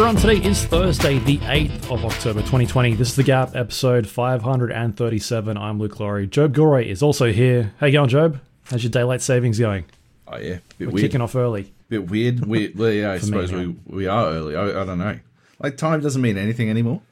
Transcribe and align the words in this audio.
Everyone, 0.00 0.16
today 0.16 0.48
is 0.48 0.64
Thursday, 0.64 1.18
the 1.18 1.36
8th 1.40 1.92
of 1.92 2.06
October 2.06 2.40
2020. 2.40 2.94
This 2.94 3.10
is 3.10 3.16
The 3.16 3.22
Gap, 3.22 3.54
episode 3.54 4.06
537. 4.06 5.58
I'm 5.58 5.78
Luke 5.78 6.00
Lawrie. 6.00 6.26
Joab 6.26 6.54
Gilroy 6.54 6.86
is 6.86 7.02
also 7.02 7.30
here. 7.30 7.74
How 7.76 7.86
you 7.86 7.92
going, 7.92 8.08
Joab? 8.08 8.40
How's 8.70 8.82
your 8.82 8.90
daylight 8.90 9.20
savings 9.20 9.58
going? 9.58 9.84
Oh 10.26 10.38
yeah, 10.38 10.60
bit 10.78 10.88
We're 10.88 10.94
weird. 10.94 11.02
kicking 11.02 11.20
off 11.20 11.36
early. 11.36 11.74
Bit 11.90 12.08
weird. 12.08 12.46
We, 12.46 12.68
well, 12.74 12.90
yeah, 12.90 13.10
I 13.10 13.14
me, 13.16 13.20
suppose 13.20 13.52
yeah. 13.52 13.58
we 13.58 13.76
we 13.88 14.06
are 14.06 14.24
early. 14.28 14.56
I, 14.56 14.80
I 14.80 14.86
don't 14.86 14.98
know. 14.98 15.20
Like 15.62 15.76
time 15.76 16.00
doesn't 16.00 16.22
mean 16.22 16.38
anything 16.38 16.70
anymore. 16.70 17.02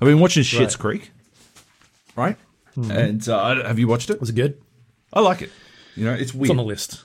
I've 0.00 0.06
been 0.06 0.20
watching 0.20 0.44
Schitt's 0.44 0.76
Creek, 0.76 1.10
right? 2.14 2.36
Mm-hmm. 2.76 2.90
And 2.92 3.28
uh, 3.28 3.66
have 3.66 3.80
you 3.80 3.88
watched 3.88 4.10
it? 4.10 4.20
Was 4.20 4.30
it 4.30 4.36
good? 4.36 4.62
I 5.12 5.22
like 5.22 5.42
it. 5.42 5.50
You 5.96 6.04
know, 6.04 6.14
it's 6.14 6.32
weird. 6.32 6.44
It's 6.44 6.50
on 6.50 6.56
the 6.56 6.62
list. 6.62 7.04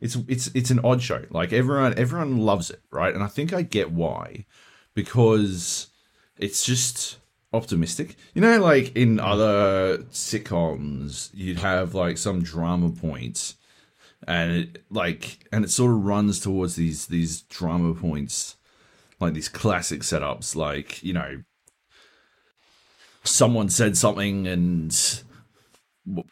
It's 0.00 0.16
it's 0.28 0.48
it's 0.48 0.70
an 0.70 0.80
odd 0.84 1.02
show. 1.02 1.24
Like 1.30 1.52
everyone 1.52 1.94
everyone 1.96 2.38
loves 2.38 2.70
it, 2.70 2.82
right? 2.90 3.14
And 3.14 3.22
I 3.22 3.28
think 3.28 3.52
I 3.52 3.62
get 3.62 3.90
why, 3.90 4.46
because 4.94 5.88
it's 6.36 6.64
just 6.64 7.18
optimistic. 7.52 8.16
You 8.34 8.42
know, 8.42 8.60
like 8.60 8.94
in 8.96 9.20
other 9.20 9.98
sitcoms, 10.10 11.30
you'd 11.32 11.58
have 11.58 11.94
like 11.94 12.18
some 12.18 12.42
drama 12.42 12.90
points, 12.90 13.54
and 14.26 14.52
it 14.52 14.84
like 14.90 15.46
and 15.52 15.64
it 15.64 15.70
sort 15.70 15.92
of 15.92 16.04
runs 16.04 16.40
towards 16.40 16.76
these 16.76 17.06
these 17.06 17.42
drama 17.42 17.94
points, 17.94 18.56
like 19.20 19.34
these 19.34 19.48
classic 19.48 20.00
setups, 20.00 20.54
like 20.56 21.02
you 21.02 21.12
know. 21.12 21.42
Someone 23.26 23.70
said 23.70 23.96
something, 23.96 24.46
and 24.46 25.22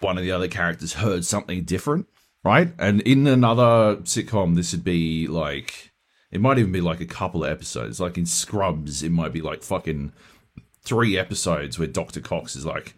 one 0.01 0.19
of 0.19 0.25
the 0.25 0.33
other 0.33 0.49
characters 0.49 0.93
heard 0.93 1.25
something 1.25 1.65
different, 1.65 2.07
right? 2.45 2.73
And 2.79 3.01
in 3.03 3.27
another 3.27 3.97
sitcom, 4.03 4.57
this 4.57 4.73
would 4.73 4.85
be 4.85 5.27
like 5.27 5.93
it 6.33 6.41
might 6.41 6.59
even 6.59 6.73
be 6.73 6.81
like 6.81 7.01
a 7.01 7.07
couple 7.07 7.45
of 7.45 7.51
episodes. 7.51 8.01
Like 8.01 8.17
in 8.17 8.27
Scrubs, 8.27 9.03
it 9.03 9.13
might 9.13 9.33
be 9.33 9.43
like 9.43 9.63
fucking 9.63 10.13
three 10.83 11.17
episodes 11.19 11.79
where 11.79 11.87
Dr. 11.87 12.21
Cox 12.21 12.57
is 12.57 12.67
like, 12.67 12.95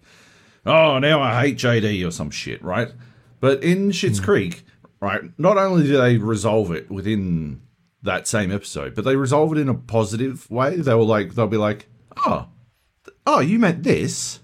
"Oh, 0.65 0.99
now 0.99 1.21
I 1.21 1.41
hate 1.41 1.59
JD" 1.59 2.07
or 2.07 2.13
some 2.13 2.31
shit, 2.31 2.63
right? 2.63 2.93
But 3.41 3.63
in 3.63 3.91
Schitt's 3.91 4.19
hmm. 4.19 4.25
Creek, 4.25 4.65
right, 5.01 5.23
not 5.37 5.59
only 5.59 5.83
do 5.83 5.99
they 5.99 6.17
resolve 6.17 6.71
it 6.71 6.91
within 6.91 7.61
that 8.03 8.29
same 8.29 8.53
episode, 8.53 8.95
but 8.95 9.05
they 9.05 9.17
resolve 9.17 9.53
it 9.53 9.59
in 9.59 9.69
a 9.69 9.75
positive 9.75 10.49
way. 10.51 10.77
They 10.77 10.95
were 10.95 11.03
like, 11.03 11.35
they'll 11.35 11.49
be 11.49 11.57
like, 11.57 11.89
"Oh, 12.25 12.49
oh, 13.27 13.41
you 13.41 13.59
meant 13.59 13.83
this." 13.83 14.39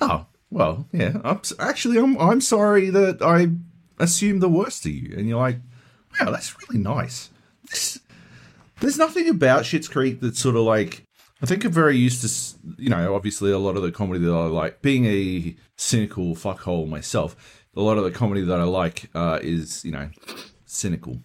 Oh, 0.00 0.26
well, 0.52 0.86
yeah. 0.92 1.16
I'm, 1.24 1.40
actually, 1.58 1.98
I'm 1.98 2.18
I'm 2.18 2.40
sorry 2.40 2.90
that 2.90 3.22
I 3.22 3.48
assumed 3.98 4.42
the 4.42 4.48
worst 4.48 4.84
of 4.84 4.92
you. 4.92 5.16
And 5.16 5.26
you're 5.26 5.38
like, 5.38 5.58
wow, 6.20 6.30
that's 6.30 6.54
really 6.60 6.82
nice. 6.82 7.30
This, 7.70 7.98
there's 8.80 8.98
nothing 8.98 9.28
about 9.28 9.62
Schitt's 9.62 9.88
Creek 9.88 10.20
that's 10.20 10.38
sort 10.38 10.56
of 10.56 10.62
like. 10.62 11.04
I 11.40 11.46
think 11.46 11.64
I'm 11.64 11.72
very 11.72 11.96
used 11.96 12.22
to, 12.22 12.72
you 12.80 12.88
know, 12.88 13.16
obviously 13.16 13.50
a 13.50 13.58
lot 13.58 13.76
of 13.76 13.82
the 13.82 13.90
comedy 13.90 14.24
that 14.24 14.32
I 14.32 14.44
like. 14.44 14.80
Being 14.80 15.06
a 15.06 15.56
cynical 15.76 16.36
fuckhole 16.36 16.88
myself, 16.88 17.64
a 17.74 17.80
lot 17.80 17.98
of 17.98 18.04
the 18.04 18.12
comedy 18.12 18.42
that 18.42 18.60
I 18.60 18.64
like 18.64 19.10
uh, 19.12 19.40
is, 19.42 19.84
you 19.84 19.90
know, 19.90 20.10
cynical. 20.66 21.18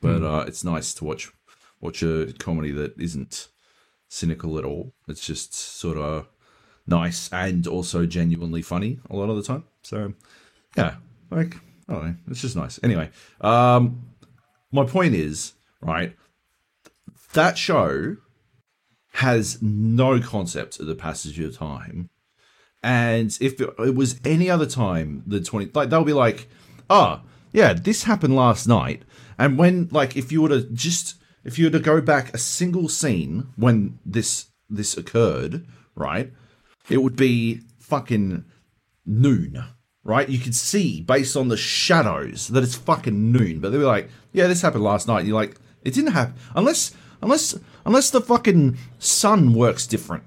But 0.00 0.22
uh, 0.22 0.44
it's 0.46 0.64
nice 0.64 0.94
to 0.94 1.04
watch 1.04 1.30
watch 1.80 2.02
a 2.02 2.32
comedy 2.38 2.70
that 2.72 2.98
isn't 2.98 3.48
cynical 4.08 4.56
at 4.56 4.64
all. 4.64 4.94
It's 5.08 5.26
just 5.26 5.52
sort 5.52 5.98
of 5.98 6.28
nice 6.88 7.28
and 7.32 7.66
also 7.66 8.06
genuinely 8.06 8.62
funny 8.62 8.98
a 9.10 9.16
lot 9.16 9.30
of 9.30 9.36
the 9.36 9.42
time. 9.42 9.64
So, 9.82 10.12
yeah, 10.76 10.96
like 11.30 11.56
I 11.88 11.92
don't 11.92 12.04
know, 12.04 12.14
it's 12.30 12.40
just 12.40 12.56
nice. 12.56 12.80
Anyway, 12.82 13.10
um, 13.40 14.02
my 14.72 14.84
point 14.84 15.14
is 15.14 15.52
right. 15.80 16.16
That 17.34 17.58
show 17.58 18.16
has 19.12 19.60
no 19.60 20.20
concept 20.20 20.80
of 20.80 20.86
the 20.86 20.94
passage 20.94 21.38
of 21.40 21.56
time, 21.56 22.10
and 22.82 23.36
if 23.40 23.60
it, 23.60 23.94
was 23.94 24.20
any 24.24 24.50
other 24.50 24.66
time 24.66 25.22
than 25.26 25.44
twenty, 25.44 25.70
like 25.74 25.90
they'll 25.90 26.04
be 26.04 26.12
like, 26.12 26.48
"Ah, 26.88 27.22
yeah, 27.52 27.72
this 27.72 28.04
happened 28.04 28.34
last 28.34 28.66
night," 28.66 29.02
and 29.38 29.58
when 29.58 29.88
like 29.90 30.16
if 30.16 30.32
you 30.32 30.42
were 30.42 30.48
to 30.48 30.62
just 30.62 31.16
if 31.44 31.58
you 31.58 31.66
were 31.66 31.70
to 31.70 31.80
go 31.80 32.00
back 32.00 32.34
a 32.34 32.38
single 32.38 32.88
scene 32.88 33.48
when 33.56 33.98
this 34.04 34.46
this 34.68 34.96
occurred, 34.96 35.66
right? 35.94 36.32
It 36.88 37.02
would 37.02 37.16
be 37.16 37.62
fucking 37.78 38.44
noon, 39.06 39.64
right? 40.04 40.28
You 40.28 40.38
could 40.38 40.54
see 40.54 41.00
based 41.02 41.36
on 41.36 41.48
the 41.48 41.56
shadows 41.56 42.48
that 42.48 42.62
it's 42.62 42.76
fucking 42.76 43.32
noon. 43.32 43.60
But 43.60 43.72
they 43.72 43.78
were 43.78 43.84
like, 43.84 44.10
yeah, 44.32 44.46
this 44.46 44.62
happened 44.62 44.84
last 44.84 45.08
night. 45.08 45.20
And 45.20 45.28
you're 45.28 45.40
like, 45.40 45.56
it 45.82 45.94
didn't 45.94 46.12
happen 46.12 46.34
unless 46.54 46.94
unless 47.22 47.58
unless 47.84 48.10
the 48.10 48.20
fucking 48.20 48.76
sun 48.98 49.54
works 49.54 49.86
different 49.86 50.24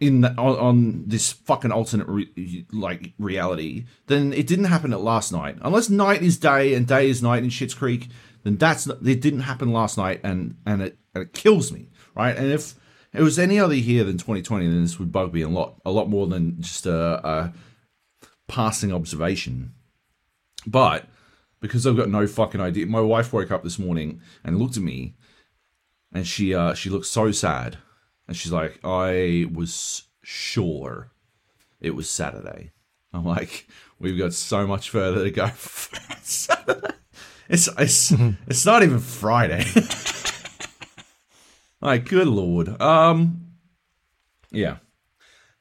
in 0.00 0.22
the, 0.22 0.30
on, 0.30 0.58
on 0.58 1.04
this 1.06 1.32
fucking 1.32 1.72
alternate 1.72 2.08
re, 2.08 2.66
like 2.72 3.12
reality. 3.18 3.86
Then 4.06 4.32
it 4.32 4.46
didn't 4.46 4.66
happen 4.66 4.92
at 4.92 5.00
last 5.00 5.32
night. 5.32 5.56
Unless 5.62 5.90
night 5.90 6.22
is 6.22 6.36
day 6.36 6.74
and 6.74 6.86
day 6.86 7.08
is 7.08 7.22
night 7.22 7.42
in 7.42 7.50
Schitt's 7.50 7.74
Creek, 7.74 8.08
then 8.42 8.56
that's 8.56 8.86
it 8.86 9.20
didn't 9.20 9.40
happen 9.40 9.72
last 9.72 9.96
night, 9.96 10.20
and 10.22 10.56
and 10.66 10.82
it 10.82 10.98
and 11.14 11.22
it 11.22 11.32
kills 11.32 11.72
me, 11.72 11.88
right? 12.14 12.36
And 12.36 12.52
if 12.52 12.74
it 13.14 13.22
was 13.22 13.38
any 13.38 13.58
other 13.58 13.74
year 13.74 14.04
than 14.04 14.18
2020, 14.18 14.66
then 14.66 14.82
this 14.82 14.98
would 14.98 15.12
bug 15.12 15.32
me 15.32 15.42
a 15.42 15.48
lot, 15.48 15.80
a 15.84 15.90
lot 15.90 16.08
more 16.08 16.26
than 16.26 16.60
just 16.60 16.84
a, 16.86 17.26
a 17.26 17.52
passing 18.48 18.92
observation. 18.92 19.72
But 20.66 21.06
because 21.60 21.86
I've 21.86 21.96
got 21.96 22.10
no 22.10 22.26
fucking 22.26 22.60
idea, 22.60 22.86
my 22.86 23.00
wife 23.00 23.32
woke 23.32 23.50
up 23.50 23.62
this 23.62 23.78
morning 23.78 24.20
and 24.42 24.58
looked 24.58 24.76
at 24.76 24.82
me, 24.82 25.14
and 26.12 26.26
she 26.26 26.54
uh, 26.54 26.74
she 26.74 26.90
looked 26.90 27.06
so 27.06 27.30
sad, 27.30 27.78
and 28.26 28.36
she's 28.36 28.52
like, 28.52 28.80
"I 28.84 29.46
was 29.52 30.04
sure 30.22 31.12
it 31.80 31.94
was 31.94 32.10
Saturday." 32.10 32.72
I'm 33.12 33.24
like, 33.24 33.68
"We've 33.98 34.18
got 34.18 34.34
so 34.34 34.66
much 34.66 34.90
further 34.90 35.24
to 35.24 35.30
go." 35.30 35.50
It's 37.46 37.68
it's 37.78 38.10
it's 38.46 38.64
not 38.64 38.82
even 38.82 38.98
Friday. 39.00 39.64
like, 41.84 42.08
good 42.08 42.26
lord. 42.26 42.80
Um, 42.80 43.52
yeah. 44.50 44.78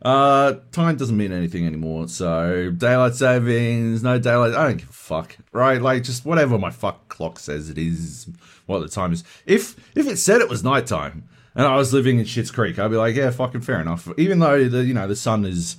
Uh, 0.03 0.55
time 0.71 0.97
doesn't 0.97 1.15
mean 1.15 1.31
anything 1.31 1.65
anymore. 1.65 2.07
So 2.07 2.71
daylight 2.71 3.15
savings, 3.15 4.03
no 4.03 4.19
daylight. 4.19 4.53
I 4.53 4.67
don't 4.67 4.77
give 4.77 4.89
a 4.89 4.93
fuck, 4.93 5.37
right? 5.53 5.81
Like 5.81 6.03
just 6.03 6.25
whatever 6.25 6.57
my 6.57 6.71
fuck 6.71 7.07
clock 7.07 7.39
says 7.39 7.69
it 7.69 7.77
is, 7.77 8.27
what 8.65 8.79
the 8.79 8.89
time 8.89 9.13
is. 9.13 9.23
If 9.45 9.75
if 9.95 10.07
it 10.07 10.17
said 10.17 10.41
it 10.41 10.49
was 10.49 10.63
nighttime 10.63 11.29
and 11.55 11.65
I 11.65 11.77
was 11.77 11.93
living 11.93 12.19
in 12.19 12.25
Schitt's 12.25 12.51
Creek, 12.51 12.79
I'd 12.79 12.91
be 12.91 12.97
like, 12.97 13.15
yeah, 13.15 13.29
fucking 13.29 13.61
fair 13.61 13.79
enough. 13.79 14.09
Even 14.17 14.39
though 14.39 14.67
the 14.67 14.83
you 14.83 14.93
know 14.93 15.07
the 15.07 15.15
sun 15.15 15.45
is 15.45 15.77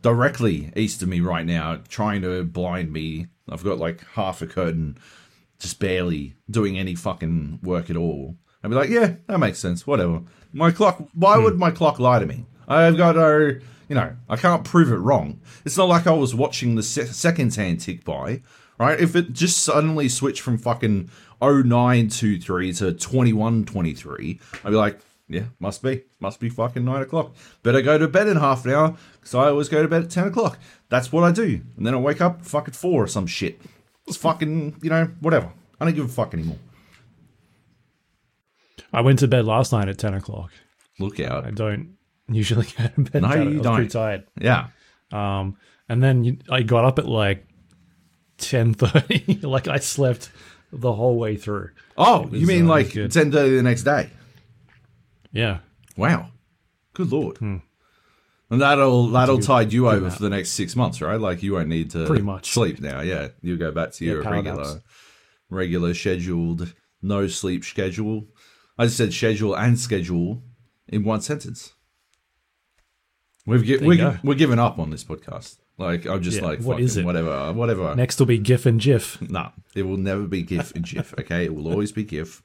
directly 0.00 0.72
east 0.74 1.02
of 1.02 1.08
me 1.08 1.20
right 1.20 1.44
now, 1.44 1.80
trying 1.88 2.22
to 2.22 2.44
blind 2.44 2.92
me. 2.92 3.26
I've 3.48 3.64
got 3.64 3.78
like 3.78 4.02
half 4.14 4.40
a 4.40 4.46
curtain, 4.46 4.96
just 5.58 5.78
barely 5.78 6.34
doing 6.50 6.78
any 6.78 6.94
fucking 6.94 7.60
work 7.62 7.90
at 7.90 7.96
all. 7.96 8.36
I'd 8.66 8.70
be 8.70 8.74
like, 8.74 8.90
yeah, 8.90 9.14
that 9.28 9.38
makes 9.38 9.60
sense. 9.60 9.86
Whatever. 9.86 10.22
My 10.52 10.72
clock. 10.72 11.08
Why 11.14 11.36
hmm. 11.36 11.44
would 11.44 11.56
my 11.56 11.70
clock 11.70 12.00
lie 12.00 12.18
to 12.18 12.26
me? 12.26 12.46
I've 12.66 12.96
got 12.96 13.14
no, 13.14 13.38
you 13.88 13.94
know, 13.94 14.16
I 14.28 14.34
can't 14.34 14.64
prove 14.64 14.90
it 14.90 14.96
wrong. 14.96 15.40
It's 15.64 15.76
not 15.76 15.88
like 15.88 16.08
I 16.08 16.10
was 16.10 16.34
watching 16.34 16.74
the 16.74 16.82
se- 16.82 17.12
seconds 17.12 17.54
hand 17.54 17.80
tick 17.80 18.04
by, 18.04 18.42
right? 18.76 18.98
If 18.98 19.14
it 19.14 19.32
just 19.32 19.62
suddenly 19.62 20.08
switched 20.08 20.40
from 20.40 20.58
fucking 20.58 21.08
0923 21.40 22.72
to 22.72 22.92
2123, 22.92 24.40
I'd 24.64 24.70
be 24.70 24.74
like, 24.74 24.98
yeah, 25.28 25.44
must 25.60 25.80
be, 25.80 26.02
must 26.18 26.40
be 26.40 26.48
fucking 26.48 26.84
nine 26.84 27.02
o'clock. 27.02 27.36
Better 27.62 27.82
go 27.82 27.98
to 27.98 28.08
bed 28.08 28.26
in 28.26 28.36
half 28.36 28.64
an 28.64 28.72
hour 28.72 28.96
because 29.20 29.36
I 29.36 29.46
always 29.50 29.68
go 29.68 29.80
to 29.80 29.88
bed 29.88 30.02
at 30.02 30.10
10 30.10 30.26
o'clock. 30.26 30.58
That's 30.88 31.12
what 31.12 31.22
I 31.22 31.30
do. 31.30 31.60
And 31.76 31.86
then 31.86 31.94
I 31.94 31.98
wake 31.98 32.20
up 32.20 32.44
fucking 32.44 32.74
four 32.74 33.04
or 33.04 33.06
some 33.06 33.28
shit. 33.28 33.60
It's 34.08 34.16
fucking, 34.16 34.80
you 34.82 34.90
know, 34.90 35.04
whatever. 35.20 35.52
I 35.80 35.84
don't 35.84 35.94
give 35.94 36.06
a 36.06 36.08
fuck 36.08 36.34
anymore. 36.34 36.58
I 38.92 39.00
went 39.00 39.18
to 39.20 39.28
bed 39.28 39.44
last 39.44 39.72
night 39.72 39.88
at 39.88 39.98
10 39.98 40.14
o'clock. 40.14 40.50
Look 40.98 41.20
out. 41.20 41.44
I 41.44 41.50
don't 41.50 41.96
usually 42.28 42.66
go 42.78 42.86
to 42.88 43.00
bed. 43.10 43.22
No, 43.22 43.34
you 43.34 43.40
I 43.42 43.44
was 43.54 43.62
don't. 43.62 43.88
tired. 43.90 44.24
Yeah. 44.40 44.68
Um, 45.12 45.56
and 45.88 46.02
then 46.02 46.24
you, 46.24 46.38
I 46.50 46.62
got 46.62 46.84
up 46.84 46.98
at 46.98 47.06
like 47.06 47.46
10.30. 48.38 49.42
like 49.44 49.68
I 49.68 49.78
slept 49.78 50.30
the 50.72 50.92
whole 50.92 51.16
way 51.18 51.36
through. 51.36 51.70
Oh, 51.96 52.22
was, 52.22 52.40
you 52.40 52.46
mean 52.46 52.66
uh, 52.66 52.70
like 52.70 52.88
10.30 52.88 53.30
the 53.56 53.62
next 53.62 53.82
day? 53.84 54.10
Yeah. 55.32 55.58
Wow. 55.96 56.30
Good 56.94 57.12
lord. 57.12 57.38
Hmm. 57.38 57.58
And 58.48 58.60
that'll 58.60 59.08
that'll 59.08 59.40
tide 59.40 59.72
you 59.72 59.88
over 59.88 60.08
for 60.08 60.22
the 60.22 60.30
next 60.30 60.50
six 60.50 60.76
months, 60.76 61.02
right? 61.02 61.20
Like 61.20 61.42
you 61.42 61.54
won't 61.54 61.68
need 61.68 61.90
to 61.90 62.06
Pretty 62.06 62.22
much. 62.22 62.52
sleep 62.52 62.80
now. 62.80 63.00
Yeah, 63.00 63.28
you 63.42 63.56
go 63.56 63.72
back 63.72 63.90
to 63.94 64.04
your 64.04 64.22
power 64.22 64.34
regular, 64.34 64.62
naps. 64.62 64.80
regular 65.50 65.94
scheduled 65.94 66.72
no 67.02 67.26
sleep 67.26 67.64
schedule. 67.64 68.24
I 68.78 68.84
just 68.84 68.96
said 68.96 69.12
schedule 69.12 69.56
and 69.56 69.78
schedule 69.78 70.42
in 70.88 71.02
one 71.04 71.20
sentence. 71.20 71.74
We've 73.46 73.64
gi- 73.64 73.78
we're, 73.78 73.96
go. 73.96 74.18
we're 74.24 74.34
giving 74.34 74.58
up 74.58 74.78
on 74.78 74.90
this 74.90 75.04
podcast. 75.04 75.58
Like 75.78 76.06
I'm 76.06 76.22
just 76.22 76.38
Yeah, 76.38 76.46
like 76.46 76.58
what 76.60 76.74
fucking 76.74 76.84
is 76.84 76.96
it? 76.96 77.04
whatever, 77.04 77.52
whatever. 77.52 77.94
Next 77.94 78.18
will 78.18 78.26
be 78.26 78.38
GIF 78.38 78.66
and 78.66 78.80
GIF. 78.80 79.20
Nah, 79.30 79.50
it 79.74 79.82
will 79.82 79.98
never 79.98 80.22
be 80.26 80.42
GIF 80.42 80.74
and 80.74 80.84
GIF. 80.84 81.14
Okay, 81.20 81.44
it 81.44 81.54
will 81.54 81.68
always 81.68 81.92
be 81.92 82.02
GIF. 82.04 82.42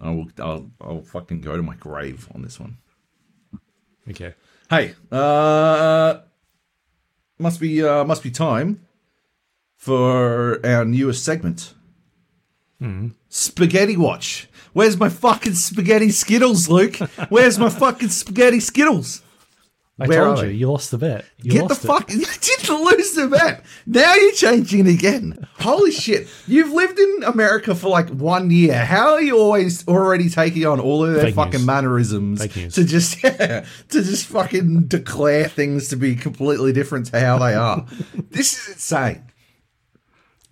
I 0.00 0.10
will. 0.10 0.28
I'll, 0.38 0.70
I'll 0.80 1.02
fucking 1.02 1.40
go 1.40 1.56
to 1.56 1.62
my 1.62 1.74
grave 1.76 2.28
on 2.34 2.42
this 2.42 2.60
one. 2.60 2.78
Okay. 4.10 4.34
Hey, 4.68 4.94
uh, 5.12 6.18
must 7.38 7.60
be 7.60 7.82
uh, 7.84 8.04
must 8.04 8.22
be 8.22 8.30
time 8.30 8.86
for 9.76 10.64
our 10.66 10.84
newest 10.84 11.24
segment. 11.24 11.72
Spaghetti 13.28 13.96
Watch. 13.96 14.48
Where's 14.72 14.98
my 14.98 15.08
fucking 15.08 15.54
spaghetti 15.54 16.10
Skittles, 16.10 16.68
Luke? 16.68 16.96
Where's 17.30 17.58
my 17.58 17.70
fucking 17.70 18.10
spaghetti 18.10 18.60
Skittles? 18.60 19.22
I 19.98 20.06
Where 20.06 20.24
told 20.24 20.40
you, 20.40 20.48
you 20.48 20.70
lost 20.70 20.90
the 20.90 20.98
bet. 20.98 21.24
You 21.40 21.52
Get 21.52 21.68
the 21.68 21.74
it. 21.74 21.78
fuck! 21.78 22.10
You 22.12 22.26
didn't 22.66 22.84
lose 22.84 23.12
the 23.14 23.28
bet. 23.28 23.64
Now 23.86 24.14
you're 24.14 24.32
changing 24.32 24.86
it 24.86 24.90
again. 24.92 25.48
Holy 25.60 25.90
shit! 25.90 26.28
You've 26.46 26.70
lived 26.72 26.98
in 26.98 27.22
America 27.24 27.74
for 27.74 27.88
like 27.88 28.10
one 28.10 28.50
year. 28.50 28.84
How 28.84 29.14
are 29.14 29.22
you 29.22 29.38
always 29.38 29.88
already 29.88 30.28
taking 30.28 30.66
on 30.66 30.80
all 30.80 31.02
of 31.06 31.14
their 31.14 31.24
Fake 31.24 31.34
fucking 31.34 31.60
news. 31.60 31.66
mannerisms 31.66 32.40
to 32.74 32.84
just 32.84 33.22
yeah, 33.24 33.64
to 33.88 34.02
just 34.02 34.26
fucking 34.26 34.82
declare 34.88 35.48
things 35.48 35.88
to 35.88 35.96
be 35.96 36.14
completely 36.14 36.74
different 36.74 37.06
to 37.06 37.18
how 37.20 37.38
they 37.38 37.54
are? 37.54 37.86
this 38.30 38.52
is 38.68 38.74
insane. 38.74 39.22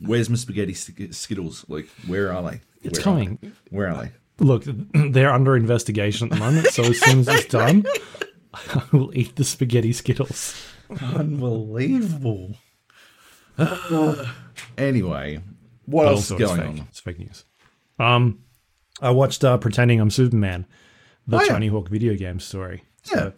Where's 0.00 0.28
my 0.28 0.36
spaghetti 0.36 0.74
skittles? 0.74 1.64
Like, 1.68 1.88
where 2.06 2.32
are 2.32 2.42
they? 2.50 2.60
It's 2.82 2.98
Where 2.98 3.04
coming. 3.04 3.38
Where 3.70 3.88
are 3.90 4.04
they? 4.04 4.12
Look, 4.44 4.64
they're 4.94 5.32
under 5.32 5.56
investigation 5.56 6.26
at 6.28 6.34
the 6.34 6.40
moment, 6.44 6.66
so 6.68 6.82
as 6.84 7.00
soon 7.00 7.20
as 7.20 7.28
it's 7.28 7.46
done, 7.46 7.84
I 8.54 8.82
will 8.92 9.16
eat 9.16 9.36
the 9.36 9.44
spaghetti 9.44 9.92
skittles. 9.92 10.54
Unbelievable. 11.14 12.56
anyway, 14.78 15.40
what 15.86 16.06
else 16.06 16.30
is 16.30 16.38
going 16.38 16.60
on? 16.60 16.78
It's 16.90 17.00
fake 17.00 17.18
news. 17.18 17.44
Um, 17.98 18.40
I 19.00 19.10
watched 19.10 19.44
uh, 19.44 19.56
"Pretending 19.58 20.00
I'm 20.00 20.10
Superman," 20.10 20.66
the 21.26 21.38
Oh, 21.38 21.42
yeah. 21.42 21.48
Tony 21.48 21.68
Hawk 21.68 21.88
video 21.88 22.14
game 22.16 22.40
story. 22.40 22.82
Yeah. 23.14 23.30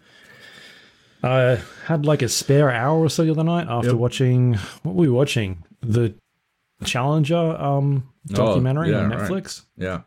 I 1.22 1.58
had 1.86 2.06
like 2.06 2.22
a 2.22 2.28
spare 2.28 2.70
hour 2.70 2.98
or 2.98 3.10
so 3.10 3.24
the 3.24 3.30
other 3.32 3.42
night 3.44 3.66
after 3.68 3.88
Yep. 3.90 3.96
watching 3.98 4.54
what 4.82 4.94
were 4.94 5.02
we 5.02 5.08
watching 5.08 5.64
the 5.82 6.14
Challenger 6.84 7.36
um 7.36 8.12
documentary 8.26 8.94
Oh, 8.94 8.98
yeah, 8.98 9.04
on 9.04 9.10
right. 9.10 9.20
Netflix. 9.30 9.62
Yeah. 9.76 10.02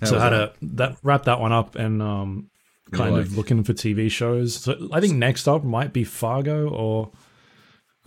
How 0.00 0.06
so 0.06 0.18
how 0.18 0.28
to 0.30 0.52
that? 0.62 0.96
wrap 1.02 1.24
that 1.24 1.40
one 1.40 1.52
up 1.52 1.74
and 1.76 2.02
um 2.02 2.50
kind 2.92 3.12
You're 3.14 3.22
of 3.22 3.36
looking 3.36 3.64
for 3.64 3.72
TV 3.72 4.10
shows. 4.10 4.56
So 4.56 4.88
I 4.92 5.00
think 5.00 5.14
next 5.14 5.48
up 5.48 5.64
might 5.64 5.92
be 5.92 6.04
Fargo 6.04 6.68
or 6.68 7.10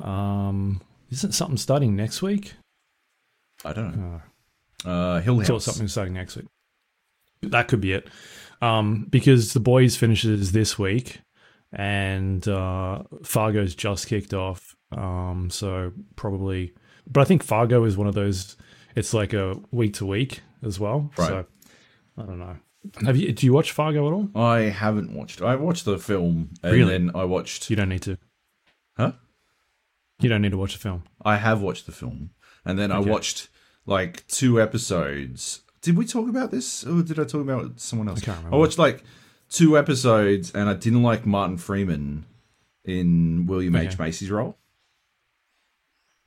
um 0.08 0.82
isn't 1.12 1.32
something 1.32 1.58
starting 1.58 1.96
next 1.96 2.22
week? 2.22 2.54
I 3.66 3.74
don't 3.74 3.98
know. 3.98 4.22
Uh, 4.86 5.20
Hill 5.22 5.42
Till 5.42 5.56
House. 5.56 5.66
something 5.66 5.88
starting 5.88 6.14
next 6.14 6.36
week. 6.38 6.46
That 7.42 7.68
could 7.68 7.82
be 7.82 7.94
it. 7.94 8.08
Um, 8.62 9.08
because 9.10 9.54
the 9.54 9.60
boys 9.60 9.96
finishes 9.98 10.52
this 10.52 10.78
week 10.78 11.20
and 11.74 12.48
uh, 12.48 13.04
Fargo's 13.24 13.76
just 13.76 14.08
kicked 14.08 14.34
off. 14.34 14.69
Um, 14.92 15.50
so 15.52 15.92
probably, 16.16 16.74
but 17.08 17.22
I 17.22 17.24
think 17.26 17.44
Fargo 17.44 17.84
is 17.84 17.98
one 17.98 18.08
of 18.08 18.16
those. 18.16 18.58
It's 18.96 19.14
like 19.14 19.34
a 19.34 19.58
week 19.72 19.94
to 19.96 20.06
week 20.06 20.42
as 20.64 20.80
well. 20.80 21.12
Right. 21.18 21.28
So 21.28 21.46
I 22.18 22.22
don't 22.24 22.40
know. 22.40 22.58
Have 23.06 23.18
you? 23.18 23.32
Do 23.34 23.46
you 23.46 23.54
watch 23.54 23.72
Fargo 23.72 24.08
at 24.08 24.14
all? 24.14 24.30
I 24.42 24.62
haven't 24.62 25.14
watched. 25.14 25.42
I 25.42 25.56
watched 25.56 25.86
the 25.86 25.98
film, 26.00 26.52
and 26.64 26.74
Really? 26.74 26.92
then 26.92 27.12
I 27.14 27.26
watched. 27.26 27.70
You 27.70 27.76
don't 27.76 27.90
need 27.90 28.02
to. 28.04 28.18
Huh? 28.98 29.12
You 30.22 30.30
don't 30.30 30.42
need 30.42 30.52
to 30.52 30.58
watch 30.58 30.74
the 30.74 30.80
film. 30.80 31.04
I 31.24 31.38
have 31.38 31.62
watched 31.62 31.86
the 31.86 31.92
film, 31.92 32.32
and 32.66 32.78
then 32.80 32.92
I 32.92 33.00
watched 33.00 33.50
like 33.86 34.26
two 34.28 34.62
episodes. 34.62 35.62
Did 35.82 35.98
we 35.98 36.06
talk 36.06 36.28
about 36.28 36.52
this, 36.52 36.86
or 36.86 37.02
did 37.04 37.20
I 37.20 37.24
talk 37.24 37.42
about 37.42 37.80
someone 37.80 38.10
else? 38.10 38.22
I 38.22 38.26
can't 38.26 38.38
remember. 38.38 38.56
I 38.56 38.60
watched 38.60 38.78
like 38.80 39.04
two 39.50 39.78
episodes, 39.78 40.52
and 40.54 40.68
I 40.70 40.74
didn't 40.74 41.04
like 41.04 41.26
Martin 41.26 41.58
Freeman 41.58 42.26
in 42.84 43.46
William 43.46 43.76
H 43.76 43.98
Macy's 44.00 44.30
role. 44.32 44.58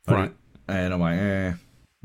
Right. 0.06 0.32
And 0.68 0.92
I'm 0.94 1.00
like, 1.00 1.18
eh, 1.18 1.52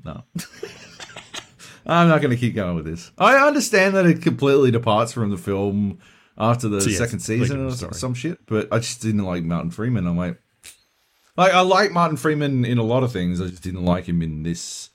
no. 0.04 0.24
I'm 1.86 2.10
not 2.10 2.22
going 2.22 2.32
to 2.32 2.38
keep 2.38 2.54
going 2.56 2.76
with 2.76 2.86
this. 2.86 3.12
I 3.18 3.36
understand 3.48 3.96
that 3.96 4.06
it 4.06 4.22
completely 4.22 4.72
departs 4.72 5.14
from 5.14 5.30
the 5.30 5.38
film 5.38 6.00
after 6.38 6.68
the 6.68 6.82
So, 6.82 6.90
yeah, 6.90 6.98
second 6.98 7.20
season 7.20 7.66
or 7.66 7.72
story. 7.72 7.94
some 7.94 8.14
shit, 8.14 8.46
but 8.46 8.68
I 8.72 8.80
just 8.80 9.02
didn't 9.02 9.24
like 9.24 9.44
Martin 9.44 9.72
Freeman. 9.72 10.06
I'm 10.06 10.18
like, 10.18 10.40
like 11.38 11.54
I 11.54 11.62
like 11.62 11.92
Martin 11.92 12.18
Freeman 12.18 12.66
in 12.66 12.78
a 12.78 12.84
lot 12.84 13.04
of 13.04 13.12
things. 13.14 13.40
I 13.40 13.48
just 13.48 13.64
didn't 13.64 13.86
like 13.86 14.06
him 14.06 14.22
in 14.22 14.44
this. 14.44 14.90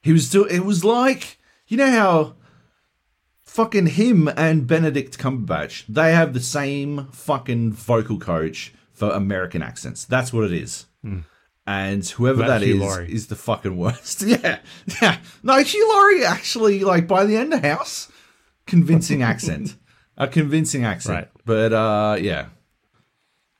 He 0.00 0.12
was 0.12 0.26
still. 0.26 0.44
It 0.46 0.60
was 0.60 0.84
like 0.84 1.38
you 1.68 1.76
know 1.76 1.90
how 1.90 2.34
fucking 3.44 3.88
him 3.88 4.28
and 4.28 4.66
Benedict 4.66 5.18
Cumberbatch 5.18 5.84
they 5.88 6.12
have 6.14 6.32
the 6.32 6.40
same 6.40 7.08
fucking 7.12 7.72
vocal 7.72 8.18
coach 8.18 8.72
for 8.94 9.10
American 9.10 9.60
accents. 9.62 10.04
That's 10.06 10.32
what 10.32 10.44
it 10.44 10.52
is. 10.52 10.86
And 11.72 12.06
whoever 12.06 12.40
That 12.40 12.58
that 12.58 12.62
Hugh 12.62 12.74
is 12.74 12.80
Laurie. 12.80 13.12
is 13.12 13.26
the 13.28 13.36
fucking 13.36 13.76
worst. 13.76 14.22
yeah, 14.26 14.58
yeah. 15.00 15.18
No, 15.42 15.56
Hugh 15.62 15.88
Laurie 15.92 16.24
actually 16.24 16.80
like 16.80 17.06
by 17.08 17.24
the 17.24 17.36
end 17.36 17.54
of 17.54 17.62
House, 17.62 18.10
convincing 18.66 19.22
accent, 19.32 19.76
a 20.18 20.28
convincing 20.28 20.84
accent. 20.84 21.14
Right. 21.16 21.28
But 21.46 21.72
uh, 21.72 22.16
yeah. 22.20 22.46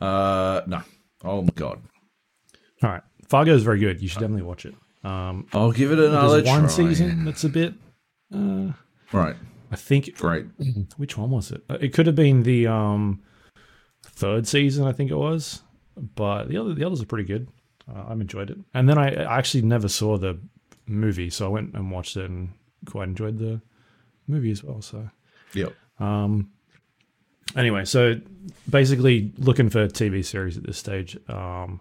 Uh, 0.01 0.63
no. 0.67 0.83
Oh 1.25 1.43
my 1.43 1.53
god. 1.55 1.81
All 2.83 2.91
right, 2.91 3.03
Fargo 3.29 3.55
is 3.55 3.63
very 3.63 3.79
good. 3.79 4.03
You 4.03 4.09
should 4.09 4.21
definitely 4.21 4.43
watch 4.43 4.67
it. 4.67 4.75
Um, 5.05 5.47
I'll 5.53 5.73
give 5.73 5.91
it 5.93 5.99
another 5.99 6.43
there's 6.43 6.47
one 6.61 6.69
season 6.69 7.25
that's 7.25 7.45
a 7.45 7.49
bit. 7.49 7.75
Uh, 8.35 8.73
Right. 9.13 9.37
I 9.71 9.77
think 9.77 10.17
Great. 10.17 10.47
which 10.97 11.17
one 11.19 11.31
was 11.31 11.51
it? 11.51 11.63
Uh, 11.69 11.79
It 11.81 11.93
could 11.95 12.07
have 12.07 12.15
been 12.17 12.43
the 12.43 12.67
um, 12.67 13.23
third 14.05 14.47
season, 14.47 14.87
I 14.87 14.93
think 14.93 15.11
it 15.11 15.17
was. 15.17 15.63
But 15.97 16.49
the 16.49 16.57
other 16.57 16.75
the 16.75 16.85
others 16.85 17.03
are 17.03 17.07
pretty 17.07 17.25
good. 17.25 17.49
Uh, 17.89 18.05
I've 18.09 18.21
enjoyed 18.21 18.51
it. 18.51 18.59
And 18.75 18.89
then 18.89 18.99
I, 18.99 19.15
I 19.25 19.39
actually 19.39 19.63
never 19.63 19.89
saw 19.89 20.19
the 20.19 20.39
movie, 20.87 21.31
so 21.31 21.47
I 21.47 21.49
went 21.49 21.75
and 21.75 21.91
watched 21.91 22.17
it 22.17 22.29
and 22.31 22.51
quite 22.87 23.09
enjoyed 23.09 23.39
the 23.39 23.61
movie 24.27 24.51
as 24.51 24.63
well. 24.65 24.83
So 24.83 25.09
Yep. 25.55 25.75
anyway, 27.57 27.85
so 27.85 28.15
basically 28.71 29.33
looking 29.39 29.69
for 29.71 29.87
TV 29.89 30.25
series 30.25 30.57
at 30.57 30.65
this 30.65 30.79
stage. 30.79 31.17
Um, 31.29 31.81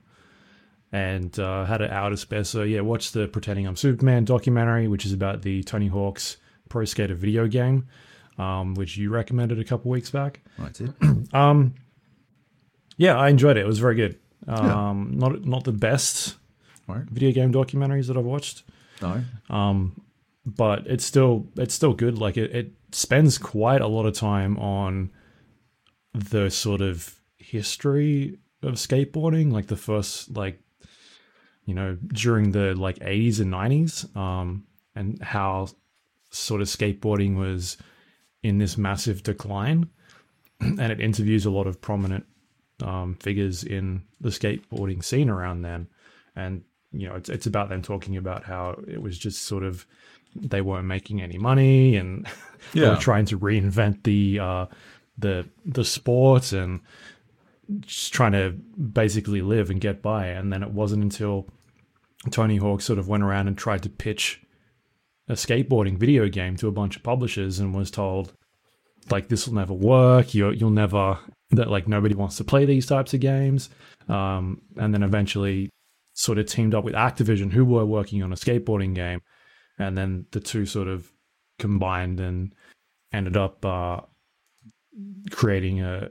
and 0.93 1.39
uh, 1.39 1.63
had 1.63 1.81
an 1.81 1.89
hour 1.89 2.09
to 2.09 2.17
spare. 2.17 2.43
So 2.43 2.63
yeah, 2.63 2.81
watch 2.81 3.11
the 3.13 3.27
Pretending 3.29 3.65
I'm 3.65 3.77
Superman 3.77 4.25
documentary, 4.25 4.89
which 4.89 5.05
is 5.05 5.13
about 5.13 5.41
the 5.41 5.63
Tony 5.63 5.87
Hawk's 5.87 6.35
Pro 6.67 6.83
Skater 6.83 7.15
video 7.15 7.47
game, 7.47 7.87
um, 8.37 8.73
which 8.75 8.97
you 8.97 9.09
recommended 9.09 9.57
a 9.57 9.63
couple 9.63 9.89
weeks 9.89 10.09
back. 10.11 10.41
That's 10.59 10.81
it. 10.81 10.91
Yeah, 12.97 13.17
I 13.17 13.29
enjoyed 13.29 13.55
it. 13.57 13.61
It 13.61 13.67
was 13.67 13.79
very 13.79 13.95
good. 13.95 14.19
Um, 14.47 15.11
Not 15.17 15.45
not 15.45 15.63
the 15.63 15.71
best 15.71 16.37
Right. 16.87 17.03
video 17.03 17.31
game 17.31 17.53
documentaries 17.53 18.07
that 18.07 18.17
I've 18.17 18.25
watched, 18.25 18.63
No. 19.01 19.23
Um, 19.49 20.01
but 20.45 20.87
it's 20.87 21.05
still 21.05 21.47
it's 21.55 21.73
still 21.73 21.93
good. 21.93 22.17
Like 22.17 22.37
it, 22.37 22.51
it 22.55 22.73
spends 22.91 23.37
quite 23.37 23.81
a 23.81 23.87
lot 23.87 24.05
of 24.05 24.13
time 24.13 24.57
on 24.57 25.11
the 26.13 26.49
sort 26.49 26.81
of 26.81 27.19
history 27.37 28.39
of 28.63 28.73
skateboarding, 28.75 29.51
like 29.51 29.67
the 29.67 29.77
first 29.77 30.35
like 30.35 30.59
you 31.65 31.73
know 31.75 31.97
during 32.13 32.51
the 32.51 32.73
like 32.75 32.97
80s 32.99 33.39
and 33.39 33.51
90s, 33.53 34.15
um, 34.17 34.65
and 34.95 35.21
how 35.21 35.67
sort 36.31 36.61
of 36.61 36.67
skateboarding 36.67 37.35
was 37.37 37.77
in 38.43 38.57
this 38.57 38.77
massive 38.77 39.21
decline. 39.23 39.87
and 40.59 40.79
it 40.91 40.99
interviews 40.99 41.45
a 41.45 41.51
lot 41.51 41.67
of 41.67 41.79
prominent 41.81 42.25
um, 42.81 43.15
figures 43.15 43.63
in 43.63 44.03
the 44.19 44.29
skateboarding 44.29 45.03
scene 45.03 45.29
around 45.29 45.61
then, 45.61 45.87
and 46.35 46.63
you 46.91 47.07
know 47.07 47.15
it's 47.15 47.29
it's 47.29 47.45
about 47.45 47.69
them 47.69 47.81
talking 47.81 48.17
about 48.17 48.43
how 48.43 48.79
it 48.87 49.01
was 49.01 49.17
just 49.17 49.43
sort 49.43 49.63
of 49.63 49.85
they 50.35 50.61
weren't 50.61 50.87
making 50.87 51.21
any 51.21 51.37
money 51.37 51.97
and 51.97 52.27
they 52.73 52.87
were 52.87 52.95
trying 52.95 53.25
to 53.25 53.37
reinvent 53.37 54.03
the 54.03 54.39
uh, 54.39 54.65
the 55.17 55.47
the 55.65 55.85
sport 55.85 56.51
and 56.51 56.81
just 57.79 58.13
trying 58.13 58.33
to 58.33 58.51
basically 58.51 59.41
live 59.41 59.69
and 59.69 59.79
get 59.79 60.01
by. 60.01 60.27
And 60.27 60.51
then 60.51 60.63
it 60.63 60.71
wasn't 60.71 61.03
until 61.03 61.47
Tony 62.29 62.57
Hawk 62.57 62.81
sort 62.81 62.99
of 62.99 63.07
went 63.07 63.23
around 63.23 63.47
and 63.47 63.57
tried 63.57 63.83
to 63.83 63.89
pitch 63.89 64.41
a 65.27 65.33
skateboarding 65.33 65.97
video 65.97 66.27
game 66.27 66.55
to 66.57 66.67
a 66.67 66.71
bunch 66.71 66.95
of 66.95 67.03
publishers 67.03 67.59
and 67.59 67.73
was 67.73 67.91
told 67.91 68.33
like 69.09 69.29
this 69.29 69.47
will 69.47 69.55
never 69.55 69.73
work. 69.73 70.33
You 70.33 70.51
you'll 70.51 70.69
never 70.69 71.19
that 71.51 71.69
like 71.69 71.87
nobody 71.87 72.15
wants 72.15 72.37
to 72.37 72.43
play 72.43 72.65
these 72.65 72.85
types 72.85 73.13
of 73.13 73.19
games 73.19 73.69
um, 74.07 74.61
and 74.77 74.93
then 74.93 75.03
eventually 75.03 75.69
sort 76.13 76.37
of 76.37 76.45
teamed 76.45 76.75
up 76.75 76.83
with 76.83 76.93
Activision 76.93 77.51
who 77.51 77.65
were 77.65 77.85
working 77.85 78.23
on 78.23 78.31
a 78.31 78.35
skateboarding 78.35 78.93
game 78.95 79.21
and 79.77 79.97
then 79.97 80.25
the 80.31 80.39
two 80.39 80.65
sort 80.65 80.87
of 80.87 81.11
combined 81.59 82.19
and 82.19 82.53
ended 83.13 83.37
up 83.37 83.65
uh, 83.65 84.01
creating 85.31 85.81
a 85.81 86.09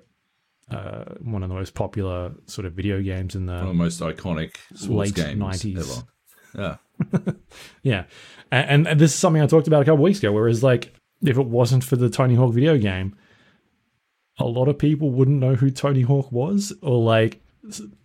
uh, 0.71 1.05
one 1.21 1.43
of 1.43 1.49
the 1.49 1.55
most 1.55 1.75
popular 1.75 2.33
sort 2.47 2.65
of 2.65 2.75
video 2.75 3.03
games 3.03 3.35
in 3.35 3.47
the 3.47 3.55
One 3.55 3.63
of 3.63 3.69
the 3.69 3.75
most 3.75 4.01
iconic 4.01 4.57
sports 4.75 5.17
Late 5.19 5.37
90s. 5.37 6.05
Yeah. 6.57 6.77
yeah, 7.83 8.05
and, 8.53 8.87
and 8.87 9.01
this 9.01 9.13
is 9.13 9.19
something 9.19 9.43
I 9.43 9.47
talked 9.47 9.67
about 9.67 9.83
a 9.83 9.85
couple 9.85 10.05
weeks 10.05 10.19
ago. 10.19 10.33
Whereas, 10.33 10.63
like, 10.63 10.95
if 11.23 11.39
it 11.39 11.47
wasn't 11.47 11.83
for 11.83 11.97
the 11.97 12.11
Tony 12.11 12.35
Hawk 12.35 12.53
video 12.53 12.77
game, 12.79 13.17
a 14.41 14.45
lot 14.45 14.69
of 14.69 14.79
people 14.79 15.11
wouldn't 15.11 15.39
know 15.39 15.55
who 15.55 15.71
Tony 15.71 16.03
Hawk 16.03 16.33
was, 16.33 16.73
or 16.83 16.99
like 17.03 17.41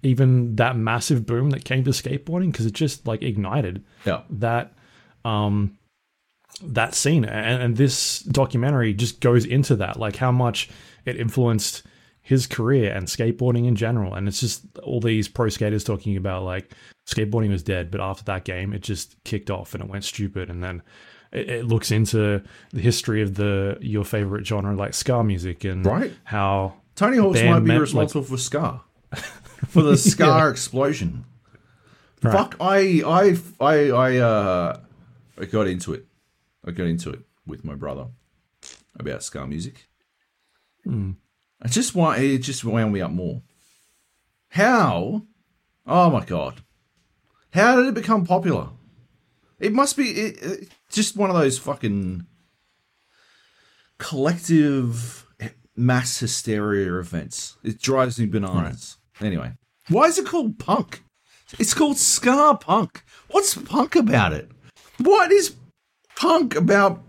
even 0.04 0.56
that 0.58 0.76
massive 0.78 1.26
boom 1.26 1.50
that 1.52 1.64
came 1.66 1.84
to 1.86 1.92
skateboarding 1.92 2.52
because 2.52 2.66
it 2.66 2.74
just 2.74 3.08
like 3.08 3.22
ignited 3.24 3.84
Yeah. 4.06 4.22
that 4.30 4.74
um 5.24 5.78
that 6.62 6.94
scene. 6.96 7.26
And, 7.26 7.62
and 7.64 7.78
this 7.78 8.20
documentary 8.20 8.94
just 8.94 9.20
goes 9.22 9.46
into 9.46 9.76
that 9.78 9.98
like 10.00 10.16
how 10.18 10.32
much 10.32 10.70
it 11.06 11.18
influenced 11.20 11.84
his 12.22 12.48
career 12.48 12.92
and 12.94 13.08
skateboarding 13.08 13.68
in 13.68 13.76
general. 13.76 14.14
And 14.14 14.28
it's 14.28 14.40
just 14.40 14.66
all 14.84 15.00
these 15.00 15.28
pro 15.28 15.50
skaters 15.50 15.84
talking 15.84 16.18
about 16.18 16.44
like 16.44 16.72
skateboarding 17.08 17.50
was 17.50 17.62
dead 17.64 17.92
but 17.92 18.02
after 18.02 18.24
that 18.26 18.46
game 18.46 18.74
it 18.74 18.82
just 18.82 19.16
kicked 19.26 19.50
off 19.52 19.74
and 19.74 19.84
it 19.84 19.90
went 19.90 20.04
stupid. 20.04 20.50
And 20.50 20.64
then 20.64 20.82
it, 21.36 21.50
it 21.50 21.66
looks 21.66 21.92
into 21.92 22.42
the 22.72 22.82
history 22.82 23.22
of 23.22 23.36
the 23.36 23.78
your 23.82 24.04
favorite 24.06 24.46
genre 24.48 24.76
like 24.76 24.94
ska 24.94 25.24
music 25.24 25.64
and 25.64 25.86
Right. 25.86 26.14
how 26.24 26.74
Tony 26.96 27.18
Hawk's 27.18 27.42
might 27.44 27.60
be 27.60 27.66
met, 27.68 27.82
responsible 27.82 28.24
for 28.24 28.38
ska. 28.38 28.82
for 29.68 29.82
the 29.84 29.98
ska 29.98 30.48
explosion. 30.50 31.26
Right. 32.24 32.32
Fuck, 32.34 32.56
I, 32.60 33.02
I, 33.06 33.38
I, 33.60 33.90
I, 33.92 34.18
uh, 34.18 34.80
I 35.40 35.46
got 35.46 35.68
into 35.68 35.94
it. 35.94 36.06
I 36.66 36.72
got 36.72 36.88
into 36.88 37.12
it 37.12 37.20
with 37.46 37.64
my 37.64 37.76
brother 37.76 38.08
about 38.98 39.22
ska 39.24 39.46
music. 39.46 39.88
I 40.88 41.68
just 41.68 41.96
want 41.96 42.22
it 42.22 42.40
just 42.40 42.64
wound 42.64 42.94
me 42.94 43.02
up 43.02 43.12
more. 43.12 43.42
How? 44.50 45.24
Oh 45.88 46.10
my 46.10 46.24
god! 46.26 46.62
How 47.52 47.76
did 47.78 47.88
it 47.88 47.94
become 47.94 48.26
popular? 48.26 48.70
It 49.60 49.74
must 49.74 49.98
be 49.98 50.10
it, 50.12 50.42
it- 50.44 50.70
just 50.96 51.18
one 51.18 51.30
of 51.30 51.36
those 51.36 51.60
fucking 51.60 52.26
collective 54.00 55.28
mass 55.76 56.20
hysteria 56.20 56.98
events. 56.98 57.58
It 57.64 57.82
drives 57.82 58.18
me 58.18 58.26
bananas. 58.26 58.98
Right. 59.20 59.28
Anyway, 59.28 59.52
why 59.90 60.06
is 60.06 60.18
it 60.18 60.26
called 60.26 60.58
punk? 60.58 61.04
It's 61.60 61.74
called 61.74 61.98
ska 61.98 62.58
punk. 62.60 63.04
What's 63.30 63.56
punk 63.56 63.96
about 63.96 64.34
it? 64.34 64.50
What 64.98 65.32
is 65.32 65.56
punk 66.16 66.56
about? 66.56 67.04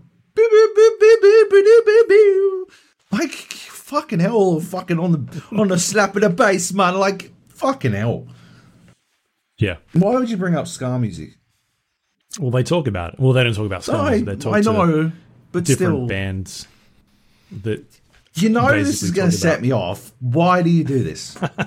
Like 3.11 3.31
fucking 3.31 4.19
hell, 4.19 4.59
fucking 4.59 4.99
on 4.99 5.11
the 5.13 5.43
on 5.57 5.69
the 5.69 5.79
slap 5.79 6.15
of 6.17 6.23
the 6.23 6.29
bass, 6.29 6.73
man. 6.73 6.97
Like 6.97 7.31
fucking 7.47 7.93
hell. 7.93 8.27
Yeah. 9.57 9.77
Why 9.93 10.11
would 10.11 10.29
you 10.29 10.37
bring 10.37 10.55
up 10.55 10.67
ska 10.67 10.99
music? 10.99 11.36
Well 12.39 12.51
they 12.51 12.63
talk 12.63 12.87
about 12.87 13.13
it 13.13 13.19
well 13.19 13.33
they 13.33 13.43
don't 13.43 13.53
talk 13.55 13.65
about 13.65 13.83
ska 13.83 13.95
I, 13.95 14.09
music 14.09 14.25
they 14.25 14.35
talk 14.35 14.53
I 14.53 14.61
to 14.61 14.73
know, 14.73 15.11
but 15.51 15.65
different 15.65 15.95
still, 15.95 16.07
bands 16.07 16.67
that 17.63 17.85
you 18.35 18.49
know 18.49 18.71
this 18.71 19.03
is 19.03 19.11
going 19.11 19.31
to 19.31 19.35
set 19.35 19.61
me 19.61 19.71
off. 19.71 20.11
Why 20.19 20.61
do 20.61 20.69
you 20.69 20.83
do 20.83 21.03
this? 21.03 21.37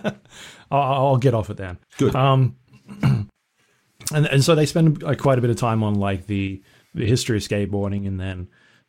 I'll, 0.71 0.83
I'll 0.83 1.17
get 1.17 1.35
off 1.35 1.51
it 1.51 1.57
then. 1.57 1.79
Good. 1.99 2.15
Um, 2.15 2.57
and 3.03 3.29
and 4.13 4.45
so 4.45 4.55
they 4.55 4.67
spend 4.67 5.03
like, 5.03 5.19
quite 5.19 5.39
a 5.39 5.41
bit 5.41 5.51
of 5.51 5.57
time 5.57 5.83
on 5.83 5.95
like 5.95 6.27
the 6.27 6.63
the 6.95 7.07
history 7.07 7.37
of 7.37 7.43
skateboarding, 7.43 8.07
and 8.07 8.21
then 8.21 8.49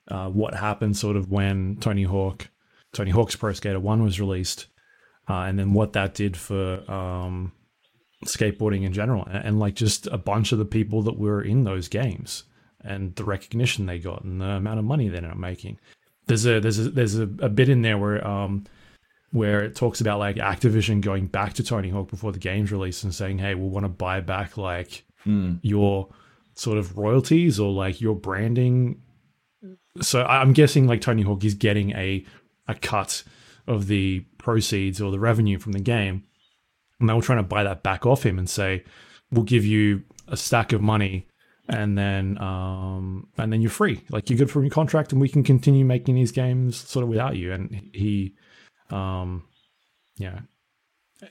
uh, 0.10 0.30
what 0.30 0.54
happened 0.54 0.98
sort 0.98 1.16
of 1.16 1.32
when 1.32 1.78
Tony 1.80 2.04
Hawk, 2.04 2.50
Tony 2.94 3.12
Hawk's 3.12 3.36
Pro 3.36 3.54
Skater 3.54 3.80
One 3.80 4.04
was 4.04 4.20
released, 4.20 4.68
uh, 5.30 5.42
and 5.42 5.58
then 5.58 5.74
what 5.74 5.94
that 5.94 6.14
did 6.14 6.38
for 6.38 6.90
um, 6.92 7.52
skateboarding 8.26 8.84
in 8.84 8.94
general, 8.94 9.26
and, 9.26 9.46
and 9.46 9.60
like 9.60 9.76
just 9.76 10.08
a 10.08 10.18
bunch 10.18 10.52
of 10.52 10.60
the 10.60 10.66
people 10.66 11.02
that 11.04 11.18
were 11.18 11.42
in 11.42 11.64
those 11.64 11.88
games, 11.88 12.44
and 12.84 13.16
the 13.16 13.24
recognition 13.24 13.86
they 13.86 14.00
got, 14.00 14.24
and 14.24 14.42
the 14.42 14.46
amount 14.46 14.80
of 14.80 14.86
money 14.86 15.08
they 15.08 15.18
ended 15.18 15.32
up 15.32 15.38
making. 15.38 15.80
There's 16.28 16.46
a 16.46 16.60
there's 16.60 16.80
a 16.80 16.90
there's 16.90 17.18
a, 17.18 17.24
a 17.40 17.50
bit 17.50 17.70
in 17.70 17.82
there 17.82 17.98
where 17.98 18.26
um 18.26 18.66
where 19.32 19.64
it 19.64 19.76
talks 19.76 20.02
about 20.02 20.20
like 20.20 20.36
Activision 20.36 21.02
going 21.02 21.28
back 21.28 21.54
to 21.54 21.64
Tony 21.64 21.90
Hawk 21.90 22.10
before 22.10 22.32
the 22.32 22.40
game's 22.40 22.72
release 22.72 23.04
and 23.04 23.14
saying, 23.14 23.40
"Hey, 23.40 23.56
we'll 23.56 23.70
want 23.70 23.86
to 23.86 23.90
buy 23.90 24.20
back 24.22 24.58
like 24.58 25.04
your 25.62 26.10
sort 26.56 26.78
of 26.78 26.98
royalties 26.98 27.60
or 27.60 27.72
like 27.72 28.02
your 28.02 28.16
branding." 28.16 29.02
So 30.02 30.24
I'm 30.24 30.54
guessing 30.54 30.88
like 30.88 31.02
Tony 31.02 31.24
Hawk 31.24 31.44
is 31.44 31.54
getting 31.54 31.92
a 31.92 32.26
a 32.68 32.76
cut 32.76 33.24
of 33.68 33.88
the 33.88 34.22
proceeds 34.38 35.02
or 35.02 35.12
the 35.12 35.20
revenue 35.20 35.60
from 35.60 35.72
the 35.74 35.80
game, 35.80 36.24
and 37.02 37.10
they 37.10 37.14
were 37.14 37.22
trying 37.22 37.40
to 37.40 37.44
buy 37.44 37.64
that 37.64 37.84
back 37.84 38.06
off 38.06 38.26
him 38.26 38.40
and 38.40 38.50
say, 38.50 38.84
"We'll 39.32 39.44
give 39.44 39.66
you 39.66 40.04
a 40.28 40.38
stack 40.38 40.72
of 40.72 40.82
money." 40.82 41.28
And 41.70 41.98
then, 41.98 42.38
um, 42.42 43.28
and 43.38 43.52
then 43.54 43.62
you're 43.62 43.72
free. 43.72 44.04
Like 44.10 44.30
you're 44.30 44.38
good 44.38 44.52
from 44.52 44.64
your 44.64 44.72
contract, 44.72 45.12
and 45.12 45.22
we 45.22 45.30
can 45.30 45.44
continue 45.44 45.86
making 45.86 46.16
these 46.16 46.32
games 46.32 46.78
sort 46.78 47.04
of 47.04 47.10
without 47.10 47.38
you. 47.38 47.54
And 47.54 47.92
he, 47.94 48.36
um, 48.90 49.44
yeah, 50.18 50.40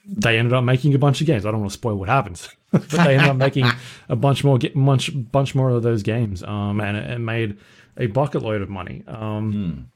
they 0.06 0.38
ended 0.38 0.52
up 0.52 0.64
making 0.64 0.94
a 0.94 0.98
bunch 0.98 1.20
of 1.20 1.26
games. 1.26 1.44
I 1.44 1.50
don't 1.50 1.60
want 1.60 1.72
to 1.72 1.78
spoil 1.78 1.96
what 1.96 2.08
happens, 2.08 2.48
but 2.72 2.88
they 2.88 3.14
ended 3.14 3.30
up 3.30 3.36
making 3.36 3.66
a 4.08 4.16
bunch 4.16 4.44
more, 4.44 4.58
get 4.58 4.74
bunch, 4.74 5.10
bunch 5.30 5.54
more 5.54 5.70
of 5.70 5.82
those 5.82 6.02
games. 6.02 6.42
Um, 6.42 6.80
and 6.80 6.96
it, 6.96 7.10
it 7.10 7.18
made 7.18 7.58
a 7.96 8.06
bucket 8.06 8.42
load 8.42 8.62
of 8.62 8.68
money. 8.68 9.02
Um, 9.06 9.90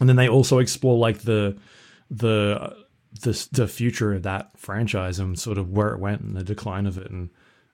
and 0.00 0.08
then 0.08 0.16
they 0.16 0.28
also 0.28 0.58
explore 0.58 0.98
like 0.98 1.18
the, 1.20 1.56
the, 2.10 2.83
the 3.22 3.48
the 3.52 3.68
future 3.68 4.12
of 4.12 4.22
that 4.22 4.58
franchise 4.58 5.18
and 5.18 5.38
sort 5.38 5.58
of 5.58 5.70
where 5.70 5.88
it 5.88 6.00
went 6.00 6.20
and 6.20 6.36
the 6.36 6.42
decline 6.42 6.86
of 6.86 6.98
it 6.98 7.10
and 7.10 7.30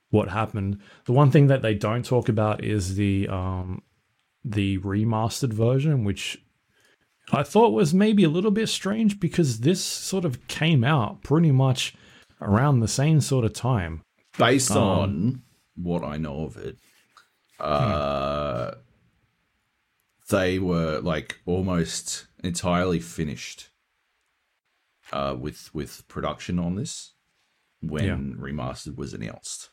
what 0.09 0.29
happened. 0.29 0.79
The 1.05 1.13
one 1.13 1.31
thing 1.31 1.47
that 1.47 1.61
they 1.61 1.73
don't 1.73 2.05
talk 2.05 2.29
about 2.29 2.63
is 2.63 2.95
the 2.95 3.27
um, 3.27 3.81
the 4.43 4.77
remastered 4.79 5.53
version, 5.53 6.03
which 6.03 6.37
I 7.31 7.43
thought 7.43 7.73
was 7.73 7.93
maybe 7.93 8.23
a 8.23 8.29
little 8.29 8.51
bit 8.51 8.67
strange 8.67 9.19
because 9.19 9.59
this 9.59 9.83
sort 9.83 10.25
of 10.25 10.47
came 10.47 10.83
out 10.83 11.23
pretty 11.23 11.51
much 11.51 11.95
around 12.41 12.79
the 12.79 12.87
same 12.87 13.21
sort 13.21 13.45
of 13.45 13.53
time. 13.53 14.01
Based 14.37 14.71
Um, 14.71 14.77
on 14.77 15.41
what 15.75 16.03
I 16.03 16.17
know 16.17 16.43
of 16.43 16.57
it, 16.57 16.77
uh, 17.59 18.75
they 20.29 20.59
were 20.59 20.99
like 20.99 21.39
almost 21.45 22.27
entirely 22.43 22.99
finished 22.99 23.69
uh, 25.11 25.35
with 25.39 25.73
with 25.73 26.07
production 26.07 26.59
on 26.59 26.75
this 26.75 27.13
when 27.81 28.35
remastered 28.35 28.95
was 28.97 29.13
announced, 29.13 29.69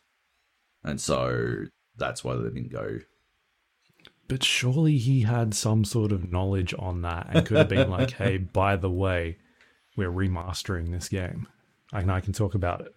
and 0.83 1.01
so 1.01 1.65
that's 1.97 2.25
why 2.25 2.37
they 2.37 2.45
didn't 2.45 2.73
go. 2.73 2.99
But 4.29 4.45
surely 4.45 4.99
he 4.99 5.23
had 5.23 5.55
some 5.55 5.85
sort 5.85 6.13
of 6.13 6.31
knowledge 6.31 6.75
on 6.79 7.03
that 7.03 7.29
and 7.31 7.47
could 7.47 7.57
have 7.57 7.69
been 7.69 7.91
like, 7.91 8.11
"Hey, 8.19 8.37
by 8.39 8.77
the 8.77 8.91
way, 8.91 9.39
we're 9.97 10.11
remastering 10.11 10.91
this 10.91 11.09
game." 11.09 11.49
and 11.93 12.11
I 12.11 12.21
can 12.21 12.33
talk 12.33 12.55
about 12.55 12.81
it. 12.83 12.95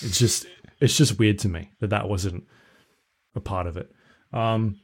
It's 0.00 0.18
just 0.18 0.46
it's 0.80 0.96
just 0.96 1.18
weird 1.18 1.38
to 1.40 1.48
me 1.48 1.70
that 1.80 1.90
that 1.90 2.08
wasn't 2.08 2.44
a 3.34 3.40
part 3.40 3.66
of 3.66 3.76
it. 3.76 3.90
Um, 4.32 4.80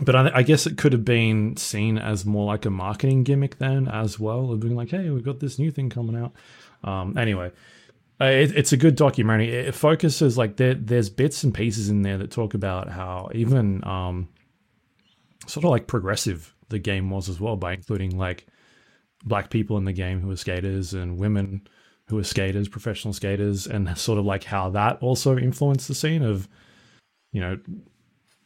but 0.00 0.16
I, 0.16 0.30
I 0.36 0.42
guess 0.42 0.66
it 0.66 0.78
could 0.78 0.92
have 0.92 1.04
been 1.04 1.56
seen 1.56 1.98
as 1.98 2.24
more 2.24 2.46
like 2.46 2.64
a 2.64 2.70
marketing 2.70 3.24
gimmick 3.24 3.58
then 3.58 3.88
as 3.88 4.18
well, 4.18 4.52
of 4.52 4.60
being 4.60 4.76
like, 4.76 4.90
"Hey, 4.90 5.10
we've 5.10 5.24
got 5.24 5.40
this 5.40 5.58
new 5.58 5.70
thing 5.70 5.90
coming 5.90 6.16
out." 6.16 6.32
Um, 6.82 7.16
anyway, 7.18 7.52
uh, 8.20 8.26
it, 8.26 8.56
it's 8.56 8.72
a 8.72 8.76
good 8.76 8.96
documentary. 8.96 9.50
It, 9.50 9.74
focuses 9.74 10.36
like 10.36 10.56
there, 10.56 10.74
there's 10.74 11.10
bits 11.10 11.42
and 11.44 11.54
pieces 11.54 11.88
in 11.88 12.02
there 12.02 12.18
that 12.18 12.30
talk 12.30 12.54
about 12.54 12.88
how 12.88 13.30
even 13.34 13.84
um, 13.84 14.28
sort 15.46 15.64
of 15.64 15.70
like 15.70 15.86
progressive 15.86 16.54
the 16.68 16.78
game 16.78 17.10
was 17.10 17.28
as 17.28 17.40
well, 17.40 17.56
by 17.56 17.72
including 17.72 18.16
like 18.16 18.46
black 19.24 19.50
people 19.50 19.76
in 19.76 19.84
the 19.84 19.92
game 19.92 20.20
who 20.20 20.28
were 20.28 20.36
skaters 20.36 20.94
and 20.94 21.18
women 21.18 21.66
who 22.06 22.16
were 22.16 22.24
skaters, 22.24 22.68
professional 22.68 23.14
skaters, 23.14 23.66
and 23.66 23.96
sort 23.96 24.18
of 24.18 24.24
like 24.24 24.44
how 24.44 24.68
that 24.70 24.98
also 25.00 25.38
influenced 25.38 25.86
the 25.88 25.94
scene 25.94 26.22
of, 26.22 26.48
you 27.32 27.40
know, 27.40 27.56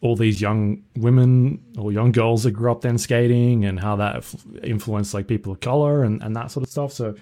all 0.04 0.14
these 0.14 0.38
young 0.38 0.82
women 0.96 1.58
or 1.78 1.90
young 1.90 2.12
girls 2.12 2.42
that 2.42 2.50
grew 2.50 2.70
up 2.70 2.82
then 2.82 2.99
skating 2.99 3.64
and 3.64 3.80
how 3.80 3.96
that 3.96 4.23
influenced 4.62 5.14
like 5.14 5.26
people 5.26 5.50
of 5.50 5.61
color 5.61 6.04
and, 6.04 6.23
and 6.23 6.37
that 6.37 6.50
sort 6.50 6.62
of 6.62 6.70
stuff. 6.70 6.92
So 6.92 7.14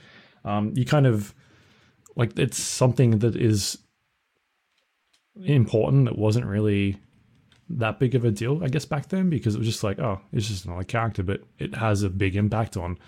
um, 0.45 0.73
you 0.75 0.85
kind 0.85 1.07
of 1.07 1.33
like 2.17 2.37
it's 2.37 2.59
something 2.59 3.21
that 3.21 3.37
is 3.37 3.79
important 5.45 6.07
that 6.07 6.19
wasn't 6.19 6.45
really 6.45 6.99
that 7.69 8.01
big 8.01 8.17
of 8.17 8.25
a 8.25 8.33
deal, 8.33 8.63
I 8.65 8.69
guess, 8.69 8.85
back 8.85 9.09
then 9.09 9.31
because 9.31 9.55
it 9.55 9.59
was 9.59 9.69
just 9.69 9.85
like, 9.85 10.01
oh, 10.01 10.21
it's 10.33 10.49
just 10.49 10.65
another 10.65 10.83
character, 10.83 11.23
but 11.23 11.43
it 11.61 11.77
has 11.77 12.03
a 12.03 12.11
big 12.11 12.35
impact 12.35 12.77
on 12.77 12.99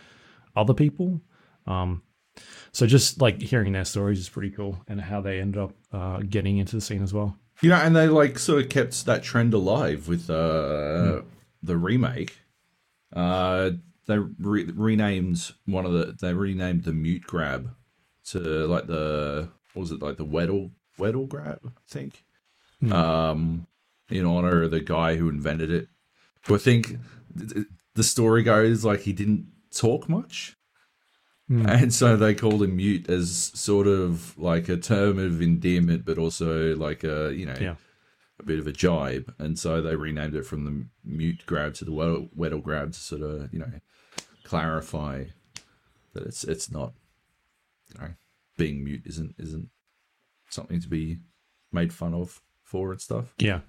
other 0.54 0.72
people. 0.72 1.20
Um, 1.66 2.00
so 2.70 2.86
just 2.86 3.20
like 3.20 3.42
hearing 3.42 3.72
their 3.72 3.84
stories 3.84 4.20
is 4.20 4.28
pretty 4.28 4.50
cool 4.50 4.78
and 4.86 5.00
how 5.00 5.20
they 5.20 5.40
ended 5.40 5.60
up 5.60 5.72
uh, 5.92 6.18
getting 6.18 6.58
into 6.58 6.76
the 6.76 6.80
scene 6.80 7.02
as 7.02 7.12
well. 7.12 7.36
You 7.60 7.70
know, 7.70 7.76
and 7.76 7.94
they 7.94 8.08
like 8.08 8.38
sort 8.38 8.62
of 8.62 8.68
kept 8.68 9.06
that 9.06 9.22
trend 9.22 9.54
alive 9.54 10.08
with 10.08 10.28
uh, 10.28 11.22
the 11.62 11.76
remake. 11.76 12.38
Uh, 13.12 13.70
they 14.06 14.18
re- 14.18 14.64
renamed 14.74 15.52
one 15.66 15.86
of 15.86 15.92
the. 15.92 16.16
They 16.20 16.34
renamed 16.34 16.84
the 16.84 16.92
mute 16.92 17.22
grab 17.22 17.70
to 18.26 18.38
like 18.66 18.86
the 18.86 19.48
what 19.72 19.80
was 19.80 19.92
it 19.92 20.02
like 20.02 20.16
the 20.16 20.26
Weddle 20.26 20.72
Weddle 20.98 21.28
grab? 21.28 21.60
I 21.64 21.70
think. 21.88 22.24
um, 22.92 23.66
in 24.10 24.26
honor 24.26 24.64
of 24.64 24.70
the 24.70 24.80
guy 24.80 25.16
who 25.16 25.28
invented 25.30 25.70
it. 25.70 25.88
But 26.46 26.56
I 26.56 26.58
think 26.58 26.98
th- 27.38 27.66
the 27.94 28.02
story 28.02 28.42
goes 28.42 28.84
like 28.84 29.00
he 29.00 29.12
didn't 29.14 29.46
talk 29.74 30.08
much. 30.08 30.56
And 31.48 31.92
so 31.92 32.16
they 32.16 32.34
called 32.34 32.62
him 32.62 32.76
mute 32.76 33.08
as 33.10 33.52
sort 33.54 33.86
of 33.86 34.36
like 34.38 34.68
a 34.70 34.76
term 34.78 35.18
of 35.18 35.42
endearment, 35.42 36.04
but 36.06 36.16
also 36.18 36.74
like 36.76 37.04
a 37.04 37.32
you 37.34 37.44
know 37.46 37.56
Yeah. 37.60 37.74
a 38.40 38.42
bit 38.44 38.58
of 38.58 38.66
a 38.66 38.72
jibe. 38.72 39.32
And 39.38 39.58
so 39.58 39.82
they 39.82 39.94
renamed 39.94 40.34
it 40.34 40.46
from 40.46 40.64
the 40.64 40.86
mute 41.04 41.42
grab 41.46 41.74
to 41.74 41.84
the 41.84 41.90
weddle, 41.92 42.30
weddle 42.34 42.62
grab 42.62 42.92
to 42.94 42.98
sort 42.98 43.20
of 43.22 43.52
you 43.52 43.58
know 43.58 43.70
clarify 44.44 45.24
that 46.14 46.22
it's 46.24 46.44
it's 46.44 46.70
not 46.70 46.92
you 47.92 48.00
know 48.00 48.08
being 48.56 48.84
mute 48.84 49.02
isn't 49.04 49.34
isn't 49.38 49.68
something 50.48 50.80
to 50.80 50.88
be 50.88 51.18
made 51.72 51.92
fun 51.92 52.14
of 52.14 52.40
for 52.62 52.92
and 52.92 53.00
stuff. 53.00 53.34
Yeah. 53.38 53.60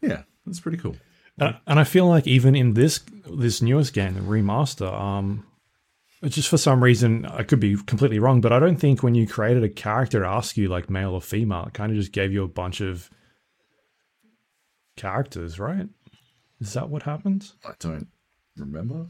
Yeah, 0.00 0.22
that's 0.44 0.60
pretty 0.60 0.78
cool. 0.78 0.96
Uh, 1.40 1.52
and 1.66 1.78
I 1.80 1.84
feel 1.84 2.06
like 2.06 2.26
even 2.26 2.54
in 2.54 2.74
this 2.74 3.00
this 3.32 3.62
newest 3.62 3.94
game, 3.94 4.14
the 4.14 4.20
remaster, 4.20 4.92
um, 4.92 5.46
just 6.24 6.48
for 6.48 6.58
some 6.58 6.82
reason 6.82 7.26
I 7.26 7.42
could 7.42 7.60
be 7.60 7.76
completely 7.76 8.18
wrong, 8.18 8.40
but 8.40 8.52
I 8.52 8.58
don't 8.58 8.76
think 8.76 9.02
when 9.02 9.14
you 9.14 9.26
created 9.26 9.64
a 9.64 9.68
character, 9.68 10.24
ask 10.24 10.56
you 10.56 10.68
like 10.68 10.88
male 10.88 11.14
or 11.14 11.20
female. 11.20 11.64
It 11.66 11.74
kind 11.74 11.90
of 11.90 11.98
just 11.98 12.12
gave 12.12 12.32
you 12.32 12.44
a 12.44 12.48
bunch 12.48 12.80
of 12.80 13.10
characters, 14.96 15.58
right? 15.58 15.88
Is 16.60 16.74
that 16.74 16.88
what 16.88 17.02
happened? 17.02 17.50
I 17.64 17.72
don't 17.80 18.08
remember. 18.56 19.06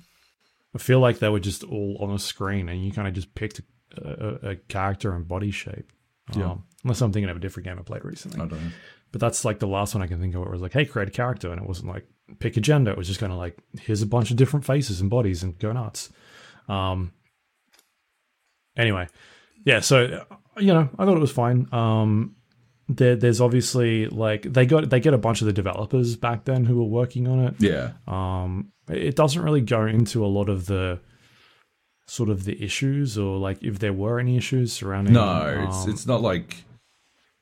I 0.74 0.78
feel 0.78 1.00
like 1.00 1.18
they 1.18 1.28
were 1.28 1.40
just 1.40 1.64
all 1.64 1.98
on 2.00 2.10
a 2.10 2.18
screen, 2.18 2.68
and 2.68 2.82
you 2.82 2.92
kind 2.92 3.06
of 3.06 3.12
just 3.12 3.34
picked 3.34 3.60
a, 3.60 3.62
a, 4.02 4.50
a 4.50 4.56
character 4.56 5.14
and 5.14 5.28
body 5.28 5.50
shape. 5.50 5.92
Yeah. 6.34 6.52
Um, 6.52 6.64
unless 6.82 7.00
I'm 7.00 7.12
thinking 7.12 7.28
of 7.28 7.36
a 7.36 7.40
different 7.40 7.66
game 7.66 7.78
I 7.78 7.82
played 7.82 8.04
recently. 8.04 8.40
I 8.40 8.46
don't 8.46 8.62
know. 8.62 8.70
But 9.10 9.20
that's 9.20 9.44
like 9.44 9.58
the 9.58 9.66
last 9.66 9.94
one 9.94 10.02
I 10.02 10.06
can 10.06 10.20
think 10.20 10.34
of 10.34 10.40
where 10.40 10.48
it 10.48 10.52
was 10.52 10.62
like, 10.62 10.72
hey, 10.72 10.86
create 10.86 11.08
a 11.08 11.12
character. 11.12 11.52
And 11.52 11.60
it 11.60 11.68
wasn't 11.68 11.88
like 11.88 12.06
pick 12.38 12.56
a 12.56 12.60
gender. 12.60 12.92
It 12.92 12.96
was 12.96 13.08
just 13.08 13.20
kind 13.20 13.32
of 13.32 13.38
like, 13.38 13.58
here's 13.78 14.00
a 14.00 14.06
bunch 14.06 14.30
of 14.30 14.38
different 14.38 14.64
faces 14.64 15.02
and 15.02 15.10
bodies 15.10 15.42
and 15.42 15.58
go 15.58 15.72
nuts. 15.72 16.10
Um, 16.68 17.12
anyway, 18.76 19.08
yeah. 19.64 19.80
So, 19.80 20.24
you 20.58 20.72
know, 20.72 20.88
I 20.98 21.04
thought 21.04 21.16
it 21.16 21.20
was 21.20 21.32
fine. 21.32 21.68
Um, 21.72 22.36
there, 22.88 23.16
there's 23.16 23.40
obviously 23.40 24.06
like 24.06 24.42
they 24.42 24.66
got 24.66 24.90
they 24.90 25.00
get 25.00 25.14
a 25.14 25.18
bunch 25.18 25.40
of 25.40 25.46
the 25.46 25.52
developers 25.52 26.16
back 26.16 26.44
then 26.44 26.64
who 26.64 26.76
were 26.76 26.84
working 26.84 27.26
on 27.28 27.40
it. 27.46 27.54
Yeah, 27.58 27.92
Um, 28.06 28.72
it 28.88 29.14
doesn't 29.16 29.40
really 29.42 29.60
go 29.62 29.86
into 29.86 30.24
a 30.24 30.28
lot 30.28 30.48
of 30.48 30.66
the 30.66 31.00
sort 32.06 32.28
of 32.28 32.44
the 32.44 32.62
issues 32.62 33.16
or 33.16 33.38
like 33.38 33.62
if 33.62 33.78
there 33.78 33.92
were 33.92 34.18
any 34.18 34.36
issues 34.36 34.72
surrounding. 34.72 35.14
no, 35.14 35.64
it's 35.68 35.84
um, 35.84 35.90
it's 35.90 36.06
not 36.06 36.20
like 36.20 36.64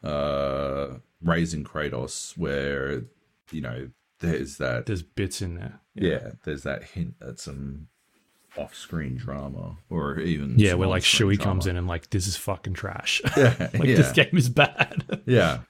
uh 0.05 0.89
raising 1.23 1.65
Kratos 1.65 2.37
where 2.37 3.03
you 3.51 3.61
know 3.61 3.89
there's 4.21 4.59
that 4.59 4.87
there's 4.87 5.03
bits 5.03 5.43
in 5.43 5.55
there. 5.57 5.81
yeah, 5.95 6.33
there's 6.45 6.63
that 6.63 6.85
hint 6.85 7.15
at 7.27 7.41
some 7.41 7.89
off-screen 8.57 9.17
drama 9.17 9.77
or 9.89 10.19
even 10.19 10.59
Yeah, 10.59 10.75
where 10.75 10.89
like 10.89 11.05
Shui 11.05 11.37
comes 11.37 11.67
in 11.67 11.77
and 11.77 11.87
like 11.87 12.11
this 12.11 12.27
is 12.27 12.37
fucking 12.37 12.75
trash. 12.75 13.23
Yeah, 13.37 13.55
like 13.75 13.85
yeah. 13.85 13.97
this 13.97 14.13
game 14.13 14.37
is 14.37 14.49
bad. 14.49 15.05
yeah 15.27 15.61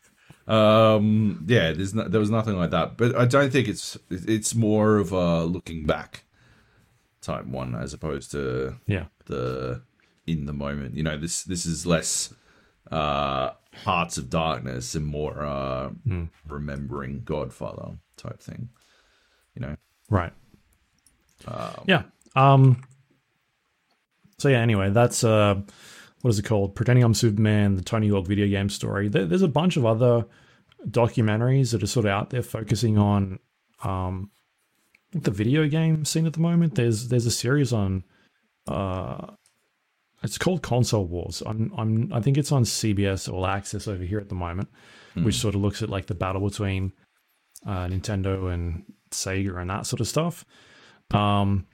um 0.48 1.44
yeah 1.46 1.70
there's 1.72 1.94
no, 1.94 2.08
there 2.08 2.18
was 2.18 2.30
nothing 2.30 2.56
like 2.56 2.70
that 2.70 2.96
but 2.96 3.14
i 3.14 3.24
don't 3.24 3.52
think 3.52 3.68
it's 3.68 3.96
it's 4.10 4.52
more 4.54 4.96
of 4.96 5.12
a 5.12 5.44
looking 5.44 5.84
back 5.84 6.24
type 7.20 7.46
one 7.46 7.76
as 7.76 7.94
opposed 7.94 8.32
to 8.32 8.74
yeah. 8.86 9.04
the 9.26 9.80
in 10.26 10.46
the 10.46 10.52
moment 10.52 10.96
you 10.96 11.04
know 11.04 11.16
this 11.16 11.44
this 11.44 11.66
is 11.66 11.86
less 11.86 12.34
uh 12.90 13.50
hearts 13.84 14.18
of 14.18 14.28
darkness 14.28 14.96
and 14.96 15.06
more 15.06 15.44
uh 15.44 15.90
remembering 16.48 17.22
godfather 17.24 17.92
type 18.16 18.40
thing 18.40 18.70
you 19.54 19.60
know 19.60 19.76
Right. 20.10 20.32
Um, 21.46 21.84
yeah. 21.86 22.02
Um 22.36 22.82
so 24.38 24.48
yeah, 24.48 24.60
anyway, 24.60 24.90
that's 24.90 25.24
uh 25.24 25.60
what 26.22 26.30
is 26.30 26.38
it 26.38 26.44
called? 26.44 26.74
Pretending 26.74 27.04
I'm 27.04 27.14
Superman, 27.14 27.76
the 27.76 27.82
Tony 27.82 28.08
Hawk 28.08 28.26
video 28.26 28.46
game 28.46 28.68
story. 28.68 29.08
There, 29.08 29.24
there's 29.26 29.42
a 29.42 29.48
bunch 29.48 29.76
of 29.76 29.86
other 29.86 30.26
documentaries 30.88 31.72
that 31.72 31.82
are 31.82 31.86
sort 31.86 32.06
of 32.06 32.12
out 32.12 32.30
there 32.30 32.42
focusing 32.42 32.98
on 32.98 33.38
um 33.82 34.30
the 35.12 35.30
video 35.30 35.66
game 35.66 36.04
scene 36.04 36.26
at 36.26 36.34
the 36.34 36.40
moment. 36.40 36.74
There's 36.74 37.08
there's 37.08 37.26
a 37.26 37.30
series 37.30 37.72
on 37.72 38.04
uh 38.68 39.26
it's 40.22 40.38
called 40.38 40.62
Console 40.62 41.06
Wars. 41.06 41.42
I'm 41.46 41.72
I'm 41.76 42.12
I 42.12 42.20
think 42.20 42.36
it's 42.36 42.52
on 42.52 42.64
CBS 42.64 43.32
All 43.32 43.46
Access 43.46 43.88
over 43.88 44.04
here 44.04 44.18
at 44.18 44.28
the 44.28 44.34
moment, 44.34 44.68
which 45.24 45.36
sort 45.36 45.54
of 45.54 45.62
looks 45.62 45.82
at 45.82 45.88
like 45.88 46.06
the 46.06 46.14
battle 46.14 46.46
between 46.46 46.92
uh, 47.66 47.86
Nintendo 47.86 48.52
and 48.52 48.84
Sega 49.10 49.60
and 49.60 49.70
that 49.70 49.86
sort 49.86 50.00
of 50.00 50.08
stuff. 50.08 50.44
Um, 51.12 51.66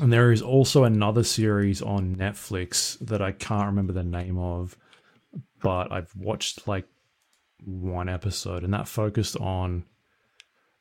and 0.00 0.12
there 0.12 0.32
is 0.32 0.40
also 0.42 0.84
another 0.84 1.22
series 1.22 1.82
on 1.82 2.16
Netflix 2.16 2.98
that 3.00 3.20
I 3.20 3.32
can't 3.32 3.66
remember 3.66 3.92
the 3.92 4.02
name 4.02 4.38
of, 4.38 4.76
but 5.60 5.92
I've 5.92 6.14
watched 6.16 6.66
like 6.66 6.86
one 7.64 8.08
episode, 8.08 8.64
and 8.64 8.72
that 8.74 8.88
focused 8.88 9.36
on 9.36 9.84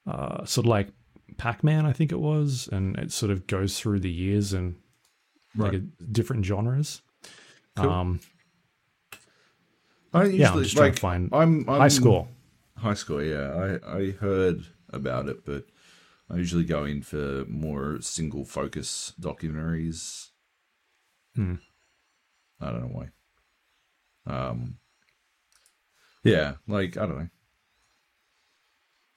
uh, 0.07 0.45
sort 0.45 0.65
of 0.65 0.69
like 0.69 0.89
Pac 1.37 1.63
Man, 1.63 1.85
I 1.85 1.93
think 1.93 2.11
it 2.11 2.19
was, 2.19 2.69
and 2.71 2.97
it 2.97 3.11
sort 3.11 3.31
of 3.31 3.47
goes 3.47 3.79
through 3.79 3.99
the 3.99 4.11
years 4.11 4.53
and 4.53 4.75
like 5.55 5.73
a, 5.73 5.79
different 5.79 6.45
genres. 6.45 7.01
Cool. 7.75 7.89
Um, 7.89 8.19
I 10.13 10.23
yeah, 10.23 10.51
I'm 10.51 10.57
usually- 10.57 10.63
just 10.63 10.75
trying 10.75 10.87
like, 10.87 10.95
to 10.95 11.01
find 11.01 11.29
I'm, 11.33 11.69
I'm 11.69 11.79
high 11.79 11.87
school. 11.87 12.27
High 12.77 12.93
school, 12.95 13.21
yeah. 13.23 13.77
I, 13.85 13.97
I 13.97 14.11
heard 14.11 14.65
about 14.89 15.27
it, 15.29 15.45
but 15.45 15.65
I 16.31 16.37
usually 16.37 16.63
go 16.63 16.85
in 16.85 17.01
for 17.01 17.43
more 17.49 17.99
single 17.99 18.45
focus 18.45 19.13
documentaries. 19.19 20.29
Hmm. 21.35 21.55
I 22.59 22.71
don't 22.71 22.81
know 22.81 22.87
why. 22.87 23.09
Um, 24.25 24.77
yeah, 26.23 26.53
like 26.67 26.95
I 26.95 27.05
don't 27.05 27.17
know. 27.17 27.29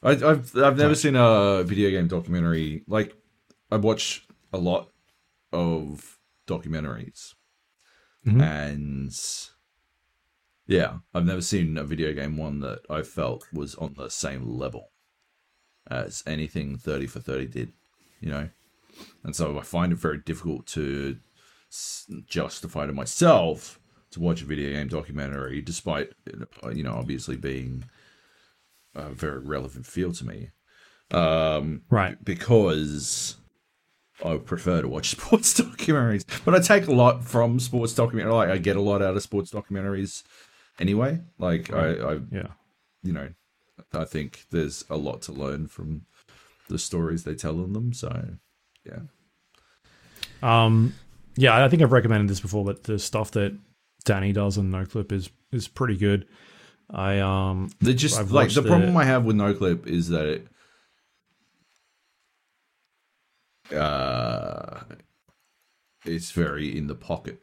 I, 0.02 0.10
I've 0.10 0.56
I've 0.56 0.76
never 0.76 0.94
seen 0.94 1.14
a 1.14 1.62
video 1.62 1.90
game 1.90 2.08
documentary. 2.08 2.82
Like 2.88 3.16
I 3.70 3.76
watch 3.76 4.26
a 4.52 4.58
lot 4.58 4.90
of 5.52 6.18
documentaries, 6.48 7.34
Mhm. 8.26 8.42
and 8.42 9.12
yeah, 10.66 10.98
I've 11.14 11.26
never 11.26 11.42
seen 11.42 11.78
a 11.78 11.84
video 11.84 12.12
game 12.12 12.36
one 12.36 12.60
that 12.60 12.80
I 12.90 13.02
felt 13.02 13.46
was 13.52 13.74
on 13.76 13.94
the 13.94 14.08
same 14.08 14.46
level 14.48 14.90
as 15.90 16.22
anything 16.26 16.76
30 16.78 17.06
for 17.06 17.20
30 17.20 17.46
did, 17.46 17.72
you 18.20 18.30
know? 18.30 18.48
And 19.24 19.34
so 19.34 19.58
I 19.58 19.62
find 19.62 19.92
it 19.92 19.98
very 19.98 20.18
difficult 20.18 20.66
to 20.68 21.16
justify 22.26 22.86
to 22.86 22.92
myself 22.92 23.80
to 24.12 24.20
watch 24.20 24.42
a 24.42 24.44
video 24.44 24.70
game 24.72 24.88
documentary, 24.88 25.60
despite, 25.60 26.10
uh, 26.62 26.68
you 26.70 26.84
know, 26.84 26.94
obviously 26.94 27.36
being 27.36 27.84
a 28.94 29.08
very 29.10 29.40
relevant 29.40 29.86
field 29.86 30.14
to 30.16 30.26
me. 30.26 30.50
Um, 31.10 31.82
Right. 31.90 32.22
because 32.24 33.36
I 34.24 34.36
prefer 34.36 34.82
to 34.82 34.88
watch 34.88 35.10
sports 35.16 35.60
documentaries. 35.60 36.24
But 36.44 36.54
I 36.54 36.60
take 36.60 36.86
a 36.86 36.92
lot 36.94 37.24
from 37.24 37.58
sports 37.58 37.92
documentaries. 37.94 38.32
Like 38.32 38.50
I 38.50 38.58
get 38.58 38.76
a 38.76 38.80
lot 38.80 39.02
out 39.02 39.16
of 39.16 39.22
sports 39.22 39.50
documentaries 39.50 40.22
anyway. 40.78 41.20
Like 41.38 41.72
I, 41.72 41.94
I, 41.94 42.20
Yeah. 42.30 42.48
you 43.02 43.12
know, 43.12 43.28
I 43.92 44.04
think 44.04 44.44
there's 44.50 44.84
a 44.88 44.96
lot 44.96 45.22
to 45.22 45.32
learn 45.32 45.66
from 45.68 46.02
the 46.68 46.78
stories 46.78 47.24
they 47.24 47.34
tell 47.34 47.62
in 47.64 47.72
them. 47.72 47.92
So 47.92 48.36
yeah, 48.84 49.00
Um, 50.42 50.94
yeah, 51.36 51.64
I 51.64 51.68
think 51.68 51.82
I've 51.82 51.92
recommended 51.92 52.28
this 52.28 52.40
before, 52.40 52.64
but 52.64 52.84
the 52.84 52.98
stuff 52.98 53.30
that 53.32 53.56
Danny 54.04 54.32
does 54.32 54.58
on 54.58 54.70
NoClip 54.70 55.10
is 55.12 55.30
is 55.52 55.68
pretty 55.68 55.96
good. 55.96 56.26
I 56.90 57.18
um 57.20 57.70
they 57.80 57.94
just 57.94 58.18
I've 58.18 58.30
like 58.30 58.52
the 58.52 58.60
the- 58.60 58.68
problem 58.68 58.96
I 58.96 59.04
have 59.04 59.24
with 59.24 59.36
NoClip 59.36 59.86
is 59.86 60.08
that 60.10 60.26
it, 60.26 60.46
uh, 63.74 64.80
it's 66.04 66.30
very 66.32 66.76
in 66.76 66.86
the 66.86 66.94
pocket 66.94 67.40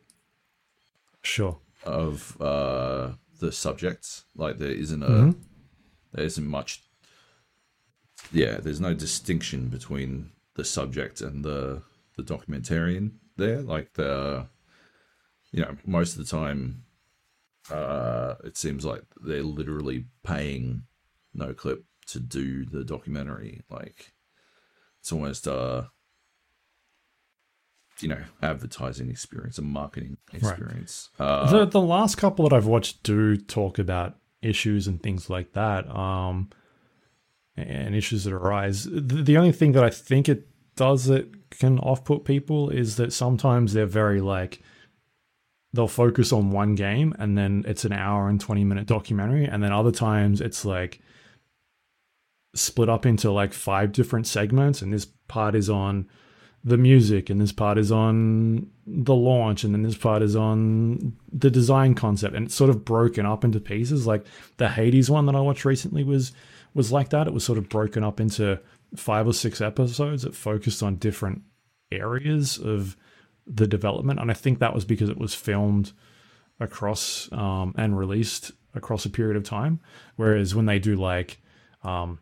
sure. 1.23 1.59
of 1.83 2.39
uh 2.39 3.13
the 3.39 3.51
subjects. 3.51 4.25
Like 4.35 4.57
there 4.59 4.69
isn't 4.71 5.01
a 5.03 5.07
Mhm. 5.07 5.35
There 6.13 6.25
isn't 6.25 6.47
much. 6.47 6.83
Yeah, 8.31 8.57
there's 8.57 8.81
no 8.81 8.93
distinction 8.93 9.69
between 9.69 10.31
the 10.55 10.65
subject 10.65 11.21
and 11.21 11.43
the 11.43 11.81
the 12.17 12.23
documentarian 12.23 13.11
there. 13.37 13.61
Like 13.61 13.93
the, 13.93 14.47
you 15.51 15.61
know, 15.61 15.77
most 15.85 16.17
of 16.17 16.19
the 16.19 16.29
time, 16.29 16.83
uh, 17.69 18.35
it 18.43 18.57
seems 18.57 18.85
like 18.85 19.03
they're 19.21 19.43
literally 19.43 20.05
paying 20.23 20.83
NoClip 21.35 21.83
to 22.07 22.19
do 22.19 22.65
the 22.65 22.83
documentary. 22.83 23.61
Like 23.69 24.13
it's 24.99 25.11
almost 25.11 25.47
uh 25.47 25.83
you 27.99 28.07
know 28.07 28.23
advertising 28.41 29.09
experience, 29.09 29.57
a 29.57 29.61
marketing 29.61 30.17
experience. 30.33 31.09
Uh, 31.19 31.49
the 31.49 31.65
the 31.65 31.81
last 31.81 32.15
couple 32.15 32.47
that 32.47 32.55
I've 32.55 32.65
watched 32.65 33.03
do 33.03 33.37
talk 33.37 33.79
about 33.79 34.15
issues 34.41 34.87
and 34.87 35.01
things 35.01 35.29
like 35.29 35.53
that. 35.53 35.89
Um, 35.89 36.49
and 37.57 37.95
issues 37.95 38.23
that 38.23 38.33
arise. 38.33 38.87
The, 38.89 39.37
only 39.37 39.51
thing 39.51 39.73
that 39.73 39.83
I 39.83 39.89
think 39.89 40.29
it 40.29 40.47
does 40.75 41.05
that 41.05 41.49
can 41.51 41.79
off 41.79 42.03
put 42.03 42.23
people 42.23 42.69
is 42.69 42.95
that 42.95 43.13
sometimes 43.13 43.73
they're 43.73 43.85
very 43.85 44.21
like 44.21 44.61
they'll 45.73 45.87
focus 45.87 46.33
on 46.33 46.51
one 46.51 46.75
game 46.75 47.13
and 47.19 47.37
then 47.37 47.63
it's 47.67 47.85
an 47.85 47.93
hour 47.93 48.27
and 48.27 48.39
20 48.39 48.63
minute 48.63 48.87
documentary 48.87 49.45
and 49.45 49.63
then 49.63 49.71
other 49.71 49.91
times 49.91 50.41
it's 50.41 50.65
like 50.65 51.01
split 52.55 52.89
up 52.89 53.05
into 53.05 53.31
like 53.31 53.53
five 53.53 53.91
different 53.91 54.27
segments 54.27 54.81
and 54.81 54.93
this 54.93 55.05
part 55.27 55.55
is 55.55 55.69
on 55.69 56.07
the 56.63 56.77
music 56.77 57.29
and 57.29 57.41
this 57.41 57.51
part 57.51 57.77
is 57.77 57.91
on 57.91 58.67
the 58.85 59.15
launch 59.15 59.63
and 59.63 59.73
then 59.73 59.81
this 59.81 59.97
part 59.97 60.21
is 60.21 60.35
on 60.35 61.13
the 61.33 61.49
design 61.49 61.95
concept 61.95 62.35
and 62.35 62.45
it's 62.45 62.55
sort 62.55 62.69
of 62.69 62.85
broken 62.85 63.25
up 63.25 63.43
into 63.43 63.59
pieces. 63.59 64.05
Like 64.05 64.25
the 64.57 64.69
hades 64.69 65.09
one 65.09 65.25
that 65.25 65.35
i 65.35 65.39
watched 65.39 65.65
recently 65.65 66.03
was 66.03 66.31
was 66.73 66.91
like 66.91 67.09
that. 67.09 67.27
It 67.27 67.33
was 67.33 67.43
sort 67.43 67.57
of 67.57 67.67
broken 67.67 68.03
up 68.03 68.19
into 68.19 68.59
five 68.95 69.25
or 69.27 69.33
six 69.33 69.59
episodes 69.61 70.23
that 70.23 70.35
focused 70.35 70.83
on 70.83 70.95
different 70.97 71.41
areas 71.91 72.57
of 72.57 72.95
the 73.47 73.67
development 73.67 74.19
and 74.19 74.29
i 74.29 74.33
think 74.33 74.59
that 74.59 74.73
was 74.73 74.85
because 74.85 75.09
it 75.09 75.17
was 75.17 75.33
filmed 75.33 75.91
across 76.59 77.27
um, 77.31 77.73
and 77.77 77.97
released 77.97 78.51
across 78.75 79.03
a 79.05 79.09
period 79.09 79.35
of 79.35 79.43
time. 79.43 79.79
Whereas 80.15 80.53
when 80.55 80.67
they 80.67 80.79
do 80.79 80.95
like 80.95 81.41
um, 81.83 82.19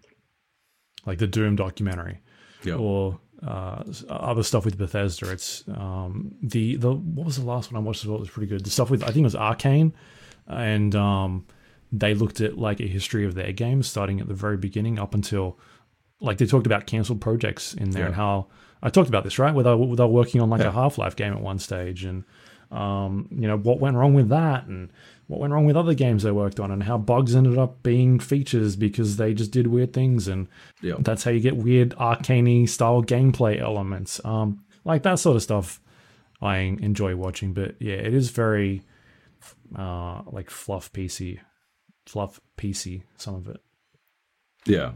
like 1.05 1.19
the 1.19 1.27
doom 1.27 1.55
documentary 1.55 2.21
Yeah. 2.63 2.75
or 2.75 3.19
uh, 3.45 3.83
other 4.09 4.43
stuff 4.43 4.65
with 4.65 4.77
Bethesda. 4.77 5.31
It's 5.31 5.63
um, 5.69 6.35
the 6.41 6.75
the 6.75 6.91
what 6.93 7.25
was 7.25 7.37
the 7.37 7.45
last 7.45 7.71
one 7.71 7.81
I 7.81 7.85
watched 7.85 8.03
as 8.03 8.07
well? 8.07 8.17
It 8.17 8.21
was 8.21 8.29
pretty 8.29 8.47
good. 8.47 8.63
The 8.63 8.69
stuff 8.69 8.89
with 8.89 9.03
I 9.03 9.07
think 9.07 9.19
it 9.19 9.23
was 9.23 9.35
Arkane, 9.35 9.93
and 10.47 10.93
um, 10.95 11.45
they 11.91 12.13
looked 12.13 12.41
at 12.41 12.57
like 12.57 12.79
a 12.79 12.87
history 12.87 13.25
of 13.25 13.35
their 13.35 13.51
games, 13.53 13.87
starting 13.87 14.19
at 14.19 14.27
the 14.27 14.33
very 14.33 14.57
beginning 14.57 14.99
up 14.99 15.13
until 15.13 15.57
like 16.19 16.37
they 16.37 16.45
talked 16.45 16.65
about 16.65 16.85
cancelled 16.85 17.21
projects 17.21 17.73
in 17.73 17.91
there 17.91 18.01
Yeah. 18.01 18.07
and 18.07 18.15
how 18.15 18.47
I 18.83 18.89
talked 18.89 19.07
about 19.09 19.23
this 19.23 19.39
right, 19.39 19.53
where 19.53 19.63
they 19.63 19.73
were, 19.73 19.95
they 19.95 20.03
were 20.03 20.09
working 20.09 20.41
on 20.41 20.49
like 20.49 20.61
Yeah. 20.61 20.67
a 20.67 20.71
Half 20.71 20.97
Life 20.97 21.15
game 21.15 21.31
at 21.33 21.39
one 21.41 21.59
stage, 21.59 22.03
and 22.03 22.25
um, 22.71 23.27
you 23.31 23.47
know 23.47 23.57
what 23.57 23.79
went 23.79 23.95
wrong 23.95 24.13
with 24.13 24.29
that, 24.29 24.65
and 24.67 24.91
what 25.29 25.39
went 25.39 25.53
wrong 25.53 25.65
with 25.65 25.77
other 25.77 25.93
games 25.93 26.23
they 26.23 26.31
worked 26.31 26.59
on, 26.59 26.71
and 26.71 26.83
how 26.83 26.97
bugs 26.97 27.35
ended 27.35 27.57
up 27.57 27.83
being 27.83 28.19
features 28.19 28.75
because 28.75 29.17
they 29.17 29.33
just 29.33 29.51
did 29.51 29.67
weird 29.67 29.93
things, 29.93 30.27
and 30.27 30.47
Yeah. 30.81 30.95
that's 30.99 31.23
how 31.23 31.29
you 31.31 31.39
get 31.39 31.55
weird 31.55 31.91
Arkane 31.91 32.67
style 32.67 33.03
gameplay 33.03 33.59
elements. 33.59 34.19
Um, 34.25 34.63
like 34.85 35.03
that 35.03 35.19
sort 35.19 35.35
of 35.35 35.43
stuff 35.43 35.79
I 36.41 36.57
enjoy 36.57 37.15
watching, 37.15 37.53
but 37.53 37.75
yeah, 37.79 37.93
it 37.95 38.13
is 38.13 38.31
very 38.31 38.81
uh 39.77 40.23
like 40.25 40.49
fluff 40.49 40.91
PC. 40.91 41.39
Fluff 42.07 42.39
PC, 42.57 43.03
some 43.17 43.35
of 43.35 43.47
it. 43.47 43.61
Yeah. 44.65 44.93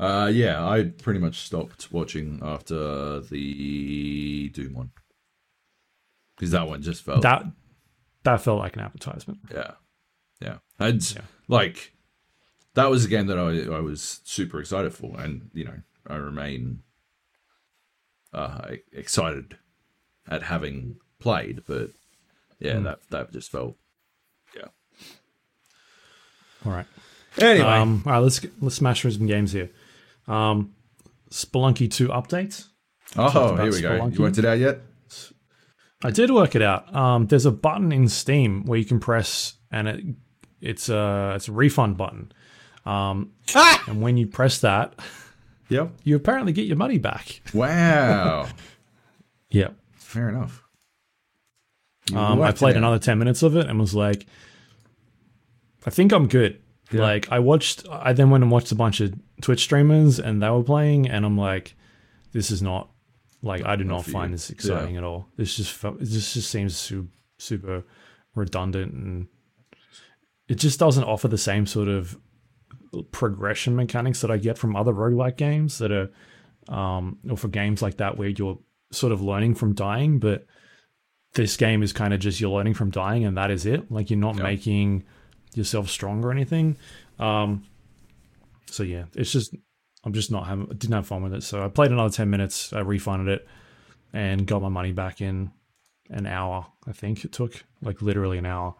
Uh, 0.00 0.28
yeah, 0.34 0.66
I 0.68 0.84
pretty 0.84 1.20
much 1.20 1.36
stopped 1.36 1.92
watching 1.92 2.40
after 2.42 3.20
the 3.20 4.48
Doom 4.48 4.74
one 4.74 4.90
because 6.36 6.50
that 6.50 6.66
one 6.66 6.82
just 6.82 7.04
felt 7.04 7.22
That 7.22 7.44
that 8.24 8.40
felt 8.42 8.58
like 8.58 8.74
an 8.76 8.82
advertisement. 8.82 9.38
yeah, 9.50 9.72
yeah. 10.40 10.58
And 10.78 11.14
Yeah. 11.14 11.22
like 11.48 11.92
that 12.74 12.90
was 12.90 13.04
a 13.04 13.08
game 13.08 13.26
that 13.28 13.38
I 13.38 13.74
I 13.74 13.80
was 13.80 14.20
super 14.24 14.58
excited 14.60 14.92
for, 14.92 15.18
and 15.20 15.50
you 15.54 15.64
know 15.64 15.80
I 16.06 16.16
remain 16.16 16.82
uh, 18.32 18.72
excited 18.92 19.56
at 20.28 20.42
having 20.44 20.96
played, 21.20 21.62
but 21.66 21.90
yeah, 22.58 22.78
that 22.80 22.98
that 23.10 23.32
just 23.32 23.50
felt 23.50 23.76
yeah. 24.56 24.68
All 26.66 26.72
right. 26.72 26.86
Anyway, 27.38 27.66
Um, 27.66 28.02
all 28.06 28.12
right, 28.12 28.18
let's 28.18 28.40
let's 28.60 28.76
smash 28.76 29.02
through 29.02 29.10
some 29.12 29.26
games 29.26 29.52
here. 29.52 29.70
Um, 30.28 30.74
Spelunky 31.30 31.90
2 31.90 32.08
updates. 32.08 32.68
oh, 33.16 33.56
here 33.56 33.70
we 33.72 33.80
go. 33.80 34.06
You 34.06 34.20
worked 34.20 34.38
it 34.38 34.44
out 34.44 34.58
yet? 34.58 34.80
I 36.04 36.10
did 36.10 36.30
work 36.30 36.54
it 36.54 36.62
out. 36.62 36.94
Um, 36.94 37.26
there's 37.26 37.46
a 37.46 37.50
button 37.50 37.90
in 37.90 38.08
Steam 38.08 38.64
where 38.66 38.78
you 38.78 38.84
can 38.84 39.00
press, 39.00 39.54
and 39.72 39.88
it 39.88 40.04
it's 40.60 40.88
a 40.88 41.32
it's 41.34 41.48
a 41.48 41.52
refund 41.52 41.96
button. 41.96 42.30
Um, 42.86 43.32
and 43.88 44.02
when 44.02 44.16
you 44.18 44.26
press 44.26 44.58
that, 44.60 44.94
Yep. 45.70 45.92
you 46.04 46.14
apparently 46.16 46.52
get 46.52 46.66
your 46.66 46.76
money 46.76 46.98
back. 46.98 47.40
Wow. 47.54 48.48
yep. 49.50 49.74
Fair 49.94 50.28
enough. 50.28 50.62
Um, 52.14 52.42
I 52.42 52.52
played 52.52 52.76
another 52.76 52.98
10 52.98 53.18
minutes 53.18 53.42
of 53.42 53.56
it 53.56 53.66
and 53.66 53.80
was 53.80 53.94
like, 53.94 54.26
I 55.86 55.90
think 55.90 56.12
I'm 56.12 56.28
good. 56.28 56.60
Yeah. 56.92 57.00
Like, 57.00 57.32
I 57.32 57.38
watched, 57.38 57.86
I 57.90 58.12
then 58.12 58.28
went 58.28 58.44
and 58.44 58.50
watched 58.50 58.70
a 58.72 58.74
bunch 58.74 59.00
of 59.00 59.14
Twitch 59.40 59.60
streamers 59.62 60.18
and 60.20 60.42
they 60.42 60.50
were 60.50 60.62
playing, 60.62 61.08
and 61.08 61.24
I'm 61.24 61.38
like, 61.38 61.74
this 62.32 62.50
is 62.50 62.60
not, 62.60 62.90
like, 63.44 63.64
I 63.64 63.76
do 63.76 63.84
Not 63.84 64.06
find 64.06 64.32
this 64.32 64.50
exciting 64.50 64.96
at 64.96 65.04
all. 65.04 65.28
This 65.36 65.56
just, 65.56 65.84
it 65.84 66.04
just, 66.04 66.50
seems 66.50 66.76
su- 66.76 67.08
super 67.38 67.84
redundant 68.34 68.92
and 68.94 69.26
it 70.48 70.56
just 70.56 70.78
doesn't 70.80 71.04
offer 71.04 71.28
the 71.28 71.38
same 71.38 71.66
sort 71.66 71.88
of 71.88 72.18
progression 73.12 73.76
mechanics 73.76 74.20
that 74.22 74.30
I 74.30 74.38
get 74.38 74.56
from 74.58 74.74
other 74.76 74.92
roguelike 74.92 75.36
games 75.36 75.78
that 75.78 75.92
are, 75.92 76.10
um, 76.74 77.18
or 77.28 77.36
for 77.36 77.48
games 77.48 77.82
like 77.82 77.98
that 77.98 78.16
where 78.16 78.28
you're 78.28 78.58
sort 78.92 79.12
of 79.12 79.20
learning 79.20 79.54
from 79.56 79.74
dying, 79.74 80.18
but 80.18 80.46
this 81.34 81.56
game 81.56 81.82
is 81.82 81.92
kind 81.92 82.14
of 82.14 82.20
just 82.20 82.40
you're 82.40 82.50
learning 82.50 82.74
from 82.74 82.90
dying 82.90 83.24
and 83.24 83.36
that 83.36 83.50
is 83.50 83.66
it. 83.66 83.90
Like 83.90 84.08
you're 84.10 84.18
not 84.18 84.36
Yeah. 84.36 84.44
making 84.44 85.04
yourself 85.54 85.90
strong 85.90 86.24
or 86.24 86.30
anything. 86.32 86.76
Um, 87.18 87.64
so 88.70 88.82
yeah, 88.82 89.04
it's 89.14 89.32
just 89.32 89.54
I'm 90.04 90.12
just 90.12 90.30
not 90.30 90.46
having 90.46 90.66
didn't 90.66 90.92
have 90.92 91.06
fun 91.06 91.22
with 91.22 91.34
it. 91.34 91.42
So 91.42 91.64
I 91.64 91.68
played 91.68 91.90
another 91.90 92.12
ten 92.12 92.30
minutes. 92.30 92.72
I 92.72 92.80
refunded 92.80 93.28
it 93.28 93.48
and 94.12 94.46
got 94.46 94.62
my 94.62 94.68
money 94.68 94.92
back 94.92 95.20
in 95.20 95.50
an 96.10 96.26
hour. 96.26 96.66
I 96.86 96.92
think 96.92 97.24
it 97.24 97.32
took 97.32 97.64
like 97.82 98.02
literally 98.02 98.38
an 98.38 98.46
hour. 98.46 98.74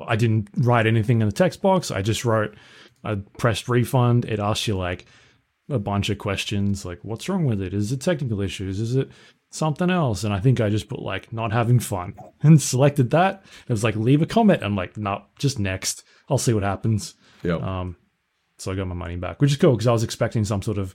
I 0.00 0.16
didn't 0.16 0.48
write 0.56 0.86
anything 0.86 1.20
in 1.20 1.28
the 1.28 1.32
text 1.32 1.60
box. 1.60 1.90
I 1.90 2.02
just 2.02 2.24
wrote. 2.24 2.54
I 3.02 3.16
pressed 3.38 3.68
refund. 3.68 4.24
It 4.26 4.38
asks 4.38 4.68
you 4.68 4.76
like 4.76 5.06
a 5.70 5.78
bunch 5.78 6.10
of 6.10 6.18
questions 6.18 6.84
like 6.84 6.98
what's 7.02 7.28
wrong 7.28 7.44
with 7.44 7.62
it? 7.62 7.72
Is 7.72 7.92
it 7.92 8.00
technical 8.00 8.40
issues? 8.40 8.80
Is 8.80 8.96
it 8.96 9.08
something 9.50 9.90
else? 9.90 10.24
And 10.24 10.34
I 10.34 10.40
think 10.40 10.60
I 10.60 10.68
just 10.68 10.88
put 10.88 11.00
like 11.00 11.32
not 11.32 11.52
having 11.52 11.80
fun 11.80 12.14
and 12.42 12.60
selected 12.60 13.10
that. 13.10 13.44
It 13.68 13.72
was 13.72 13.84
like 13.84 13.96
leave 13.96 14.22
a 14.22 14.26
comment. 14.26 14.62
I'm 14.62 14.76
like, 14.76 14.96
no, 14.96 15.22
just 15.38 15.58
next. 15.58 16.04
I'll 16.28 16.38
see 16.38 16.52
what 16.52 16.62
happens. 16.62 17.14
Yep. 17.42 17.62
Um, 17.62 17.96
so 18.60 18.70
I 18.70 18.74
got 18.74 18.86
my 18.86 18.94
money 18.94 19.16
back, 19.16 19.40
which 19.40 19.50
is 19.52 19.56
cool 19.56 19.72
because 19.72 19.86
I 19.86 19.92
was 19.92 20.02
expecting 20.04 20.44
some 20.44 20.62
sort 20.62 20.78
of 20.78 20.94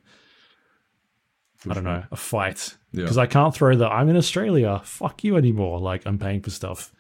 I 1.69 1.73
don't 1.73 1.83
know 1.83 2.03
a 2.11 2.15
fight 2.15 2.75
Yeah. 2.91 3.01
because 3.01 3.17
I 3.17 3.25
can't 3.25 3.53
throw 3.55 3.75
the 3.75 3.87
I'm 3.87 4.07
in 4.09 4.15
Australia, 4.17 4.81
fuck 4.83 5.23
you 5.23 5.35
anymore. 5.35 5.79
Like 5.79 6.05
I'm 6.05 6.19
paying 6.19 6.41
for 6.41 6.51
stuff 6.51 6.93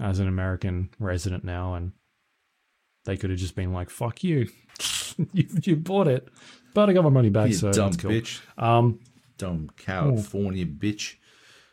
as 0.00 0.18
an 0.18 0.28
American 0.28 0.90
resident 0.98 1.42
now, 1.44 1.74
and 1.74 1.92
they 3.04 3.16
could 3.16 3.30
have 3.30 3.38
just 3.38 3.54
been 3.56 3.72
like, 3.72 3.88
fuck 3.90 4.22
you, 4.22 4.48
you, 5.32 5.46
you 5.62 5.76
bought 5.76 6.06
it, 6.06 6.28
but 6.74 6.90
I 6.90 6.92
got 6.92 7.02
my 7.04 7.10
money 7.10 7.30
back, 7.30 7.48
you 7.48 7.54
so 7.54 7.72
dumb 7.72 7.94
cool. 7.94 8.10
bitch. 8.10 8.40
Um, 8.58 9.00
Dumb 9.38 9.70
California 9.76 10.66
bitch. 10.66 11.14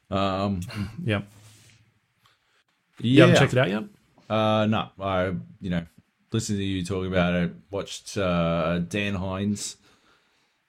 Um, 0.09 0.61
yeah, 1.03 1.21
yeah. 2.99 3.11
you 3.11 3.21
haven't 3.21 3.37
checked 3.37 3.53
it 3.53 3.59
out 3.59 3.69
yet. 3.69 3.83
Uh, 4.29 4.65
no, 4.67 4.89
I 4.99 5.33
you 5.59 5.69
know 5.71 5.85
listened 6.35 6.59
to 6.59 6.63
you 6.65 6.83
talking 6.83 7.07
about 7.07 7.33
it. 7.33 7.53
Watched 7.71 8.17
uh, 8.17 8.79
Dan 8.79 9.15
Hines 9.15 9.77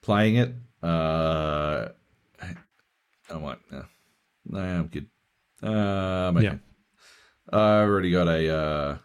playing 0.01 0.37
it. 0.37 0.55
Uh, 0.81 1.89
I'm 3.29 3.43
like, 3.43 3.59
no, 3.69 3.83
no, 4.47 4.59
I'm 4.59 4.87
good. 4.87 5.07
Uh, 5.61 5.67
I'm 5.67 6.37
okay. 6.37 6.45
Yeah. 6.45 6.55
I 7.51 7.81
already 7.81 8.11
got 8.11 8.29
a 8.29 8.49
uh, 8.49 8.97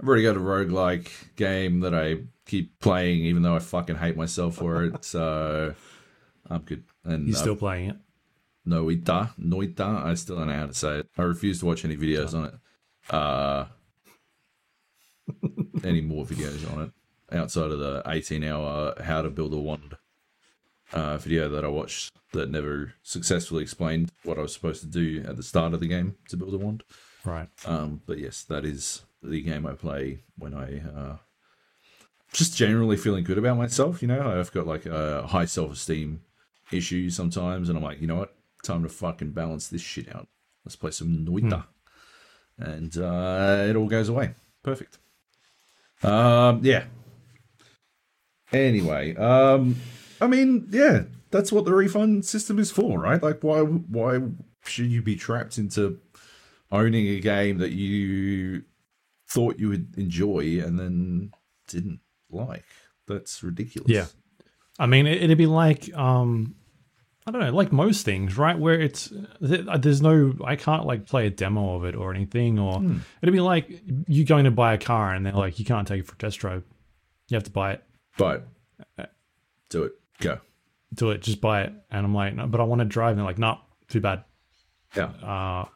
I've 0.00 0.08
already 0.08 0.22
got 0.22 0.36
a 0.36 0.40
roguelike 0.40 1.10
game 1.36 1.80
that 1.80 1.94
I 1.94 2.22
keep 2.46 2.78
playing, 2.80 3.24
even 3.26 3.42
though 3.42 3.54
I 3.54 3.58
fucking 3.58 3.96
hate 3.96 4.16
myself 4.16 4.56
for 4.56 4.84
it. 4.84 5.04
So 5.04 5.74
I'm 6.48 6.62
good. 6.62 6.84
And 7.04 7.28
You're 7.28 7.36
uh, 7.36 7.40
still 7.40 7.56
playing 7.56 7.90
it. 7.90 7.96
Noita, 8.66 9.36
Noita. 9.38 10.04
I 10.06 10.14
still 10.14 10.36
don't 10.36 10.46
know 10.46 10.54
how 10.54 10.66
to 10.66 10.74
say 10.74 11.00
it. 11.00 11.08
I 11.18 11.22
refuse 11.22 11.60
to 11.60 11.66
watch 11.66 11.84
any 11.84 11.96
videos 11.96 12.32
on 12.32 12.44
it. 12.46 12.54
Uh, 13.14 13.66
any 15.84 16.00
more 16.00 16.24
videos 16.24 16.70
on 16.72 16.82
it 16.84 16.90
outside 17.36 17.70
of 17.70 17.78
the 17.78 18.02
18 18.06 18.44
hour 18.44 18.94
how 19.02 19.22
to 19.22 19.30
build 19.30 19.54
a 19.54 19.58
wand 19.58 19.96
uh, 20.92 21.16
video 21.16 21.48
that 21.48 21.64
I 21.64 21.68
watched 21.68 22.12
that 22.32 22.50
never 22.50 22.94
successfully 23.02 23.62
explained 23.62 24.10
what 24.24 24.38
I 24.38 24.42
was 24.42 24.52
supposed 24.52 24.80
to 24.82 24.86
do 24.86 25.24
at 25.26 25.36
the 25.36 25.42
start 25.42 25.74
of 25.74 25.80
the 25.80 25.86
game 25.86 26.16
to 26.28 26.36
build 26.36 26.54
a 26.54 26.58
wand. 26.58 26.82
Right. 27.24 27.48
Um, 27.66 28.02
but 28.06 28.18
yes, 28.18 28.42
that 28.44 28.64
is 28.64 29.02
the 29.22 29.40
game 29.42 29.66
I 29.66 29.72
play 29.72 30.20
when 30.36 30.54
I 30.54 30.80
uh, 30.80 31.16
just 32.32 32.56
generally 32.56 32.96
feeling 32.96 33.24
good 33.24 33.38
about 33.38 33.58
myself. 33.58 34.02
You 34.02 34.08
know, 34.08 34.38
I've 34.38 34.52
got 34.52 34.66
like 34.66 34.86
a 34.86 35.26
high 35.26 35.44
self 35.44 35.72
esteem 35.72 36.22
issue 36.72 37.10
sometimes, 37.10 37.68
and 37.68 37.78
I'm 37.78 37.84
like, 37.84 38.00
you 38.00 38.06
know 38.06 38.16
what, 38.16 38.34
time 38.64 38.82
to 38.82 38.88
fucking 38.88 39.32
balance 39.32 39.68
this 39.68 39.82
shit 39.82 40.14
out. 40.14 40.28
Let's 40.64 40.76
play 40.76 40.90
some 40.90 41.26
Noita, 41.26 41.64
and 42.58 42.96
uh, 42.96 43.66
it 43.68 43.76
all 43.76 43.88
goes 43.88 44.08
away. 44.08 44.34
Perfect. 44.62 44.98
Um, 46.02 46.60
yeah. 46.62 46.84
Anyway, 48.52 49.14
um, 49.16 49.76
I 50.20 50.26
mean, 50.26 50.68
yeah, 50.70 51.04
that's 51.30 51.50
what 51.50 51.64
the 51.64 51.74
refund 51.74 52.24
system 52.24 52.58
is 52.58 52.70
for, 52.70 52.98
right? 52.98 53.22
Like, 53.22 53.42
why 53.42 53.60
why 53.60 54.20
should 54.64 54.86
you 54.86 55.02
be 55.02 55.16
trapped 55.16 55.58
into 55.58 55.98
owning 56.70 57.06
a 57.06 57.20
game 57.20 57.58
that 57.58 57.72
you 57.72 58.64
thought 59.30 59.58
you 59.58 59.68
would 59.68 59.96
enjoy 59.96 60.60
and 60.62 60.78
then 60.78 61.32
didn't 61.68 62.00
like? 62.30 62.64
That's 63.08 63.42
ridiculous. 63.42 63.90
Yeah. 63.90 64.06
I 64.78 64.86
mean, 64.86 65.06
it, 65.06 65.22
it'd 65.22 65.38
be 65.38 65.46
like, 65.46 65.94
um, 65.96 66.56
I 67.26 67.30
don't 67.30 67.40
know, 67.40 67.52
like 67.52 67.70
most 67.70 68.04
things, 68.04 68.36
right? 68.36 68.58
Where 68.58 68.80
it's 68.80 69.12
there's 69.40 70.02
no, 70.02 70.34
I 70.44 70.56
can't 70.56 70.86
like 70.86 71.06
play 71.06 71.26
a 71.26 71.30
demo 71.30 71.76
of 71.76 71.84
it 71.84 71.94
or 71.94 72.12
anything, 72.12 72.58
or 72.58 72.82
it'd 73.22 73.32
be 73.32 73.40
like 73.40 73.82
you 74.08 74.24
going 74.24 74.44
to 74.44 74.50
buy 74.50 74.74
a 74.74 74.78
car 74.78 75.14
and 75.14 75.24
they're 75.24 75.32
like, 75.32 75.58
you 75.58 75.64
can't 75.64 75.86
take 75.86 76.00
it 76.00 76.06
for 76.06 76.14
a 76.14 76.18
test 76.18 76.38
drive. 76.40 76.64
You 77.28 77.36
have 77.36 77.44
to 77.44 77.50
buy 77.50 77.74
it. 77.74 77.84
But 78.18 78.48
do 79.68 79.84
it. 79.84 79.92
Go. 80.20 80.40
Do 80.94 81.10
it. 81.10 81.22
Just 81.22 81.40
buy 81.40 81.62
it. 81.62 81.72
And 81.90 82.04
I'm 82.04 82.14
like, 82.14 82.34
no, 82.34 82.46
but 82.46 82.60
I 82.60 82.64
want 82.64 82.80
to 82.80 82.84
drive. 82.84 83.10
And 83.10 83.18
they're 83.20 83.26
like, 83.26 83.38
nah, 83.38 83.58
too 83.88 84.00
bad. 84.00 84.24
Yeah. 84.96 85.10
Uh, 85.22 85.66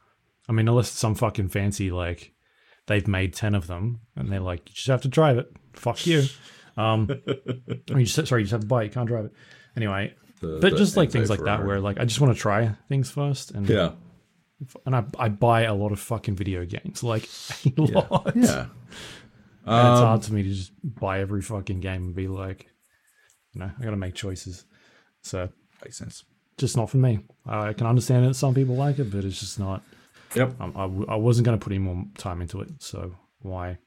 I 0.49 0.53
mean, 0.53 0.69
unless 0.69 0.89
it's 0.89 0.99
some 0.99 1.15
fucking 1.15 1.49
fancy 1.49 1.91
like 1.91 2.33
they've 2.87 3.07
made 3.07 3.35
ten 3.35 3.55
of 3.55 3.69
them, 3.69 4.01
and 4.17 4.31
they're 4.31 4.41
like, 4.41 4.69
you 4.69 4.75
just 4.75 4.89
have 4.89 5.03
to 5.03 5.09
drive 5.09 5.39
it. 5.39 5.51
Fuck 5.75 6.07
you. 6.07 6.25
Um, 6.79 7.09
or 7.91 7.99
you 7.99 8.05
just, 8.05 8.29
sorry, 8.29 8.43
you 8.43 8.45
just 8.45 8.53
have 8.53 8.61
to 8.61 8.67
buy 8.67 8.83
it. 8.83 8.89
You 8.89 8.91
can't 8.91 9.09
drive 9.09 9.25
it. 9.25 9.33
Anyway, 9.79 10.15
The- 10.41 10.59
but 10.61 10.73
the 10.73 10.77
just 10.79 10.97
like 10.97 11.11
things 11.11 11.31
like 11.31 11.45
that, 11.45 11.65
where 11.65 11.81
like 11.81 11.99
I 11.99 12.05
just 12.05 12.21
want 12.21 12.35
to 12.35 12.41
try 12.41 12.75
things 12.89 13.11
first, 13.11 13.51
and 13.53 13.69
Yeah. 13.69 13.93
and 14.85 14.95
I 14.97 15.05
I 15.19 15.29
buy 15.29 15.63
a 15.63 15.75
lot 15.75 15.93
of 15.93 16.01
fucking 16.01 16.37
video 16.37 16.65
games, 16.65 17.03
like 17.03 17.29
a 17.77 17.81
lot. 17.81 18.33
Yeah. 18.37 18.67
And 19.69 19.89
it's 19.89 19.99
Um, 20.01 20.07
hard 20.07 20.25
for 20.25 20.33
me 20.33 20.45
to 20.45 20.49
just 20.49 20.71
buy 20.85 21.19
every 21.19 21.43
fucking 21.43 21.81
game 21.81 22.05
and 22.05 22.15
be 22.15 22.29
like, 22.29 22.71
you 23.53 23.59
know, 23.61 23.69
I 23.77 23.83
got 23.83 23.91
to 23.91 23.97
make 23.97 24.15
choices. 24.15 24.65
So 25.23 25.49
Makes 25.85 25.99
sense. 25.99 26.25
just 26.57 26.77
not 26.77 26.89
for 26.89 26.99
me. 26.99 27.19
I 27.45 27.73
can 27.73 27.89
understand 27.89 28.25
that 28.27 28.35
some 28.35 28.55
people 28.55 28.77
like 28.77 29.01
it, 29.01 29.11
but 29.11 29.25
it's 29.25 29.41
just 29.41 29.59
not. 29.59 29.83
Yep. 30.37 30.61
Um, 30.61 30.73
I, 30.77 30.83
w- 30.83 31.07
I 31.09 31.17
wasn't 31.17 31.47
going 31.47 31.59
to 31.59 31.65
put 31.65 31.73
any 31.73 31.81
more 31.81 32.05
time 32.17 32.43
into 32.43 32.61
it, 32.61 32.81
so 32.81 33.17
why, 33.41 33.79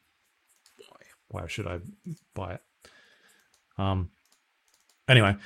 why? 0.89 0.97
Why 1.41 1.47
should 1.47 1.65
I 1.67 1.79
buy 2.35 2.55
it? 2.55 2.61
Um. 3.77 4.09
Anyway, 5.07 5.37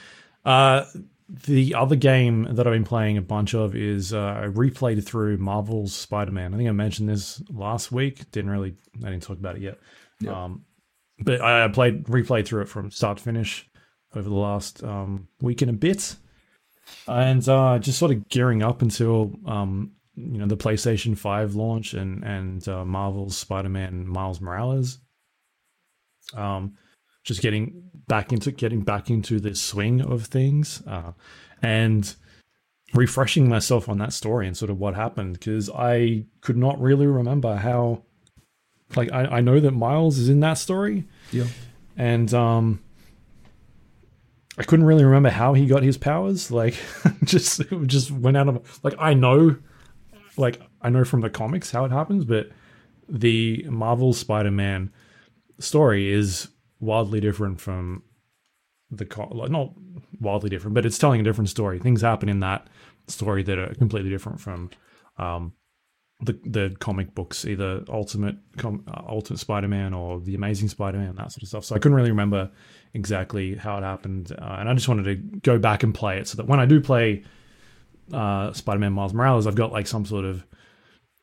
uh, 0.46 0.86
the 1.30 1.74
other 1.76 1.96
game 1.96 2.48
that 2.52 2.68
I've 2.68 2.74
been 2.74 2.84
playing 2.84 3.18
a 3.18 3.22
bunch 3.22 3.54
of 3.56 3.76
is 3.76 4.14
uh, 4.14 4.42
I 4.44 4.48
replayed 4.48 5.04
through 5.04 5.38
Marvel's 5.38 5.94
Spider-Man. 5.94 6.54
I 6.54 6.58
think 6.58 6.70
I 6.70 6.74
mentioned 6.74 7.10
this 7.10 7.42
last 7.50 7.92
week. 7.92 8.30
Didn't 8.32 8.52
really, 8.52 8.76
I 9.04 9.10
didn't 9.10 9.24
talk 9.24 9.38
about 9.38 9.56
it 9.56 9.62
yet. 9.62 9.80
Um, 10.30 10.66
but 11.20 11.42
I 11.42 11.66
I 11.66 11.68
played 11.70 12.06
replayed 12.06 12.46
through 12.46 12.64
it 12.64 12.70
from 12.70 12.92
start 12.92 13.18
to 13.18 13.24
finish 13.24 13.70
over 14.16 14.28
the 14.28 14.36
last 14.36 14.84
um, 14.84 15.28
week 15.42 15.62
and 15.62 15.72
a 15.72 15.74
bit, 15.74 16.16
and 17.08 17.48
uh, 17.48 17.80
just 17.80 18.00
sort 18.00 18.12
of 18.12 18.28
gearing 18.30 18.64
up 18.64 18.82
until 18.82 19.34
um, 19.46 19.92
you 20.16 20.38
know 20.38 20.46
the 20.46 20.58
PlayStation 20.58 21.18
Five 21.18 21.56
launch 21.56 21.94
and 21.94 22.24
and 22.24 22.68
uh, 22.68 22.86
Marvel's 22.86 23.38
Spider-Man 23.38 24.08
Miles 24.08 24.42
Morales. 24.42 25.00
Um, 26.34 26.78
just 27.24 27.42
getting 27.42 27.84
back 28.08 28.32
into 28.34 28.52
getting 28.52 28.82
back 28.82 29.10
into 29.10 29.40
the 29.40 29.56
swing 29.56 30.02
of 30.02 30.26
things, 30.26 30.82
uh, 30.88 31.14
and 31.62 32.16
refreshing 32.94 33.50
myself 33.50 33.90
on 33.90 33.98
that 33.98 34.14
story 34.14 34.46
and 34.46 34.56
sort 34.56 34.70
of 34.70 34.78
what 34.80 34.94
happened 34.96 35.34
because 35.34 35.70
I 35.70 36.26
could 36.42 36.58
not 36.58 36.80
really 36.82 37.08
remember 37.08 37.56
how. 37.56 38.04
Like 38.96 39.12
I, 39.12 39.26
I 39.38 39.42
know 39.42 39.60
that 39.60 39.72
Miles 39.72 40.20
is 40.20 40.30
in 40.30 40.40
that 40.42 40.54
story, 40.56 41.06
Yeah. 41.32 41.46
and 41.98 42.32
um 42.34 42.80
I 44.56 44.62
couldn't 44.64 44.86
really 44.86 45.04
remember 45.04 45.30
how 45.30 45.54
he 45.56 45.66
got 45.66 45.82
his 45.82 45.98
powers. 45.98 46.52
Like 46.52 46.76
just 47.24 47.60
it 47.60 47.88
just 47.88 48.12
went 48.12 48.38
out 48.38 48.48
of 48.48 48.80
like 48.84 48.94
I 49.00 49.16
know 49.16 49.56
like 50.38 50.62
I 50.82 50.90
know 50.90 51.04
from 51.06 51.22
the 51.22 51.30
comics 51.32 51.72
how 51.72 51.86
it 51.86 51.92
happens, 51.92 52.24
but 52.26 52.52
the 53.10 53.66
Marvel 53.70 54.14
Spider-Man 54.14 54.92
story 55.60 56.12
is 56.12 56.50
wildly 56.84 57.20
different 57.20 57.60
from 57.62 58.04
the 58.92 59.08
like, 59.32 59.50
not 59.50 59.74
wildly 60.20 60.50
different, 60.50 60.76
but 60.76 60.86
it's 60.86 60.98
telling 60.98 61.22
a 61.22 61.24
different 61.24 61.50
story. 61.50 61.80
Things 61.80 62.02
happen 62.02 62.30
in 62.30 62.40
that 62.42 62.68
story 63.08 63.44
that 63.44 63.58
are 63.58 63.74
completely 63.76 64.10
different 64.10 64.40
from 64.40 64.70
um 65.18 65.54
the 66.22 66.40
the 66.46 66.76
comic 66.80 67.14
books, 67.16 67.46
either 67.46 67.84
Ultimate 67.90 68.38
Com- 68.58 68.84
uh, 68.88 69.02
Ultimate 69.08 69.40
Spider-Man 69.40 69.94
or 69.94 70.20
the 70.20 70.36
Amazing 70.36 70.70
Spider-Man, 70.70 71.16
that 71.16 71.32
sort 71.32 71.44
of 71.44 71.50
stuff. 71.50 71.66
So 71.66 71.76
I 71.76 71.80
couldn't 71.80 71.96
really 71.96 72.12
remember 72.12 72.52
exactly 72.94 73.56
how 73.56 73.78
it 73.78 73.84
happened, 73.84 74.32
uh, 74.32 74.58
and 74.60 74.70
I 74.70 74.74
just 74.74 74.88
wanted 74.88 75.04
to 75.06 75.16
go 75.16 75.58
back 75.58 75.84
and 75.84 75.94
play 75.94 76.18
it 76.20 76.28
so 76.28 76.38
that 76.38 76.48
when 76.48 76.60
I 76.60 76.66
do 76.66 76.80
play 76.80 77.24
uh, 78.12 78.54
Spider-Man 78.54 78.94
Miles 78.94 79.14
Morales, 79.14 79.48
I've 79.48 79.56
got 79.56 79.72
like 79.72 79.88
some 79.88 80.06
sort 80.06 80.26
of 80.26 80.46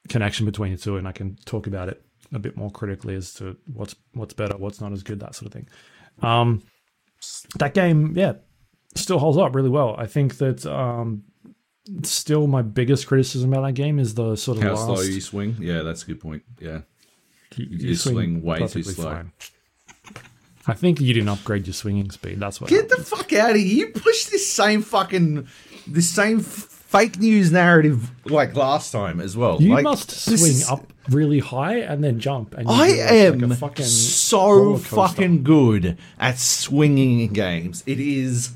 connection 0.08 0.44
between 0.44 0.72
the 0.72 0.78
two, 0.78 0.96
and 0.96 1.06
I 1.06 1.12
can 1.12 1.36
talk 1.44 1.66
about 1.66 1.88
it 1.88 2.02
a 2.32 2.38
bit 2.38 2.56
more 2.56 2.70
critically 2.70 3.14
as 3.14 3.34
to 3.34 3.56
what's 3.72 3.94
what's 4.14 4.34
better, 4.34 4.56
what's 4.56 4.80
not 4.80 4.92
as 4.92 5.02
good, 5.02 5.20
that 5.20 5.34
sort 5.34 5.46
of 5.46 5.52
thing. 5.52 5.68
Um, 6.22 6.62
that 7.58 7.74
game, 7.74 8.12
yeah, 8.16 8.34
still 8.94 9.18
holds 9.18 9.38
up 9.38 9.54
really 9.54 9.68
well. 9.68 9.94
I 9.98 10.06
think 10.06 10.38
that 10.38 10.64
um, 10.66 11.24
still 12.02 12.46
my 12.46 12.62
biggest 12.62 13.06
criticism 13.06 13.52
about 13.52 13.66
that 13.66 13.72
game 13.74 13.98
is 13.98 14.14
the 14.14 14.36
sort 14.36 14.58
of 14.58 14.62
How 14.64 14.70
last. 14.74 14.84
slow 14.84 15.00
you 15.00 15.20
swing? 15.20 15.56
Yeah, 15.60 15.82
that's 15.82 16.02
a 16.02 16.06
good 16.06 16.20
point. 16.20 16.42
Yeah. 16.60 16.80
you, 17.56 17.66
you 17.70 17.94
swing 17.96 18.42
way 18.42 18.58
too 18.58 18.62
perfectly 18.64 18.94
slow. 18.94 19.24
I 20.66 20.74
think 20.74 21.00
you 21.00 21.12
didn't 21.14 21.30
upgrade 21.30 21.66
your 21.66 21.74
swinging 21.74 22.10
speed. 22.10 22.38
That's 22.38 22.60
what. 22.60 22.70
Get 22.70 22.88
the 22.88 23.02
fuck 23.02 23.32
out 23.32 23.50
of 23.52 23.56
here! 23.56 23.66
You 23.66 23.88
push 23.88 24.26
this 24.26 24.48
same 24.50 24.82
fucking, 24.82 25.48
this 25.86 26.08
same 26.08 26.40
f- 26.40 26.79
fake 26.90 27.20
news 27.20 27.52
narrative 27.52 28.10
like 28.24 28.54
last 28.56 28.90
time 28.90 29.20
as 29.20 29.36
well. 29.36 29.62
you 29.62 29.74
Like, 29.74 29.84
must 29.84 30.10
swing 30.10 30.60
up 30.68 30.92
really 31.08 31.38
high 31.38 31.78
and 31.78 32.02
then 32.02 32.18
jump. 32.18 32.54
And 32.54 32.68
I 32.68 32.88
am 32.88 33.38
like 33.38 33.58
fucking 33.58 33.84
so 33.84 34.76
fucking 34.76 35.44
good 35.44 35.96
at 36.18 36.38
swinging 36.38 37.20
in 37.20 37.32
games. 37.32 37.84
It 37.86 38.00
is 38.00 38.50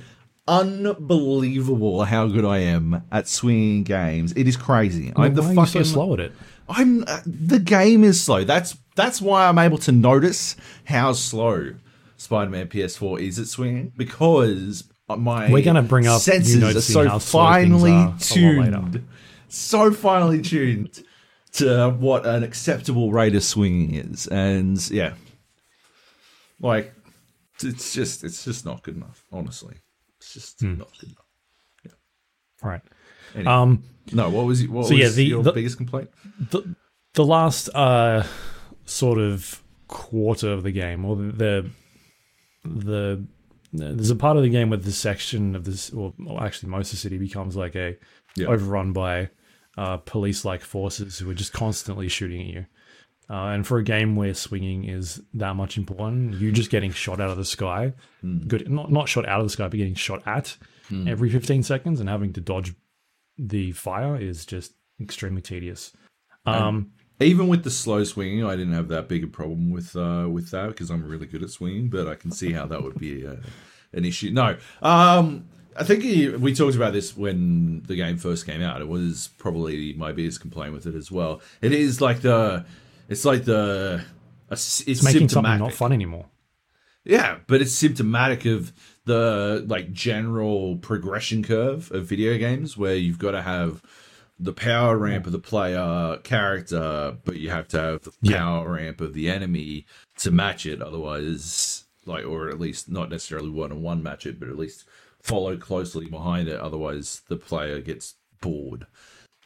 unbelievable 0.49 2.05
how 2.05 2.27
good 2.27 2.45
I 2.45 2.59
am 2.59 3.05
at 3.13 3.29
swinging 3.29 3.85
games. 3.85 4.33
It 4.33 4.49
is 4.49 4.57
crazy. 4.57 5.13
I'm 5.15 5.35
the 5.35 5.43
Why 5.43 5.53
are 5.53 5.55
fucking 5.55 5.81
you 5.81 5.85
so 5.85 5.93
slow 5.93 6.15
at 6.15 6.21
it? 6.21 6.33
I'm 6.69 7.05
uh, 7.05 7.21
the 7.25 7.61
game 7.61 8.03
is 8.03 8.21
slow. 8.21 8.43
That's 8.43 8.77
that's 8.97 9.23
why 9.23 9.47
I'm 9.49 9.59
able 9.59 9.79
to 9.79 9.93
notice 9.93 10.57
how 10.87 11.13
slow 11.13 11.75
Spider-Man 12.17 12.67
PS4 12.67 13.21
is 13.21 13.39
at 13.39 13.47
swinging 13.47 13.93
because 13.97 14.85
my 15.09 15.51
We're 15.51 15.63
gonna 15.65 15.83
bring 15.83 16.07
up 16.07 16.15
you 16.27 16.33
senses 16.33 16.63
are 16.77 16.81
so 16.81 17.19
finely 17.19 17.93
are 17.93 17.95
a 17.95 18.01
lot 18.07 18.21
later. 18.21 18.71
tuned, 18.71 19.09
so 19.49 19.93
finely 19.93 20.41
tuned 20.43 21.03
to 21.53 21.91
what 21.91 22.27
an 22.27 22.43
acceptable 22.43 23.13
rate 23.13 23.35
of 23.37 23.45
swinging 23.45 23.95
is, 23.95 24.27
and 24.27 24.91
yeah, 24.91 25.15
like 26.61 26.93
it's 27.63 27.93
just 27.93 28.25
it's 28.25 28.45
just 28.45 28.65
not 28.65 28.83
good 28.83 28.97
enough. 28.97 29.25
Honestly, 29.33 29.77
it's 30.19 30.33
just 30.33 30.61
Hmm. 30.61 30.79
not 30.79 30.91
good 30.99 31.11
enough. 31.11 31.27
Yeah. 31.85 31.93
Right. 32.69 32.83
Anyway. 33.35 33.51
Um, 33.51 33.83
No, 34.13 34.29
what 34.31 34.45
was 34.47 34.67
what 34.69 34.87
So, 34.87 34.91
was 34.95 34.99
yeah, 35.01 35.09
the- 35.09 35.25
your 35.25 35.43
the- 35.43 35.53
biggest 35.53 35.77
complaint? 35.77 36.11
the 36.51 36.75
the 37.15 37.25
last 37.25 37.69
uh 37.75 38.25
sort 38.85 39.19
of 39.19 39.63
quarter 39.89 40.51
of 40.53 40.63
the 40.63 40.73
game 40.73 41.05
or 41.05 41.17
the 41.17 41.71
the 42.65 43.25
there's 43.77 44.11
a 44.11 44.17
part 44.17 44.37
of 44.37 44.43
the 44.43 44.49
game 44.49 44.71
where 44.71 44.79
the 44.79 44.93
section 44.93 45.55
of 45.57 45.65
this 45.65 45.91
or, 45.93 46.15
or 46.27 46.43
actually 46.43 46.69
most 46.71 46.89
of 46.89 46.93
the 46.93 46.97
city 46.99 47.19
becomes 47.19 47.57
like 47.57 47.75
a 47.75 47.97
Yeah. 48.37 48.47
overrun 48.49 48.93
by 48.93 49.31
uh 49.77 49.97
police 49.99 50.45
like 50.45 50.61
forces 50.63 51.19
who 51.19 51.29
are 51.31 51.35
just 51.35 51.53
constantly 51.53 52.09
shooting 52.09 52.41
at 52.43 52.47
you 52.55 52.67
uh, 53.31 53.47
and 53.55 53.67
for 53.67 53.79
a 53.79 53.83
game 53.83 54.17
where 54.17 54.35
swinging 54.35 54.85
is 54.85 55.21
that 55.33 55.57
much 55.57 55.79
important, 55.79 56.35
you 56.35 56.53
just 56.53 56.71
getting 56.71 56.91
shot 56.93 57.21
out 57.23 57.31
of 57.31 57.39
the 57.39 57.45
sky, 57.45 57.95
good 58.47 58.71
not 58.71 58.93
not 58.93 59.09
shot 59.09 59.27
out 59.27 59.41
of 59.41 59.47
the 59.47 59.51
sky, 59.51 59.67
but 59.67 59.77
getting 59.79 59.95
shot 59.95 60.23
at 60.27 60.57
every 61.09 61.31
15 61.31 61.63
seconds 61.63 62.01
and 62.01 62.09
having 62.11 62.33
to 62.35 62.41
dodge 62.43 62.75
the 63.39 63.73
fire 63.73 64.17
is 64.21 64.45
just 64.45 64.75
extremely 65.01 65.41
tedious. 65.41 65.93
Um, 66.45 66.91
even 67.21 67.49
with 67.49 67.65
the 67.65 67.71
slow 67.71 68.05
swinging, 68.05 68.45
I 68.45 68.57
didn't 68.57 68.75
have 68.75 68.89
that 68.89 69.09
big 69.09 69.25
a 69.25 69.27
problem 69.27 69.71
with 69.71 69.95
uh, 69.97 70.29
with 70.31 70.51
that 70.51 70.69
because 70.69 70.91
I'm 70.91 71.07
really 71.07 71.27
good 71.27 71.43
at 71.43 71.51
swinging. 71.51 71.89
But 71.89 72.09
I 72.09 72.15
can 72.15 72.31
see 72.31 72.53
how 72.53 72.67
that 72.67 72.83
would 72.83 72.99
be 72.99 73.27
uh, 73.27 73.37
an 73.93 74.05
issue. 74.05 74.31
No, 74.31 74.57
um, 74.83 75.47
I 75.77 75.85
think 75.85 76.03
he, 76.03 76.29
we 76.29 76.55
talked 76.55 76.77
about 76.77 76.93
this 76.93 77.17
when 77.17 77.83
the 77.87 77.97
game 77.97 78.17
first 78.17 78.47
came 78.47 78.63
out. 78.63 78.81
It 78.81 78.89
was 78.89 79.31
probably 79.39 79.93
my 79.95 80.13
biggest 80.13 80.41
complaint 80.41 80.73
with 80.73 80.87
it 80.87 80.95
as 80.95 81.11
well. 81.11 81.41
It 81.61 81.73
is 81.73 82.01
like 82.01 82.21
the, 82.21 82.65
it's 83.09 83.25
like 83.25 83.45
the, 83.45 84.05
it's, 84.51 84.83
it's 84.87 85.03
making 85.03 85.29
something 85.29 85.59
not 85.59 85.73
fun 85.73 85.93
anymore. 85.93 86.27
Yeah, 87.05 87.39
but 87.47 87.61
it's 87.61 87.73
symptomatic 87.73 88.45
of 88.47 88.73
the 89.05 89.65
like 89.69 89.93
general 89.93 90.77
progression 90.77 91.43
curve 91.43 91.91
of 91.93 92.07
video 92.07 92.39
games 92.39 92.77
where 92.77 92.95
you've 92.95 93.19
got 93.19 93.33
to 93.33 93.43
have 93.43 93.83
the 94.39 94.53
power 94.53 94.97
ramp 94.99 95.27
of 95.27 95.33
the 95.33 95.39
player 95.39 96.19
character, 96.25 97.17
but 97.25 97.37
you 97.37 97.51
have 97.51 97.69
to 97.69 97.79
have 97.81 98.03
the 98.03 98.13
Yeah. 98.23 98.39
power 98.39 98.73
ramp 98.73 99.01
of 99.01 99.15
the 99.15 99.29
enemy 99.31 99.87
to 100.19 100.31
match 100.31 100.67
it. 100.67 100.83
Otherwise, 100.83 101.85
like, 102.05 102.25
or 102.25 102.49
at 102.49 102.61
least 102.61 102.91
not 102.91 103.11
necessarily 103.11 103.51
one 103.51 103.71
on 103.73 103.83
one 103.83 104.03
match 104.03 104.27
it, 104.27 104.41
but 104.41 104.49
at 104.49 104.59
least 104.59 104.85
follow 105.23 105.57
closely 105.57 106.07
behind 106.07 106.49
it. 106.49 106.61
Otherwise, 106.61 107.23
the 107.29 107.37
player 107.37 107.81
gets 107.81 108.15
bored. 108.41 108.87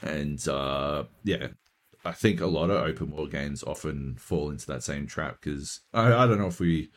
And 0.02 0.46
uh, 0.48 1.04
yeah, 1.22 1.48
I 2.04 2.12
think 2.12 2.40
a 2.40 2.46
lot 2.46 2.70
of 2.70 2.82
open 2.82 3.10
world 3.10 3.30
games 3.30 3.62
often 3.62 4.16
fall 4.18 4.50
into 4.50 4.66
that 4.68 4.82
same 4.82 5.06
trap 5.06 5.38
because 5.40 5.80
I, 5.92 6.12
I 6.12 6.26
don't 6.26 6.38
know 6.38 6.46
if 6.46 6.60
we 6.60 6.90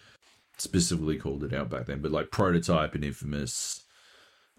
specifically 0.57 1.17
called 1.17 1.43
it 1.43 1.53
out 1.53 1.69
back 1.69 1.87
then, 1.87 2.01
but 2.01 2.11
like 2.11 2.31
Prototype 2.31 2.95
and 2.95 3.03
Infamous 3.03 3.83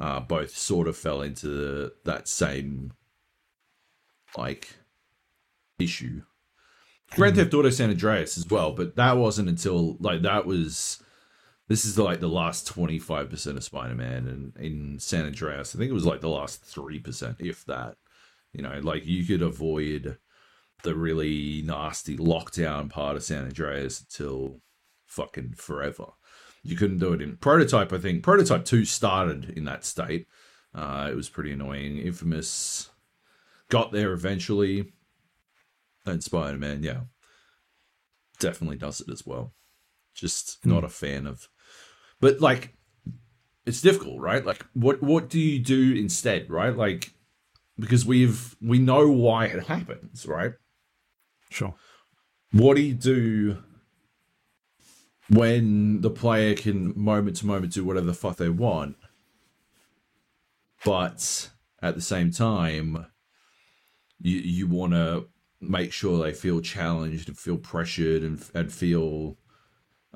uh, 0.00 0.20
both 0.20 0.56
sort 0.56 0.88
of 0.88 0.96
fell 0.96 1.22
into 1.22 1.46
the, 1.46 1.92
that 2.04 2.26
same 2.28 2.92
like 4.36 4.76
issue. 5.78 6.22
Grand 7.14 7.36
Theft 7.36 7.52
Auto 7.52 7.70
San 7.70 7.90
Andreas 7.90 8.38
as 8.38 8.48
well, 8.48 8.72
but 8.72 8.96
that 8.96 9.18
wasn't 9.18 9.48
until 9.48 9.96
like 10.00 10.22
that 10.22 10.46
was 10.46 11.02
this 11.68 11.84
is 11.84 11.98
like 11.98 12.20
the 12.20 12.28
last 12.28 12.66
twenty 12.66 12.98
five 12.98 13.28
percent 13.28 13.56
of 13.56 13.64
Spider 13.64 13.94
Man 13.94 14.26
and 14.26 14.56
in 14.56 14.98
San 14.98 15.26
Andreas. 15.26 15.74
I 15.74 15.78
think 15.78 15.90
it 15.90 15.94
was 15.94 16.06
like 16.06 16.20
the 16.20 16.28
last 16.28 16.64
three 16.64 16.98
percent, 16.98 17.36
if 17.38 17.64
that. 17.66 17.96
You 18.52 18.62
know, 18.62 18.80
like 18.82 19.06
you 19.06 19.24
could 19.24 19.40
avoid 19.40 20.18
the 20.82 20.94
really 20.94 21.62
nasty 21.64 22.16
lockdown 22.16 22.90
part 22.90 23.16
of 23.16 23.22
San 23.22 23.44
Andreas 23.44 24.00
until 24.00 24.60
fucking 25.06 25.54
forever. 25.56 26.06
You 26.62 26.76
couldn't 26.76 26.98
do 26.98 27.12
it 27.12 27.22
in 27.22 27.36
prototype. 27.36 27.92
I 27.92 27.98
think 27.98 28.22
prototype 28.22 28.64
two 28.64 28.84
started 28.84 29.50
in 29.56 29.64
that 29.64 29.84
state. 29.84 30.26
Uh, 30.74 31.08
it 31.10 31.16
was 31.16 31.28
pretty 31.28 31.52
annoying. 31.52 31.98
Infamous 31.98 32.90
got 33.72 33.90
there 33.90 34.12
eventually, 34.12 34.92
and 36.04 36.22
Spider 36.22 36.58
Man, 36.58 36.82
yeah, 36.82 37.00
definitely 38.38 38.76
does 38.76 39.00
it 39.00 39.10
as 39.10 39.24
well. 39.24 39.54
Just 40.14 40.58
hmm. 40.62 40.68
not 40.68 40.84
a 40.84 40.90
fan 40.90 41.26
of, 41.26 41.48
but 42.20 42.38
like, 42.38 42.76
it's 43.64 43.80
difficult, 43.80 44.20
right? 44.20 44.44
Like, 44.44 44.66
what 44.74 45.02
what 45.02 45.30
do 45.30 45.40
you 45.40 45.58
do 45.58 45.94
instead, 45.94 46.50
right? 46.50 46.76
Like, 46.76 47.14
because 47.78 48.04
we've 48.04 48.54
we 48.60 48.78
know 48.78 49.10
why 49.10 49.46
it 49.46 49.64
happens, 49.64 50.26
right? 50.26 50.52
Sure. 51.48 51.74
what 52.52 52.76
do 52.76 52.82
you 52.82 52.94
do 52.94 53.58
when 55.28 56.00
the 56.00 56.08
player 56.08 56.54
can 56.54 56.92
moment 56.96 57.36
to 57.36 57.46
moment 57.46 57.74
do 57.74 57.84
whatever 57.84 58.06
the 58.06 58.14
fuck 58.14 58.36
they 58.36 58.48
want 58.48 58.96
but 60.82 61.50
at 61.82 61.94
the 61.94 62.00
same 62.00 62.30
time 62.30 63.04
you 64.22 64.38
you 64.38 64.66
want 64.66 64.92
to 64.92 65.26
make 65.60 65.92
sure 65.92 66.22
they 66.22 66.32
feel 66.32 66.60
challenged 66.60 67.28
and 67.28 67.38
feel 67.38 67.56
pressured 67.56 68.22
and 68.22 68.42
and 68.54 68.72
feel 68.72 69.36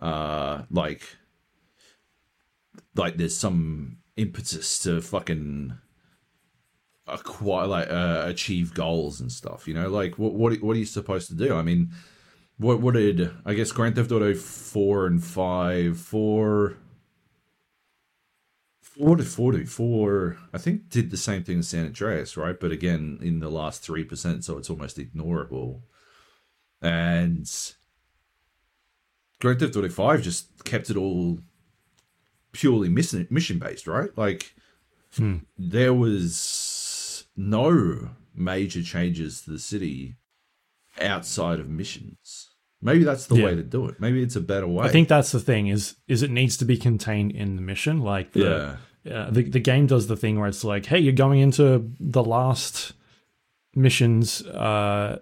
uh 0.01 0.63
like 0.71 1.03
like 2.95 3.17
there's 3.17 3.37
some 3.37 3.99
impetus 4.17 4.79
to 4.81 5.01
fucking 5.01 5.77
acquire 7.07 7.67
like 7.67 7.91
uh, 7.91 8.25
achieve 8.27 8.75
goals 8.75 9.21
and 9.21 9.31
stuff 9.31 9.69
you 9.69 9.75
know? 9.75 9.89
Like 9.89 10.19
what 10.19 10.33
what 10.35 10.61
what 10.63 10.77
are 10.77 10.79
you 10.79 10.87
supposed 10.87 11.29
to 11.29 11.35
do? 11.35 11.55
I 11.55 11.63
mean 11.63 11.93
what 12.59 12.81
what 12.81 12.95
did 12.95 13.31
i 13.45 13.55
guess 13.55 13.73
grand 13.73 13.95
theft 13.95 14.11
auto 14.13 14.35
4 14.35 15.07
and 15.07 15.25
5 15.25 15.99
4 15.99 16.77
Ford 18.99 19.27
Forty 19.27 19.65
Four, 19.65 20.39
I 20.53 20.59
think, 20.59 20.89
did 20.89 21.11
the 21.11 21.17
same 21.17 21.45
thing 21.45 21.57
in 21.57 21.63
San 21.63 21.87
Andreas, 21.87 22.37
right? 22.37 22.59
But 22.59 22.73
again, 22.73 23.19
in 23.21 23.41
the 23.41 23.51
last 23.51 23.83
three 23.83 24.05
percent, 24.05 24.45
so 24.45 24.59
it's 24.59 24.71
almost 24.71 24.99
ignorable. 24.99 25.83
And 26.81 27.51
Grand 29.41 29.61
Theft 29.61 29.77
Auto 29.77 29.89
Five 29.89 30.23
just 30.23 30.65
kept 30.65 30.91
it 30.91 30.97
all 30.97 31.39
purely 32.53 32.89
mission 32.89 33.59
based, 33.59 33.87
right? 33.87 34.11
Like 34.17 34.55
hmm. 35.15 35.39
there 35.59 35.95
was 35.95 37.27
no 37.37 38.11
major 38.35 38.83
changes 38.83 39.43
to 39.43 39.51
the 39.51 39.59
city 39.59 40.17
outside 41.01 41.61
of 41.61 41.69
missions. 41.69 42.51
Maybe 42.83 43.05
that's 43.05 43.27
the 43.27 43.37
Yeah. 43.37 43.45
way 43.47 43.55
to 43.57 43.63
do 43.63 43.87
it. 43.89 43.99
Maybe 44.01 44.23
it's 44.23 44.37
a 44.37 44.41
better 44.41 44.67
way. 44.69 44.87
I 44.87 44.91
think 44.91 45.09
that's 45.09 45.33
the 45.33 45.41
thing 45.41 45.69
is 45.69 45.97
is 46.09 46.23
it 46.23 46.31
needs 46.31 46.57
to 46.59 46.65
be 46.65 46.77
contained 46.77 47.33
in 47.33 47.57
the 47.57 47.63
mission. 47.63 48.01
Like 48.01 48.33
the, 48.33 48.79
Yeah. 49.05 49.13
uh, 49.15 49.31
the 49.31 49.43
the 49.45 49.61
game 49.61 49.87
does 49.87 50.07
the 50.09 50.17
thing 50.17 50.39
where 50.39 50.49
it's 50.49 50.63
like, 50.65 50.87
hey, 50.87 50.99
you're 50.99 51.13
going 51.15 51.41
into 51.41 51.91
the 51.99 52.23
last 52.23 52.93
missions. 53.75 54.43
Uh, 54.47 55.19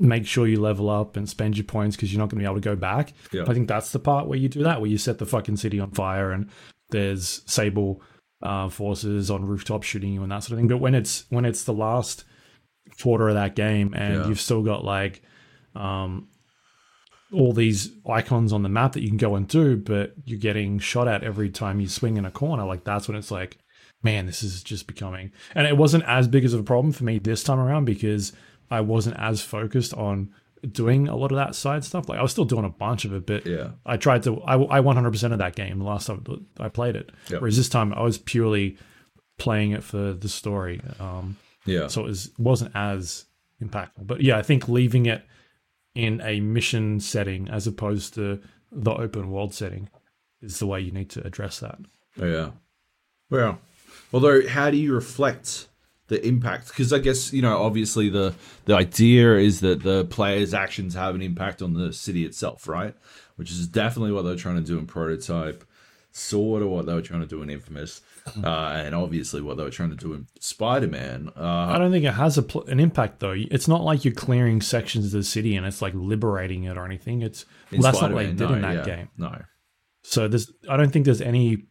make 0.00 0.26
sure 0.26 0.46
you 0.46 0.60
level 0.60 0.90
up 0.90 1.16
and 1.16 1.28
spend 1.28 1.56
your 1.56 1.64
points 1.64 1.94
because 1.94 2.12
you're 2.12 2.18
not 2.18 2.28
going 2.28 2.38
to 2.38 2.42
be 2.42 2.44
able 2.44 2.56
to 2.56 2.60
go 2.60 2.74
back. 2.74 3.12
Yeah. 3.32 3.44
I 3.46 3.54
think 3.54 3.68
that's 3.68 3.92
the 3.92 4.00
part 4.00 4.26
where 4.26 4.38
you 4.38 4.48
do 4.48 4.62
that, 4.64 4.80
where 4.80 4.90
you 4.90 4.98
set 4.98 5.18
the 5.18 5.26
fucking 5.26 5.56
city 5.56 5.78
on 5.78 5.92
fire 5.92 6.32
and 6.32 6.48
there's 6.90 7.42
Sable 7.46 8.02
uh, 8.42 8.68
forces 8.68 9.30
on 9.30 9.44
rooftops 9.44 9.86
shooting 9.86 10.12
you 10.12 10.22
and 10.22 10.32
that 10.32 10.42
sort 10.42 10.52
of 10.52 10.58
thing. 10.58 10.68
But 10.68 10.78
when 10.78 10.94
it's 10.94 11.24
when 11.30 11.44
it's 11.44 11.64
the 11.64 11.72
last 11.72 12.24
quarter 13.00 13.28
of 13.28 13.34
that 13.34 13.54
game 13.56 13.94
and 13.94 14.14
Yeah. 14.14 14.26
you've 14.28 14.40
still 14.40 14.62
got 14.62 14.84
like 14.84 15.22
um, 15.76 16.28
all 17.34 17.52
these 17.52 17.90
icons 18.08 18.52
on 18.52 18.62
the 18.62 18.68
map 18.68 18.92
that 18.92 19.02
you 19.02 19.08
can 19.08 19.16
go 19.16 19.34
and 19.34 19.46
do, 19.48 19.76
but 19.76 20.14
you're 20.24 20.38
getting 20.38 20.78
shot 20.78 21.08
at 21.08 21.22
every 21.24 21.50
time 21.50 21.80
you 21.80 21.88
swing 21.88 22.16
in 22.16 22.24
a 22.24 22.30
corner. 22.30 22.64
Like 22.64 22.84
that's 22.84 23.08
when 23.08 23.16
it's 23.16 23.30
like, 23.30 23.58
man, 24.02 24.26
this 24.26 24.42
is 24.42 24.62
just 24.62 24.86
becoming. 24.86 25.32
And 25.54 25.66
it 25.66 25.76
wasn't 25.76 26.04
as 26.04 26.28
big 26.28 26.44
as 26.44 26.54
of 26.54 26.60
a 26.60 26.64
problem 26.64 26.92
for 26.92 27.04
me 27.04 27.18
this 27.18 27.42
time 27.42 27.58
around 27.58 27.84
because 27.86 28.32
I 28.70 28.80
wasn't 28.80 29.16
as 29.18 29.42
focused 29.42 29.92
on 29.94 30.30
doing 30.70 31.08
a 31.08 31.16
lot 31.16 31.30
of 31.30 31.36
that 31.36 31.54
side 31.54 31.84
stuff. 31.84 32.08
Like 32.08 32.18
I 32.18 32.22
was 32.22 32.32
still 32.32 32.44
doing 32.46 32.64
a 32.64 32.70
bunch 32.70 33.04
of 33.04 33.12
it, 33.12 33.26
but 33.26 33.44
Yeah. 33.46 33.70
I 33.84 33.96
tried 33.98 34.22
to. 34.24 34.40
I, 34.42 34.54
I 34.78 34.80
100% 34.80 35.32
of 35.32 35.38
that 35.38 35.56
game 35.56 35.78
the 35.78 35.84
last 35.84 36.06
time 36.06 36.24
I 36.58 36.68
played 36.68 36.96
it. 36.96 37.10
Yep. 37.30 37.40
Whereas 37.42 37.56
this 37.56 37.68
time 37.68 37.92
I 37.92 38.02
was 38.02 38.16
purely 38.18 38.78
playing 39.38 39.72
it 39.72 39.82
for 39.82 40.12
the 40.14 40.28
story. 40.28 40.80
Um, 41.00 41.36
Yeah. 41.66 41.88
so 41.88 42.02
it 42.02 42.04
was, 42.08 42.30
wasn't 42.38 42.72
as 42.74 43.26
impactful. 43.62 44.06
But 44.06 44.20
yeah, 44.22 44.38
I 44.38 44.42
think 44.42 44.68
leaving 44.68 45.06
it 45.06 45.24
in 45.94 46.20
a 46.22 46.40
mission 46.40 47.00
setting 47.00 47.48
as 47.48 47.66
opposed 47.66 48.14
to 48.14 48.40
the 48.72 48.92
open 48.92 49.30
world 49.30 49.54
setting 49.54 49.88
is 50.42 50.58
the 50.58 50.66
way 50.66 50.80
you 50.80 50.90
need 50.90 51.10
to 51.10 51.24
address 51.26 51.60
that. 51.60 51.78
Oh, 52.20 52.26
yeah. 52.26 52.50
Well, 53.30 53.58
although, 54.12 54.46
how 54.46 54.70
do 54.70 54.76
you 54.76 54.94
reflect 54.94 55.68
the 56.08 56.24
impact? 56.26 56.68
Because 56.68 56.92
I 56.92 56.98
guess 56.98 57.32
you 57.32 57.42
know, 57.42 57.62
obviously, 57.62 58.08
the 58.08 58.34
the 58.66 58.74
idea 58.74 59.36
is 59.36 59.60
that 59.60 59.82
the 59.82 60.04
player's 60.04 60.54
actions 60.54 60.94
have 60.94 61.14
an 61.14 61.22
impact 61.22 61.62
on 61.62 61.74
the 61.74 61.92
city 61.92 62.24
itself, 62.24 62.68
right? 62.68 62.94
Which 63.36 63.50
is 63.50 63.66
definitely 63.66 64.12
what 64.12 64.22
they're 64.22 64.36
trying 64.36 64.56
to 64.56 64.62
do 64.62 64.78
in 64.78 64.86
Prototype, 64.86 65.64
sort 66.12 66.62
of 66.62 66.68
what 66.68 66.86
they 66.86 66.94
were 66.94 67.02
trying 67.02 67.22
to 67.22 67.26
do 67.26 67.42
in 67.42 67.50
Infamous, 67.50 68.02
uh, 68.42 68.46
and 68.46 68.94
obviously 68.94 69.42
what 69.42 69.56
they 69.56 69.62
were 69.62 69.70
trying 69.70 69.90
to 69.90 69.96
do 69.96 70.14
in 70.14 70.26
Spider 70.40 70.88
Man. 70.88 71.30
Uh, 71.36 71.42
I 71.44 71.78
don't 71.78 71.90
think 71.90 72.04
it 72.04 72.14
has 72.14 72.38
a 72.38 72.42
pl- 72.42 72.64
an 72.64 72.80
impact 72.80 73.20
though. 73.20 73.34
It's 73.36 73.68
not 73.68 73.82
like 73.82 74.04
you're 74.04 74.14
clearing 74.14 74.60
sections 74.60 75.06
of 75.06 75.12
the 75.12 75.22
city 75.22 75.56
and 75.56 75.66
it's 75.66 75.82
like 75.82 75.92
liberating 75.94 76.64
it 76.64 76.78
or 76.78 76.84
anything. 76.84 77.22
It's 77.22 77.44
well, 77.70 77.82
that's 77.82 78.00
not 78.00 78.12
what 78.12 78.24
they 78.24 78.32
did 78.32 78.50
in 78.50 78.62
that 78.62 78.86
yeah, 78.86 78.96
game. 78.96 79.08
No. 79.18 79.42
So 80.02 80.28
there's 80.28 80.50
I 80.68 80.76
don't 80.76 80.90
think 80.90 81.04
there's 81.04 81.20
any 81.20 81.64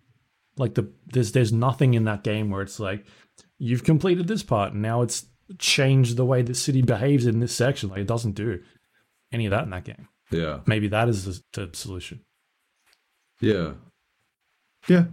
like 0.58 0.76
the 0.76 0.92
there's 1.08 1.32
there's 1.32 1.52
nothing 1.52 1.96
in 1.96 2.04
that 2.06 2.24
game 2.24 2.50
where 2.50 2.62
it's 2.62 2.80
like 2.80 3.06
you've 3.58 3.84
completed 3.84 4.28
this 4.28 4.44
part 4.44 4.74
and 4.74 4.82
now 4.82 5.02
it's 5.02 5.26
changed 5.58 6.18
the 6.18 6.26
way 6.26 6.42
the 6.42 6.54
city 6.54 6.82
behaves 6.82 7.26
in 7.26 7.40
this 7.40 7.56
section. 7.56 7.90
Like 7.90 8.00
it 8.00 8.08
doesn't 8.08 8.34
do 8.34 8.62
any 9.32 9.46
of 9.46 9.52
that 9.52 9.64
in 9.64 9.72
that 9.72 9.86
game. 9.86 10.08
Yeah. 10.32 10.60
Maybe 10.66 10.88
that 10.90 11.10
is 11.10 11.26
the, 11.26 11.68
the 11.68 11.76
solution. 11.76 12.22
Yeah. 13.40 13.74
Yeah. 14.88 15.06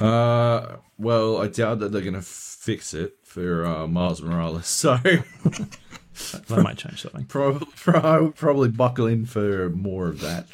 Uh, 0.00 0.76
well, 0.96 1.38
I 1.42 1.48
doubt 1.48 1.80
that 1.80 1.92
they're 1.92 2.02
gonna 2.02 2.22
fix 2.22 2.94
it 2.94 3.16
for 3.24 3.64
uh, 3.66 3.86
Miles 3.86 4.22
Morales, 4.22 4.66
so 4.68 4.96
That 6.48 6.62
might 6.62 6.78
change 6.78 7.02
something. 7.02 7.24
probably 7.28 7.66
pro- 7.76 8.32
probably 8.32 8.68
buckle 8.68 9.06
in 9.06 9.26
for 9.26 9.70
more 9.70 10.08
of 10.08 10.20
that. 10.20 10.46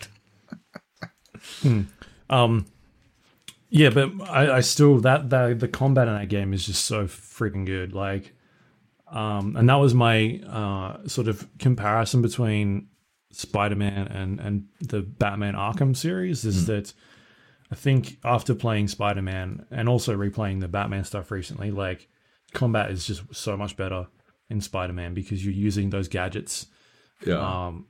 Um, 2.30 2.66
yeah, 3.70 3.90
but 3.90 4.10
I, 4.28 4.56
I 4.56 4.60
still 4.60 4.98
that 5.00 5.30
the 5.30 5.54
the 5.58 5.68
combat 5.68 6.08
in 6.08 6.14
that 6.14 6.28
game 6.28 6.52
is 6.52 6.66
just 6.66 6.84
so 6.84 7.04
freaking 7.06 7.66
good. 7.66 7.92
Like, 7.92 8.32
um, 9.10 9.56
and 9.56 9.68
that 9.68 9.76
was 9.76 9.94
my 9.94 10.40
uh 10.48 11.06
sort 11.08 11.28
of 11.28 11.46
comparison 11.58 12.22
between 12.22 12.88
Spider 13.32 13.76
Man 13.76 14.06
and 14.08 14.40
and 14.40 14.68
the 14.80 15.00
Batman 15.02 15.54
Arkham 15.54 15.96
series 15.96 16.44
is 16.44 16.66
that 16.66 16.92
I 17.74 17.76
think 17.76 18.18
after 18.24 18.54
playing 18.54 18.86
Spider 18.86 19.20
Man 19.22 19.66
and 19.72 19.88
also 19.88 20.16
replaying 20.16 20.60
the 20.60 20.68
Batman 20.68 21.02
stuff 21.02 21.32
recently, 21.32 21.72
like 21.72 22.08
combat 22.52 22.88
is 22.92 23.04
just 23.04 23.22
so 23.34 23.56
much 23.56 23.76
better 23.76 24.06
in 24.48 24.60
Spider 24.60 24.92
Man 24.92 25.12
because 25.12 25.44
you're 25.44 25.52
using 25.68 25.90
those 25.90 26.06
gadgets 26.06 26.66
Yeah. 27.26 27.40
um, 27.66 27.86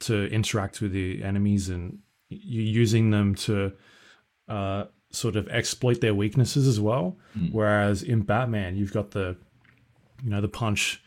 to 0.00 0.26
interact 0.32 0.80
with 0.80 0.90
the 0.92 1.22
enemies 1.22 1.68
and 1.68 1.98
you're 2.28 2.64
using 2.84 3.10
them 3.10 3.36
to 3.46 3.72
uh, 4.48 4.84
sort 5.10 5.36
of 5.36 5.46
exploit 5.50 6.00
their 6.00 6.14
weaknesses 6.16 6.66
as 6.66 6.80
well. 6.80 7.16
Whereas 7.52 8.02
in 8.02 8.22
Batman, 8.22 8.74
you've 8.74 8.92
got 8.92 9.12
the 9.12 9.36
you 10.24 10.30
know, 10.30 10.40
the 10.40 10.48
punch, 10.48 11.00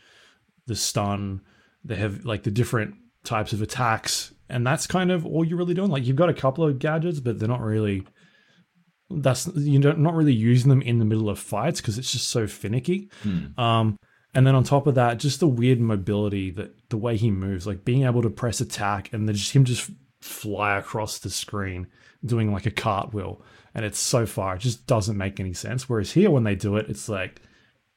the 0.66 0.74
stun, 0.76 1.42
they 1.84 1.96
have 1.96 2.24
like 2.24 2.44
the 2.44 2.50
different 2.50 2.94
types 3.24 3.52
of 3.52 3.60
attacks, 3.60 4.32
and 4.48 4.66
that's 4.66 4.86
kind 4.86 5.10
of 5.10 5.26
all 5.26 5.44
you're 5.44 5.58
really 5.58 5.74
doing. 5.74 5.90
Like 5.90 6.06
you've 6.06 6.16
got 6.16 6.28
a 6.28 6.34
couple 6.34 6.64
of 6.64 6.78
gadgets, 6.78 7.20
but 7.20 7.38
they're 7.38 7.48
not 7.48 7.60
really. 7.60 8.06
That's 9.08 9.46
you 9.54 9.78
don't 9.78 10.00
not 10.00 10.14
really 10.14 10.32
using 10.32 10.68
them 10.68 10.82
in 10.82 10.98
the 10.98 11.04
middle 11.04 11.30
of 11.30 11.38
fights 11.38 11.80
because 11.80 11.96
it's 11.96 12.10
just 12.10 12.28
so 12.28 12.46
finicky. 12.46 13.08
Um, 13.56 13.96
and 14.34 14.46
then 14.46 14.54
on 14.54 14.64
top 14.64 14.86
of 14.86 14.96
that, 14.96 15.18
just 15.18 15.40
the 15.40 15.48
weird 15.48 15.80
mobility 15.80 16.50
that 16.52 16.74
the 16.90 16.96
way 16.96 17.16
he 17.16 17.30
moves, 17.30 17.66
like 17.66 17.84
being 17.84 18.04
able 18.04 18.22
to 18.22 18.30
press 18.30 18.60
attack 18.60 19.12
and 19.12 19.28
then 19.28 19.34
just 19.34 19.52
him 19.52 19.64
just 19.64 19.90
fly 20.20 20.76
across 20.76 21.18
the 21.18 21.30
screen 21.30 21.86
doing 22.24 22.52
like 22.52 22.66
a 22.66 22.70
cartwheel, 22.70 23.40
and 23.74 23.84
it's 23.84 23.98
so 23.98 24.26
far, 24.26 24.56
it 24.56 24.60
just 24.60 24.86
doesn't 24.86 25.16
make 25.16 25.38
any 25.38 25.52
sense. 25.52 25.88
Whereas 25.88 26.12
here, 26.12 26.30
when 26.30 26.44
they 26.44 26.54
do 26.54 26.76
it, 26.76 26.86
it's 26.88 27.08
like 27.08 27.40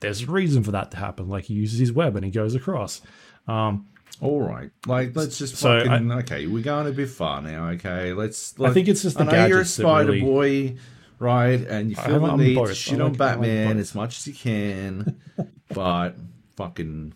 there's 0.02 0.24
a 0.24 0.28
reason 0.28 0.64
for 0.64 0.72
that 0.72 0.92
to 0.92 0.98
happen. 0.98 1.28
Like 1.28 1.46
he 1.46 1.54
uses 1.54 1.80
his 1.80 1.92
web 1.92 2.16
and 2.16 2.24
he 2.24 2.32
goes 2.32 2.56
across. 2.56 3.02
Um, 3.48 3.88
All 4.22 4.42
right, 4.42 4.70
like 4.86 5.16
let's 5.16 5.38
just 5.38 5.56
So 5.56 5.80
fucking 5.86 6.12
okay. 6.12 6.46
We're 6.48 6.64
going 6.64 6.88
a 6.88 6.92
bit 6.92 7.10
far 7.10 7.42
now. 7.42 7.70
Okay, 7.70 8.12
let's. 8.14 8.60
I 8.60 8.72
think 8.72 8.88
it's 8.90 9.02
just 9.04 9.18
the 9.18 9.24
I 9.24 9.32
know 9.32 9.46
you're 9.46 9.62
a 9.62 9.66
Spider 9.66 10.12
really- 10.12 10.22
Boy, 10.22 10.78
right? 11.20 11.62
And 11.62 11.90
you 11.90 11.96
feel 11.96 12.20
the 12.20 12.36
need 12.36 12.56
to 12.56 12.76
shit 12.76 13.00
on 13.00 13.12
like- 13.12 13.18
Batman 13.18 13.78
as 13.78 13.96
much 13.96 14.18
as 14.18 14.28
you 14.28 14.34
can, 14.34 15.22
but 15.74 16.16
fucking 16.58 17.14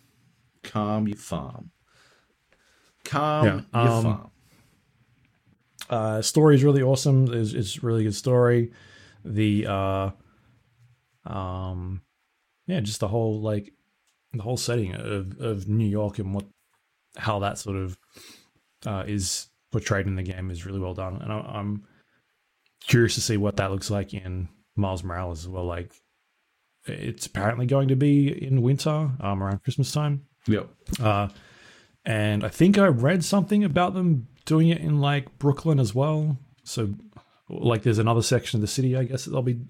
calm 0.62 1.06
your 1.08 1.18
farm. 1.18 1.70
Calm 3.04 3.44
Yeah, 3.44 3.82
your 3.82 3.92
um, 3.92 4.02
farm. 4.02 4.30
uh 5.90 6.22
story 6.22 6.54
is 6.54 6.64
really 6.64 6.80
awesome 6.82 7.28
it's, 7.30 7.52
it's 7.52 7.82
really 7.82 8.04
good 8.04 8.14
story 8.14 8.72
the 9.26 9.66
uh 9.66 10.10
um 11.26 12.00
yeah 12.66 12.80
just 12.80 13.00
the 13.00 13.08
whole 13.08 13.42
like 13.42 13.70
the 14.32 14.42
whole 14.42 14.56
setting 14.56 14.94
of 14.94 15.38
of 15.40 15.68
new 15.68 15.86
york 15.86 16.18
and 16.18 16.34
what 16.34 16.46
how 17.16 17.38
that 17.38 17.58
sort 17.58 17.76
of 17.76 17.98
uh 18.86 19.04
is 19.06 19.48
portrayed 19.72 20.06
in 20.06 20.16
the 20.16 20.22
game 20.22 20.50
is 20.50 20.66
really 20.66 20.80
well 20.80 20.94
done 20.94 21.20
and 21.22 21.32
I, 21.32 21.38
i'm 21.38 21.84
curious 22.86 23.14
to 23.14 23.20
see 23.20 23.36
what 23.36 23.56
that 23.56 23.70
looks 23.70 23.90
like 23.90 24.14
in 24.14 24.48
miles 24.76 25.02
morales 25.02 25.40
as 25.44 25.48
well 25.48 25.64
like 25.64 25.92
it's 26.86 27.26
apparently 27.26 27.66
going 27.66 27.88
to 27.88 27.96
be 27.96 28.28
in 28.28 28.62
winter 28.62 29.10
um 29.20 29.42
around 29.42 29.62
christmas 29.62 29.90
time 29.92 30.26
Yep. 30.46 30.68
uh, 31.00 31.28
and 32.04 32.44
I 32.44 32.48
think 32.48 32.76
I 32.76 32.86
read 32.88 33.24
something 33.24 33.64
about 33.64 33.94
them 33.94 34.28
doing 34.44 34.68
it 34.68 34.82
in 34.82 35.00
like 35.00 35.38
Brooklyn 35.38 35.80
as 35.80 35.94
well. 35.94 36.36
So, 36.64 36.92
like, 37.48 37.82
there's 37.82 37.98
another 37.98 38.20
section 38.22 38.58
of 38.58 38.60
the 38.60 38.66
city, 38.66 38.96
I 38.96 39.04
guess, 39.04 39.24
that 39.24 39.30
they'll 39.30 39.42
be 39.42 39.60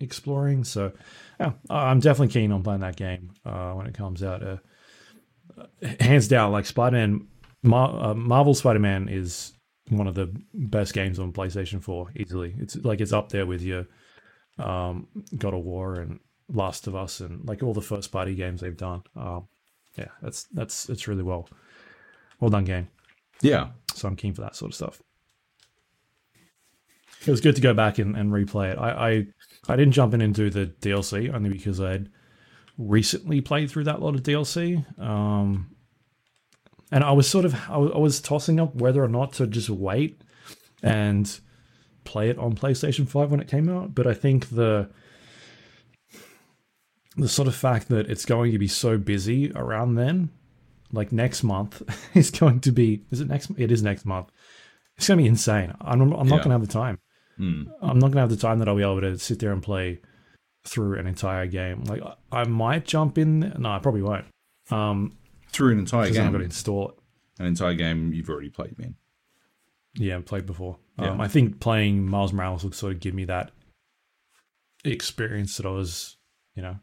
exploring. 0.00 0.64
So, 0.64 0.92
yeah, 1.38 1.52
I'm 1.70 2.00
definitely 2.00 2.32
keen 2.32 2.50
on 2.50 2.62
playing 2.64 2.80
that 2.80 2.96
game 2.96 3.30
uh, 3.44 3.74
when 3.74 3.86
it 3.86 3.94
comes 3.94 4.22
out. 4.22 4.42
Uh, 4.42 4.56
hands 6.00 6.28
down, 6.28 6.52
like 6.52 6.66
Spider 6.66 6.96
Man, 6.96 7.26
Mar- 7.62 8.10
uh, 8.10 8.14
Marvel 8.14 8.54
Spider 8.54 8.78
Man 8.78 9.08
is 9.08 9.52
one 9.88 10.06
of 10.06 10.14
the 10.14 10.34
best 10.54 10.94
games 10.94 11.18
on 11.18 11.32
PlayStation 11.32 11.82
4 11.82 12.12
easily. 12.16 12.54
It's 12.58 12.76
like 12.76 13.00
it's 13.00 13.12
up 13.12 13.28
there 13.28 13.46
with 13.46 13.62
your 13.62 13.86
um, 14.58 15.08
God 15.36 15.54
of 15.54 15.64
War 15.64 15.96
and 15.96 16.20
Last 16.48 16.86
of 16.86 16.94
Us 16.94 17.20
and 17.20 17.46
like 17.46 17.62
all 17.62 17.74
the 17.74 17.82
first 17.82 18.12
party 18.12 18.34
games 18.34 18.60
they've 18.60 18.76
done. 18.76 19.02
Um, 19.16 19.48
yeah, 19.96 20.08
that's 20.22 20.44
that's 20.44 20.88
it's 20.88 21.06
really 21.06 21.22
well 21.22 21.48
well 22.40 22.50
done 22.50 22.64
game. 22.64 22.88
Yeah. 23.42 23.68
So 23.94 24.08
I'm 24.08 24.16
keen 24.16 24.34
for 24.34 24.42
that 24.42 24.56
sort 24.56 24.70
of 24.70 24.74
stuff. 24.74 25.02
It 27.26 27.30
was 27.30 27.40
good 27.40 27.56
to 27.56 27.62
go 27.62 27.72
back 27.72 27.98
and, 27.98 28.16
and 28.16 28.30
replay 28.30 28.72
it. 28.72 28.78
I, 28.78 28.90
I 29.08 29.26
I 29.68 29.76
didn't 29.76 29.92
jump 29.92 30.14
in 30.14 30.20
and 30.20 30.34
do 30.34 30.50
the 30.50 30.66
DLC 30.66 31.32
only 31.32 31.50
because 31.50 31.80
I'd 31.80 32.10
recently 32.78 33.40
played 33.40 33.70
through 33.70 33.84
that 33.84 34.00
lot 34.00 34.14
of 34.14 34.22
DLC. 34.22 34.84
Um, 35.00 35.70
and 36.92 37.02
I 37.04 37.12
was 37.12 37.28
sort 37.28 37.44
of 37.44 37.54
I 37.68 37.76
was, 37.78 38.20
tossing 38.20 38.60
up 38.60 38.74
whether 38.74 39.02
or 39.02 39.08
not 39.08 39.32
to 39.34 39.46
just 39.46 39.70
wait 39.70 40.20
and 40.82 41.40
play 42.04 42.28
it 42.28 42.38
on 42.38 42.54
PlayStation 42.54 43.08
5 43.08 43.30
when 43.30 43.40
it 43.40 43.48
came 43.48 43.68
out, 43.68 43.94
but 43.94 44.06
I 44.06 44.14
think 44.14 44.50
the 44.50 44.90
the 47.16 47.28
sort 47.28 47.48
of 47.48 47.54
fact 47.54 47.88
that 47.88 48.10
it's 48.10 48.24
going 48.24 48.52
to 48.52 48.58
be 48.58 48.66
so 48.68 48.98
busy 48.98 49.52
around 49.52 49.94
then, 49.94 50.30
like 50.92 51.12
next 51.12 51.42
month, 51.42 51.82
is 52.14 52.30
going 52.30 52.60
to 52.60 52.72
be. 52.72 53.04
Is 53.10 53.20
it 53.20 53.28
next? 53.28 53.50
It 53.56 53.70
is 53.70 53.82
next 53.82 54.04
month. 54.04 54.30
It's 54.96 55.08
going 55.08 55.18
to 55.18 55.22
be 55.22 55.28
insane. 55.28 55.74
I'm, 55.80 56.00
I'm 56.00 56.08
not 56.10 56.22
Yeah. 56.24 56.28
going 56.28 56.42
to 56.42 56.50
have 56.50 56.60
the 56.66 56.72
time. 56.72 56.98
Mm. 57.38 57.66
I'm 57.82 57.98
not 57.98 58.12
going 58.12 58.14
to 58.14 58.20
have 58.20 58.30
the 58.30 58.36
time 58.36 58.58
that 58.60 58.68
I'll 58.68 58.76
be 58.76 58.82
able 58.82 59.00
to 59.00 59.18
sit 59.18 59.38
there 59.40 59.52
and 59.52 59.62
play 59.62 60.00
through 60.64 60.98
an 60.98 61.06
entire 61.06 61.46
game. 61.46 61.84
Like 61.84 62.02
I- 62.32 62.44
might 62.44 62.84
jump 62.84 63.18
in. 63.18 63.40
There. 63.40 63.54
No, 63.58 63.70
I 63.70 63.78
probably 63.78 64.02
won't. 64.02 64.24
Um, 64.70 65.16
Through 65.52 65.72
an 65.72 65.78
entire 65.80 66.10
game, 66.10 66.22
I'm 66.22 66.32
going 66.32 66.40
to 66.40 66.46
install 66.46 66.88
it. 66.90 66.94
An 67.38 67.46
entire 67.46 67.74
game 67.74 68.12
you've 68.12 68.30
already 68.30 68.48
played, 68.50 68.78
man. 68.78 68.94
Yeah, 69.94 70.20
played 70.24 70.46
before. 70.46 70.78
Yeah. 70.98 71.10
Um, 71.10 71.20
I 71.20 71.28
think 71.28 71.60
playing 71.60 72.06
Miles 72.06 72.32
Morales 72.32 72.64
will 72.64 72.72
sort 72.72 72.92
of 72.94 73.00
give 73.00 73.14
me 73.14 73.24
that 73.26 73.50
experience 74.84 75.56
that 75.56 75.66
I 75.66 75.70
was, 75.70 76.16
you 76.54 76.62
know, 76.62 76.76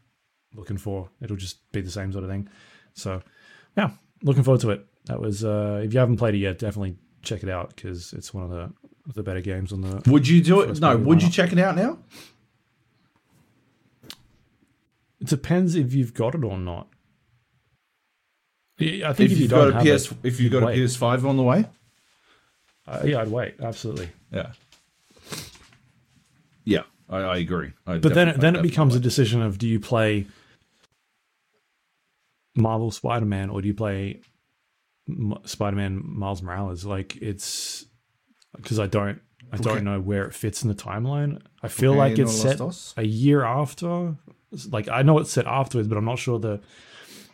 looking 0.54 0.78
for. 0.78 1.10
It'll 1.20 1.36
just 1.36 1.70
be 1.72 1.80
the 1.80 1.90
same 1.90 2.12
sort 2.12 2.24
of 2.24 2.30
thing. 2.30 2.48
So, 2.94 3.22
yeah, 3.76 3.90
looking 4.22 4.42
forward 4.42 4.60
to 4.62 4.70
it. 4.70 4.86
That 5.06 5.20
was, 5.20 5.44
uh, 5.44 5.80
if 5.84 5.92
you 5.92 5.98
haven't 6.00 6.16
played 6.16 6.34
it 6.34 6.38
yet, 6.38 6.58
definitely 6.58 6.96
check 7.22 7.42
it 7.42 7.48
out 7.48 7.74
because 7.74 8.12
it's 8.12 8.32
one 8.32 8.44
of 8.44 8.50
the 8.50 8.72
the 9.14 9.22
better 9.22 9.40
games 9.40 9.72
on 9.72 9.80
the. 9.80 10.00
Would 10.10 10.28
you 10.28 10.40
do 10.42 10.60
it? 10.60 10.80
No. 10.80 10.96
Would 10.96 11.22
you 11.22 11.30
check 11.30 11.52
it 11.52 11.58
out 11.58 11.74
now? 11.74 11.98
It 15.22 15.28
depends 15.28 15.74
if 15.76 15.94
you've 15.94 16.12
got 16.14 16.34
it 16.34 16.42
or 16.44 16.58
not. 16.58 16.88
I 18.80 18.84
think 18.84 19.02
If 19.02 19.20
if, 19.20 19.30
you 19.30 19.36
you've 19.38 19.50
don't 19.50 19.70
got 19.72 19.82
a 19.86 19.88
have 19.90 20.00
PS, 20.00 20.10
it, 20.10 20.18
if 20.24 20.40
you've 20.40 20.50
got 20.52 20.64
a 20.64 20.66
wait. 20.66 20.78
PS5 20.78 21.24
on 21.24 21.36
the 21.36 21.42
way. 21.44 21.64
uh, 22.88 23.02
yeah, 23.04 23.20
I'd 23.20 23.28
wait. 23.28 23.54
Absolutely. 23.60 24.10
Yeah. 24.32 24.52
Yeah, 26.64 26.82
I, 27.08 27.18
I 27.18 27.36
agree. 27.36 27.72
I 27.86 27.98
But 27.98 28.14
then, 28.14 28.26
definitely- 28.26 28.40
then 28.40 28.56
it 28.56 28.62
becomes 28.62 28.94
a 28.96 29.00
decision 29.00 29.42
of 29.42 29.58
do 29.58 29.68
you 29.68 29.78
play 29.78 30.26
Marvel 32.56 32.90
Spider-Man 32.90 33.50
or 33.50 33.62
do 33.62 33.68
you 33.68 33.74
play 33.74 34.20
M- 35.08 35.34
Spider-Man 35.44 36.02
Miles 36.04 36.42
Morales? 36.42 36.84
Like 36.84 37.16
it's 37.16 37.84
because 38.56 38.78
I 38.80 38.86
don't, 38.88 39.20
I 39.52 39.56
Okay. 39.56 39.62
don't 39.64 39.84
know 39.84 40.00
where 40.00 40.24
it 40.26 40.34
fits 40.34 40.62
in 40.62 40.68
the 40.68 40.74
timeline. 40.74 41.40
I 41.62 41.68
feel 41.68 41.92
Okay, 41.92 41.98
like 41.98 42.16
no 42.18 42.24
it's 42.24 42.34
set 42.36 42.60
a 42.96 43.06
year 43.06 43.44
after. 43.44 44.16
Like 44.70 44.88
I 44.88 45.02
know 45.02 45.18
it's 45.18 45.30
set 45.32 45.46
afterwards, 45.46 45.88
but 45.88 45.98
I'm 45.98 46.04
not 46.04 46.18
sure 46.18 46.38
the 46.38 46.60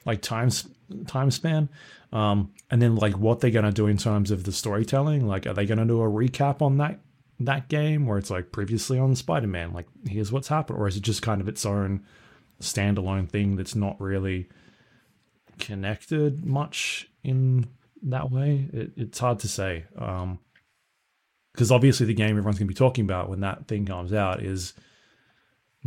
like 0.04 0.22
time 0.22 0.46
s- 0.46 0.68
time 1.06 1.30
span. 1.30 1.68
Um, 2.12 2.52
and 2.70 2.80
then 2.80 2.96
like 2.96 3.18
what 3.18 3.40
they're 3.40 3.50
gonna 3.50 3.72
do 3.72 3.86
in 3.86 3.98
terms 3.98 4.30
of 4.30 4.44
the 4.44 4.52
storytelling. 4.52 5.26
Like, 5.26 5.46
are 5.46 5.54
they 5.54 5.66
gonna 5.66 5.86
do 5.86 6.00
a 6.02 6.08
recap 6.08 6.62
on 6.62 6.78
that 6.78 7.00
that 7.40 7.68
game 7.68 8.06
where 8.06 8.18
it's 8.18 8.30
like 8.30 8.52
previously 8.52 8.98
on 8.98 9.14
Spider-Man? 9.14 9.72
Like, 9.72 9.86
here's 10.06 10.32
what's 10.32 10.48
happened, 10.48 10.78
or 10.78 10.88
is 10.88 10.96
it 10.96 11.02
just 11.02 11.22
kind 11.22 11.40
of 11.40 11.48
its 11.48 11.66
own 11.66 12.04
standalone 12.60 13.28
thing 13.28 13.56
that's 13.56 13.74
not 13.74 14.00
really 14.00 14.48
connected 15.58 16.44
much 16.44 17.08
in 17.22 17.68
that 18.02 18.30
way? 18.30 18.68
It, 18.72 18.92
it's 18.96 19.18
hard 19.18 19.40
to 19.40 19.48
say. 19.48 19.84
Um, 19.96 20.38
because 21.52 21.72
obviously 21.72 22.06
the 22.06 22.14
game 22.14 22.30
everyone's 22.30 22.58
gonna 22.58 22.68
be 22.68 22.74
talking 22.74 23.04
about 23.04 23.28
when 23.28 23.40
that 23.40 23.66
thing 23.66 23.84
comes 23.84 24.12
out 24.12 24.42
is 24.42 24.74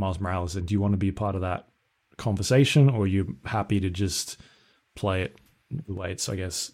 Miles 0.01 0.19
Morales. 0.19 0.55
And 0.57 0.67
do 0.67 0.73
you 0.73 0.81
want 0.81 0.93
to 0.93 0.97
be 0.97 1.09
a 1.09 1.13
part 1.13 1.35
of 1.35 1.41
that 1.41 1.67
conversation, 2.17 2.89
or 2.89 3.03
are 3.03 3.07
you 3.07 3.37
happy 3.45 3.79
to 3.79 3.89
just 3.89 4.37
play 4.95 5.21
it 5.23 5.37
the 5.87 5.93
way 5.93 6.11
it's, 6.11 6.27
I 6.27 6.35
guess, 6.35 6.71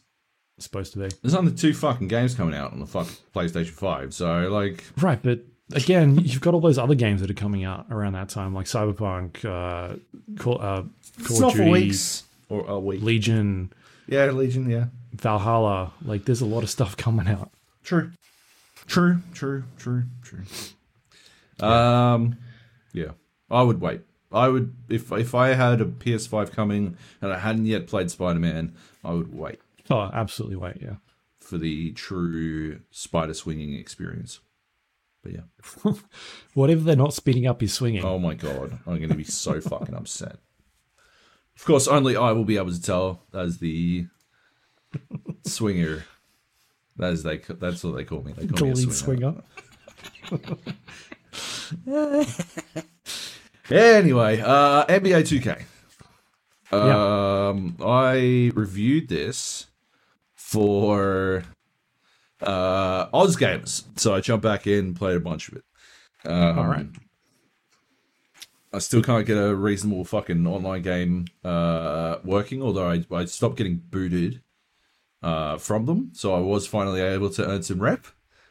supposed 0.57 0.93
to 0.93 0.99
be? 0.99 1.09
There's 1.21 1.35
only 1.35 1.51
two 1.53 1.73
fucking 1.73 2.07
games 2.07 2.33
coming 2.33 2.55
out 2.55 2.73
on 2.73 2.79
the 2.79 2.87
fuck 2.87 3.07
PlayStation 3.35 3.69
5, 3.69 4.13
so 4.13 4.47
like 4.49 4.83
Right, 4.99 5.21
but 5.21 5.41
again, 5.73 6.17
you've 6.19 6.41
got 6.41 6.53
all 6.53 6.61
those 6.61 6.77
other 6.79 6.95
games 6.95 7.21
that 7.21 7.29
are 7.29 7.35
coming 7.35 7.63
out 7.63 7.85
around 7.91 8.13
that 8.13 8.29
time, 8.29 8.53
like 8.55 8.65
Cyberpunk, 8.65 9.45
uh, 9.45 9.95
Call, 10.39 10.61
uh, 10.61 10.83
Call 11.23 11.45
of 11.45 11.53
Duty, 11.53 11.69
weeks 11.69 12.23
or 12.49 12.65
a 12.67 12.79
week. 12.79 13.01
Legion, 13.03 13.71
Yeah, 14.07 14.25
Legion. 14.31 14.69
Yeah, 14.69 14.85
Valhalla. 15.13 15.93
Like, 16.03 16.25
there's 16.25 16.41
a 16.41 16.45
lot 16.45 16.63
of 16.63 16.69
stuff 16.69 16.97
coming 16.97 17.27
out. 17.27 17.51
true, 17.83 18.11
true, 18.87 19.19
true, 19.33 19.63
true, 19.77 20.03
true. 20.23 20.43
Um, 21.59 22.37
yeah, 22.93 23.11
I 23.49 23.61
would 23.63 23.79
wait. 23.81 24.01
I 24.31 24.49
would 24.49 24.75
if 24.89 25.11
if 25.11 25.33
I 25.33 25.49
had 25.53 25.79
a 25.81 25.85
PS5 25.85 26.51
coming 26.51 26.97
and 27.21 27.31
I 27.31 27.39
hadn't 27.39 27.65
yet 27.65 27.87
played 27.87 28.11
Spider 28.11 28.39
Man, 28.39 28.73
I 29.03 29.11
would 29.13 29.33
wait 29.33 29.59
Oh, 29.89 30.09
absolutely. 30.13 30.57
Wait, 30.57 30.77
yeah. 30.81 30.95
for 31.39 31.57
the 31.57 31.91
true 31.93 32.81
spider 32.91 33.33
swinging 33.33 33.73
experience. 33.75 34.41
But 35.23 35.31
yeah, 35.33 35.93
whatever 36.53 36.81
they're 36.81 36.95
not 36.97 37.13
speeding 37.13 37.47
up 37.47 37.61
his 37.61 37.73
swinging? 37.73 38.03
oh 38.03 38.19
my 38.19 38.33
god, 38.33 38.79
I'm 38.85 38.97
going 38.97 39.09
to 39.09 39.15
be 39.15 39.23
so 39.23 39.61
fucking 39.73 39.95
upset. 39.95 40.37
Of 41.55 41.65
course, 41.65 41.87
only 41.87 42.15
I 42.17 42.33
will 42.33 42.45
be 42.45 42.57
able 42.57 42.71
to 42.71 42.81
tell 42.81 43.23
as 43.33 43.59
the 43.59 44.07
swinger. 45.45 46.03
That 46.97 47.13
is 47.13 47.23
they. 47.23 47.37
That's 47.37 47.83
what 47.83 47.95
they 47.95 48.03
call 48.03 48.23
me. 48.23 48.33
They 48.33 48.47
call 48.47 48.57
the 48.57 48.63
me 48.65 48.71
a 48.71 48.91
swinger. 48.91 49.35
swinger. 50.29 50.47
Anyway, 53.69 54.39
uh, 54.39 54.85
NBA 54.85 55.23
2K. 55.23 55.63
Yeah. 56.71 57.49
Um, 57.49 57.75
I 57.83 58.51
reviewed 58.55 59.09
this 59.09 59.67
for 60.35 61.43
uh, 62.41 63.07
Oz 63.13 63.35
Games, 63.35 63.85
so 63.97 64.15
I 64.15 64.21
jumped 64.21 64.43
back 64.43 64.67
in, 64.67 64.93
played 64.93 65.17
a 65.17 65.19
bunch 65.19 65.49
of 65.49 65.57
it. 65.57 65.65
Um, 66.25 66.59
All 66.59 66.67
right. 66.67 66.87
I 68.73 68.79
still 68.79 69.01
can't 69.01 69.25
get 69.25 69.37
a 69.37 69.55
reasonable 69.55 70.05
fucking 70.05 70.45
online 70.45 70.81
game 70.81 71.25
uh, 71.43 72.17
working, 72.23 72.61
although 72.61 72.89
I, 72.89 73.05
I 73.11 73.25
stopped 73.25 73.55
getting 73.57 73.77
booted 73.77 74.41
uh, 75.21 75.57
from 75.57 75.85
them, 75.85 76.11
so 76.13 76.33
I 76.33 76.39
was 76.39 76.67
finally 76.67 77.01
able 77.01 77.29
to 77.31 77.49
earn 77.49 77.63
some 77.63 77.81
rep, 77.81 78.05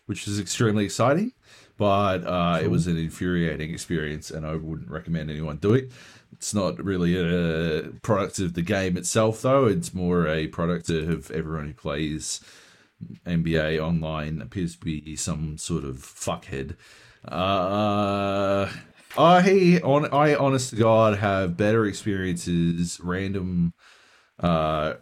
which 0.07 0.27
is 0.27 0.41
extremely 0.41 0.85
exciting. 0.85 1.33
But 1.79 2.27
uh, 2.27 2.61
it 2.63 2.71
was 2.71 2.87
an 2.87 2.97
infuriating 2.97 3.71
experience, 3.71 4.31
and 4.31 4.47
I 4.47 4.57
wouldn't 4.57 4.91
recommend 4.91 5.31
anyone 5.31 5.59
do 5.59 5.75
it. 5.75 5.93
It's 6.33 6.55
not 6.55 6.83
really 6.83 7.17
a 7.17 7.91
product 8.03 8.39
of 8.39 8.55
the 8.55 8.63
game 8.63 8.97
itself, 8.97 9.43
though. 9.43 9.67
It's 9.67 9.93
more 9.93 10.27
a 10.27 10.47
product 10.49 10.89
of 10.89 11.31
everyone 11.31 11.67
who 11.69 11.75
plays 11.75 12.41
NBA 13.27 13.79
online 13.81 14.41
appears 14.41 14.77
to 14.77 14.85
be 14.85 15.17
some 15.17 15.59
sort 15.59 15.85
of 15.85 15.97
fuckhead. 15.97 16.77
Uh, 17.27 18.71
I 19.19 19.81
on 19.83 20.07
I 20.13 20.35
honest 20.35 20.71
to 20.71 20.77
God 20.77 21.19
have 21.19 21.57
better 21.57 21.85
experiences 21.87 23.01
random, 23.03 23.75
uh, 24.41 24.95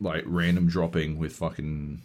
like 0.00 0.24
random 0.26 0.68
dropping 0.68 1.18
with 1.18 1.34
fucking 1.34 2.02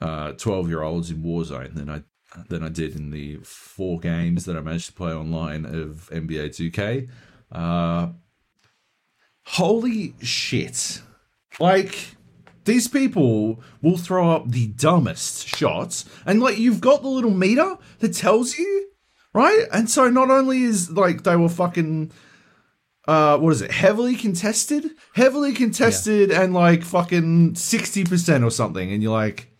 uh 0.00 0.32
twelve 0.32 0.68
year 0.68 0.82
olds 0.82 1.10
in 1.10 1.22
Warzone 1.22 1.74
than 1.74 1.88
I 1.88 2.02
than 2.48 2.62
I 2.62 2.68
did 2.68 2.96
in 2.96 3.10
the 3.10 3.36
four 3.42 3.98
games 3.98 4.44
that 4.44 4.56
I 4.56 4.60
managed 4.60 4.86
to 4.86 4.92
play 4.92 5.12
online 5.12 5.64
of 5.64 6.08
NBA 6.12 6.50
2K. 6.50 7.08
Uh, 7.52 8.08
holy 9.46 10.14
shit! 10.20 11.02
Like 11.60 12.16
these 12.64 12.88
people 12.88 13.62
will 13.82 13.96
throw 13.96 14.30
up 14.30 14.50
the 14.50 14.68
dumbest 14.68 15.46
shots, 15.46 16.04
and 16.26 16.40
like 16.40 16.58
you've 16.58 16.80
got 16.80 17.02
the 17.02 17.08
little 17.08 17.30
meter 17.30 17.76
that 18.00 18.14
tells 18.14 18.58
you, 18.58 18.90
right? 19.32 19.66
And 19.72 19.88
so 19.88 20.08
not 20.08 20.30
only 20.30 20.62
is 20.62 20.90
like 20.90 21.24
they 21.24 21.36
were 21.36 21.48
fucking. 21.48 22.12
Uh, 23.06 23.36
what 23.36 23.52
is 23.52 23.60
it? 23.60 23.70
Heavily 23.70 24.16
contested, 24.16 24.90
heavily 25.14 25.52
contested, 25.52 26.30
and 26.30 26.54
like 26.54 26.82
fucking 26.82 27.54
sixty 27.54 28.02
percent 28.02 28.42
or 28.42 28.50
something. 28.50 28.90
And 28.90 29.02
you're 29.02 29.12
like, 29.12 29.53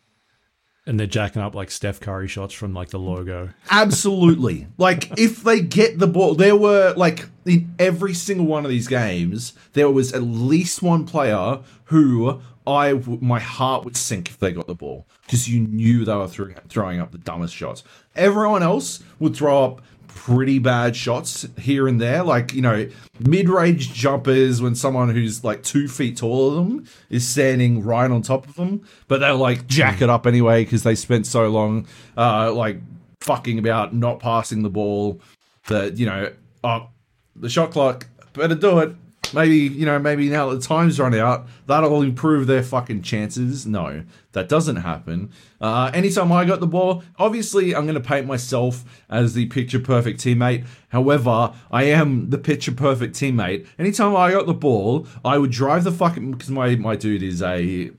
And 0.86 1.00
they're 1.00 1.06
jacking 1.06 1.40
up 1.40 1.54
like 1.54 1.70
Steph 1.70 1.98
Curry 1.98 2.28
shots 2.28 2.52
from 2.52 2.74
like 2.74 2.90
the 2.90 2.98
logo. 2.98 3.50
Absolutely. 3.70 4.66
like 4.78 5.18
if 5.18 5.42
they 5.42 5.60
get 5.60 5.98
the 5.98 6.06
ball, 6.06 6.34
there 6.34 6.56
were 6.56 6.92
like 6.94 7.26
in 7.46 7.74
every 7.78 8.12
single 8.12 8.46
one 8.46 8.64
of 8.64 8.70
these 8.70 8.86
games, 8.86 9.54
there 9.72 9.90
was 9.90 10.12
at 10.12 10.22
least 10.22 10.82
one 10.82 11.06
player 11.06 11.60
who 11.84 12.40
I 12.66 12.94
my 13.20 13.40
heart 13.40 13.84
would 13.84 13.96
sink 13.96 14.28
if 14.28 14.38
they 14.38 14.52
got 14.52 14.66
the 14.66 14.74
ball 14.74 15.06
because 15.26 15.48
you 15.48 15.60
knew 15.60 16.04
they 16.04 16.14
were 16.14 16.28
throwing 16.28 16.54
throwing 16.68 17.00
up 17.00 17.12
the 17.12 17.18
dumbest 17.18 17.54
shots. 17.54 17.82
Everyone 18.16 18.62
else 18.62 19.02
would 19.18 19.36
throw 19.36 19.64
up 19.64 19.82
pretty 20.14 20.58
bad 20.58 20.96
shots 20.96 21.46
here 21.58 21.86
and 21.88 22.00
there, 22.00 22.22
like 22.22 22.54
you 22.54 22.62
know 22.62 22.88
mid-range 23.20 23.92
jumpers 23.92 24.62
when 24.62 24.74
someone 24.74 25.10
who's 25.10 25.44
like 25.44 25.62
two 25.62 25.88
feet 25.88 26.16
taller 26.16 26.56
than 26.56 26.76
them 26.76 26.86
is 27.10 27.26
standing 27.26 27.82
right 27.82 28.10
on 28.10 28.22
top 28.22 28.48
of 28.48 28.54
them, 28.54 28.86
but 29.08 29.18
they'll 29.18 29.36
like 29.36 29.66
jack 29.66 30.00
it 30.00 30.08
up 30.08 30.26
anyway 30.26 30.64
because 30.64 30.82
they 30.82 30.94
spent 30.94 31.26
so 31.26 31.48
long 31.48 31.86
uh, 32.16 32.52
like 32.52 32.78
fucking 33.20 33.58
about 33.58 33.94
not 33.94 34.20
passing 34.20 34.62
the 34.62 34.70
ball 34.70 35.20
that 35.66 35.96
you 35.96 36.06
know 36.06 36.30
oh 36.62 36.88
the 37.34 37.48
shot 37.48 37.70
clock 37.70 38.06
better 38.34 38.54
do 38.54 38.78
it 38.80 38.94
maybe 39.34 39.56
you 39.56 39.84
know 39.84 39.98
maybe 39.98 40.28
now 40.28 40.50
that 40.50 40.60
the 40.60 40.66
time's 40.66 40.98
run 40.98 41.14
out 41.14 41.46
that'll 41.66 42.02
improve 42.02 42.46
their 42.46 42.62
fucking 42.62 43.02
chances. 43.02 43.66
No 43.66 44.04
that 44.32 44.48
doesn't 44.48 44.76
happen. 44.76 45.30
Uh, 45.60 45.90
anytime 45.94 46.30
i 46.32 46.44
got 46.44 46.60
the 46.60 46.66
ball 46.66 47.02
obviously 47.18 47.74
i'm 47.74 47.84
going 47.84 47.94
to 47.94 48.00
paint 48.00 48.26
myself 48.26 48.84
as 49.08 49.34
the 49.34 49.46
picture 49.46 49.80
perfect 49.80 50.20
teammate. 50.20 50.64
However 50.88 51.52
i 51.70 51.84
am 51.84 52.30
the 52.30 52.38
picture 52.38 52.72
perfect 52.72 53.14
teammate. 53.14 53.66
Anytime 53.78 54.16
i 54.16 54.30
got 54.30 54.46
the 54.46 54.54
ball 54.54 55.06
i 55.24 55.38
would 55.38 55.50
drive 55.50 55.84
the 55.84 55.92
fucking 55.92 56.32
because 56.32 56.50
my 56.50 56.76
my 56.76 56.96
dude 56.96 57.22
is 57.22 57.42
a 57.42 57.90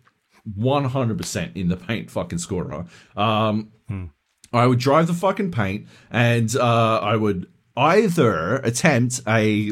100% 0.59 1.55
in 1.55 1.69
the 1.69 1.77
paint 1.77 2.09
fucking 2.11 2.39
scorer. 2.39 2.85
Um 3.15 3.71
I 4.53 4.67
would 4.67 4.79
drive 4.79 5.07
the 5.07 5.13
fucking 5.13 5.51
paint 5.51 5.87
and 6.09 6.55
uh, 6.55 6.99
I 6.99 7.15
would 7.17 7.47
either 7.75 8.57
attempt 8.57 9.21
a 9.27 9.71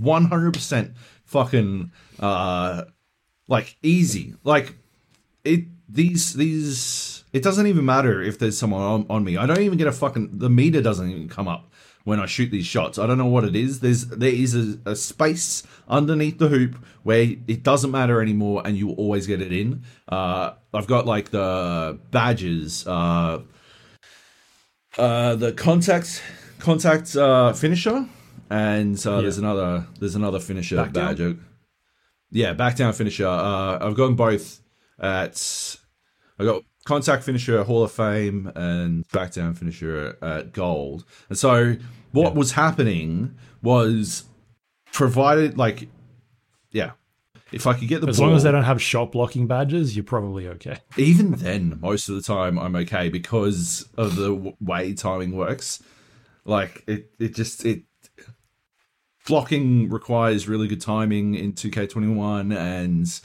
100% 0.00 0.94
fucking 1.24 1.92
uh, 2.20 2.84
like 3.48 3.76
easy. 3.82 4.34
Like 4.44 4.76
it 5.44 5.64
these 5.88 6.34
these 6.34 7.24
it 7.32 7.42
doesn't 7.42 7.66
even 7.66 7.84
matter 7.84 8.22
if 8.22 8.38
there's 8.38 8.56
someone 8.56 8.82
on, 8.82 9.06
on 9.10 9.24
me. 9.24 9.36
I 9.36 9.46
don't 9.46 9.60
even 9.60 9.78
get 9.78 9.86
a 9.86 9.92
fucking 9.92 10.38
the 10.38 10.50
meter 10.50 10.80
doesn't 10.80 11.10
even 11.10 11.28
come 11.28 11.48
up 11.48 11.70
when 12.04 12.20
I 12.20 12.26
shoot 12.26 12.50
these 12.50 12.66
shots. 12.66 12.98
I 12.98 13.06
don't 13.06 13.18
know 13.18 13.26
what 13.26 13.44
it 13.44 13.56
is. 13.56 13.80
There's 13.80 14.06
there 14.06 14.32
is 14.32 14.54
a, 14.54 14.90
a 14.90 14.96
space 14.96 15.62
underneath 15.88 16.38
the 16.38 16.48
hoop 16.48 16.76
where 17.02 17.22
it 17.22 17.62
doesn't 17.62 17.90
matter 17.90 18.22
anymore 18.22 18.62
and 18.64 18.76
you 18.76 18.90
always 18.90 19.26
get 19.26 19.42
it 19.42 19.52
in. 19.52 19.82
Uh, 20.08 20.52
I've 20.72 20.86
got 20.86 21.06
like 21.06 21.30
the 21.30 21.98
badges 22.10 22.86
uh, 22.86 23.42
uh, 24.96 25.34
the 25.34 25.52
contact 25.52 26.22
contact 26.58 27.16
uh, 27.16 27.52
finisher, 27.52 28.06
and 28.54 29.06
uh, 29.06 29.20
there's 29.20 29.38
another 29.38 29.84
there's 29.98 30.14
another 30.14 30.38
finisher 30.38 30.76
Back 30.76 30.92
down? 30.92 31.14
badge. 31.16 31.36
Yeah, 32.30 32.52
back 32.52 32.76
down 32.76 32.92
finisher. 32.92 33.26
Uh, 33.26 33.78
I've 33.84 33.96
gotten 33.96 34.14
both 34.14 34.60
at 35.00 35.76
I 36.38 36.44
got 36.44 36.62
contact 36.84 37.24
finisher 37.24 37.64
Hall 37.64 37.82
of 37.82 37.90
Fame 37.90 38.52
and 38.54 39.08
back 39.08 39.32
down 39.32 39.54
finisher 39.54 40.16
at 40.22 40.52
gold. 40.52 41.04
And 41.28 41.36
so 41.36 41.76
what 42.12 42.36
was 42.36 42.52
happening 42.52 43.34
was 43.62 44.24
provided 44.92 45.58
like 45.58 45.88
yeah. 46.70 46.92
If 47.52 47.66
I 47.68 47.74
could 47.74 47.86
get 47.88 48.00
the 48.00 48.08
As 48.08 48.18
ball, 48.18 48.28
long 48.28 48.36
as 48.36 48.42
they 48.42 48.50
don't 48.50 48.64
have 48.64 48.82
shot 48.82 49.12
blocking 49.12 49.46
badges, 49.46 49.94
you're 49.96 50.04
probably 50.04 50.48
okay. 50.48 50.78
even 50.96 51.32
then, 51.32 51.78
most 51.80 52.08
of 52.08 52.14
the 52.16 52.22
time 52.22 52.58
I'm 52.58 52.74
okay 52.76 53.08
because 53.08 53.88
of 53.96 54.16
the 54.16 54.28
w- 54.34 54.56
way 54.60 54.92
timing 54.94 55.36
works. 55.36 55.80
Like 56.44 56.82
it, 56.88 57.10
it 57.20 57.34
just 57.34 57.64
it 57.64 57.82
blocking 59.26 59.88
requires 59.88 60.48
really 60.48 60.68
good 60.68 60.80
timing 60.80 61.34
in 61.34 61.52
2K21, 61.52 62.56
and 62.56 63.20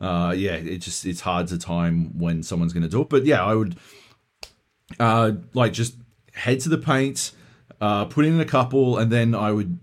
uh, 0.00 0.32
yeah, 0.32 0.52
it 0.52 0.78
just 0.78 1.06
it's 1.06 1.20
hard 1.20 1.48
to 1.48 1.58
time 1.58 2.18
when 2.18 2.42
someone's 2.42 2.72
going 2.72 2.82
to 2.82 2.88
do 2.88 3.02
it. 3.02 3.08
But 3.08 3.24
yeah, 3.24 3.44
I 3.44 3.54
would 3.54 3.76
uh, 4.98 5.32
like 5.52 5.72
just 5.72 5.96
head 6.32 6.60
to 6.60 6.68
the 6.68 6.78
paint, 6.78 7.32
uh, 7.80 8.06
put 8.06 8.24
in 8.24 8.38
a 8.40 8.44
couple, 8.44 8.98
and 8.98 9.10
then 9.10 9.34
I 9.34 9.52
would 9.52 9.78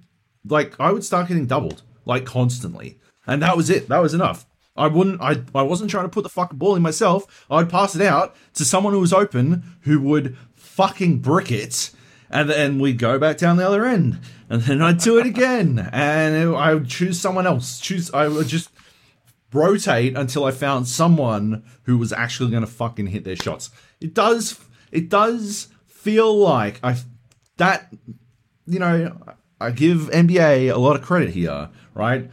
like 0.46 0.80
I 0.80 0.92
would 0.92 1.04
start 1.04 1.28
getting 1.28 1.46
doubled 1.46 1.84
like 2.06 2.26
constantly, 2.26 3.00
and 3.26 3.42
that 3.42 3.56
was 3.56 3.70
it. 3.70 3.88
That 3.88 4.00
was 4.00 4.14
enough. 4.14 4.46
I 4.76 4.88
wouldn't. 4.88 5.22
I 5.22 5.42
I 5.54 5.64
wasn't 5.64 5.92
trying 5.92 6.06
to 6.06 6.10
put 6.10 6.24
the 6.24 6.30
fucking 6.30 6.58
ball 6.58 6.76
in 6.76 6.82
myself. 6.82 7.46
I'd 7.50 7.70
pass 7.70 7.96
it 7.96 8.02
out 8.02 8.36
to 8.56 8.66
someone 8.66 8.94
who 8.94 9.00
was 9.00 9.14
open, 9.14 9.64
who 9.82 10.02
would 10.02 10.38
fucking 10.56 11.20
brick 11.20 11.52
it, 11.52 11.92
and 12.32 12.50
then 12.50 12.80
we'd 12.80 12.98
go 12.98 13.20
back 13.20 13.38
down 13.38 13.58
the 13.58 13.68
other 13.68 13.86
end, 13.86 14.20
and 14.50 14.62
then 14.64 14.82
I'd 14.82 15.00
do 15.00 15.20
it 15.20 15.26
again, 15.26 15.90
and 15.92 16.56
I 16.56 16.74
would 16.74 16.88
choose 16.88 17.20
someone 17.20 17.46
else. 17.46 17.80
Choose. 17.80 18.10
I 18.14 18.28
would 18.28 18.48
just 18.48 18.70
rotate 19.54 20.16
until 20.16 20.46
I 20.46 20.52
found 20.52 20.88
someone 20.88 21.64
who 21.84 21.98
was 21.98 22.14
actually 22.14 22.52
going 22.52 22.66
to 22.66 22.72
fucking 22.72 23.08
hit 23.08 23.26
their 23.26 23.36
shots. 23.36 23.70
It 24.00 24.14
does. 24.14 24.60
It 24.92 25.10
does 25.10 25.68
feel 25.88 26.36
like 26.38 26.80
I 26.84 26.98
that 27.58 27.94
you 28.66 28.80
know 28.80 29.18
I 29.60 29.72
give 29.72 30.10
NBA 30.12 30.74
a 30.74 30.80
lot 30.80 30.96
of 30.96 31.02
credit 31.02 31.32
here, 31.32 31.70
right? 31.94 32.32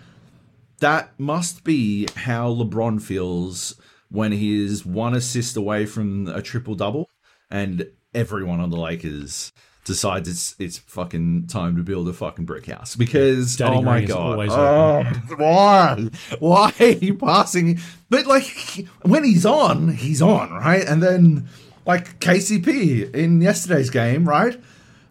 That 0.79 1.19
must 1.19 1.65
be 1.65 2.07
how 2.15 2.55
LeBron 2.55 3.03
feels 3.03 3.75
when 4.11 4.31
he 4.31 4.65
is 4.65 4.87
one 4.87 5.15
assist 5.15 5.57
away 5.57 5.87
from 5.87 6.29
a 6.29 6.41
triple 6.41 6.77
double, 6.77 7.11
and 7.51 7.91
everyone 8.15 8.61
on 8.61 8.71
the 8.71 8.77
Lakers 8.77 9.53
decides 9.89 10.29
it's 10.29 10.55
it's 10.61 10.79
fucking 10.79 11.49
time 11.49 11.77
to 11.77 11.83
build 11.83 12.09
a 12.09 12.13
fucking 12.13 12.45
brick 12.45 12.67
house 12.67 12.95
because 12.95 13.57
Danny 13.57 13.79
oh 13.79 13.83
my 13.83 14.05
Green 14.05 14.05
is 14.05 14.15
god, 14.15 15.23
oh, 15.31 15.37
why 15.37 16.09
why 16.39 16.73
are 16.79 16.87
you 16.87 17.15
passing? 17.15 17.81
But 18.09 18.27
like 18.27 18.87
when 19.03 19.25
he's 19.25 19.45
on, 19.45 19.89
he's 19.89 20.23
on, 20.23 20.53
right? 20.53 20.87
And 20.87 21.03
then 21.03 21.49
like 21.87 22.21
KCP 22.21 23.15
in 23.15 23.41
yesterday's 23.41 23.91
game, 23.91 24.29
right? 24.29 24.61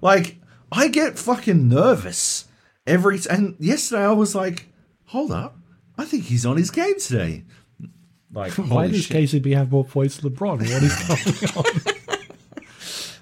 Like 0.01 0.37
I 0.71 0.87
get 0.87 1.19
fucking 1.19 1.67
nervous 1.67 2.45
every 2.85 3.19
t- 3.19 3.29
and 3.29 3.55
yesterday 3.59 4.05
I 4.05 4.11
was 4.11 4.35
like, 4.35 4.67
hold 5.07 5.31
up, 5.31 5.57
I 5.97 6.05
think 6.05 6.25
he's 6.25 6.45
on 6.45 6.55
his 6.55 6.71
game 6.71 6.99
today. 6.99 7.43
Like 8.31 8.53
Why 8.53 8.87
does 8.87 9.05
shit. 9.05 9.17
KCP 9.17 9.55
have 9.55 9.71
more 9.71 9.85
points 9.85 10.17
than 10.17 10.31
LeBron? 10.31 10.59
What 10.59 10.83
is 10.83 11.51
going 11.51 11.65
on? 11.65 11.93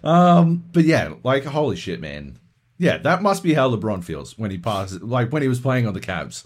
Um, 0.06 0.64
but 0.72 0.86
yeah, 0.86 1.16
like 1.24 1.44
holy 1.44 1.76
shit, 1.76 2.00
man. 2.00 2.40
Yeah, 2.78 2.98
that 3.00 3.22
must 3.22 3.42
be 3.42 3.54
how 3.54 3.70
LeBron 3.70 4.04
feels 4.04 4.38
when 4.38 4.52
he 4.52 4.58
passes, 4.58 5.02
like 5.02 5.32
when 5.32 5.42
he 5.42 5.48
was 5.48 5.60
playing 5.60 5.88
on 5.88 5.94
the 5.94 6.00
Cavs. 6.00 6.46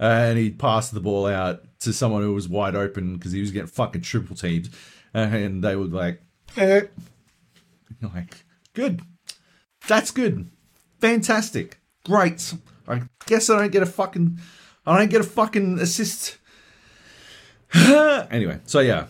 Uh, 0.00 0.04
and 0.04 0.38
he 0.38 0.50
passed 0.50 0.94
the 0.94 1.00
ball 1.00 1.26
out 1.26 1.62
to 1.80 1.92
someone 1.92 2.22
who 2.22 2.34
was 2.34 2.48
wide 2.48 2.74
open 2.74 3.14
because 3.14 3.32
he 3.32 3.40
was 3.40 3.50
getting 3.50 3.68
fucking 3.68 4.02
triple 4.02 4.36
teamed, 4.36 4.70
uh, 5.14 5.18
and 5.18 5.62
they 5.62 5.76
were 5.76 5.86
like, 5.86 6.22
eh. 6.56 6.82
Like, 8.00 8.44
good, 8.74 9.02
that's 9.88 10.12
good, 10.12 10.48
fantastic, 11.00 11.78
great. 12.04 12.54
I 12.86 13.02
guess 13.26 13.50
I 13.50 13.58
don't 13.58 13.72
get 13.72 13.82
a 13.82 13.86
fucking, 13.86 14.38
I 14.86 14.98
don't 14.98 15.10
get 15.10 15.20
a 15.20 15.24
fucking 15.24 15.80
assist. 15.80 16.38
anyway, 17.74 18.60
so 18.66 18.78
yeah, 18.78 19.06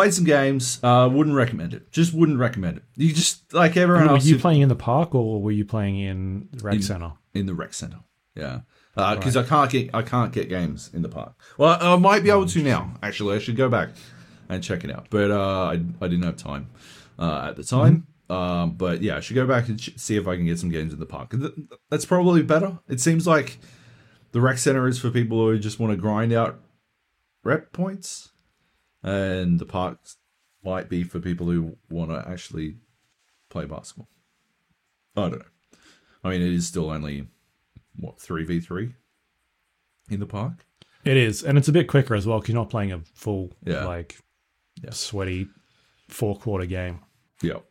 played 0.00 0.14
some 0.14 0.24
games. 0.24 0.80
Uh, 0.82 1.08
wouldn't 1.12 1.36
recommend 1.36 1.74
it. 1.74 1.90
Just 1.92 2.12
wouldn't 2.14 2.38
recommend 2.38 2.78
it. 2.78 2.84
You 2.96 3.12
just 3.12 3.52
like 3.52 3.76
everyone 3.76 4.06
Were 4.06 4.14
else. 4.14 4.24
you 4.26 4.34
who- 4.36 4.40
playing 4.40 4.62
in 4.62 4.68
the 4.68 4.74
park 4.76 5.14
or 5.14 5.40
were 5.42 5.50
you 5.52 5.64
playing 5.64 5.98
in 5.98 6.48
the 6.52 6.62
rec 6.64 6.82
center? 6.82 7.12
in 7.34 7.46
the 7.46 7.54
rec 7.54 7.72
center. 7.74 8.00
Yeah, 8.34 8.60
because 8.94 9.36
I 9.36 9.42
can't 9.42 9.70
get 9.70 9.90
I 9.94 10.02
can't 10.02 10.32
get 10.32 10.48
games 10.48 10.90
in 10.94 11.02
the 11.02 11.08
park. 11.08 11.32
Well, 11.58 11.76
I 11.80 11.96
might 11.96 12.22
be 12.22 12.30
able 12.30 12.46
to 12.46 12.62
now. 12.62 12.94
Actually, 13.02 13.36
I 13.36 13.38
should 13.38 13.56
go 13.56 13.68
back 13.68 13.90
and 14.48 14.62
check 14.62 14.84
it 14.84 14.90
out. 14.90 15.06
But 15.10 15.30
uh, 15.30 15.64
I 15.64 15.72
I 16.00 16.08
didn't 16.08 16.22
have 16.24 16.36
time 16.36 16.68
uh, 17.18 17.46
at 17.50 17.56
the 17.56 17.64
time. 17.64 18.06
Um, 18.28 18.72
but 18.76 19.02
yeah, 19.02 19.16
I 19.16 19.20
should 19.20 19.34
go 19.34 19.46
back 19.46 19.68
and 19.68 19.80
see 19.80 20.16
if 20.16 20.28
I 20.28 20.36
can 20.36 20.46
get 20.46 20.58
some 20.58 20.70
games 20.70 20.92
in 20.92 21.00
the 21.00 21.06
park. 21.06 21.30
Th- 21.32 21.52
That's 21.90 22.04
probably 22.06 22.42
better. 22.42 22.78
It 22.88 23.00
seems 23.00 23.26
like 23.26 23.58
the 24.32 24.40
rec 24.40 24.58
center 24.58 24.86
is 24.86 24.98
for 25.00 25.10
people 25.10 25.36
who 25.44 25.58
just 25.58 25.80
want 25.80 25.92
to 25.92 25.96
grind 25.96 26.32
out 26.32 26.60
rep 27.42 27.72
points, 27.72 28.30
and 29.02 29.58
the 29.58 29.66
parks 29.66 30.16
might 30.64 30.88
be 30.88 31.02
for 31.02 31.20
people 31.20 31.46
who 31.46 31.76
want 31.88 32.10
to 32.10 32.28
actually 32.28 32.76
play 33.48 33.64
basketball. 33.64 34.08
I 35.16 35.22
don't 35.22 35.38
know. 35.38 35.44
I 36.22 36.30
mean, 36.30 36.42
it 36.42 36.52
is 36.52 36.66
still 36.66 36.90
only 36.90 37.26
what 37.96 38.20
three 38.20 38.44
v 38.44 38.60
three 38.60 38.94
in 40.10 40.20
the 40.20 40.26
park. 40.26 40.66
It 41.04 41.16
is, 41.16 41.42
and 41.42 41.56
it's 41.56 41.68
a 41.68 41.72
bit 41.72 41.88
quicker 41.88 42.14
as 42.14 42.26
well. 42.26 42.38
Because 42.40 42.52
you're 42.52 42.60
not 42.62 42.68
playing 42.70 42.92
a 42.92 43.00
full, 43.14 43.52
Yeah. 43.64 43.84
like, 43.86 44.18
Yeah. 44.82 44.90
sweaty 44.90 45.48
four 46.08 46.36
quarter 46.38 46.66
game. 46.66 47.00
Yep. 47.42 47.64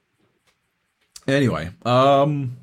Anyway, 1.28 1.70
um, 1.86 2.58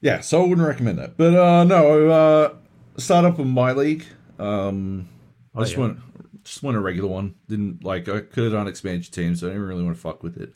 yeah, 0.00 0.20
so 0.20 0.44
I 0.44 0.46
wouldn't 0.46 0.66
recommend 0.66 0.98
that. 0.98 1.16
But 1.16 1.34
uh, 1.34 1.64
no, 1.64 2.08
uh, 2.08 2.54
start 2.98 3.24
up 3.24 3.40
on 3.40 3.48
my 3.48 3.72
league. 3.72 4.04
Um, 4.38 5.08
I 5.54 5.60
just 5.62 5.72
yeah. 5.72 5.80
want 5.80 6.05
just 6.46 6.62
want 6.62 6.76
a 6.76 6.80
regular 6.80 7.08
one. 7.08 7.34
Didn't 7.48 7.84
like 7.84 8.08
I 8.08 8.20
could 8.20 8.44
have 8.44 8.52
done 8.52 8.68
expansion 8.68 9.12
teams, 9.12 9.40
so 9.40 9.48
I 9.48 9.50
didn't 9.50 9.66
really 9.66 9.82
want 9.82 9.96
to 9.96 10.00
fuck 10.00 10.22
with 10.22 10.38
it. 10.38 10.54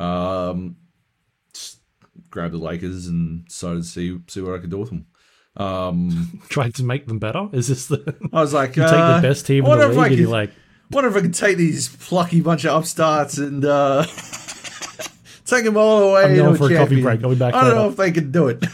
Um, 0.00 0.76
just 1.52 1.78
grabbed 2.30 2.54
the 2.54 2.58
Lakers 2.58 3.06
and 3.06 3.44
decided 3.46 3.82
to 3.82 3.88
see 3.88 4.18
see 4.28 4.40
what 4.40 4.54
I 4.54 4.58
could 4.58 4.70
do 4.70 4.78
with 4.78 4.90
them. 4.90 5.06
Um, 5.56 6.40
Tried 6.48 6.74
to 6.76 6.84
make 6.84 7.06
them 7.06 7.18
better. 7.18 7.48
Is 7.52 7.68
this 7.68 7.86
the 7.86 8.16
I 8.32 8.40
was 8.40 8.54
like, 8.54 8.76
you 8.76 8.82
take 8.82 8.92
uh, 8.92 9.20
the 9.20 9.28
best 9.28 9.46
team 9.46 9.66
in 9.66 9.78
the 9.78 9.90
if 9.90 9.98
I 9.98 10.02
league 10.02 10.12
and 10.12 10.20
you're 10.20 10.30
like, 10.30 10.52
wonder 10.90 11.10
if 11.10 11.16
I 11.16 11.20
can 11.20 11.32
take 11.32 11.56
these 11.56 11.88
plucky 11.88 12.40
bunch 12.40 12.64
of 12.64 12.76
upstarts 12.76 13.38
and 13.38 13.64
uh, 13.64 14.04
take 15.44 15.64
them 15.64 15.76
all 15.76 16.00
the 16.00 16.14
way. 16.14 16.24
I'm 16.24 16.36
going 16.36 16.56
for 16.56 16.72
a 16.72 16.76
coffee 16.76 17.02
break. 17.02 17.22
I'll 17.24 17.30
be 17.30 17.36
back 17.36 17.54
I 17.54 17.64
don't 17.64 17.74
know 17.74 17.88
if 17.88 17.96
they 17.96 18.12
can 18.12 18.30
do 18.30 18.48
it. 18.48 18.64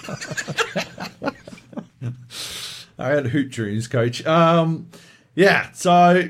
I 2.99 3.09
had 3.09 3.29
hoop 3.29 3.51
dreams, 3.51 3.89
coach. 3.89 4.27
Um, 4.27 4.91
yeah, 5.35 5.73
so 5.73 6.29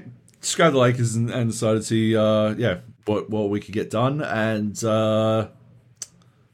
grabbed 0.56 0.74
the 0.74 0.78
Lakers 0.78 1.14
and, 1.14 1.30
and 1.30 1.50
decided 1.50 1.82
to 1.84 2.16
uh, 2.16 2.54
yeah, 2.56 2.78
what 3.04 3.30
what 3.30 3.50
we 3.50 3.60
could 3.60 3.74
get 3.74 3.90
done, 3.90 4.22
and 4.22 4.82
uh, 4.84 5.48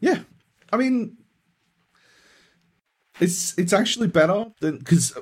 yeah, 0.01 0.21
I 0.73 0.77
mean, 0.77 1.17
it's 3.21 3.59
it's 3.59 3.73
actually 3.73 4.09
better 4.09 4.47
than 4.61 4.79
because 4.79 5.17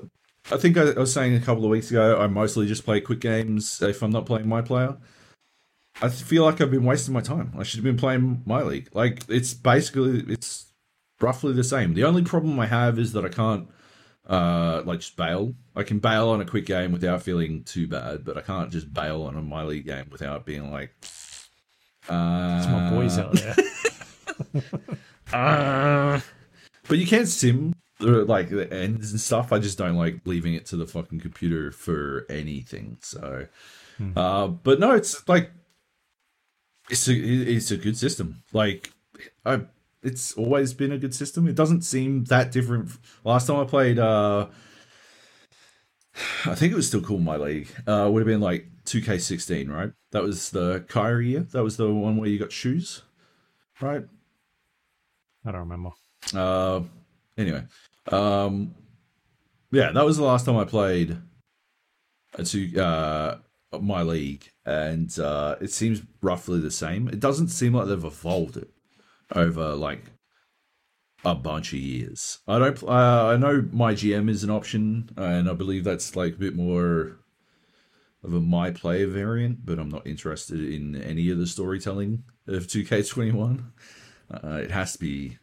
I 0.50 0.56
think 0.56 0.76
I, 0.76 0.90
I 0.90 0.98
was 0.98 1.12
saying 1.12 1.34
a 1.34 1.40
couple 1.40 1.64
of 1.64 1.70
weeks 1.70 1.90
ago 1.90 2.18
I 2.20 2.26
mostly 2.26 2.66
just 2.66 2.84
play 2.84 3.00
quick 3.00 3.20
games 3.20 3.80
if 3.82 4.02
I'm 4.02 4.10
not 4.10 4.26
playing 4.26 4.48
my 4.48 4.62
player. 4.62 4.96
I 6.02 6.08
feel 6.08 6.44
like 6.44 6.60
I've 6.60 6.72
been 6.72 6.84
wasting 6.84 7.14
my 7.14 7.20
time. 7.20 7.52
I 7.56 7.62
should 7.62 7.78
have 7.78 7.84
been 7.84 7.96
playing 7.96 8.42
my 8.46 8.62
league. 8.62 8.88
Like 8.92 9.24
it's 9.28 9.54
basically 9.54 10.24
it's 10.28 10.72
roughly 11.20 11.52
the 11.52 11.64
same. 11.64 11.94
The 11.94 12.04
only 12.04 12.22
problem 12.22 12.58
I 12.58 12.66
have 12.66 12.98
is 12.98 13.12
that 13.12 13.24
I 13.24 13.28
can't 13.28 13.68
uh 14.28 14.82
like 14.84 15.00
just 15.00 15.16
bail. 15.16 15.54
I 15.76 15.82
can 15.82 15.98
bail 15.98 16.30
on 16.30 16.40
a 16.40 16.44
quick 16.44 16.66
game 16.66 16.92
without 16.92 17.22
feeling 17.22 17.64
too 17.64 17.86
bad, 17.86 18.24
but 18.24 18.36
I 18.36 18.40
can't 18.40 18.70
just 18.70 18.92
bail 18.92 19.22
on 19.22 19.36
a 19.36 19.42
my 19.42 19.64
league 19.64 19.86
game 19.86 20.06
without 20.10 20.44
being 20.44 20.70
like 20.70 20.90
uh 22.08 22.56
it's 22.58 22.68
my 22.68 22.90
boys 22.90 23.18
out 23.18 23.32
there. 23.32 23.56
uh, 25.32 26.20
but 26.88 26.98
you 26.98 27.06
can 27.06 27.26
sim 27.26 27.74
like 28.00 28.50
the 28.50 28.72
ends 28.72 29.12
and 29.12 29.20
stuff. 29.20 29.52
I 29.52 29.58
just 29.58 29.78
don't 29.78 29.96
like 29.96 30.20
leaving 30.24 30.54
it 30.54 30.66
to 30.66 30.76
the 30.76 30.86
fucking 30.86 31.20
computer 31.20 31.70
for 31.70 32.26
anything. 32.28 32.98
So, 33.00 33.46
uh, 34.16 34.48
but 34.48 34.80
no, 34.80 34.92
it's 34.92 35.26
like 35.28 35.50
it's 36.90 37.08
a 37.08 37.14
it's 37.14 37.70
a 37.70 37.76
good 37.76 37.96
system. 37.96 38.42
Like 38.52 38.92
I, 39.44 39.62
it's 40.04 40.34
always 40.34 40.74
been 40.74 40.92
a 40.92 40.98
good 40.98 41.14
system. 41.14 41.48
It 41.48 41.56
doesn't 41.56 41.82
seem 41.82 42.24
that 42.24 42.52
different. 42.52 42.90
Last 43.24 43.46
time 43.46 43.56
I 43.56 43.64
played, 43.64 43.98
uh, 43.98 44.46
I 46.44 46.54
think 46.54 46.72
it 46.72 46.76
was 46.76 46.86
still 46.86 47.00
called 47.00 47.22
my 47.22 47.36
league. 47.36 47.68
Uh, 47.86 48.08
would 48.12 48.20
have 48.20 48.26
been 48.26 48.40
like 48.40 48.68
2K16, 48.84 49.70
right? 49.70 49.92
That 50.12 50.22
was 50.22 50.50
the 50.50 50.84
Kyrie 50.88 51.30
year. 51.30 51.40
That 51.52 51.64
was 51.64 51.78
the 51.78 51.92
one 51.92 52.18
where 52.18 52.28
you 52.28 52.38
got 52.38 52.52
shoes, 52.52 53.02
right? 53.80 54.04
I 55.44 55.50
don't 55.50 55.60
remember. 55.60 55.90
Uh, 56.34 56.82
anyway, 57.36 57.64
um, 58.12 58.74
yeah, 59.70 59.90
that 59.90 60.04
was 60.04 60.18
the 60.18 60.24
last 60.24 60.44
time 60.44 60.56
I 60.56 60.64
played 60.64 61.16
to 62.42 62.78
uh, 62.78 63.38
my 63.80 64.02
league, 64.02 64.48
and 64.66 65.18
uh, 65.18 65.56
it 65.60 65.70
seems 65.70 66.02
roughly 66.22 66.60
the 66.60 66.70
same. 66.70 67.08
It 67.08 67.20
doesn't 67.20 67.48
seem 67.48 67.74
like 67.74 67.88
they've 67.88 68.04
evolved 68.04 68.56
it 68.56 68.73
over 69.34 69.74
like 69.74 70.04
a 71.24 71.34
bunch 71.34 71.72
of 71.72 71.78
years. 71.78 72.38
I 72.46 72.58
don't. 72.58 72.82
Uh, 72.82 73.26
I 73.32 73.36
know 73.36 73.66
my 73.72 73.94
GM 73.94 74.28
is 74.28 74.44
an 74.44 74.50
option, 74.50 75.08
and 75.16 75.48
I 75.48 75.54
believe 75.54 75.84
that's 75.84 76.16
like 76.16 76.34
a 76.34 76.38
bit 76.38 76.54
more 76.56 77.18
of 78.22 78.32
a 78.34 78.40
my 78.40 78.70
player 78.70 79.06
variant, 79.06 79.64
but 79.66 79.78
I'm 79.78 79.90
not 79.90 80.06
interested 80.06 80.60
in 80.60 80.96
any 81.02 81.30
of 81.30 81.38
the 81.38 81.46
storytelling 81.46 82.24
of 82.46 82.66
2K21. 82.66 83.64
Uh, 84.32 84.48
it 84.62 84.70
has 84.70 84.94
to 84.94 84.98
be, 84.98 85.38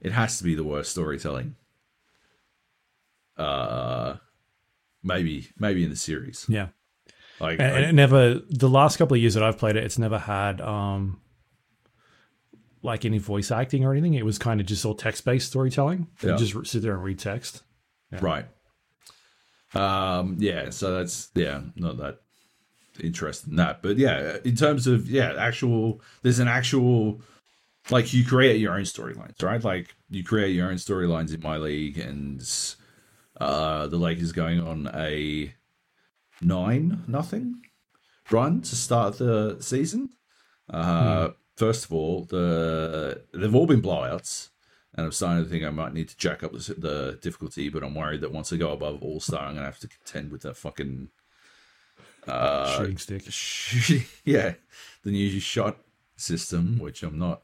it 0.00 0.12
has 0.12 0.38
to 0.38 0.44
be 0.44 0.54
the 0.54 0.64
worst 0.64 0.90
storytelling. 0.92 1.56
Uh, 3.36 4.16
maybe, 5.02 5.48
maybe 5.58 5.82
in 5.84 5.90
the 5.90 5.96
series. 5.96 6.46
Yeah. 6.48 6.68
Like, 7.40 7.58
And, 7.58 7.74
and 7.74 7.84
I- 7.86 7.88
it 7.88 7.92
never 7.94 8.34
the 8.50 8.68
last 8.68 8.98
couple 8.98 9.14
of 9.14 9.20
years 9.20 9.34
that 9.34 9.42
I've 9.42 9.58
played 9.58 9.76
it, 9.76 9.84
it's 9.84 9.98
never 9.98 10.18
had 10.18 10.60
um 10.60 11.20
like 12.82 13.04
any 13.04 13.18
voice 13.18 13.50
acting 13.50 13.84
or 13.84 13.92
anything. 13.92 14.14
It 14.14 14.24
was 14.24 14.38
kind 14.38 14.60
of 14.60 14.66
just 14.66 14.84
all 14.84 14.94
text 14.94 15.24
based 15.24 15.48
storytelling. 15.48 16.08
You 16.22 16.30
Yeah. 16.30 16.36
just 16.36 16.66
sit 16.66 16.82
there 16.82 16.94
and 16.94 17.02
read 17.04 17.18
text. 17.18 17.62
right. 18.20 18.46
Um, 19.74 20.36
yeah. 20.38 20.70
So 20.70 20.94
that's 20.98 21.30
yeah, 21.34 21.62
not 21.76 21.96
that 21.98 22.18
interested 23.00 23.50
in 23.50 23.56
that, 23.56 23.82
but 23.82 23.96
yeah, 23.96 24.36
in 24.44 24.54
terms 24.54 24.86
of 24.86 25.08
yeah, 25.08 25.34
actual, 25.38 26.00
there's 26.22 26.38
an 26.40 26.48
actual 26.48 27.22
like 27.90 28.12
you 28.12 28.24
create 28.24 28.60
your 28.60 28.74
own 28.74 28.82
storylines, 28.82 29.42
right? 29.42 29.62
Like 29.64 29.94
you 30.10 30.22
create 30.24 30.54
your 30.54 30.68
own 30.68 30.76
storylines 30.76 31.32
in 31.34 31.40
my 31.40 31.56
league, 31.56 31.98
and 31.98 32.42
uh, 33.40 33.86
the 33.86 33.96
Lakers 33.96 34.32
going 34.32 34.60
on 34.60 34.90
a 34.94 35.54
nine 36.42 37.04
nothing 37.06 37.62
run 38.30 38.60
to 38.62 38.76
start 38.76 39.18
the 39.18 39.56
season. 39.60 40.10
Uh, 40.68 41.30
First 41.56 41.84
of 41.84 41.92
all, 41.92 42.24
the 42.24 43.22
they've 43.34 43.54
all 43.54 43.66
been 43.66 43.82
blowouts, 43.82 44.50
and 44.94 45.06
I'm 45.06 45.12
starting 45.12 45.44
to 45.44 45.50
think 45.50 45.64
I 45.64 45.70
might 45.70 45.92
need 45.92 46.08
to 46.08 46.16
jack 46.16 46.42
up 46.42 46.52
the, 46.52 46.74
the 46.74 47.18
difficulty. 47.20 47.68
But 47.68 47.82
I'm 47.82 47.94
worried 47.94 48.22
that 48.22 48.32
once 48.32 48.52
I 48.52 48.56
go 48.56 48.72
above 48.72 49.02
All 49.02 49.20
Star, 49.20 49.46
I'm 49.46 49.54
gonna 49.54 49.66
have 49.66 49.78
to 49.80 49.88
contend 49.88 50.32
with 50.32 50.42
that 50.42 50.56
fucking 50.56 51.08
uh, 52.26 52.78
shooting 52.78 52.98
stick. 52.98 53.22
shooting. 53.28 54.06
yeah, 54.24 54.54
the 55.02 55.10
new 55.10 55.40
shot 55.40 55.78
system, 56.16 56.78
which 56.78 57.02
I'm 57.02 57.18
not. 57.18 57.42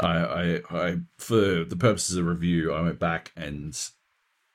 I, 0.00 0.16
I, 0.16 0.60
I, 0.70 0.96
for 1.18 1.64
the 1.64 1.76
purposes 1.78 2.16
of 2.16 2.26
review, 2.26 2.72
I 2.72 2.80
went 2.80 2.98
back 2.98 3.32
and 3.36 3.78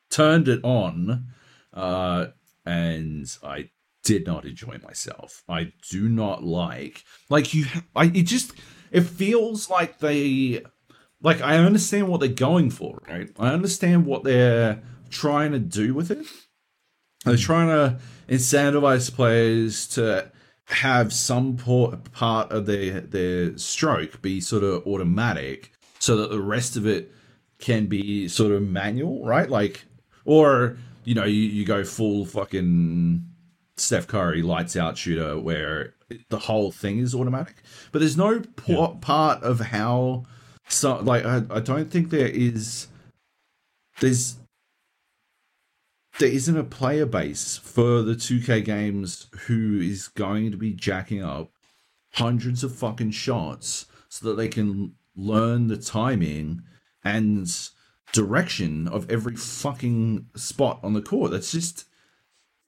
turned 0.09 0.47
it 0.47 0.61
on, 0.63 1.27
uh, 1.73 2.27
and 2.65 3.37
I 3.43 3.69
did 4.07 4.25
not 4.25 4.45
enjoy 4.45 4.77
myself. 4.81 5.43
I 5.49 5.73
do 5.91 6.07
not 6.07 6.41
like, 6.41 7.03
like 7.29 7.53
you. 7.53 7.65
I 7.93 8.05
it 8.05 8.23
just 8.23 8.53
it 8.89 9.01
feels 9.01 9.69
like 9.69 9.99
they, 9.99 10.63
like 11.21 11.41
I 11.41 11.57
understand 11.57 12.07
what 12.07 12.21
they're 12.21 12.29
going 12.29 12.69
for, 12.69 13.01
right? 13.09 13.29
I 13.37 13.49
understand 13.49 14.05
what 14.05 14.23
they're 14.23 14.81
trying 15.09 15.51
to 15.51 15.59
do 15.59 15.93
with 15.93 16.09
it. 16.09 16.25
They're 17.25 17.35
trying 17.35 17.67
to 17.67 17.99
incentivize 18.29 19.13
players 19.13 19.85
to 19.89 20.31
have 20.67 21.11
some 21.11 21.57
part 21.57 22.51
of 22.51 22.65
their 22.65 23.01
their 23.01 23.57
stroke 23.57 24.21
be 24.21 24.39
sort 24.39 24.63
of 24.63 24.87
automatic, 24.87 25.73
so 25.99 26.15
that 26.15 26.29
the 26.29 26.41
rest 26.41 26.77
of 26.77 26.87
it 26.87 27.11
can 27.59 27.87
be 27.87 28.29
sort 28.29 28.53
of 28.53 28.61
manual, 28.61 29.25
right? 29.25 29.49
Like, 29.49 29.83
or 30.23 30.77
you 31.03 31.13
know, 31.13 31.25
you, 31.25 31.41
you 31.41 31.65
go 31.65 31.83
full 31.83 32.25
fucking 32.25 33.26
Steph 33.77 34.07
Curry 34.07 34.41
lights 34.41 34.75
out 34.75 34.97
shooter 34.97 35.39
where 35.39 35.93
the 36.29 36.39
whole 36.39 36.71
thing 36.71 36.99
is 36.99 37.13
automatic. 37.13 37.57
But 37.91 37.99
there's 37.99 38.17
no 38.17 38.41
por- 38.55 38.95
part 38.95 39.43
of 39.43 39.59
how 39.59 40.23
so 40.67 40.97
like 40.97 41.25
I, 41.25 41.43
I 41.49 41.59
don't 41.59 41.91
think 41.91 42.09
there 42.09 42.27
is 42.27 42.87
there's 43.99 44.37
there 46.19 46.29
isn't 46.29 46.57
a 46.57 46.63
player 46.63 47.05
base 47.05 47.57
for 47.57 48.01
the 48.01 48.15
2K 48.15 48.65
games 48.65 49.27
who 49.45 49.79
is 49.79 50.07
going 50.07 50.49
to 50.51 50.57
be 50.57 50.73
jacking 50.73 51.23
up 51.23 51.51
hundreds 52.13 52.63
of 52.63 52.75
fucking 52.75 53.11
shots 53.11 53.85
so 54.09 54.27
that 54.27 54.35
they 54.35 54.47
can 54.47 54.93
learn 55.15 55.67
the 55.67 55.77
timing 55.77 56.63
and 57.03 57.69
direction 58.13 58.87
of 58.87 59.09
every 59.11 59.35
fucking 59.35 60.25
spot 60.35 60.79
on 60.81 60.93
the 60.93 61.01
court. 61.01 61.31
That's 61.31 61.51
just 61.51 61.85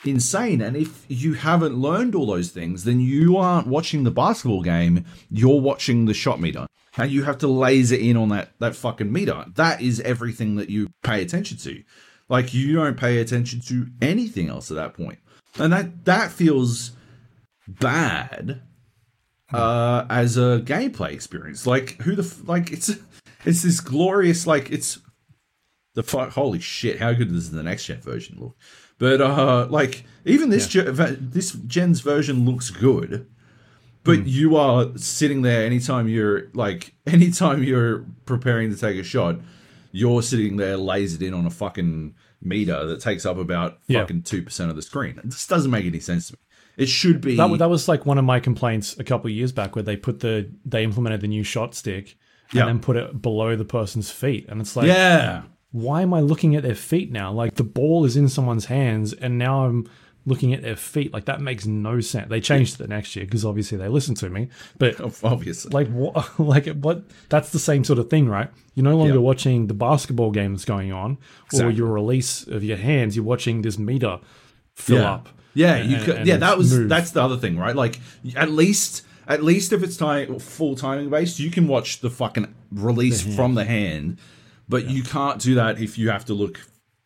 insane. 0.05 0.61
And 0.61 0.77
if 0.77 1.05
you 1.07 1.33
haven't 1.33 1.75
learned 1.75 2.15
all 2.15 2.25
those 2.25 2.51
things, 2.51 2.83
then 2.83 2.99
you 2.99 3.37
aren't 3.37 3.67
watching 3.67 4.03
the 4.03 4.11
basketball 4.11 4.61
game, 4.61 5.05
you're 5.29 5.61
watching 5.61 6.05
the 6.05 6.13
shot 6.13 6.39
meter. 6.39 6.67
And 6.97 7.11
you 7.11 7.23
have 7.23 7.37
to 7.39 7.47
laser 7.47 7.95
in 7.95 8.17
on 8.17 8.29
that 8.29 8.51
that 8.59 8.75
fucking 8.75 9.11
meter. 9.11 9.45
That 9.55 9.81
is 9.81 10.01
everything 10.01 10.55
that 10.55 10.69
you 10.69 10.89
pay 11.03 11.21
attention 11.21 11.57
to. 11.59 11.83
Like 12.27 12.53
you 12.53 12.75
don't 12.75 12.97
pay 12.97 13.19
attention 13.19 13.61
to 13.61 13.87
anything 14.01 14.49
else 14.49 14.69
at 14.69 14.75
that 14.75 14.95
point. 14.95 15.19
And 15.57 15.71
that 15.71 16.05
that 16.05 16.31
feels 16.31 16.91
bad 17.67 18.61
uh 19.53 20.05
as 20.09 20.37
a 20.37 20.61
gameplay 20.65 21.11
experience. 21.11 21.65
Like 21.65 22.01
who 22.01 22.15
the 22.15 22.35
like 22.45 22.71
it's 22.71 22.89
it's 23.45 23.63
this 23.63 23.79
glorious 23.79 24.45
like 24.45 24.71
it's 24.71 24.99
the 25.95 26.03
fuck 26.03 26.31
holy 26.31 26.59
shit 26.59 26.99
how 26.99 27.13
good 27.13 27.31
does 27.31 27.51
the 27.51 27.63
next 27.63 27.85
gen 27.85 28.01
version 28.01 28.37
look 28.39 28.55
but 28.99 29.19
uh 29.21 29.65
like 29.69 30.03
even 30.25 30.49
this 30.51 30.67
gen, 30.67 30.93
this 31.31 31.51
gen's 31.53 32.01
version 32.01 32.45
looks 32.45 32.69
good 32.69 33.25
but 34.03 34.25
you 34.27 34.55
are 34.55 34.87
sitting 34.97 35.41
there 35.41 35.65
anytime 35.65 36.07
you're 36.07 36.49
like 36.53 36.93
anytime 37.07 37.63
you're 37.63 38.05
preparing 38.25 38.69
to 38.69 38.77
take 38.77 38.97
a 38.99 39.03
shot 39.03 39.37
you're 39.91 40.21
sitting 40.21 40.57
there 40.57 40.77
lasered 40.77 41.21
in 41.23 41.33
on 41.33 41.45
a 41.47 41.49
fucking 41.49 42.13
meter 42.41 42.85
that 42.85 43.01
takes 43.01 43.25
up 43.25 43.37
about 43.37 43.79
Yeah. 43.87 44.01
fucking 44.01 44.21
2% 44.21 44.69
of 44.69 44.75
the 44.75 44.81
screen. 44.83 45.19
This 45.25 45.47
doesn't 45.47 45.71
make 45.71 45.83
any 45.85 45.99
sense 45.99 46.27
to 46.27 46.33
me. 46.33 46.39
It 46.77 46.87
should 46.87 47.19
be 47.21 47.35
That, 47.35 47.57
that 47.57 47.69
was 47.69 47.87
like 47.89 48.05
one 48.05 48.17
of 48.19 48.23
my 48.23 48.39
complaints 48.39 48.95
a 48.99 49.03
couple 49.03 49.29
of 49.29 49.35
years 49.35 49.51
back 49.51 49.75
where 49.75 49.81
they 49.83 49.97
put 49.97 50.19
the 50.21 50.47
they 50.63 50.83
implemented 50.83 51.21
the 51.21 51.27
new 51.27 51.43
shot 51.43 51.73
stick 51.75 52.15
and 52.51 52.59
Yeah. 52.59 52.65
then 52.67 52.79
put 52.79 52.95
it 52.97 53.19
below 53.21 53.55
the 53.55 53.65
person's 53.65 54.11
feet. 54.11 54.45
And 54.47 54.61
it's 54.61 54.75
like 54.75 54.85
yeah 54.87 55.41
why 55.71 56.01
am 56.01 56.13
I 56.13 56.19
looking 56.21 56.55
at 56.55 56.63
their 56.63 56.75
feet 56.75 57.11
now? 57.11 57.31
Like 57.31 57.55
the 57.55 57.63
ball 57.63 58.05
is 58.05 58.17
in 58.17 58.27
someone's 58.29 58.65
hands 58.65 59.13
and 59.13 59.37
now 59.37 59.65
I'm 59.65 59.89
looking 60.25 60.53
at 60.53 60.61
their 60.61 60.75
feet. 60.75 61.13
Like 61.13 61.25
that 61.25 61.41
makes 61.41 61.65
no 61.65 62.01
sense. 62.01 62.27
They 62.29 62.41
changed 62.41 62.75
it 62.75 62.77
the 62.79 62.87
next 62.87 63.15
year 63.15 63.25
because 63.25 63.45
obviously 63.45 63.77
they 63.77 63.87
listened 63.87 64.17
to 64.17 64.29
me. 64.29 64.49
But 64.77 64.99
obviously 65.23 65.69
like 65.71 65.87
what 65.89 66.39
like 66.39 66.67
what 66.67 67.03
that's 67.29 67.51
the 67.51 67.59
same 67.59 67.83
sort 67.83 67.99
of 67.99 68.09
thing, 68.09 68.27
right? 68.27 68.49
You're 68.75 68.83
no 68.83 68.97
longer 68.97 69.13
Yeah. 69.15 69.19
watching 69.19 69.67
the 69.67 69.73
basketball 69.73 70.31
game 70.31 70.53
that's 70.53 70.65
going 70.65 70.91
on 70.91 71.17
or 71.53 71.69
your 71.69 71.87
release 71.87 72.47
of 72.47 72.63
your 72.63 72.77
hands. 72.77 73.15
You're 73.15 73.25
watching 73.25 73.61
this 73.61 73.77
meter 73.77 74.19
fill 74.73 74.99
yeah. 75.01 75.11
up. 75.13 75.29
Yeah, 75.53 75.75
and- 75.75 75.89
you 75.89 75.97
and- 75.97 76.05
could. 76.05 76.15
and 76.17 76.27
yeah, 76.27 76.37
that 76.37 76.57
was 76.57 76.77
move. 76.77 76.89
that's 76.89 77.11
the 77.11 77.21
other 77.21 77.37
thing, 77.37 77.57
right? 77.57 77.75
Like 77.75 77.99
at 78.35 78.49
least 78.51 79.03
at 79.27 79.43
least 79.43 79.71
if 79.73 79.83
it's 79.83 79.97
time 79.97 80.39
full 80.39 80.75
timing 80.75 81.09
based, 81.11 81.39
you 81.39 81.51
can 81.51 81.67
watch 81.67 81.99
the 82.01 82.09
fucking 82.09 82.53
release 82.71 83.21
from 83.35 83.53
the 83.55 83.65
hand, 83.65 84.17
but 84.69 84.89
you 84.89 85.03
can't 85.03 85.41
do 85.41 85.55
that 85.55 85.81
if 85.81 85.97
you 85.97 86.09
have 86.09 86.25
to 86.25 86.33
look. 86.33 86.61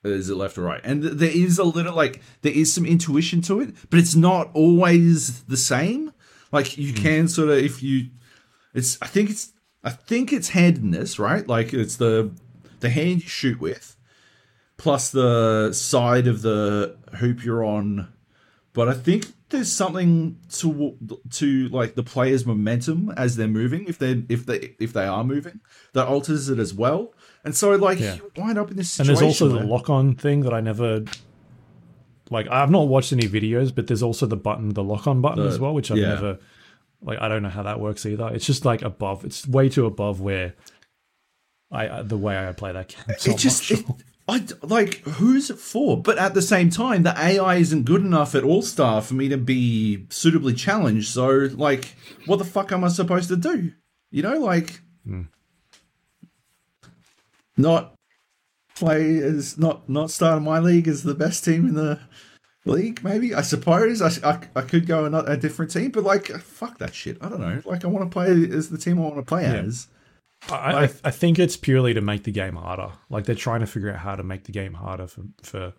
Uh, 0.05 0.09
is 0.09 0.29
it 0.29 0.35
left 0.35 0.57
or 0.57 0.63
right? 0.63 0.81
And 0.83 1.01
th- 1.01 1.13
there 1.15 1.31
is 1.31 1.57
a 1.57 1.63
little 1.63 1.95
like 1.95 2.21
there 2.41 2.51
is 2.51 2.73
some 2.73 2.85
intuition 2.85 3.41
to 3.43 3.61
it, 3.61 3.73
but 3.89 3.99
it's 3.99 4.15
not 4.15 4.51
always 4.53 5.43
the 5.43 5.57
same. 5.57 6.11
Like 6.51 6.77
you 6.77 6.91
hmm. 6.91 6.97
can 6.97 7.27
sort 7.27 7.49
of 7.49 7.57
if 7.57 7.81
you, 7.81 8.09
it's 8.73 8.97
I 9.01 9.07
think 9.07 9.29
it's 9.29 9.53
I 9.83 9.89
think 9.89 10.33
it's 10.33 10.49
handedness, 10.49 11.17
right? 11.17 11.47
Like 11.47 11.73
it's 11.73 11.95
the 11.95 12.31
the 12.81 12.89
hand 12.89 13.23
you 13.23 13.29
shoot 13.29 13.61
with, 13.61 13.95
plus 14.77 15.09
the 15.09 15.71
side 15.71 16.27
of 16.27 16.41
the 16.41 16.97
hoop 17.15 17.45
you're 17.45 17.63
on 17.63 18.13
but 18.73 18.89
I 18.89 18.93
think 18.93 19.27
there's 19.49 19.71
something 19.71 20.39
to 20.53 20.97
to 21.29 21.69
like 21.69 21.93
the 21.93 22.03
player's 22.03 22.45
momentum 22.45 23.13
as 23.15 23.35
they're 23.35 23.47
moving 23.47 23.85
if 23.87 23.99
they 23.99 24.23
if 24.27 24.45
they 24.47 24.75
if 24.79 24.93
they 24.93 25.05
are 25.05 25.23
moving 25.23 25.61
that 25.93 26.07
alters 26.07 26.49
it 26.49 26.59
as 26.59 26.73
well. 26.73 27.13
And 27.43 27.55
so 27.55 27.71
like 27.75 27.99
Yeah. 27.99 28.15
you 28.15 28.31
wind 28.37 28.57
up 28.57 28.71
in 28.71 28.77
this 28.77 28.91
situation. 28.91 29.11
And 29.11 29.17
there's 29.21 29.41
also 29.41 29.49
the 29.59 29.65
lock 29.65 29.89
on 29.89 30.15
thing 30.15 30.41
that 30.41 30.53
I 30.53 30.61
never 30.61 31.03
like 32.29 32.47
I've 32.49 32.71
not 32.71 32.87
watched 32.87 33.11
any 33.13 33.27
videos, 33.27 33.73
but 33.73 33.87
there's 33.87 34.03
also 34.03 34.25
the 34.25 34.37
button, 34.37 34.69
the 34.69 34.83
lock 34.83 35.07
on 35.07 35.21
button 35.21 35.43
The- 35.43 35.49
as 35.49 35.59
well, 35.59 35.73
which 35.73 35.91
I've 35.91 35.97
yeah. 35.97 36.09
never 36.15 36.39
like 37.01 37.19
I 37.21 37.27
don't 37.27 37.43
know 37.43 37.49
how 37.49 37.63
that 37.63 37.79
works 37.79 38.05
either. 38.05 38.29
It's 38.33 38.45
just 38.45 38.63
like 38.65 38.81
above. 38.81 39.25
It's 39.25 39.45
way 39.47 39.67
too 39.69 39.85
above 39.85 40.21
where 40.21 40.53
I 41.71 41.87
uh, 41.87 42.03
the 42.03 42.17
way 42.17 42.37
I 42.37 42.51
play 42.53 42.71
that 42.71 42.87
game. 42.89 43.15
So 43.17 43.31
it 43.31 43.37
just 43.37 43.69
much. 43.71 43.79
it, 43.81 43.85
I 44.27 44.39
d- 44.39 44.53
like 44.61 44.99
who's 45.01 45.49
it 45.49 45.57
for? 45.59 46.01
But 46.01 46.17
at 46.17 46.33
the 46.33 46.41
same 46.41 46.69
time, 46.69 47.03
the 47.03 47.13
AI 47.19 47.55
isn't 47.55 47.83
good 47.83 48.01
enough 48.01 48.35
at 48.35 48.43
All 48.45 48.61
Star 48.61 49.01
for 49.01 49.15
me 49.15 49.27
to 49.29 49.37
be 49.37 50.05
suitably 50.09 50.53
challenged. 50.53 51.09
So 51.09 51.49
like, 51.53 51.95
what 52.25 52.37
the 52.37 52.45
fuck 52.45 52.71
am 52.71 52.85
I 52.85 52.87
supposed 52.87 53.27
to 53.29 53.35
do? 53.35 53.73
You 54.11 54.21
know, 54.23 54.37
like 54.39 54.79
Hmm. 55.05 55.23
Not 57.57 57.93
play 58.75 59.17
as 59.19 59.57
not 59.57 59.87
not 59.89 60.09
start 60.11 60.37
in 60.37 60.43
my 60.43 60.59
league 60.59 60.87
as 60.87 61.03
the 61.03 61.13
best 61.13 61.43
team 61.45 61.67
in 61.67 61.75
the 61.75 61.99
league. 62.65 63.03
Maybe 63.03 63.33
I 63.35 63.41
suppose 63.41 64.01
I, 64.01 64.09
I, 64.29 64.39
I 64.55 64.61
could 64.61 64.87
go 64.87 65.05
a, 65.05 65.11
a 65.23 65.37
different 65.37 65.71
team, 65.71 65.91
but 65.91 66.03
like 66.03 66.27
fuck 66.27 66.77
that 66.79 66.95
shit. 66.95 67.17
I 67.21 67.29
don't 67.29 67.41
know. 67.41 67.61
Like 67.65 67.83
I 67.85 67.87
want 67.87 68.09
to 68.09 68.13
play 68.13 68.29
as 68.55 68.69
the 68.69 68.77
team 68.77 68.97
I 68.97 69.01
want 69.01 69.15
to 69.17 69.21
play 69.23 69.45
as. 69.45 69.87
I, 70.49 70.55
I, 70.85 70.89
I 71.05 71.11
think 71.11 71.39
it's 71.39 71.55
purely 71.55 71.93
to 71.93 72.01
make 72.01 72.23
the 72.23 72.31
game 72.31 72.55
harder. 72.55 72.91
Like 73.09 73.25
they're 73.25 73.35
trying 73.35 73.61
to 73.61 73.67
figure 73.67 73.89
out 73.91 73.99
how 73.99 74.15
to 74.15 74.23
make 74.23 74.43
the 74.43 74.51
game 74.51 74.73
harder 74.73 75.07
for 75.07 75.21
for, 75.41 75.73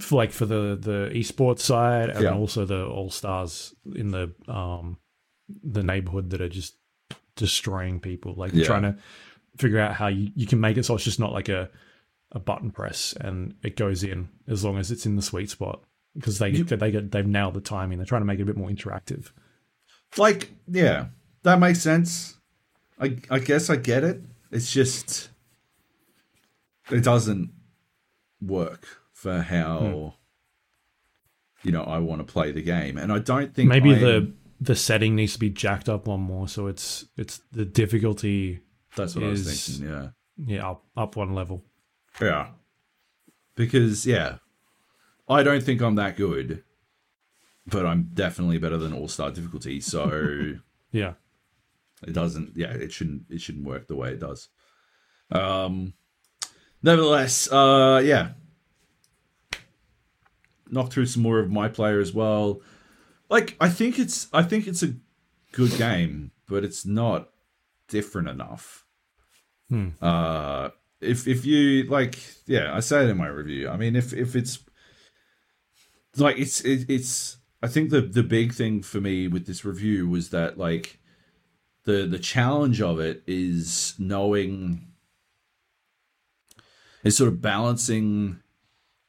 for 0.00 0.16
like 0.16 0.32
for 0.32 0.46
the 0.46 0.78
the 0.80 1.10
esports 1.14 1.60
side 1.60 2.08
and 2.10 2.22
Yeah. 2.22 2.34
also 2.34 2.64
the 2.64 2.86
all 2.86 3.10
stars 3.10 3.74
in 3.94 4.10
the 4.10 4.32
um 4.48 4.98
the 5.62 5.82
neighborhood 5.82 6.30
that 6.30 6.40
are 6.40 6.48
just 6.48 6.76
destroying 7.36 8.00
people. 8.00 8.34
Like 8.36 8.52
Yeah. 8.54 8.64
trying 8.64 8.82
to 8.82 8.96
figure 9.56 9.78
out 9.78 9.94
how 9.94 10.08
you, 10.08 10.30
you 10.34 10.46
can 10.46 10.60
make 10.60 10.76
it 10.76 10.84
so 10.84 10.94
it's 10.94 11.04
just 11.04 11.20
not 11.20 11.32
like 11.32 11.48
a 11.48 11.68
a 12.32 12.38
button 12.38 12.70
press 12.70 13.14
and 13.20 13.54
it 13.62 13.76
goes 13.76 14.02
in 14.02 14.28
as 14.48 14.64
long 14.64 14.78
as 14.78 14.90
it's 14.90 15.04
in 15.04 15.16
the 15.16 15.22
sweet 15.22 15.50
spot 15.50 15.82
because 16.14 16.38
they 16.38 16.50
they 16.52 16.90
get 16.90 17.10
they've 17.12 17.26
nailed 17.26 17.52
the 17.54 17.60
timing. 17.60 17.98
They're 17.98 18.06
trying 18.06 18.22
to 18.22 18.26
make 18.26 18.38
it 18.38 18.42
a 18.42 18.46
bit 18.46 18.56
more 18.56 18.70
interactive. 18.70 19.30
like 20.16 20.50
yeah 20.68 21.06
that 21.42 21.58
makes 21.58 21.80
sense 21.80 22.36
i 23.00 23.16
i 23.30 23.38
guess 23.38 23.68
i 23.68 23.76
get 23.76 24.04
it 24.04 24.20
it's 24.50 24.72
just 24.72 25.30
it 26.90 27.02
doesn't 27.04 27.50
work 28.40 28.86
for 29.12 29.40
how 29.42 29.78
Hmm. 31.62 31.66
you 31.66 31.72
know 31.72 31.82
i 31.84 31.98
want 31.98 32.26
to 32.26 32.30
play 32.32 32.52
the 32.52 32.62
game 32.62 32.96
and 32.98 33.12
i 33.12 33.18
don't 33.18 33.54
think 33.54 33.68
maybe 33.68 33.94
I 33.94 33.98
the 33.98 34.14
am- 34.16 34.36
the 34.60 34.76
setting 34.76 35.16
needs 35.16 35.32
to 35.32 35.38
be 35.40 35.50
jacked 35.50 35.88
up 35.88 36.06
one 36.06 36.20
more 36.20 36.46
so 36.48 36.66
it's 36.68 37.06
it's 37.16 37.40
the 37.52 37.64
difficulty 37.64 38.60
that's 38.96 39.14
what 39.14 39.24
i 39.24 39.28
was 39.28 39.64
thinking 39.66 39.88
yeah. 39.88 40.08
yeah 40.36 40.70
up, 40.70 40.84
up 40.96 41.16
one 41.16 41.34
level. 41.34 41.64
Yeah. 42.20 42.48
Because 43.54 44.06
yeah 44.06 44.36
i 45.28 45.42
don't 45.42 45.62
think 45.62 45.80
i'm 45.80 45.94
that 45.96 46.16
good 46.16 46.62
but 47.66 47.86
i'm 47.86 48.10
definitely 48.12 48.58
better 48.58 48.76
than 48.76 48.92
all-star 48.92 49.30
difficulty 49.30 49.80
so 49.80 50.54
yeah. 50.92 51.14
it 52.06 52.12
doesn't 52.12 52.52
yeah 52.56 52.72
it 52.72 52.92
shouldn't 52.92 53.22
it 53.30 53.40
shouldn't 53.40 53.66
work 53.66 53.86
the 53.88 53.96
way 53.96 54.10
it 54.10 54.20
does. 54.20 54.48
Um 55.30 55.94
nevertheless 56.82 57.50
uh 57.50 58.02
yeah. 58.04 58.30
Knock 60.70 60.90
through 60.90 61.06
some 61.06 61.22
more 61.22 61.38
of 61.38 61.50
my 61.50 61.68
player 61.68 62.00
as 62.00 62.12
well. 62.12 62.60
Like 63.28 63.56
i 63.60 63.68
think 63.68 63.98
it's 63.98 64.28
i 64.32 64.42
think 64.42 64.66
it's 64.66 64.82
a 64.82 64.94
good 65.52 65.76
game 65.76 66.30
but 66.48 66.64
it's 66.64 66.84
not 66.84 67.28
different 67.92 68.28
enough. 68.28 68.84
Uh 70.00 70.70
if 71.00 71.26
if 71.26 71.44
you 71.44 71.84
like 71.84 72.16
yeah 72.46 72.74
i 72.74 72.80
say 72.80 73.04
it 73.04 73.10
in 73.10 73.16
my 73.16 73.26
review. 73.28 73.68
I 73.68 73.76
mean 73.76 73.94
if 73.96 74.12
if 74.12 74.34
it's 74.34 74.58
like 76.16 76.38
it's 76.38 76.60
it, 76.62 76.88
it's 76.88 77.38
i 77.62 77.68
think 77.68 77.90
the 77.90 78.00
the 78.00 78.22
big 78.22 78.52
thing 78.52 78.82
for 78.82 79.00
me 79.00 79.28
with 79.28 79.46
this 79.46 79.64
review 79.64 80.08
was 80.08 80.30
that 80.30 80.58
like 80.58 80.98
the 81.84 82.06
the 82.06 82.18
challenge 82.18 82.80
of 82.80 83.00
it 83.00 83.22
is 83.26 83.94
knowing 83.98 84.92
is 87.04 87.16
sort 87.16 87.28
of 87.32 87.40
balancing 87.40 88.40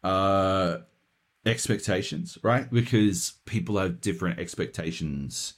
uh 0.04 0.78
expectations 1.46 2.38
right? 2.42 2.72
Because 2.72 3.34
people 3.46 3.78
have 3.78 4.02
different 4.02 4.40
expectations 4.40 5.54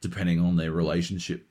depending 0.00 0.38
on 0.40 0.56
their 0.56 0.72
relationship 0.72 1.49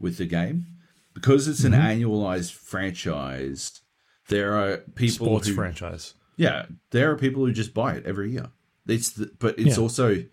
with 0.00 0.16
the 0.18 0.26
game 0.26 0.66
because 1.14 1.46
it's 1.48 1.64
an 1.64 1.72
annualized 1.72 2.52
franchise 2.52 3.80
there 4.28 4.54
are 4.54 4.78
people 4.94 5.26
sports 5.26 5.48
who 5.48 5.54
franchise 5.54 6.14
yeah, 6.36 6.66
there 6.90 7.10
are 7.10 7.16
people 7.16 7.44
who 7.44 7.52
just 7.52 7.74
buy 7.74 7.92
it 7.96 8.06
every 8.06 8.30
year. 8.30 8.48
It's 8.88 9.10
the, 9.10 9.30
but 9.38 9.58
it's 9.58 9.76
Yeah. 9.76 9.82
also 9.82 10.24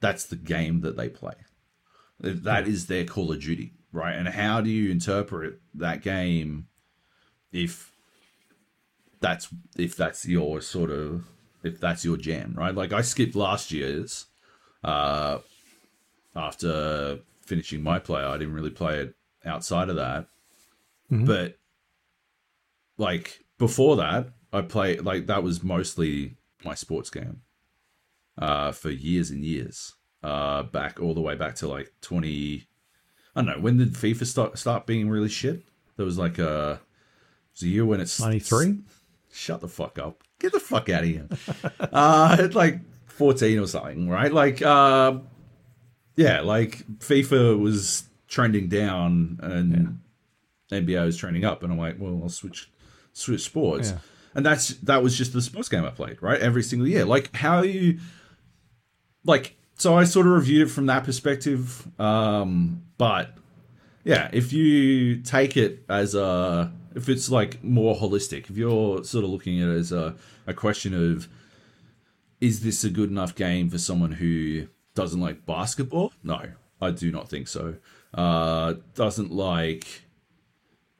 that's 0.00 0.24
the 0.24 0.36
game 0.36 0.80
that 0.80 0.96
they 0.96 1.10
play. 1.10 1.34
That 2.18 2.66
is 2.66 2.86
their 2.86 3.04
Call 3.04 3.30
of 3.30 3.42
Duty, 3.42 3.74
right? 3.92 4.14
And 4.16 4.26
how 4.28 4.62
do 4.62 4.70
you 4.70 4.90
interpret 4.90 5.60
that 5.74 6.00
game 6.02 6.68
if 7.52 7.92
that's 9.20 9.48
if 9.76 9.96
that's 9.96 10.26
your 10.26 10.62
sort 10.62 10.90
of 10.90 11.24
if 11.62 11.78
that's 11.78 12.06
your 12.06 12.16
jam, 12.16 12.54
right? 12.56 12.74
Like 12.74 12.94
I 12.94 13.02
skipped 13.02 13.34
last 13.36 13.70
year's 13.70 14.26
uh 14.82 15.40
after 16.34 17.18
finishing 17.50 17.82
my 17.82 17.98
play. 17.98 18.22
I 18.22 18.38
didn't 18.38 18.54
really 18.54 18.70
play 18.70 19.00
it 19.00 19.14
outside 19.44 19.88
of 19.88 19.96
that. 19.96 20.28
But 21.10 21.58
like 22.96 23.44
before 23.58 23.96
that, 23.96 24.28
I 24.52 24.62
play 24.62 24.98
like 24.98 25.26
that 25.26 25.42
was 25.42 25.64
mostly 25.64 26.36
my 26.64 26.74
sports 26.74 27.10
game 27.10 27.42
uh, 28.38 28.70
for 28.70 28.90
years 28.90 29.30
and 29.30 29.44
years. 29.44 29.94
Uh, 30.22 30.62
back 30.62 31.00
all 31.00 31.14
the 31.14 31.20
way 31.20 31.34
back 31.34 31.56
to 31.56 31.66
like 31.66 31.92
twenty. 32.00 32.68
I 33.34 33.42
don't 33.42 33.46
know 33.46 33.60
when 33.60 33.78
did 33.78 33.94
FIFA 33.94 34.26
start 34.26 34.58
start 34.58 34.86
being 34.86 35.10
really 35.10 35.28
shit. 35.28 35.64
There 35.96 36.06
was 36.06 36.18
like 36.18 36.38
a 36.38 36.80
it 36.80 37.54
was 37.54 37.62
a 37.62 37.68
year 37.68 37.84
when 37.84 38.00
it's 38.00 38.20
93? 38.20 38.78
Shut 39.32 39.60
the 39.60 39.68
fuck 39.68 39.98
up. 39.98 40.22
Get 40.38 40.52
the 40.52 40.60
fuck 40.60 40.88
out 40.88 41.02
of 41.02 41.08
here. 41.08 41.28
uh, 41.92 42.36
it's 42.38 42.54
like 42.54 42.80
fourteen 43.06 43.58
or 43.58 43.66
something, 43.66 44.08
right? 44.08 44.32
Like, 44.32 44.62
uh, 44.62 45.18
yeah, 46.16 46.40
like 46.40 46.86
FIFA 46.98 47.58
was 47.58 48.04
trending 48.28 48.68
down 48.68 49.38
and 49.42 50.00
NBA 50.70 51.04
was 51.04 51.16
trending 51.16 51.44
up, 51.44 51.62
and 51.62 51.72
I'm 51.72 51.78
like, 51.78 51.96
well, 51.98 52.20
I'll 52.22 52.28
switch 52.28 52.70
switch 53.12 53.42
sports. 53.42 53.90
Yeah. 53.90 53.98
And 54.34 54.46
that's 54.46 54.68
that 54.68 55.02
was 55.02 55.16
just 55.18 55.32
the 55.32 55.42
sports 55.42 55.68
game 55.68 55.84
I 55.84 55.90
played, 55.90 56.22
right? 56.22 56.40
Every 56.40 56.62
single 56.62 56.86
year. 56.86 57.04
Like 57.04 57.34
how 57.34 57.62
you 57.62 57.98
like 59.24 59.56
so 59.74 59.96
I 59.96 60.04
sort 60.04 60.26
of 60.26 60.32
reviewed 60.32 60.68
it 60.68 60.70
from 60.70 60.86
that 60.86 61.04
perspective. 61.04 61.88
Um, 61.98 62.82
but 62.98 63.34
yeah, 64.04 64.28
if 64.32 64.52
you 64.52 65.16
take 65.16 65.56
it 65.56 65.84
as 65.88 66.14
a 66.14 66.72
if 66.94 67.08
it's 67.08 67.30
like 67.30 67.62
more 67.64 67.96
holistic, 67.96 68.50
if 68.50 68.56
you're 68.56 69.02
sort 69.04 69.24
of 69.24 69.30
looking 69.30 69.60
at 69.60 69.68
it 69.68 69.76
as 69.76 69.92
a, 69.92 70.14
a 70.46 70.54
question 70.54 70.94
of 70.94 71.28
is 72.40 72.62
this 72.62 72.84
a 72.84 72.90
good 72.90 73.10
enough 73.10 73.34
game 73.34 73.68
for 73.68 73.78
someone 73.78 74.12
who 74.12 74.66
doesn't 74.94 75.20
like 75.20 75.46
basketball? 75.46 76.12
No, 76.22 76.42
I 76.80 76.90
do 76.90 77.10
not 77.10 77.28
think 77.28 77.48
so. 77.48 77.76
Uh, 78.12 78.74
doesn't 78.94 79.32
like 79.32 80.02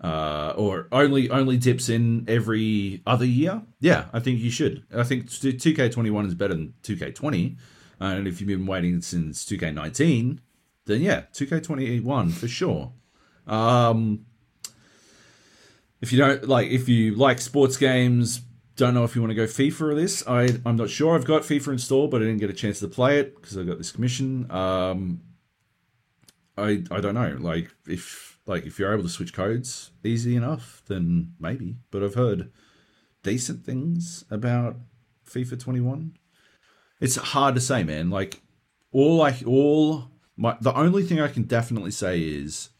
uh, 0.01 0.55
or 0.57 0.89
only 0.93 1.29
only 1.31 1.57
dips 1.57 1.89
in 1.89 2.25
every 2.29 3.03
other 3.07 3.25
year. 3.25 3.63
Yeah, 3.81 4.07
I 4.13 4.21
think 4.21 4.41
you 4.41 4.51
should. 4.51 4.85
I 4.95 5.03
think 5.03 5.31
two 5.31 5.75
K 5.75 5.89
twenty 5.89 6.11
one 6.11 6.27
is 6.27 6.35
better 6.35 6.55
than 6.55 6.75
two 6.83 6.97
K 6.97 7.11
twenty, 7.11 7.57
and 7.99 8.27
if 8.27 8.41
you've 8.41 8.49
been 8.49 8.67
waiting 8.67 9.01
since 9.03 9.45
two 9.45 9.59
K 9.59 9.71
nineteen, 9.73 10.41
then 10.87 11.01
yeah, 11.01 11.25
two 11.33 11.47
K 11.47 11.61
twenty 11.61 12.01
one 12.01 12.31
for 12.31 12.49
sure. 12.49 12.93
Um, 13.47 14.27
if 16.01 16.13
you 16.13 16.19
don't 16.19 16.49
like, 16.49 16.69
if 16.69 16.89
you 16.89 17.15
like 17.15 17.41
sports 17.41 17.77
games, 17.77 18.41
don't 18.81 18.95
know 18.95 19.05
if 19.05 19.15
you 19.15 19.21
want 19.21 19.31
to 19.31 19.35
go 19.35 19.45
FIFA 19.45 19.81
or 19.83 19.95
this. 19.95 20.27
I 20.27 20.49
I'm 20.65 20.77
not 20.77 20.91
sure. 20.91 21.15
I've 21.15 21.27
got 21.27 21.43
FIFA 21.43 21.73
installed, 21.73 22.11
but 22.11 22.23
I 22.23 22.25
didn't 22.25 22.41
get 22.41 22.51
a 22.51 22.55
chance 22.55 22.81
to 22.81 22.89
play 22.89 23.21
it 23.21 23.37
because 23.37 23.57
I 23.57 23.63
got 23.63 23.79
this 23.79 23.93
commission. 23.93 24.51
Um, 24.51 25.21
I 26.57 26.83
I 26.91 27.01
don't 27.01 27.15
know. 27.15 27.37
Like 27.39 27.71
if 27.87 28.39
like 28.47 28.65
if 28.65 28.79
you're 28.79 28.93
able 28.93 29.03
to 29.03 29.09
switch 29.09 29.35
codes 29.35 29.91
easy 30.03 30.35
enough, 30.35 30.83
then 30.87 31.35
maybe. 31.39 31.77
But 31.91 32.03
I've 32.03 32.15
heard 32.15 32.51
decent 33.23 33.65
things 33.65 34.25
about 34.31 34.77
FIFA 35.29 35.61
21. 35.61 36.17
It's 37.01 37.17
hard 37.17 37.55
to 37.57 37.61
say, 37.61 37.85
man. 37.85 38.09
Like 38.09 38.41
all 38.93 39.21
I 39.21 39.37
all 39.47 40.11
my 40.39 40.57
the 40.59 40.75
only 40.75 41.03
thing 41.03 41.21
I 41.21 41.29
can 41.29 41.43
definitely 41.43 41.91
say 41.91 42.21
is 42.21 42.71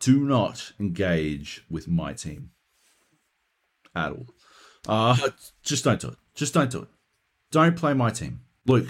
do 0.00 0.24
not 0.24 0.72
engage 0.80 1.64
with 1.70 1.86
my 1.86 2.12
team 2.12 2.50
at 3.94 4.10
all. 4.10 4.26
Uh 4.88 5.16
just 5.62 5.84
don't 5.84 6.00
do 6.00 6.08
it. 6.08 6.16
Just 6.34 6.54
don't 6.54 6.70
do 6.70 6.82
it. 6.82 6.88
Don't 7.50 7.76
play 7.76 7.94
my 7.94 8.10
team. 8.10 8.40
Luke, 8.66 8.88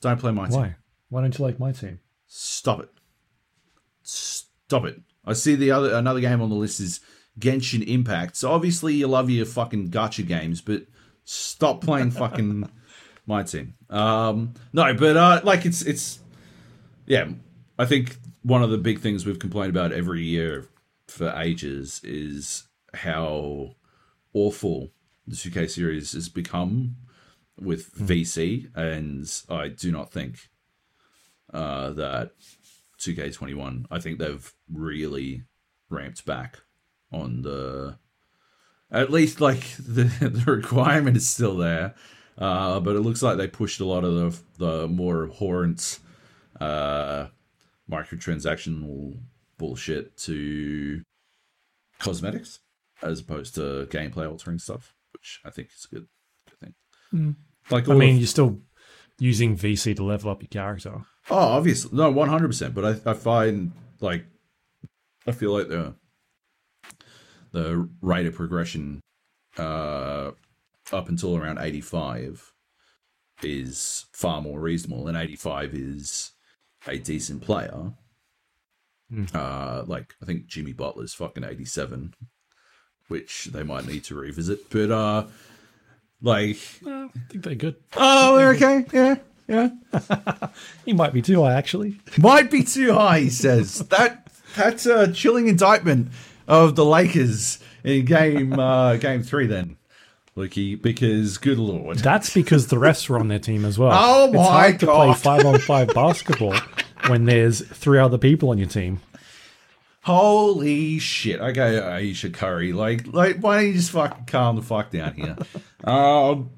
don't 0.00 0.20
play 0.20 0.32
my 0.32 0.48
team. 0.48 0.58
Why? 0.58 0.76
Why 1.08 1.20
don't 1.22 1.36
you 1.36 1.44
like 1.44 1.58
my 1.58 1.72
team? 1.72 2.00
Stop 2.26 2.80
it. 2.80 2.90
Stop 4.02 4.84
it. 4.84 5.00
I 5.24 5.32
see 5.32 5.54
the 5.54 5.70
other 5.70 5.94
another 5.94 6.20
game 6.20 6.40
on 6.40 6.50
the 6.50 6.56
list 6.56 6.80
is 6.80 7.00
Genshin 7.38 7.86
Impact. 7.86 8.36
So 8.36 8.50
obviously 8.52 8.94
you 8.94 9.06
love 9.06 9.30
your 9.30 9.46
fucking 9.46 9.90
gacha 9.90 10.26
games, 10.26 10.60
but 10.60 10.82
stop 11.24 11.80
playing 11.80 12.10
fucking 12.10 12.68
my 13.26 13.42
team. 13.42 13.74
Um 13.88 14.54
no, 14.72 14.92
but 14.94 15.16
uh 15.16 15.40
like 15.44 15.66
it's 15.66 15.82
it's 15.82 16.20
yeah, 17.06 17.28
I 17.78 17.86
think 17.86 18.18
one 18.42 18.62
of 18.62 18.70
the 18.70 18.78
big 18.78 19.00
things 19.00 19.26
we've 19.26 19.38
complained 19.38 19.70
about 19.70 19.92
every 19.92 20.22
year 20.22 20.68
for 21.08 21.34
ages 21.36 22.00
is 22.04 22.64
how 22.94 23.74
awful 24.32 24.92
the 25.30 25.36
2K 25.36 25.70
series 25.70 26.12
has 26.12 26.28
become 26.28 26.96
with 27.58 27.94
VC 27.94 28.68
and 28.74 29.30
I 29.48 29.68
do 29.68 29.92
not 29.92 30.12
think 30.12 30.50
uh, 31.52 31.90
that 31.90 32.32
2K21. 32.98 33.86
I 33.90 33.98
think 33.98 34.18
they've 34.18 34.52
really 34.72 35.44
ramped 35.88 36.24
back 36.24 36.60
on 37.12 37.42
the. 37.42 37.98
At 38.92 39.10
least, 39.10 39.40
like 39.40 39.60
the 39.78 40.04
the 40.20 40.50
requirement 40.50 41.16
is 41.16 41.28
still 41.28 41.56
there, 41.56 41.94
uh, 42.38 42.80
but 42.80 42.96
it 42.96 43.00
looks 43.00 43.22
like 43.22 43.36
they 43.36 43.46
pushed 43.46 43.80
a 43.80 43.84
lot 43.84 44.04
of 44.04 44.42
the 44.58 44.66
the 44.66 44.88
more 44.88 45.24
abhorrent 45.24 46.00
uh, 46.60 47.26
microtransactional 47.90 49.18
bullshit 49.58 50.16
to 50.16 51.02
cosmetics 51.98 52.60
as 53.02 53.20
opposed 53.20 53.54
to 53.54 53.86
gameplay 53.90 54.28
altering 54.28 54.58
stuff, 54.58 54.94
which 55.20 55.40
I 55.44 55.50
think 55.50 55.68
is 55.76 55.86
a 55.90 55.94
good 55.94 56.08
good 56.48 56.58
thing. 57.12 57.36
Like 57.70 57.88
I 57.88 57.94
mean, 57.94 58.14
of- 58.14 58.20
you're 58.20 58.26
still 58.26 58.60
using 59.18 59.56
VC 59.56 59.94
to 59.96 60.02
level 60.04 60.30
up 60.30 60.42
your 60.42 60.48
character. 60.48 61.02
Oh, 61.30 61.36
obviously, 61.36 61.96
no, 61.96 62.10
one 62.10 62.28
hundred 62.28 62.48
percent. 62.48 62.74
But 62.74 62.84
I, 63.06 63.10
I 63.10 63.14
find 63.14 63.72
like 64.00 64.24
I 65.26 65.32
feel 65.32 65.52
like 65.52 65.68
the 65.68 65.94
the 67.52 67.88
rate 68.00 68.26
of 68.26 68.34
progression 68.34 69.00
uh, 69.58 70.30
up 70.92 71.08
until 71.08 71.36
around 71.36 71.58
eighty 71.58 71.80
five 71.80 72.52
is 73.42 74.06
far 74.12 74.40
more 74.40 74.60
reasonable, 74.60 75.08
and 75.08 75.16
eighty 75.16 75.36
five 75.36 75.74
is 75.74 76.32
a 76.86 76.98
decent 76.98 77.42
player. 77.42 77.92
Uh, 79.34 79.82
like 79.86 80.14
I 80.22 80.24
think 80.24 80.46
Jimmy 80.46 80.72
Butler's 80.72 81.14
fucking 81.14 81.42
eighty 81.44 81.64
seven, 81.64 82.14
which 83.10 83.46
they 83.46 83.62
might 83.64 83.86
need 83.86 84.04
to 84.04 84.14
revisit. 84.14 84.70
But 84.70 84.90
uh, 84.90 85.26
like, 86.22 86.56
I 86.86 87.08
think 87.28 87.44
they're 87.44 87.54
good. 87.56 87.76
oh, 87.96 88.36
they're 88.36 88.50
okay, 88.54 88.86
yeah, 88.92 89.16
yeah. 89.48 90.48
He 90.84 90.92
might 90.92 91.12
be 91.12 91.20
too 91.20 91.42
high, 91.42 91.54
actually. 91.54 91.98
Might 92.18 92.50
be 92.50 92.62
too 92.62 92.92
high, 92.94 93.20
he 93.20 93.30
says. 93.30 93.78
that 93.90 94.28
that's 94.54 94.86
a 94.86 95.12
chilling 95.12 95.48
indictment 95.48 96.08
of 96.46 96.76
the 96.76 96.84
Lakers 96.84 97.58
in 97.82 98.04
game 98.04 98.58
uh, 98.58 98.96
game 98.96 99.22
three. 99.24 99.46
Then, 99.46 99.76
Lukey, 100.36 100.80
because 100.80 101.36
good 101.38 101.58
lord, 101.58 101.98
That's 101.98 102.32
because 102.32 102.68
the 102.68 102.76
refs 102.76 103.08
were 103.08 103.18
on 103.18 103.26
their 103.28 103.38
team 103.40 103.64
as 103.64 103.76
well. 103.76 103.90
Oh 103.92 104.26
it's 104.26 104.34
my 104.34 104.42
hard 104.42 104.80
to 104.80 104.86
play 104.86 105.06
God. 105.06 105.18
five 105.18 105.44
on 105.44 105.58
five 105.58 105.88
basketball 105.94 106.54
when 107.08 107.24
there's 107.24 107.66
three 107.66 107.98
other 107.98 108.18
people 108.18 108.50
on 108.50 108.58
your 108.58 108.68
team. 108.68 109.00
Holy 110.02 110.98
shit! 110.98 111.40
Okay, 111.40 111.78
Ayesha 111.78 112.30
Curry, 112.30 112.72
like, 112.72 113.06
like, 113.06 113.38
why 113.38 113.58
don't 113.58 113.66
you 113.66 113.72
just 113.74 113.90
fucking 113.90 114.24
calm 114.24 114.56
the 114.56 114.62
fuck 114.62 114.90
down 114.90 115.14
here? 115.14 115.36
um. 115.84 116.50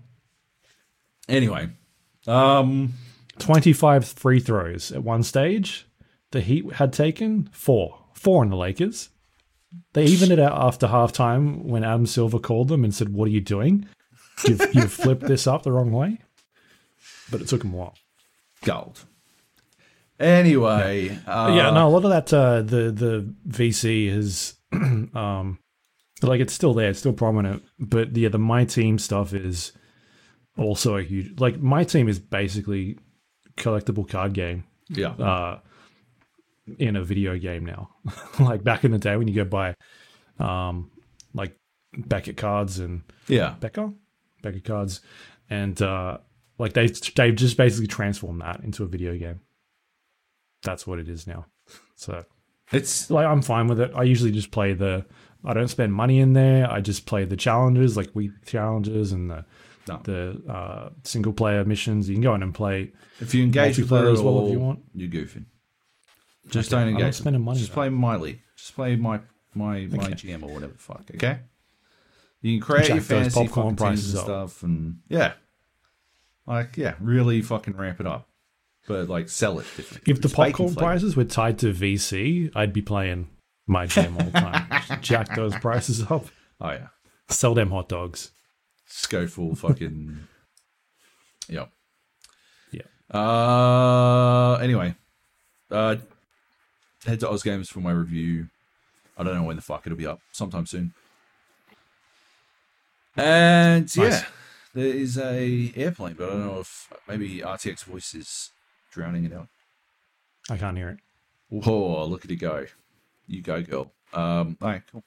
Anyway, 1.29 1.71
um, 2.27 2.95
25 3.39 4.07
free 4.07 4.41
throws 4.41 4.93
at 4.93 5.03
one 5.03 5.23
stage. 5.23 5.87
The 6.31 6.41
Heat 6.41 6.75
had 6.75 6.93
taken 6.93 7.49
four. 7.53 7.99
Four 8.15 8.43
on 8.43 8.51
the 8.51 8.57
Lakers. 8.57 9.11
They 9.95 10.05
evened 10.05 10.33
it 10.33 10.39
out 10.39 10.53
after 10.57 10.87
halftime 10.89 11.63
when 11.65 11.85
Adam 11.85 12.07
Silver 12.07 12.39
called 12.39 12.69
them 12.69 12.85
and 12.85 12.95
said, 12.95 13.11
What 13.11 13.27
are 13.27 13.33
you 13.33 13.41
doing? 13.41 13.87
You've, 14.47 14.75
you've 14.75 14.93
flipped 14.93 15.23
this 15.23 15.47
up 15.47 15.63
the 15.63 15.73
wrong 15.73 15.93
way. 15.93 16.19
But 17.31 17.41
it 17.41 17.49
took 17.49 17.65
him 17.65 17.75
a 17.75 17.77
while. 17.77 17.95
gold. 18.63 19.05
Anyway, 20.23 21.19
uh, 21.27 21.53
yeah, 21.55 21.71
no, 21.71 21.89
a 21.89 21.91
lot 21.91 22.05
of 22.05 22.11
that, 22.11 22.33
uh, 22.33 22.63
the, 22.63 22.91
the 22.91 23.35
VC 23.49 24.07
is, 24.09 24.55
um, 24.73 25.59
like, 26.23 26.41
it's 26.41 26.53
still 26.53 26.75
there, 26.75 26.91
it's 26.91 27.01
still 27.01 27.13
prominent. 27.13 27.63
But 27.79 28.17
yeah, 28.17 28.29
the 28.29 28.39
My 28.39 28.65
Team 28.65 28.99
stuff 28.99 29.35
is 29.35 29.73
also 30.57 30.97
a 30.97 31.03
huge, 31.03 31.41
like, 31.41 31.59
My 31.61 31.85
Team 31.85 32.09
is 32.09 32.19
basically 32.19 32.99
collectible 33.57 34.09
card 34.09 34.33
game. 34.33 34.65
yeah, 34.89 35.09
uh, 35.09 35.59
in 36.79 36.97
a 36.97 37.03
video 37.03 37.37
game 37.39 37.67
now. 37.67 37.91
like 38.41 38.63
back 38.63 38.85
in 38.85 38.91
the 38.91 38.99
day 38.99 39.17
when 39.17 39.29
you 39.29 39.35
go 39.35 39.45
buy, 39.45 39.75
um, 40.39 40.91
like 41.35 41.57
Beckett 41.97 42.37
cards 42.37 42.79
and 42.79 43.03
yeah. 43.29 43.55
Becker, 43.61 43.93
of 44.45 44.65
cards, 44.65 45.01
and 45.51 45.81
uh, 45.83 46.19
like 46.59 46.73
they 46.73 46.87
they've 46.87 47.35
just 47.35 47.57
basically 47.57 47.87
transformed 47.87 48.41
that 48.41 48.61
into 48.61 48.83
a 48.83 48.87
video 48.87 49.17
game. 49.17 49.41
That's 50.63 50.87
what 50.87 50.99
it 50.99 51.09
is 51.09 51.27
now. 51.27 51.47
So 51.97 52.25
It's 52.73 53.11
like 53.11 53.27
I'm 53.27 53.43
fine 53.43 53.67
with 53.69 53.81
it. 53.81 53.93
I 53.95 54.03
usually 54.05 54.31
just 54.33 54.51
play 54.51 54.73
the. 54.75 55.05
I 55.45 55.55
don't 55.55 55.69
spend 55.69 55.93
money 55.93 56.21
in 56.21 56.35
there. 56.35 56.71
I 56.71 56.81
just 56.81 57.05
play 57.07 57.25
the 57.25 57.37
challenges, 57.37 57.97
like 57.97 58.11
week 58.15 58.31
challenges 58.47 59.11
and 59.13 59.31
the 59.31 59.45
No. 59.89 60.01
the 60.05 60.41
uh, 60.49 60.91
single 61.05 61.33
player 61.33 61.65
missions. 61.65 62.09
You 62.09 62.15
can 62.15 62.23
go 62.23 62.35
in 62.35 62.43
and 62.43 62.55
play. 62.55 62.93
if 63.21 63.35
you 63.35 63.43
engage 63.43 63.79
with 63.79 63.91
Multiplayer 63.91 64.13
as 64.13 64.21
well 64.23 64.47
if 64.47 64.53
you 64.53 64.61
want. 64.61 64.81
You're 64.95 65.11
goofing. 65.11 65.47
Just 66.49 66.73
Okay, 66.73 66.81
don't 66.81 66.89
I'm 66.95 67.01
engage. 67.01 67.15
spending 67.15 67.43
money, 67.43 67.59
Just 67.59 67.71
though. 67.71 67.75
play 67.75 67.89
my 67.89 68.17
league. 68.17 68.41
Just 68.57 68.75
play 68.75 68.95
my 68.97 69.21
my 69.55 69.87
my 69.91 70.05
Okay. 70.05 70.15
GM 70.15 70.43
or 70.45 70.55
whatever. 70.55 70.73
the 70.73 70.79
Fuck. 70.79 71.05
Okay. 71.15 71.41
You 72.41 72.59
can 72.59 72.61
create 72.67 72.87
Jack 72.87 72.95
your 72.97 73.03
fantasy 73.05 73.39
popcorn 73.47 73.77
prices 73.77 74.11
and 74.15 74.19
up. 74.21 74.25
stuff, 74.25 74.63
and 74.65 74.99
yeah, 75.09 75.35
like 76.47 76.77
yeah, 76.77 76.95
really 77.01 77.41
fucking 77.43 77.77
ramp 77.77 78.01
it 78.01 78.07
up, 78.07 78.29
but 78.87 79.09
like 79.09 79.29
sell 79.29 79.59
it 79.59 79.67
differently. 79.77 80.13
If 80.13 80.21
the 80.23 80.29
popcorn 80.29 80.75
prices 80.75 81.17
were 81.17 81.25
tied 81.25 81.59
to 81.61 81.73
VC, 81.73 82.51
I'd 82.55 82.73
be 82.73 82.83
playing 82.83 83.29
my 83.67 83.87
game 83.87 84.17
all 84.17 84.25
the 84.25 84.33
time. 84.33 84.83
Jack 85.01 85.35
those 85.37 85.55
prices 85.57 86.03
up. 86.11 86.27
oh 86.61 86.71
yeah, 86.71 86.89
Sell 87.29 87.55
them 87.55 87.71
hot 87.71 87.89
dogs. 87.89 88.33
just 88.89 89.09
go 89.11 89.27
full 89.27 89.55
fucking 89.55 90.27
yeah. 91.49 91.67
Yeah. 92.73 92.83
Uh, 93.19 94.59
anyway, 94.63 94.95
uh, 95.71 95.97
head 97.05 97.21
to 97.21 97.29
Oz 97.31 97.43
Games 97.43 97.69
for 97.69 97.81
my 97.81 97.93
review. 97.93 98.49
I 99.19 99.23
don't 99.25 99.35
know 99.35 99.43
when 99.43 99.57
the 99.57 99.63
fuck 99.63 99.83
it'll 99.87 99.99
be 99.99 100.07
up. 100.07 100.21
Sometime 100.33 100.67
soon. 100.67 100.95
And 103.15 103.95
yeah, 103.95 104.25
there 104.75 104.87
is 104.87 105.19
a 105.19 105.71
airplane, 105.77 106.15
but 106.15 106.31
I 106.31 106.33
don't 106.33 106.47
know 106.47 106.61
if 106.61 106.91
maybe 107.07 107.41
RTX 107.41 107.85
voice 107.85 108.15
is 108.15 108.51
drowning 108.93 109.25
it 109.25 109.33
out. 109.33 109.49
I 110.49 110.57
can't 110.57 110.77
hear 110.77 110.91
it. 110.91 110.99
Whoa, 111.49 112.05
look 112.07 112.25
at 112.25 112.31
it 112.31 112.37
go! 112.37 112.67
You 113.27 113.43
go, 113.43 113.63
girl. 113.63 113.93
Um, 114.13 114.57
all 114.63 114.69
right, 114.69 114.83
cool. 114.91 115.03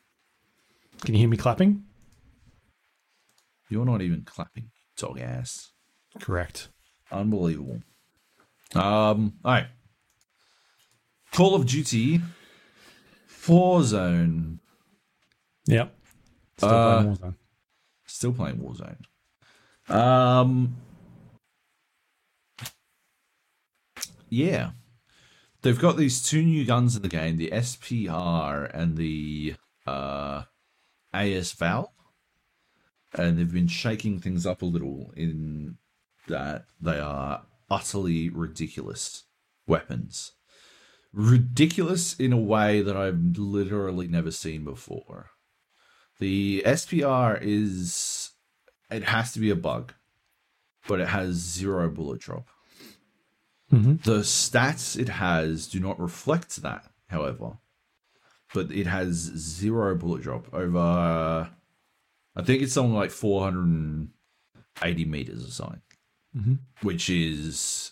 Can 1.04 1.14
you 1.14 1.20
hear 1.22 1.30
me 1.30 1.38
clapping? 1.38 1.84
You're 3.70 3.86
not 3.86 4.02
even 4.02 4.24
clapping, 4.24 4.70
dog 4.98 5.20
ass. 5.20 5.72
Correct. 6.20 6.70
Unbelievable. 7.12 7.82
Um, 8.74 9.34
all 9.44 9.52
right. 9.54 9.68
Call 11.32 11.56
of 11.56 11.66
Duty, 11.66 12.22
Warzone. 13.46 14.60
Yep. 15.66 15.96
Still 16.58 16.70
Uh, 16.70 17.02
playing 17.02 17.16
Warzone. 17.18 17.36
Still 18.06 18.34
playing 18.34 18.58
Warzone. 18.58 19.94
Um, 19.94 20.76
yeah, 24.30 24.72
they've 25.62 25.80
got 25.80 25.98
these 25.98 26.22
two 26.22 26.44
new 26.44 26.66
guns 26.66 26.96
in 26.96 27.02
the 27.02 27.08
game: 27.08 27.38
the 27.38 27.52
SPR 27.52 28.70
and 28.74 28.98
the 28.98 29.56
uh, 29.86 30.44
AS 31.14 31.54
Val, 31.54 31.94
and 33.14 33.38
they've 33.38 33.54
been 33.54 33.68
shaking 33.68 34.20
things 34.20 34.46
up 34.46 34.62
a 34.62 34.66
little 34.66 35.12
in 35.16 35.78
that 36.28 36.66
they 36.82 37.00
are 37.00 37.44
utterly 37.70 38.30
ridiculous 38.30 39.24
weapons. 39.68 40.34
Ridiculous 41.14 42.14
in 42.20 42.34
a 42.34 42.38
way 42.38 42.82
that 42.82 42.98
I've 42.98 43.38
literally 43.38 44.08
never 44.08 44.32
seen 44.32 44.64
before. 44.64 45.32
The 46.20 46.64
SPR 46.66 47.40
is 47.42 48.32
it 48.90 49.04
has 49.04 49.34
to 49.34 49.40
be 49.40 49.50
a 49.50 49.56
bug, 49.56 49.94
but 50.88 51.00
it 51.00 51.10
has 51.10 51.36
zero 51.36 51.90
bullet 51.90 52.20
drop. 52.20 52.48
Mhm. 53.72 54.02
The 54.04 54.20
stats 54.20 54.98
it 55.00 55.10
has 55.10 55.68
do 55.68 55.80
not 55.80 56.00
reflect 56.00 56.58
that, 56.58 56.92
however, 57.08 57.58
but 58.54 58.72
it 58.72 58.88
has 58.88 59.16
zero 59.16 59.96
bullet 59.96 60.22
drop 60.22 60.54
over. 60.54 61.52
I 62.38 62.42
think 62.44 62.62
it's 62.62 62.74
something 62.74 62.94
like 62.94 63.12
480 63.12 65.06
meters 65.06 65.48
or 65.48 65.52
something, 65.52 65.82
Mhm. 66.36 66.60
which 66.82 67.10
is 67.10 67.92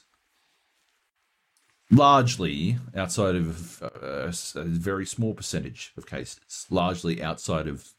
largely 1.90 2.78
outside 2.96 3.36
of 3.36 3.82
uh, 3.84 4.32
a 4.56 4.64
very 4.64 5.06
small 5.06 5.34
percentage 5.34 5.94
of 5.98 6.06
cases, 6.06 6.66
largely 6.70 7.22
outside 7.22 7.68
of 7.68 7.94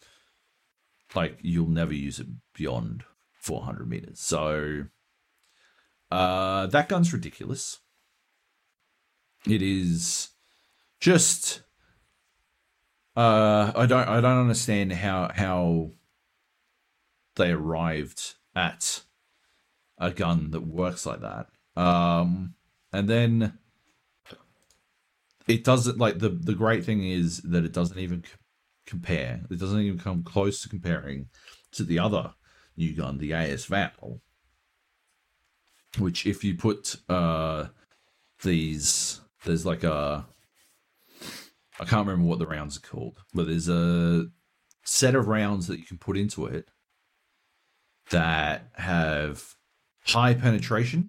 like 1.14 1.38
you'll 1.42 1.68
never 1.68 1.94
use 1.94 2.18
it 2.18 2.26
beyond 2.54 3.04
400 3.40 3.88
meters. 3.88 4.20
So 4.20 4.86
uh, 6.14 6.66
that 6.68 6.88
gun's 6.88 7.12
ridiculous. 7.12 7.80
It 9.48 9.62
is 9.62 10.28
just 11.00 11.62
uh, 13.16 13.72
I 13.74 13.86
don't 13.86 14.08
I 14.08 14.20
don't 14.20 14.40
understand 14.40 14.92
how 14.92 15.30
how 15.34 15.90
they 17.34 17.50
arrived 17.50 18.34
at 18.54 19.02
a 19.98 20.12
gun 20.12 20.52
that 20.52 20.64
works 20.64 21.04
like 21.04 21.20
that. 21.20 21.48
Um, 21.76 22.54
and 22.92 23.08
then 23.08 23.58
it 25.48 25.64
doesn't 25.64 25.98
like 25.98 26.20
the 26.20 26.28
the 26.28 26.54
great 26.54 26.84
thing 26.84 27.04
is 27.04 27.38
that 27.38 27.64
it 27.64 27.72
doesn't 27.72 27.98
even 27.98 28.22
c- 28.22 28.30
compare. 28.86 29.40
It 29.50 29.58
doesn't 29.58 29.80
even 29.80 29.98
come 29.98 30.22
close 30.22 30.62
to 30.62 30.68
comparing 30.68 31.28
to 31.72 31.82
the 31.82 31.98
other 31.98 32.34
new 32.76 32.94
gun, 32.94 33.18
the 33.18 33.32
AS 33.32 33.64
Val, 33.64 34.20
which 35.98 36.26
if 36.26 36.42
you 36.44 36.54
put 36.56 36.96
uh 37.08 37.66
these 38.42 39.20
there's 39.44 39.64
like 39.66 39.84
a 39.84 40.26
I 41.80 41.84
can't 41.84 42.06
remember 42.06 42.28
what 42.28 42.38
the 42.38 42.46
rounds 42.46 42.76
are 42.76 42.80
called, 42.80 43.18
but 43.32 43.46
there's 43.46 43.68
a 43.68 44.26
set 44.84 45.14
of 45.16 45.26
rounds 45.26 45.66
that 45.66 45.78
you 45.78 45.84
can 45.84 45.98
put 45.98 46.16
into 46.16 46.46
it 46.46 46.68
that 48.10 48.68
have 48.74 49.54
high 50.06 50.34
penetration, 50.34 51.08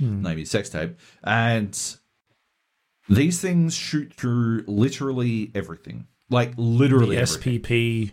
maybe 0.00 0.44
sex 0.46 0.70
tape, 0.70 0.96
and 1.22 1.96
these 3.10 3.40
things 3.40 3.74
shoot 3.74 4.14
through 4.14 4.64
literally 4.66 5.50
everything. 5.54 6.06
Like 6.30 6.52
literally 6.56 7.16
The 7.16 7.22
everything. 7.22 7.60
SPP 7.60 8.10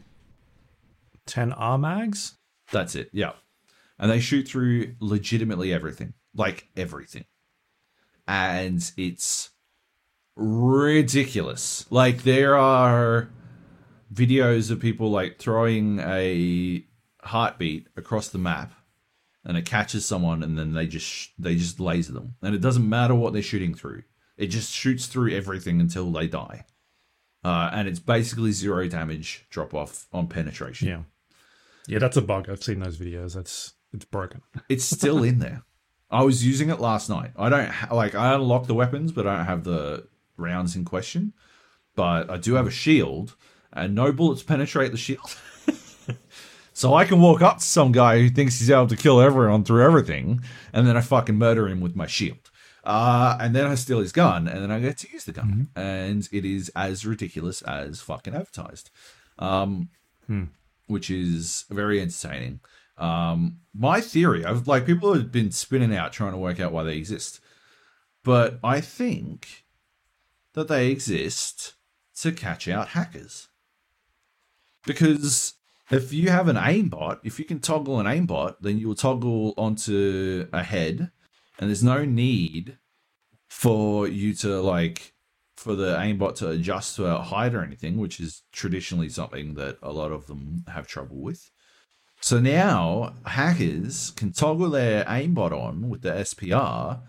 10R 1.28 1.80
mags? 1.80 2.38
That's 2.72 2.96
it. 2.96 3.10
Yeah. 3.14 3.34
And 3.98 4.12
they 4.12 4.20
shoot 4.20 4.48
through 4.48 4.96
legitimately 5.00 5.72
everything. 5.74 6.14
Like 6.34 6.68
everything. 6.76 7.26
And 8.28 8.92
it's 8.98 9.52
ridiculous. 10.36 11.86
Like 11.90 12.24
there 12.24 12.58
are 12.58 13.30
videos 14.14 14.72
of 14.72 14.80
people 14.80 15.10
like 15.10 15.40
throwing 15.40 16.00
a 16.00 16.84
heartbeat 17.22 17.88
across 17.96 18.30
the 18.30 18.38
map 18.38 18.74
and 19.44 19.58
it 19.58 19.66
catches 19.66 20.06
someone 20.06 20.44
and 20.44 20.58
then 20.58 20.74
they 20.74 20.88
just 20.88 21.32
they 21.38 21.56
just 21.56 21.80
laser 21.80 22.14
them. 22.14 22.36
And 22.42 22.56
it 22.56 22.62
doesn't 22.62 22.88
matter 22.88 23.16
what 23.16 23.34
they're 23.34 23.42
shooting 23.42 23.74
through. 23.74 24.04
It 24.38 24.48
just 24.48 24.74
shoots 24.74 25.06
through 25.06 25.32
everything 25.32 25.80
until 25.80 26.12
they 26.12 26.28
die. 26.28 26.66
Uh, 27.44 27.70
and 27.72 27.88
it's 27.88 28.00
basically 28.00 28.52
zero 28.52 28.88
damage 28.88 29.46
drop 29.50 29.74
off 29.74 30.08
on 30.12 30.28
penetration. 30.28 30.88
Yeah. 30.88 31.02
Yeah, 31.88 32.00
that's 32.00 32.18
a 32.18 32.22
bug. 32.22 32.50
I've 32.50 32.64
seen 32.64 32.80
those 32.80 32.98
videos. 32.98 33.36
That's 33.36 33.75
it's 33.96 34.06
broken. 34.06 34.42
It's 34.70 34.86
still 34.86 35.24
in 35.24 35.40
there. 35.40 35.64
I 36.12 36.24
was 36.24 36.46
using 36.46 36.70
it 36.70 36.80
last 36.80 37.10
night. 37.10 37.32
I 37.36 37.50
don't 37.50 37.70
ha- 37.70 37.96
like 37.96 38.16
I 38.16 38.34
unlocked 38.34 38.68
the 38.68 38.74
weapons, 38.74 39.12
but 39.12 39.28
I 39.28 39.38
don't 39.38 39.46
have 39.46 39.64
the 39.64 40.08
rounds 40.38 40.76
in 40.76 40.86
question. 40.86 41.34
But 41.96 42.30
I 42.30 42.38
do 42.38 42.56
have 42.56 42.68
a 42.68 42.72
shield, 42.72 43.36
and 43.74 43.96
no 43.96 44.12
bullets 44.12 44.44
penetrate 44.44 44.92
the 44.92 44.98
shield. 44.98 45.38
so 46.74 46.94
I 46.94 47.06
can 47.06 47.22
walk 47.22 47.42
up 47.42 47.60
to 47.60 47.64
some 47.64 47.92
guy 47.92 48.20
who 48.20 48.30
thinks 48.30 48.60
he's 48.60 48.70
able 48.70 48.88
to 48.88 48.98
kill 48.98 49.22
everyone 49.22 49.64
through 49.64 49.84
everything, 49.84 50.42
and 50.74 50.86
then 50.86 50.98
I 50.98 51.02
fucking 51.02 51.36
murder 51.36 51.68
him 51.68 51.82
with 51.82 51.96
my 51.96 52.08
shield. 52.08 52.52
Uh, 52.84 53.38
and 53.40 53.56
then 53.56 53.66
I 53.66 53.76
steal 53.76 54.00
his 54.00 54.12
gun, 54.12 54.48
and 54.48 54.62
then 54.62 54.72
I 54.72 54.80
get 54.80 54.98
to 55.00 55.12
use 55.12 55.24
the 55.26 55.32
gun, 55.32 55.70
and 55.76 56.30
it 56.32 56.46
is 56.46 56.70
as 56.76 57.06
ridiculous 57.06 57.62
as 57.64 58.02
fucking 58.02 58.36
advertised. 58.36 58.92
Um, 59.40 59.90
which 60.88 61.10
is 61.10 61.66
very 61.70 62.00
entertaining. 62.02 62.60
Um, 62.98 63.60
my 63.74 64.02
theory, 64.02 64.46
I've 64.46 64.68
like 64.68 64.86
people 64.86 65.14
have 65.14 65.32
been 65.32 65.52
spinning 65.52 65.96
out 65.96 66.14
trying 66.14 66.32
to 66.32 66.38
work 66.38 66.60
out 66.60 66.72
why 66.72 66.84
they 66.84 66.98
exist, 66.98 67.40
but 68.24 68.60
I 68.64 68.82
think 68.82 69.66
that 70.54 70.68
they 70.68 70.90
exist 70.90 71.74
to 72.22 72.32
catch 72.32 72.68
out 72.68 72.90
hackers. 72.90 73.50
Because 74.86 75.56
if 75.92 76.14
you 76.14 76.30
have 76.30 76.48
an 76.48 76.56
aimbot, 76.56 77.20
if 77.24 77.38
you 77.38 77.46
can 77.46 77.60
toggle 77.60 78.00
an 78.00 78.06
aimbot, 78.06 78.56
then 78.62 78.78
you 78.78 78.88
will 78.88 78.96
toggle 78.96 79.54
onto 79.58 80.48
a 80.54 80.64
head, 80.64 81.12
and 81.60 81.70
there's 81.70 81.84
no 81.84 82.06
need 82.06 82.78
for 83.48 84.08
you 84.08 84.34
to 84.34 84.62
like 84.62 85.14
for 85.58 85.76
the 85.76 85.96
aimbot 85.96 86.36
to 86.36 86.50
adjust 86.50 86.96
to 86.96 87.06
a 87.06 87.22
height 87.22 87.56
or 87.56 87.64
anything, 87.64 87.98
which 87.98 88.20
is 88.20 88.44
traditionally 88.52 89.10
something 89.10 89.56
that 89.56 89.78
a 89.82 89.92
lot 89.92 90.12
of 90.12 90.28
them 90.28 90.66
have 90.68 90.88
trouble 90.88 91.18
with. 91.18 91.52
So 92.26 92.40
now 92.40 93.14
hackers 93.24 94.10
can 94.16 94.32
toggle 94.32 94.72
their 94.72 95.06
aimbot 95.06 95.52
on 95.52 95.90
with 95.90 96.02
the 96.02 96.10
SPR 96.10 97.02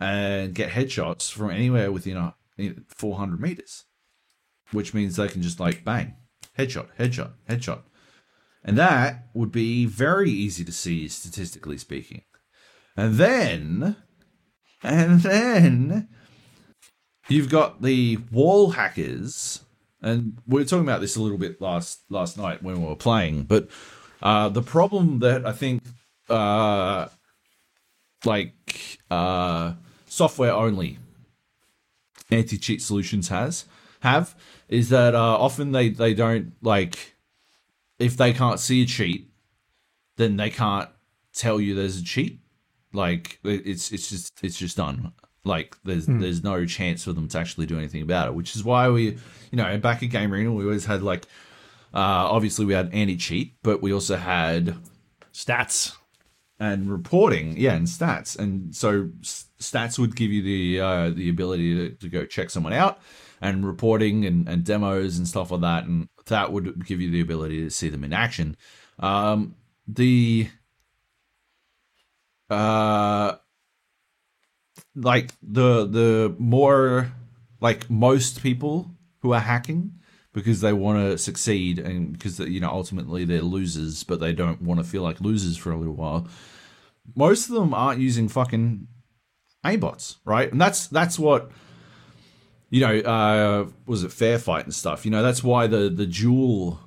and 0.00 0.54
get 0.54 0.70
headshots 0.70 1.30
from 1.30 1.50
anywhere 1.50 1.92
within 1.92 2.16
a, 2.16 2.34
400 2.88 3.38
meters, 3.42 3.84
which 4.72 4.94
means 4.94 5.16
they 5.16 5.28
can 5.28 5.42
just 5.42 5.60
like 5.60 5.84
bang, 5.84 6.16
headshot, 6.58 6.86
headshot, 6.98 7.32
headshot. 7.46 7.82
And 8.64 8.78
that 8.78 9.28
would 9.34 9.52
be 9.52 9.84
very 9.84 10.30
easy 10.30 10.64
to 10.64 10.72
see 10.72 11.08
statistically 11.08 11.76
speaking. 11.76 12.22
And 12.96 13.16
then, 13.16 13.96
and 14.82 15.20
then 15.20 16.08
you've 17.28 17.50
got 17.50 17.82
the 17.82 18.16
wall 18.32 18.70
hackers, 18.70 19.62
and 20.00 20.38
we 20.46 20.62
were 20.62 20.66
talking 20.66 20.88
about 20.88 21.02
this 21.02 21.16
a 21.16 21.22
little 21.22 21.36
bit 21.36 21.60
last 21.60 22.00
last 22.08 22.38
night 22.38 22.62
when 22.62 22.80
we 22.80 22.88
were 22.88 22.96
playing. 22.96 23.42
But 23.42 23.68
uh, 24.24 24.48
the 24.48 24.62
problem 24.62 25.20
that 25.20 25.46
I 25.46 25.52
think, 25.52 25.82
uh, 26.28 27.08
like 28.24 28.98
uh, 29.10 29.74
software 30.06 30.52
only 30.52 30.98
anti 32.30 32.56
cheat 32.56 32.80
solutions 32.82 33.28
has 33.28 33.66
have 34.00 34.34
is 34.68 34.88
that 34.88 35.14
uh, 35.14 35.36
often 35.38 35.72
they 35.72 35.90
they 35.90 36.14
don't 36.14 36.52
like 36.62 37.14
if 37.98 38.16
they 38.16 38.32
can't 38.32 38.58
see 38.58 38.82
a 38.82 38.86
cheat, 38.86 39.28
then 40.16 40.36
they 40.36 40.50
can't 40.50 40.88
tell 41.32 41.60
you 41.60 41.74
there's 41.74 41.98
a 41.98 42.04
cheat. 42.04 42.40
Like 42.92 43.38
it's 43.44 43.92
it's 43.92 44.08
just 44.08 44.42
it's 44.42 44.56
just 44.56 44.76
done. 44.78 45.12
Like 45.44 45.76
there's 45.84 46.06
hmm. 46.06 46.20
there's 46.20 46.42
no 46.42 46.64
chance 46.64 47.04
for 47.04 47.12
them 47.12 47.28
to 47.28 47.38
actually 47.38 47.66
do 47.66 47.76
anything 47.76 48.02
about 48.02 48.28
it, 48.28 48.34
which 48.34 48.56
is 48.56 48.64
why 48.64 48.88
we, 48.88 49.18
you 49.50 49.56
know, 49.56 49.76
back 49.78 50.02
at 50.02 50.08
Game 50.08 50.32
Arena 50.32 50.50
we 50.52 50.64
always 50.64 50.86
had 50.86 51.02
like, 51.02 51.26
uh, 51.94 52.26
obviously 52.30 52.64
we 52.64 52.74
had 52.74 52.92
anti 52.92 53.16
cheat, 53.16 53.54
but 53.62 53.80
we 53.80 53.92
also 53.92 54.16
had 54.16 54.76
stats 55.32 55.96
and 56.58 56.90
reporting, 56.90 57.56
yeah, 57.56 57.74
and 57.74 57.86
stats, 57.86 58.38
and 58.38 58.74
so 58.74 59.10
stats 59.22 59.98
would 59.98 60.16
give 60.16 60.30
you 60.32 60.42
the 60.42 60.80
uh, 60.80 61.10
the 61.10 61.28
ability 61.28 61.74
to, 61.74 61.96
to 61.96 62.08
go 62.08 62.26
check 62.26 62.50
someone 62.50 62.72
out, 62.72 62.98
and 63.40 63.64
reporting 63.64 64.26
and, 64.26 64.48
and 64.48 64.64
demos 64.64 65.18
and 65.18 65.28
stuff 65.28 65.52
like 65.52 65.60
that, 65.60 65.84
and 65.84 66.08
that 66.26 66.52
would 66.52 66.84
give 66.84 67.00
you 67.00 67.10
the 67.10 67.20
ability 67.20 67.62
to 67.62 67.70
see 67.70 67.88
them 67.88 68.02
in 68.02 68.12
action. 68.12 68.56
Um, 68.98 69.54
the 69.86 70.48
uh 72.50 73.36
like 74.96 75.32
the 75.42 75.86
the 75.86 76.34
more 76.38 77.12
like 77.60 77.88
most 77.90 78.42
people 78.42 78.90
who 79.20 79.32
are 79.32 79.40
hacking 79.40 79.92
because 80.34 80.60
they 80.60 80.72
want 80.72 80.98
to 80.98 81.16
succeed 81.16 81.78
and 81.78 82.12
because 82.12 82.38
you 82.40 82.60
know 82.60 82.68
ultimately 82.68 83.24
they're 83.24 83.40
losers 83.40 84.04
but 84.04 84.20
they 84.20 84.32
don't 84.32 84.60
want 84.60 84.78
to 84.78 84.84
feel 84.84 85.02
like 85.02 85.20
losers 85.20 85.56
for 85.56 85.72
a 85.72 85.78
little 85.78 85.94
while 85.94 86.28
most 87.14 87.48
of 87.48 87.54
them 87.54 87.72
aren't 87.72 88.00
using 88.00 88.28
fucking 88.28 88.86
aimbots, 89.64 90.16
right 90.26 90.52
and 90.52 90.60
that's 90.60 90.88
that's 90.88 91.18
what 91.18 91.50
you 92.68 92.80
know 92.80 92.98
uh 92.98 93.66
was 93.86 94.04
it 94.04 94.12
fair 94.12 94.38
fight 94.38 94.64
and 94.64 94.74
stuff 94.74 95.06
you 95.06 95.10
know 95.10 95.22
that's 95.22 95.42
why 95.42 95.66
the 95.66 95.88
the 95.88 96.06
dual 96.06 96.80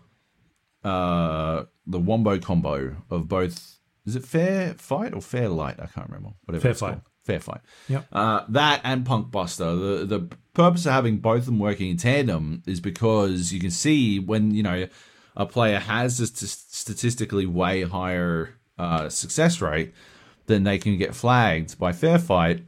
uh 0.84 1.64
the 1.88 2.00
wombo 2.00 2.38
combo 2.38 2.96
of 3.10 3.28
both 3.28 3.80
is 4.06 4.16
it 4.16 4.24
fair 4.24 4.76
fight 4.76 5.14
or 5.14 5.22
fair 5.22 5.50
light 5.50 5.80
i 5.80 5.88
can't 5.88 6.08
remember 6.08 6.30
whatever 6.46 6.62
fair 6.62 6.74
fight 6.76 6.90
called. 6.90 7.02
Fair 7.28 7.42
fight. 7.42 7.60
Yep. 7.90 8.06
Uh, 8.10 8.46
that 8.48 8.80
and 8.86 9.06
PunkBuster. 9.06 10.00
The 10.00 10.06
the 10.06 10.38
purpose 10.58 10.88
of 10.88 10.92
having 10.92 11.20
both 11.20 11.42
of 11.42 11.46
them 11.46 11.60
working 11.60 11.92
in 11.92 11.98
tandem 11.98 12.64
is 12.66 12.82
because 12.82 13.54
you 13.54 13.60
can 13.60 13.70
see 13.70 14.18
when 14.18 14.56
you 14.56 14.64
know 14.64 14.88
a 15.36 15.46
player 15.46 15.78
has 15.78 16.20
a 16.20 16.26
statistically 16.26 17.46
way 17.46 17.84
higher 17.84 18.56
uh, 18.80 19.08
success 19.08 19.62
rate, 19.62 19.94
then 20.48 20.64
they 20.64 20.80
can 20.80 20.98
get 20.98 21.14
flagged 21.14 21.78
by 21.78 21.94
Fair 21.94 22.18
Fight 22.18 22.64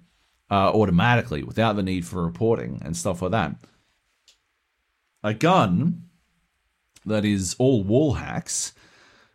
uh, 0.52 0.72
automatically 0.72 1.42
without 1.42 1.76
the 1.76 1.82
need 1.82 2.06
for 2.06 2.24
reporting 2.24 2.80
and 2.86 2.96
stuff 2.96 3.24
like 3.24 3.32
that. 3.32 3.56
A 5.24 5.34
gun 5.34 6.04
that 7.08 7.26
is 7.26 7.56
all 7.58 7.84
wall 7.84 8.14
hacks, 8.14 8.74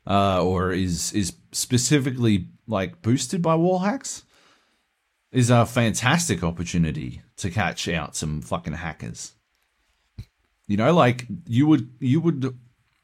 uh, 0.07 0.41
or 0.45 0.71
is 0.71 1.13
is 1.13 1.33
specifically 1.51 2.47
like 2.69 3.03
boosted 3.03 3.43
by 3.43 3.57
wall 3.57 3.81
hacks 3.81 4.23
is 5.33 5.51
a 5.51 5.67
fantastic 5.67 6.45
opportunity 6.45 7.21
to 7.37 7.51
catch 7.51 7.89
out 7.89 8.17
some 8.17 8.41
fucking 8.41 8.75
hackers. 8.75 9.33
You 10.67 10.77
know, 10.77 10.95
like 10.95 11.27
you 11.47 11.67
would 11.67 11.91
you 12.01 12.21
would 12.21 12.59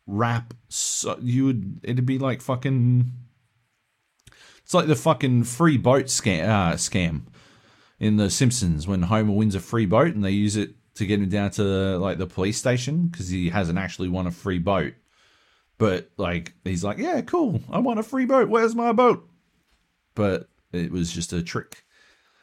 wrap 0.06 0.54
so, 0.68 1.18
you 1.20 1.44
would 1.46 1.80
it'd 1.82 2.06
be 2.06 2.18
like 2.18 2.40
fucking 2.40 3.12
it's 4.62 4.74
like 4.74 4.86
the 4.86 4.96
fucking 4.96 5.44
free 5.44 5.76
boat 5.76 6.06
scam 6.06 6.48
uh, 6.48 6.74
scam 6.74 7.22
in 7.98 8.16
the 8.16 8.30
Simpsons 8.30 8.86
when 8.86 9.02
Homer 9.02 9.32
wins 9.32 9.54
a 9.54 9.60
free 9.60 9.86
boat 9.86 10.14
and 10.14 10.24
they 10.24 10.30
use 10.30 10.56
it 10.56 10.70
to 10.94 11.06
get 11.06 11.20
him 11.20 11.28
down 11.28 11.50
to 11.52 11.62
the, 11.62 11.98
like 11.98 12.18
the 12.18 12.26
police 12.26 12.58
station 12.58 13.08
because 13.08 13.28
he 13.28 13.50
hasn't 13.50 13.78
actually 13.78 14.08
won 14.08 14.26
a 14.26 14.30
free 14.30 14.58
boat. 14.58 14.94
But 15.76 16.10
like 16.16 16.54
he's 16.64 16.84
like, 16.84 16.98
yeah, 16.98 17.20
cool, 17.22 17.60
I 17.70 17.78
want 17.78 18.00
a 18.00 18.02
free 18.02 18.26
boat. 18.26 18.48
Where's 18.48 18.74
my 18.74 18.92
boat? 18.92 19.28
But 20.14 20.48
it 20.72 20.90
was 20.90 21.12
just 21.12 21.32
a 21.32 21.42
trick. 21.42 21.84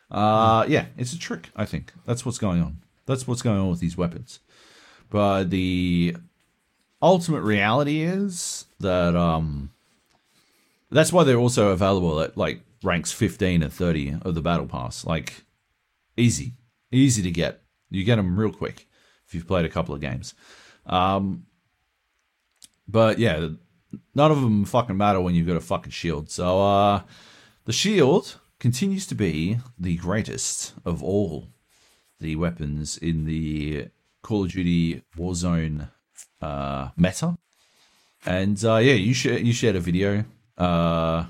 Uh, 0.09 0.65
yeah, 0.67 0.85
it's 0.97 1.13
a 1.13 1.19
trick. 1.19 1.49
I 1.55 1.65
think 1.65 1.93
that's 2.05 2.25
what's 2.25 2.37
going 2.37 2.61
on. 2.61 2.77
That's 3.05 3.27
what's 3.27 3.41
going 3.41 3.59
on 3.59 3.69
with 3.69 3.79
these 3.79 3.97
weapons. 3.97 4.39
But 5.09 5.49
the 5.49 6.15
ultimate 7.01 7.41
reality 7.41 8.01
is 8.01 8.65
that 8.79 9.15
um, 9.15 9.71
that's 10.89 11.13
why 11.13 11.23
they're 11.23 11.37
also 11.37 11.69
available 11.69 12.19
at 12.19 12.37
like 12.37 12.61
ranks 12.83 13.11
15 13.11 13.63
and 13.63 13.73
30 13.73 14.17
of 14.21 14.35
the 14.35 14.41
battle 14.41 14.67
pass. 14.67 15.05
Like 15.05 15.45
easy, 16.15 16.53
easy 16.91 17.21
to 17.23 17.31
get. 17.31 17.61
You 17.89 18.03
get 18.03 18.17
them 18.17 18.37
real 18.37 18.51
quick 18.51 18.87
if 19.25 19.33
you've 19.33 19.47
played 19.47 19.65
a 19.65 19.69
couple 19.69 19.95
of 19.95 20.01
games. 20.01 20.33
Um, 20.85 21.45
but 22.87 23.19
yeah, 23.19 23.49
none 24.15 24.31
of 24.31 24.41
them 24.41 24.65
fucking 24.65 24.97
matter 24.97 25.21
when 25.21 25.35
you've 25.35 25.47
got 25.47 25.55
a 25.55 25.61
fucking 25.61 25.91
shield. 25.91 26.29
So 26.29 26.61
uh, 26.61 27.01
the 27.65 27.73
shield 27.73 28.39
continues 28.59 29.05
to 29.07 29.15
be 29.15 29.59
the 29.77 29.97
greatest 29.97 30.73
of 30.85 31.03
all 31.03 31.47
the 32.19 32.35
weapons 32.35 32.97
in 32.97 33.25
the 33.25 33.87
Call 34.23 34.45
of 34.45 34.51
Duty 34.51 35.03
Warzone 35.17 35.89
uh, 36.41 36.89
meta. 36.97 37.37
And 38.25 38.63
uh, 38.65 38.77
yeah, 38.77 38.93
you 38.93 39.13
sh- 39.13 39.25
you 39.25 39.53
shared 39.53 39.75
a 39.75 39.79
video. 39.79 40.25
Uh, 40.57 41.25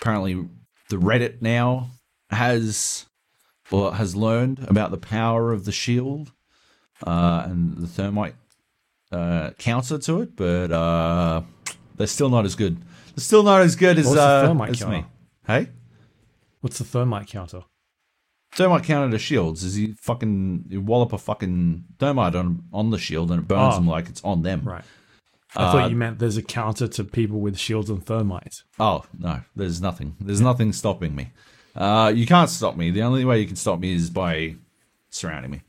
apparently, 0.00 0.48
the 0.90 0.96
Reddit 0.96 1.40
now 1.40 1.90
has 2.30 3.06
well 3.70 3.92
has 3.92 4.16
learned 4.16 4.66
about 4.68 4.90
the 4.90 4.98
power 4.98 5.52
of 5.52 5.64
the 5.64 5.72
shield 5.72 6.32
uh, 7.06 7.44
and 7.46 7.76
the 7.76 7.86
thermite 7.86 8.34
uh, 9.12 9.50
counter 9.58 9.98
to 9.98 10.20
it, 10.22 10.36
but 10.36 10.72
uh, 10.72 11.42
they're 11.96 12.06
still 12.06 12.28
not 12.28 12.44
as 12.44 12.54
good. 12.54 12.76
They're 13.14 13.24
still 13.24 13.44
not 13.44 13.62
as 13.62 13.76
good 13.76 13.98
as, 13.98 14.06
uh, 14.14 14.66
as 14.68 14.86
me. 14.86 15.04
Hey, 15.46 15.68
What's 16.60 16.78
the 16.78 16.84
thermite 16.84 17.28
counter? 17.28 17.62
Thermite 18.52 18.84
counter 18.84 19.10
to 19.10 19.18
shields 19.18 19.62
is 19.62 19.78
you 19.78 19.94
fucking 20.00 20.64
you 20.68 20.80
wallop 20.80 21.12
a 21.12 21.18
fucking 21.18 21.84
thermite 21.98 22.34
on 22.34 22.64
on 22.72 22.90
the 22.90 22.98
shield 22.98 23.30
and 23.30 23.40
it 23.40 23.48
burns 23.48 23.74
oh. 23.74 23.76
them 23.78 23.86
like 23.86 24.08
it's 24.08 24.24
on 24.24 24.42
them. 24.42 24.62
Right. 24.64 24.84
I 25.54 25.64
uh, 25.64 25.72
thought 25.72 25.90
you 25.90 25.96
meant 25.96 26.18
there's 26.18 26.36
a 26.36 26.42
counter 26.42 26.88
to 26.88 27.04
people 27.04 27.40
with 27.40 27.58
shields 27.58 27.90
and 27.90 28.04
thermite. 28.04 28.62
Oh 28.78 29.04
no, 29.18 29.40
there's 29.54 29.80
nothing. 29.80 30.16
There's 30.20 30.40
nothing 30.40 30.72
stopping 30.72 31.14
me. 31.14 31.30
Uh, 31.76 32.12
you 32.14 32.26
can't 32.26 32.50
stop 32.50 32.76
me. 32.76 32.90
The 32.90 33.02
only 33.02 33.24
way 33.24 33.40
you 33.40 33.46
can 33.46 33.56
stop 33.56 33.78
me 33.78 33.94
is 33.94 34.10
by 34.10 34.56
surrounding 35.10 35.50
me. 35.50 35.62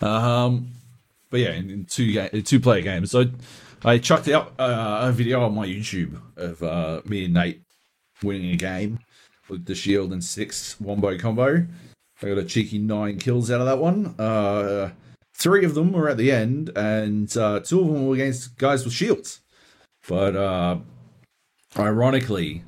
Um, 0.00 0.68
but 1.30 1.40
yeah, 1.40 1.52
in, 1.52 1.70
in 1.70 1.84
two 1.84 2.12
ga- 2.12 2.42
two 2.42 2.60
player 2.60 2.82
games, 2.82 3.10
so 3.10 3.26
I 3.84 3.98
chucked 3.98 4.28
out 4.28 4.54
uh, 4.58 4.98
a 5.02 5.12
video 5.12 5.42
on 5.42 5.54
my 5.54 5.66
YouTube 5.66 6.20
of 6.36 6.62
uh, 6.62 7.00
me 7.06 7.24
and 7.24 7.34
Nate 7.34 7.62
winning 8.22 8.50
a 8.50 8.56
game 8.56 8.98
with 9.48 9.66
the 9.66 9.74
shield 9.74 10.12
and 10.12 10.22
six 10.22 10.80
wombo 10.80 11.18
combo. 11.18 11.66
I 12.22 12.28
got 12.28 12.38
a 12.38 12.44
cheeky 12.44 12.78
nine 12.78 13.18
kills 13.18 13.50
out 13.50 13.60
of 13.60 13.66
that 13.66 13.78
one. 13.78 14.14
Uh, 14.18 14.92
three 15.36 15.64
of 15.64 15.74
them 15.74 15.92
were 15.92 16.08
at 16.08 16.16
the 16.16 16.32
end, 16.32 16.70
and 16.76 17.34
uh, 17.36 17.60
two 17.60 17.80
of 17.80 17.86
them 17.88 18.06
were 18.06 18.14
against 18.14 18.56
guys 18.56 18.84
with 18.84 18.94
shields. 18.94 19.40
But 20.08 20.36
uh, 20.36 20.78
ironically, 21.76 22.64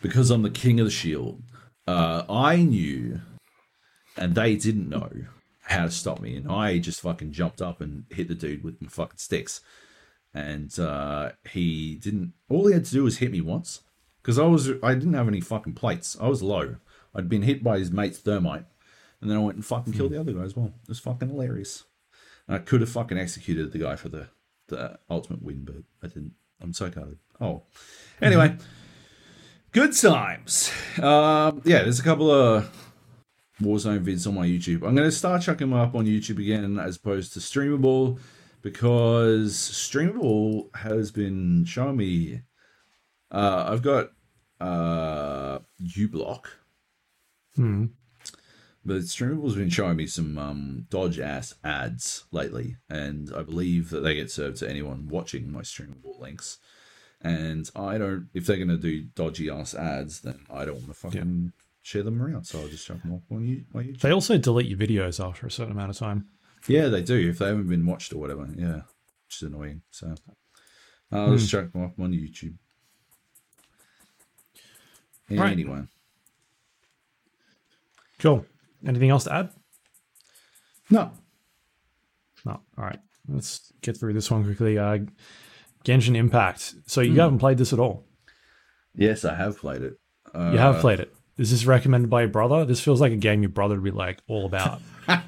because 0.00 0.30
I'm 0.30 0.42
the 0.42 0.50
king 0.50 0.78
of 0.78 0.86
the 0.86 0.90
shield, 0.90 1.42
uh, 1.86 2.22
I 2.28 2.56
knew, 2.56 3.20
and 4.16 4.34
they 4.34 4.56
didn't 4.56 4.88
know 4.88 5.10
how 5.62 5.84
to 5.84 5.90
stop 5.90 6.20
me, 6.20 6.36
and 6.36 6.50
I 6.50 6.78
just 6.78 7.00
fucking 7.00 7.32
jumped 7.32 7.62
up 7.62 7.80
and 7.80 8.04
hit 8.10 8.28
the 8.28 8.34
dude 8.34 8.62
with 8.62 8.80
my 8.80 8.88
fucking 8.88 9.18
sticks. 9.18 9.60
And 10.34 10.76
uh, 10.78 11.32
he 11.50 11.96
didn't. 11.96 12.32
All 12.48 12.66
he 12.66 12.72
had 12.72 12.86
to 12.86 12.92
do 12.92 13.04
was 13.04 13.18
hit 13.18 13.30
me 13.30 13.40
once 13.42 13.80
because 14.22 14.38
I 14.38 14.46
was 14.46 14.70
I 14.82 14.94
didn't 14.94 15.14
have 15.14 15.28
any 15.28 15.40
fucking 15.40 15.74
plates. 15.74 16.16
I 16.20 16.28
was 16.28 16.42
low. 16.42 16.76
I'd 17.14 17.28
been 17.28 17.42
hit 17.42 17.62
by 17.62 17.78
his 17.78 17.90
mate's 17.90 18.18
thermite, 18.18 18.64
and 19.20 19.30
then 19.30 19.36
I 19.36 19.40
went 19.40 19.56
and 19.56 19.66
fucking 19.66 19.92
killed 19.92 20.12
the 20.12 20.20
other 20.20 20.32
guy 20.32 20.42
as 20.42 20.56
well. 20.56 20.72
It 20.82 20.88
was 20.88 21.00
fucking 21.00 21.28
hilarious. 21.28 21.84
And 22.48 22.56
I 22.56 22.60
could 22.60 22.80
have 22.80 22.90
fucking 22.90 23.18
executed 23.18 23.72
the 23.72 23.78
guy 23.78 23.96
for 23.96 24.08
the 24.08 24.28
the 24.68 24.98
ultimate 25.10 25.42
win, 25.42 25.64
but 25.64 25.76
I 26.02 26.08
didn't. 26.08 26.32
I'm 26.60 26.72
so 26.72 26.90
colored. 26.90 27.18
Oh, 27.40 27.64
anyway, 28.20 28.56
good 29.72 29.92
times. 29.96 30.72
Um, 30.98 31.60
yeah, 31.64 31.82
there's 31.82 31.98
a 31.98 32.04
couple 32.04 32.30
of 32.30 32.70
Warzone 33.60 34.04
vids 34.04 34.26
on 34.26 34.34
my 34.34 34.46
YouTube. 34.46 34.86
I'm 34.86 34.94
going 34.94 35.08
to 35.08 35.12
start 35.12 35.42
chucking 35.42 35.70
them 35.70 35.78
up 35.78 35.94
on 35.94 36.06
YouTube 36.06 36.38
again 36.38 36.78
as 36.78 36.96
opposed 36.96 37.32
to 37.34 37.40
Streamable 37.40 38.18
because 38.62 39.54
Streamable 39.54 40.74
has 40.76 41.10
been 41.10 41.64
showing 41.64 41.96
me. 41.96 42.42
Uh, 43.32 43.64
I've 43.68 43.82
got 43.82 44.10
uh, 44.60 45.58
uBlock, 45.82 46.44
Hmm. 47.56 47.86
but 48.84 49.02
Streamable's 49.02 49.56
been 49.56 49.70
showing 49.70 49.96
me 49.96 50.06
some 50.06 50.36
um, 50.38 50.86
dodge 50.90 51.18
ass 51.18 51.54
ads 51.64 52.24
lately, 52.30 52.76
and 52.90 53.32
I 53.34 53.42
believe 53.42 53.90
that 53.90 54.00
they 54.00 54.14
get 54.14 54.30
served 54.30 54.58
to 54.58 54.68
anyone 54.68 55.08
watching 55.08 55.50
my 55.50 55.62
Streamable 55.62 56.20
links. 56.20 56.58
And 57.24 57.70
I 57.76 57.98
don't, 57.98 58.28
if 58.34 58.46
they're 58.46 58.56
going 58.56 58.68
to 58.68 58.76
do 58.76 59.02
dodgy 59.14 59.48
ass 59.48 59.74
ads, 59.74 60.20
then 60.22 60.44
I 60.50 60.64
don't 60.64 60.74
want 60.76 60.88
to 60.88 60.94
fucking 60.94 61.52
share 61.80 62.02
them 62.02 62.20
around. 62.20 62.44
So 62.44 62.60
I'll 62.60 62.68
just 62.68 62.86
chuck 62.86 63.00
them 63.02 63.12
off 63.14 63.22
on 63.30 63.46
you, 63.46 63.64
my 63.72 63.82
YouTube. 63.84 64.00
They 64.00 64.10
also 64.12 64.36
delete 64.38 64.66
your 64.66 64.78
videos 64.78 65.24
after 65.24 65.46
a 65.46 65.50
certain 65.50 65.72
amount 65.72 65.90
of 65.90 65.96
time. 65.96 66.26
Yeah, 66.68 66.88
they 66.88 67.02
do 67.02 67.30
if 67.30 67.38
they 67.38 67.46
haven't 67.46 67.68
been 67.68 67.86
watched 67.86 68.12
or 68.12 68.18
whatever. 68.18 68.48
Yeah, 68.56 68.82
which 69.26 69.36
is 69.36 69.42
annoying. 69.42 69.82
So 69.90 70.14
I'll 71.12 71.36
just 71.36 71.50
chuck 71.50 71.72
them 71.72 71.84
off 71.84 71.92
on 71.98 72.12
YouTube. 72.12 72.54
Right. 75.40 75.52
Anyway, 75.52 75.82
Cool. 78.18 78.46
Anything 78.86 79.10
else 79.10 79.24
to 79.24 79.32
add? 79.34 79.50
no, 80.90 81.10
No. 82.44 82.52
All 82.78 82.84
right. 82.84 82.98
Let's 83.28 83.72
get 83.82 83.96
through 83.96 84.14
this 84.14 84.30
one 84.30 84.44
quickly. 84.44 84.78
Uh, 84.78 84.98
Genshin 85.84 86.16
Impact. 86.16 86.74
So 86.86 87.00
you 87.00 87.18
haven't 87.20 87.38
played 87.38 87.58
this 87.58 87.72
at 87.72 87.78
all. 87.78 88.04
yes, 88.94 89.24
I 89.24 89.34
have 89.34 89.58
played 89.58 89.82
it. 89.82 89.98
Uh, 90.34 90.50
You 90.52 90.58
have 90.58 90.80
played 90.80 91.00
it. 91.00 91.14
Is 91.38 91.50
this 91.50 91.64
recommended 91.66 92.10
by 92.10 92.20
your 92.22 92.30
brother? 92.30 92.64
This 92.64 92.80
feels 92.80 93.00
like 93.00 93.12
a 93.12 93.16
game 93.16 93.42
your 93.42 93.48
brother 93.50 93.74
would 93.76 93.84
be 93.84 93.90
like 93.90 94.20
all 94.28 94.46
about. 94.46 94.80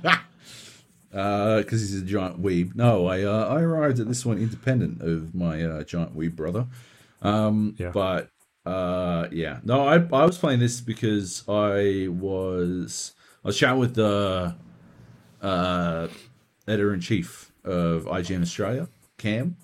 Uh, 1.13 1.59
because 1.59 1.81
he's 1.81 2.03
a 2.03 2.05
giant 2.05 2.43
weeb. 2.43 2.75
No, 2.75 3.07
I 3.07 3.23
uh, 3.23 3.47
I 3.47 3.61
arrived 3.61 4.01
at 4.01 4.09
this 4.09 4.27
one 4.27 4.37
independent 4.37 5.01
of 5.01 5.33
my 5.33 5.63
uh, 5.63 5.85
giant 5.85 6.17
weeb 6.17 6.35
brother. 6.35 6.67
Um, 7.23 7.77
Yeah. 7.79 7.93
But 7.93 8.31
uh, 8.67 9.29
yeah, 9.31 9.61
no, 9.63 9.87
I 9.87 9.97
I 9.97 10.25
was 10.25 10.39
playing 10.39 10.61
this 10.61 10.81
because 10.81 11.45
I 11.49 12.09
was 12.09 13.13
I 13.45 13.49
was 13.49 13.59
chatting 13.59 13.79
with 13.79 13.95
the 13.95 14.55
uh, 15.43 16.09
editor 16.67 16.95
in 16.95 17.01
chief 17.01 17.53
of 17.65 18.05
IGN 18.05 18.43
Australia, 18.43 18.89
Cam, 19.19 19.57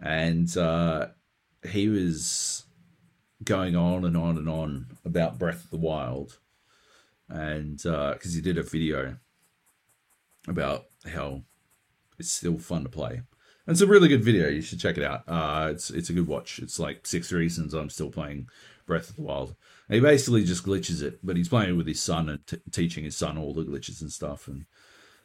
and 0.00 0.54
uh, 0.56 1.08
he 1.68 1.88
was 1.88 2.64
going 3.44 3.76
on 3.76 4.04
and 4.04 4.16
on 4.16 4.38
and 4.38 4.48
on 4.48 4.86
about 5.04 5.38
Breath 5.38 5.64
of 5.64 5.70
the 5.70 5.76
Wild, 5.76 6.38
and 7.28 7.76
because 7.76 8.32
he 8.34 8.40
did 8.40 8.56
a 8.56 8.62
video 8.62 9.18
about 10.46 10.86
how 11.06 11.42
it's 12.18 12.30
still 12.30 12.58
fun 12.58 12.82
to 12.84 12.88
play. 12.88 13.22
It's 13.68 13.82
a 13.82 13.86
really 13.86 14.08
good 14.08 14.24
video. 14.24 14.48
You 14.48 14.62
should 14.62 14.80
check 14.80 14.96
it 14.96 15.04
out. 15.04 15.24
Uh, 15.28 15.68
it's 15.70 15.90
it's 15.90 16.08
a 16.08 16.14
good 16.14 16.26
watch. 16.26 16.58
It's 16.58 16.78
like 16.78 17.06
six 17.06 17.30
reasons 17.30 17.74
I'm 17.74 17.90
still 17.90 18.10
playing 18.10 18.48
Breath 18.86 19.10
of 19.10 19.16
the 19.16 19.22
Wild. 19.22 19.54
And 19.88 19.96
he 19.96 20.00
basically 20.00 20.42
just 20.42 20.64
glitches 20.64 21.02
it, 21.02 21.18
but 21.22 21.36
he's 21.36 21.50
playing 21.50 21.70
it 21.70 21.76
with 21.76 21.86
his 21.86 22.00
son 22.00 22.30
and 22.30 22.46
t- 22.46 22.62
teaching 22.72 23.04
his 23.04 23.16
son 23.16 23.36
all 23.36 23.52
the 23.52 23.64
glitches 23.64 24.00
and 24.00 24.10
stuff. 24.10 24.48
And 24.48 24.64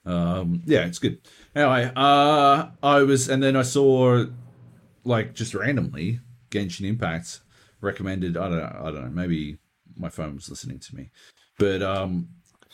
um, 0.06 0.62
yeah, 0.66 0.86
it's 0.86 1.00
good. 1.00 1.20
Anyway, 1.56 1.90
uh, 1.96 2.68
I 2.84 3.04
was, 3.04 3.30
and 3.30 3.42
then 3.42 3.56
I 3.56 3.62
saw 3.62 4.26
like 5.06 5.34
just 5.34 5.54
randomly 5.54 6.20
Genshin 6.52 6.86
Impact 6.86 7.40
recommended. 7.80 8.36
I 8.36 8.50
don't 8.50 8.58
know. 8.58 8.82
I 8.82 8.92
don't 8.92 9.04
know. 9.06 9.10
Maybe 9.10 9.58
my 9.96 10.10
phone 10.10 10.36
was 10.36 10.50
listening 10.50 10.80
to 10.80 10.96
me, 10.98 11.12
but 11.58 11.82
um, 11.82 12.28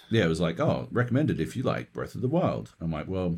yeah, 0.09 0.25
it 0.25 0.29
was 0.29 0.41
like, 0.41 0.59
oh, 0.59 0.87
recommended 0.91 1.39
if 1.39 1.55
you 1.55 1.61
like 1.61 1.93
Breath 1.93 2.15
of 2.15 2.21
the 2.21 2.27
Wild. 2.27 2.73
I'm 2.81 2.91
like, 2.91 3.07
well, 3.07 3.37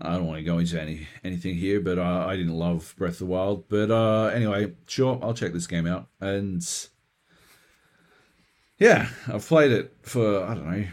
I 0.00 0.14
don't 0.14 0.26
want 0.26 0.38
to 0.38 0.44
go 0.44 0.58
into 0.58 0.80
any 0.80 1.06
anything 1.22 1.54
here, 1.54 1.80
but 1.80 1.98
uh, 1.98 2.26
I 2.26 2.36
didn't 2.36 2.54
love 2.54 2.94
Breath 2.98 3.12
of 3.14 3.18
the 3.20 3.26
Wild. 3.26 3.68
But 3.68 3.90
uh, 3.90 4.26
anyway, 4.26 4.72
sure, 4.86 5.18
I'll 5.22 5.34
check 5.34 5.52
this 5.52 5.66
game 5.68 5.86
out. 5.86 6.08
And 6.20 6.62
yeah, 8.78 9.08
I've 9.28 9.46
played 9.46 9.70
it 9.70 9.94
for 10.02 10.44
I 10.44 10.54
don't 10.54 10.68
know, 10.70 10.86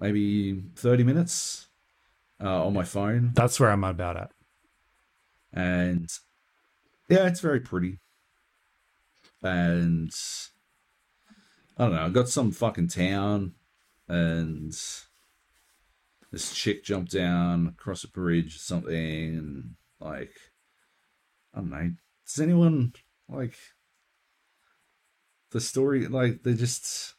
maybe 0.00 0.62
thirty 0.74 1.04
minutes 1.04 1.68
uh, 2.42 2.66
on 2.66 2.74
my 2.74 2.84
phone, 2.84 3.32
That's 3.34 3.60
where 3.60 3.70
I'm 3.70 3.84
about 3.84 4.16
at. 4.16 4.30
and 5.52 6.08
yeah, 7.08 7.26
it's 7.26 7.40
very 7.40 7.60
pretty. 7.60 7.98
And 9.42 10.10
I 11.78 11.84
don't 11.84 11.94
know, 11.94 12.04
I 12.04 12.08
got 12.10 12.28
some 12.28 12.50
fucking 12.50 12.88
town, 12.88 13.52
and 14.08 14.74
this 16.30 16.52
chick 16.54 16.84
jumped 16.84 17.12
down 17.12 17.66
across 17.68 18.04
a 18.04 18.08
bridge 18.08 18.56
or 18.56 18.58
something, 18.58 18.94
and 18.94 19.74
like, 20.00 20.32
I 21.54 21.58
don't 21.58 21.70
know. 21.70 21.92
Does 22.26 22.40
anyone 22.40 22.92
like 23.28 23.54
the 25.50 25.60
story? 25.60 26.06
Like, 26.06 26.42
they're 26.42 26.54
just 26.54 27.14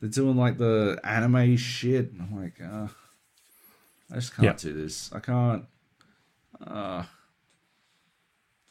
they're 0.00 0.10
doing 0.10 0.36
like 0.36 0.58
the 0.58 1.00
anime 1.04 1.56
shit. 1.56 2.12
and 2.12 2.20
I'm 2.20 2.42
like, 2.42 2.60
uh, 2.60 2.88
I 4.10 4.16
just 4.16 4.36
can't 4.36 4.58
do 4.58 4.72
this. 4.72 5.10
I 5.12 5.20
can't. 5.20 5.64
Uh, 6.64 7.04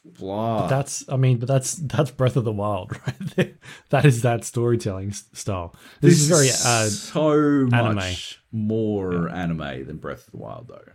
blah. 0.06 0.68
That's 0.68 1.08
I 1.10 1.18
mean, 1.18 1.38
but 1.38 1.48
that's 1.48 1.76
that's 1.76 2.12
Breath 2.12 2.36
of 2.36 2.44
the 2.44 2.52
Wild, 2.52 2.92
right? 3.08 3.56
that 3.90 4.06
is 4.06 4.22
that 4.22 4.44
storytelling 4.44 5.12
style. 5.12 5.76
This, 6.02 6.22
is 6.22 6.28
very 6.28 6.50
uh, 6.50 6.90
so 6.90 7.32
anime. 7.32 7.96
much 7.96 8.42
more 8.52 9.30
anime 9.30 9.86
than 9.86 9.98
Breath 9.98 10.28
of 10.28 10.32
the 10.32 10.38
Wild, 10.38 10.68
though. 10.68 10.94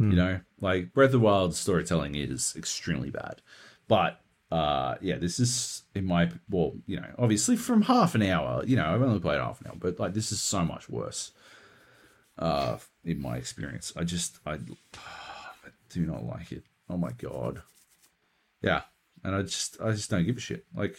You 0.00 0.14
know, 0.14 0.40
like 0.60 0.92
Breath 0.92 1.08
of 1.08 1.12
the 1.12 1.18
Wild 1.18 1.56
storytelling 1.56 2.14
is 2.14 2.54
extremely 2.56 3.10
bad, 3.10 3.42
but 3.88 4.20
uh, 4.50 4.94
yeah, 5.00 5.16
this 5.16 5.38
is 5.40 5.82
in 5.94 6.06
my 6.06 6.30
well, 6.48 6.74
you 6.86 6.96
know, 6.96 7.10
obviously 7.18 7.56
from 7.56 7.82
half 7.82 8.14
an 8.14 8.22
hour. 8.22 8.64
You 8.64 8.76
know, 8.76 8.94
I've 8.94 9.02
only 9.02 9.20
played 9.20 9.40
half 9.40 9.60
an 9.60 9.66
hour, 9.66 9.76
but 9.76 9.98
like 9.98 10.14
this 10.14 10.32
is 10.32 10.40
so 10.40 10.64
much 10.64 10.88
worse. 10.88 11.32
Uh, 12.38 12.78
in 13.04 13.20
my 13.20 13.36
experience, 13.36 13.92
I 13.96 14.04
just 14.04 14.38
I, 14.46 14.52
I 14.94 15.70
do 15.90 16.06
not 16.06 16.24
like 16.24 16.52
it. 16.52 16.64
Oh 16.88 16.96
my 16.96 17.10
god, 17.12 17.62
yeah, 18.62 18.82
and 19.24 19.34
I 19.34 19.42
just 19.42 19.80
I 19.80 19.92
just 19.92 20.10
don't 20.10 20.26
give 20.26 20.36
a 20.36 20.40
shit. 20.40 20.66
Like 20.74 20.96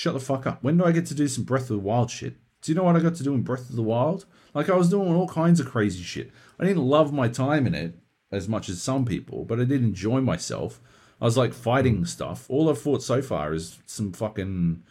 Shut 0.00 0.14
the 0.14 0.20
fuck 0.20 0.46
up. 0.46 0.62
When 0.62 0.78
do 0.78 0.84
I 0.84 0.92
get 0.92 1.04
to 1.06 1.14
do 1.14 1.28
some 1.28 1.44
Breath 1.44 1.64
of 1.64 1.68
the 1.68 1.78
Wild 1.78 2.10
shit? 2.10 2.36
Do 2.62 2.72
you 2.72 2.76
know 2.76 2.84
what 2.84 2.96
I 2.96 3.00
got 3.00 3.16
to 3.16 3.22
do 3.22 3.34
in 3.34 3.42
Breath 3.42 3.68
of 3.68 3.76
the 3.76 3.82
Wild? 3.82 4.24
Like, 4.54 4.70
I 4.70 4.74
was 4.74 4.88
doing 4.88 5.14
all 5.14 5.28
kinds 5.28 5.60
of 5.60 5.68
crazy 5.68 6.02
shit. 6.02 6.30
I 6.58 6.64
didn't 6.64 6.84
love 6.86 7.12
my 7.12 7.28
time 7.28 7.66
in 7.66 7.74
it 7.74 7.98
as 8.32 8.48
much 8.48 8.70
as 8.70 8.80
some 8.80 9.04
people, 9.04 9.44
but 9.44 9.60
I 9.60 9.64
did 9.64 9.82
enjoy 9.82 10.20
myself. 10.22 10.80
I 11.20 11.26
was 11.26 11.36
like 11.36 11.52
fighting 11.52 11.98
hmm. 11.98 12.04
stuff. 12.04 12.46
All 12.48 12.70
I've 12.70 12.80
fought 12.80 13.02
so 13.02 13.20
far 13.20 13.52
is 13.52 13.78
some 13.84 14.12
fucking 14.12 14.84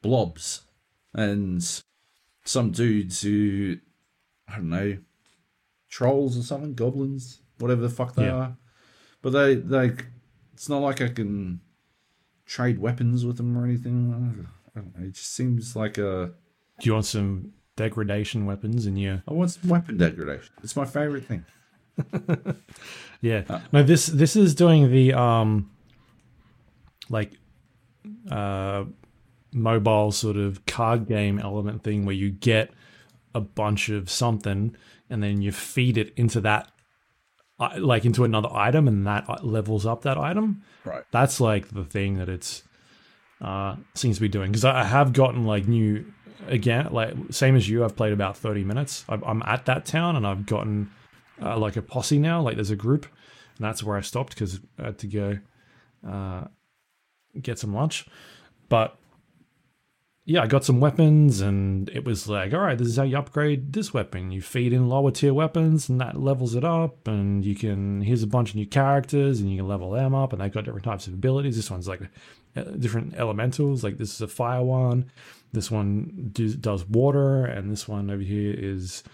blobs 0.00 0.62
and 1.12 1.62
some 2.44 2.70
dudes 2.70 3.20
who, 3.20 3.76
I 4.48 4.56
don't 4.56 4.70
know, 4.70 4.96
trolls 5.90 6.38
or 6.38 6.42
something, 6.42 6.72
goblins, 6.72 7.40
whatever 7.58 7.82
the 7.82 7.90
fuck 7.90 8.14
they 8.14 8.24
Yeah. 8.24 8.34
are. 8.34 8.56
But 9.24 9.30
they, 9.30 9.54
they, 9.54 9.92
it's 10.52 10.68
not 10.68 10.82
like 10.82 11.00
I 11.00 11.08
can 11.08 11.60
trade 12.44 12.78
weapons 12.78 13.24
with 13.24 13.38
them 13.38 13.56
or 13.56 13.64
anything. 13.64 14.12
I 14.76 14.78
don't 14.78 14.98
know. 14.98 15.06
It 15.06 15.14
just 15.14 15.34
seems 15.34 15.74
like 15.74 15.96
a. 15.96 16.32
do 16.78 16.86
you 16.86 16.92
want 16.92 17.06
some 17.06 17.54
degradation 17.74 18.44
weapons 18.44 18.86
in 18.86 18.96
your 18.96 19.22
I 19.26 19.32
want 19.32 19.50
some 19.50 19.70
weapon 19.70 19.96
degradation. 19.96 20.52
It's 20.62 20.76
my 20.76 20.84
favorite 20.84 21.24
thing. 21.24 21.44
Yeah. 23.22 23.60
no, 23.72 23.82
this 23.82 24.06
this 24.08 24.36
is 24.36 24.54
doing 24.54 24.90
the 24.90 25.14
um 25.14 25.70
like 27.08 27.32
uh 28.30 28.84
mobile 29.50 30.12
sort 30.12 30.36
of 30.36 30.66
card 30.66 31.08
game 31.08 31.38
element 31.38 31.82
thing 31.82 32.04
where 32.04 32.14
you 32.14 32.30
get 32.30 32.70
a 33.34 33.40
bunch 33.40 33.88
of 33.88 34.10
something 34.10 34.76
and 35.08 35.22
then 35.22 35.40
you 35.40 35.52
feed 35.52 35.96
it 35.96 36.12
into 36.16 36.42
that 36.42 36.68
uh, 36.68 36.73
like 37.58 38.04
into 38.04 38.24
another 38.24 38.48
item 38.52 38.88
and 38.88 39.06
that 39.06 39.28
uh, 39.28 39.38
levels 39.42 39.86
up 39.86 40.02
that 40.02 40.18
item. 40.18 40.62
Right. 40.84 41.04
That's 41.10 41.40
like 41.40 41.68
the 41.68 41.84
thing 41.84 42.16
that 42.18 42.28
it's 42.28 42.62
uh 43.40 43.76
seems 43.94 44.16
to 44.16 44.20
be 44.20 44.28
doing 44.28 44.50
because 44.50 44.64
I 44.64 44.80
I 44.80 44.84
have 44.84 45.12
gotten 45.12 45.44
like 45.44 45.66
new 45.66 46.04
again 46.46 46.88
like 46.92 47.14
same 47.30 47.56
as 47.56 47.68
you 47.68 47.84
I've 47.84 47.96
played 47.96 48.12
about 48.12 48.36
30 48.36 48.64
minutes. 48.64 49.04
I'm, 49.08 49.22
I'm 49.24 49.42
at 49.44 49.66
that 49.66 49.86
town 49.86 50.16
and 50.16 50.26
I've 50.26 50.46
gotten 50.46 50.90
uh, 51.42 51.58
like 51.58 51.76
a 51.76 51.82
posse 51.82 52.18
now. 52.18 52.40
Like 52.42 52.56
there's 52.56 52.70
a 52.70 52.76
group, 52.76 53.06
and 53.56 53.64
that's 53.64 53.82
where 53.82 53.96
I 53.96 54.00
stopped 54.00 54.34
because 54.34 54.60
I 54.78 54.84
had 54.84 54.98
to 54.98 55.06
go 55.06 55.38
uh, 56.08 56.44
get 57.40 57.58
some 57.58 57.74
lunch. 57.74 58.06
But 58.68 58.96
yeah, 60.26 60.42
I 60.42 60.46
got 60.46 60.64
some 60.64 60.80
weapons, 60.80 61.42
and 61.42 61.90
it 61.90 62.06
was 62.06 62.26
like, 62.26 62.54
all 62.54 62.60
right, 62.60 62.78
this 62.78 62.88
is 62.88 62.96
how 62.96 63.02
you 63.02 63.18
upgrade 63.18 63.74
this 63.74 63.92
weapon. 63.92 64.30
You 64.30 64.40
feed 64.40 64.72
in 64.72 64.88
lower 64.88 65.10
tier 65.10 65.34
weapons, 65.34 65.90
and 65.90 66.00
that 66.00 66.18
levels 66.18 66.54
it 66.54 66.64
up. 66.64 67.06
And 67.06 67.44
you 67.44 67.54
can 67.54 68.00
here's 68.00 68.22
a 68.22 68.26
bunch 68.26 68.50
of 68.50 68.56
new 68.56 68.66
characters, 68.66 69.40
and 69.40 69.50
you 69.50 69.58
can 69.58 69.68
level 69.68 69.90
them 69.90 70.14
up, 70.14 70.32
and 70.32 70.40
they've 70.40 70.52
got 70.52 70.64
different 70.64 70.84
types 70.84 71.06
of 71.06 71.12
abilities. 71.12 71.56
This 71.56 71.70
one's 71.70 71.86
like 71.86 72.00
uh, 72.56 72.62
different 72.62 73.14
elementals. 73.16 73.84
Like 73.84 73.98
this 73.98 74.14
is 74.14 74.20
a 74.22 74.28
fire 74.28 74.62
one. 74.62 75.10
This 75.52 75.70
one 75.70 76.30
do, 76.32 76.54
does 76.54 76.86
water, 76.86 77.44
and 77.44 77.70
this 77.70 77.86
one 77.86 78.10
over 78.10 78.22
here 78.22 78.54
is 78.56 79.04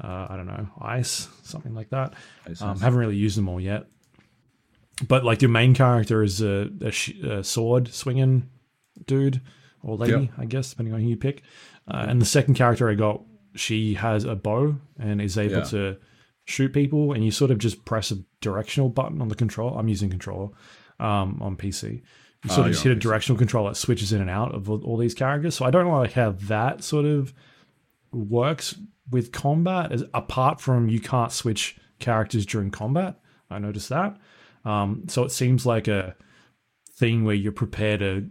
uh, 0.00 0.28
I 0.30 0.36
don't 0.36 0.46
know 0.46 0.68
ice, 0.80 1.26
something 1.42 1.74
like 1.74 1.90
that. 1.90 2.14
Um, 2.60 2.78
haven't 2.78 3.00
really 3.00 3.16
used 3.16 3.36
them 3.36 3.48
all 3.48 3.60
yet. 3.60 3.86
But 5.08 5.24
like 5.24 5.42
your 5.42 5.50
main 5.50 5.74
character 5.74 6.22
is 6.22 6.40
a, 6.40 6.70
a, 6.80 6.92
sh- 6.92 7.18
a 7.24 7.42
sword 7.42 7.92
swinging 7.92 8.48
dude 9.06 9.40
or 9.84 9.96
lady, 9.96 10.12
Yep. 10.12 10.30
I 10.38 10.44
guess, 10.46 10.70
depending 10.70 10.94
on 10.94 11.00
who 11.00 11.08
you 11.08 11.16
pick. 11.16 11.42
Uh, 11.86 12.06
and 12.08 12.20
the 12.20 12.26
second 12.26 12.54
character 12.54 12.88
I 12.90 12.94
got, 12.94 13.22
she 13.54 13.94
has 13.94 14.24
a 14.24 14.34
bow 14.34 14.76
and 14.98 15.20
is 15.20 15.36
able 15.38 15.56
Yeah. 15.58 15.64
to 15.64 15.96
shoot 16.46 16.72
people, 16.72 17.12
and 17.12 17.24
you 17.24 17.30
sort 17.30 17.50
of 17.50 17.58
just 17.58 17.84
press 17.84 18.10
a 18.10 18.16
directional 18.40 18.88
button 18.88 19.20
on 19.22 19.28
the 19.28 19.34
control. 19.34 19.78
I'm 19.78 19.88
using 19.88 20.10
controller 20.10 20.48
um, 21.00 21.38
on 21.42 21.56
PC. 21.56 22.02
You 22.44 22.50
sort 22.50 22.60
Oh, 22.60 22.68
of 22.68 22.72
just 22.72 22.84
hit 22.84 22.92
a 22.92 22.96
PC. 22.96 23.00
directional 23.00 23.38
control 23.38 23.66
that 23.66 23.76
switches 23.76 24.12
in 24.12 24.20
and 24.20 24.28
out 24.30 24.54
of 24.54 24.68
all, 24.70 24.96
these 24.96 25.14
characters. 25.14 25.54
So 25.54 25.64
I 25.64 25.70
don't 25.70 25.90
like 25.90 26.12
how 26.12 26.32
that 26.32 26.82
sort 26.84 27.04
of 27.06 27.32
works 28.12 28.74
with 29.10 29.32
combat, 29.32 29.92
as 29.92 30.04
apart 30.14 30.60
from 30.60 30.88
you 30.88 31.00
can't 31.00 31.32
switch 31.32 31.76
characters 31.98 32.46
during 32.46 32.70
combat. 32.70 33.18
I 33.50 33.58
noticed 33.58 33.88
that. 33.88 34.16
Um, 34.64 35.04
so 35.08 35.24
it 35.24 35.30
seems 35.32 35.66
like 35.66 35.88
a 35.88 36.16
thing 36.92 37.24
where 37.24 37.34
you're 37.34 37.52
prepared 37.52 38.00
to 38.00 38.28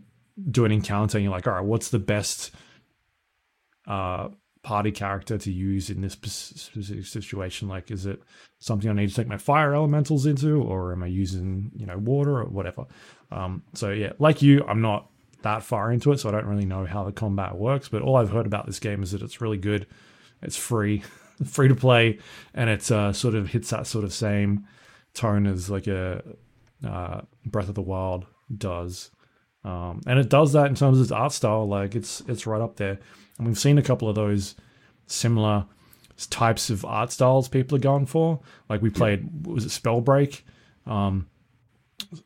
do 0.50 0.66
an 0.66 0.72
encounter 0.72 1.18
and 1.18 1.24
you're 1.24 1.34
like, 1.34 1.48
all 1.48 1.54
right, 1.54 1.66
what's 1.66 1.90
the 1.90 2.00
best 2.00 2.52
uh, 3.88 4.30
party 4.64 4.92
character 4.92 5.38
to 5.38 5.52
use 5.52 5.90
in 5.90 6.02
this 6.02 6.14
specific 6.14 7.06
situation? 7.06 7.68
Like, 7.68 7.92
is 7.92 8.06
it 8.06 8.22
something 8.60 8.90
I 8.90 8.94
need 8.94 9.10
to 9.10 9.16
take 9.16 9.28
my 9.28 9.38
fire 9.38 9.76
elementals 9.76 10.26
into, 10.26 10.62
or 10.62 10.92
am 10.94 11.04
I 11.04 11.08
using, 11.08 11.72
you 11.76 11.86
know, 11.86 11.98
water 11.98 12.40
or 12.40 12.46
whatever? 12.46 12.86
Um, 13.32 13.64
so 13.74 13.92
yeah, 13.92 14.14
like 14.20 14.42
you, 14.42 14.66
I'm 14.68 14.82
not 14.82 15.10
that 15.44 15.64
far 15.64 15.92
into 15.92 16.12
it, 16.12 16.20
so 16.20 16.30
I 16.30 16.32
don't 16.32 16.46
really 16.46 16.66
know 16.66 16.86
how 16.86 17.04
the 17.04 17.12
combat 17.12 17.56
works. 17.56 17.90
But 17.90 18.02
all 18.02 18.16
I've 18.16 18.32
heard 18.32 18.46
about 18.46 18.66
this 18.66 18.80
game 18.80 19.04
is 19.04 19.12
that 19.12 19.22
it's 19.22 19.42
really 19.42 19.58
good. 19.58 19.86
It's 20.42 20.58
free, 20.58 21.04
free 21.46 21.68
to 21.68 21.76
play, 21.76 22.20
and 22.54 22.70
it's 22.70 22.90
uh, 22.90 23.14
sort 23.14 23.36
of 23.36 23.50
hits 23.50 23.70
that 23.70 23.86
sort 23.86 24.06
of 24.06 24.14
same 24.14 24.66
tone 25.14 25.46
as 25.46 25.70
like 25.70 25.88
a 25.88 26.24
uh, 26.86 27.22
Breath 27.46 27.70
of 27.70 27.76
the 27.76 27.82
Wild 27.82 28.26
does. 28.56 29.12
Um, 29.66 30.02
and 30.06 30.20
it 30.20 30.30
does 30.30 30.54
that 30.54 30.68
in 30.68 30.76
terms 30.76 30.98
of 30.98 31.04
its 31.04 31.12
art 31.12 31.32
style. 31.32 31.68
Like 31.68 31.96
it's 31.96 32.22
it's 32.28 32.46
right 32.46 32.62
up 32.62 32.76
there. 32.76 33.00
And 33.38 33.48
we've 33.48 33.58
seen 33.60 33.78
a 33.78 33.82
couple 33.82 34.10
of 34.10 34.16
those 34.16 34.56
similar 35.08 35.66
types 36.30 36.70
of 36.70 36.86
art 36.86 37.12
styles 37.12 37.48
people 37.48 37.76
are 37.78 37.82
going 37.82 38.06
for. 38.06 38.40
Like 38.70 38.82
we 38.82 38.90
played, 38.90 39.46
was 39.48 39.66
it 39.66 39.70
Spellbreak? 39.70 40.42
Um, 40.86 41.28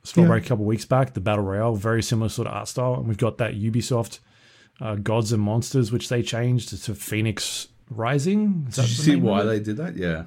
Spellbreak 0.04 0.40
a 0.40 0.42
couple 0.42 0.64
of 0.64 0.68
weeks 0.68 0.86
back, 0.86 1.14
the 1.14 1.22
battle 1.22 1.46
royale, 1.46 1.76
very 1.76 2.04
similar 2.04 2.30
sort 2.30 2.48
of 2.48 2.54
art 2.54 2.68
style. 2.68 2.96
And 2.96 3.08
we've 3.08 3.18
got 3.18 3.38
that 3.38 3.54
Ubisoft 3.54 4.20
uh, 4.82 4.96
Gods 4.96 5.32
and 5.32 5.42
Monsters, 5.42 5.92
which 5.92 6.10
they 6.10 6.22
changed 6.22 6.70
to 6.70 6.92
Fenyx 6.92 7.68
Rising. 7.90 8.66
Is 8.70 8.76
Did 8.76 8.90
you 8.90 8.96
see 8.96 9.16
why 9.16 9.44
they 9.44 9.60
did 9.60 9.78
that? 9.78 9.96
Yeah. 9.96 10.26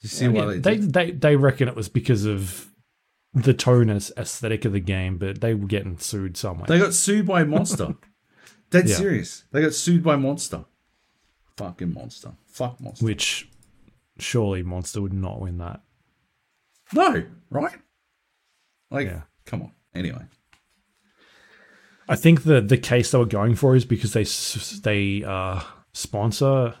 Did 0.00 0.02
you 0.02 0.08
see 0.08 0.24
Yeah, 0.26 0.30
why 0.30 0.44
they 0.46 0.58
they, 0.58 0.76
did 0.76 0.92
they 0.92 1.10
they 1.10 1.36
reckon 1.36 1.68
it 1.68 1.74
was 1.74 1.88
because 1.88 2.24
of 2.24 2.70
the 3.34 3.54
tone 3.54 3.90
and 3.90 4.10
aesthetic 4.16 4.64
of 4.64 4.72
the 4.72 4.80
game, 4.80 5.18
but 5.18 5.40
they 5.40 5.54
were 5.54 5.66
getting 5.66 5.98
sued 5.98 6.36
somewhere. 6.36 6.66
They 6.68 6.78
got 6.78 6.94
sued 6.94 7.26
by 7.26 7.44
Monster. 7.44 7.94
Dead 8.70 8.88
Yeah. 8.88 8.96
serious. 8.96 9.44
They 9.52 9.60
got 9.62 9.74
sued 9.74 10.02
by 10.02 10.16
Monster. 10.16 10.64
Fucking 11.56 11.92
Monster. 11.92 12.32
Fuck 12.46 12.80
Monster. 12.80 13.04
which 13.04 13.48
surely 14.18 14.62
Monster 14.62 15.02
would 15.02 15.12
not 15.12 15.40
win 15.40 15.58
that. 15.58 15.80
No, 16.92 17.24
right? 17.50 17.76
Like, 18.90 19.06
Yeah. 19.06 19.22
come 19.44 19.62
on. 19.62 19.72
Anyway. 19.94 20.22
I 22.08 22.16
think 22.16 22.42
the 22.44 22.60
the 22.60 22.76
case 22.76 23.10
they 23.12 23.18
were 23.18 23.24
going 23.24 23.54
for 23.54 23.74
is 23.74 23.84
because 23.84 24.12
they 24.12 24.24
they 24.82 25.24
uh, 25.24 25.60
sponsor 25.94 26.74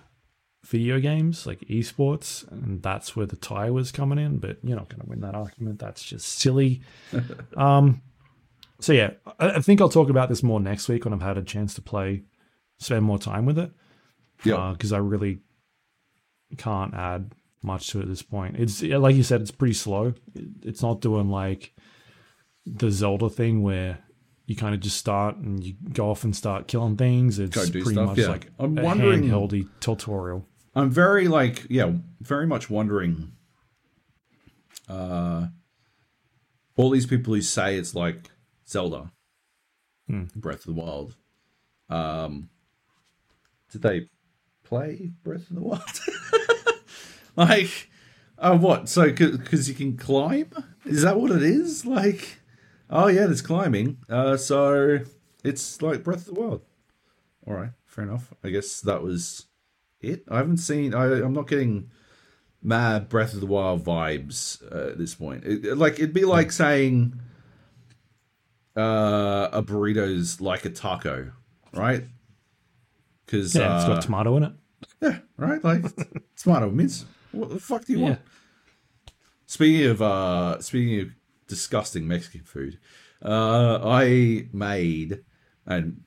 video 0.64 0.98
games 1.00 1.46
like 1.46 1.60
esports, 1.60 2.50
and 2.50 2.82
that's 2.82 3.14
where 3.14 3.26
the 3.26 3.36
tie 3.36 3.70
was 3.70 3.92
coming 3.92 4.18
in. 4.18 4.38
But 4.38 4.58
you're 4.62 4.76
not 4.76 4.88
going 4.88 5.00
to 5.02 5.08
win 5.08 5.20
that 5.20 5.34
argument. 5.34 5.78
That's 5.78 6.02
just 6.02 6.26
silly. 6.38 6.80
um, 7.56 8.02
so 8.80 8.92
yeah, 8.92 9.12
I, 9.38 9.50
I 9.50 9.60
think 9.60 9.80
I'll 9.80 9.88
talk 9.88 10.08
about 10.10 10.28
this 10.28 10.42
more 10.42 10.60
next 10.60 10.88
week 10.88 11.04
when 11.04 11.14
I've 11.14 11.22
had 11.22 11.38
a 11.38 11.42
chance 11.42 11.74
to 11.74 11.82
play, 11.82 12.22
spend 12.78 13.04
more 13.04 13.18
time 13.18 13.46
with 13.46 13.58
it. 13.58 13.70
Yeah. 14.44 14.72
because 14.72 14.92
I 14.92 14.98
really 14.98 15.38
can't 16.58 16.92
add 16.94 17.32
much 17.62 17.88
to 17.88 17.98
it 18.00 18.02
at 18.02 18.08
this 18.08 18.22
point. 18.22 18.56
It's 18.58 18.82
like 18.82 19.16
you 19.16 19.22
said, 19.22 19.40
it's 19.40 19.50
pretty 19.50 19.74
slow. 19.74 20.12
It- 20.34 20.48
It's 20.62 20.82
not 20.82 21.00
doing 21.00 21.30
like 21.30 21.72
the 22.66 22.90
Zelda 22.90 23.30
thing 23.30 23.62
where 23.62 23.98
you 24.46 24.54
kind 24.56 24.74
of 24.74 24.80
just 24.82 24.98
start 24.98 25.36
and 25.36 25.64
you 25.64 25.74
go 25.92 26.10
off 26.10 26.24
and 26.24 26.36
start 26.36 26.66
killing 26.68 26.96
things. 26.96 27.38
It's 27.38 27.56
pretty 27.70 27.82
stuff, 27.92 28.06
much 28.08 28.18
yeah. 28.18 28.26
like 28.28 28.50
I'm 28.58 28.76
a 28.76 28.82
wondering- 28.82 29.22
handheldy 29.24 29.66
tutorial. 29.80 30.46
I'm 30.74 30.90
very 30.90 31.28
like 31.28 31.66
yeah, 31.68 31.92
very 32.20 32.46
much 32.46 32.68
wondering. 32.68 33.32
Uh, 34.88 35.46
all 36.76 36.90
these 36.90 37.06
people 37.06 37.34
who 37.34 37.40
say 37.40 37.76
it's 37.76 37.94
like 37.94 38.30
Zelda, 38.68 39.12
Hmm. 40.08 40.24
Breath 40.36 40.66
of 40.66 40.74
the 40.74 40.80
Wild. 40.80 41.16
Um, 41.88 42.50
did 43.70 43.82
they 43.82 44.08
play 44.64 45.12
Breath 45.22 45.48
of 45.50 45.56
the 45.56 45.62
Wild? 45.62 46.00
like, 47.36 47.90
oh, 48.38 48.56
what? 48.56 48.88
So 48.88 49.10
because 49.10 49.68
you 49.68 49.74
can 49.74 49.96
climb? 49.96 50.50
Is 50.84 51.02
that 51.02 51.18
what 51.18 51.30
it 51.30 51.42
is? 51.42 51.86
Like, 51.86 52.40
oh 52.90 53.06
yeah, 53.06 53.26
there's 53.26 53.42
climbing. 53.42 53.98
Uh, 54.08 54.36
so 54.36 55.00
it's 55.42 55.80
like 55.80 56.04
Breath 56.04 56.28
of 56.28 56.34
the 56.34 56.40
Wild. 56.40 56.62
All 57.46 57.54
right, 57.54 57.70
fair 57.86 58.04
enough. 58.04 58.32
I 58.42 58.50
guess 58.50 58.80
that 58.80 59.02
was 59.02 59.46
it. 60.08 60.24
I 60.30 60.36
haven't 60.38 60.58
seen. 60.58 60.94
I, 60.94 61.04
I'm 61.22 61.32
not 61.32 61.48
getting 61.48 61.90
mad 62.62 63.08
Breath 63.08 63.34
of 63.34 63.40
the 63.40 63.46
Wild 63.46 63.84
vibes 63.84 64.62
uh, 64.72 64.90
at 64.92 64.98
this 64.98 65.14
point. 65.14 65.44
It, 65.44 65.76
like 65.76 65.94
it'd 65.94 66.12
be 66.14 66.24
like 66.24 66.50
saying 66.52 67.18
uh, 68.76 69.48
a 69.52 69.62
burrito's 69.62 70.40
like 70.40 70.64
a 70.64 70.70
taco, 70.70 71.32
right? 71.72 72.04
Because 73.24 73.54
Yeah, 73.54 73.74
it's 73.76 73.84
uh, 73.84 73.94
got 73.94 74.02
tomato 74.02 74.36
in 74.36 74.42
it. 74.44 74.52
yeah, 75.00 75.18
right. 75.36 75.62
Like 75.62 75.84
tomato 76.36 76.70
mince. 76.70 77.04
What 77.32 77.50
the 77.50 77.58
fuck 77.60 77.84
do 77.84 77.92
you 77.92 77.98
Yeah. 78.00 78.04
want? 78.06 78.20
Speaking 79.46 79.86
of 79.90 80.02
uh, 80.02 80.60
speaking 80.60 81.00
of 81.00 81.08
disgusting 81.46 82.08
Mexican 82.08 82.42
food, 82.44 82.78
uh, 83.24 83.78
I 83.84 84.48
made 84.52 85.22
and 85.66 86.02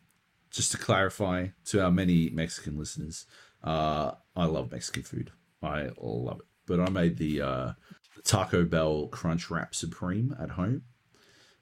just 0.50 0.72
to 0.72 0.78
clarify 0.78 1.48
to 1.66 1.84
our 1.84 1.92
many 1.92 2.30
Mexican 2.32 2.78
listeners, 2.78 3.26
uh, 3.64 4.12
I 4.36 4.46
love 4.46 4.72
Mexican 4.72 5.04
food. 5.04 5.32
I 5.62 5.90
love 6.00 6.40
it. 6.40 6.46
But 6.66 6.80
I 6.80 6.90
made 6.90 7.18
the 7.18 7.42
uh, 7.42 7.72
Taco 8.24 8.66
Bell 8.66 9.08
Crunch 9.08 9.50
Wrap 9.50 9.74
Supreme 9.74 10.36
at 10.40 10.52
home, 10.52 10.84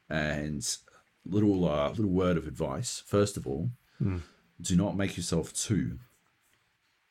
and 0.10 0.66
little 1.26 1.68
uh, 1.70 1.90
little 1.90 2.12
word 2.12 2.38
of 2.38 2.48
advice. 2.48 3.04
First 3.06 3.38
of 3.38 3.48
all, 3.48 3.70
do 4.62 4.76
not 4.76 4.98
make 4.98 5.18
yourself 5.18 5.54
two 5.54 6.00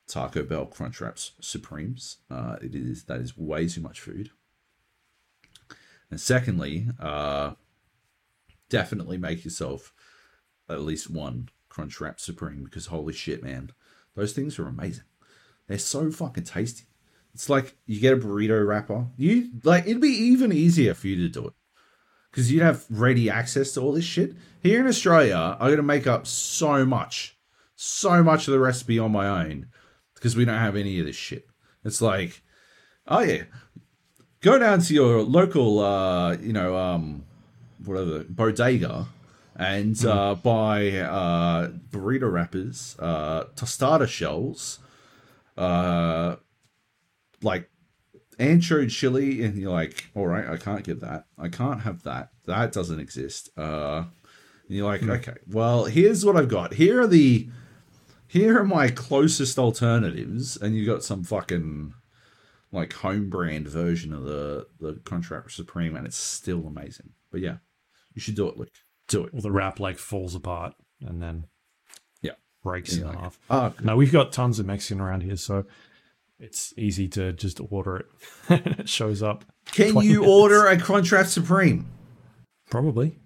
Taco 0.07 0.43
Bell 0.43 0.65
Crunch 0.65 1.01
Wraps 1.01 1.31
Supremes. 1.39 2.17
Uh, 2.29 2.57
it 2.61 2.75
is 2.75 3.05
that 3.05 3.21
is 3.21 3.37
way 3.37 3.67
too 3.67 3.81
much 3.81 3.99
food. 3.99 4.29
And 6.11 6.19
secondly, 6.19 6.87
uh, 6.99 7.53
definitely 8.69 9.17
make 9.17 9.43
yourself 9.43 9.93
at 10.69 10.81
least 10.81 11.09
one 11.09 11.49
Crunch 11.69 11.99
Wrap 11.99 12.19
Supreme 12.19 12.63
because 12.63 12.87
holy 12.87 13.13
shit, 13.13 13.43
man, 13.43 13.71
those 14.15 14.33
things 14.33 14.57
are 14.59 14.67
amazing. 14.67 15.03
They're 15.67 15.77
so 15.77 16.11
fucking 16.11 16.43
tasty. 16.43 16.85
It's 17.33 17.49
like 17.49 17.75
you 17.85 17.99
get 17.99 18.13
a 18.13 18.17
burrito 18.17 18.65
wrapper. 18.65 19.07
You 19.17 19.49
like 19.63 19.85
it'd 19.85 20.01
be 20.01 20.07
even 20.07 20.53
easier 20.53 20.93
for 20.93 21.07
you 21.07 21.17
to 21.17 21.29
do 21.29 21.47
it 21.47 21.53
because 22.31 22.51
you'd 22.51 22.63
have 22.63 22.85
ready 22.89 23.29
access 23.29 23.73
to 23.73 23.81
all 23.81 23.91
this 23.91 24.05
shit. 24.05 24.35
Here 24.61 24.79
in 24.79 24.87
Australia, 24.87 25.57
I 25.59 25.69
got 25.69 25.75
to 25.75 25.83
make 25.83 26.07
up 26.07 26.27
so 26.27 26.85
much, 26.85 27.37
so 27.75 28.23
much 28.23 28.47
of 28.47 28.53
the 28.53 28.59
recipe 28.59 28.99
on 28.99 29.11
my 29.11 29.27
own 29.27 29.67
because 30.13 30.35
we 30.35 30.45
don't 30.45 30.57
have 30.57 30.75
any 30.75 30.99
of 30.99 31.05
this 31.05 31.15
shit. 31.15 31.47
It's 31.83 32.01
like, 32.01 32.41
oh 33.07 33.19
yeah, 33.19 33.43
go 34.41 34.57
down 34.57 34.79
to 34.81 34.93
your 34.93 35.21
local, 35.21 35.79
uh, 35.79 36.37
you 36.37 36.53
know, 36.53 36.77
um, 36.77 37.25
whatever 37.83 38.23
bodega 38.29 39.07
and 39.55 40.03
uh, 40.05 40.35
buy 40.35 40.91
uh, 40.91 41.69
burrito 41.89 42.31
wrappers, 42.31 42.95
uh, 42.99 43.45
tostada 43.55 44.07
shells, 44.07 44.79
uh, 45.57 46.35
like 47.41 47.69
ancho 48.37 48.89
chili, 48.89 49.43
and 49.43 49.57
you're 49.57 49.71
like, 49.71 50.05
all 50.15 50.27
right, 50.27 50.47
I 50.47 50.57
can't 50.57 50.83
get 50.83 50.99
that. 51.01 51.25
I 51.37 51.47
can't 51.47 51.81
have 51.81 52.03
that. 52.03 52.29
That 52.45 52.73
doesn't 52.73 52.99
exist. 52.99 53.49
Uh, 53.57 54.03
And 54.67 54.75
you're 54.77 54.85
like, 54.87 55.03
okay, 55.03 55.35
well, 55.47 55.85
here's 55.85 56.25
what 56.25 56.35
I've 56.35 56.49
got. 56.49 56.73
Here 56.73 57.01
are 57.01 57.07
the 57.07 57.49
here 58.27 58.59
are 58.59 58.65
my 58.65 58.89
closest 58.89 59.57
alternatives, 59.59 60.57
and 60.57 60.75
you've 60.75 60.87
got 60.87 61.03
some 61.03 61.23
fucking 61.23 61.93
like 62.71 62.91
home 62.93 63.29
brand 63.29 63.67
version 63.67 64.11
of 64.13 64.23
the 64.25 64.67
the 64.79 64.93
Crunchwrap 65.05 65.49
Supreme, 65.51 65.95
and 65.95 66.05
it's 66.05 66.17
still 66.17 66.65
amazing. 66.67 67.11
But 67.31 67.41
yeah, 67.41 67.57
you 68.13 68.19
should 68.21 68.35
do 68.35 68.47
it, 68.49 68.57
Luke. 68.57 68.71
Do 69.07 69.23
it. 69.25 69.33
Well, 69.33 69.41
the 69.41 69.51
wrap 69.51 69.79
like 69.79 69.97
falls 69.97 70.35
apart 70.35 70.73
and 71.01 71.21
then 71.21 71.45
Yeah. 72.21 72.33
breaks 72.63 72.95
in 72.97 73.05
like- 73.07 73.17
half. 73.19 73.39
Ah, 73.49 73.73
No, 73.83 73.95
we've 73.95 74.11
got 74.11 74.31
tons 74.33 74.57
of 74.59 74.65
Mexican 74.65 74.99
around 75.01 75.21
here, 75.21 75.35
so 75.37 75.65
it's 76.39 76.73
easy 76.77 77.07
to 77.09 77.31
just 77.33 77.59
order 77.69 77.97
it. 77.97 78.05
it 78.79 78.89
shows 78.89 79.21
up. 79.23 79.45
can 79.71 79.95
you 80.01 80.21
minutes. 80.21 80.27
order 80.27 80.65
a 80.67 80.77
Crunchwrap 80.77 81.25
Supreme? 81.27 81.87
Probably. 82.69 83.19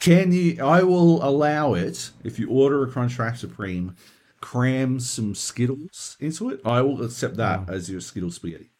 Can 0.00 0.32
you? 0.32 0.62
I 0.64 0.82
will 0.82 1.24
allow 1.24 1.74
it 1.74 2.10
if 2.22 2.38
you 2.38 2.48
order 2.50 2.82
a 2.84 2.90
Crunchwrap 2.90 3.36
Supreme. 3.36 3.96
Cram 4.40 5.00
some 5.00 5.34
Skittles 5.34 6.18
into 6.20 6.50
it. 6.50 6.60
I 6.66 6.82
will 6.82 7.02
accept 7.02 7.36
that 7.36 7.70
as 7.70 7.88
your 7.90 8.00
Skittles 8.02 8.34
spaghetti. 8.36 8.70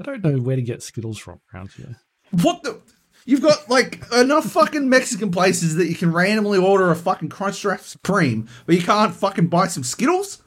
I 0.00 0.02
don't 0.02 0.24
know 0.24 0.38
where 0.38 0.56
to 0.56 0.62
get 0.62 0.82
Skittles 0.82 1.18
from 1.18 1.40
around 1.54 1.70
here. 1.72 1.96
What 2.42 2.64
the? 2.64 2.80
You've 3.26 3.42
got 3.42 3.68
like 3.68 4.02
enough 4.12 4.44
fucking 4.52 4.88
Mexican 4.88 5.30
places 5.30 5.74
that 5.76 5.88
you 5.88 5.94
can 5.96 6.12
randomly 6.12 6.58
order 6.58 6.90
a 6.90 6.96
fucking 6.96 7.28
Crunchwrap 7.28 7.80
Supreme, 7.80 8.48
but 8.64 8.76
you 8.76 8.82
can't 8.82 9.12
fucking 9.14 9.48
buy 9.48 9.66
some 9.66 9.82
Skittles. 9.82 10.42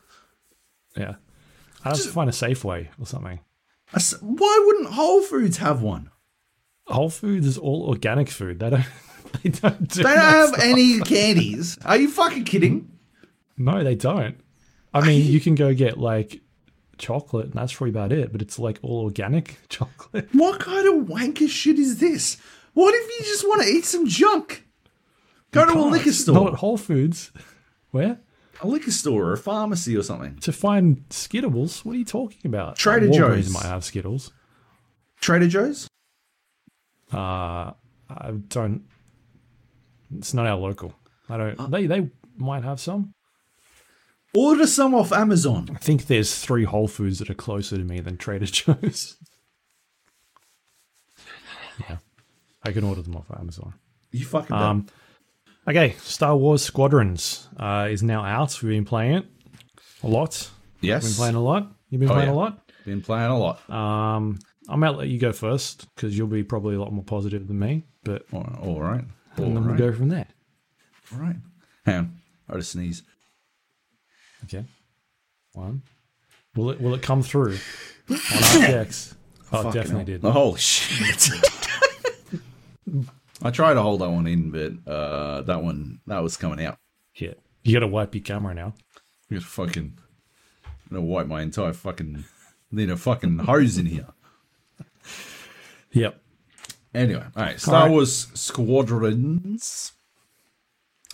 Yeah. 0.97 1.15
I 1.85 1.89
have 1.89 2.01
to 2.01 2.09
find 2.09 2.29
a 2.29 2.33
Safeway 2.33 2.87
or 2.99 3.05
something. 3.05 3.39
S- 3.93 4.15
Why 4.21 4.63
wouldn't 4.65 4.93
Whole 4.93 5.21
Foods 5.21 5.57
have 5.57 5.81
one? 5.81 6.09
Whole 6.87 7.09
Foods 7.09 7.45
is 7.45 7.57
all 7.57 7.87
organic 7.87 8.29
food. 8.29 8.59
They 8.59 8.69
don't. 8.71 8.85
They 9.43 9.49
don't 9.51 9.87
do. 9.87 10.01
They 10.01 10.09
don't 10.09 10.17
have 10.17 10.47
stuff. 10.49 10.63
any 10.63 10.99
candies. 11.01 11.77
Are 11.85 11.97
you 11.97 12.09
fucking 12.09 12.45
kidding? 12.45 12.89
No, 13.59 13.83
they 13.83 13.93
don't. 13.93 14.39
I 14.91 15.05
mean, 15.05 15.23
you 15.31 15.39
can 15.39 15.53
go 15.53 15.71
get 15.71 15.99
like 15.99 16.41
chocolate, 16.97 17.45
and 17.45 17.53
that's 17.53 17.71
probably 17.73 17.91
about 17.91 18.11
it. 18.11 18.31
But 18.31 18.41
it's 18.41 18.57
like 18.57 18.79
all 18.81 19.03
organic 19.03 19.59
chocolate. 19.69 20.29
What 20.33 20.59
kind 20.59 20.87
of 20.87 21.07
wanker 21.07 21.47
shit 21.47 21.77
is 21.77 21.99
this? 21.99 22.37
What 22.73 22.93
if 22.93 23.07
you 23.19 23.25
just 23.25 23.47
want 23.47 23.61
to 23.63 23.67
eat 23.67 23.85
some 23.85 24.07
junk? 24.07 24.65
Go 25.51 25.65
to 25.65 25.71
a 25.77 25.81
liquor 25.81 26.07
Not 26.07 26.15
store. 26.15 26.47
at 26.49 26.55
Whole 26.55 26.77
Foods. 26.77 27.31
Where? 27.91 28.19
a 28.61 28.67
liquor 28.67 28.91
store 28.91 29.27
or 29.27 29.33
a 29.33 29.37
pharmacy 29.37 29.95
or 29.95 30.03
something. 30.03 30.35
To 30.39 30.51
find 30.51 31.05
Skittles? 31.09 31.85
What 31.85 31.95
are 31.95 31.97
you 31.97 32.03
talking 32.05 32.41
about? 32.43 32.75
Trader 32.75 33.07
Walgreens 33.07 33.15
Joe's. 33.45 33.53
might 33.53 33.63
have 33.65 33.85
Skittles. 33.85 34.33
Trader 35.21 35.47
Joe's? 35.47 35.87
Uh, 37.13 37.71
I 38.09 38.31
don't. 38.49 38.83
It's 40.17 40.33
not 40.33 40.45
our 40.45 40.57
local. 40.57 40.93
I 41.29 41.37
don't. 41.37 41.57
Uh. 41.59 41.67
they 41.67 41.85
they 41.87 42.09
might 42.37 42.63
have 42.65 42.79
some. 42.81 43.13
Order 44.35 44.67
some 44.67 44.93
off 44.93 45.11
Amazon. 45.13 45.69
I 45.73 45.79
think 45.79 46.07
there's 46.07 46.37
three 46.37 46.65
Whole 46.65 46.87
Foods 46.89 47.19
that 47.19 47.29
are 47.29 47.33
closer 47.35 47.77
to 47.77 47.83
me 47.83 48.01
than 48.01 48.17
Trader 48.17 48.45
Joe's. 48.47 49.15
yeah, 51.79 51.97
I 52.63 52.71
can 52.71 52.83
order 52.83 53.01
them 53.01 53.15
off 53.15 53.25
Amazon. 53.39 53.73
You 54.11 54.25
fucking 54.25 54.55
Um, 54.55 54.87
okay, 55.67 55.95
Star 55.99 56.35
Wars 56.35 56.61
Squadrons 56.63 57.47
uh, 57.57 57.87
is 57.89 58.03
now 58.03 58.23
out. 58.23 58.61
We've 58.61 58.71
been 58.71 58.85
playing 58.85 59.13
it 59.17 59.25
a 60.03 60.07
lot. 60.07 60.49
yes. 60.81 61.03
Been 61.05 61.13
playing 61.15 61.35
a 61.35 61.41
lot. 61.43 61.71
You've 61.89 62.01
been 62.01 62.09
Oh, 62.09 62.13
playing 62.13 62.29
yeah. 62.29 62.35
a 62.35 62.37
lot. 62.37 62.71
Been 62.85 63.01
playing 63.01 63.31
a 63.31 63.37
lot. 63.37 63.69
Um, 63.69 64.39
I 64.67 64.75
might 64.75 64.95
let 64.95 65.07
you 65.07 65.19
go 65.19 65.31
first 65.31 65.87
because 65.95 66.17
you'll 66.17 66.27
be 66.27 66.43
probably 66.43 66.75
a 66.75 66.79
lot 66.79 66.91
more 66.93 67.03
positive 67.03 67.47
than 67.47 67.59
me. 67.59 67.85
But 68.03 68.25
all 68.31 68.43
right. 68.43 68.59
All 68.61 68.81
right. 68.81 69.05
All 69.37 69.45
and 69.45 69.55
then 69.55 69.63
right. 69.65 69.79
we'll 69.79 69.91
go 69.91 69.95
from 69.97 70.09
there. 70.09 70.27
All 71.13 71.19
right. 71.19 71.35
Hang 71.85 71.95
on. 71.95 72.19
I 72.47 72.53
had 72.53 72.57
to 72.61 72.63
sneeze. 72.63 73.03
Okay. 74.45 74.65
One. 75.53 75.81
Will 76.55 76.71
it 76.71 76.81
will 76.81 76.93
it 76.95 77.01
come 77.01 77.21
through 77.21 77.53
on 78.09 78.15
RTX? 78.17 79.15
Oh, 79.51 79.67
it 79.67 79.73
definitely 79.73 79.95
hell. 79.95 80.05
did. 80.05 80.25
Oh, 80.25 80.29
holy 80.31 80.59
shit. 80.59 81.27
I 83.41 83.51
tried 83.51 83.75
to 83.75 83.81
hold 83.81 84.01
that 84.01 84.09
one 84.09 84.27
in, 84.27 84.51
but 84.51 84.91
uh, 84.91 85.41
that 85.41 85.63
one 85.63 85.99
that 86.07 86.19
was 86.19 86.37
coming 86.37 86.65
out. 86.65 86.77
Yeah. 87.15 87.33
You 87.63 87.73
got 87.73 87.79
to 87.81 87.87
wipe 87.87 88.15
your 88.15 88.23
camera 88.23 88.53
now. 88.53 88.73
I'm 89.29 89.37
gonna 89.37 89.41
fucking 89.41 89.97
I'm 90.65 90.95
gonna 90.95 91.05
wipe 91.05 91.27
my 91.27 91.41
entire 91.41 91.73
fucking 91.73 92.25
need 92.71 92.89
a 92.89 92.97
fucking 92.97 93.39
hose 93.39 93.77
in 93.77 93.85
here. 93.85 94.07
Yep. 95.91 96.21
Anyway, 96.93 97.23
all 97.35 97.43
right. 97.43 97.59
Star 97.59 97.83
right. 97.83 97.91
Wars 97.91 98.27
Squadrons. 98.33 99.91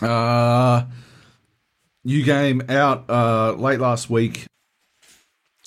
Uh, 0.00 0.84
new 2.04 2.22
game 2.22 2.62
out 2.68 3.08
uh, 3.08 3.52
late 3.52 3.80
last 3.80 4.10
week 4.10 4.46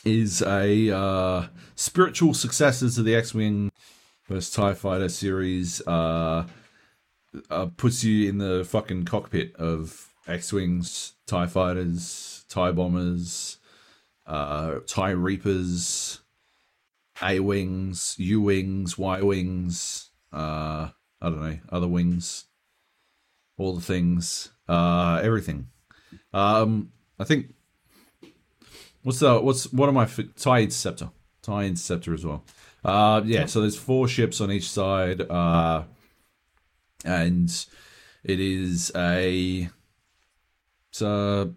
is 0.06 0.42
a 0.42 0.96
uh, 0.96 1.48
spiritual 1.76 2.34
successor 2.34 2.90
to 2.90 3.04
the 3.04 3.16
X-wing 3.16 3.69
versus 4.30 4.52
Tie 4.52 4.74
Fighter 4.74 5.10
series. 5.10 5.86
Uh, 5.86 6.46
uh, 7.50 7.66
puts 7.78 8.04
you 8.04 8.30
in 8.30 8.38
the 8.38 8.64
fucking 8.64 9.06
cockpit 9.06 9.56
of 9.58 10.14
X-wings, 10.28 11.14
Tie 11.28 11.48
Fighters, 11.48 12.46
Tie 12.48 12.72
Bombers, 12.72 13.58
uh, 14.26 14.76
Tie 14.88 15.12
Reapers. 15.12 16.22
A 17.22 17.42
wings, 17.42 18.16
U 18.18 18.40
wings, 18.40 18.98
Y 18.98 19.22
wings, 19.22 20.10
uh, 20.32 20.88
I 21.22 21.30
don't 21.30 21.42
know, 21.42 21.60
other 21.70 21.88
wings, 21.88 22.46
all 23.58 23.76
the 23.76 23.82
things, 23.82 24.54
uh, 24.70 25.20
everything. 25.22 25.68
Um, 26.34 26.94
I 27.20 27.26
think 27.26 27.54
what's 29.04 29.20
the 29.20 29.42
what's 29.42 29.72
what 29.74 29.90
am 29.90 29.98
I 29.98 30.08
tie 30.38 30.62
interceptor, 30.62 31.10
tie 31.42 31.66
interceptor 31.66 32.14
as 32.14 32.26
well. 32.26 32.46
Uh, 32.84 33.22
yeah, 33.26 33.46
so 33.46 33.62
there's 33.62 33.78
four 33.78 34.08
ships 34.08 34.40
on 34.42 34.52
each 34.52 34.70
side, 34.70 35.22
uh, 35.22 35.84
and 37.04 37.66
it 38.24 38.40
is 38.40 38.92
a 38.96 39.70
it's 40.90 41.02
a 41.02 41.54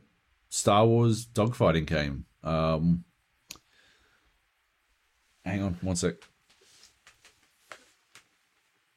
Star 0.49 0.87
Wars 0.87 1.27
dogfighting 1.27 1.87
game. 1.87 2.25
Um, 2.43 3.05
Hang 5.45 5.63
on 5.63 5.77
one 5.81 5.97
sec. 5.97 6.15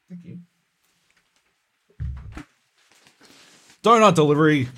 Thank 0.08 0.24
you. 0.24 0.38
Donut 3.82 4.14
delivery. 4.14 4.68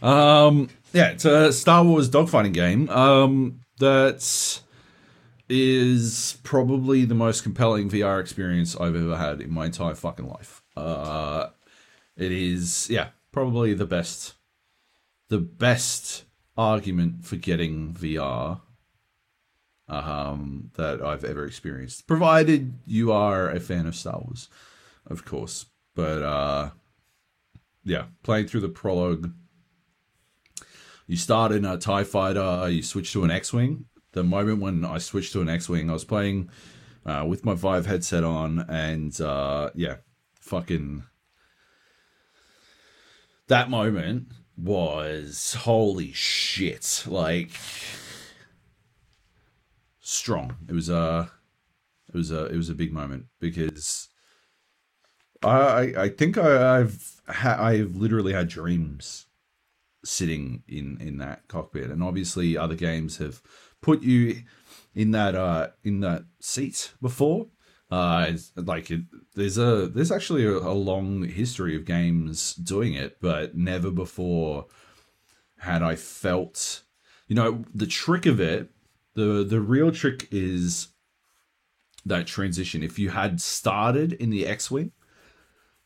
Um, 0.00 0.68
yeah, 0.92 1.10
it's 1.10 1.24
a 1.24 1.52
Star 1.52 1.84
Wars 1.84 2.08
dogfighting 2.08 2.52
game. 2.52 2.88
Um, 2.88 3.60
that 3.78 4.60
is 5.52 6.38
probably 6.42 7.04
the 7.04 7.14
most 7.14 7.42
compelling 7.42 7.90
VR 7.90 8.20
experience 8.20 8.74
I've 8.74 8.96
ever 8.96 9.16
had 9.16 9.40
in 9.40 9.52
my 9.52 9.66
entire 9.66 9.94
fucking 9.94 10.26
life. 10.26 10.62
Uh, 10.76 11.48
it 12.16 12.32
is, 12.32 12.88
yeah, 12.88 13.08
probably 13.32 13.74
the 13.74 13.86
best, 13.86 14.34
the 15.28 15.38
best 15.38 16.24
argument 16.56 17.24
for 17.24 17.36
getting 17.36 17.92
VR 17.92 18.60
um, 19.88 20.70
that 20.74 21.02
I've 21.02 21.24
ever 21.24 21.44
experienced. 21.44 22.06
Provided 22.06 22.78
you 22.86 23.12
are 23.12 23.50
a 23.50 23.60
fan 23.60 23.86
of 23.86 23.94
Star 23.94 24.20
Wars, 24.20 24.48
of 25.06 25.24
course. 25.24 25.66
But 25.94 26.22
uh, 26.22 26.70
yeah, 27.84 28.04
playing 28.22 28.46
through 28.46 28.60
the 28.60 28.68
prologue, 28.68 29.32
you 31.06 31.16
start 31.16 31.52
in 31.52 31.66
a 31.66 31.76
Tie 31.76 32.04
Fighter, 32.04 32.70
you 32.70 32.82
switch 32.82 33.12
to 33.12 33.24
an 33.24 33.30
X-wing. 33.30 33.84
The 34.12 34.22
moment 34.22 34.60
when 34.60 34.84
I 34.84 34.98
switched 34.98 35.32
to 35.32 35.40
an 35.40 35.48
X-wing, 35.48 35.88
I 35.88 35.94
was 35.94 36.04
playing 36.04 36.50
uh, 37.06 37.24
with 37.26 37.44
my 37.44 37.54
Vive 37.54 37.86
headset 37.86 38.24
on, 38.24 38.60
and 38.68 39.18
uh, 39.20 39.70
yeah, 39.74 39.96
fucking 40.40 41.04
that 43.48 43.70
moment 43.70 44.28
was 44.56 45.54
holy 45.60 46.12
shit! 46.12 47.04
Like 47.06 47.52
strong. 50.00 50.56
It 50.68 50.74
was 50.74 50.90
a, 50.90 51.30
it 52.08 52.16
was 52.16 52.30
a, 52.30 52.46
it 52.46 52.56
was 52.56 52.68
a 52.68 52.74
big 52.74 52.92
moment 52.92 53.26
because 53.40 54.08
I, 55.42 55.94
I, 55.96 56.08
think 56.10 56.36
I, 56.38 56.80
I've, 56.80 57.22
ha- 57.26 57.58
I've 57.58 57.96
literally 57.96 58.32
had 58.32 58.48
dreams 58.48 59.26
sitting 60.04 60.62
in 60.68 60.98
in 61.00 61.18
that 61.18 61.48
cockpit, 61.48 61.90
and 61.90 62.02
obviously 62.02 62.56
other 62.56 62.74
games 62.74 63.16
have 63.18 63.40
put 63.82 64.02
you 64.02 64.42
in 64.94 65.10
that 65.10 65.34
uh 65.34 65.68
in 65.84 66.00
that 66.00 66.24
seat 66.40 66.92
before. 67.02 67.48
Uh, 67.90 68.32
like 68.56 68.90
it, 68.90 69.02
there's 69.34 69.58
a 69.58 69.86
there's 69.86 70.10
actually 70.10 70.46
a, 70.46 70.56
a 70.56 70.72
long 70.72 71.24
history 71.24 71.76
of 71.76 71.84
games 71.84 72.54
doing 72.54 72.94
it, 72.94 73.18
but 73.20 73.54
never 73.54 73.90
before 73.90 74.64
had 75.58 75.82
I 75.82 75.96
felt, 75.96 76.84
you 77.28 77.36
know, 77.36 77.66
the 77.74 77.86
trick 77.86 78.24
of 78.24 78.40
it 78.40 78.70
the 79.14 79.44
the 79.44 79.60
real 79.60 79.92
trick 79.92 80.28
is 80.30 80.88
that 82.04 82.26
transition. 82.26 82.82
If 82.82 82.98
you 82.98 83.10
had 83.10 83.40
started 83.40 84.12
in 84.14 84.30
the 84.30 84.46
X-wing, 84.46 84.92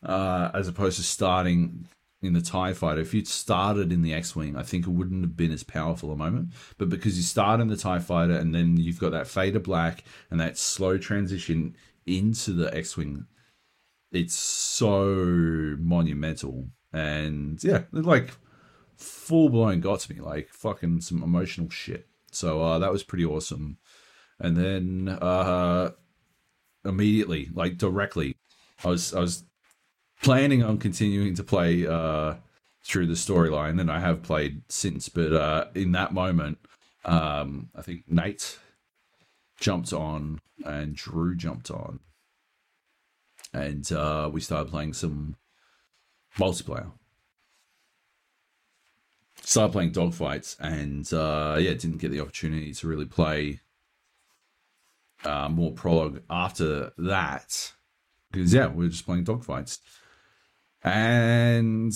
uh, 0.02 0.51
as 0.55 0.68
opposed 0.68 0.97
to 0.97 1.02
starting 1.02 1.86
in 2.27 2.32
the 2.32 2.40
TIE 2.40 2.73
fighter. 2.73 3.01
If 3.01 3.15
you'd 3.15 3.28
started 3.28 3.93
in 3.93 4.03
the 4.03 4.12
X 4.12 4.36
Wing, 4.36 4.57
I 4.57 4.62
think 4.62 4.86
it 4.86 4.90
wouldn't 4.90 5.23
have 5.23 5.36
been 5.36 5.53
as 5.53 5.62
powerful 5.62 6.12
a 6.12 6.16
moment. 6.16 6.53
But 6.78 6.89
because 6.89 7.16
you 7.16 7.23
start 7.23 7.61
in 7.61 7.69
the 7.69 7.77
TIE 7.77 8.01
fighter 8.01 8.35
and 8.35 8.55
then 8.55 8.77
you've 8.77 9.01
got 9.01 9.12
that 9.12 9.27
fade 9.27 9.55
to 9.55 9.61
black 9.61 10.05
and 10.31 10.40
that 10.40 10.59
slow 10.59 10.98
transition 10.98 11.77
into 12.05 12.53
the 12.53 12.74
X 12.74 12.97
Wing, 12.97 13.27
it's 14.12 14.35
so 14.35 15.77
monumental. 15.78 16.69
And 16.93 17.62
yeah, 17.62 17.82
like 17.93 18.31
full 18.97 19.48
blown 19.48 19.81
got 19.81 20.01
to 20.01 20.15
me, 20.15 20.20
like 20.20 20.48
fucking 20.51 21.01
some 21.01 21.23
emotional 21.23 21.70
shit. 21.70 22.09
So 22.32 22.62
uh, 22.62 22.78
that 22.78 22.93
was 22.93 23.03
pretty 23.03 23.24
awesome. 23.24 23.78
And 24.39 24.57
then 24.57 25.09
uh, 25.09 25.93
immediately, 26.85 27.48
like 27.53 27.78
directly, 27.78 28.36
I 28.85 28.89
was 28.89 29.15
I 29.15 29.20
was 29.20 29.44
planning 30.22 30.62
on 30.62 30.78
continuing 30.78 31.34
to 31.34 31.44
play 31.44 31.86
uh, 31.86 32.34
through 32.84 33.06
the 33.06 33.14
storyline, 33.14 33.80
and 33.80 33.90
I 33.90 34.01
have 34.01 34.22
played 34.22 34.62
since. 34.68 35.09
But 35.09 35.32
uh, 35.32 35.66
in 35.74 35.93
that 35.93 36.12
moment, 36.12 36.59
um, 37.05 37.70
I 37.74 37.82
think 37.82 38.05
Nate 38.09 38.59
jumped 39.59 39.93
on 39.93 40.40
and 40.64 40.94
Drew 40.94 41.34
jumped 41.34 41.70
on, 41.70 42.01
and 43.52 43.90
uh, 43.93 44.30
we 44.32 44.40
started 44.40 44.70
playing 44.70 44.94
some 44.94 45.36
multiplayer. 46.38 46.93
Started 49.43 49.72
playing 49.72 49.93
dogfights, 49.93 50.56
and 50.59 51.12
uh, 51.12 51.56
yeah, 51.59 51.74
didn't 51.74 51.98
get 51.98 52.10
the 52.10 52.20
opportunity 52.20 52.72
to 52.72 52.88
really 52.88 53.05
play 53.05 53.60
uh, 55.24 55.48
more 55.48 55.72
prologue 55.72 56.22
after 56.28 56.93
that 56.98 57.72
because 58.36 58.52
yeah, 58.52 58.66
we 58.68 58.84
were 58.84 58.90
just 58.90 59.06
playing 59.06 59.24
dogfights, 59.24 59.78
and 60.86 61.90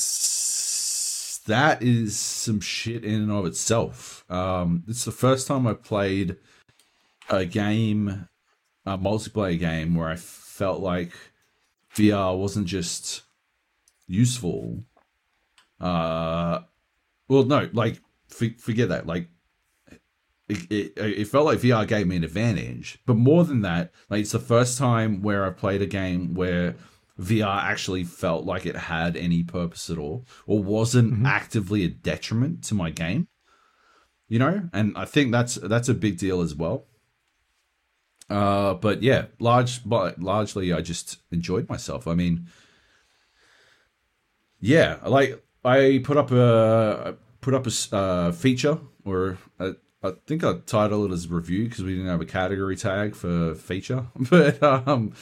that 1.47 1.79
is 1.81 2.19
some 2.19 2.61
shit 2.61 3.05
in 3.05 3.23
and 3.23 3.31
of 3.31 3.47
itself. 3.47 4.25
Um, 4.29 4.83
it's 4.89 5.05
the 5.05 5.13
first 5.13 5.47
time 5.47 5.67
I 5.69 5.75
played 5.75 6.37
a 7.31 7.45
game, 7.47 8.29
a 8.85 8.99
multiplayer 8.99 9.59
game, 9.59 9.95
where 9.95 10.09
I 10.09 10.17
felt 10.17 10.81
like 10.81 11.13
VR 11.95 12.37
wasn't 12.37 12.67
just 12.67 13.23
useful. 14.09 14.83
Uh, 15.81 16.61
well, 17.29 17.45
no, 17.45 17.71
like 17.73 18.01
forget 18.29 18.89
that. 18.89 19.07
Like 19.07 19.29
it, 20.49 20.67
it, 20.69 20.93
it, 20.97 21.29
felt 21.29 21.47
like 21.47 21.61
VR 21.61 21.87
gave 21.87 22.09
me 22.09 22.17
an 22.17 22.25
advantage. 22.25 22.99
But 23.07 23.15
more 23.15 23.45
than 23.45 23.63
that, 23.63 23.93
like 24.09 24.23
it's 24.23 24.33
the 24.33 24.41
first 24.41 24.79
time 24.79 25.23
where 25.23 25.45
I've 25.45 25.57
played 25.57 25.81
a 25.81 25.87
game 25.87 26.35
where 26.35 26.75
VR 27.21 27.63
actually 27.63 28.05
felt 28.05 28.45
like 28.45 28.65
it 28.65 28.77
had 28.77 29.17
any 29.17 29.43
purpose 29.43 29.91
at 29.91 29.99
all, 29.99 30.27
or 30.47 30.63
wasn't 30.63 31.13
mm-hmm. 31.13 31.27
actively 31.27 31.85
a 31.85 31.89
detriment 31.89 32.65
to 32.65 32.75
my 32.75 32.91
game. 32.91 33.29
You 34.29 34.39
know, 34.39 34.69
and 34.73 34.97
I 34.97 35.05
think 35.05 35.33
that's 35.33 35.57
that's 35.57 35.89
a 35.89 35.95
big 35.95 36.19
deal 36.19 36.41
as 36.41 36.55
well. 36.55 36.87
Uh, 38.29 38.75
but 38.75 39.03
yeah, 39.03 39.27
large, 39.41 39.85
but 39.85 40.23
largely, 40.23 40.73
I 40.73 40.81
just 40.83 41.19
enjoyed 41.33 41.69
myself. 41.69 42.07
I 42.07 42.15
mean, 42.15 42.47
yeah, 44.61 44.99
like 45.05 45.45
I 45.65 46.01
put 46.05 46.17
up 46.17 46.31
a 46.31 47.17
put 47.41 47.55
up 47.55 47.67
a 47.67 47.97
uh, 47.97 48.33
feature 48.33 48.79
or 49.05 49.39
a, 49.59 49.75
I 50.03 50.13
think 50.27 50.45
I 50.45 50.55
titled 50.65 51.11
it 51.11 51.15
as 51.15 51.29
review 51.29 51.65
because 51.65 51.83
we 51.83 51.97
didn't 51.97 52.09
have 52.09 52.21
a 52.21 52.27
category 52.27 52.77
tag 52.77 53.15
for 53.15 53.55
feature. 53.55 54.07
But 54.31 54.63
um, 54.63 55.13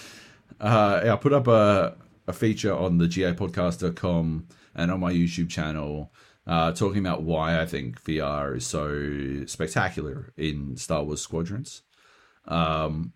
uh, 0.60 1.02
yeah, 1.04 1.12
I 1.12 1.16
put 1.16 1.32
up 1.32 1.46
a, 1.46 1.96
a 2.26 2.32
feature 2.32 2.74
on 2.74 2.98
the 2.98 3.06
gapodcast.com 3.06 4.46
and 4.74 4.90
on 4.90 5.00
my 5.00 5.12
YouTube 5.12 5.48
channel 5.48 6.12
uh, 6.46 6.72
talking 6.72 6.98
about 6.98 7.22
why 7.22 7.60
I 7.60 7.66
think 7.66 8.02
VR 8.04 8.56
is 8.56 8.66
so 8.66 9.44
spectacular 9.46 10.32
in 10.36 10.76
Star 10.76 11.04
Wars 11.04 11.20
Squadrons. 11.20 11.82
Um, 12.46 13.12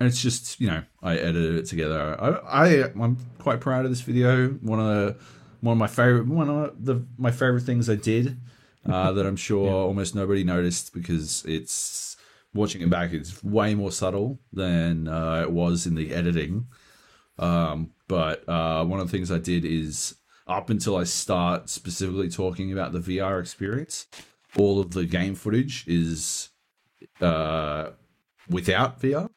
and 0.00 0.08
it's 0.08 0.20
just 0.20 0.60
you 0.60 0.66
know 0.66 0.82
I 1.02 1.16
edited 1.16 1.56
it 1.56 1.66
together. 1.66 2.20
I, 2.20 2.64
I 2.64 2.90
I'm 3.00 3.18
quite 3.38 3.60
proud 3.60 3.84
of 3.84 3.90
this 3.90 4.00
video. 4.00 4.48
One 4.48 4.80
of 4.80 4.86
the 4.86 5.16
one 5.60 5.72
of 5.72 5.78
my 5.78 5.86
favorite 5.86 6.26
one 6.26 6.48
of 6.48 6.84
the 6.84 7.06
my 7.18 7.30
favorite 7.30 7.62
things 7.62 7.88
I 7.88 7.94
did 7.94 8.40
uh, 8.88 9.12
that 9.12 9.26
I'm 9.26 9.36
sure 9.36 9.66
yeah. 9.68 9.74
almost 9.74 10.14
nobody 10.14 10.42
noticed 10.42 10.92
because 10.92 11.44
it's 11.44 12.11
watching 12.54 12.82
it 12.82 12.90
back. 12.90 13.12
It's 13.12 13.42
way 13.42 13.74
more 13.74 13.92
subtle 13.92 14.40
than 14.52 15.08
uh, 15.08 15.40
it 15.42 15.50
was 15.50 15.86
in 15.86 15.94
the 15.94 16.14
editing. 16.14 16.66
Um, 17.38 17.92
but 18.08 18.46
uh, 18.48 18.84
one 18.84 19.00
of 19.00 19.10
the 19.10 19.16
things 19.16 19.32
I 19.32 19.38
did 19.38 19.64
is 19.64 20.16
up 20.46 20.70
until 20.70 20.96
I 20.96 21.04
start 21.04 21.68
specifically 21.68 22.28
talking 22.28 22.72
about 22.72 22.92
the 22.92 22.98
VR 22.98 23.40
experience, 23.40 24.06
all 24.56 24.80
of 24.80 24.90
the 24.90 25.06
game 25.06 25.34
footage 25.34 25.86
is 25.86 26.50
uh, 27.20 27.90
without 28.48 29.00
VR, 29.00 29.30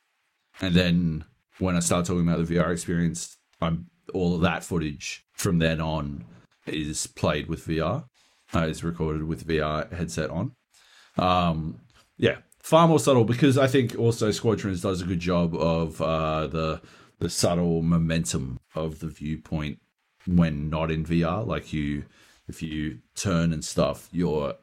and 0.61 0.75
then 0.75 1.25
when 1.59 1.75
I 1.75 1.79
start 1.79 2.05
talking 2.05 2.27
about 2.27 2.45
the 2.45 2.55
VR 2.55 2.71
experience, 2.71 3.37
I'm 3.61 3.87
all 4.13 4.35
of 4.35 4.41
that 4.41 4.63
footage 4.63 5.25
from 5.33 5.59
then 5.59 5.79
on 5.79 6.25
is 6.67 7.07
played 7.07 7.47
with 7.47 7.65
VR 7.67 8.05
uh, 8.53 8.67
is 8.67 8.83
recorded 8.83 9.23
with 9.23 9.47
VR 9.47 9.91
headset 9.91 10.29
on. 10.29 10.51
Um, 11.17 11.79
yeah, 12.17 12.37
far 12.65 12.87
more 12.87 12.99
subtle 12.99 13.25
because 13.25 13.57
I 13.57 13.67
think 13.67 13.97
also 13.97 14.31
Squadrons 14.31 14.81
does 14.81 15.01
a 15.01 15.05
good 15.05 15.19
job 15.19 15.55
of 15.55 16.01
uh, 16.01 16.47
the 16.47 16.81
the 17.19 17.29
subtle 17.29 17.81
momentum 17.81 18.59
of 18.73 18.99
the 18.99 19.07
viewpoint 19.07 19.79
when 20.25 20.69
not 20.69 20.91
in 20.91 21.05
VR. 21.05 21.45
Like 21.45 21.71
you, 21.71 22.05
if 22.47 22.61
you 22.61 22.99
turn 23.15 23.53
and 23.53 23.63
stuff, 23.63 24.09
your 24.11 24.55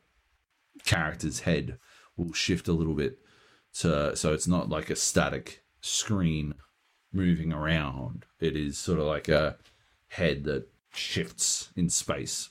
character's 0.84 1.40
head 1.40 1.78
will 2.16 2.32
shift 2.32 2.68
a 2.68 2.72
little 2.72 2.94
bit 2.94 3.18
to 3.74 4.16
so 4.16 4.32
it's 4.32 4.48
not 4.48 4.68
like 4.68 4.90
a 4.90 4.96
static 4.96 5.62
screen 5.80 6.54
moving 7.12 7.52
around. 7.52 8.26
It 8.40 8.56
is 8.56 8.78
sort 8.78 8.98
of 8.98 9.06
like 9.06 9.28
a 9.28 9.56
head 10.08 10.44
that 10.44 10.68
shifts 10.92 11.70
in 11.76 11.88
space 11.88 12.50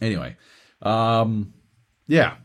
Anyway, 0.00 0.36
um, 0.82 1.54
yeah. 2.06 2.36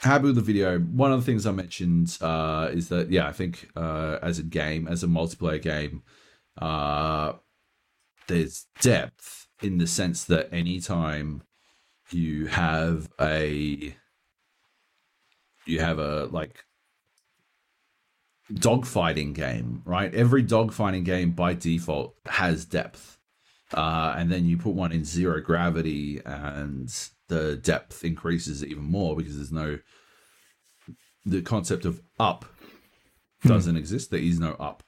Habu 0.00 0.32
the 0.32 0.40
video. 0.40 0.78
One 0.78 1.12
of 1.12 1.20
the 1.20 1.26
things 1.26 1.46
I 1.46 1.52
mentioned 1.52 2.16
uh, 2.22 2.70
is 2.72 2.88
that 2.88 3.10
yeah, 3.10 3.28
I 3.28 3.32
think 3.32 3.70
uh, 3.76 4.18
as 4.22 4.38
a 4.38 4.42
game, 4.42 4.88
as 4.88 5.04
a 5.04 5.06
multiplayer 5.06 5.60
game, 5.60 6.02
uh, 6.60 7.34
there's 8.26 8.66
depth 8.80 9.48
in 9.62 9.76
the 9.76 9.86
sense 9.86 10.24
that 10.24 10.52
anytime 10.52 11.42
you 12.10 12.46
have 12.46 13.10
a 13.20 13.94
you 15.66 15.80
have 15.80 15.98
a 15.98 16.24
like 16.26 16.64
dogfighting 18.50 19.34
game, 19.34 19.82
right? 19.84 20.14
Every 20.14 20.42
dogfighting 20.42 21.04
game 21.04 21.32
by 21.32 21.54
default 21.54 22.16
has 22.26 22.64
depth. 22.64 23.18
Uh, 23.72 24.14
and 24.16 24.32
then 24.32 24.46
you 24.46 24.56
put 24.56 24.74
one 24.74 24.90
in 24.90 25.04
zero 25.04 25.40
gravity, 25.40 26.20
and 26.24 26.92
the 27.30 27.56
depth 27.56 28.04
increases 28.04 28.62
even 28.64 28.82
more 28.82 29.16
because 29.16 29.36
there's 29.36 29.52
no 29.52 29.78
the 31.24 31.40
concept 31.40 31.84
of 31.84 32.02
up 32.18 32.44
doesn't 33.44 33.74
hmm. 33.74 33.78
exist. 33.78 34.10
There 34.10 34.20
is 34.20 34.38
no 34.38 34.52
up, 34.54 34.82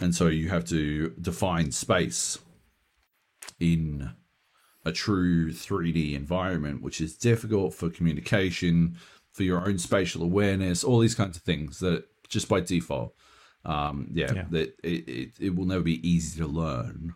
and 0.00 0.14
so 0.14 0.26
you 0.26 0.48
have 0.48 0.64
to 0.66 1.10
define 1.20 1.70
space 1.70 2.38
in 3.60 4.10
a 4.84 4.92
true 4.92 5.52
3D 5.52 6.14
environment, 6.14 6.82
which 6.82 7.00
is 7.00 7.16
difficult 7.16 7.74
for 7.74 7.90
communication, 7.90 8.96
for 9.32 9.42
your 9.42 9.66
own 9.66 9.78
spatial 9.78 10.22
awareness, 10.22 10.82
all 10.82 11.00
these 11.00 11.14
kinds 11.14 11.36
of 11.36 11.42
things 11.42 11.80
that 11.80 12.04
just 12.28 12.48
by 12.48 12.60
default, 12.60 13.14
um, 13.64 14.08
yeah, 14.12 14.32
yeah. 14.32 14.44
that 14.50 14.74
it, 14.82 15.08
it, 15.08 15.30
it 15.40 15.54
will 15.54 15.66
never 15.66 15.82
be 15.82 16.08
easy 16.08 16.40
to 16.40 16.46
learn 16.46 17.14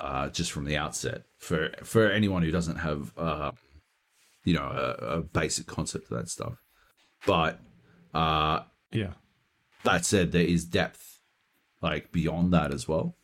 uh, 0.00 0.28
just 0.28 0.52
from 0.52 0.64
the 0.64 0.76
outset 0.76 1.22
for 1.38 1.70
for 1.82 2.10
anyone 2.10 2.42
who 2.42 2.50
doesn't 2.50 2.76
have 2.76 3.12
uh, 3.16 3.52
you 4.44 4.54
know 4.54 4.64
a, 4.64 5.18
a, 5.18 5.22
basic 5.22 5.66
concept 5.66 6.10
of 6.10 6.18
that 6.18 6.28
stuff. 6.28 6.62
But 7.26 7.60
uh, 8.14 8.60
yeah, 8.92 9.12
that 9.84 10.04
said, 10.04 10.32
there 10.32 10.42
is 10.42 10.64
depth 10.64 11.20
like 11.82 12.12
beyond 12.12 12.52
that 12.52 12.72
as 12.72 12.86
well. 12.86 13.16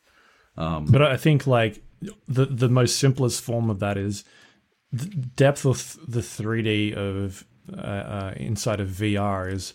Um, 0.56 0.86
but 0.86 1.02
I 1.02 1.16
think 1.16 1.46
like 1.46 1.82
the 2.28 2.46
the 2.46 2.68
most 2.68 2.98
simplest 2.98 3.42
form 3.42 3.70
of 3.70 3.80
that 3.80 3.96
is 3.96 4.24
the 4.92 5.06
depth 5.06 5.64
of 5.64 5.98
the 6.06 6.20
3D 6.20 6.94
of 6.94 7.46
uh, 7.72 7.80
uh, 7.80 8.34
inside 8.36 8.80
of 8.80 8.88
VR 8.88 9.50
is 9.50 9.74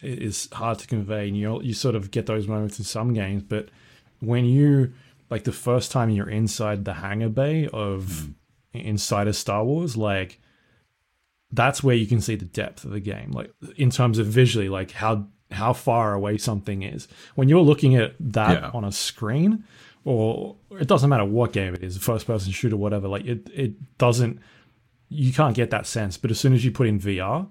is 0.00 0.48
hard 0.52 0.78
to 0.78 0.86
convey, 0.86 1.28
and 1.28 1.36
you 1.36 1.60
you 1.62 1.74
sort 1.74 1.94
of 1.94 2.10
get 2.10 2.26
those 2.26 2.46
moments 2.46 2.78
in 2.78 2.84
some 2.84 3.12
games, 3.12 3.42
but 3.42 3.68
when 4.20 4.44
you 4.44 4.92
like 5.30 5.44
the 5.44 5.52
first 5.52 5.92
time 5.92 6.10
you're 6.10 6.30
inside 6.30 6.84
the 6.84 6.94
hangar 6.94 7.28
bay 7.28 7.68
of 7.72 8.04
mm. 8.04 8.34
inside 8.72 9.28
of 9.28 9.36
Star 9.36 9.64
Wars, 9.64 9.96
like 9.96 10.40
that's 11.50 11.82
where 11.82 11.96
you 11.96 12.06
can 12.06 12.20
see 12.20 12.34
the 12.34 12.44
depth 12.44 12.84
of 12.84 12.90
the 12.90 13.00
game. 13.00 13.30
Like 13.32 13.52
in 13.76 13.90
terms 13.90 14.18
of 14.18 14.26
visually, 14.26 14.68
like 14.68 14.92
how 14.92 15.28
how 15.50 15.72
far 15.72 16.12
away 16.12 16.38
something 16.38 16.82
is. 16.82 17.08
When 17.34 17.48
you're 17.48 17.62
looking 17.62 17.96
at 17.96 18.14
that 18.20 18.62
Yeah. 18.62 18.70
on 18.74 18.84
a 18.84 18.92
screen, 18.92 19.64
or 20.04 20.56
it 20.78 20.86
doesn't 20.86 21.08
matter 21.08 21.24
what 21.24 21.52
game 21.52 21.74
it 21.74 21.82
is, 21.82 21.96
first 21.98 22.26
person 22.26 22.52
shooter, 22.52 22.76
whatever, 22.76 23.08
like 23.08 23.24
it, 23.24 23.48
it 23.52 23.98
doesn't, 23.98 24.40
you 25.08 25.32
can't 25.32 25.54
get 25.54 25.70
that 25.70 25.86
sense. 25.86 26.16
But 26.18 26.30
as 26.30 26.38
soon 26.38 26.52
as 26.52 26.64
you 26.64 26.70
put 26.70 26.86
in 26.86 26.98
VR 26.98 27.48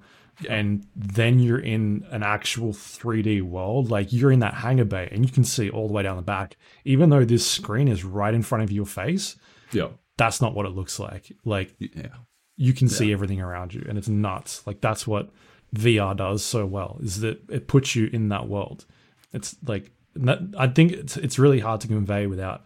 and 0.48 0.86
then 0.96 1.40
you're 1.40 1.60
in 1.60 2.06
an 2.12 2.22
actual 2.24 2.72
3D 2.74 3.42
world, 3.42 3.90
like 3.90 4.12
you're 4.14 4.32
in 4.32 4.40
that 4.40 4.54
hangar 4.54 4.86
bay 4.86 5.10
and 5.12 5.26
you 5.26 5.32
can 5.32 5.44
see 5.44 5.70
all 5.70 5.88
the 5.88 5.94
way 5.94 6.04
down 6.04 6.16
the 6.16 6.22
back, 6.22 6.58
even 6.86 7.10
though 7.10 7.26
this 7.26 7.46
screen 7.50 7.88
is 7.88 8.04
right 8.04 8.34
in 8.34 8.44
front 8.44 8.64
of 8.64 8.72
your 8.72 8.86
face, 8.86 9.36
Yeah. 9.72 9.90
that's 10.18 10.40
not 10.42 10.54
what 10.54 10.66
it 10.66 10.70
looks 10.76 11.00
like. 11.00 11.32
Like 11.44 11.74
Yeah. 11.80 12.10
you 12.56 12.74
can 12.74 12.88
see 12.88 13.12
everything 13.14 13.42
around 13.42 13.74
you 13.74 13.84
and 13.88 13.98
it's 13.98 14.08
nuts 14.10 14.66
like 14.66 14.82
that's 14.82 15.06
what 15.06 15.30
vr 15.76 16.16
does 16.18 16.44
so 16.44 16.66
well 16.66 16.98
is 17.04 17.20
that 17.20 17.38
it 17.52 17.68
puts 17.68 17.96
you 17.96 18.10
in 18.14 18.30
that 18.30 18.48
world 18.48 18.86
it's 19.34 19.56
like 19.68 19.92
that, 20.16 20.40
i 20.58 20.66
think 20.66 20.92
it's, 20.94 21.18
it's 21.18 21.38
really 21.38 21.60
hard 21.60 21.80
to 21.82 21.88
convey 21.88 22.26
without 22.26 22.66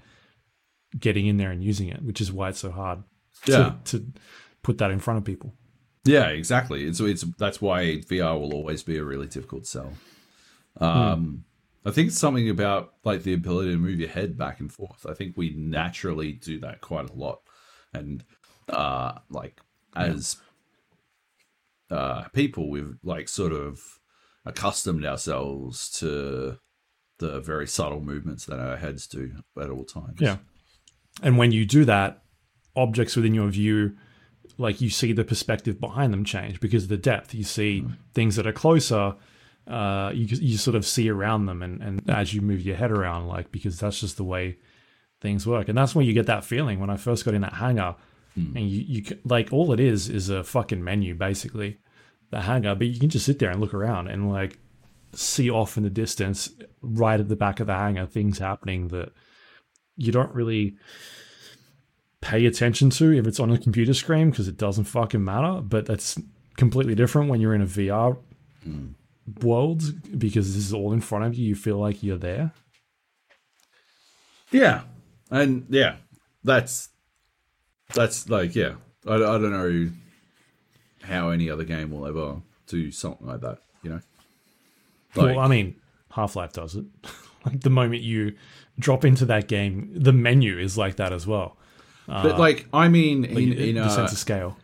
getting 0.98 1.26
in 1.27 1.35
there 1.38 1.52
and 1.52 1.61
using 1.64 1.89
it 1.89 2.02
which 2.03 2.22
is 2.22 2.31
why 2.31 2.48
it's 2.49 2.60
so 2.60 2.72
hard 2.72 3.03
Yeah. 3.45 3.73
to, 3.85 3.99
to 3.99 4.06
put 4.64 4.77
that 4.77 4.91
in 4.91 4.99
front 4.99 5.18
of 5.18 5.23
people 5.26 5.53
Yeah, 6.03 6.27
exactly. 6.29 6.85
It's 6.85 6.99
it's 6.99 7.23
that's 7.37 7.61
why 7.61 7.97
VR 8.09 8.39
will 8.39 8.53
always 8.53 8.83
be 8.83 8.97
a 8.97 9.03
really 9.03 9.27
difficult 9.27 9.67
sell. 9.67 9.93
Um, 10.79 11.45
I 11.85 11.91
think 11.91 12.07
it's 12.09 12.17
something 12.17 12.49
about 12.49 12.93
like 13.03 13.23
the 13.23 13.33
ability 13.33 13.71
to 13.71 13.77
move 13.77 13.99
your 13.99 14.09
head 14.09 14.37
back 14.37 14.59
and 14.59 14.71
forth. 14.71 15.05
I 15.07 15.13
think 15.13 15.37
we 15.37 15.53
naturally 15.55 16.31
do 16.33 16.59
that 16.61 16.81
quite 16.81 17.09
a 17.09 17.13
lot, 17.13 17.41
and 17.93 18.23
uh, 18.69 19.13
like 19.29 19.61
as 19.95 20.37
uh, 21.89 22.23
people, 22.33 22.69
we've 22.69 22.97
like 23.03 23.29
sort 23.29 23.53
of 23.53 23.99
accustomed 24.45 25.05
ourselves 25.05 25.89
to 25.99 26.57
the 27.19 27.39
very 27.41 27.67
subtle 27.67 28.01
movements 28.01 28.45
that 28.45 28.59
our 28.59 28.77
heads 28.77 29.05
do 29.05 29.31
at 29.61 29.69
all 29.69 29.85
times. 29.85 30.19
yeah 30.19 30.37
and 31.21 31.37
when 31.37 31.51
you 31.51 31.65
do 31.65 31.85
that 31.85 32.23
objects 32.75 33.15
within 33.15 33.33
your 33.33 33.47
view 33.49 33.95
like 34.61 34.81
you 34.81 34.89
see 34.89 35.11
the 35.11 35.23
perspective 35.23 35.79
behind 35.79 36.13
them 36.13 36.23
change 36.23 36.59
because 36.59 36.83
of 36.83 36.89
the 36.89 36.97
depth. 36.97 37.33
You 37.33 37.43
see 37.43 37.85
things 38.13 38.35
that 38.35 38.47
are 38.47 38.53
closer 38.53 39.15
uh, 39.67 40.11
you 40.13 40.25
you 40.25 40.57
sort 40.57 40.75
of 40.75 40.85
see 40.85 41.09
around 41.09 41.45
them, 41.45 41.61
and 41.61 41.81
and 41.81 42.09
as 42.09 42.33
you 42.33 42.41
move 42.41 42.61
your 42.61 42.75
head 42.75 42.91
around, 42.91 43.27
like 43.27 43.51
because 43.51 43.79
that's 43.79 43.99
just 43.99 44.17
the 44.17 44.23
way 44.23 44.57
things 45.21 45.45
work, 45.45 45.69
and 45.69 45.77
that's 45.77 45.93
when 45.93 46.05
you 46.05 46.13
get 46.13 46.25
that 46.25 46.43
feeling. 46.43 46.79
When 46.79 46.89
I 46.89 46.97
first 46.97 47.25
got 47.25 47.33
in 47.33 47.41
that 47.41 47.53
hangar, 47.53 47.95
and 48.35 48.69
you 48.69 48.81
you 48.81 49.17
like 49.23 49.53
all 49.53 49.71
it 49.71 49.79
is 49.79 50.09
is 50.09 50.29
a 50.29 50.43
fucking 50.43 50.83
menu 50.83 51.13
basically, 51.13 51.77
the 52.31 52.41
hangar, 52.41 52.75
but 52.75 52.88
you 52.88 52.99
can 52.99 53.09
just 53.09 53.25
sit 53.25 53.39
there 53.39 53.51
and 53.51 53.61
look 53.61 53.73
around 53.73 54.07
and 54.07 54.29
like 54.29 54.57
see 55.13 55.49
off 55.49 55.77
in 55.77 55.83
the 55.83 55.89
distance, 55.89 56.49
right 56.81 57.19
at 57.19 57.29
the 57.29 57.35
back 57.35 57.59
of 57.59 57.67
the 57.67 57.75
hangar, 57.75 58.07
things 58.07 58.39
happening 58.39 58.88
that 58.88 59.11
you 59.95 60.11
don't 60.11 60.33
really 60.33 60.75
pay 62.22 62.45
attention 62.45 62.89
to 62.91 63.11
if 63.11 63.27
it's 63.27 63.39
on 63.39 63.52
a 63.52 63.57
computer 63.57 63.93
screen 63.93 64.30
because 64.30 64.48
it 64.48 64.57
doesn't 64.57 64.85
fucking 64.85 65.23
matter. 65.23 65.61
But 65.61 65.85
that's 65.88 66.19
completely 66.56 66.95
different 66.95 67.30
when 67.30 67.41
you're 67.41 67.56
in 67.56 67.61
a 67.61 67.65
VR 67.65 68.18
world 69.41 69.84
because 70.18 70.53
this 70.56 70.65
is 70.65 70.73
all 70.73 70.93
in 70.93 71.02
front 71.02 71.26
of 71.26 71.35
you. 71.35 71.48
You 71.48 71.56
feel 71.56 71.77
like 71.77 72.03
you're 72.03 72.18
there. 72.18 72.53
Yeah, 74.52 74.81
and 75.30 75.65
yeah, 75.69 75.95
that's 76.43 76.89
that's 77.93 78.30
like 78.30 78.56
yeah. 78.56 78.76
I, 79.07 79.15
I 79.15 79.18
don't 79.18 79.52
know 79.52 79.89
how 81.03 81.30
any 81.30 81.49
other 81.49 81.64
game 81.64 81.91
will 81.91 82.06
ever 82.06 82.41
do 82.68 82.91
something 82.91 83.26
like 83.26 83.41
that. 83.41 83.60
You 83.81 83.89
know, 83.91 84.02
like 85.15 85.35
well, 85.35 85.39
I 85.39 85.48
mean, 85.48 85.76
Half 86.11 86.35
Life 86.35 86.53
does 86.53 86.76
it. 86.76 86.85
like 87.45 87.61
the 87.61 87.69
moment 87.69 88.02
you 88.02 88.35
drop 88.77 89.06
into 89.06 89.26
that 89.26 89.48
game, 89.48 89.91
the 89.95 90.14
menu 90.14 90.60
is 90.60 90.77
like 90.77 90.98
that 90.98 91.14
as 91.14 91.26
well. 91.26 91.57
But 92.07 92.39
like 92.39 92.67
I 92.73 92.87
mean 92.87 93.25
in 93.25 93.37
In, 93.37 93.53
in 93.53 93.75
the 93.75 93.81
uh, 93.83 93.89
sense 93.89 94.11
of 94.11 94.17
scale. 94.17 94.57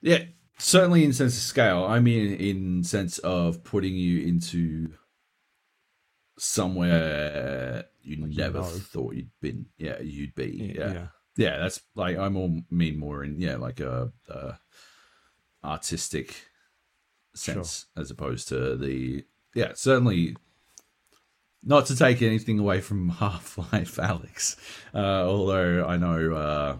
yeah, 0.00 0.24
certainly 0.58 1.04
in 1.04 1.12
sense 1.12 1.36
of 1.36 1.42
scale. 1.42 1.84
I 1.84 2.00
mean 2.00 2.34
in 2.34 2.84
sense 2.84 3.18
of 3.18 3.62
putting 3.64 3.94
you 3.94 4.20
into 4.26 4.92
somewhere 6.38 7.84
you 8.02 8.16
never 8.16 8.58
know. 8.60 8.64
thought 8.64 9.14
you'd 9.14 9.30
been. 9.40 9.66
Yeah, 9.76 10.00
you'd 10.00 10.34
be. 10.34 10.74
Yeah. 10.76 10.92
yeah. 10.92 11.06
yeah 11.36 11.58
that's 11.58 11.80
like 11.94 12.16
i 12.18 12.28
more 12.28 12.50
mean 12.70 12.98
more 12.98 13.22
in 13.22 13.40
yeah 13.40 13.56
like 13.56 13.78
a, 13.80 14.10
a 14.28 14.58
artistic 15.62 16.46
sense 17.34 17.86
as 17.96 18.10
opposed 18.10 18.48
to 18.48 18.76
the 18.76 19.24
yeah 19.54 19.72
certainly 19.74 20.36
not 21.62 21.86
to 21.86 21.96
take 21.96 22.22
anything 22.22 22.58
away 22.58 22.80
from 22.80 23.08
half-life 23.20 23.96
Alyx 23.96 24.56
uh 24.94 25.24
although 25.26 25.86
i 25.86 25.96
know 25.96 26.32
uh 26.34 26.76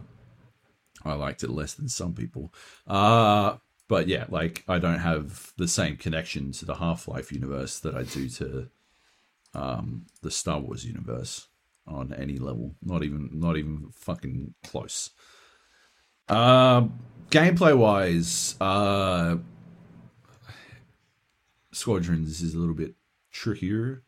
i 1.05 1.15
liked 1.15 1.43
it 1.43 1.51
less 1.51 1.75
than 1.75 1.89
some 1.89 2.15
people 2.15 2.53
uh 2.87 3.57
but 3.89 4.09
yeah 4.09 4.25
like 4.29 4.65
i 4.69 4.79
don't 4.79 5.01
have 5.01 5.53
the 5.57 5.69
same 5.69 5.97
connection 5.97 6.53
to 6.53 6.65
the 6.65 6.77
half-life 6.77 7.33
universe 7.33 7.79
that 7.81 7.95
i 7.95 8.03
do 8.03 8.29
to 8.29 8.69
um 9.55 10.07
the 10.23 10.31
star 10.31 10.61
wars 10.61 10.85
universe 10.85 11.49
on 11.91 12.15
any 12.15 12.39
level. 12.39 12.75
Not 12.83 13.03
even 13.03 13.31
not 13.33 13.57
even 13.57 13.91
fucking 13.93 14.55
close. 14.65 15.11
Uh, 16.29 16.87
gameplay 17.31 17.77
wise, 17.77 18.55
uh, 18.61 19.37
Squadrons 21.73 22.41
is 22.41 22.55
a 22.55 22.59
little 22.59 22.75
bit 22.75 22.95
trickier 23.33 24.03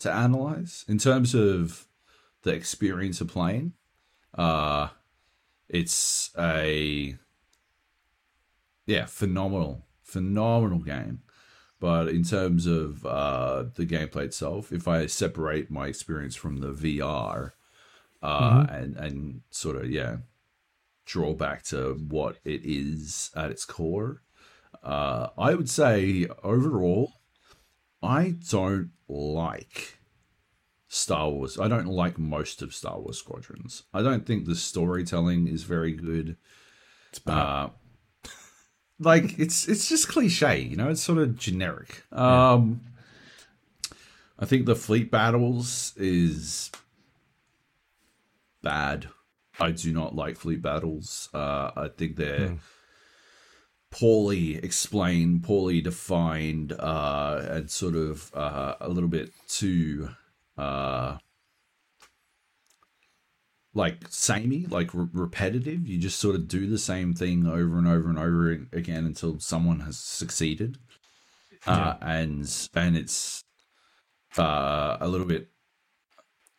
to 0.00 0.12
analyze 0.12 0.84
in 0.88 0.98
terms 0.98 1.34
of 1.34 1.86
the 2.42 2.52
experience 2.52 3.20
of 3.20 3.28
playing. 3.28 3.72
Uh, 4.34 4.88
it's 5.68 6.30
a 6.38 7.16
yeah 8.86 9.06
phenomenal 9.06 9.86
phenomenal 10.02 10.80
game 10.80 11.22
but 11.80 12.08
in 12.08 12.22
terms 12.22 12.66
of 12.66 13.04
uh, 13.06 13.64
the 13.74 13.86
gameplay 13.86 14.24
itself, 14.24 14.70
if 14.70 14.86
I 14.86 15.06
separate 15.06 15.70
my 15.70 15.86
experience 15.86 16.36
from 16.36 16.58
the 16.58 16.72
VR 16.72 17.52
uh, 18.22 18.66
and 18.68 18.96
and 18.96 19.40
sort 19.50 19.76
of 19.76 19.90
yeah, 19.90 20.18
draw 21.06 21.32
back 21.32 21.62
to 21.64 21.94
what 21.94 22.36
it 22.44 22.60
is 22.64 23.30
at 23.34 23.50
its 23.50 23.64
core, 23.64 24.20
uh, 24.84 25.28
I 25.38 25.54
would 25.54 25.70
say 25.70 26.26
overall, 26.44 27.14
I 28.02 28.36
don't 28.48 28.90
like 29.08 29.98
Star 30.88 31.28
Wars. 31.28 31.58
I 31.58 31.68
don't 31.68 31.86
like 31.86 32.18
most 32.18 32.62
of 32.62 32.74
Star 32.74 32.98
Wars 32.98 33.18
Squadrons. 33.18 33.84
I 33.92 34.02
don't 34.02 34.26
think 34.26 34.46
the 34.46 34.56
storytelling 34.56 35.46
is 35.46 35.62
very 35.64 35.92
good. 35.92 36.36
It's 37.10 37.18
bad. 37.18 37.34
Uh, 37.34 37.68
like 38.98 39.38
it's 39.38 39.68
it's 39.68 39.88
just 39.88 40.08
cliche, 40.08 40.60
you 40.60 40.76
know. 40.76 40.88
It's 40.88 41.02
sort 41.02 41.18
of 41.18 41.36
generic. 41.36 42.02
Um, 42.12 42.80
I 44.38 44.46
think 44.46 44.66
the 44.66 44.74
fleet 44.74 45.10
battles 45.10 45.92
is 45.96 46.70
bad. 48.62 49.08
I 49.58 49.72
do 49.72 49.92
not 49.92 50.14
like 50.14 50.38
fleet 50.38 50.62
battles. 50.62 51.28
Uh, 51.34 51.70
I 51.76 51.88
think 51.94 52.16
they're 52.16 52.56
poorly 53.90 54.56
explained, 54.56 55.42
poorly 55.42 55.80
defined, 55.80 56.72
uh, 56.72 57.42
and 57.48 57.70
sort 57.70 57.94
of 57.96 58.34
uh, 58.34 58.76
a 58.80 58.88
little 58.88 59.08
bit 59.08 59.32
too 59.48 60.08
uh, 60.56 61.18
like 63.74 64.04
samey, 64.08 64.66
like 64.66 64.94
re- 64.94 65.08
repetitive. 65.12 65.86
You 65.86 65.98
just 65.98 66.18
sort 66.18 66.34
of 66.36 66.48
do 66.48 66.66
the 66.66 66.78
same 66.78 67.14
thing 67.14 67.46
over 67.46 67.78
and 67.78 67.86
over 67.88 68.08
and 68.08 68.18
over 68.18 68.50
again 68.72 69.06
until 69.06 69.38
someone 69.40 69.80
has 69.80 69.98
succeeded, 69.98 70.78
uh, 71.66 71.94
and 72.00 72.68
and 72.74 72.96
it's 72.96 73.44
uh, 74.38 74.96
a 75.00 75.08
little 75.08 75.26
bit 75.26 75.48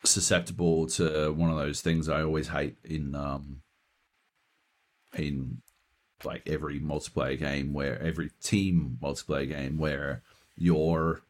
susceptible 0.04 0.86
to 0.86 1.32
one 1.32 1.50
of 1.50 1.56
those 1.56 1.80
things 1.80 2.08
I 2.08 2.22
always 2.22 2.48
hate 2.48 2.76
in 2.84 3.14
um 3.14 3.62
in 5.16 5.62
like 6.24 6.42
every 6.46 6.80
multiplayer 6.80 7.38
game 7.38 7.72
where 7.72 8.00
every 8.02 8.30
team 8.42 8.98
multiplayer 9.02 9.48
game 9.48 9.78
where 9.78 10.22
your 10.56 11.22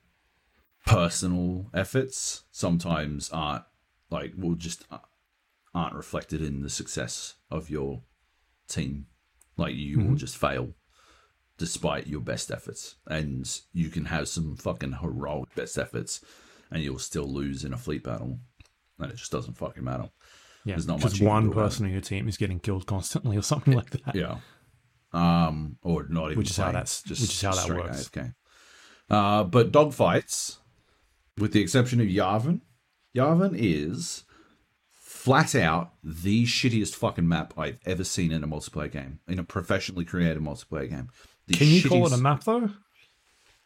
personal 0.86 1.66
efforts 1.72 2.44
sometimes 2.50 3.30
aren't 3.30 3.64
like 4.10 4.32
will 4.36 4.54
just 4.54 4.84
uh, 4.90 4.98
aren't 5.74 5.94
reflected 5.94 6.42
in 6.42 6.62
the 6.62 6.70
success 6.70 7.34
of 7.50 7.70
your 7.70 8.02
team. 8.68 9.06
Like 9.56 9.74
you 9.74 10.00
will 10.00 10.16
just 10.16 10.36
fail 10.36 10.74
despite 11.58 12.06
your 12.06 12.20
best 12.20 12.50
efforts. 12.50 12.96
And 13.06 13.48
you 13.72 13.88
can 13.88 14.06
have 14.06 14.28
some 14.28 14.56
fucking 14.56 14.94
heroic 15.00 15.54
best 15.54 15.78
efforts 15.78 16.20
and 16.70 16.82
you'll 16.82 16.98
still 16.98 17.26
lose 17.26 17.64
in 17.64 17.72
a 17.72 17.78
fleet 17.78 18.02
battle. 18.02 18.38
And 18.98 19.10
it 19.10 19.16
just 19.16 19.32
doesn't 19.32 19.56
fucking 19.56 19.84
matter. 19.84 20.10
Yeah, 20.64 20.74
there's 20.74 20.86
not 20.86 21.02
much 21.02 21.20
one 21.20 21.52
person 21.52 21.86
in 21.86 21.92
your 21.92 22.00
team 22.00 22.28
is 22.28 22.36
getting 22.36 22.60
killed 22.60 22.86
constantly 22.86 23.36
or 23.36 23.42
something 23.42 23.74
like 23.74 23.90
that. 23.90 24.14
yeah 24.14 24.36
um 25.12 25.76
or 25.82 26.06
not 26.08 26.26
even 26.26 26.38
Which 26.38 26.50
is 26.50 26.56
how 26.56 26.72
that's- 26.72 27.02
which 27.08 27.20
is 27.20 27.40
how 27.42 27.52
that 27.54 27.68
works. 27.68 28.08
AFK. 28.08 28.34
Uh, 29.10 29.44
but 29.44 29.70
dogfights, 29.72 30.58
with 31.38 31.52
the 31.52 31.60
exception 31.60 32.00
of 32.00 32.06
Yavin, 32.06 32.60
Yavin 33.14 33.54
is 33.54 34.24
flat 34.90 35.54
out 35.54 35.92
the 36.02 36.44
shittiest 36.44 36.94
fucking 36.94 37.28
map 37.28 37.52
I've 37.58 37.78
ever 37.84 38.04
seen 38.04 38.32
in 38.32 38.42
a 38.42 38.48
multiplayer 38.48 38.90
game, 38.90 39.20
in 39.28 39.38
a 39.38 39.44
professionally 39.44 40.04
created 40.04 40.42
multiplayer 40.42 40.88
game. 40.88 41.10
The 41.46 41.54
Can 41.54 41.66
you 41.68 41.86
call 41.88 42.06
it 42.06 42.12
a 42.12 42.16
map 42.16 42.44
though? 42.44 42.70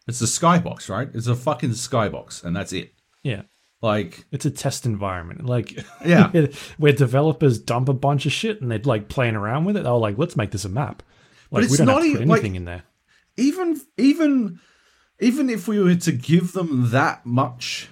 It's 0.09 0.21
a 0.21 0.25
skybox, 0.25 0.89
right? 0.89 1.09
It's 1.15 1.27
a 1.27 1.35
fucking 1.35 1.71
skybox, 1.71 2.45
and 2.45 2.55
that's 2.57 2.73
it. 2.73 2.93
Yeah. 3.23 3.43
Like, 3.83 4.25
It's 4.33 4.47
a 4.47 4.51
test 4.51 4.87
environment. 4.87 5.47
Like 5.47 5.79
Yeah. 6.05 6.31
where 6.79 6.93
developers 6.93 7.59
dump 7.59 7.89
a 7.89 7.93
bunch 7.95 8.25
of 8.27 8.33
shit 8.33 8.61
and 8.61 8.71
they're 8.71 8.79
like 8.81 9.09
playing 9.09 9.37
around 9.37 9.65
with 9.65 9.77
it. 9.77 9.83
They're 9.85 9.93
like, 9.93 10.17
let's 10.19 10.37
make 10.37 10.51
this 10.51 10.65
a 10.65 10.69
map. 10.69 11.03
Like 11.51 11.65
it's 11.65 11.73
we 11.73 11.77
don't 11.79 11.87
not 11.87 12.03
have 12.03 12.05
to 12.05 12.11
put 12.13 12.17
even- 12.17 12.29
like- 12.29 12.39
anything 12.41 12.55
in 12.57 12.65
there. 12.65 12.83
even 13.37 13.81
even 13.97 14.61
even 15.21 15.49
if 15.51 15.67
we 15.69 15.79
were 15.81 15.95
to 15.95 16.13
give 16.13 16.53
them 16.53 16.91
that 16.91 17.25
much 17.25 17.89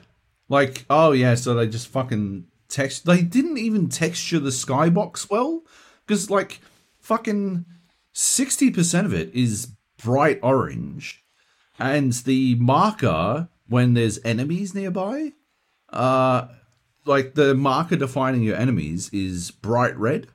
like 0.48 0.85
oh 0.90 1.12
yeah 1.12 1.35
so 1.35 1.55
they 1.55 1.66
just 1.66 1.89
fucking 1.89 2.47
text 2.68 3.06
they 3.06 3.22
didn't 3.22 3.59
even 3.59 3.89
texture 3.89 4.39
the 4.40 4.51
skybox 4.51 5.31
well. 5.31 5.62
Because 6.06 6.28
like 6.31 6.60
fucking 7.01 7.64
60% 8.14 9.05
of 9.06 9.14
it 9.14 9.35
is 9.35 9.68
bright 10.02 10.39
orange. 10.43 11.24
And 11.78 12.12
the 12.12 12.55
marker 12.56 13.48
when 13.68 13.94
there's 13.94 14.18
enemies 14.24 14.74
nearby 14.74 15.32
uh 15.90 16.48
like 17.06 17.35
the 17.35 17.55
marker 17.55 17.97
defining 17.97 18.43
your 18.43 18.56
enemies 18.56 19.09
is 19.12 19.51
bright 19.51 19.97
red 19.98 20.26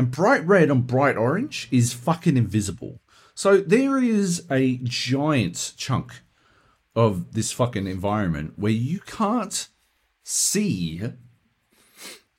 and 0.00 0.10
bright 0.10 0.46
red 0.46 0.70
and 0.70 0.86
bright 0.86 1.18
orange 1.18 1.68
is 1.70 1.92
fucking 1.92 2.38
invisible. 2.38 3.02
So 3.34 3.58
there 3.58 3.98
is 3.98 4.46
a 4.50 4.78
giant 4.78 5.74
chunk 5.76 6.22
of 6.96 7.34
this 7.34 7.52
fucking 7.52 7.86
environment 7.86 8.54
where 8.56 8.72
you 8.72 9.00
can't 9.00 9.68
see 10.22 11.02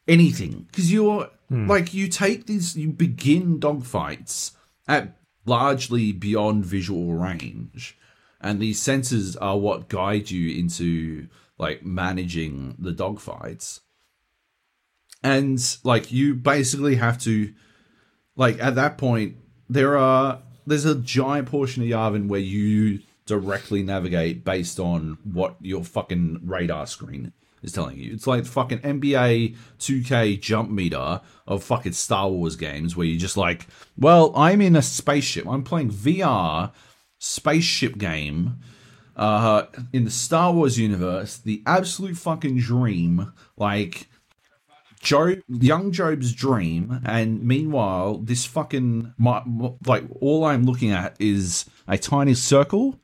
anything. 0.07 0.65
Because 0.71 0.91
you're 0.91 1.29
hmm. 1.49 1.67
like 1.69 1.93
you 1.93 2.07
take 2.07 2.47
these 2.47 2.75
you 2.75 2.93
begin 2.93 3.59
dogfights 3.59 4.53
at 4.87 5.19
largely 5.45 6.11
beyond 6.11 6.65
visual 6.65 7.13
range. 7.13 7.95
And 8.39 8.59
these 8.59 8.81
sensors 8.81 9.37
are 9.39 9.59
what 9.59 9.87
guide 9.87 10.31
you 10.31 10.59
into 10.59 11.27
like 11.59 11.85
managing 11.85 12.75
the 12.79 12.91
dogfights 12.91 13.81
and 15.23 15.77
like 15.83 16.11
you 16.11 16.33
basically 16.33 16.95
have 16.95 17.19
to 17.19 17.53
like 18.35 18.61
at 18.61 18.75
that 18.75 18.97
point 18.97 19.35
there 19.69 19.97
are 19.97 20.41
there's 20.65 20.85
a 20.85 20.95
giant 20.95 21.47
portion 21.47 21.83
of 21.83 21.89
Yavin 21.89 22.27
where 22.27 22.39
you 22.39 22.99
directly 23.25 23.83
navigate 23.83 24.43
based 24.43 24.79
on 24.79 25.17
what 25.23 25.55
your 25.61 25.83
fucking 25.83 26.41
radar 26.43 26.85
screen 26.85 27.31
is 27.61 27.71
telling 27.71 27.97
you. 27.97 28.13
It's 28.13 28.27
like 28.27 28.45
fucking 28.45 28.79
NBA 28.79 29.55
2K 29.79 30.39
jump 30.39 30.69
meter 30.69 31.21
of 31.47 31.63
fucking 31.63 31.93
Star 31.93 32.29
Wars 32.29 32.55
games 32.55 32.95
where 32.95 33.05
you're 33.05 33.19
just 33.19 33.37
like, 33.37 33.67
well, 33.97 34.33
I'm 34.35 34.61
in 34.61 34.75
a 34.75 34.81
spaceship. 34.81 35.47
I'm 35.47 35.63
playing 35.63 35.91
VR 35.91 36.71
spaceship 37.19 37.97
game 37.99 38.57
uh 39.15 39.65
in 39.93 40.05
the 40.05 40.11
Star 40.11 40.51
Wars 40.51 40.79
universe, 40.79 41.37
the 41.37 41.61
absolute 41.65 42.17
fucking 42.17 42.57
dream, 42.57 43.31
like 43.57 44.07
Joab, 45.01 45.41
young 45.47 45.91
Joab's 45.91 46.33
dream, 46.33 47.01
and 47.05 47.41
meanwhile, 47.43 48.17
this 48.17 48.45
fucking 48.45 49.13
my, 49.17 49.41
like 49.85 50.03
all 50.19 50.45
I'm 50.45 50.63
looking 50.63 50.91
at 50.91 51.15
is 51.19 51.65
a 51.87 51.97
tiny 51.97 52.33
circle 52.35 52.99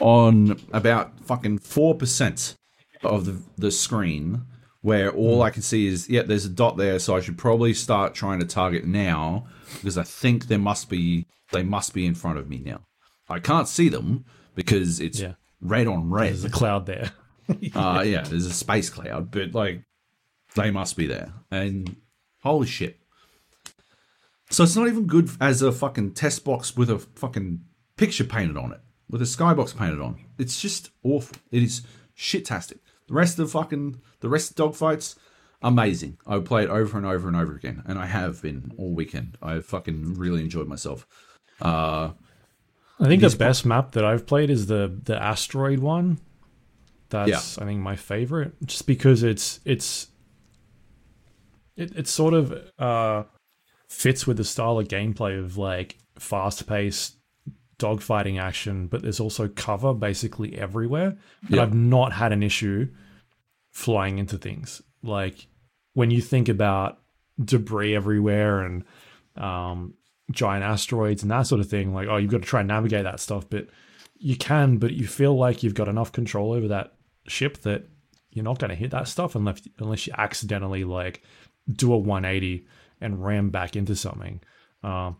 on 0.00 0.60
about 0.72 1.18
fucking 1.20 1.58
four 1.58 1.94
percent 1.94 2.54
of 3.02 3.24
the 3.24 3.40
the 3.56 3.70
screen, 3.70 4.42
where 4.82 5.10
all 5.10 5.42
I 5.42 5.50
can 5.50 5.62
see 5.62 5.86
is 5.86 6.08
yeah, 6.08 6.22
there's 6.22 6.44
a 6.44 6.50
dot 6.50 6.76
there, 6.76 6.98
so 6.98 7.16
I 7.16 7.20
should 7.20 7.38
probably 7.38 7.72
start 7.74 8.14
trying 8.14 8.40
to 8.40 8.46
target 8.46 8.84
now 8.84 9.46
because 9.74 9.96
I 9.96 10.02
think 10.04 10.46
there 10.48 10.58
must 10.58 10.90
be 10.90 11.26
they 11.50 11.62
must 11.62 11.94
be 11.94 12.04
in 12.06 12.14
front 12.14 12.38
of 12.38 12.48
me 12.48 12.58
now. 12.64 12.80
I 13.28 13.38
can't 13.38 13.68
see 13.68 13.88
them 13.88 14.24
because 14.54 15.00
it's 15.00 15.20
Yeah. 15.20 15.34
red 15.60 15.86
on 15.86 16.10
red. 16.10 16.28
There's 16.30 16.44
a 16.44 16.50
cloud 16.50 16.86
there. 16.86 17.12
Uh, 17.74 18.02
yeah, 18.06 18.22
there's 18.22 18.46
a 18.46 18.52
space 18.52 18.88
cloud, 18.88 19.30
but 19.30 19.52
like 19.52 19.82
they 20.54 20.70
must 20.70 20.96
be 20.96 21.06
there. 21.06 21.32
And 21.50 21.96
holy 22.42 22.66
shit. 22.66 22.98
So 24.50 24.64
it's 24.64 24.76
not 24.76 24.88
even 24.88 25.06
good 25.06 25.30
as 25.40 25.62
a 25.62 25.72
fucking 25.72 26.12
test 26.12 26.44
box 26.44 26.76
with 26.76 26.90
a 26.90 26.98
fucking 26.98 27.60
picture 27.96 28.24
painted 28.24 28.56
on 28.56 28.72
it, 28.72 28.80
with 29.08 29.22
a 29.22 29.24
skybox 29.24 29.76
painted 29.76 30.00
on. 30.00 30.22
It's 30.38 30.60
just 30.60 30.90
awful. 31.02 31.36
It 31.50 31.62
is 31.62 31.82
shit-tastic. 32.14 32.78
The 33.08 33.14
rest 33.14 33.38
of 33.38 33.46
the 33.46 33.52
fucking 33.52 34.00
the 34.20 34.28
rest 34.28 34.50
of 34.50 34.56
dogfights, 34.56 35.16
amazing. 35.62 36.18
I 36.26 36.36
would 36.36 36.44
play 36.44 36.64
it 36.64 36.70
over 36.70 36.96
and 36.98 37.06
over 37.06 37.28
and 37.28 37.36
over 37.36 37.54
again, 37.54 37.82
and 37.86 37.98
I 37.98 38.06
have 38.06 38.42
been 38.42 38.72
all 38.76 38.94
weekend. 38.94 39.38
I 39.42 39.60
fucking 39.60 40.14
really 40.14 40.42
enjoyed 40.42 40.68
myself. 40.68 41.06
Uh, 41.60 42.10
I 43.00 43.06
think 43.06 43.22
the 43.22 43.36
best 43.36 43.64
map 43.66 43.92
that 43.92 44.04
I've 44.04 44.26
played 44.26 44.50
is 44.50 44.66
the 44.66 45.00
the 45.04 45.20
asteroid 45.20 45.78
one. 45.80 46.18
That's 47.08 47.58
I 47.58 47.64
think 47.64 47.80
my 47.80 47.96
favorite, 47.96 48.54
just 48.64 48.86
because 48.86 49.22
it's 49.22 49.60
it's 49.64 50.08
it 51.76 51.96
it 51.96 52.08
sort 52.08 52.34
of 52.34 52.52
uh, 52.78 53.24
fits 53.88 54.26
with 54.26 54.36
the 54.36 54.44
style 54.44 54.78
of 54.78 54.88
gameplay 54.88 55.38
of 55.38 55.56
like 55.56 55.98
fast 56.18 56.66
paced 56.66 57.16
dogfighting 57.78 58.40
action, 58.40 58.86
but 58.86 59.02
there's 59.02 59.20
also 59.20 59.48
cover 59.48 59.92
basically 59.92 60.56
everywhere. 60.56 61.16
Yeah. 61.48 61.62
I've 61.62 61.74
not 61.74 62.12
had 62.12 62.32
an 62.32 62.42
issue 62.42 62.88
flying 63.72 64.18
into 64.18 64.38
things. 64.38 64.80
Like 65.02 65.48
when 65.94 66.10
you 66.10 66.20
think 66.20 66.48
about 66.48 67.00
debris 67.42 67.96
everywhere 67.96 68.60
and 68.60 68.84
um, 69.36 69.94
giant 70.30 70.64
asteroids 70.64 71.22
and 71.22 71.30
that 71.32 71.42
sort 71.42 71.60
of 71.60 71.68
thing, 71.68 71.92
like, 71.92 72.08
oh, 72.08 72.18
you've 72.18 72.30
got 72.30 72.42
to 72.42 72.48
try 72.48 72.60
and 72.60 72.68
navigate 72.68 73.04
that 73.04 73.20
stuff. 73.20 73.48
But 73.50 73.68
you 74.16 74.36
can, 74.36 74.78
but 74.78 74.92
you 74.92 75.06
feel 75.08 75.36
like 75.36 75.62
you've 75.62 75.74
got 75.74 75.88
enough 75.88 76.12
control 76.12 76.52
over 76.52 76.68
that 76.68 76.94
ship 77.26 77.58
that 77.62 77.88
you're 78.30 78.44
not 78.44 78.58
going 78.58 78.70
to 78.70 78.76
hit 78.76 78.92
that 78.92 79.08
stuff 79.08 79.34
unless, 79.34 79.60
unless 79.78 80.06
you 80.06 80.14
accidentally 80.16 80.84
like 80.84 81.22
do 81.70 81.92
a 81.92 81.98
180 81.98 82.66
and 83.00 83.24
ram 83.24 83.50
back 83.50 83.76
into 83.76 83.94
something. 83.96 84.40
Um, 84.82 85.16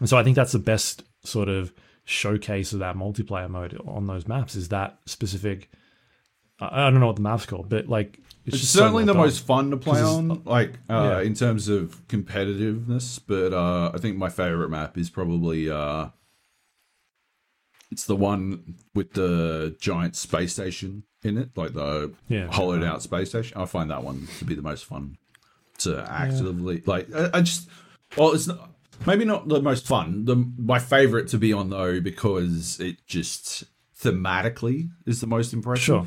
and 0.00 0.08
so 0.08 0.16
I 0.16 0.22
think 0.24 0.36
that's 0.36 0.52
the 0.52 0.58
best 0.58 1.04
sort 1.24 1.48
of 1.48 1.72
showcase 2.04 2.72
of 2.72 2.80
that 2.80 2.96
multiplayer 2.96 3.48
mode 3.48 3.80
on 3.86 4.06
those 4.06 4.28
maps 4.28 4.54
is 4.56 4.68
that 4.68 4.98
specific. 5.06 5.70
I 6.60 6.88
don't 6.90 7.00
know 7.00 7.06
what 7.06 7.16
the 7.16 7.22
map's 7.22 7.46
called, 7.46 7.68
but 7.68 7.88
like 7.88 8.18
it's, 8.46 8.56
It's 8.56 8.58
just 8.60 8.72
so 8.72 8.80
certainly 8.80 9.00
well 9.04 9.06
the 9.06 9.12
done. 9.14 9.22
most 9.22 9.46
fun 9.46 9.70
to 9.70 9.76
play 9.76 10.00
on, 10.02 10.42
like 10.44 10.74
uh, 10.88 11.18
Yeah. 11.18 11.20
in 11.22 11.34
terms 11.34 11.68
of 11.68 12.06
competitiveness. 12.08 13.18
But 13.26 13.52
uh, 13.52 13.90
I 13.94 13.98
think 13.98 14.16
my 14.18 14.28
favorite 14.28 14.68
map 14.68 14.96
is 14.98 15.10
probably 15.10 15.70
uh, 15.70 16.08
it's 17.90 18.04
the 18.06 18.16
one 18.16 18.76
with 18.94 19.12
the 19.14 19.76
giant 19.80 20.16
space 20.16 20.52
station 20.52 21.04
in 21.22 21.38
it, 21.38 21.50
like 21.56 21.74
the 21.74 22.12
Yeah. 22.28 22.48
hollowed 22.52 22.82
out 22.82 23.02
space 23.02 23.30
station. 23.30 23.56
I 23.58 23.64
find 23.66 23.90
that 23.90 24.02
one 24.04 24.28
to 24.38 24.44
be 24.44 24.54
the 24.54 24.62
most 24.62 24.84
fun 24.84 25.16
to 25.84 26.06
actively 26.10 26.82
like. 26.86 27.12
I, 27.14 27.30
I 27.34 27.40
just 27.40 27.68
well, 28.16 28.32
it's 28.32 28.46
not, 28.46 28.70
maybe 29.06 29.24
not 29.24 29.48
the 29.48 29.62
most 29.62 29.86
fun. 29.86 30.24
The 30.24 30.36
my 30.58 30.78
favorite 30.78 31.28
to 31.28 31.38
be 31.38 31.52
on 31.52 31.70
though 31.70 32.00
because 32.00 32.78
it 32.80 33.06
just 33.06 33.64
thematically 33.98 34.90
is 35.06 35.20
the 35.20 35.26
most 35.26 35.52
impressive. 35.52 35.84
Sure. 35.84 36.06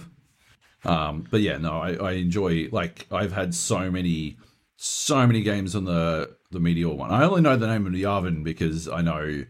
Um, 0.85 1.27
but 1.29 1.41
yeah, 1.41 1.57
no, 1.57 1.79
I, 1.79 1.93
I 1.95 2.11
enjoy 2.13 2.69
like 2.71 3.07
I've 3.11 3.33
had 3.33 3.53
so 3.55 3.89
many 3.91 4.37
so 4.77 5.25
many 5.25 5.41
games 5.41 5.75
on 5.75 5.85
the 5.85 6.35
the 6.51 6.59
Meteor 6.59 6.89
one. 6.89 7.11
I 7.11 7.23
only 7.23 7.41
know 7.41 7.57
the 7.57 7.67
name 7.67 7.85
of 7.87 7.93
the 7.93 8.03
Yavin 8.03 8.43
because 8.43 8.87
I 8.87 9.01
know 9.01 9.43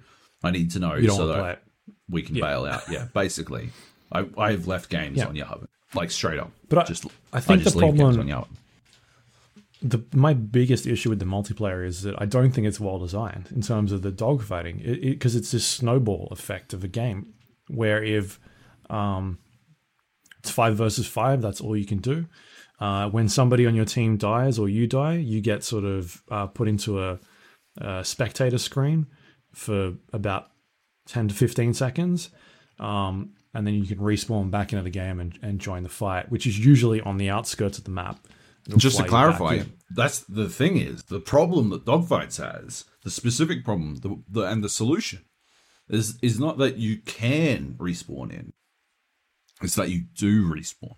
I 0.43 0.51
need 0.51 0.71
to 0.71 0.79
know 0.79 0.95
You 0.95 1.07
don't 1.07 1.17
so 1.17 1.27
that 1.27 1.39
play 1.39 1.51
it. 1.51 1.59
we 2.09 2.21
can 2.23 2.35
bail 2.35 2.65
out. 2.65 2.83
Yeah, 2.89 3.07
basically. 3.13 3.69
I 4.11 4.25
I've 4.37 4.67
left 4.67 4.89
games 4.89 5.17
Yeah. 5.17 5.27
on 5.27 5.35
Yavin. 5.35 5.67
Like 5.93 6.11
straight 6.11 6.39
up. 6.39 6.51
But 6.69 6.79
I- 6.79 6.83
just 6.85 7.05
I 7.33 7.39
think 7.41 7.63
just 7.63 7.75
the 7.75 7.85
leave 7.85 7.95
games 7.97 8.15
problem- 8.15 8.31
on 8.31 8.43
Yavin. 8.43 8.47
The 9.81 10.03
my 10.13 10.33
biggest 10.33 10.87
issue 10.87 11.09
with 11.09 11.19
the 11.19 11.25
multiplayer 11.25 11.85
is 11.85 12.01
that 12.01 12.19
I 12.19 12.25
don't 12.25 12.51
think 12.51 12.67
it's 12.67 12.79
well 12.79 12.99
designed 12.99 13.49
in 13.53 13.61
terms 13.61 13.91
of 13.91 14.01
the 14.01 14.11
dogfighting 14.11 15.01
because 15.01 15.35
it's 15.35 15.51
this 15.51 15.65
snowball 15.65 16.29
effect 16.31 16.73
of 16.73 16.83
a 16.83 16.87
game 16.87 17.33
where 17.67 18.03
if 18.03 18.39
um, 18.89 19.39
it's 20.39 20.49
five 20.49 20.75
versus 20.75 21.07
five, 21.07 21.41
that's 21.41 21.61
all 21.61 21.77
you 21.77 21.85
can 21.85 21.99
do. 21.99 22.25
Uh, 22.79 23.09
when 23.09 23.27
somebody 23.27 23.65
on 23.65 23.75
your 23.75 23.85
team 23.85 24.17
dies 24.17 24.59
or 24.59 24.69
you 24.69 24.87
die, 24.87 25.15
you 25.15 25.41
get 25.41 25.63
sort 25.63 25.83
of 25.83 26.23
uh, 26.29 26.47
put 26.47 26.67
into 26.67 27.01
a, 27.01 27.19
a 27.79 28.03
spectator 28.03 28.57
screen 28.57 29.07
for 29.53 29.93
about 30.13 30.49
ten 31.05 31.27
to 31.27 31.35
fifteen 31.35 31.73
seconds. 31.73 32.29
Um, 32.79 33.33
and 33.53 33.65
then 33.65 33.73
you 33.73 33.85
can 33.87 33.97
respawn 33.97 34.51
back 34.51 34.71
into 34.71 34.83
the 34.83 34.91
game 34.91 35.19
and, 35.19 35.37
and 35.41 35.59
join 35.59 35.81
the 35.81 35.89
fight, 35.89 36.31
which 36.31 36.45
is 36.45 36.63
usually 36.63 37.01
on 37.01 37.17
the 37.17 37.29
outskirts 37.29 37.79
of 37.79 37.85
the 37.85 37.91
map. 37.91 38.19
Just 38.75 38.97
to 38.97 39.03
fly 39.05 39.21
you 39.21 39.29
back 39.29 39.37
clarify, 39.37 39.69
that's 39.89 40.19
the 40.19 40.49
thing 40.49 40.77
is 40.77 41.03
the 41.03 41.19
problem 41.19 41.69
that 41.69 41.85
Dogfights 41.85 42.37
has, 42.37 42.85
the 43.03 43.09
specific 43.09 43.63
problem, 43.63 43.95
the, 43.97 44.21
the 44.29 44.41
and 44.41 44.63
the 44.63 44.69
solution 44.69 45.25
is 45.89 46.17
is 46.21 46.39
not 46.39 46.57
that 46.57 46.77
you 46.77 46.97
can 46.97 47.75
respawn 47.77 48.31
in. 48.31 48.53
It's 49.61 49.75
that 49.75 49.89
you 49.89 50.05
do 50.15 50.47
respawn. 50.49 50.95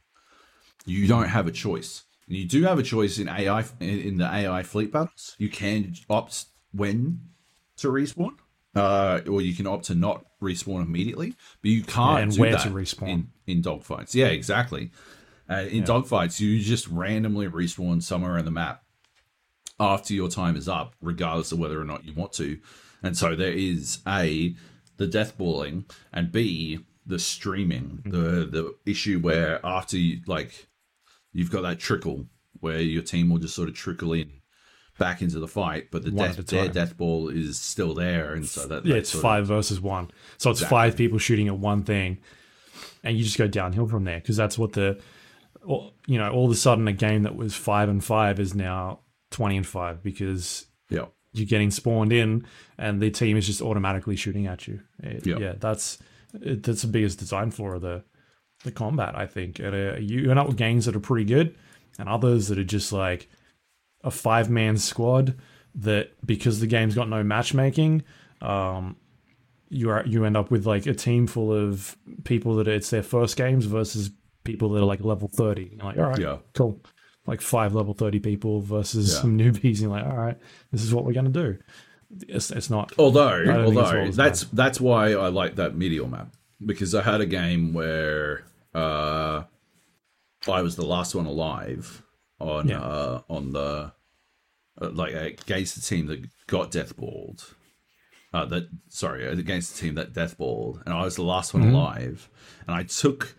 You 0.85 1.07
don't 1.07 1.29
have 1.29 1.47
a 1.47 1.51
choice. 1.51 2.03
You 2.27 2.45
do 2.45 2.63
have 2.63 2.79
a 2.79 2.83
choice 2.83 3.19
in 3.19 3.27
AI 3.29 3.63
in 3.79 4.17
the 4.17 4.25
AI 4.25 4.63
fleet 4.63 4.91
battles. 4.91 5.35
You 5.37 5.49
can 5.49 5.93
opt 6.09 6.45
when 6.71 7.21
to 7.77 7.87
respawn, 7.89 8.31
uh, 8.75 9.21
or 9.29 9.41
you 9.41 9.53
can 9.55 9.67
opt 9.67 9.85
to 9.85 9.95
not 9.95 10.25
respawn 10.41 10.83
immediately. 10.83 11.35
But 11.61 11.71
you 11.71 11.83
can't 11.83 12.17
Yeah, 12.17 12.23
and 12.23 12.37
where 12.37 12.57
to 12.57 12.69
respawn. 12.69 13.07
in 13.09 13.27
in 13.47 13.61
dogfights. 13.61 14.13
Yeah, 14.13 14.27
exactly. 14.27 14.91
Uh, 15.49 15.65
in 15.69 15.83
dogfights, 15.83 16.39
you 16.39 16.59
just 16.59 16.87
randomly 16.87 17.47
respawn 17.47 18.03
somewhere 18.03 18.37
in 18.37 18.45
the 18.45 18.51
map 18.51 18.83
after 19.79 20.13
your 20.13 20.29
time 20.29 20.55
is 20.55 20.67
up, 20.67 20.93
regardless 21.01 21.51
of 21.51 21.59
whether 21.59 21.79
or 21.79 21.85
not 21.85 22.05
you 22.05 22.13
want 22.13 22.33
to. 22.33 22.59
And 23.01 23.17
so 23.17 23.35
there 23.35 23.51
is 23.53 23.99
a 24.07 24.55
the 24.97 25.07
death 25.07 25.37
balling 25.37 25.85
and 26.13 26.31
b 26.31 26.85
the 27.05 27.17
streaming, 27.19 28.01
the 28.05 28.45
the 28.45 28.75
issue 28.85 29.19
where 29.19 29.59
after 29.65 29.97
you 29.97 30.21
like 30.27 30.67
you've 31.31 31.49
got 31.51 31.61
that 31.61 31.79
trickle 31.79 32.27
where 32.59 32.79
your 32.81 33.01
team 33.01 33.29
will 33.29 33.37
just 33.39 33.55
sort 33.55 33.69
of 33.69 33.75
trickle 33.75 34.13
in 34.13 34.31
back 34.99 35.21
into 35.21 35.39
the 35.39 35.47
fight, 35.47 35.89
but 35.91 36.03
the 36.03 36.11
One 36.11 36.27
death, 36.35 36.45
their 36.47 36.67
death 36.67 36.97
ball 36.97 37.29
is 37.29 37.57
still 37.57 37.93
there, 37.93 38.33
and 38.33 38.45
so 38.45 38.67
that 38.67 38.85
Yeah, 38.85 38.95
it's 38.95 39.09
sort 39.11 39.19
of- 39.19 39.21
five 39.23 39.47
versus 39.47 39.79
one. 39.79 40.11
So 40.37 40.51
it's 40.51 40.61
five 40.61 40.97
people 40.97 41.17
shooting 41.17 41.47
at 41.47 41.57
one 41.57 41.83
thing, 41.83 42.17
and 43.01 43.17
you 43.17 43.23
just 43.23 43.37
go 43.37 43.47
downhill 43.47 43.87
from 43.87 44.03
there 44.03 44.19
because 44.19 44.35
that's 44.35 44.57
what 44.57 44.73
the, 44.73 44.99
you 45.67 46.17
know, 46.17 46.29
all 46.31 46.45
of 46.45 46.51
a 46.51 46.55
sudden 46.55 46.87
a 46.87 46.93
game 46.93 47.23
that 47.23 47.35
was 47.35 47.55
five 47.55 47.89
and 47.89 48.03
five 48.03 48.39
is 48.39 48.55
now 48.55 48.99
twenty 49.31 49.57
and 49.57 49.67
five 49.67 50.01
because 50.01 50.65
yeah, 50.89 51.05
you're 51.33 51.45
getting 51.45 51.69
spawned 51.71 52.11
in 52.13 52.45
and 52.77 53.01
the 53.01 53.11
team 53.11 53.37
is 53.37 53.45
just 53.45 53.61
automatically 53.61 54.15
shooting 54.15 54.47
at 54.47 54.67
you. 54.67 54.81
It- 55.03 55.25
Yeah. 55.27 55.37
Yeah, 55.37 55.53
that's 55.59 55.99
it, 56.41 56.63
that's 56.63 56.81
the 56.83 56.87
biggest 56.87 57.19
design 57.19 57.51
flaw 57.51 57.73
of 57.73 57.81
the 57.81 58.03
the 58.63 58.71
combat. 58.71 59.15
I 59.17 59.25
think 59.25 59.59
and, 59.59 59.75
uh, 59.75 59.97
you 59.99 60.29
end 60.29 60.39
up 60.39 60.47
with 60.47 60.57
games 60.57 60.85
that 60.85 60.95
are 60.95 60.99
pretty 60.99 61.25
good 61.25 61.55
and 61.97 62.09
others 62.09 62.47
that 62.47 62.57
are 62.57 62.63
just 62.63 62.91
like 62.91 63.29
a 64.03 64.11
five 64.11 64.49
man 64.49 64.77
squad 64.77 65.35
that 65.75 66.11
because 66.25 66.59
the 66.59 66.67
game's 66.67 66.95
got 66.95 67.09
no 67.09 67.23
matchmaking. 67.23 68.03
Um, 68.41 68.95
you 69.69 69.89
are 69.91 70.03
you 70.05 70.25
end 70.25 70.35
up 70.35 70.49
with 70.49 70.65
like 70.65 70.87
a 70.87 70.93
team 70.95 71.27
full 71.27 71.53
of 71.53 71.95
people 72.23 72.55
that 72.55 72.67
it's 72.67 72.89
their 72.89 73.03
first 73.03 73.37
games 73.37 73.65
versus 73.65 74.09
people 74.49 74.69
that 74.69 74.81
are 74.81 74.85
like 74.93 75.03
level 75.03 75.27
thirty. 75.27 75.71
You're 75.75 75.85
like, 75.85 75.97
all 75.97 76.05
right, 76.11 76.19
Yeah. 76.19 76.37
cool. 76.53 76.81
Like 77.25 77.41
five 77.41 77.73
level 77.75 77.93
thirty 77.93 78.19
people 78.19 78.61
versus 78.61 79.13
Yeah. 79.13 79.21
some 79.21 79.37
newbies. 79.37 79.63
And 79.63 79.79
you're 79.81 79.91
like, 79.91 80.05
all 80.05 80.17
right, 80.17 80.37
this 80.71 80.83
is 80.83 80.93
what 80.93 81.05
we're 81.05 81.13
gonna 81.13 81.29
do. 81.29 81.57
It's, 82.27 82.49
it's 82.49 82.69
not. 82.71 82.91
Although, 82.97 83.43
although 83.65 84.09
that's 84.11 84.41
that's 84.45 84.79
why 84.81 85.11
I 85.13 85.27
like 85.27 85.55
that 85.57 85.75
Meteor 85.75 86.07
map 86.07 86.29
because 86.65 86.95
I 86.95 87.01
had 87.03 87.21
a 87.21 87.25
game 87.27 87.73
where 87.73 88.45
uh, 88.73 89.43
I 90.47 90.61
was 90.61 90.75
the 90.75 90.85
last 90.85 91.13
one 91.15 91.25
alive 91.27 92.01
on 92.39 92.67
Yeah. 92.67 92.81
uh, 92.81 93.21
on 93.29 93.51
the 93.51 93.91
uh, 94.81 94.89
like 94.91 95.13
against 95.13 95.75
the 95.75 95.81
team 95.81 96.07
that 96.07 96.25
got 96.47 96.71
deathballed. 96.71 97.53
Uh, 98.31 98.45
that 98.45 98.69
sorry, 98.89 99.25
against 99.27 99.73
the 99.75 99.81
team 99.81 99.95
that 99.95 100.13
deathballed, 100.13 100.83
and 100.85 100.93
I 100.93 101.03
was 101.03 101.15
the 101.15 101.23
last 101.23 101.51
Mm-hmm. 101.51 101.65
one 101.65 101.73
alive, 101.75 102.29
and 102.67 102.75
I 102.75 102.83
took 102.83 103.35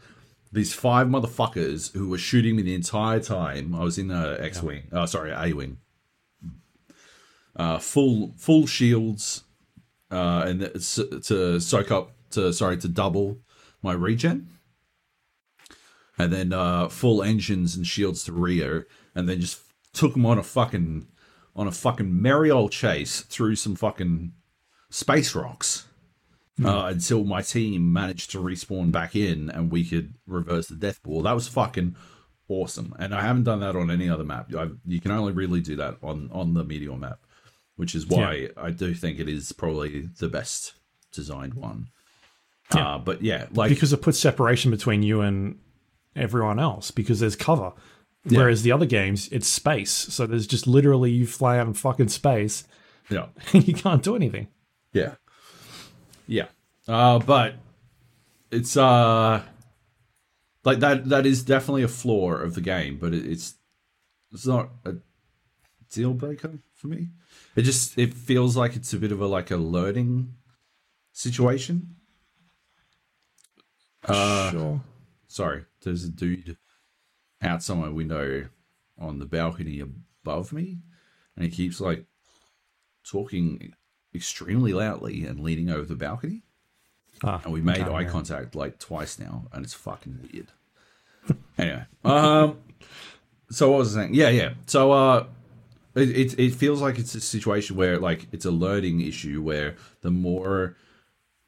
these 0.53 0.75
five 0.75 1.07
motherfuckers 1.07 1.93
who 1.93 2.09
were 2.09 2.19
shooting 2.19 2.57
me 2.57 2.63
the 2.63 2.75
entire 2.75 3.21
time. 3.21 3.75
I 3.75 3.85
was 3.85 3.99
in 3.99 4.11
a 4.11 4.37
X 4.41 4.63
wing, 4.63 4.89
oh 4.93 5.07
sorry, 5.07 5.33
A 5.33 5.53
wing, 5.55 5.79
uh, 7.57 7.79
full 7.79 8.35
full 8.37 8.67
shields, 8.67 9.45
uh, 10.11 10.45
and 10.47 10.61
to 10.61 11.61
soak 11.61 11.91
up 11.91 12.13
to 12.31 12.53
sorry 12.53 12.77
to 12.79 12.89
double 12.89 13.39
my 13.83 13.93
regen, 13.93 14.49
and 16.19 16.33
then 16.33 16.53
uh, 16.53 16.89
full 16.89 17.23
engines 17.23 17.77
and 17.77 17.87
shields 17.87 18.25
to 18.25 18.33
Rio, 18.33 18.85
and 19.15 19.29
then 19.29 19.41
just 19.41 19.61
took 19.93 20.13
them 20.15 20.27
on 20.27 20.39
a 20.39 20.43
fucking 20.43 21.07
on 21.55 21.67
a 21.67 21.73
fucking 21.73 22.21
merry 22.21 22.51
old 22.51 22.73
chase 22.73 23.23
through 23.23 23.57
some 23.57 23.75
fucking 23.75 24.33
space 24.89 25.35
rocks. 25.35 25.87
Uh, 26.63 26.89
until 26.89 27.25
my 27.25 27.41
team 27.41 27.91
managed 27.91 28.31
to 28.31 28.39
respawn 28.39 28.93
back 28.93 29.17
in 29.17 29.49
and 29.49 29.71
we 29.71 29.83
could 29.83 30.13
reverse 30.27 30.67
the 30.67 30.75
death 30.75 31.03
ball. 31.03 31.23
That 31.23 31.33
was 31.33 31.49
fucking 31.49 31.97
awesome. 32.49 32.95
And 32.99 33.15
I 33.15 33.23
haven't 33.23 33.45
done 33.45 33.61
that 33.61 33.77
on 33.77 33.91
any 33.91 34.11
other 34.11 34.25
map. 34.25 34.55
I, 34.55 34.69
you 34.85 35.01
can 35.01 35.11
only 35.11 35.33
really 35.33 35.63
do 35.63 35.77
that 35.77 35.97
on, 36.03 36.29
on 36.33 36.53
the 36.53 36.63
Meteor 36.63 36.97
map, 36.97 37.21
which 37.77 37.95
is 37.95 38.07
why 38.07 38.51
I 38.59 38.73
do 38.73 38.93
think 38.93 39.19
it 39.19 39.29
is 39.29 39.53
probably 39.53 40.11
the 40.19 40.29
best 40.29 40.75
designed 41.13 41.55
one. 41.55 41.89
Uh, 42.73 42.99
but 42.99 43.23
yeah, 43.23 43.47
like 43.53 43.71
because 43.71 43.93
it 43.93 44.03
puts 44.03 44.19
separation 44.19 44.71
between 44.71 45.03
you 45.03 45.23
and 45.23 45.59
everyone 46.15 46.59
else 46.59 46.91
because 46.91 47.21
there's 47.21 47.37
cover. 47.37 47.73
Whereas 48.25 48.63
the 48.63 48.73
other 48.73 48.87
games, 48.87 49.29
it's 49.33 49.49
space. 49.49 49.91
So 49.91 50.27
there's 50.27 50.47
just 50.47 50.67
literally 50.67 51.11
you 51.11 51.27
fly 51.27 51.59
out 51.59 51.67
in 51.67 51.73
fucking 51.75 52.09
space 52.09 52.65
yeah, 53.09 53.27
and 53.53 53.67
you 53.69 53.75
can't 53.75 54.03
do 54.03 54.15
anything. 54.15 54.49
yeah, 54.93 55.15
yeah. 56.31 56.47
Uh, 56.86 57.19
but 57.19 57.57
it's 58.51 58.77
uh 58.77 59.43
like 60.65 60.78
that. 60.78 61.09
That 61.09 61.27
is 61.27 61.43
definitely 61.43 61.82
a 61.82 61.89
flaw 61.89 62.31
of 62.31 62.55
the 62.55 62.61
game, 62.61 62.98
but 62.98 63.12
it, 63.12 63.27
it's 63.27 63.55
it's 64.32 64.47
not 64.47 64.70
a 64.85 64.94
deal 65.90 66.15
breaker 66.15 66.61
for 66.73 66.86
me. 66.86 67.09
It 67.57 67.62
just 67.62 67.98
it 67.98 68.15
feels 68.15 68.57
like 68.57 68.77
it's 68.77 68.93
a 68.93 68.98
bit 68.98 69.12
of 69.12 69.20
a 69.20 69.27
like 69.27 69.51
a 69.51 69.57
learning 69.57 70.35
situation. 71.12 71.97
Uh, 74.05 74.51
sure. 74.52 74.81
Sorry, 75.27 75.65
there's 75.82 76.05
a 76.05 76.11
dude 76.11 76.57
outside 77.43 77.77
my 77.77 77.89
window 77.89 78.48
on 78.98 79.19
the 79.19 79.27
balcony 79.27 79.81
above 79.81 80.52
me, 80.52 80.78
and 81.35 81.44
he 81.44 81.51
keeps 81.51 81.81
like 81.81 82.07
talking 83.05 83.74
extremely 84.15 84.73
loudly 84.73 85.24
and 85.24 85.41
leaning 85.41 85.70
over 85.70 85.85
the 85.85 85.97
balcony. 85.97 86.43
Ah, 87.23 87.41
And 87.45 87.53
we 87.53 87.61
made 87.61 87.82
eye 87.82 88.03
hear. 88.03 88.11
contact 88.11 88.55
like 88.55 88.78
twice 88.78 89.19
now, 89.19 89.47
and 89.53 89.65
it's 89.65 89.74
fucking 89.74 90.28
weird. 90.32 90.49
anyway, 91.59 91.85
um, 92.05 92.59
so 93.51 93.70
what 93.70 93.78
was 93.78 93.97
I 93.97 94.03
saying? 94.03 94.15
Yeah, 94.15 94.31
yeah. 94.31 94.55
So, 94.66 94.93
uh, 94.93 95.27
it, 95.95 96.09
it 96.11 96.39
it 96.39 96.55
feels 96.55 96.81
like 96.81 96.99
it's 96.99 97.15
a 97.15 97.20
situation 97.20 97.77
where 97.77 97.99
like 97.99 98.28
it's 98.32 98.45
a 98.47 98.51
learning 98.51 99.01
issue 99.03 99.43
where 99.43 99.77
the 100.01 100.11
more 100.11 100.77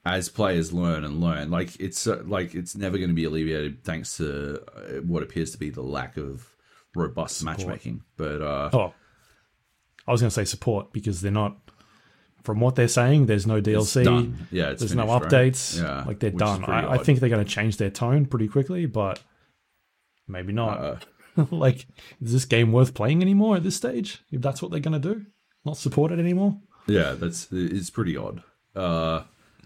as 0.05 0.29
players 0.29 0.73
learn 0.73 1.05
and 1.05 1.21
learn, 1.21 1.51
like 1.51 1.79
it's 1.81 2.07
uh, 2.07 2.23
like 2.27 2.55
it's 2.55 2.77
never 2.77 2.99
going 2.99 3.09
to 3.09 3.15
be 3.15 3.25
alleviated 3.25 3.83
thanks 3.85 4.17
to 4.19 4.61
uh, 4.77 5.01
what 5.03 5.23
appears 5.23 5.53
to 5.53 5.59
be 5.59 5.71
the 5.71 5.81
lack 5.81 6.17
of 6.19 6.55
robust 6.95 7.43
matchmaking. 7.45 8.03
But 8.17 8.43
uh, 8.43 8.69
Oh, 8.75 8.93
I 10.07 10.11
was 10.13 10.21
going 10.21 10.29
to 10.31 10.35
say 10.35 10.45
support 10.45 10.93
because 10.93 11.21
they're 11.23 11.33
not. 11.33 11.57
From 12.43 12.61
what 12.61 12.75
they're 12.75 12.89
saying, 12.89 13.27
there's 13.27 13.47
no 13.47 13.61
DLC. 13.61 14.35
Yeah, 14.51 14.71
it's 14.71 14.81
there's 14.81 14.95
no 14.95 15.07
finished, 15.07 15.23
right? 15.23 15.33
updates. 15.33 15.83
Yeah, 15.83 16.05
like 16.05 16.19
they're 16.19 16.31
done. 16.31 16.65
I, 16.65 16.93
I 16.95 16.99
think 16.99 17.21
they're 17.21 17.29
going 17.29 17.45
to 17.45 17.51
change 17.51 17.77
their 17.77 17.91
tone 17.91 18.27
pretty 18.27 18.49
quickly, 18.49 18.87
but 18.87 19.23
maybe 20.27 20.53
not. 20.53 20.79
Uh, 20.79 21.47
like, 21.51 21.87
is 22.21 22.33
this 22.33 22.45
game 22.45 22.73
worth 22.73 22.95
playing 22.95 23.23
anymore 23.23 23.57
at 23.57 23.63
this 23.63 23.77
stage? 23.77 24.23
If 24.31 24.43
that's 24.43 24.61
what 24.61 24.71
they're 24.71 24.81
going 24.81 25.01
to 25.01 25.15
do, 25.15 25.27
not 25.65 25.77
support 25.77 26.13
it 26.13 26.19
anymore. 26.19 26.59
Yeah, 26.87 27.13
that's 27.13 27.49
it's 27.53 27.91
pretty 27.91 28.17
odd. 28.17 28.43
Uh, 28.75 29.23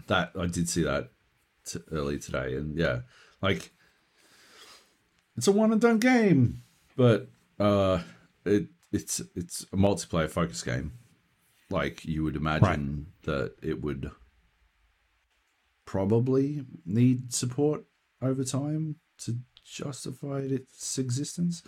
that 0.07 0.31
I 0.39 0.45
did 0.47 0.69
see 0.69 0.83
that 0.83 1.09
t- 1.65 1.79
early 1.91 2.19
today, 2.19 2.55
and 2.55 2.77
yeah, 2.77 2.99
like 3.41 3.71
it's 5.35 5.47
a 5.47 5.51
one 5.51 5.71
and 5.71 5.81
done 5.81 5.99
game, 5.99 6.61
but 6.95 7.27
uh, 7.59 7.99
it 8.45 8.67
it's 8.91 9.21
it's 9.35 9.63
a 9.73 9.77
multiplayer 9.77 10.29
focus 10.29 10.61
game. 10.63 10.93
Like 11.69 12.05
you 12.05 12.23
would 12.23 12.35
imagine 12.35 13.07
that 13.23 13.55
it 13.61 13.81
would 13.81 14.09
probably 15.85 16.63
need 16.85 17.33
support 17.33 17.83
over 18.21 18.43
time 18.43 18.95
to 19.19 19.37
justify 19.63 20.39
its 20.39 20.97
existence. 20.97 21.63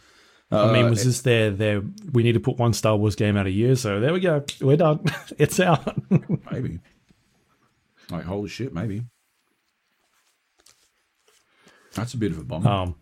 I 0.51 0.71
mean, 0.73 0.85
Uh, 0.85 0.89
was 0.89 1.03
this 1.03 1.21
their 1.21 1.51
their? 1.51 1.83
We 2.11 2.23
need 2.23 2.31
to 2.33 2.39
put 2.39 2.57
one 2.57 2.73
Star 2.73 2.95
Wars 2.97 3.15
game 3.15 3.37
out 3.37 3.45
a 3.45 3.51
year, 3.51 3.75
so 3.75 3.99
there 3.99 4.13
we 4.13 4.19
go. 4.19 4.43
We're 4.61 4.77
done. 4.77 5.03
it's 5.37 5.59
out. 5.59 5.95
Maybe. 6.51 6.79
Like 8.09 8.23
holy 8.23 8.49
shit, 8.49 8.73
maybe. 8.73 9.03
That's 11.93 12.13
a 12.15 12.17
bit 12.17 12.31
of 12.31 12.39
a 12.39 12.43
bummer. 12.43 12.67
um, 12.69 12.95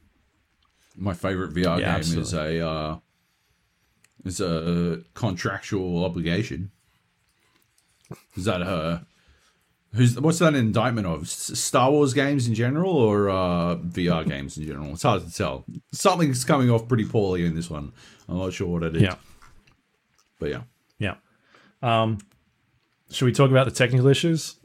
My 0.98 1.14
favorite 1.14 1.54
VR 1.54 1.80
Yeah, 1.80 2.00
game 2.00 2.20
is 2.20 2.34
a 2.34 2.68
uh, 2.68 2.98
is 4.26 4.42
a 4.42 5.02
contractual 5.14 6.04
obligation. 6.04 6.72
Is 8.36 8.46
that 8.46 8.62
a 8.62 9.06
who's 9.94 10.20
what's 10.20 10.40
that 10.40 10.50
an 10.50 10.56
indictment 10.56 11.08
of? 11.08 11.28
Star 11.28 11.92
Wars 11.92 12.14
games 12.14 12.48
in 12.48 12.54
general 12.54 12.92
or 12.96 13.30
uh, 13.30 13.76
VR 13.76 14.26
games 14.28 14.58
in 14.58 14.66
general? 14.66 14.92
It's 14.92 15.04
hard 15.04 15.26
to 15.26 15.34
tell. 15.34 15.66
Something's 15.92 16.44
coming 16.46 16.70
off 16.70 16.88
pretty 16.88 17.06
poorly 17.06 17.46
in 17.46 17.56
this 17.56 17.70
one. 17.70 17.92
I'm 18.30 18.38
not 18.38 18.54
sure 18.54 18.68
what 18.68 18.84
it 18.84 18.96
is. 18.96 19.02
yeah, 19.02 19.16
but 20.40 20.50
yeah. 20.50 20.62
yeah. 21.00 21.16
Um, 21.82 22.20
should 23.10 23.26
we 23.26 23.32
talk 23.32 23.52
about 23.52 23.66
the 23.66 23.72
technical 23.72 24.08
issues? 24.08 24.56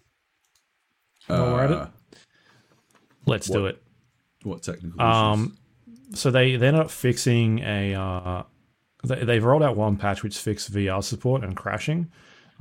While 1.27 1.52
we're 1.52 1.64
at 1.64 1.73
Uh, 1.73 1.82
it, 2.10 2.19
let's 3.27 3.48
do 3.48 3.66
it. 3.66 3.82
What 4.43 4.62
technical 4.62 5.01
issues? 5.01 5.01
Um, 5.01 5.56
so 6.14 6.31
they 6.31 6.56
they're 6.56 6.73
not 6.73 6.90
fixing 6.90 7.60
a. 7.60 7.94
Uh, 7.94 8.43
they, 9.05 9.24
they've 9.24 9.44
rolled 9.44 9.62
out 9.62 9.77
one 9.77 9.97
patch 9.97 10.23
which 10.23 10.39
fixed 10.39 10.73
VR 10.73 11.02
support 11.02 11.43
and 11.43 11.56
crashing. 11.56 12.10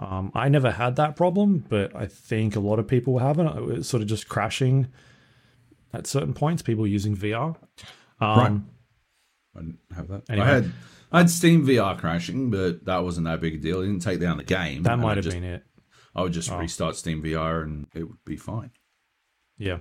Um, 0.02 0.32
I 0.34 0.50
never 0.50 0.72
had 0.72 0.96
that 0.96 1.16
problem, 1.16 1.64
but 1.70 1.96
I 1.96 2.08
think 2.08 2.56
a 2.56 2.60
lot 2.60 2.80
of 2.80 2.88
people 2.88 3.20
have 3.20 3.38
it. 3.38 3.46
It 3.46 3.62
was 3.64 3.88
sort 3.88 4.02
of 4.02 4.10
just 4.10 4.28
crashing 4.28 4.88
at 5.94 6.08
certain 6.08 6.34
points. 6.34 6.62
People 6.64 6.88
using 6.88 7.16
VR. 7.16 7.56
Um, 8.20 8.68
I 9.56 9.60
didn't 9.60 9.80
have 9.96 10.08
that. 10.08 10.24
Anyway. 10.30 10.46
I 10.46 10.50
had 10.50 10.72
I 11.12 11.18
had 11.20 11.30
Steam 11.30 11.68
VR 11.68 11.98
crashing, 11.98 12.50
but 12.50 12.86
that 12.86 13.04
wasn't 13.04 13.26
that 13.26 13.42
big 13.42 13.56
a 13.56 13.58
deal. 13.58 13.82
It 13.82 13.86
didn't 13.88 14.02
take 14.02 14.20
down 14.20 14.38
the 14.38 14.44
game. 14.44 14.84
That 14.84 14.98
might 14.98 15.18
have 15.18 15.26
just- 15.26 15.36
been 15.36 15.44
it. 15.44 15.64
I 16.14 16.24
would 16.24 16.34
just 16.34 16.52
restart 16.52 16.98
Steam 16.98 17.24
VR 17.24 17.64
and 17.64 17.88
it 17.96 18.04
would 18.04 18.24
be 18.26 18.36
fine. 18.36 18.72
Yeah. 19.58 19.78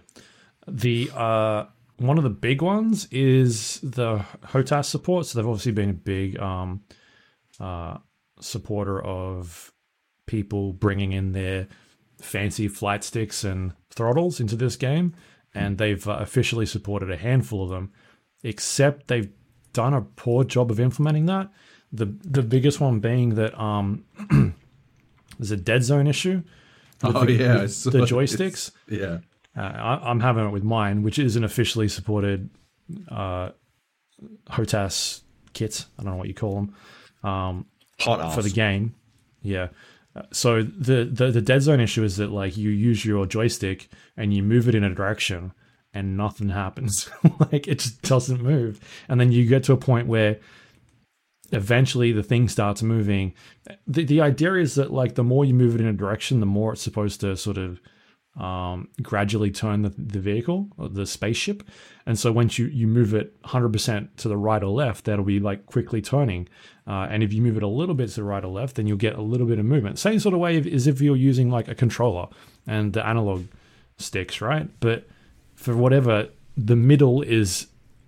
The 0.69 1.11
uh 1.15 1.65
one 1.97 2.19
of 2.19 2.25
the 2.25 2.31
big 2.31 2.63
ones 2.63 3.09
is 3.11 3.81
the 3.83 4.19
HOTAS 4.45 4.85
support. 4.87 5.27
So 5.27 5.39
they've 5.39 5.49
obviously 5.49 5.73
been 5.73 5.91
a 5.91 5.95
big 5.95 6.39
um 6.39 6.83
uh 7.59 7.99
supporter 8.41 9.03
of 9.03 9.73
people 10.31 10.73
bringing 10.73 11.13
in 11.13 11.33
their 11.33 11.67
fancy 12.21 12.69
flight 12.69 13.03
sticks 13.03 13.43
and 13.45 13.73
throttles 13.91 14.39
into 14.41 14.55
this 14.55 14.77
game 14.77 15.13
and 15.55 15.79
they've 15.79 16.07
uh, 16.07 16.13
officially 16.21 16.65
supported 16.67 17.11
a 17.11 17.17
handful 17.17 17.65
of 17.65 17.71
them 17.71 17.91
except 18.45 19.09
they've 19.09 19.33
done 19.73 19.93
a 19.93 20.03
poor 20.03 20.45
job 20.45 20.71
of 20.71 20.79
implementing 20.79 21.27
that. 21.27 21.51
The 21.93 22.07
the 22.23 22.43
biggest 22.43 22.79
one 22.81 23.01
being 23.01 23.35
that 23.35 23.59
um 23.61 24.05
there's 25.39 25.51
a 25.51 25.57
dead 25.57 25.83
zone 25.83 26.07
issue 26.07 26.43
Oh, 27.03 27.25
the, 27.25 27.33
yeah, 27.33 27.55
the 27.63 28.07
joysticks. 28.07 28.73
Yeah. 28.89 29.19
Uh, 29.57 29.61
I, 29.63 30.11
I'm 30.11 30.21
having 30.21 30.47
it 30.47 30.51
with 30.51 30.65
mine, 30.65 31.03
which 31.03 31.19
is 31.19 31.37
an 31.37 31.45
officially 31.45 31.89
supported 31.89 32.51
uh, 33.09 33.51
HOTAS 34.51 35.23
kit. 35.55 35.87
I 35.99 36.03
don't 36.03 36.13
know 36.13 36.19
what 36.19 36.29
you 36.29 36.35
call 36.35 36.55
them 36.57 36.75
um, 37.31 37.67
Hot 38.01 38.21
ass. 38.21 38.35
for 38.35 38.43
the 38.43 38.51
game. 38.51 38.95
Yeah. 39.43 39.69
So 40.33 40.63
the, 40.63 41.05
the 41.05 41.31
the 41.31 41.41
dead 41.41 41.63
zone 41.63 41.81
issue 41.81 42.03
is 42.03 42.17
that 42.17 42.31
like 42.31 42.57
you 42.57 42.71
use 42.71 43.05
your 43.05 43.27
joystick 43.27 43.89
and 44.17 44.35
you 44.35 44.43
move 44.43 44.69
it 44.69 44.75
in 44.75 44.83
a 44.83 44.95
direction 44.95 45.53
and 45.95 46.17
nothing 46.17 46.49
happens. 46.49 47.09
like 47.53 47.69
it 47.69 47.79
just 47.79 48.03
doesn't 48.03 48.43
move, 48.43 48.81
and 49.09 49.21
then 49.21 49.33
you 49.33 49.47
get 49.47 49.65
to 49.65 49.73
a 49.73 49.77
point 49.77 50.09
where 50.09 50.39
eventually 51.53 52.13
the 52.13 52.23
thing 52.23 52.49
starts 52.49 52.83
moving. 52.83 53.35
The 53.87 54.05
the 54.05 54.21
idea 54.21 54.55
is 54.55 54.75
that 54.75 54.93
like 54.93 55.15
the 55.15 55.25
more 55.25 55.45
you 55.45 55.55
move 55.55 55.75
it 55.75 55.81
in 55.81 55.87
a 55.87 55.93
direction, 55.93 56.41
the 56.41 56.47
more 56.47 56.73
it's 56.73 56.83
supposed 56.83 57.21
to 57.21 57.37
sort 57.37 57.59
of 57.59 57.81
um, 58.37 58.89
gradually 59.03 59.51
turn 59.51 59.83
the, 59.83 59.91
the 59.91 60.21
vehicle 60.21 60.69
or 60.79 60.89
the 60.89 61.07
spaceship. 61.07 61.63
And 62.07 62.19
so 62.19 62.33
once 62.33 62.59
you, 62.59 62.67
you 62.67 62.87
move 62.87 63.13
it 63.15 63.41
100% 63.43 64.09
to 64.19 64.29
the 64.29 64.37
right 64.37 64.63
or 64.63 64.71
left, 64.71 65.05
that'll 65.05 65.25
be 65.25 65.41
like 65.41 65.67
quickly 65.67 66.01
turning. 66.01 66.49
Uh, 66.87 67.07
and 67.11 67.23
if 67.23 67.33
you 67.33 67.43
move 67.43 67.57
it 67.57 67.63
a 67.63 67.69
little 67.69 67.95
bit 67.95 68.09
to 68.11 68.17
the 68.17 68.25
right 68.25 68.45
or 68.45 68.49
left, 68.49 68.77
then 68.77 68.87
you'll 68.87 68.97
get 68.97 69.17
a 69.17 69.23
little 69.23 69.47
bit 69.47 69.59
of 69.59 69.65
movement. 69.65 69.99
Same 69.99 70.19
sort 70.19 70.35
of 70.35 70.41
way 70.41 70.59
as 70.73 70.87
if 70.87 71.01
you're 71.01 71.17
using 71.17 71.51
like 71.51 71.69
a 71.69 71.75
controller 71.75 72.29
and 72.67 72.93
the 72.93 73.07
analog 73.07 73.47
sticks, 73.99 74.41
right? 74.41 74.69
But 74.81 75.07
for 75.55 75.77
whatever, 75.77 76.29
the 76.57 76.77
middle 76.77 77.23
is 77.23 77.67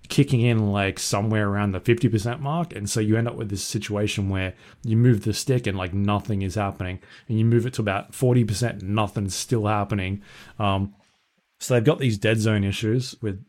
kicking 0.09 0.41
in 0.41 0.73
like 0.73 0.99
somewhere 0.99 1.49
around 1.49 1.73
the 1.73 1.81
50% 1.81 2.41
mark 2.41 2.74
and 2.74 2.91
so 2.91 3.01
you 3.01 3.16
end 3.16 3.29
up 3.29 3.37
with 3.37 3.49
this 3.49 3.65
situation 3.65 4.29
where 4.29 4.53
you 4.85 4.97
move 4.97 5.24
the 5.24 5.33
stick 5.33 5.66
and 5.66 5.79
like 5.79 5.95
nothing 5.95 6.43
is 6.43 6.57
happening 6.57 6.99
and 7.29 7.39
you 7.39 7.45
move 7.45 7.65
it 7.66 7.73
to 7.74 7.81
about 7.81 8.12
40% 8.12 8.83
nothing's 8.83 9.35
still 9.35 9.66
happening 9.66 10.20
um, 10.59 10.93
so 11.61 11.74
they've 11.74 11.85
got 11.85 11.99
these 11.99 12.19
dead 12.19 12.39
zone 12.41 12.65
issues 12.65 13.15
with 13.23 13.43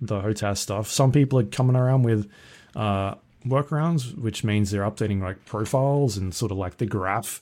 the 0.00 0.20
HOTAS 0.20 0.58
stuff 0.58 0.88
some 0.88 1.12
people 1.12 1.38
are 1.38 1.44
coming 1.44 1.76
around 1.76 2.02
with 2.02 2.28
uh, 2.76 3.14
workarounds 3.46 4.18
which 4.18 4.42
means 4.44 4.70
they're 4.70 4.82
updating 4.82 5.22
like 5.22 5.44
profiles 5.46 6.16
and 6.16 6.34
sort 6.34 6.52
of 6.52 6.58
like 6.58 6.76
the 6.78 6.86
graph 6.86 7.40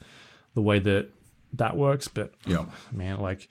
the 0.54 0.62
way 0.62 0.78
that 0.78 1.08
that 1.54 1.76
works 1.76 2.06
but 2.06 2.32
Yeah. 2.46 2.66
man 2.92 3.18
like 3.20 3.48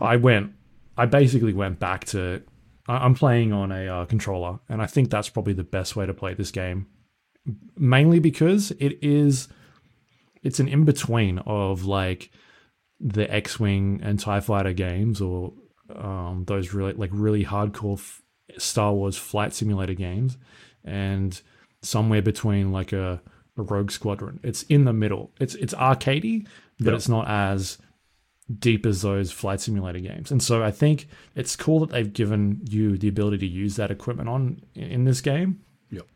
i 0.00 0.16
went 0.16 0.52
i 0.96 1.04
basically 1.04 1.52
went 1.52 1.78
back 1.80 2.04
to 2.06 2.42
i'm 2.88 3.14
playing 3.14 3.52
on 3.52 3.72
a 3.72 3.86
uh, 3.88 4.04
controller 4.06 4.58
and 4.68 4.80
i 4.82 4.86
think 4.86 5.10
that's 5.10 5.28
probably 5.28 5.52
the 5.52 5.64
best 5.64 5.96
way 5.96 6.06
to 6.06 6.14
play 6.14 6.34
this 6.34 6.50
game. 6.50 6.86
Mainly 7.78 8.18
because 8.18 8.72
it 8.80 8.98
is 9.02 9.46
it's 10.42 10.58
an 10.58 10.66
in-between 10.68 11.38
of 11.40 11.84
like 11.84 12.30
the 12.98 13.32
x-wing 13.32 14.00
and 14.02 14.18
tie 14.18 14.40
fighter 14.40 14.72
games 14.72 15.20
or 15.20 15.52
um, 15.94 16.44
those 16.48 16.74
really 16.74 16.92
like 16.94 17.10
really 17.12 17.44
hardcore 17.44 17.98
f- 17.98 18.22
star 18.58 18.92
wars 18.94 19.16
flight 19.16 19.52
simulator 19.52 19.94
games 19.94 20.36
and 20.84 21.40
somewhere 21.82 22.22
between 22.22 22.72
like 22.72 22.92
a, 22.92 23.20
a 23.56 23.62
rogue 23.62 23.92
squadron. 23.92 24.40
It's 24.42 24.62
in 24.64 24.84
the 24.84 24.92
middle. 24.92 25.30
It's 25.38 25.54
it's 25.54 25.74
arcadey 25.74 26.46
but 26.78 26.90
Yeah. 26.90 26.94
it's 26.96 27.08
not 27.08 27.28
as 27.28 27.78
deep 28.58 28.86
as 28.86 29.02
those 29.02 29.32
flight 29.32 29.60
simulator 29.60 29.98
games. 29.98 30.30
And 30.30 30.42
so 30.42 30.62
I 30.62 30.70
think 30.70 31.08
it's 31.34 31.56
cool 31.56 31.80
that 31.80 31.90
they've 31.90 32.12
given 32.12 32.60
you 32.68 32.96
the 32.96 33.08
ability 33.08 33.38
to 33.38 33.46
use 33.46 33.76
that 33.76 33.90
equipment 33.90 34.28
on 34.28 34.62
in 34.74 35.04
this 35.04 35.20
game. 35.20 35.60
Yep. 35.90 36.06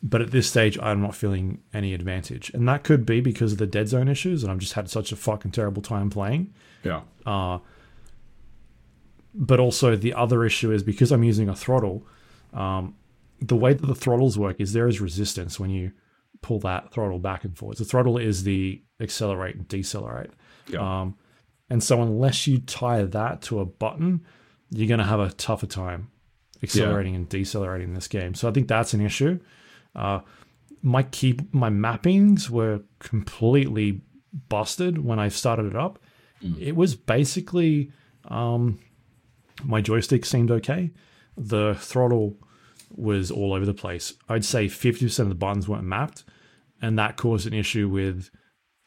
But 0.00 0.22
at 0.22 0.30
this 0.30 0.48
stage, 0.48 0.78
I'm 0.80 1.00
not 1.02 1.14
feeling 1.16 1.60
any 1.74 1.92
advantage, 1.92 2.50
and 2.54 2.68
that 2.68 2.84
could 2.84 3.04
be 3.04 3.20
because 3.20 3.52
of 3.52 3.58
the 3.58 3.66
dead 3.66 3.88
zone 3.88 4.06
issues, 4.06 4.44
and 4.44 4.52
I've 4.52 4.58
just 4.58 4.74
had 4.74 4.88
such 4.88 5.10
a 5.10 5.16
fucking 5.16 5.50
terrible 5.50 5.82
time 5.82 6.08
playing. 6.08 6.54
Yeah. 6.84 7.00
Uh, 7.26 7.58
but 9.34 9.58
also 9.58 9.96
the 9.96 10.14
other 10.14 10.44
issue 10.44 10.70
is 10.70 10.84
because 10.84 11.10
I'm 11.10 11.24
using 11.24 11.48
a 11.48 11.54
throttle. 11.56 12.06
Um, 12.52 12.94
the 13.40 13.56
way 13.56 13.72
that 13.72 13.86
the 13.86 13.94
throttles 13.94 14.38
work 14.38 14.60
is 14.60 14.72
there 14.72 14.86
is 14.86 15.00
resistance 15.00 15.58
when 15.58 15.70
you 15.70 15.90
pull 16.42 16.60
that 16.60 16.92
throttle 16.92 17.18
back 17.18 17.44
and 17.44 17.56
forwards. 17.56 17.80
The 17.80 17.84
throttle 17.84 18.18
is 18.18 18.44
the 18.44 18.80
accelerate 19.00 19.56
and 19.56 19.66
decelerate. 19.66 20.30
Yeah. 20.68 21.02
Um, 21.02 21.16
and 21.70 21.82
so 21.82 22.00
unless 22.02 22.46
you 22.46 22.58
tie 22.58 23.02
that 23.02 23.42
to 23.42 23.60
a 23.60 23.64
button, 23.64 24.24
you're 24.70 24.88
going 24.88 24.98
to 24.98 25.04
have 25.04 25.20
a 25.20 25.30
tougher 25.30 25.66
time 25.66 26.10
accelerating 26.62 27.14
and 27.14 27.28
decelerating 27.28 27.94
this 27.94 28.08
game. 28.08 28.34
So 28.34 28.48
I 28.48 28.52
think 28.52 28.68
that's 28.68 28.94
an 28.94 29.00
issue. 29.00 29.38
Uh, 29.94 30.20
my 30.82 31.02
key, 31.02 31.38
my 31.52 31.70
mappings 31.70 32.50
were 32.50 32.80
completely 32.98 34.00
busted 34.48 35.04
when 35.04 35.18
I 35.18 35.28
started 35.28 35.66
it 35.66 35.76
up. 35.76 35.98
It 36.60 36.76
was 36.76 36.94
basically 36.94 37.90
um, 38.26 38.78
my 39.64 39.80
joystick 39.80 40.24
seemed 40.24 40.50
okay. 40.50 40.92
The 41.36 41.74
throttle 41.78 42.36
was 42.90 43.30
all 43.30 43.52
over 43.52 43.66
the 43.66 43.74
place. 43.74 44.14
I'd 44.28 44.44
say 44.44 44.66
50% 44.66 45.18
of 45.20 45.28
the 45.28 45.34
buttons 45.34 45.68
weren't 45.68 45.84
mapped, 45.84 46.24
and 46.80 46.98
that 46.98 47.16
caused 47.16 47.46
an 47.46 47.54
issue 47.54 47.88
with 47.88 48.30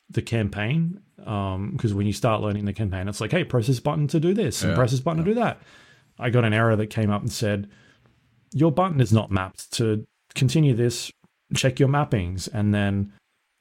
the 0.09 0.21
campaign. 0.21 1.01
Because 1.23 1.93
when 1.93 2.07
you 2.07 2.13
start 2.13 2.41
learning 2.41 2.65
the 2.65 2.73
campaign, 2.73 3.07
it's 3.07 3.21
like, 3.21 3.31
hey, 3.31 3.43
press 3.43 3.67
this 3.67 3.79
button 3.79 4.07
to 4.07 4.19
do 4.19 4.33
this, 4.33 4.61
and 4.61 4.71
Yeah, 4.71 4.75
press 4.75 4.91
this 4.91 4.99
button 4.99 5.23
to 5.23 5.29
do 5.29 5.35
that. 5.35 5.61
I 6.19 6.29
got 6.29 6.45
an 6.45 6.53
error 6.53 6.75
that 6.75 6.87
came 6.87 7.09
up 7.09 7.21
and 7.21 7.31
said, 7.31 7.69
your 8.53 8.71
button 8.71 8.99
is 8.99 9.13
not 9.13 9.31
mapped. 9.31 9.71
To 9.73 10.05
continue 10.35 10.73
this, 10.73 11.11
check 11.55 11.79
your 11.79 11.89
mappings 11.89 12.49
and 12.53 12.73
then 12.73 13.13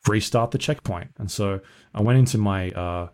restart 0.07 0.51
the 0.51 0.59
checkpoint. 0.59 1.11
And 1.19 1.31
so 1.31 1.61
I 1.95 2.03
went 2.03 2.19
into 2.19 2.39
my 2.39 2.71
uh, 2.71 3.09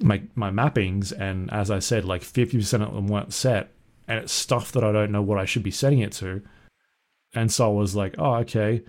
my 0.00 0.22
my 0.34 0.50
mappings, 0.50 1.12
and 1.12 1.52
as 1.52 1.70
I 1.70 1.78
said, 1.78 2.04
like 2.04 2.22
fifty 2.22 2.58
percent 2.58 2.82
of 2.82 2.94
them 2.94 3.06
weren't 3.08 3.32
set, 3.32 3.72
and 4.06 4.18
it's 4.18 4.32
stuff 4.32 4.72
that 4.72 4.84
I 4.84 4.92
don't 4.92 5.12
know 5.12 5.22
what 5.22 5.38
I 5.38 5.44
should 5.44 5.62
be 5.62 5.70
setting 5.70 6.00
it 6.00 6.12
to. 6.12 6.42
And 7.34 7.52
so 7.52 7.66
I 7.70 7.72
was 7.72 7.94
like, 7.94 8.14
oh, 8.18 8.36
okay. 8.36 8.82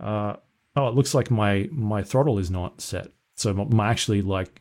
Uh, 0.00 0.36
oh, 0.76 0.88
it 0.88 0.94
looks 0.94 1.14
like 1.14 1.30
my 1.30 1.68
my 1.70 2.02
throttle 2.02 2.38
is 2.38 2.50
not 2.50 2.80
set. 2.80 3.08
So 3.36 3.52
my, 3.54 3.64
my 3.64 3.90
actually 3.90 4.22
like 4.22 4.60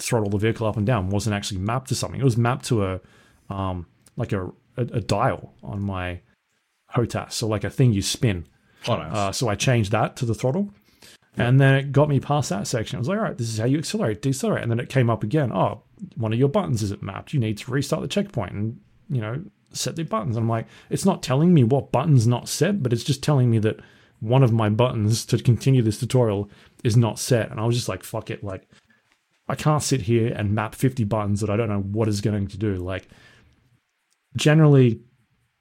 throttle 0.00 0.30
the 0.30 0.38
vehicle 0.38 0.66
up 0.66 0.76
and 0.76 0.86
down 0.86 1.10
wasn't 1.10 1.34
actually 1.34 1.58
mapped 1.58 1.88
to 1.88 1.94
something. 1.94 2.20
It 2.20 2.24
was 2.24 2.36
mapped 2.36 2.66
to 2.66 2.84
a 2.84 3.00
um 3.50 3.86
like 4.16 4.32
a 4.32 4.46
a, 4.76 4.82
a 4.82 5.00
dial 5.00 5.54
on 5.62 5.80
my 5.80 6.20
HOTAS, 6.94 7.32
so 7.32 7.46
like 7.48 7.64
a 7.64 7.70
thing 7.70 7.92
you 7.92 8.02
spin. 8.02 8.46
Hot 8.84 9.00
ass. 9.00 9.16
Uh, 9.16 9.32
so 9.32 9.48
I 9.48 9.54
changed 9.54 9.92
that 9.92 10.16
to 10.16 10.26
the 10.26 10.34
throttle. 10.34 10.70
And 11.36 11.60
then 11.60 11.74
it 11.74 11.90
got 11.90 12.08
me 12.08 12.20
past 12.20 12.50
that 12.50 12.66
section. 12.68 12.96
I 12.96 13.00
was 13.00 13.08
like, 13.08 13.18
all 13.18 13.24
right, 13.24 13.36
this 13.36 13.48
is 13.48 13.58
how 13.58 13.64
you 13.64 13.78
accelerate, 13.78 14.22
decelerate. 14.22 14.62
And 14.62 14.70
then 14.70 14.78
it 14.78 14.88
came 14.88 15.10
up 15.10 15.24
again. 15.24 15.52
Oh, 15.52 15.82
one 16.16 16.32
of 16.32 16.38
your 16.38 16.48
buttons 16.48 16.82
isn't 16.84 17.02
mapped. 17.02 17.32
You 17.32 17.40
need 17.40 17.58
to 17.58 17.70
restart 17.72 18.02
the 18.02 18.08
checkpoint 18.08 18.52
and, 18.52 18.80
you 19.10 19.20
know, 19.20 19.42
set 19.72 19.96
the 19.96 20.04
buttons. 20.04 20.36
And 20.36 20.44
I'm 20.44 20.48
like, 20.48 20.66
it's 20.90 21.04
not 21.04 21.24
telling 21.24 21.52
me 21.52 21.64
what 21.64 21.90
button's 21.90 22.26
not 22.26 22.48
set, 22.48 22.84
but 22.84 22.92
it's 22.92 23.02
just 23.02 23.20
telling 23.22 23.50
me 23.50 23.58
that 23.58 23.80
one 24.20 24.44
of 24.44 24.52
my 24.52 24.68
buttons 24.68 25.26
to 25.26 25.38
continue 25.38 25.82
this 25.82 25.98
tutorial 25.98 26.48
is 26.84 26.96
not 26.96 27.18
set. 27.18 27.50
And 27.50 27.58
I 27.58 27.64
was 27.64 27.74
just 27.74 27.88
like, 27.88 28.04
fuck 28.04 28.30
it. 28.30 28.44
Like, 28.44 28.68
I 29.48 29.54
can't 29.54 29.82
sit 29.82 30.02
here 30.02 30.32
and 30.32 30.54
map 30.54 30.74
50 30.74 31.04
buttons 31.04 31.40
that 31.40 31.50
I 31.50 31.56
don't 31.56 31.68
know 31.68 31.80
what 31.80 32.08
is 32.08 32.20
going 32.20 32.46
to 32.48 32.58
do. 32.58 32.76
Like, 32.76 33.08
generally, 34.36 35.00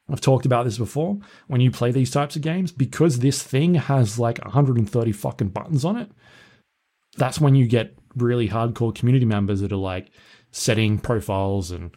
I've 0.09 0.21
talked 0.21 0.45
about 0.45 0.65
this 0.65 0.77
before. 0.77 1.17
When 1.47 1.61
you 1.61 1.71
play 1.71 1.91
these 1.91 2.11
types 2.11 2.35
of 2.35 2.41
games, 2.41 2.71
because 2.71 3.19
this 3.19 3.41
thing 3.41 3.75
has 3.75 4.19
like 4.19 4.37
130 4.43 5.11
fucking 5.11 5.49
buttons 5.49 5.85
on 5.85 5.97
it, 5.97 6.11
that's 7.17 7.39
when 7.39 7.55
you 7.55 7.67
get 7.67 7.97
really 8.15 8.49
hardcore 8.49 8.93
community 8.93 9.25
members 9.25 9.61
that 9.61 9.71
are 9.71 9.77
like 9.77 10.11
setting 10.51 10.99
profiles 10.99 11.71
and 11.71 11.91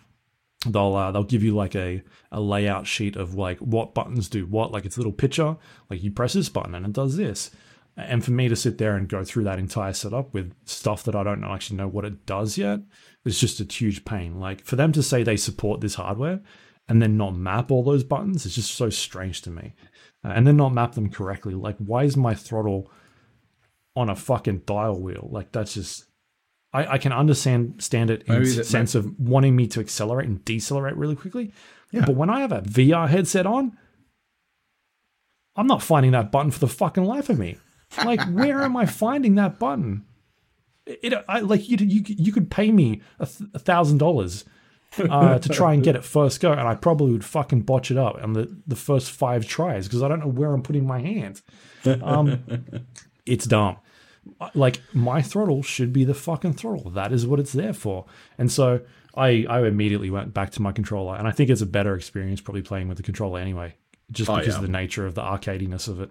they'll 0.66 0.94
uh, 0.94 1.12
they'll 1.12 1.24
give 1.24 1.42
you 1.42 1.54
like 1.54 1.74
a, 1.74 2.02
a 2.32 2.40
layout 2.40 2.86
sheet 2.86 3.16
of 3.16 3.34
like 3.34 3.58
what 3.58 3.94
buttons 3.94 4.28
do 4.28 4.46
what 4.46 4.72
like 4.72 4.84
it's 4.84 4.96
a 4.96 5.00
little 5.00 5.12
picture 5.12 5.56
like 5.90 6.02
you 6.02 6.10
press 6.10 6.32
this 6.32 6.48
button 6.48 6.74
and 6.74 6.86
it 6.86 6.92
does 6.92 7.16
this 7.16 7.50
and 7.96 8.24
for 8.24 8.30
me 8.30 8.48
to 8.48 8.56
sit 8.56 8.78
there 8.78 8.96
and 8.96 9.08
go 9.08 9.24
through 9.24 9.44
that 9.44 9.58
entire 9.58 9.92
setup 9.92 10.34
with 10.34 10.54
stuff 10.64 11.04
that 11.04 11.16
I 11.16 11.22
don't 11.22 11.44
actually 11.44 11.76
know 11.78 11.88
what 11.88 12.04
it 12.04 12.26
does 12.26 12.58
yet 12.58 12.80
is 13.24 13.40
just 13.40 13.60
a 13.60 13.64
huge 13.64 14.04
pain 14.04 14.38
like 14.38 14.64
for 14.64 14.76
them 14.76 14.92
to 14.92 15.02
say 15.02 15.22
they 15.22 15.36
support 15.36 15.80
this 15.80 15.94
hardware 15.94 16.40
and 16.88 17.02
then 17.02 17.16
not 17.16 17.34
map 17.34 17.70
all 17.70 17.82
those 17.82 18.04
buttons 18.04 18.46
is 18.46 18.54
just 18.54 18.74
so 18.74 18.90
strange 18.90 19.42
to 19.42 19.50
me 19.50 19.74
uh, 20.24 20.28
and 20.28 20.46
then 20.46 20.56
not 20.56 20.72
map 20.72 20.94
them 20.94 21.10
correctly 21.10 21.54
like 21.54 21.76
why 21.78 22.04
is 22.04 22.16
my 22.16 22.34
throttle 22.34 22.90
on 23.96 24.10
a 24.10 24.16
fucking 24.16 24.58
dial 24.66 25.00
wheel 25.00 25.28
like 25.32 25.50
that's 25.52 25.74
just 25.74 26.06
I, 26.72 26.94
I 26.94 26.98
can 26.98 27.12
understand 27.12 27.82
stand 27.82 28.10
it 28.10 28.22
in 28.24 28.42
the 28.42 28.64
sense 28.64 28.94
of 28.94 29.18
wanting 29.18 29.56
me 29.56 29.66
to 29.68 29.80
accelerate 29.80 30.28
and 30.28 30.44
decelerate 30.44 30.96
really 30.96 31.16
quickly. 31.16 31.54
Yeah. 31.90 32.04
But 32.04 32.16
when 32.16 32.28
I 32.28 32.40
have 32.40 32.52
a 32.52 32.60
VR 32.60 33.08
headset 33.08 33.46
on, 33.46 33.78
I'm 35.54 35.66
not 35.66 35.82
finding 35.82 36.12
that 36.12 36.30
button 36.30 36.50
for 36.50 36.58
the 36.58 36.68
fucking 36.68 37.04
life 37.04 37.30
of 37.30 37.38
me. 37.38 37.56
Like, 38.04 38.20
where 38.28 38.62
am 38.62 38.76
I 38.76 38.86
finding 38.86 39.36
that 39.36 39.58
button? 39.58 40.04
It, 40.86 41.14
I, 41.28 41.40
like 41.40 41.68
you, 41.68 41.76
you, 41.78 42.02
you 42.06 42.32
could 42.32 42.50
pay 42.50 42.70
me 42.70 43.00
a 43.18 43.26
thousand 43.26 43.98
dollars 43.98 44.44
uh, 44.98 45.38
to 45.38 45.48
try 45.48 45.74
and 45.74 45.82
get 45.82 45.96
it 45.96 46.04
first 46.04 46.40
go, 46.40 46.52
and 46.52 46.60
I 46.60 46.74
probably 46.74 47.12
would 47.12 47.24
fucking 47.24 47.62
botch 47.62 47.90
it 47.90 47.96
up 47.98 48.22
on 48.22 48.34
the 48.34 48.56
the 48.66 48.76
first 48.76 49.10
five 49.10 49.46
tries 49.46 49.86
because 49.88 50.02
I 50.02 50.08
don't 50.08 50.20
know 50.20 50.28
where 50.28 50.52
I'm 50.52 50.62
putting 50.62 50.86
my 50.86 51.00
hand. 51.00 51.42
Um, 51.84 52.42
it's 53.26 53.46
dumb. 53.46 53.78
Like 54.54 54.80
my 54.92 55.22
throttle 55.22 55.62
should 55.62 55.92
be 55.92 56.04
the 56.04 56.14
fucking 56.14 56.54
throttle. 56.54 56.90
That 56.90 57.12
is 57.12 57.26
what 57.26 57.40
it's 57.40 57.52
there 57.52 57.72
for. 57.72 58.06
And 58.38 58.50
so 58.50 58.80
I 59.16 59.44
I 59.48 59.66
immediately 59.66 60.10
went 60.10 60.34
back 60.34 60.50
to 60.52 60.62
my 60.62 60.70
controller, 60.72 61.16
and 61.16 61.26
I 61.26 61.32
think 61.32 61.50
it's 61.50 61.62
a 61.62 61.66
better 61.66 61.94
experience 61.96 62.40
probably 62.40 62.62
playing 62.62 62.86
with 62.88 62.96
the 62.96 63.02
controller 63.02 63.40
anyway, 63.40 63.74
just 64.12 64.30
Oh, 64.30 64.36
because 64.36 64.54
yeah. 64.54 64.56
of 64.56 64.62
the 64.62 64.68
nature 64.72 65.04
of 65.04 65.14
the 65.16 65.22
arcadiness 65.22 65.88
of 65.88 66.00
it, 66.00 66.10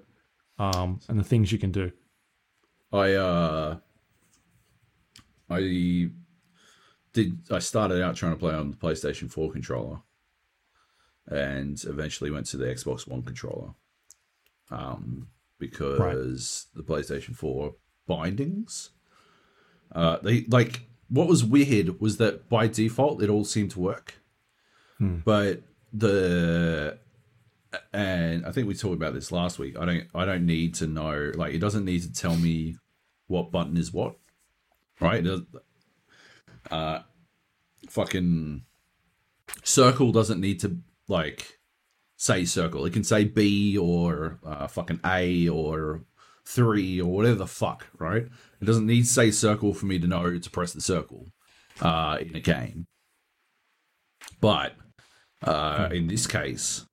um, 0.59 0.99
and 1.07 1.19
the 1.19 1.23
things 1.23 1.51
you 1.51 1.57
can 1.57 1.71
do. 1.71 1.91
I 2.91 3.13
uh 3.13 3.77
I 5.49 6.09
did 7.13 7.39
I 7.51 7.59
started 7.59 8.01
out 8.01 8.15
trying 8.15 8.33
to 8.33 8.39
play 8.39 8.53
on 8.53 8.71
the 8.71 8.77
PlayStation 8.77 9.29
4 9.29 9.51
controller 9.51 9.99
and 11.27 11.83
eventually 11.85 12.31
went 12.31 12.45
to 12.47 12.57
the 12.57 12.65
Xbox 12.65 13.07
One 13.07 13.21
controller. 13.23 13.71
Um 14.71 15.27
because 15.59 16.67
the 16.75 16.83
PlayStation 16.83 17.35
4 17.35 17.73
bindings 18.07 18.91
uh 19.93 20.17
they 20.21 20.45
like 20.45 20.81
what 21.09 21.27
was 21.27 21.43
weird 21.43 21.99
was 21.99 22.17
that 22.17 22.49
by 22.49 22.67
default 22.67 23.21
it 23.21 23.29
all 23.29 23.45
seemed 23.45 23.71
to 23.71 23.79
work. 23.79 24.15
But 25.23 25.63
the 25.91 26.97
and 27.93 28.45
I 28.45 28.51
think 28.51 28.67
we 28.67 28.73
talked 28.73 28.95
about 28.95 29.13
this 29.13 29.31
last 29.31 29.59
week. 29.59 29.77
I 29.77 29.85
don't 29.85 30.03
I 30.13 30.25
don't 30.25 30.45
need 30.45 30.75
to 30.75 30.87
know 30.87 31.31
like 31.35 31.53
it 31.53 31.59
doesn't 31.59 31.85
need 31.85 32.01
to 32.03 32.11
tell 32.11 32.35
me 32.35 32.77
what 33.27 33.51
button 33.51 33.77
is 33.77 33.93
what. 33.93 34.15
Right? 34.99 35.25
Uh 36.71 36.99
fucking 37.89 38.63
circle 39.63 40.11
doesn't 40.11 40.41
need 40.41 40.59
to 40.61 40.77
like 41.07 41.59
say 42.17 42.45
circle. 42.45 42.85
It 42.85 42.93
can 42.93 43.03
say 43.03 43.25
B 43.25 43.77
or 43.77 44.39
uh, 44.45 44.67
fucking 44.67 45.01
A 45.05 45.47
or 45.49 46.01
three 46.45 47.01
or 47.01 47.11
whatever 47.11 47.35
the 47.35 47.47
fuck, 47.47 47.87
right? 47.97 48.23
It 48.61 48.65
doesn't 48.65 48.85
need 48.85 49.01
to 49.01 49.09
say 49.09 49.31
circle 49.31 49.73
for 49.73 49.85
me 49.85 49.99
to 49.99 50.07
know 50.07 50.37
to 50.37 50.49
press 50.49 50.73
the 50.73 50.81
circle 50.81 51.27
uh, 51.81 52.17
in 52.21 52.35
a 52.35 52.39
game. 52.39 52.87
But 54.39 54.73
uh, 55.43 55.89
in 55.91 56.07
this 56.07 56.27
case, 56.27 56.85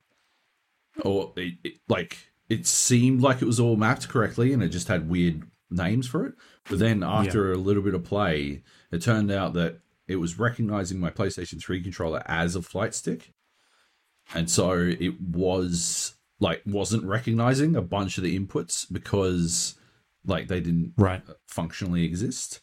or 1.01 1.33
it, 1.37 1.55
it, 1.65 1.73
like 1.89 2.19
it 2.49 2.67
seemed 2.67 3.23
like 3.23 3.41
it 3.41 3.47
was 3.47 3.59
all 3.61 3.77
mapped 3.77 4.09
correctly 4.09 4.53
and 4.53 4.63
it 4.63 4.69
just 4.69 4.89
had 4.89 5.09
weird 5.09 5.43
names 5.71 6.07
for 6.07 6.27
it. 6.27 6.35
But 6.69 6.79
then 6.79 7.03
after 7.03 7.51
a 7.53 7.57
little 7.57 7.83
bit 7.83 7.95
of 7.95 8.05
play, 8.05 8.63
it 8.91 9.03
turned 9.03 9.31
out 9.31 9.55
that 9.55 9.81
it 10.07 10.17
was 10.17 10.39
recognizing 10.39 11.01
my 11.01 11.11
PlayStation 11.11 11.61
3 11.61 11.83
controller 11.83 12.23
as 12.27 12.55
a 12.55 12.63
flight 12.63 12.95
stick. 12.95 13.33
And 14.35 14.51
so 14.51 14.73
it 14.73 15.21
was 15.21 16.15
like 16.41 16.63
wasn't 16.67 17.05
recognizing 17.05 17.75
a 17.77 17.83
bunch 17.83 18.19
of 18.19 18.25
the 18.25 18.39
inputs 18.39 18.87
because 18.93 19.77
like 20.27 20.49
they 20.49 20.61
didn't 20.61 20.93
Right. 20.97 21.23
functionally 21.47 22.05
exist. 22.05 22.61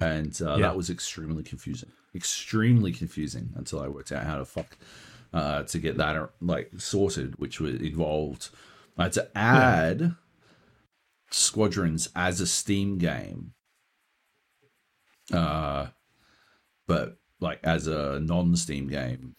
And 0.00 0.40
uh, 0.40 0.54
Yeah. 0.56 0.62
that 0.68 0.76
was 0.76 0.88
extremely 0.90 1.42
confusing. 1.42 1.90
Extremely 2.14 2.92
confusing 2.92 3.50
until 3.56 3.80
I 3.80 3.88
worked 3.88 4.10
out 4.12 4.24
how 4.24 4.38
to 4.38 4.44
fuck 4.44 4.78
uh, 5.32 5.62
to 5.64 5.78
get 5.78 5.96
that 5.98 6.30
like 6.40 6.70
sorted, 6.78 7.38
which 7.38 7.60
was 7.60 7.74
involved. 7.76 8.50
I 8.96 9.04
had 9.04 9.12
to 9.12 9.38
add 9.38 10.16
Squadrons 11.30 12.08
as 12.16 12.40
a 12.40 12.46
Steam 12.46 12.98
game. 12.98 13.52
Uh, 15.32 15.88
but 16.86 17.18
like 17.40 17.60
as 17.62 17.86
a 17.86 18.18
non-Steam 18.20 18.88
game, 18.88 19.36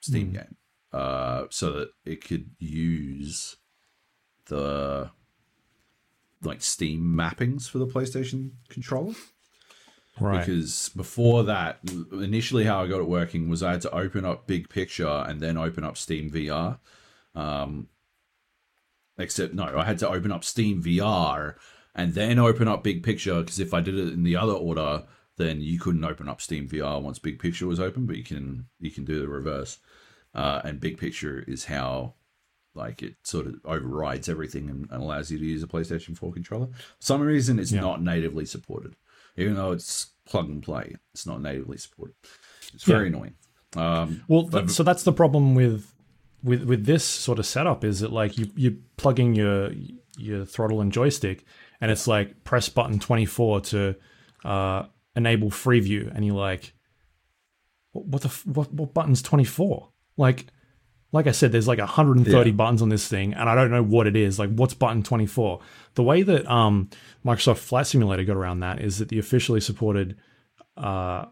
Steam 0.00 0.32
game, 0.32 0.56
uh, 0.92 1.44
so 1.50 1.72
that 1.72 1.88
it 2.04 2.24
could 2.24 2.50
use 2.58 3.56
the 4.46 5.10
like 6.42 6.62
Steam 6.62 7.02
mappings 7.02 7.68
for 7.68 7.78
the 7.78 7.86
PlayStation 7.86 8.52
controller. 8.68 9.14
Right. 10.20 10.38
Because 10.44 10.90
before 10.90 11.44
that, 11.44 11.78
initially 12.12 12.64
how 12.64 12.82
I 12.82 12.86
got 12.88 13.00
it 13.00 13.08
working 13.08 13.48
was 13.48 13.62
I 13.62 13.72
had 13.72 13.80
to 13.82 13.94
open 13.94 14.24
up 14.24 14.46
Big 14.46 14.68
Picture 14.68 15.06
and 15.08 15.40
then 15.40 15.56
open 15.56 15.82
up 15.84 15.96
Steam 15.96 16.30
VR. 16.30 16.78
Um, 17.34 17.88
except 19.18 19.54
no, 19.54 19.64
I 19.78 19.84
had 19.84 19.98
to 20.00 20.08
open 20.08 20.32
up 20.32 20.44
Steam 20.44 20.82
VR 20.82 21.54
and 21.94 22.14
then 22.14 22.38
open 22.38 22.68
up 22.68 22.82
Big 22.84 23.02
Picture 23.02 23.40
because 23.40 23.60
if 23.60 23.74
I 23.74 23.80
did 23.80 23.96
it 23.98 24.12
in 24.12 24.22
the 24.22 24.36
other 24.36 24.52
order, 24.52 25.04
then 25.36 25.60
you 25.60 25.78
couldn't 25.78 26.04
open 26.04 26.28
up 26.28 26.40
Steam 26.40 26.68
VR 26.68 27.00
once 27.02 27.18
Big 27.18 27.38
Picture 27.38 27.66
was 27.66 27.80
open, 27.80 28.06
but 28.06 28.16
you 28.16 28.24
can 28.24 28.66
you 28.78 28.90
can 28.90 29.04
do 29.04 29.20
the 29.20 29.28
reverse. 29.28 29.78
Uh, 30.34 30.60
and 30.64 30.80
Big 30.80 30.98
Picture 30.98 31.44
is 31.48 31.64
how 31.64 32.14
like 32.74 33.02
it 33.02 33.16
sort 33.24 33.46
of 33.46 33.54
overrides 33.64 34.28
everything 34.28 34.70
and, 34.70 34.86
and 34.90 35.02
allows 35.02 35.30
you 35.30 35.38
to 35.38 35.44
use 35.44 35.62
a 35.62 35.66
PlayStation 35.66 36.16
4 36.16 36.32
controller. 36.32 36.66
For 36.68 36.82
some 37.00 37.20
reason, 37.20 37.58
it's 37.58 37.72
Yeah. 37.72 37.80
not 37.80 38.00
natively 38.00 38.46
supported, 38.46 38.94
even 39.36 39.54
though 39.54 39.72
it's 39.72 40.12
plug 40.26 40.48
and 40.48 40.62
play. 40.62 40.96
It's 41.12 41.26
not 41.26 41.40
natively 41.42 41.76
supported. 41.78 42.14
It's 42.74 42.84
very 42.84 43.08
annoying. 43.08 43.34
Um, 43.76 44.22
Well, 44.28 44.48
th- 44.48 44.70
so 44.70 44.82
that's 44.82 45.02
the 45.02 45.12
problem 45.12 45.54
with 45.54 45.92
with 46.42 46.64
with 46.64 46.86
this 46.86 47.04
sort 47.04 47.38
of 47.38 47.46
setup 47.46 47.84
is 47.84 48.00
that 48.00 48.12
like 48.12 48.38
you 48.38 48.50
you 48.56 48.78
plugging 48.96 49.34
your 49.34 49.72
your 50.18 50.44
throttle 50.44 50.80
and 50.80 50.92
joystick, 50.92 51.44
and 51.80 51.90
it's 51.90 52.06
like 52.06 52.44
press 52.44 52.68
button 52.68 52.98
twenty 52.98 53.26
four 53.26 53.60
to 53.60 53.94
uh, 54.44 54.84
enable 55.16 55.50
free 55.50 55.80
view, 55.80 56.10
and 56.14 56.24
you're 56.24 56.34
like, 56.36 56.72
what, 57.92 58.06
what 58.06 58.22
the 58.22 58.28
f- 58.28 58.46
what 58.46 58.72
what 58.72 58.94
button's 58.94 59.22
twenty 59.22 59.44
four? 59.44 59.90
Like, 60.16 60.46
like 61.12 61.26
I 61.26 61.32
said, 61.32 61.50
there's 61.52 61.66
like 61.68 61.78
130 61.78 62.50
Yeah. 62.50 62.54
buttons 62.56 62.82
on 62.82 62.88
this 62.88 63.08
thing, 63.08 63.34
and 63.34 63.48
I 63.48 63.54
don't 63.54 63.70
know 63.70 63.82
what 63.82 64.06
it 64.06 64.16
is. 64.16 64.38
Like, 64.38 64.50
what's 64.54 64.74
button 64.74 65.02
24? 65.02 65.60
The 65.94 66.02
way 66.02 66.22
that 66.22 66.48
um, 66.50 66.88
Microsoft 67.24 67.58
Flight 67.58 67.86
Simulator 67.86 68.24
got 68.24 68.36
around 68.36 68.60
that 68.60 68.80
is 68.80 68.98
that 68.98 69.08
the 69.08 69.18
officially 69.18 69.60
supported 69.60 70.16
uh, 70.76 71.24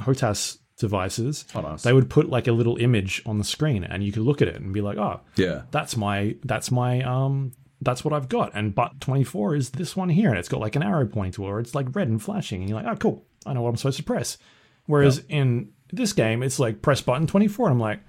HOTAS 0.00 0.58
devices, 0.78 1.44
Oh, 1.54 1.60
nice. 1.60 1.82
they 1.82 1.92
would 1.92 2.10
put 2.10 2.28
like 2.28 2.48
a 2.48 2.52
little 2.52 2.76
image 2.78 3.22
on 3.26 3.38
the 3.38 3.44
screen, 3.44 3.84
and 3.84 4.02
you 4.02 4.12
could 4.12 4.22
look 4.22 4.42
at 4.42 4.48
it 4.48 4.56
and 4.56 4.72
be 4.72 4.80
like, 4.80 4.96
oh, 4.98 5.20
yeah, 5.36 5.62
that's 5.70 5.96
my 5.96 6.36
that's 6.44 6.70
my 6.70 7.02
um 7.02 7.52
that's 7.80 8.04
what 8.04 8.14
I've 8.14 8.28
got. 8.28 8.52
And 8.54 8.74
button 8.74 8.98
24 9.00 9.56
is 9.56 9.70
this 9.70 9.96
one 9.96 10.08
here, 10.08 10.30
and 10.30 10.38
it's 10.38 10.48
got 10.48 10.60
like 10.60 10.76
an 10.76 10.82
arrow 10.82 11.06
pointing 11.06 11.32
to 11.32 11.44
it, 11.44 11.48
or 11.50 11.60
it's 11.60 11.74
like 11.74 11.94
red 11.94 12.08
and 12.08 12.20
flashing, 12.22 12.60
and 12.62 12.70
you're 12.70 12.80
like, 12.80 12.90
oh, 12.90 12.96
cool, 12.96 13.24
I 13.46 13.52
know 13.52 13.62
what 13.62 13.68
I'm 13.70 13.76
supposed 13.76 13.98
to 13.98 14.04
press. 14.04 14.38
Whereas 14.86 15.22
in 15.28 15.70
this 15.92 16.12
game, 16.12 16.42
it's 16.42 16.58
like 16.58 16.82
press 16.82 17.00
button 17.00 17.26
24, 17.28 17.66
and 17.66 17.74
I'm 17.74 17.80
like, 17.80 18.00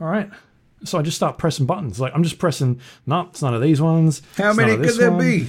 all 0.00 0.06
right. 0.08 0.30
So 0.84 0.98
I 0.98 1.02
just 1.02 1.16
start 1.16 1.38
pressing 1.38 1.66
buttons. 1.66 1.98
Like 2.00 2.12
I'm 2.14 2.22
just 2.22 2.38
pressing. 2.38 2.80
No, 3.06 3.22
it's 3.22 3.42
none 3.42 3.54
of 3.54 3.62
these 3.62 3.80
ones. 3.80 4.22
how 4.36 4.52
many 4.52 4.76
could 4.76 4.96
there 4.96 5.10
one. 5.10 5.20
be? 5.20 5.40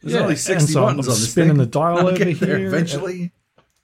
There's 0.00 0.14
Yeah, 0.14 0.20
only 0.20 0.32
and 0.32 0.38
sixty 0.38 0.72
so 0.72 0.80
I'm 0.82 0.96
buttons 0.96 1.08
on 1.08 1.14
this 1.14 1.30
spinning 1.30 1.56
the 1.58 1.66
dial 1.66 1.98
I'll 1.98 2.08
over 2.08 2.24
here. 2.24 2.66
eventually. 2.66 3.32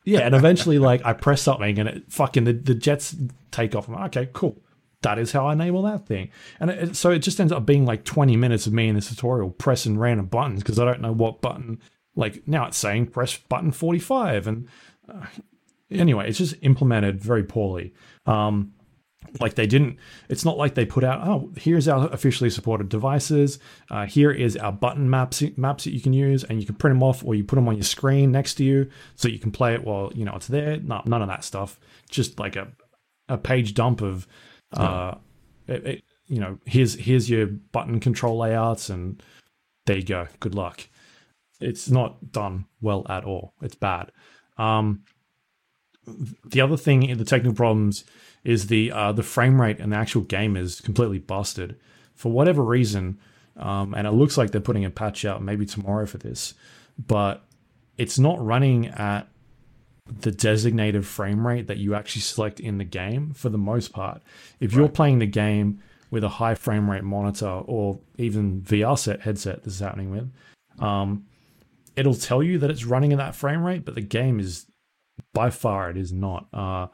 Yeah, 0.05 0.21
and 0.21 0.35
eventually, 0.35 0.79
like 0.79 1.05
I 1.05 1.13
press 1.13 1.43
something, 1.43 1.79
and 1.79 1.89
it 1.89 2.05
fucking 2.13 2.45
the, 2.45 2.53
the 2.55 2.75
jets 2.75 3.15
take 3.51 3.75
off. 3.75 3.89
I'm 3.89 3.95
like, 3.95 4.17
okay, 4.17 4.31
cool. 4.33 4.57
That 5.03 5.19
is 5.19 5.31
how 5.33 5.47
I 5.47 5.53
enable 5.53 5.83
that 5.83 6.07
thing. 6.07 6.31
And 6.59 6.71
it- 6.71 6.97
so 6.97 7.11
it 7.11 7.19
just 7.21 7.39
ends 7.39 7.53
up 7.53 7.65
being 7.67 7.85
like 7.85 8.05
20 8.05 8.37
minutes 8.37 8.67
of 8.67 8.73
me 8.73 8.89
in 8.89 8.95
this 8.95 9.09
tutorial 9.11 9.51
pressing 9.51 9.97
random 9.99 10.27
buttons 10.27 10.63
because 10.63 10.79
I 10.79 10.85
don't 10.85 11.01
know 11.01 11.13
what 11.13 11.41
button. 11.41 11.81
Like 12.17 12.43
now 12.49 12.67
it's 12.67 12.79
saying 12.79 13.09
press 13.09 13.37
button 13.37 13.71
45, 13.71 14.47
and 14.47 14.69
uh, 15.13 15.27
anyway, 15.91 16.29
it's 16.29 16.39
just 16.39 16.55
implemented 16.63 17.21
very 17.21 17.45
poorly. 17.45 17.93
Um, 18.27 18.73
like 19.41 19.55
they 19.55 19.67
didn't 19.67 19.97
it's 20.29 20.45
not 20.45 20.57
like 20.57 20.75
they 20.75 20.85
put 20.85 21.05
out 21.05 21.27
oh 21.27 21.51
here's 21.57 21.89
our 21.89 22.09
officially 22.13 22.51
supported 22.51 22.89
devices 22.89 23.59
uh, 23.91 24.07
here 24.07 24.31
is 24.31 24.57
our 24.57 24.73
button 24.73 25.09
maps 25.09 25.43
maps 25.57 25.85
that 25.85 25.93
you 25.93 26.01
can 26.01 26.13
use 26.13 26.45
and 26.45 26.61
you 26.61 26.67
can 26.67 26.75
print 26.75 26.95
them 26.95 27.03
off 27.03 27.25
or 27.25 27.35
you 27.35 27.45
put 27.45 27.57
them 27.57 27.69
on 27.69 27.75
your 27.75 27.83
screen 27.83 28.33
next 28.33 28.55
to 28.55 28.65
you 28.65 28.89
so 29.17 29.29
you 29.29 29.39
can 29.39 29.51
play 29.51 29.75
it 29.75 29.85
while 29.85 30.13
you 30.15 30.25
know 30.25 30.35
it's 30.35 30.47
there 30.47 30.79
no, 30.79 31.03
none 31.05 31.23
of 31.23 31.29
that 31.29 31.45
stuff 31.45 31.79
just 32.11 32.39
like 32.39 32.57
a 32.57 32.69
a 33.29 33.39
page 33.39 33.75
dump 33.75 34.01
of, 34.01 34.27
uh, 34.73 35.15
it, 35.67 35.87
it, 35.87 36.05
you 36.27 36.41
know, 36.41 36.59
here's 36.65 36.95
here's 36.95 37.29
your 37.31 37.47
button 37.47 38.01
control 38.01 38.39
layouts, 38.39 38.91
and 38.91 39.23
there 39.87 39.97
you 39.97 40.05
go. 40.05 40.29
Good 40.41 40.55
luck. 40.55 40.89
It's 41.61 41.91
not 41.91 42.33
done 42.33 42.67
well 42.81 43.07
at 43.09 43.25
all. 43.25 43.55
It's 43.63 43.75
bad. 43.75 44.13
Um, 44.57 45.05
the 46.45 46.61
other 46.61 46.77
thing 46.77 47.17
the 47.17 47.25
technical 47.25 47.55
problems 47.55 48.05
is 48.45 48.69
the 48.69 48.91
uh, 48.93 49.13
the 49.13 49.23
frame 49.23 49.61
rate 49.61 49.79
and 49.81 49.93
the 49.93 49.97
actual 49.97 50.23
game 50.23 50.57
is 50.57 50.81
completely 50.81 51.19
busted 51.19 51.77
for 52.15 52.33
whatever 52.33 52.63
reason. 52.63 53.19
Um, 53.57 53.93
and 53.95 54.07
it 54.07 54.13
looks 54.13 54.39
like 54.39 54.53
they're 54.53 54.61
putting 54.61 54.85
a 54.85 54.91
patch 54.91 55.25
out 55.25 55.43
maybe 55.43 55.67
tomorrow 55.67 56.07
for 56.07 56.19
this, 56.19 56.55
but 56.97 57.45
it's 57.97 58.19
not 58.19 58.45
running 58.45 58.87
at 58.87 59.29
the 60.21 60.31
designated 60.31 61.07
frame 61.07 61.47
rate 61.47 61.67
that 61.67 61.77
you 61.77 61.95
actually 61.95 62.23
select 62.23 62.61
in 62.61 62.79
the 62.79 62.85
game 62.85 63.33
for 63.35 63.49
the 63.49 63.59
most 63.59 63.93
part. 63.93 64.23
If 64.61 64.73
you're 64.73 64.89
playing 64.89 65.19
the 65.19 65.27
game 65.27 65.83
with 66.11 66.25
a 66.25 66.29
high 66.29 66.55
frame 66.55 66.91
rate 66.91 67.05
monitor 67.05 67.49
or 67.49 68.01
even 68.17 68.63
VR 68.63 68.99
set 68.99 69.23
headset 69.23 69.65
this 69.65 69.75
is 69.75 69.81
happening 69.81 70.11
with, 70.11 70.33
um, 70.83 71.27
it'll 71.97 72.15
tell 72.15 72.43
you 72.43 72.59
that 72.59 72.71
it's 72.71 72.85
running 72.85 73.13
at 73.13 73.19
that 73.19 73.35
frame 73.35 73.63
rate, 73.63 73.85
but 73.85 73.95
the 73.95 74.01
game 74.01 74.41
is 74.41 74.67
by 75.35 75.51
far 75.51 75.91
it 75.91 75.97
is 75.97 76.13
not. 76.13 76.47
Uh, 76.53 76.87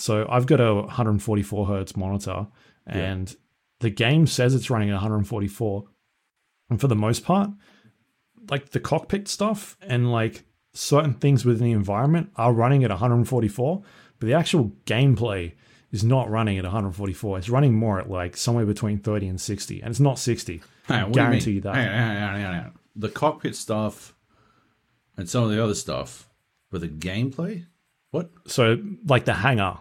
so 0.00 0.26
I've 0.30 0.46
got 0.46 0.60
a 0.60 0.74
144 0.74 1.66
hertz 1.66 1.96
monitor, 1.96 2.46
and 2.86 3.34
the 3.80 3.90
game 3.90 4.26
says 4.26 4.54
it's 4.54 4.70
running 4.70 4.88
at 4.88 4.94
144, 4.94 5.84
and 6.70 6.80
for 6.80 6.88
the 6.88 6.96
most 6.96 7.24
part, 7.24 7.50
like 8.48 8.70
the 8.70 8.80
cockpit 8.80 9.28
stuff 9.28 9.76
and 9.82 10.10
like 10.10 10.44
certain 10.72 11.14
things 11.14 11.44
within 11.44 11.66
the 11.66 11.72
environment 11.72 12.30
are 12.36 12.52
running 12.52 12.84
at 12.84 12.90
144, 12.90 13.82
but 14.18 14.26
the 14.26 14.34
actual 14.34 14.72
gameplay 14.86 15.52
is 15.92 16.04
not 16.04 16.30
running 16.30 16.56
at 16.58 16.64
144. 16.64 17.38
It's 17.38 17.48
running 17.48 17.74
more 17.74 17.98
at 17.98 18.08
like 18.08 18.36
somewhere 18.36 18.66
between 18.66 18.98
30 18.98 19.28
and 19.28 19.40
60, 19.40 19.80
and 19.82 19.90
it's 19.90 20.00
not 20.00 20.18
60. 20.18 20.62
Hang 20.84 20.96
on, 20.96 21.02
I 21.02 21.04
do 21.04 21.08
you 21.08 21.14
guarantee 21.14 21.50
you 21.52 21.60
that. 21.62 21.74
Hang 21.74 22.44
on. 22.44 22.72
The 22.96 23.08
cockpit 23.08 23.54
stuff 23.54 24.14
and 25.16 25.28
some 25.28 25.44
of 25.44 25.50
the 25.50 25.62
other 25.62 25.74
stuff, 25.74 26.28
but 26.70 26.80
the 26.80 26.88
gameplay? 26.88 27.66
What? 28.10 28.30
So 28.46 28.78
like 29.06 29.24
the 29.24 29.34
hangar 29.34 29.78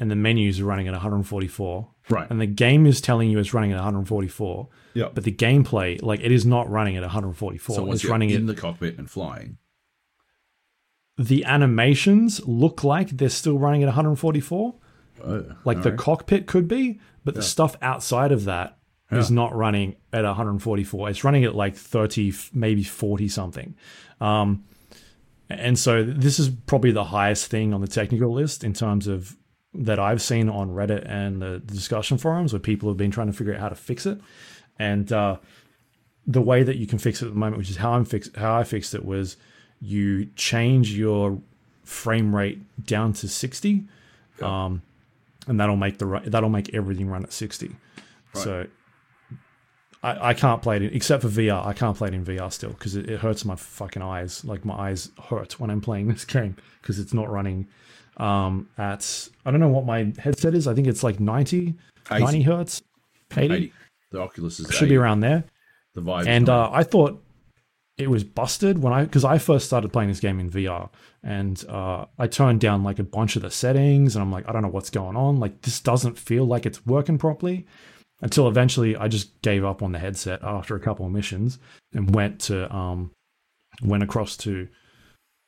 and 0.00 0.10
the 0.10 0.16
menus 0.16 0.60
are 0.60 0.64
running 0.64 0.88
at 0.88 0.92
144, 0.94 1.88
Right. 2.10 2.28
and 2.30 2.40
the 2.40 2.46
game 2.46 2.84
is 2.86 3.00
telling 3.00 3.30
you 3.30 3.38
it's 3.38 3.54
running 3.54 3.72
at 3.72 3.76
144. 3.76 4.68
Yeah. 4.94 5.08
But 5.14 5.24
the 5.24 5.32
gameplay, 5.32 6.02
like 6.02 6.20
it 6.20 6.32
is 6.32 6.44
not 6.44 6.68
running 6.70 6.96
at 6.96 7.02
144. 7.02 7.76
so 7.76 7.92
it's 7.92 8.04
running 8.04 8.30
in 8.30 8.42
at 8.48 8.54
the 8.56 8.60
cockpit 8.60 8.98
and 8.98 9.10
flying. 9.10 9.58
the 11.16 11.44
animations 11.44 12.40
look 12.46 12.82
like 12.82 13.10
they're 13.10 13.28
still 13.28 13.56
running 13.58 13.82
at 13.82 13.86
144. 13.86 14.74
Oh, 15.22 15.44
Like 15.64 15.78
the 15.82 15.90
alright. 15.90 15.96
cockpit 15.98 16.46
could 16.46 16.66
be, 16.66 16.98
but 17.24 17.34
the 17.36 17.42
stuff 17.42 17.76
outside 17.80 18.32
of 18.32 18.44
that 18.46 18.78
is 19.12 19.30
Yeah. 19.30 19.34
not 19.36 19.54
running 19.54 19.94
at 20.12 20.24
144. 20.24 21.08
It's 21.10 21.22
running 21.22 21.44
at 21.44 21.54
like 21.54 21.76
30, 21.76 22.32
maybe 22.52 22.82
40 22.82 23.28
something. 23.28 23.76
Um, 24.20 24.64
and 25.48 25.78
so 25.78 26.02
this 26.02 26.40
is 26.40 26.48
probably 26.50 26.90
the 26.90 27.04
highest 27.04 27.46
thing 27.46 27.72
on 27.72 27.80
the 27.80 27.86
technical 27.86 28.32
list 28.32 28.64
in 28.64 28.72
terms 28.72 29.06
of 29.06 29.36
that 29.74 29.98
I've 29.98 30.22
seen 30.22 30.48
on 30.48 30.70
Reddit 30.70 31.04
and 31.08 31.42
the 31.42 31.58
discussion 31.58 32.18
forums 32.18 32.52
where 32.52 32.60
people 32.60 32.88
have 32.88 32.96
been 32.96 33.10
trying 33.10 33.26
to 33.26 33.32
figure 33.32 33.54
out 33.54 33.60
how 33.60 33.68
to 33.68 33.74
fix 33.74 34.06
it. 34.06 34.20
And 34.78 35.10
uh, 35.12 35.38
the 36.26 36.40
way 36.40 36.62
that 36.62 36.76
you 36.76 36.86
can 36.86 36.98
fix 36.98 37.22
it 37.22 37.26
at 37.26 37.32
the 37.32 37.38
moment, 37.38 37.58
which 37.58 37.70
is 37.70 37.76
how 37.76 37.92
I'm 37.92 38.04
fix 38.04 38.30
how 38.36 38.56
I 38.56 38.64
fixed 38.64 38.94
it, 38.94 39.04
was 39.04 39.36
you 39.80 40.26
change 40.36 40.92
your 40.92 41.40
frame 41.82 42.34
rate 42.34 42.60
down 42.86 43.12
to 43.12 43.28
60 43.28 43.84
um, 44.40 44.80
and 45.46 45.60
that'll 45.60 45.76
make 45.76 45.98
the 45.98 46.22
that'll 46.24 46.48
make 46.48 46.72
everything 46.74 47.08
run 47.08 47.24
at 47.24 47.32
60 47.32 47.76
so 48.32 48.66
I, 50.02 50.30
I 50.30 50.34
can't 50.34 50.60
play 50.60 50.76
it 50.76 50.82
in, 50.82 50.94
except 50.94 51.22
for 51.22 51.28
VR. 51.28 51.64
I 51.64 51.72
can't 51.72 51.96
play 51.96 52.08
it 52.08 52.14
in 52.14 52.24
VR 52.24 52.52
still 52.52 52.70
because 52.70 52.94
it, 52.94 53.08
it 53.08 53.20
hurts 53.20 53.44
my 53.44 53.56
fucking 53.56 54.02
eyes. 54.02 54.44
Like 54.44 54.64
my 54.64 54.74
eyes 54.74 55.10
hurt 55.28 55.58
when 55.58 55.70
I'm 55.70 55.80
playing 55.80 56.08
this 56.08 56.24
game 56.36 56.56
because 56.80 56.98
it's 56.98 57.14
not 57.14 57.30
running 57.30 57.66
um, 58.16 58.68
at 58.78 59.28
I 59.44 59.50
don't 59.50 59.60
know 59.60 59.68
what 59.68 59.84
my 59.84 60.12
headset 60.18 60.54
is. 60.54 60.66
I 60.66 60.74
think 60.74 60.86
it's 60.86 61.02
like 61.02 61.20
90, 61.20 61.74
80. 62.10 62.24
90 62.24 62.42
hertz, 62.42 62.82
80. 63.36 63.54
80. 63.54 63.72
The 64.12 64.20
Oculus 64.20 64.60
is 64.60 64.66
there, 64.66 64.76
Should 64.76 64.88
be 64.88 64.96
around 64.96 65.20
there. 65.20 65.44
The 65.94 66.00
Vive. 66.00 66.26
And 66.26 66.48
uh, 66.48 66.70
I 66.72 66.82
thought 66.82 67.22
it 67.96 68.10
was 68.10 68.24
busted 68.24 68.82
when 68.82 68.92
I 68.92 69.04
because 69.04 69.24
I 69.24 69.38
first 69.38 69.66
started 69.66 69.92
playing 69.92 70.08
this 70.08 70.20
game 70.20 70.40
in 70.40 70.50
VR 70.50 70.90
and 71.22 71.64
uh, 71.68 72.06
I 72.18 72.26
turned 72.26 72.60
down 72.60 72.82
like 72.82 72.98
a 72.98 73.04
bunch 73.04 73.36
of 73.36 73.42
the 73.42 73.50
settings 73.50 74.16
and 74.16 74.22
I'm 74.22 74.32
like 74.32 74.48
I 74.48 74.52
don't 74.52 74.62
know 74.62 74.68
what's 74.68 74.90
going 74.90 75.16
on 75.16 75.38
like 75.38 75.62
this 75.62 75.80
doesn't 75.80 76.18
feel 76.18 76.44
like 76.44 76.66
it's 76.66 76.84
working 76.84 77.18
properly 77.18 77.66
until 78.20 78.48
eventually 78.48 78.96
I 78.96 79.06
just 79.06 79.40
gave 79.42 79.64
up 79.64 79.82
on 79.82 79.92
the 79.92 80.00
headset 80.00 80.42
after 80.42 80.74
a 80.74 80.80
couple 80.80 81.06
of 81.06 81.12
missions 81.12 81.58
and 81.92 82.12
went 82.12 82.40
to 82.42 82.72
um 82.74 83.12
went 83.82 84.02
across 84.02 84.36
to 84.38 84.68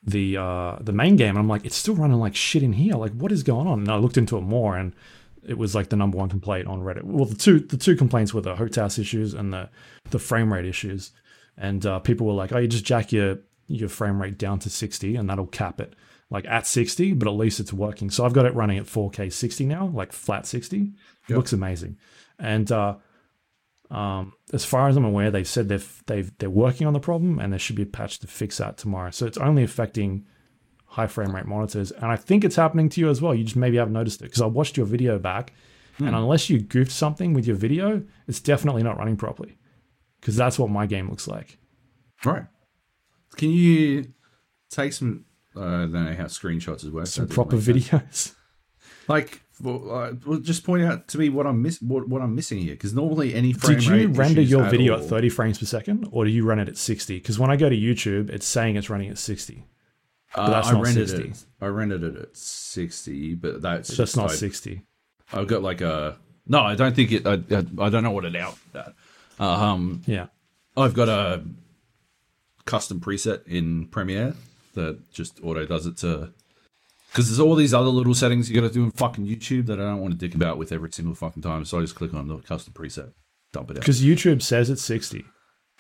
the 0.07 0.37
uh 0.37 0.77
the 0.81 0.93
main 0.93 1.17
game 1.17 1.31
and 1.31 1.39
I'm 1.39 1.49
like 1.49 1.65
it's 1.65 1.77
still 1.77 1.97
running 1.97 2.19
like 2.19 2.37
shit 2.37 2.63
in 2.63 2.73
here. 2.73 2.95
Like 2.95 3.13
what 3.13 3.33
is 3.33 3.43
going 3.43 3.67
on? 3.67 3.81
And 3.81 3.91
I 3.91 3.97
looked 3.97 4.17
into 4.17 4.39
it 4.39 4.43
more 4.43 4.77
and 4.77 4.95
it 5.47 5.59
was 5.59 5.75
like 5.75 5.89
the 5.89 5.97
number 5.97 6.17
one 6.17 6.29
complaint 6.29 6.69
on 6.69 6.81
Reddit. 6.81 7.03
Well 7.03 7.25
the 7.25 7.35
two 7.35 7.59
the 7.59 7.77
two 7.77 7.97
complaints 7.97 8.33
were 8.33 8.41
the 8.41 8.55
HOTAS 8.55 8.99
issues 8.99 9.35
and 9.35 9.53
the 9.53 9.69
the 10.11 10.19
frame 10.19 10.53
rate 10.53 10.65
issues. 10.65 11.11
And 11.59 11.85
uh, 11.85 11.99
people 11.99 12.27
were 12.27 12.35
like 12.35 12.53
oh 12.53 12.59
you 12.59 12.69
just 12.69 12.85
jack 12.85 13.11
your 13.13 13.39
your 13.67 13.89
frame 13.89 14.23
rate 14.23 14.39
down 14.39 14.61
to 14.61 14.71
60 14.71 15.17
and 15.17 15.29
that'll 15.29 15.47
cap 15.47 15.81
it 15.81 15.95
like 16.31 16.47
at 16.47 16.67
60 16.69 17.15
but 17.15 17.27
at 17.27 17.35
least 17.35 17.59
it's 17.59 17.73
working. 17.73 18.09
So 18.11 18.25
I've 18.25 18.33
got 18.33 18.47
it 18.47 18.55
running 18.55 18.79
at 18.79 18.85
4k 18.85 19.33
60 19.33 19.67
now 19.67 19.87
like 19.87 20.13
flat 20.13 20.47
60 20.47 20.93
it 21.29 21.35
looks 21.35 21.53
amazing. 21.53 21.99
And 22.39 22.71
uh 22.71 22.97
um, 23.91 24.33
as 24.53 24.65
far 24.65 24.89
as 24.89 24.97
I'm 24.97 25.05
aware, 25.05 25.31
they've 25.31 25.47
said 25.47 25.69
they've 25.69 26.03
they've 26.07 26.31
they're 26.39 26.51
working 26.51 26.87
on 26.87 26.93
the 26.93 27.01
problem, 27.01 27.39
and 27.39 27.53
there 27.53 27.59
should 27.59 27.77
be 27.77 27.83
a 27.83 27.87
patch 27.87 28.19
to 28.21 28.27
fix 28.27 28.59
that 28.59 28.79
tomorrow. 28.79 29.11
So 29.11 29.27
it's 29.27 29.39
only 29.39 29.63
affecting 29.63 30.27
high 30.87 31.07
frame 31.07 31.35
rate 31.35 31.47
monitors, 31.47 31.91
and 31.93 32.07
I 32.07 32.17
think 32.17 32.45
it's 32.45 32.57
happening 32.57 32.89
to 32.91 33.01
you 33.01 33.09
as 33.09 33.23
well. 33.23 33.35
You 33.35 33.45
just 33.45 33.57
maybe 33.57 33.77
haven't 33.77 33.93
noticed 33.93 34.21
it 34.21 34.25
because 34.25 34.43
I 34.43 34.47
watched 34.47 34.77
your 34.77 34.87
video 34.87 35.19
back, 35.19 35.53
and 35.99 36.15
unless 36.15 36.51
you 36.51 36.61
goofed 36.61 36.93
something 36.93 37.33
with 37.33 37.47
your 37.47 37.57
video, 37.57 38.03
it's 38.27 38.41
definitely 38.41 38.83
not 38.83 38.99
running 38.99 39.17
properly. 39.17 39.57
Because 40.21 40.37
that's 40.37 40.59
what 40.59 40.71
my 40.71 40.87
game 40.87 41.09
looks 41.09 41.29
like. 41.29 41.59
Right. 42.25 42.47
Can 43.37 43.51
you 43.51 44.13
take 44.71 44.93
some? 44.93 45.25
Uh, 45.55 45.61
I 45.61 45.79
don't 45.81 45.93
know 45.93 46.15
how 46.15 46.25
screenshots 46.25 46.85
is 46.85 46.91
work. 46.91 47.07
Some 47.07 47.29
proper 47.29 47.57
make 47.57 47.65
sense. 47.65 47.89
videos. 47.89 48.35
Like, 49.09 49.43
well, 49.63 49.91
uh, 49.91 50.13
well, 50.27 50.39
just 50.39 50.65
point 50.65 50.85
out 50.85 51.09
to 51.09 51.19
me 51.19 51.29
what 51.29 51.47
I'm 51.47 51.63
miss 51.63 51.81
what, 51.81 52.09
what 52.09 52.23
I'm 52.23 52.35
missing 52.35 52.59
here. 52.59 52.75
Because 52.75 52.93
normally 52.95 53.35
any 53.35 53.53
frame 53.53 53.79
Did 53.79 53.87
you 53.87 54.09
render 54.09 54.41
your 54.43 54.65
video 54.69 54.95
all- 54.97 55.03
at 55.03 55.09
30 55.09 55.29
frames 55.31 55.59
per 55.59 55.67
second, 55.67 56.09
or 56.11 56.25
do 56.25 56.31
you 56.31 56.45
run 56.45 56.59
it 56.59 56.69
at 56.69 56.77
60? 56.77 57.17
Because 57.19 57.39
when 57.39 57.51
I 57.51 57.57
go 57.57 57.69
to 57.69 57.77
YouTube, 57.77 58.31
it's 58.31 58.47
saying 58.47 58.77
it's 58.77 58.91
running 58.91 59.09
at 59.11 59.19
60. 59.19 59.65
Uh, 60.35 60.51
that's 60.51 60.69
I 60.69 60.73
not 60.73 60.85
rendered 60.85 61.09
60. 61.09 61.29
it. 61.31 61.45
I 61.61 61.67
rendered 61.67 62.03
it 62.03 62.17
at 62.17 62.37
sixty, 62.37 63.35
but 63.35 63.63
that's 63.63 63.89
That's 63.89 63.97
just 63.97 64.17
not 64.17 64.31
I, 64.31 64.35
60. 64.35 64.83
I've 65.33 65.47
got 65.47 65.63
like 65.63 65.81
a 65.81 66.19
no. 66.47 66.61
I 66.61 66.75
don't 66.75 66.95
think 66.95 67.13
it. 67.13 67.27
I, 67.27 67.35
I, 67.35 67.65
I 67.87 67.89
don't 67.89 68.03
know 68.03 68.11
what 68.11 68.25
it 68.27 68.37
out. 68.37 68.57
That. 68.73 68.95
Um, 69.39 70.03
Yeah. 70.07 70.27
I've 70.77 70.93
got 70.93 71.09
a 71.09 71.43
custom 72.67 73.01
preset 73.01 73.47
in 73.47 73.87
Premiere 73.87 74.35
that 74.75 75.11
just 75.11 75.41
auto 75.43 75.65
does 75.65 75.87
it 75.87 75.97
to. 75.99 76.33
Because 77.17 77.29
there's 77.31 77.41
all 77.41 77.55
these 77.55 77.73
other 77.73 77.89
little 77.89 78.13
settings 78.15 78.51
you 78.51 78.61
got 78.61 78.67
to 78.69 78.73
do 78.73 78.85
in 78.85 78.91
fucking 78.91 79.27
YouTube 79.27 79.67
that 79.67 79.81
I 79.81 79.85
don't 79.85 80.01
want 80.03 80.13
to 80.13 80.19
dick 80.19 80.35
about 80.35 80.59
with 80.59 80.71
every 80.71 80.93
single 80.93 81.15
fucking 81.15 81.43
time. 81.43 81.65
So 81.65 81.79
I 81.79 81.81
just 81.81 81.95
click 81.95 82.13
on 82.13 82.29
the 82.29 82.37
custom 82.39 82.75
preset, 82.75 83.13
dump 83.53 83.71
it 83.71 83.79
out. 83.79 83.81
Because 83.81 84.03
YouTube 84.05 84.43
says 84.43 84.69
it's 84.69 84.83
60. 84.83 85.25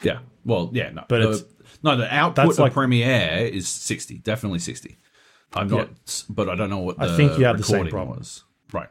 Yeah. 0.02 0.20
Well, 0.44 0.70
yeah, 0.72 0.90
no. 0.90 1.04
But 1.08 1.20
the, 1.20 1.28
it's- 1.32 1.44
no, 1.82 1.96
the 1.96 2.12
output 2.14 2.50
of 2.52 2.58
like- 2.58 2.72
Premiere 2.72 3.46
is 3.52 3.68
60, 3.68 4.18
definitely 4.18 4.60
60. 4.60 4.96
I'm 5.54 5.68
not, 5.68 6.24
but 6.28 6.48
I 6.48 6.54
don't 6.54 6.70
know 6.70 6.78
what 6.78 6.98
the 6.98 7.04
I 7.12 7.16
think 7.16 7.38
you 7.38 7.44
have 7.44 7.56
the 7.58 7.64
same 7.64 7.88
problem. 7.88 8.18
was. 8.18 8.42
Right. 8.72 8.88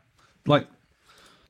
Like, 0.47 0.67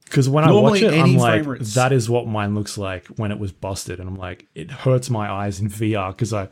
Because 0.06 0.28
when 0.30 0.44
I 0.44 0.52
watch 0.52 0.82
it, 0.82 0.94
I'm 0.94 1.16
like, 1.18 1.44
frame 1.44 1.52
rates- 1.54 1.74
that 1.76 1.92
is 1.94 2.10
what 2.10 2.26
mine 2.28 2.56
looks 2.56 2.78
like 2.78 3.06
when 3.08 3.32
it 3.32 3.40
was 3.40 3.52
busted, 3.52 4.00
and 4.00 4.08
I'm 4.10 4.16
like, 4.16 4.48
it 4.56 4.72
hurts 4.72 5.10
my 5.10 5.30
eyes 5.32 5.60
in 5.60 5.70
VR 5.70 6.10
because 6.12 6.34
I, 6.34 6.48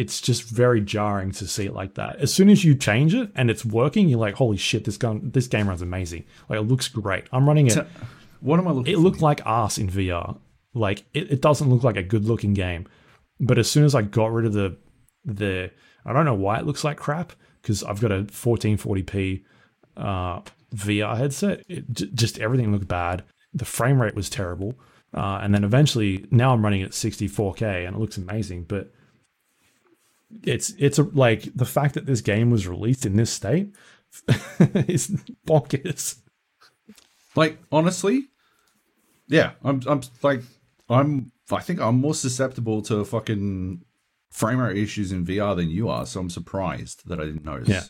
it's 0.00 0.20
just 0.20 0.42
very 0.44 0.80
jarring 0.80 1.30
to 1.32 1.46
see 1.46 1.66
it 1.66 1.74
like 1.74 1.94
that. 1.94 2.16
As 2.16 2.32
soon 2.32 2.48
as 2.48 2.64
you 2.64 2.74
change 2.74 3.14
it 3.14 3.30
and 3.34 3.50
it's 3.50 3.64
working, 3.64 4.08
you're 4.08 4.18
like, 4.26 4.34
holy 4.34 4.56
shit, 4.56 4.84
this 4.84 4.96
gun, 4.96 5.30
this 5.32 5.46
game 5.46 5.68
runs 5.68 5.82
amazing. 5.82 6.24
Like 6.48 6.58
it 6.60 6.68
looks 6.72 6.88
great. 6.88 7.24
I'm 7.32 7.46
running 7.46 7.66
it. 7.66 7.86
what 8.40 8.58
am 8.58 8.66
I 8.68 8.72
looking 8.72 8.92
It 8.92 8.96
for? 8.96 9.02
looked 9.02 9.20
like 9.22 9.40
ass 9.46 9.78
in 9.78 9.88
VR. 9.88 10.38
Like 10.74 11.04
it, 11.14 11.30
it 11.34 11.40
doesn't 11.42 11.68
look 11.70 11.84
like 11.84 11.96
a 11.96 12.02
good 12.02 12.24
looking 12.24 12.54
game. 12.54 12.86
But 13.38 13.58
as 13.58 13.70
soon 13.70 13.84
as 13.84 13.94
I 13.94 14.02
got 14.02 14.32
rid 14.32 14.46
of 14.46 14.52
the 14.54 14.76
the 15.24 15.70
I 16.06 16.12
don't 16.14 16.24
know 16.24 16.34
why 16.34 16.58
it 16.58 16.66
looks 16.66 16.82
like 16.84 16.96
crap 16.96 17.32
because 17.60 17.82
I've 17.84 18.00
got 18.00 18.10
a 18.12 18.22
1440p 18.24 19.42
uh, 19.96 20.40
VR 20.74 21.16
headset. 21.16 21.62
It, 21.68 21.90
j- 21.92 22.10
just 22.14 22.38
everything 22.38 22.72
looked 22.72 22.88
bad. 22.88 23.24
The 23.52 23.64
frame 23.64 24.00
rate 24.00 24.14
was 24.14 24.30
terrible. 24.30 24.78
Uh, 25.12 25.40
and 25.42 25.52
then 25.54 25.64
eventually, 25.64 26.24
now 26.30 26.52
I'm 26.52 26.62
running 26.62 26.82
at 26.82 26.92
64k 26.92 27.86
and 27.86 27.96
it 27.96 27.98
looks 27.98 28.16
amazing. 28.16 28.64
But 28.64 28.92
it's 30.44 30.70
it's 30.78 30.98
a, 30.98 31.02
like 31.02 31.54
the 31.54 31.64
fact 31.64 31.94
that 31.94 32.06
this 32.06 32.20
game 32.20 32.50
was 32.50 32.66
released 32.68 33.06
in 33.06 33.16
this 33.16 33.30
state 33.30 33.74
is 34.88 35.08
bonkers. 35.46 36.20
Like 37.36 37.58
honestly, 37.70 38.28
yeah, 39.28 39.52
I'm 39.64 39.80
I'm 39.86 40.02
like 40.22 40.42
I'm 40.88 41.32
I 41.50 41.60
think 41.60 41.80
I'm 41.80 42.00
more 42.00 42.14
susceptible 42.14 42.82
to 42.82 43.04
fucking 43.04 43.82
frame 44.30 44.58
rate 44.58 44.78
issues 44.78 45.12
in 45.12 45.24
VR 45.24 45.56
than 45.56 45.70
you 45.70 45.88
are, 45.88 46.06
so 46.06 46.20
I'm 46.20 46.30
surprised 46.30 47.08
that 47.08 47.20
I 47.20 47.24
didn't 47.24 47.44
notice. 47.44 47.68
Yeah. 47.68 47.82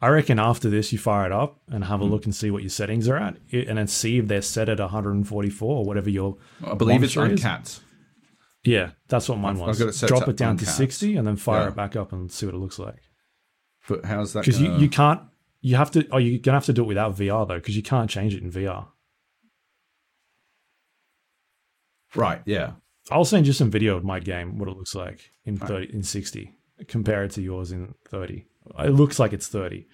I 0.00 0.08
reckon 0.08 0.38
after 0.38 0.68
this, 0.68 0.92
you 0.92 0.98
fire 0.98 1.24
it 1.24 1.32
up 1.32 1.58
and 1.68 1.84
have 1.84 2.02
a 2.02 2.04
hmm. 2.04 2.12
look 2.12 2.26
and 2.26 2.34
see 2.34 2.50
what 2.50 2.62
your 2.62 2.70
settings 2.70 3.08
are 3.08 3.16
at, 3.16 3.36
and 3.50 3.78
then 3.78 3.86
see 3.86 4.18
if 4.18 4.28
they're 4.28 4.42
set 4.42 4.68
at 4.68 4.78
144 4.78 5.76
or 5.76 5.84
whatever 5.84 6.10
your. 6.10 6.36
I 6.64 6.74
believe 6.74 7.02
it's 7.02 7.16
monster 7.16 7.58
is. 7.62 7.80
Yeah, 8.66 8.90
that's 9.08 9.28
what 9.28 9.38
mine 9.38 9.58
was. 9.58 9.80
it 9.80 9.92
set 9.94 10.08
Drop 10.08 10.24
to 10.24 10.30
it 10.30 10.36
down 10.36 10.56
to 10.56 10.62
uncapped. 10.64 10.76
60 10.76 11.16
and 11.16 11.26
then 11.26 11.36
fire 11.36 11.62
Yeah. 11.62 11.68
it 11.68 11.76
back 11.76 11.96
up 11.96 12.12
and 12.12 12.30
see 12.30 12.46
what 12.46 12.54
it 12.54 12.58
looks 12.58 12.78
like. 12.78 13.00
But 13.88 14.04
how's 14.04 14.32
that? 14.32 14.40
Because 14.40 14.60
you, 14.60 14.66
gonna- 14.68 14.80
you 14.80 14.88
can't, 14.88 15.20
you 15.60 15.76
have 15.76 15.90
to, 15.92 16.06
oh, 16.10 16.18
you're 16.18 16.38
gonna 16.40 16.56
have 16.56 16.64
to 16.66 16.72
do 16.72 16.82
it 16.82 16.86
without 16.86 17.16
VR 17.16 17.46
though, 17.46 17.56
because 17.58 17.76
you 17.76 17.82
can't 17.82 18.10
change 18.10 18.34
it 18.34 18.42
in 18.42 18.50
VR. 18.50 18.88
right? 22.14 22.42
Yeah. 22.46 22.72
I'll 23.10 23.24
send 23.24 23.46
you 23.46 23.52
some 23.52 23.70
video 23.70 23.96
of 23.96 24.04
my 24.04 24.20
game, 24.20 24.58
what 24.58 24.68
it 24.68 24.76
looks 24.76 24.94
like 24.94 25.30
in 25.44 25.56
30, 25.56 25.94
in 25.94 26.02
60. 26.02 26.56
Compare 26.88 27.24
it 27.24 27.30
to 27.32 27.42
yours 27.42 27.70
in 27.72 27.94
30. 28.08 28.46
It 28.80 28.90
looks 28.90 29.18
like 29.18 29.32
it's 29.32 29.46
30. 29.48 29.86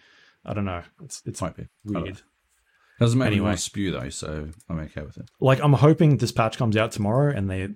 I 0.45 0.55
don't 0.55 0.65
know. 0.65 0.83
It's 1.05 1.23
it's 1.27 1.41
Might 1.43 1.57
be. 1.57 1.69
Weird. 1.85 2.23
Doesn't 2.99 3.19
make 3.19 3.27
me 3.31 3.33
Anyway. 3.37 3.47
want 3.49 3.59
to 3.59 3.63
spew 3.65 3.91
though, 3.91 4.09
so 4.09 4.49
I'm 4.69 4.79
okay 4.81 5.03
with 5.03 5.17
it. 5.19 5.29
Like 5.41 5.61
I'm 5.63 5.73
hoping 5.75 6.17
this 6.17 6.33
patch 6.33 6.57
comes 6.57 6.77
out 6.77 6.93
tomorrow 6.93 7.33
and 7.35 7.51
they 7.51 7.69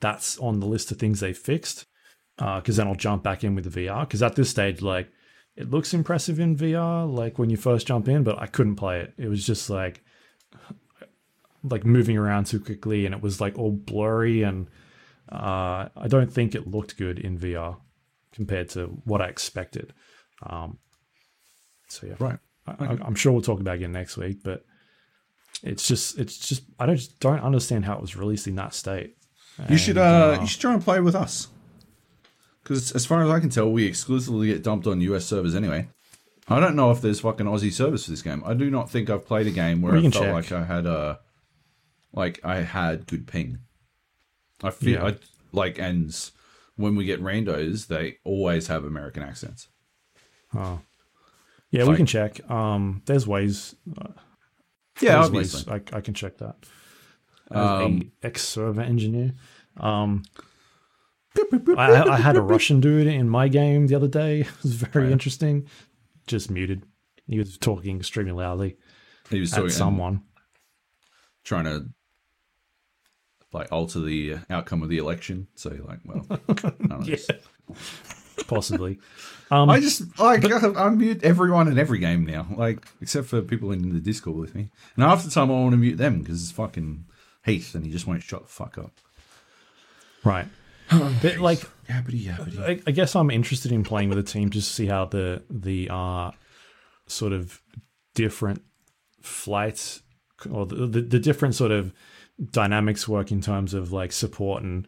that's 0.00 0.38
on 0.38 0.60
the 0.60 0.66
list 0.66 0.90
of 0.90 0.98
things 0.98 1.20
they 1.20 1.32
fixed. 1.32 1.86
Because 2.36 2.76
then 2.76 2.86
I'll 2.86 2.94
jump 2.94 3.24
back 3.24 3.42
in 3.42 3.54
with 3.56 3.70
the 3.70 3.86
VR. 3.86 4.02
Because 4.02 4.22
at 4.22 4.36
this 4.36 4.48
stage, 4.50 4.80
like 4.80 5.10
it 5.56 5.70
looks 5.70 5.92
impressive 5.92 6.38
in 6.38 6.56
VR, 6.56 7.12
like 7.12 7.36
when 7.36 7.50
you 7.50 7.56
first 7.56 7.88
jump 7.88 8.06
in, 8.06 8.22
but 8.22 8.40
I 8.40 8.46
couldn't 8.46 8.76
play 8.76 9.00
it. 9.00 9.14
It 9.18 9.28
was 9.28 9.44
just 9.44 9.68
like 9.68 10.02
like 11.64 11.84
moving 11.84 12.16
around 12.16 12.46
too 12.46 12.60
quickly, 12.60 13.06
and 13.06 13.14
it 13.14 13.20
was 13.20 13.40
like 13.40 13.58
all 13.58 13.72
blurry, 13.72 14.44
and 14.44 14.68
uh, 15.32 15.88
I 15.96 16.06
don't 16.06 16.32
think 16.32 16.54
it 16.54 16.68
looked 16.68 16.96
good 16.96 17.18
in 17.18 17.36
VR 17.36 17.76
compared 18.32 18.68
to 18.70 18.86
what 19.04 19.20
I 19.20 19.26
expected. 19.26 19.92
Um, 20.44 20.78
so 21.88 22.06
yeah, 22.06 22.14
Right. 22.20 22.38
I, 22.64 22.84
I, 22.84 22.98
I'm 23.04 23.16
sure 23.16 23.32
we'll 23.32 23.42
talk 23.42 23.58
about 23.58 23.72
it 23.72 23.78
again 23.78 23.92
next 23.92 24.16
week, 24.16 24.44
but 24.44 24.64
it's 25.64 25.88
just 25.88 26.20
it's 26.20 26.38
just 26.38 26.62
I 26.78 26.86
don't 26.86 26.96
just 26.96 27.18
don't 27.18 27.40
understand 27.40 27.84
how 27.84 27.94
it 27.94 28.00
was 28.00 28.14
released 28.14 28.46
in 28.46 28.54
that 28.54 28.74
state. 28.74 29.16
You 29.68 29.78
should 29.78 29.98
And, 29.98 30.38
uh, 30.38 30.38
you 30.40 30.46
should 30.46 30.60
try 30.60 30.74
and 30.74 30.82
play 30.82 31.00
with 31.00 31.14
us. 31.14 31.48
Because 32.62 32.92
as 32.92 33.06
far 33.06 33.22
as 33.22 33.30
I 33.30 33.40
can 33.40 33.48
tell, 33.48 33.70
we 33.70 33.86
exclusively 33.86 34.48
get 34.48 34.62
dumped 34.62 34.86
on 34.86 35.00
US 35.00 35.24
servers 35.24 35.54
anyway. 35.54 35.88
I 36.48 36.60
don't 36.60 36.76
know 36.76 36.90
if 36.90 37.00
there's 37.00 37.20
fucking 37.20 37.46
Aussie 37.46 37.72
servers 37.72 38.04
for 38.04 38.10
this 38.10 38.22
game. 38.22 38.42
I 38.44 38.54
do 38.54 38.70
not 38.70 38.90
think 38.90 39.10
I've 39.10 39.26
played 39.26 39.46
a 39.46 39.50
game 39.50 39.82
where 39.82 39.96
I 39.96 40.00
felt 40.02 40.14
check. 40.14 40.32
like 40.32 40.52
I 40.52 40.64
had 40.64 40.86
a 40.86 41.20
like 42.12 42.40
I 42.44 42.62
had 42.62 43.06
good 43.06 43.26
ping. 43.26 43.58
I 44.62 44.70
feel 44.70 45.00
Yeah. 45.00 45.06
I 45.06 45.16
like 45.52 45.78
and 45.78 46.14
when 46.76 46.94
we 46.96 47.04
get 47.04 47.22
randos, 47.22 47.88
they 47.88 48.16
always 48.24 48.68
have 48.68 48.84
American 48.84 49.22
accents. 49.22 49.68
oh. 50.54 50.80
yeah, 51.70 51.84
we 51.84 51.96
can 51.96 52.06
check. 52.06 52.48
Um, 52.50 53.02
there's 53.06 53.26
ways. 53.26 53.74
Uh, 54.00 54.08
Yeah, 55.00 55.14
there's 55.16 55.26
obviously. 55.26 55.72
ways 55.72 55.82
I, 55.92 55.96
I 55.96 56.00
can 56.00 56.14
check 56.14 56.38
that. 56.38 56.56
Um, 57.50 58.12
a 58.22 58.26
ex 58.26 58.42
server 58.46 58.82
engineer. 58.82 59.34
Um, 59.78 60.24
I, 61.76 62.02
I 62.02 62.16
had 62.16 62.36
a 62.36 62.40
Russian 62.42 62.80
dude 62.80 63.06
in 63.06 63.28
my 63.28 63.48
game 63.48 63.86
the 63.86 63.94
other 63.94 64.08
day. 64.08 64.40
It 64.58 64.62
was 64.62 64.74
very 64.74 65.12
interesting. 65.12 65.66
Just 66.26 66.50
muted. 66.50 66.82
He 67.26 67.38
was 67.38 67.56
talking 67.58 67.98
extremely 67.98 68.32
loudly 68.32 68.76
He 69.30 69.40
was 69.40 69.50
talking, 69.50 69.70
someone. 69.70 70.22
trying 71.44 71.64
to 71.64 71.88
like 73.52 73.70
alter 73.72 74.00
the 74.00 74.36
outcome 74.50 74.82
of 74.82 74.88
the 74.88 74.98
election. 74.98 75.46
So 75.54 75.72
you're 75.72 75.84
like, 75.84 76.00
well, 76.04 77.00
this. 77.04 77.28
Possibly. 78.46 78.98
Um, 79.50 79.70
I 79.70 79.80
just 79.80 80.18
like 80.18 80.44
I 80.52 80.90
mute 80.90 81.24
everyone 81.24 81.68
in 81.68 81.78
every 81.78 81.98
game 82.00 82.26
now, 82.26 82.46
like 82.54 82.86
except 83.00 83.28
for 83.28 83.40
people 83.40 83.72
in 83.72 83.94
the 83.94 83.98
Discord 83.98 84.36
with 84.36 84.54
me. 84.54 84.68
And 84.94 85.02
half 85.02 85.24
the 85.24 85.30
time 85.30 85.50
I 85.50 85.54
want 85.54 85.70
to 85.70 85.78
mute 85.78 85.96
them 85.96 86.18
because 86.18 86.42
it's 86.42 86.52
fucking 86.52 87.06
Heath, 87.48 87.74
and 87.74 87.84
he 87.84 87.90
just 87.90 88.06
won't 88.06 88.22
shut 88.22 88.42
the 88.42 88.48
fuck 88.48 88.78
up. 88.78 88.92
right. 90.24 90.46
But 90.90 91.38
like 91.38 91.60
Yabbity 91.88 92.24
yabbity. 92.24 92.60
I, 92.60 92.80
I 92.86 92.90
guess 92.92 93.14
I'm 93.16 93.30
interested 93.30 93.72
in 93.72 93.82
playing 93.84 94.08
with 94.10 94.18
a 94.18 94.22
team 94.22 94.50
just 94.50 94.68
to 94.68 94.74
see 94.74 94.86
how 94.86 95.04
the 95.06 95.42
the 95.50 95.88
uh, 95.90 96.30
sort 97.06 97.32
of 97.32 97.60
different 98.14 98.62
flights 99.22 100.02
or 100.50 100.66
the, 100.66 100.86
the, 100.86 101.00
the 101.02 101.18
different 101.18 101.54
sort 101.54 101.72
of 101.72 101.92
dynamics 102.52 103.06
work 103.08 103.30
in 103.32 103.40
terms 103.40 103.74
of 103.74 103.92
like 103.92 104.12
support 104.12 104.62
and 104.62 104.86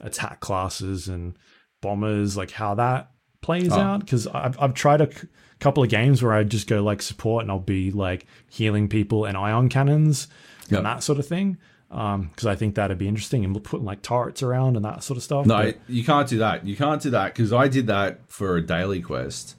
attack 0.00 0.40
classes 0.40 1.08
and 1.08 1.34
bombers, 1.80 2.36
like 2.36 2.52
how 2.52 2.74
that 2.74 3.10
plays 3.40 3.72
Oh. 3.72 3.78
out. 3.80 4.00
Because 4.00 4.26
I've 4.28 4.58
I've 4.60 4.74
tried 4.74 5.00
a 5.00 5.12
c- 5.12 5.28
couple 5.60 5.82
of 5.82 5.88
games 5.90 6.22
where 6.22 6.32
I 6.32 6.44
just 6.44 6.66
go 6.68 6.82
like 6.82 7.02
support 7.02 7.42
and 7.42 7.50
I'll 7.50 7.58
be 7.58 7.90
like 7.90 8.26
healing 8.48 8.88
people 8.88 9.24
and 9.26 9.36
ion 9.36 9.68
cannons 9.68 10.28
Yep. 10.68 10.78
and 10.78 10.86
that 10.86 11.02
sort 11.02 11.18
of 11.18 11.26
thing. 11.26 11.58
Um, 11.92 12.28
because 12.28 12.46
I 12.46 12.54
think 12.54 12.74
that'd 12.74 12.96
be 12.96 13.06
interesting 13.06 13.44
and 13.44 13.54
we'll 13.54 13.60
putting 13.60 13.84
like 13.84 14.00
turrets 14.00 14.42
around 14.42 14.76
and 14.76 14.84
that 14.84 15.04
sort 15.04 15.18
of 15.18 15.22
stuff. 15.22 15.44
No, 15.44 15.56
But- 15.58 15.78
you 15.88 16.02
can't 16.02 16.26
do 16.26 16.38
that. 16.38 16.66
You 16.66 16.74
can't 16.74 17.02
do 17.02 17.10
that 17.10 17.34
because 17.34 17.52
I 17.52 17.68
did 17.68 17.86
that 17.88 18.20
for 18.28 18.56
a 18.56 18.62
daily 18.62 19.02
quest, 19.02 19.56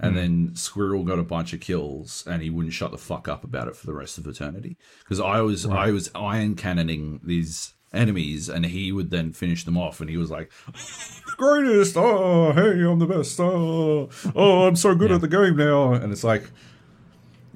and 0.00 0.10
hmm. 0.12 0.16
then 0.16 0.56
Squirrel 0.56 1.04
got 1.04 1.20
a 1.20 1.22
bunch 1.22 1.52
of 1.52 1.60
kills, 1.60 2.24
and 2.26 2.42
he 2.42 2.50
wouldn't 2.50 2.74
shut 2.74 2.90
the 2.90 2.98
fuck 2.98 3.28
up 3.28 3.44
about 3.44 3.68
it 3.68 3.76
for 3.76 3.86
the 3.86 3.94
rest 3.94 4.18
of 4.18 4.26
eternity. 4.26 4.76
Because 5.04 5.20
I 5.20 5.40
was 5.42 5.64
I 5.64 5.92
was 5.92 6.10
ion 6.14 6.56
cannoning 6.56 7.20
these 7.22 7.74
enemies, 7.92 8.48
and 8.48 8.66
he 8.66 8.90
would 8.90 9.10
then 9.10 9.32
finish 9.32 9.64
them 9.64 9.78
off, 9.78 10.00
and 10.00 10.10
he 10.10 10.16
was 10.16 10.30
like, 10.30 10.50
the 10.66 11.34
"Greatest! 11.36 11.96
Oh, 11.96 12.52
hey, 12.52 12.82
I'm 12.82 12.98
the 12.98 13.06
best! 13.06 13.38
Oh, 13.38 14.10
oh, 14.34 14.66
I'm 14.66 14.76
so 14.76 14.96
good 14.96 15.12
at 15.12 15.20
the 15.20 15.28
game 15.28 15.56
now!" 15.56 15.92
And 15.92 16.12
it's 16.12 16.24
like. 16.24 16.50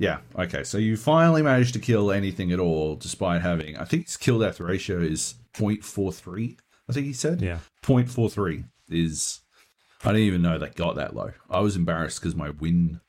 Yeah. 0.01 0.20
Okay. 0.36 0.64
So 0.64 0.78
you 0.78 0.97
finally 0.97 1.43
managed 1.43 1.74
to 1.74 1.78
kill 1.78 2.10
anything 2.10 2.52
at 2.52 2.59
all, 2.59 2.97
despite 2.97 3.43
having. 3.43 3.77
I 3.77 3.85
think 3.85 4.06
his 4.06 4.16
kill 4.16 4.39
death 4.39 4.59
ratio 4.59 4.98
is 4.98 5.35
0.43. 5.52 6.56
I 6.89 6.93
think 6.93 7.06
he 7.06 7.12
said. 7.12 7.43
Yeah. 7.43 7.59
0.43 7.85 8.64
is. 8.89 9.40
I 10.02 10.09
didn't 10.09 10.22
even 10.22 10.40
know 10.40 10.59
that 10.59 10.74
got 10.74 10.97
that 10.97 11.14
low. 11.14 11.32
I 11.51 11.60
was 11.60 11.77
embarrassed 11.77 12.18
because 12.18 12.35
my 12.35 12.48
win, 12.48 13.02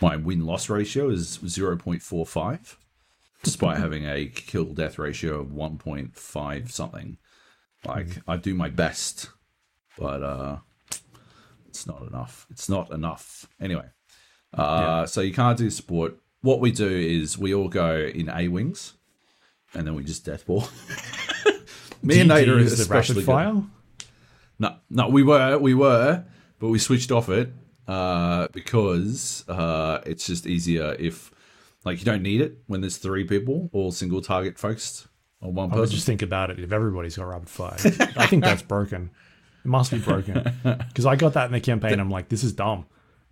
my 0.00 0.16
win 0.16 0.46
loss 0.46 0.70
ratio 0.70 1.10
is 1.10 1.38
0.45, 1.44 2.76
despite 3.42 3.76
having 3.76 4.06
a 4.06 4.24
kill 4.28 4.64
death 4.72 4.98
ratio 4.98 5.40
of 5.40 5.48
1.5 5.48 6.70
something. 6.70 7.18
Like 7.84 8.06
I 8.26 8.38
do 8.38 8.54
my 8.54 8.70
best, 8.70 9.28
but 9.98 10.22
uh, 10.22 10.56
it's 11.68 11.86
not 11.86 12.00
enough. 12.00 12.46
It's 12.48 12.70
not 12.70 12.90
enough. 12.90 13.46
Anyway. 13.60 13.90
Uh, 14.58 15.06
So 15.06 15.20
you 15.20 15.32
can't 15.32 15.58
do 15.58 15.70
support. 15.70 16.16
What 16.42 16.60
we 16.60 16.70
do 16.72 16.88
is 16.88 17.38
we 17.38 17.54
all 17.54 17.68
go 17.68 17.96
in 17.96 18.28
A 18.28 18.48
wings, 18.48 18.94
and 19.74 19.86
then 19.86 19.94
we 19.94 20.04
just 20.04 20.24
death 20.24 20.46
ball. 20.46 20.68
Me 22.02 22.16
Do 22.16 22.20
and 22.20 22.28
you- 22.30 22.36
is 22.36 22.40
Nate 22.40 22.46
you 22.46 22.52
are 22.54 22.58
the 22.58 22.64
especially 22.64 23.14
rapid 23.22 23.26
good. 23.26 23.26
fire. 23.26 23.62
No, 24.58 24.76
no, 24.90 25.08
we 25.08 25.22
were, 25.22 25.58
we 25.58 25.74
were, 25.74 26.24
but 26.58 26.68
we 26.68 26.78
switched 26.78 27.10
off 27.10 27.28
it 27.30 27.50
uh, 27.88 28.46
because 28.52 29.44
uh, 29.48 30.00
it's 30.06 30.26
just 30.26 30.46
easier 30.46 30.94
if, 30.98 31.32
like, 31.84 31.98
you 31.98 32.04
don't 32.04 32.22
need 32.22 32.40
it 32.42 32.58
when 32.66 32.80
there's 32.82 32.98
three 32.98 33.24
people 33.24 33.70
all 33.72 33.90
single 33.90 34.20
target 34.20 34.58
focused 34.58 35.06
on 35.42 35.54
one 35.54 35.72
I 35.72 35.76
would 35.76 35.80
person. 35.84 35.94
just 35.96 36.06
think 36.06 36.22
about 36.22 36.50
it 36.50 36.60
if 36.60 36.70
everybody's 36.72 37.16
got 37.16 37.24
rapid 37.24 37.48
fire. 37.48 37.76
I 38.16 38.26
think 38.26 38.44
that's 38.44 38.62
broken. 38.62 39.10
It 39.64 39.68
must 39.68 39.90
be 39.90 39.98
broken 39.98 40.42
because 40.62 41.06
I 41.06 41.16
got 41.16 41.32
that 41.32 41.46
in 41.46 41.52
the 41.52 41.60
campaign. 41.60 41.98
I'm 41.98 42.10
like, 42.10 42.28
this 42.28 42.44
is 42.44 42.52
dumb. 42.52 42.84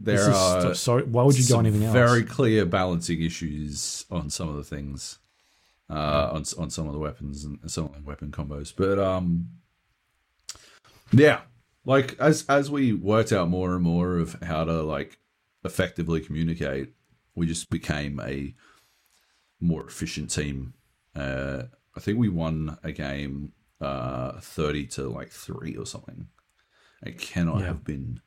This 0.04 0.20
there 0.20 0.30
is 0.30 0.36
are 0.36 0.60
so, 0.62 0.72
so. 0.74 1.04
Why 1.06 1.22
would 1.22 1.38
you 1.38 1.46
go 1.48 1.58
anything 1.60 1.84
else? 1.84 1.92
very 1.92 2.24
clear 2.24 2.66
balancing 2.66 3.22
issues 3.22 4.04
on 4.10 4.30
some 4.30 4.48
of 4.48 4.56
the 4.56 4.64
things, 4.64 5.18
uh, 5.90 6.30
on 6.32 6.44
on 6.58 6.70
some 6.70 6.86
of 6.86 6.92
the 6.92 6.98
weapons 6.98 7.44
and 7.44 7.58
some 7.70 7.84
of 7.86 7.94
the 7.94 8.02
weapon 8.02 8.30
combos. 8.30 8.72
But 8.76 8.98
um, 8.98 9.48
yeah, 11.12 11.40
like 11.84 12.16
as 12.18 12.44
as 12.48 12.70
we 12.70 12.92
worked 12.92 13.32
out 13.32 13.48
more 13.48 13.74
and 13.74 13.82
more 13.84 14.18
of 14.18 14.36
how 14.42 14.64
to 14.64 14.82
like 14.82 15.18
effectively 15.64 16.20
communicate, 16.20 16.92
we 17.34 17.46
just 17.46 17.70
became 17.70 18.20
a 18.20 18.54
more 19.60 19.86
efficient 19.86 20.30
team. 20.30 20.74
Uh, 21.14 21.64
I 21.96 22.00
think 22.00 22.18
we 22.18 22.28
won 22.28 22.78
a 22.82 22.90
game 22.92 23.52
uh, 23.80 24.40
thirty 24.40 24.86
to 24.86 25.08
like 25.08 25.30
three 25.30 25.76
or 25.76 25.86
something. 25.86 26.28
It 27.04 27.18
cannot 27.18 27.60
Yeah. 27.60 27.66
have 27.66 27.84
been 27.84 28.20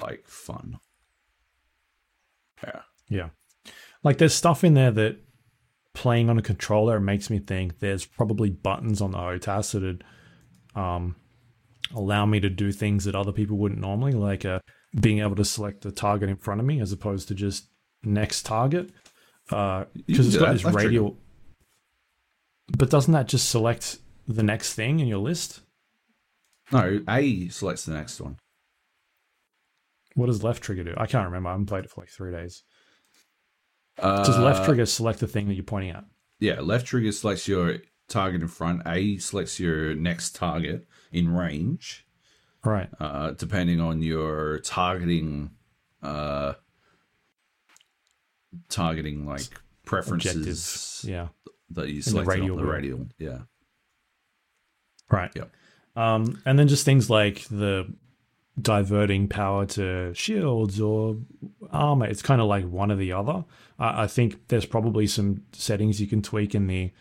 like 0.00 0.26
fun. 0.26 0.78
Yeah. 2.62 2.80
Yeah, 3.08 3.28
like 4.02 4.18
there's 4.18 4.34
stuff 4.34 4.64
in 4.64 4.74
there 4.74 4.90
that 4.90 5.18
playing 5.94 6.28
on 6.28 6.38
a 6.38 6.42
controller 6.42 7.00
makes 7.00 7.30
me 7.30 7.38
think 7.38 7.78
there's 7.78 8.04
probably 8.04 8.50
buttons 8.50 9.00
on 9.00 9.12
the 9.12 9.18
HOTAS 9.18 9.72
that'd 9.72 10.04
um, 10.74 11.16
allow 11.94 12.26
me 12.26 12.40
to 12.40 12.50
do 12.50 12.72
things 12.72 13.04
that 13.04 13.14
other 13.14 13.32
people 13.32 13.56
wouldn't 13.56 13.80
normally, 13.80 14.12
like 14.12 14.44
uh, 14.44 14.58
being 15.00 15.20
able 15.20 15.36
to 15.36 15.44
select 15.44 15.82
the 15.82 15.92
target 15.92 16.28
in 16.28 16.36
front 16.36 16.60
of 16.60 16.66
me 16.66 16.80
as 16.80 16.92
opposed 16.92 17.28
to 17.28 17.34
just 17.34 17.68
next 18.02 18.44
target. 18.44 18.90
because 19.48 19.86
can 20.06 20.26
it's 20.26 20.36
got 20.36 20.52
this 20.52 20.64
radial. 20.64 21.16
But 22.76 22.90
doesn't 22.90 23.12
that 23.12 23.28
just 23.28 23.48
select 23.48 23.98
the 24.26 24.42
next 24.42 24.74
thing 24.74 24.98
in 25.00 25.06
your 25.06 25.18
list? 25.18 25.60
No, 26.72 27.00
A 27.08 27.48
selects 27.48 27.84
the 27.84 27.94
next 27.94 28.20
one. 28.20 28.36
What 30.16 30.26
does 30.26 30.42
left 30.42 30.62
trigger 30.62 30.82
do? 30.82 30.94
I 30.96 31.06
can't 31.06 31.26
remember. 31.26 31.50
I 31.50 31.52
haven't 31.52 31.66
played 31.66 31.84
it 31.84 31.90
for 31.90 32.00
like 32.00 32.08
three 32.08 32.32
days. 32.32 32.62
Uh, 33.98 34.24
Does 34.24 34.38
left 34.38 34.64
trigger 34.64 34.84
select 34.86 35.20
the 35.20 35.26
thing 35.26 35.46
that 35.48 35.54
you're 35.54 35.62
pointing 35.64 35.90
at? 35.90 36.04
Yeah, 36.40 36.60
left 36.60 36.86
trigger 36.86 37.12
selects 37.12 37.46
your 37.46 37.78
target 38.08 38.40
in 38.42 38.48
front. 38.48 38.82
A 38.86 39.18
selects 39.18 39.60
your 39.60 39.94
next 39.94 40.34
target 40.34 40.86
in 41.12 41.28
range. 41.32 42.06
Right. 42.64 42.88
uh, 42.98 43.30
depending 43.32 43.80
on 43.80 44.02
your 44.02 44.58
targeting 44.60 45.50
uh, 46.02 46.54
targeting 48.68 49.24
like 49.26 49.42
preferences 49.84 50.34
Objectives. 50.34 51.04
Yeah. 51.06 51.28
that 51.70 51.90
you 51.90 52.02
select 52.02 52.28
on 52.28 52.56
the 52.56 52.64
radial. 52.64 53.06
Yeah. 53.18 53.40
Right. 55.10 55.30
Yep. 55.34 55.50
Um, 55.94 56.42
and 56.44 56.58
then 56.58 56.68
just 56.68 56.84
things 56.84 57.08
like 57.08 57.46
the 57.50 57.86
diverting 58.60 59.28
power 59.28 59.66
to 59.66 60.12
shields 60.14 60.80
or 60.80 61.16
armor. 61.70 62.06
It's 62.06 62.22
kind 62.22 62.40
of 62.40 62.46
like 62.46 62.64
one 62.66 62.90
or 62.90 62.96
the 62.96 63.12
other. 63.12 63.44
I 63.78 64.04
I 64.04 64.06
think 64.06 64.48
there's 64.48 64.66
probably 64.66 65.06
some 65.06 65.42
settings 65.52 66.00
you 66.00 66.06
can 66.06 66.22
tweak 66.22 66.54
in 66.54 66.66
the 66.66 66.92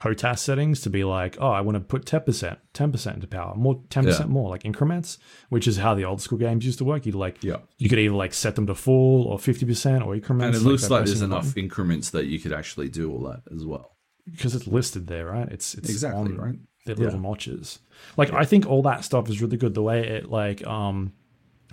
HOTAS 0.00 0.38
settings 0.38 0.80
to 0.82 0.90
be 0.90 1.02
like, 1.02 1.36
oh, 1.40 1.50
I 1.50 1.60
want 1.60 1.74
to 1.74 1.80
put 1.80 2.04
10%, 2.04 2.56
10% 2.72 3.14
into 3.14 3.26
power, 3.26 3.52
more 3.56 3.80
10% 3.90 4.20
Yeah. 4.20 4.26
more, 4.26 4.48
like 4.48 4.64
increments, 4.64 5.18
which 5.48 5.66
is 5.66 5.78
how 5.78 5.94
the 5.96 6.04
old 6.04 6.20
school 6.20 6.38
games 6.38 6.64
used 6.64 6.78
to 6.78 6.84
work. 6.84 7.04
You'd 7.04 7.16
like, 7.16 7.42
Yeah. 7.42 7.56
you 7.78 7.88
could 7.88 7.98
either 7.98 8.14
like 8.14 8.32
set 8.32 8.54
them 8.54 8.68
to 8.68 8.76
full 8.76 9.24
or 9.24 9.38
50% 9.40 10.06
or 10.06 10.14
increments. 10.14 10.56
And 10.56 10.66
it 10.66 10.68
looks 10.70 10.86
by 10.88 10.98
like 10.98 11.06
there's 11.06 11.20
enough 11.20 11.46
button. 11.46 11.64
increments 11.64 12.10
that 12.10 12.26
you 12.26 12.38
could 12.38 12.52
actually 12.52 12.88
do 12.88 13.10
all 13.10 13.24
that 13.24 13.42
as 13.52 13.64
well. 13.66 13.96
because 14.30 14.54
it's 14.54 14.66
listed 14.68 15.06
there, 15.08 15.26
right? 15.26 15.48
It's 15.50 15.74
it's 15.74 15.88
Exactly, 15.90 16.20
on 16.32 16.36
right? 16.36 16.58
The 16.96 17.04
little 17.04 17.20
notches. 17.20 17.78
Like 18.16 18.32
I 18.32 18.44
think 18.44 18.66
all 18.66 18.82
that 18.82 19.04
stuff 19.04 19.28
is 19.28 19.40
really 19.42 19.56
good. 19.56 19.74
The 19.74 19.82
way 19.82 20.06
it 20.06 20.30
like 20.30 20.66
um 20.66 21.12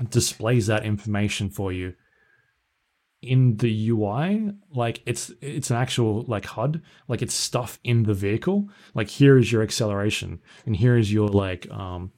displays 0.10 0.68
that 0.68 0.86
information 0.86 1.50
for 1.50 1.72
you 1.72 1.94
in 3.22 3.58
the 3.58 3.90
UI, 3.90 4.52
like 4.74 5.02
it's 5.06 5.32
it's 5.42 5.72
an 5.72 5.78
actual 5.78 6.24
like 6.28 6.46
HUD, 6.46 6.82
like 7.08 7.22
it's 7.22 7.34
stuff 7.34 7.80
in 7.84 8.04
the 8.04 8.14
vehicle. 8.14 8.70
Like 8.94 9.10
here 9.10 9.38
is 9.38 9.52
your 9.52 9.64
acceleration, 9.64 10.40
and 10.66 10.76
here 10.76 10.98
is 10.98 11.12
your 11.12 11.28
like 11.28 11.70
um 11.72 12.12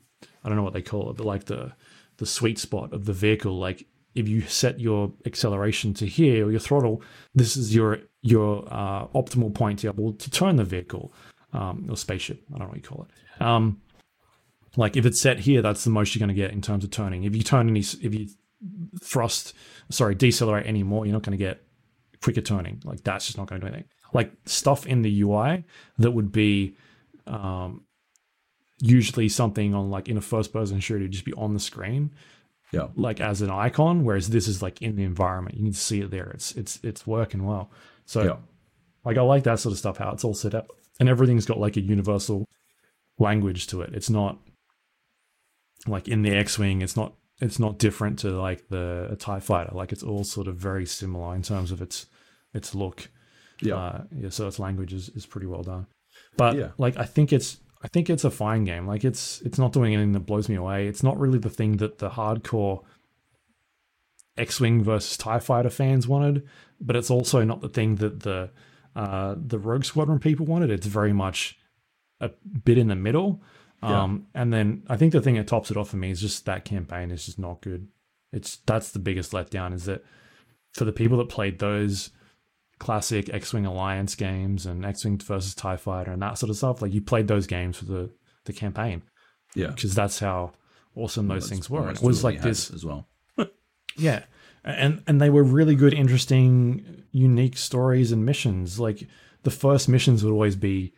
I 0.43 0.49
don't 0.49 0.57
know 0.57 0.63
what 0.63 0.73
they 0.73 0.81
call 0.81 1.09
it, 1.09 1.17
but 1.17 1.25
like 1.25 1.45
the 1.45 1.73
the 2.17 2.25
sweet 2.25 2.59
spot 2.59 2.93
of 2.93 3.05
the 3.05 3.13
vehicle. 3.13 3.57
Like 3.57 3.87
if 4.15 4.27
you 4.27 4.41
set 4.41 4.79
your 4.79 5.13
acceleration 5.25 5.93
to 5.95 6.05
here 6.05 6.47
or 6.47 6.51
your 6.51 6.59
throttle, 6.59 7.01
this 7.33 7.55
is 7.55 7.73
your 7.73 7.99
your 8.21 8.67
uh, 8.69 9.07
optimal 9.07 9.53
point 9.53 9.79
to 9.79 9.91
be 9.91 10.01
able 10.01 10.13
to 10.13 10.29
turn 10.29 10.57
the 10.57 10.63
vehicle 10.63 11.13
um, 11.53 11.87
or 11.89 11.97
spaceship. 11.97 12.43
I 12.49 12.57
don't 12.57 12.67
know 12.67 12.67
what 12.67 12.77
you 12.77 12.83
call 12.83 13.07
it. 13.09 13.41
Um, 13.41 13.81
like 14.75 14.95
if 14.95 15.05
it's 15.05 15.19
set 15.21 15.39
here, 15.39 15.61
that's 15.61 15.83
the 15.83 15.89
most 15.89 16.13
you're 16.13 16.19
going 16.19 16.35
to 16.35 16.39
get 16.41 16.51
in 16.51 16.61
terms 16.61 16.83
of 16.83 16.91
turning. 16.91 17.23
If 17.23 17.35
you 17.35 17.41
turn 17.43 17.67
any, 17.69 17.79
if 17.79 18.13
you 18.13 18.27
thrust, 19.01 19.53
sorry, 19.89 20.15
decelerate 20.15 20.65
any 20.67 20.83
more, 20.83 21.05
you're 21.05 21.13
not 21.13 21.23
going 21.23 21.37
to 21.37 21.43
get 21.43 21.63
quicker 22.21 22.41
turning. 22.41 22.81
Like 22.85 23.03
that's 23.03 23.25
just 23.25 23.37
not 23.37 23.47
going 23.47 23.61
to 23.61 23.67
do 23.67 23.73
anything. 23.73 23.89
Like 24.13 24.31
stuff 24.45 24.85
in 24.85 25.01
the 25.01 25.21
UI 25.21 25.63
that 25.97 26.11
would 26.11 26.31
be 26.31 26.75
um, 27.25 27.83
usually 28.79 29.29
something 29.29 29.73
on 29.73 29.89
like 29.89 30.07
in 30.07 30.17
a 30.17 30.21
first 30.21 30.53
person 30.53 30.79
shooter, 30.79 30.99
it'd 30.99 31.11
just 31.11 31.25
be 31.25 31.33
on 31.33 31.53
the 31.53 31.59
screen 31.59 32.11
Yeah. 32.71 32.87
like 32.95 33.19
as 33.19 33.41
an 33.41 33.49
icon, 33.49 34.03
whereas 34.03 34.29
this 34.29 34.47
is 34.47 34.61
like 34.61 34.81
in 34.81 34.95
the 34.95 35.03
environment. 35.03 35.57
You 35.57 35.63
can 35.65 35.73
see 35.73 36.01
it 36.01 36.11
there. 36.11 36.29
It's 36.31 36.51
it's 36.53 36.79
it's 36.83 37.07
working 37.07 37.45
well. 37.45 37.71
So 38.05 38.23
Yeah. 38.23 38.35
like 39.03 39.17
I 39.17 39.21
like 39.21 39.43
that 39.43 39.59
sort 39.59 39.73
of 39.73 39.79
stuff, 39.79 39.97
how 39.97 40.11
it's 40.11 40.23
all 40.23 40.33
set 40.35 40.53
up. 40.55 40.67
And 40.99 41.07
everything's 41.09 41.45
got 41.45 41.59
like 41.59 41.77
a 41.77 41.81
universal 41.81 42.45
language 43.19 43.67
to 43.67 43.81
it. 43.81 43.93
It's 43.93 44.09
not 44.09 44.39
like 45.85 46.07
in 46.07 46.21
the 46.23 46.31
X-Wing, 46.35 46.81
it's 46.81 46.95
not 46.97 47.13
it's 47.39 47.59
not 47.59 47.77
different 47.77 48.17
to 48.19 48.31
like 48.31 48.67
the 48.69 49.09
a 49.11 49.15
TIE 49.15 49.39
fighter. 49.39 49.71
Like 49.73 49.91
it's 49.91 50.03
all 50.03 50.23
sort 50.23 50.47
of 50.47 50.55
very 50.55 50.85
similar 50.85 51.35
in 51.35 51.43
terms 51.43 51.71
of 51.71 51.81
its 51.81 52.07
its 52.53 52.73
look. 52.73 53.09
Yeah. 53.61 53.75
Uh, 53.75 54.03
yeah, 54.15 54.29
so 54.29 54.47
its 54.47 54.59
language 54.59 54.93
is, 54.93 55.09
is 55.09 55.25
pretty 55.25 55.47
well 55.47 55.63
done. 55.63 55.87
But 56.35 56.55
Yeah. 56.55 56.69
like 56.77 56.97
I 56.97 57.05
think 57.05 57.31
it's 57.31 57.57
I 57.83 57.87
think 57.87 58.09
it's 58.09 58.23
a 58.23 58.31
fine 58.31 58.63
game. 58.63 58.87
Like 58.87 59.03
it's 59.05 59.41
it's 59.41 59.59
not 59.59 59.71
doing 59.73 59.93
anything 59.93 60.13
that 60.13 60.21
blows 60.21 60.49
me 60.49 60.55
away. 60.55 60.87
It's 60.87 61.03
not 61.03 61.19
really 61.19 61.37
the 61.39 61.49
thing 61.49 61.77
that 61.77 61.99
the 61.99 62.09
hardcore 62.09 62.83
X-wing 64.37 64.83
versus 64.83 65.17
Tie 65.17 65.39
Fighter 65.39 65.69
fans 65.69 66.07
wanted, 66.07 66.47
but 66.79 66.95
it's 66.95 67.09
also 67.09 67.43
not 67.43 67.61
the 67.61 67.69
thing 67.69 67.95
that 67.95 68.21
the 68.21 68.49
uh, 68.97 69.35
the 69.37 69.59
Rogue 69.59 69.85
Squadron 69.85 70.19
people 70.19 70.45
wanted. 70.45 70.71
It's 70.71 70.87
very 70.87 71.13
much 71.13 71.57
a 72.19 72.31
bit 72.65 72.77
in 72.77 72.87
the 72.87 72.95
middle. 72.95 73.41
Um, 73.83 74.25
and 74.33 74.51
then 74.51 74.83
I 74.89 74.97
think 74.97 75.13
the 75.13 75.21
thing 75.21 75.35
that 75.35 75.47
tops 75.47 75.69
it 75.69 75.77
off 75.77 75.89
for 75.89 75.97
me 75.97 76.09
is 76.09 76.19
just 76.19 76.45
that 76.45 76.65
campaign 76.65 77.11
is 77.11 77.27
just 77.27 77.37
not 77.37 77.61
good. 77.61 77.87
It's 78.33 78.57
that's 78.65 78.91
the 78.91 78.99
biggest 78.99 79.31
letdown 79.33 79.73
is 79.73 79.85
that 79.85 80.03
for 80.73 80.83
the 80.83 80.91
people 80.91 81.19
that 81.19 81.29
played 81.29 81.59
those 81.59 82.09
classic 82.79 83.29
X-wing 83.31 83.65
Alliance 83.67 84.15
games 84.15 84.65
and 84.65 84.83
X-wing 84.83 85.17
versus 85.19 85.53
Tie 85.53 85.77
Fighter 85.77 86.11
and 86.11 86.21
that 86.23 86.39
sort 86.39 86.49
of 86.49 86.57
stuff, 86.57 86.81
like 86.81 86.91
you 86.91 87.01
played 87.01 87.27
those 87.27 87.45
games 87.45 87.77
for 87.77 87.85
the 87.85 88.09
the 88.45 88.53
campaign 88.53 89.03
Yeah. 89.55 89.67
because 89.67 89.93
that's 89.93 90.19
how 90.19 90.53
awesome 90.95 91.27
those 91.27 91.47
things 91.47 91.69
were. 91.69 91.87
And 91.87 91.97
it 91.97 92.03
was 92.03 92.23
like 92.23 92.41
this 92.41 92.71
as 92.71 92.83
well. 92.83 93.07
yeah. 93.97 94.23
And 94.67 95.01
and 95.07 95.21
they 95.21 95.29
were 95.29 95.43
really 95.43 95.75
good, 95.75 95.93
interesting, 95.93 97.03
unique 97.11 97.57
stories 97.57 98.11
and 98.11 98.25
missions. 98.25 98.79
Like 98.79 99.07
the 99.43 99.51
first 99.51 99.87
missions 99.87 100.23
would 100.23 100.31
always 100.33 100.55
be 100.57 100.93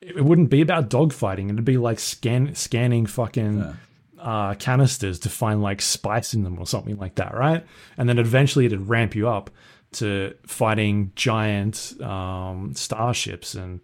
it 0.00 0.24
wouldn't 0.24 0.50
be 0.50 0.60
about 0.60 0.90
dogfighting. 0.90 1.50
It'd 1.50 1.64
be 1.64 1.76
like 1.78 1.98
scan 1.98 2.54
scanning 2.54 3.06
fucking 3.06 3.58
Yeah. 3.58 3.72
uh, 4.18 4.54
canisters 4.54 5.18
to 5.20 5.28
find 5.28 5.62
like 5.62 5.80
spice 5.82 6.34
in 6.34 6.44
them 6.44 6.58
or 6.58 6.66
something 6.66 6.96
like 6.98 7.14
that, 7.16 7.34
right? 7.34 7.64
And 7.96 8.08
then 8.08 8.18
eventually 8.18 8.66
it'd 8.66 8.88
ramp 8.88 9.14
you 9.14 9.28
up 9.28 9.50
to 9.92 10.34
fighting 10.46 11.12
giant 11.16 11.94
um, 12.02 12.72
starships 12.74 13.54
and 13.54 13.80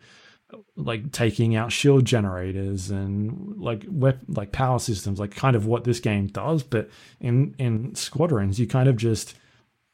like 0.76 1.12
taking 1.12 1.56
out 1.56 1.72
shield 1.72 2.04
generators 2.04 2.90
and 2.90 3.60
like 3.60 3.84
like 4.28 4.52
power 4.52 4.78
systems, 4.78 5.20
like 5.20 5.34
kind 5.34 5.56
of 5.56 5.66
what 5.66 5.84
this 5.84 6.00
game 6.00 6.26
does. 6.26 6.62
But 6.62 6.90
in 7.20 7.54
in 7.58 7.94
squadrons, 7.94 8.58
you 8.58 8.66
kind 8.66 8.88
of 8.88 8.96
just 8.96 9.34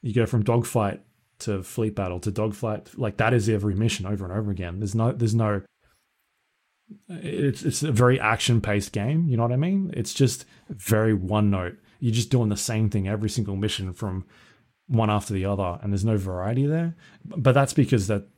you 0.03 0.13
go 0.13 0.27
from 0.27 0.45
dogfight 0.45 1.01
to 1.41 1.63
fleet 1.63 1.95
battle 1.95 2.21
to 2.21 2.31
dogfight. 2.31 2.99
Like 2.99 3.17
that 3.19 3.35
is 3.35 3.49
every 3.49 3.75
mission 3.75 4.07
over 4.07 4.25
and 4.25 4.33
over 4.33 4.51
again. 4.51 4.81
There's 4.81 4.95
no 4.95 5.13
there's 5.13 5.35
no 5.35 5.63
it's 7.09 7.63
it's 7.63 7.83
a 7.83 7.93
very 7.93 8.21
action 8.21 8.61
paced 8.61 8.93
game. 8.93 9.29
You 9.29 9.37
know 9.37 9.43
what 9.43 9.53
I 9.53 9.57
mean? 9.57 9.91
It's 9.95 10.15
just 10.15 10.45
very 10.69 11.15
one 11.15 11.51
note. 11.51 11.77
You're 12.01 12.15
just 12.15 12.31
doing 12.31 12.49
the 12.49 12.57
same 12.57 12.91
thing 12.91 13.09
every 13.09 13.31
single 13.31 13.57
mission 13.57 13.93
from 13.93 14.27
one 14.87 15.11
after 15.11 15.35
the 15.35 15.45
other, 15.45 15.79
and 15.83 15.93
there's 15.93 16.05
no 16.05 16.17
variety 16.17 16.67
there. 16.67 16.95
But 17.25 17.53
that's 17.53 17.73
because 17.73 18.07
that 18.07 18.29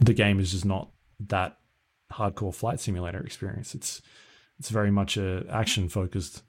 the 0.00 0.14
game 0.14 0.40
is 0.40 0.52
just 0.52 0.64
not 0.64 0.90
that 1.20 1.58
hardcore 2.12 2.54
flight 2.54 2.80
simulator 2.80 3.20
experience. 3.20 3.74
It's 3.74 4.02
it's 4.58 4.70
very 4.70 4.90
much 4.90 5.16
a 5.16 5.44
action 5.50 5.88
focused 5.88 6.42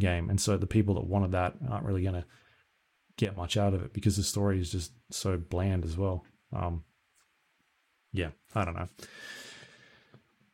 game, 0.00 0.28
and 0.30 0.40
so 0.40 0.56
the 0.56 0.66
people 0.66 0.94
that 0.96 1.06
wanted 1.06 1.32
that 1.32 1.54
aren't 1.68 1.84
really 1.86 2.02
gonna 2.02 2.26
get 3.16 3.36
much 3.36 3.56
out 3.56 3.74
of 3.74 3.82
it 3.84 3.92
because 3.92 4.16
the 4.16 4.22
story 4.22 4.60
is 4.60 4.70
just 4.70 4.92
so 5.10 5.36
bland 5.36 5.84
as 5.84 5.96
well. 5.96 6.24
Um, 6.52 6.84
yeah, 8.12 8.30
I 8.54 8.64
don't 8.64 8.74
know. 8.74 8.88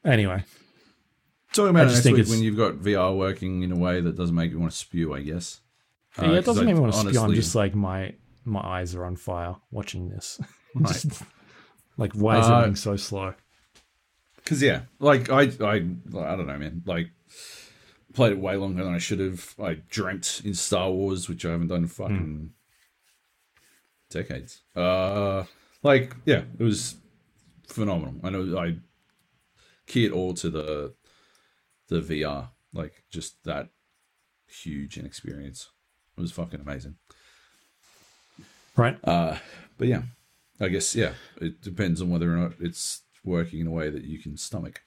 Anyway, 0.05 0.45
Talking 1.53 1.77
I 1.77 1.81
about 1.83 1.87
it 1.87 1.91
just 1.91 1.97
next 1.97 2.05
think 2.05 2.15
week 2.17 2.21
it's- 2.23 2.31
when 2.35 2.43
you've 2.45 2.57
got 2.57 2.75
VR 2.77 3.15
working 3.17 3.63
in 3.63 3.73
a 3.73 3.77
way 3.77 4.01
that 4.01 4.17
doesn't 4.17 4.35
make 4.35 4.51
you 4.51 4.59
want 4.61 4.73
to 4.73 4.79
spew, 4.79 5.13
I 5.15 5.21
guess. 5.23 5.61
Uh, 6.19 6.27
yeah, 6.27 6.39
it 6.39 6.45
doesn't 6.45 6.65
make 6.65 6.75
me 6.75 6.81
want 6.81 6.93
to 6.95 6.99
spew. 7.11 7.21
I'm 7.21 7.35
just 7.35 7.55
like 7.55 7.75
my 7.75 8.15
my 8.45 8.61
eyes 8.61 8.95
are 8.95 9.05
on 9.05 9.17
fire 9.17 9.57
watching 9.71 10.09
this. 10.09 10.41
Right. 10.73 10.87
Just, 10.93 11.23
like, 11.97 12.13
why 12.13 12.39
is 12.39 12.47
Uh, 12.47 12.55
everything 12.59 12.77
so 12.77 12.95
slow? 12.95 13.35
Cause 14.45 14.63
yeah, 14.63 14.83
like 14.99 15.31
I, 15.31 15.43
I, 15.61 15.75
I 15.75 16.37
don't 16.37 16.47
know, 16.47 16.59
man. 16.59 16.83
Like 16.85 17.11
played 18.13 18.33
it 18.33 18.39
way 18.39 18.57
longer 18.57 18.85
than 18.85 18.95
I 18.95 18.99
should 18.99 19.21
have. 19.21 19.55
I 19.63 19.79
dreamt 19.89 20.43
in 20.45 20.55
Star 20.55 20.91
Wars, 20.91 21.29
which 21.29 21.45
I 21.45 21.51
haven't 21.51 21.69
done 21.69 21.83
in 21.83 21.89
fucking 21.89 22.51
decades. 24.11 24.63
Uh, 24.75 25.45
like 25.83 26.15
yeah, 26.25 26.43
it 26.59 26.63
was 26.63 26.97
phenomenal. 27.67 28.15
I 28.23 28.31
know 28.31 28.59
I 28.59 28.77
key 29.87 30.05
it 30.05 30.13
all 30.13 30.35
to 30.35 30.51
the 30.51 30.95
the 31.89 32.01
VR, 32.01 32.49
like 32.73 33.05
just 33.11 33.43
that 33.45 33.69
huge 34.47 34.97
an 34.97 35.07
experience. 35.07 35.71
It 36.17 36.21
was 36.21 36.33
fucking 36.33 36.61
amazing. 36.61 36.97
Right? 38.77 38.99
Uh, 39.05 39.37
but 39.79 39.89
yeah, 39.89 40.03
I 40.61 40.69
guess 40.69 40.95
yeah, 40.95 41.13
it 41.41 41.61
depends 41.63 42.03
on 42.03 42.11
whether 42.11 42.33
or 42.33 42.37
not 42.37 42.53
it's 42.61 43.03
working 43.25 43.61
in 43.61 43.67
a 43.67 43.71
way 43.71 43.91
that 43.91 44.05
you 44.05 44.19
can 44.19 44.37
stomach. 44.37 44.83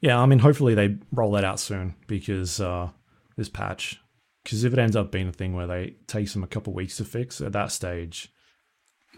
Yeah, 0.00 0.18
I 0.18 0.26
mean, 0.26 0.38
hopefully 0.38 0.74
they 0.74 0.96
roll 1.12 1.32
that 1.32 1.44
out 1.44 1.60
soon 1.60 1.94
because 2.06 2.60
uh, 2.60 2.90
this 3.36 3.48
patch 3.50 4.00
Because 4.42 4.64
if 4.64 4.72
it 4.72 4.78
ends 4.78 4.96
up 4.96 5.12
being 5.12 5.28
a 5.28 5.32
thing 5.32 5.54
where 5.54 5.66
they 5.66 5.96
takes 6.06 6.32
them 6.32 6.42
a 6.42 6.46
couple 6.46 6.72
weeks 6.72 6.96
to 6.96 7.04
fix, 7.04 7.40
at 7.40 7.52
that 7.52 7.72
stage, 7.72 8.32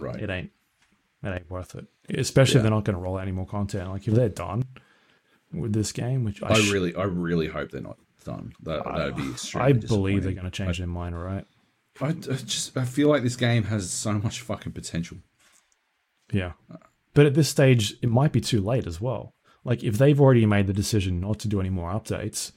Right. 0.01 0.21
it 0.21 0.29
ain't 0.31 0.51
it 1.23 1.29
ain't 1.29 1.49
worth 1.51 1.75
it. 1.77 1.87
Especially 2.11 2.55
Yeah. 2.55 2.59
if 2.59 2.63
they're 2.65 2.71
not 2.73 2.85
going 2.85 2.97
to 2.97 3.01
roll 3.03 3.17
out 3.17 3.23
any 3.23 3.33
more 3.33 3.47
content. 3.47 3.89
Like 3.91 4.07
if 4.09 4.15
they're 4.15 4.29
done 4.29 4.65
with 5.53 5.73
this 5.73 5.93
game, 5.93 6.25
which 6.25 6.43
I, 6.43 6.49
I 6.49 6.61
sh- 6.61 6.71
really, 6.73 6.95
I 6.97 7.05
really 7.05 7.47
hope 7.47 7.71
they're 7.71 7.81
not 7.81 7.99
done. 8.25 8.53
That 8.65 8.85
that'd 8.85 9.17
be 9.17 9.31
extremely 9.31 9.69
I 9.69 9.73
believe 9.75 10.25
they're 10.25 10.33
going 10.33 10.45
to 10.45 10.51
change 10.51 10.79
their 10.79 10.87
mind, 10.89 11.17
right? 11.19 11.47
I, 12.01 12.09
I 12.09 12.13
just 12.13 12.77
I 12.77 12.85
feel 12.85 13.09
like 13.09 13.23
this 13.23 13.37
game 13.37 13.63
has 13.65 13.89
so 13.91 14.13
much 14.15 14.41
fucking 14.41 14.73
potential. 14.73 15.19
Yeah. 16.33 16.53
But 17.15 17.27
at 17.27 17.35
this 17.35 17.49
stage, 17.49 17.95
it 18.03 18.09
might 18.11 18.33
be 18.33 18.41
too 18.41 18.61
late 18.61 18.87
as 18.87 19.01
well. 19.01 19.35
Like 19.65 19.83
if 19.83 19.97
they've 19.99 20.21
already 20.21 20.45
made 20.47 20.67
the 20.67 20.73
decision 20.73 21.21
not 21.21 21.39
to 21.41 21.49
do 21.49 21.61
any 21.61 21.71
more 21.71 21.91
updates, 21.93 22.53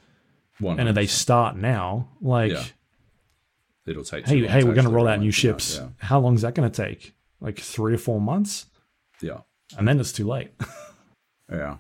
One 0.59 0.79
and 0.79 0.89
if 0.89 0.95
they 0.95 1.05
start 1.07 1.55
now, 1.55 2.09
like, 2.21 2.51
Yeah. 2.51 2.63
it'll 3.85 4.03
take. 4.03 4.25
hey, 4.27 4.45
hey, 4.47 4.63
we're 4.63 4.73
going 4.73 4.87
to 4.87 4.91
roll 4.91 5.07
out 5.07 5.19
new 5.19 5.31
ships. 5.31 5.77
Yeah. 5.77 5.89
How 5.99 6.19
long 6.19 6.35
is 6.35 6.41
that 6.41 6.55
going 6.55 6.69
to 6.69 6.83
take? 6.85 7.13
Like 7.39 7.59
three 7.59 7.93
or 7.93 7.97
four 7.99 8.19
months, 8.19 8.65
yeah, 9.21 9.41
and 9.77 9.87
then 9.87 9.99
it's 9.99 10.11
too 10.11 10.25
late. 10.27 10.51
yeah, 11.51 11.77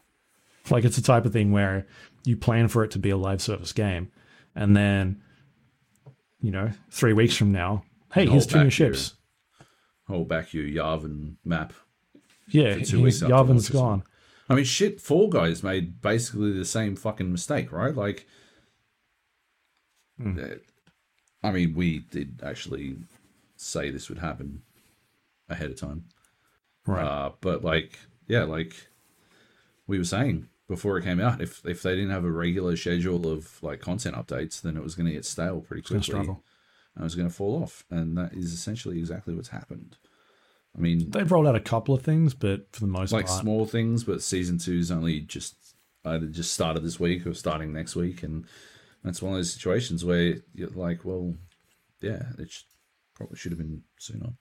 like 0.69 0.85
it's 0.85 0.95
the 0.97 1.01
type 1.01 1.25
of 1.25 1.33
thing 1.33 1.51
where 1.51 1.87
you 2.25 2.37
plan 2.37 2.67
for 2.67 2.83
it 2.83 2.91
to 2.91 2.99
be 2.99 3.09
a 3.09 3.17
live 3.17 3.41
service 3.41 3.73
game, 3.73 4.11
and 4.55 4.77
then, 4.77 5.19
you 6.39 6.51
know, 6.51 6.69
three 6.91 7.13
weeks 7.13 7.35
from 7.35 7.51
now, 7.51 7.83
hey, 8.13 8.27
here's 8.27 8.45
two 8.45 8.59
new 8.59 8.65
back 8.65 8.77
your- 8.77 8.93
ships. 8.93 9.15
Hold 10.07 10.29
back 10.29 10.53
your 10.53 10.63
Yavin 10.65 11.37
map. 11.43 11.73
Yeah, 12.49 12.75
for 12.75 12.85
two 12.85 13.03
weeks 13.03 13.21
launch 13.21 13.71
gone. 13.71 14.03
I 14.49 14.55
mean, 14.55 14.65
shit. 14.65 15.01
Fall 15.01 15.27
Guys 15.27 15.63
made 15.63 16.01
basically 16.01 16.53
the 16.53 16.65
same 16.65 16.95
fucking 16.95 17.31
mistake, 17.31 17.71
right? 17.71 17.95
Like, 17.95 18.25
uh, 20.23 20.55
I 21.43 21.51
mean, 21.51 21.73
we 21.75 21.99
did 21.99 22.41
actually 22.43 22.97
say 23.57 23.89
this 23.89 24.09
would 24.09 24.19
happen 24.19 24.61
ahead 25.49 25.71
of 25.71 25.79
time. 25.79 26.05
Right. 26.85 27.05
Uh, 27.05 27.31
but 27.41 27.63
like, 27.63 27.99
yeah, 28.27 28.43
like 28.43 28.73
we 29.85 29.97
were 29.97 30.05
saying 30.05 30.47
before 30.67 30.97
it 30.97 31.03
came 31.03 31.19
out, 31.19 31.41
if 31.41 31.65
if 31.65 31.81
they 31.81 31.95
didn't 31.95 32.11
have 32.11 32.25
a 32.25 32.31
regular 32.31 32.75
schedule 32.77 33.29
of 33.29 33.61
like 33.61 33.81
content 33.81 34.15
updates, 34.15 34.61
then 34.61 34.77
it 34.77 34.83
was 34.83 34.95
going 34.95 35.07
to 35.07 35.13
get 35.13 35.25
stale 35.25 35.61
pretty 35.61 35.81
quickly, 35.81 36.03
struggle. 36.03 36.43
and 36.95 37.01
it 37.01 37.05
was 37.05 37.15
going 37.15 37.27
to 37.27 37.33
fall 37.33 37.61
off. 37.61 37.85
And 37.89 38.17
that 38.17 38.33
is 38.33 38.53
essentially 38.53 38.99
exactly 38.99 39.33
what's 39.33 39.49
happened. 39.49 39.97
I 40.77 40.81
mean, 40.81 41.09
They've 41.09 41.31
rolled 41.31 41.47
out 41.47 41.55
a 41.55 41.59
couple 41.59 41.95
of 41.95 42.03
things, 42.03 42.33
but 42.33 42.71
for 42.71 42.81
the 42.81 42.87
most 42.87 43.11
part. 43.11 43.23
like 43.23 43.27
part, 43.27 43.41
small 43.41 43.65
things, 43.65 44.03
but 44.03 44.21
season 44.21 44.59
two's 44.59 44.91
only 44.91 45.21
just 45.21 45.55
either 46.05 46.27
just 46.27 46.53
started 46.53 46.83
this 46.83 46.99
week 46.99 47.25
or 47.25 47.33
starting 47.33 47.73
next 47.73 47.95
week, 47.95 48.23
and 48.23 48.45
that's 49.03 49.21
one 49.21 49.33
of 49.33 49.39
those 49.39 49.51
situations 49.51 50.05
where 50.05 50.35
you're 50.53 50.69
like, 50.69 51.03
well, 51.03 51.33
yeah, 52.01 52.23
it 52.37 52.53
probably 53.15 53.37
should 53.37 53.51
have 53.51 53.59
been 53.59 53.81
sooner. 53.97 54.33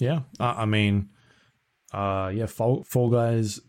Yeah, 0.00 0.20
uh, 0.38 0.54
I 0.56 0.66
mean, 0.66 1.10
uh, 1.92 2.30
yeah, 2.34 2.46
Fall, 2.46 2.84
Fall 2.84 3.10
Guys. 3.10 3.60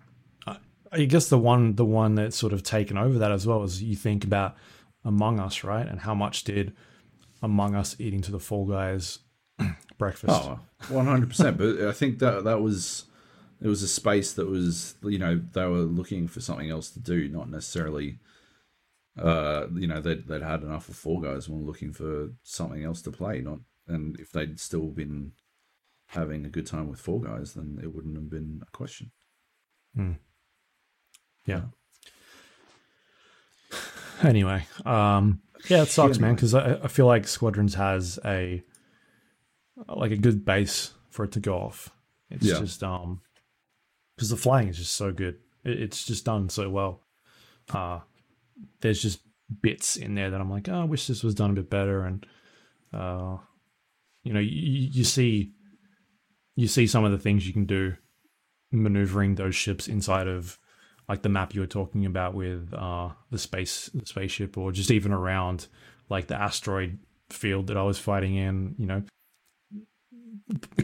I, 0.46 0.58
I 0.92 1.06
guess 1.06 1.30
the 1.30 1.38
one, 1.38 1.76
the 1.76 1.86
one 1.86 2.16
that's 2.16 2.36
sort 2.36 2.54
of 2.54 2.64
taken 2.64 2.98
over 2.98 3.18
that 3.20 3.32
as 3.32 3.48
well 3.48 3.64
is 3.64 3.82
you 3.82 3.96
think 3.96 4.24
about 4.24 4.56
Among 5.06 5.40
Us, 5.40 5.64
right? 5.64 5.88
And 5.88 6.02
how 6.02 6.14
much 6.14 6.44
did 6.44 6.74
Among 7.42 7.76
Us 7.76 7.96
eating 8.00 8.22
to 8.22 8.32
the 8.32 8.40
Fall 8.40 8.66
Guys 8.66 9.20
breakfast? 10.02 10.34
Oh, 10.34 10.60
100%. 10.86 11.58
but 11.58 11.88
I 11.88 11.92
think 11.92 12.18
that 12.20 12.44
that 12.44 12.60
was 12.60 13.06
it 13.62 13.68
was 13.68 13.84
a 13.84 13.88
space 13.88 14.34
that 14.34 14.48
was 14.48 14.96
you 15.04 15.20
know 15.20 15.40
they 15.54 15.68
were 15.68 15.86
looking 16.00 16.28
for 16.28 16.42
something 16.42 16.72
else 16.72 16.90
to 16.92 17.00
do, 17.00 17.30
not 17.30 17.50
necessarily 17.50 18.18
uh 19.22 19.68
you 19.76 19.88
know 19.88 20.00
they'd, 20.02 20.26
they'd 20.28 20.42
had 20.42 20.64
enough 20.64 20.90
of 20.90 20.96
Fall 20.96 21.20
Guys 21.20 21.48
and 21.48 21.60
were 21.60 21.68
looking 21.68 21.94
for 21.94 22.32
something 22.42 22.84
else 22.84 23.04
to 23.04 23.12
play. 23.12 23.42
Not 23.42 23.60
and 23.88 24.20
if 24.20 24.32
they'd 24.32 24.60
still 24.60 24.88
been 24.88 25.34
having 26.08 26.46
a 26.46 26.50
good 26.50 26.66
time 26.66 26.90
with 26.90 27.00
Fall 27.00 27.20
Guys, 27.20 27.54
then 27.54 27.80
it 27.84 27.94
wouldn't 27.94 28.16
have 28.16 28.30
been 28.30 28.64
a 28.68 28.72
question. 28.72 29.12
yeah. 31.46 31.62
Anyway, 34.24 34.64
um, 34.86 35.42
yeah, 35.68 35.82
it 35.82 35.88
sucks, 35.88 36.20
man, 36.20 36.36
because 36.36 36.54
I, 36.54 36.76
I 36.84 36.88
feel 36.88 37.08
like 37.08 37.28
Squadrons 37.28 37.74
has 37.74 38.20
a 38.24 38.62
like 39.88 40.12
a 40.12 40.18
good 40.18 40.46
base 40.46 40.94
for 41.10 41.26
it 41.26 41.32
to 41.34 41.40
go 41.40 41.56
off. 41.56 41.90
It's 42.30 42.46
Yeah. 42.46 42.60
just 42.60 42.84
um, 42.84 43.22
because 44.16 44.30
the 44.30 44.38
flying 44.38 44.68
is 44.70 44.78
just 44.78 44.94
so 44.94 45.12
good. 45.12 45.38
It, 45.64 45.80
it's 45.82 46.06
just 46.06 46.26
done 46.26 46.50
so 46.50 46.70
well. 46.70 47.02
Uh, 47.74 48.00
there's 48.82 49.02
just 49.02 49.20
bits 49.62 49.98
in 49.98 50.16
there 50.16 50.30
that 50.30 50.40
I'm 50.42 50.50
like, 50.50 50.70
oh, 50.70 50.82
I 50.82 50.86
wish 50.86 51.08
this 51.08 51.24
was 51.24 51.36
done 51.36 51.52
a 51.52 51.54
bit 51.54 51.70
better, 51.70 52.06
and 52.06 52.26
uh, 52.94 53.38
you 54.24 54.34
know, 54.34 54.40
you, 54.40 54.90
you 54.92 55.04
see, 55.04 55.54
you 56.56 56.68
see 56.68 56.88
some 56.88 57.04
of 57.04 57.12
the 57.12 57.18
things 57.18 57.48
you 57.48 57.54
can 57.54 57.66
do, 57.66 57.96
maneuvering 58.72 59.36
those 59.36 59.56
ships 59.56 59.88
inside 59.88 60.28
of 60.28 60.58
like 61.10 61.24
the 61.24 61.30
map 61.30 61.54
you 61.54 61.62
were 61.62 61.68
talking 61.68 62.06
about 62.06 62.34
with 62.34 62.74
uh, 62.74 63.10
the 63.32 63.38
space 63.38 63.90
the 63.94 64.06
spaceship, 64.06 64.58
or 64.58 64.72
just 64.72 64.92
even 64.92 65.12
around 65.12 65.68
like 66.10 66.28
the 66.28 66.36
asteroid 66.40 67.00
field 67.30 67.68
that 67.68 67.78
I 67.78 67.84
was 67.84 67.98
fighting 68.00 68.36
in. 68.36 68.76
You 68.78 68.86
know, 68.86 69.04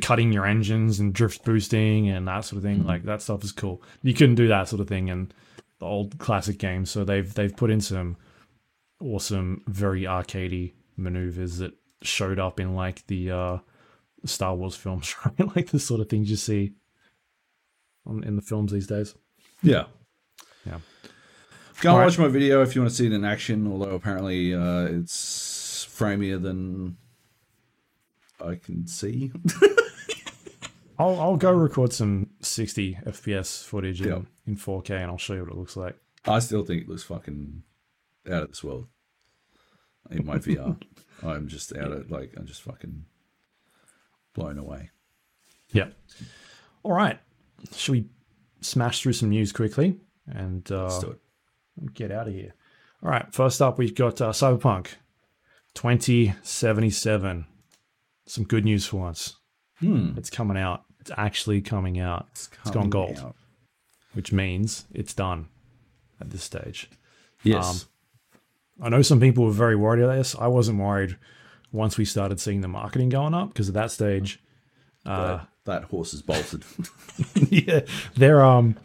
cutting 0.01 0.31
your 0.31 0.45
engines 0.45 0.99
and 0.99 1.13
drift 1.13 1.43
boosting 1.43 2.09
and 2.09 2.27
that 2.27 2.41
sort 2.41 2.57
of 2.57 2.63
thing. 2.63 2.85
Like 2.85 3.03
that 3.03 3.21
stuff 3.21 3.43
is 3.43 3.51
cool. 3.51 3.81
You 4.03 4.13
couldn't 4.13 4.35
do 4.35 4.47
that 4.47 4.67
sort 4.67 4.81
of 4.81 4.88
thing 4.88 5.07
in 5.09 5.31
the 5.79 5.85
old 5.85 6.17
classic 6.17 6.57
games, 6.57 6.89
so 6.89 7.03
they've 7.03 7.31
they've 7.34 7.55
put 7.55 7.69
in 7.69 7.81
some 7.81 8.17
awesome, 9.01 9.63
very 9.67 10.03
arcadey 10.03 10.73
maneuvers 10.95 11.57
that 11.57 11.73
showed 12.01 12.39
up 12.39 12.59
in 12.59 12.75
like 12.75 13.05
the 13.07 13.31
uh, 13.31 13.57
Star 14.25 14.55
Wars 14.55 14.75
films, 14.75 15.15
right? 15.25 15.55
like 15.55 15.69
the 15.69 15.79
sort 15.79 16.01
of 16.01 16.09
things 16.09 16.29
you 16.29 16.35
see 16.35 16.73
on, 18.05 18.23
in 18.23 18.35
the 18.35 18.41
films 18.41 18.71
these 18.71 18.88
days. 18.88 19.15
Yeah. 19.61 19.85
Yeah. 20.65 20.79
Go 21.81 21.89
and 21.89 21.95
Alright. 21.95 22.07
watch 22.07 22.19
my 22.19 22.27
video 22.27 22.63
if 22.63 22.75
you 22.75 22.81
want 22.81 22.91
to 22.91 22.95
see 22.95 23.05
it 23.05 23.13
in 23.13 23.23
action, 23.23 23.71
although 23.71 23.95
apparently 23.95 24.53
uh, 24.53 24.85
it's 24.85 25.85
framier 25.85 26.41
than 26.41 26.97
I 28.43 28.55
can 28.55 28.88
see. 28.88 29.31
I'll 30.99 31.19
I'll 31.19 31.38
go 31.38 31.51
record 31.51 31.93
some 31.93 32.31
60 32.41 32.99
FPS 33.05 33.64
footage 33.64 34.01
in, 34.01 34.07
Yeah. 34.07 34.19
in 34.47 34.55
4K 34.55 34.91
and 34.91 35.11
I'll 35.11 35.18
show 35.18 35.34
you 35.35 35.41
what 35.43 35.51
it 35.51 35.57
looks 35.57 35.77
like. 35.77 35.95
I 36.26 36.39
still 36.39 36.64
think 36.65 36.81
it 36.84 36.89
looks 36.89 37.03
fucking 37.03 37.64
out 38.30 38.43
of 38.43 38.49
this 38.49 38.64
world. 38.64 38.88
In 40.09 40.26
my 40.26 40.38
VR, 40.38 40.81
I'm 41.23 41.47
just 41.47 41.76
out 41.76 41.91
of 41.91 42.09
like 42.09 42.34
I'm 42.38 42.45
just 42.47 42.61
fucking 42.64 43.05
blown 44.34 44.57
away. 44.57 44.89
Yeah. 45.72 45.89
All 46.84 46.93
right. 46.93 47.19
Should 47.76 47.91
we 47.91 48.05
smash 48.61 49.01
through 49.01 49.14
some 49.14 49.30
news 49.30 49.51
quickly 49.51 49.97
and 50.27 50.69
uh, 50.72 50.84
Let's 50.85 50.99
do 50.99 51.11
it. 51.11 51.93
get 51.93 52.11
out 52.11 52.27
of 52.27 52.34
here? 52.34 52.53
All 53.03 53.09
right. 53.09 53.31
First 53.34 53.61
up, 53.61 53.77
we've 53.77 53.93
got 53.95 54.19
uh, 54.22 54.30
Cyberpunk 54.31 54.88
2077. 55.76 57.45
Some 58.27 58.43
good 58.43 58.65
news 58.65 58.85
for 58.85 58.97
once. 58.97 59.35
Hmm. 59.79 60.11
It's 60.17 60.29
coming 60.29 60.57
out. 60.57 60.83
It's 60.99 61.11
actually 61.17 61.61
coming 61.61 61.99
out, 61.99 62.27
It's, 62.31 62.49
it's 62.61 62.71
gone 62.71 62.89
gold. 62.89 63.17
out. 63.19 63.35
which 64.13 64.31
means 64.31 64.85
it's 64.93 65.13
done 65.13 65.47
at 66.19 66.29
this 66.31 66.43
stage. 66.43 66.89
Yes. 67.43 67.85
I 68.81 68.89
know 68.89 69.01
some 69.01 69.19
people 69.19 69.45
were 69.45 69.51
very 69.51 69.75
worried 69.75 70.03
about 70.03 70.15
this. 70.15 70.35
I 70.37 70.47
wasn't 70.47 70.79
worried 70.79 71.17
once 71.71 71.97
we 71.97 72.05
started 72.05 72.39
seeing 72.39 72.61
the 72.61 72.67
marketing 72.67 73.09
going 73.09 73.33
up 73.33 73.49
because 73.49 73.69
at 73.69 73.75
that 73.75 73.91
stage, 73.91 74.39
uh, 75.05 75.37
that, 75.37 75.47
that 75.65 75.83
horse 75.85 76.13
is 76.13 76.21
bolted. 76.21 76.63
yeah, 77.49 77.81
they're 78.15 78.43
um 78.43 78.75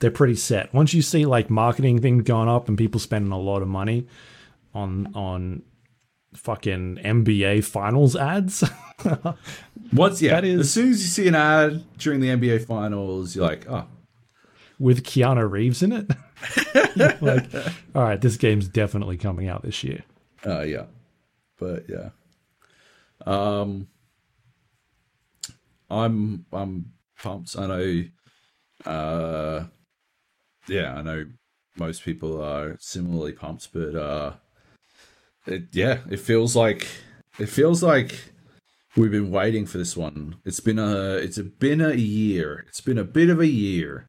they're 0.00 0.10
pretty 0.10 0.34
set. 0.36 0.72
Once 0.72 0.94
you 0.94 1.02
see 1.02 1.26
like 1.26 1.50
marketing 1.50 2.00
things 2.00 2.24
going 2.24 2.48
up 2.48 2.68
and 2.68 2.76
people 2.78 2.98
spending 3.00 3.32
a 3.32 3.38
lot 3.38 3.62
of 3.62 3.68
money 3.68 4.06
on 4.74 5.12
on 5.14 5.62
fucking 6.34 6.98
NBA 7.04 7.64
finals 7.64 8.16
ads, 8.16 8.64
Once, 9.92 10.22
yeah, 10.22 10.32
That 10.32 10.44
is- 10.44 10.60
as 10.60 10.72
soon 10.72 10.90
as 10.90 11.02
you 11.02 11.08
see 11.08 11.28
an 11.28 11.34
ad 11.34 11.84
during 11.98 12.20
the 12.20 12.28
NBA 12.28 12.66
finals, 12.66 13.34
you're 13.36 13.46
like, 13.46 13.68
oh, 13.68 13.86
with 14.78 15.04
Keanu 15.04 15.48
Reeves 15.50 15.82
in 15.82 15.92
it. 15.92 16.10
like, 17.22 17.54
all 17.94 18.02
right, 18.02 18.20
this 18.20 18.36
game's 18.36 18.68
definitely 18.68 19.16
coming 19.16 19.48
out 19.48 19.62
this 19.62 19.84
year. 19.84 20.02
Uh, 20.44 20.62
yeah, 20.62 20.86
but 21.58 21.84
yeah, 21.88 22.10
um, 23.26 23.86
I'm 25.90 26.46
I'm 26.52 26.92
pumped. 27.22 27.56
I 27.56 27.66
know, 27.66 28.04
uh, 28.90 29.64
yeah, 30.68 30.94
I 30.94 31.02
know 31.02 31.26
most 31.76 32.02
people 32.04 32.42
are 32.42 32.76
similarly 32.80 33.32
pumped, 33.32 33.72
but 33.72 33.94
uh, 33.94 34.32
it 35.46 35.64
yeah, 35.72 36.00
it 36.10 36.20
feels 36.20 36.54
like 36.56 36.86
it 37.38 37.46
feels 37.46 37.82
like 37.82 38.32
we've 38.96 39.10
been 39.10 39.30
waiting 39.30 39.66
for 39.66 39.78
this 39.78 39.96
one. 39.96 40.36
It's 40.44 40.60
been 40.60 40.78
a 40.78 41.14
it's 41.16 41.38
been 41.38 41.80
a 41.80 41.94
year. 41.94 42.64
It's 42.68 42.80
been 42.80 42.98
a 42.98 43.04
bit 43.04 43.30
of 43.30 43.40
a 43.40 43.46
year, 43.46 44.06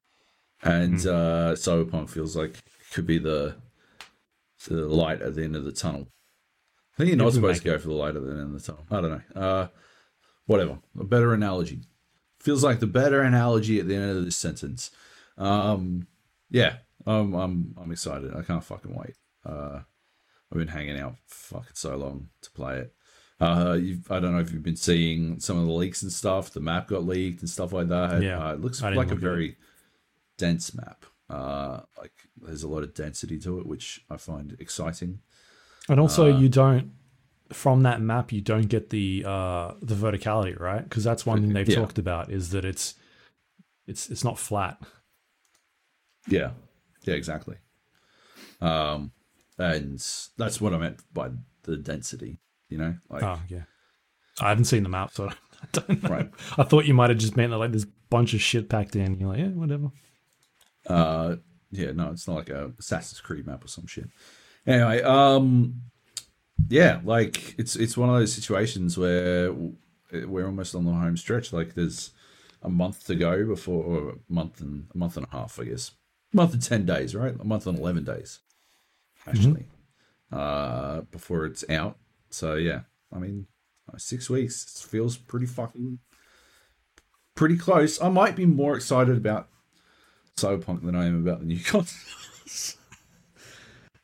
and 0.61 0.99
uh, 1.05 1.53
Cyberpunk 1.53 2.09
feels 2.09 2.35
like 2.35 2.51
it 2.51 2.93
could 2.93 3.07
be 3.07 3.17
the 3.17 3.55
the 4.67 4.87
light 4.87 5.21
at 5.21 5.35
the 5.35 5.43
end 5.43 5.55
of 5.55 5.65
the 5.65 5.71
tunnel. 5.71 6.07
I 6.93 6.97
think 6.97 7.09
you're 7.09 7.17
not 7.17 7.33
supposed 7.33 7.63
to 7.63 7.69
go 7.69 7.77
for 7.79 7.87
the 7.87 7.93
light 7.95 8.15
at 8.15 8.23
the 8.23 8.31
end 8.31 8.41
of 8.41 8.53
the 8.53 8.59
tunnel. 8.59 8.85
I 8.91 9.01
don't 9.01 9.11
know. 9.11 9.41
Uh, 9.41 9.67
whatever. 10.45 10.79
A 10.99 11.03
better 11.03 11.33
analogy. 11.33 11.81
Feels 12.39 12.63
like 12.63 12.79
the 12.79 12.87
better 12.87 13.21
analogy 13.21 13.79
at 13.79 13.87
the 13.87 13.95
end 13.95 14.17
of 14.17 14.25
this 14.25 14.35
sentence. 14.35 14.91
Um, 15.37 16.07
yeah, 16.51 16.77
I'm, 17.05 17.33
I'm, 17.33 17.75
I'm 17.81 17.91
excited. 17.91 18.35
I 18.35 18.43
can't 18.43 18.63
fucking 18.63 18.93
wait. 18.93 19.15
Uh, 19.43 19.79
I've 20.53 20.59
been 20.59 20.67
hanging 20.67 20.99
out 20.99 21.15
fucking 21.25 21.71
so 21.73 21.95
long 21.97 22.29
to 22.43 22.51
play 22.51 22.77
it. 22.77 22.93
Uh, 23.39 23.73
you've, 23.81 24.09
I 24.11 24.19
don't 24.19 24.33
know 24.33 24.39
if 24.39 24.51
you've 24.53 24.61
been 24.61 24.75
seeing 24.75 25.39
some 25.39 25.57
of 25.57 25.65
the 25.65 25.73
leaks 25.73 26.03
and 26.03 26.11
stuff. 26.11 26.51
The 26.51 26.59
map 26.59 26.87
got 26.87 27.03
leaked 27.07 27.39
and 27.41 27.49
stuff 27.49 27.73
like 27.73 27.87
that. 27.89 28.21
Yeah, 28.21 28.37
uh, 28.49 28.53
it 28.53 28.61
looks 28.61 28.83
like 28.83 28.95
a 28.95 28.99
at 28.99 29.11
it. 29.11 29.15
very 29.17 29.57
dense 30.37 30.75
map. 30.75 31.05
Uh, 31.27 31.81
like 31.97 32.11
there's 32.39 32.61
a 32.61 32.67
lot 32.67 32.83
of 32.83 32.93
density 32.93 33.39
to 33.39 33.57
it, 33.59 33.65
which 33.65 34.05
I 34.11 34.17
find 34.17 34.55
exciting. 34.59 35.19
And 35.89 35.99
also, 35.99 36.31
Uh, 36.31 36.37
you 36.39 36.49
don't 36.49 36.91
from 37.51 37.81
that 37.83 38.01
map 38.01 38.31
you 38.31 38.41
don't 38.41 38.67
get 38.67 38.89
the 38.91 39.23
uh 39.25 39.73
the 39.81 39.95
verticality, 39.95 40.57
right? 40.59 40.83
Because 40.83 41.03
that's 41.03 41.25
one 41.25 41.41
thing 41.41 41.53
they've 41.53 41.67
Yeah. 41.67 41.75
talked 41.77 41.97
about 41.97 42.31
is 42.31 42.51
that 42.51 42.63
it's 42.63 42.93
it's 43.87 44.07
it's 44.11 44.23
not 44.23 44.37
flat. 44.37 44.79
Yeah, 46.27 46.51
yeah, 47.01 47.15
exactly. 47.15 47.57
Um, 48.61 49.11
and 49.57 50.03
that's 50.37 50.59
what 50.61 50.73
I 50.73 50.77
meant 50.77 51.01
by 51.13 51.29
the 51.63 51.77
density. 51.77 52.39
You 52.69 52.77
know, 52.77 52.95
like 53.09 53.23
Oh 53.23 53.39
yeah, 53.47 53.63
I 54.41 54.49
haven't 54.49 54.65
seen 54.65 54.83
the 54.83 54.89
map, 54.89 55.11
so 55.13 55.29
I 55.61 55.65
don't 55.71 56.03
know. 56.03 56.09
Right. 56.09 56.29
I 56.57 56.63
thought 56.63 56.85
you 56.85 56.93
might 56.93 57.09
have 57.09 57.19
just 57.19 57.37
meant 57.37 57.51
that 57.51 57.57
like 57.57 57.71
this 57.71 57.85
bunch 58.09 58.33
of 58.33 58.41
shit 58.41 58.69
packed 58.69 58.95
in. 58.95 59.19
You're 59.19 59.29
like, 59.29 59.39
yeah, 59.39 59.47
whatever. 59.47 59.91
uh, 60.87 61.35
yeah, 61.71 61.91
no, 61.91 62.11
it's 62.11 62.27
not 62.27 62.35
like 62.35 62.49
a 62.49 62.71
Assassin's 62.79 63.19
Creed 63.21 63.47
map 63.47 63.63
or 63.65 63.67
some 63.67 63.87
shit. 63.87 64.07
Anyway, 64.67 65.01
um, 65.01 65.81
yeah, 66.69 66.99
like 67.03 67.57
it's 67.57 67.75
it's 67.75 67.97
one 67.97 68.09
of 68.09 68.15
those 68.15 68.33
situations 68.33 68.97
where 68.97 69.53
we're 70.11 70.45
almost 70.45 70.75
on 70.75 70.85
the 70.85 70.91
home 70.91 71.17
stretch. 71.17 71.51
Like 71.51 71.73
there's 71.73 72.11
a 72.61 72.69
month 72.69 73.05
to 73.07 73.15
go 73.15 73.45
before, 73.45 73.83
or 73.83 74.09
a 74.11 74.13
month 74.29 74.61
and 74.61 74.85
a 74.93 74.97
month 74.97 75.17
and 75.17 75.25
a 75.25 75.35
half, 75.35 75.59
I 75.59 75.65
guess, 75.65 75.91
month 76.31 76.53
and 76.53 76.61
ten 76.61 76.85
days, 76.85 77.15
right? 77.15 77.35
A 77.39 77.43
month 77.43 77.65
and 77.67 77.77
eleven 77.79 78.03
days, 78.03 78.39
actually, 79.27 79.67
uh, 80.31 81.01
before 81.11 81.45
it's 81.45 81.63
out. 81.69 81.97
So 82.29 82.55
yeah, 82.55 82.81
I 83.11 83.19
mean, 83.19 83.47
six 83.97 84.29
weeks 84.29 84.81
feels 84.81 85.17
pretty 85.17 85.45
fucking 85.45 85.99
pretty 87.35 87.57
close. 87.57 88.01
I 88.01 88.09
might 88.09 88.35
be 88.35 88.45
more 88.45 88.75
excited 88.75 89.17
about 89.17 89.49
Cyberpunk 90.37 90.83
than 90.83 90.95
I 90.95 91.05
am 91.05 91.21
about 91.25 91.39
the 91.39 91.45
new 91.45 91.59
consoles. 91.63 92.77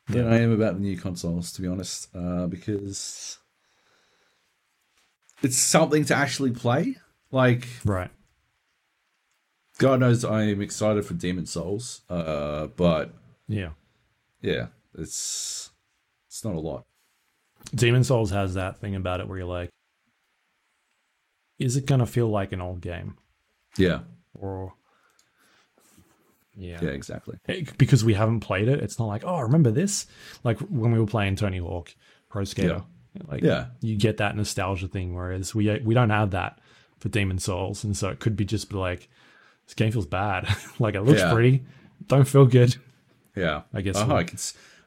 than 0.08 0.26
I 0.26 0.40
am 0.40 0.52
about 0.52 0.74
the 0.74 0.80
new 0.80 0.96
consoles, 0.96 1.52
to 1.52 1.62
be 1.62 1.68
honest, 1.68 2.08
uh, 2.14 2.46
because 2.46 3.38
it's 5.42 5.56
something 5.56 6.04
to 6.06 6.14
actually 6.16 6.50
play. 6.50 6.96
Like, 7.30 7.68
Right. 7.84 8.10
God 9.78 10.00
knows 10.00 10.24
I 10.24 10.42
am 10.42 10.60
excited 10.60 11.06
for 11.06 11.14
Demon 11.14 11.46
Souls, 11.46 12.02
uh, 12.10 12.66
but 12.68 13.14
Yeah. 13.48 13.70
yeah, 14.42 14.66
it's 14.96 15.70
it's 16.28 16.44
not 16.44 16.54
a 16.54 16.60
lot. 16.60 16.84
Demon 17.74 18.04
Souls 18.04 18.30
has 18.30 18.54
that 18.54 18.78
thing 18.78 18.94
about 18.94 19.20
it 19.20 19.28
where 19.28 19.38
you're 19.38 19.46
like, 19.46 19.70
is 21.58 21.76
it 21.76 21.86
gonna 21.86 22.06
feel 22.06 22.28
like 22.28 22.52
an 22.52 22.60
old 22.60 22.80
game 22.80 23.16
Yeah, 23.76 24.00
or? 24.34 24.72
Yeah. 26.56 26.78
yeah, 26.82 26.90
exactly. 26.90 27.38
It- 27.46 27.76
because 27.78 28.04
we 28.04 28.14
haven't 28.14 28.40
played 28.40 28.68
it, 28.68 28.80
it's 28.80 28.98
not 28.98 29.06
like, 29.06 29.22
oh, 29.24 29.40
remember 29.40 29.70
this? 29.70 30.06
Like 30.44 30.58
when 30.60 30.92
we 30.92 30.98
were 30.98 31.06
playing 31.06 31.36
Tony 31.36 31.58
Hawk 31.58 31.94
Pro 32.28 32.44
Skater. 32.44 32.82
Like 33.26 33.42
Yeah. 33.42 33.66
you 33.80 33.96
get 33.96 34.18
that 34.18 34.36
nostalgia 34.36 34.86
thing, 34.88 35.14
whereas 35.14 35.54
we 35.54 35.68
eh, 35.68 35.78
we 35.82 35.94
don't 35.94 36.10
have 36.10 36.30
that 36.30 36.60
for 36.98 37.08
Demon 37.08 37.38
Souls, 37.38 37.82
and 37.82 37.96
so 37.96 38.08
it 38.08 38.20
could 38.20 38.36
be 38.36 38.44
just 38.44 38.72
like, 38.72 39.08
this 39.66 39.74
game 39.74 39.90
feels 39.90 40.06
bad. 40.06 40.48
like 40.78 40.94
it 40.94 41.02
looks 41.02 41.20
Yeah. 41.20 41.32
pretty, 41.32 41.64
don't 42.06 42.26
feel 42.28 42.46
good. 42.46 42.76
Yeah, 43.34 43.62
I 43.74 43.80
guess 43.80 43.96
Oh, 43.96 44.06
we- 44.06 44.14
I 44.14 44.24
can 44.24 44.38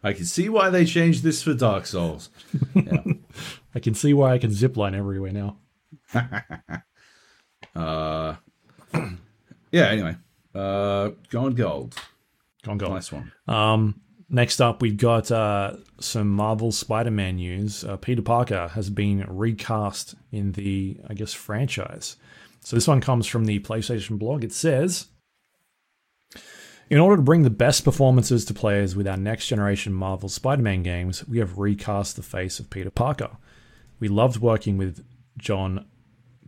I 0.04 0.14
can 0.14 0.26
see 0.26 0.50
why 0.50 0.70
they 0.70 0.86
changed 0.86 1.24
this 1.24 1.42
for 1.42 1.54
Dark 1.54 1.86
Souls. 1.86 2.30
Yeah. 2.74 3.04
I 3.76 3.80
can 3.80 3.94
see 3.94 4.14
why 4.14 4.34
I 4.34 4.38
can 4.38 4.52
zipline 4.52 4.96
everywhere 4.96 5.32
now. 5.32 5.58
uh, 7.76 8.36
yeah. 9.72 9.88
Anyway, 9.88 10.16
uh, 10.54 11.12
Gone 11.30 11.56
Gold, 11.56 11.96
Gone 12.64 12.78
gold. 12.78 12.94
nice 12.94 13.12
one. 13.12 13.32
Um, 13.48 14.02
next 14.30 14.62
up, 14.62 14.82
we've 14.82 14.98
got 14.98 15.32
uh, 15.32 15.78
some 16.00 16.30
Marvel 16.30 16.72
Spider-Man 16.72 17.38
news. 17.38 17.84
Uh, 17.84 17.98
Peter 17.98 18.22
Parker 18.22 18.68
has 18.70 18.90
been 18.90 19.26
recast 19.28 20.16
in 20.32 20.52
the, 20.52 21.00
I 21.08 21.14
guess, 21.14 21.34
franchise. 21.34 22.18
So 22.62 22.76
this 22.76 22.88
one 22.88 23.02
comes 23.02 23.26
from 23.26 23.46
the 23.46 23.60
PlayStation 23.60 24.20
blog. 24.20 24.44
It 24.44 24.54
says, 24.54 25.08
in 26.94 27.00
order 27.00 27.16
to 27.16 27.24
bring 27.24 27.42
the 27.42 27.50
best 27.50 27.84
performances 27.84 28.46
to 28.46 28.54
players 28.54 28.96
with 28.96 29.08
our 29.08 29.18
next 29.18 29.48
generation 29.48 29.92
Marvel 29.92 30.30
Spider-Man 30.30 30.84
games, 30.84 31.28
we 31.28 31.40
have 31.40 31.58
recast 31.58 32.16
the 32.16 32.22
face 32.22 32.60
of 32.60 32.70
Peter 32.70 32.92
Parker. 32.92 33.32
We 34.00 34.08
loved 34.08 34.38
working 34.38 34.78
with 34.78 35.04
John 35.36 35.88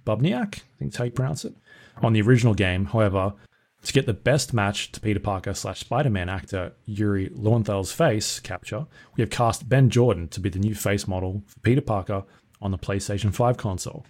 Bubniak, 0.06 0.59
I 0.59 0.77
think 0.77 0.91
that's 0.91 0.98
how 0.98 1.06
you 1.06 1.09
pronounce 1.09 1.45
it, 1.45 1.56
on 2.03 2.14
the 2.14 2.22
original 2.22 2.53
game. 2.53 2.85
However, 2.85 3.33
to 3.82 3.91
get 3.91 4.06
the 4.06 4.14
best 4.14 4.53
match 4.53 4.91
to 4.91 4.99
Peter 4.99 5.19
Parker 5.19 5.56
slash 5.56 5.80
Spider 5.80 6.11
Man 6.11 6.30
actor 6.30 6.74
Yuri 6.85 7.30
Lowenthal's 7.30 7.91
face 7.91 8.40
capture, 8.40 8.85
we 9.17 9.24
have 9.24 9.32
cast 9.32 9.67
Ben 9.67 9.90
Jordan 9.90 10.27
to 10.27 10.40
be 10.40 10.49
the 10.49 10.59
new 10.59 10.75
face 10.75 11.07
model 11.07 11.41
for 11.48 11.59
Peter 11.61 11.82
Parker 11.82 12.24
on 12.61 12.69
the 12.69 12.77
PlayStation 12.77 13.33
5 13.33 13.57
console. 13.57 14.06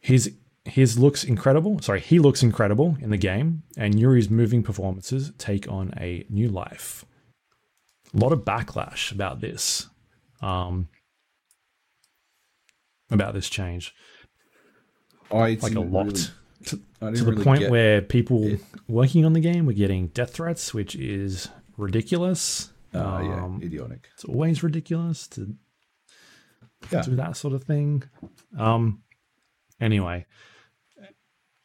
His 0.00 0.34
his 0.64 0.98
looks 0.98 1.24
incredible. 1.24 1.80
Sorry, 1.80 2.00
he 2.00 2.18
looks 2.18 2.42
incredible 2.42 2.96
in 3.00 3.10
the 3.10 3.16
game, 3.16 3.62
and 3.76 3.98
Yuri's 3.98 4.30
moving 4.30 4.62
performances 4.62 5.32
take 5.38 5.68
on 5.68 5.92
a 5.98 6.24
new 6.30 6.48
life. 6.48 7.04
A 8.14 8.18
lot 8.18 8.32
of 8.32 8.40
backlash 8.44 9.10
about 9.10 9.40
this, 9.40 9.88
um, 10.40 10.88
about 13.10 13.34
this 13.34 13.48
change, 13.48 13.94
I 15.30 15.58
like 15.60 15.74
a 15.74 15.80
lot 15.80 16.14
to, 16.66 16.76
to 16.76 16.82
the 17.00 17.10
really 17.24 17.42
point 17.44 17.70
where 17.70 18.00
people 18.02 18.56
working 18.88 19.24
on 19.24 19.32
the 19.32 19.40
game 19.40 19.66
were 19.66 19.72
getting 19.72 20.08
death 20.08 20.34
threats, 20.34 20.72
which 20.74 20.94
is 20.94 21.48
ridiculous. 21.76 22.70
Uh, 22.94 23.20
yeah, 23.24 23.44
Um, 23.44 23.60
idiotic. 23.62 24.08
it's 24.14 24.24
always 24.24 24.62
ridiculous 24.62 25.26
to 25.28 25.56
Yeah. 26.90 27.02
do 27.02 27.16
that 27.16 27.36
sort 27.36 27.54
of 27.54 27.64
thing. 27.64 28.02
Um, 28.58 29.02
anyway, 29.80 30.26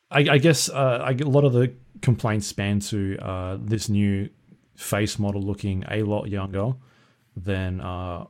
I, 0.10 0.20
I 0.20 0.38
guess 0.38 0.70
uh, 0.70 1.02
I 1.04 1.14
get 1.14 1.28
a 1.28 1.30
lot 1.30 1.44
of 1.44 1.54
the 1.54 1.74
complaints 2.02 2.48
span 2.48 2.80
to 2.80 3.18
uh, 3.18 3.58
this 3.60 3.90
new 3.90 4.30
face 4.76 5.20
model 5.20 5.42
looking 5.42 5.84
a 5.90 6.04
lot 6.04 6.28
younger 6.30 6.74
than 7.36 7.82
uh, 7.82 8.26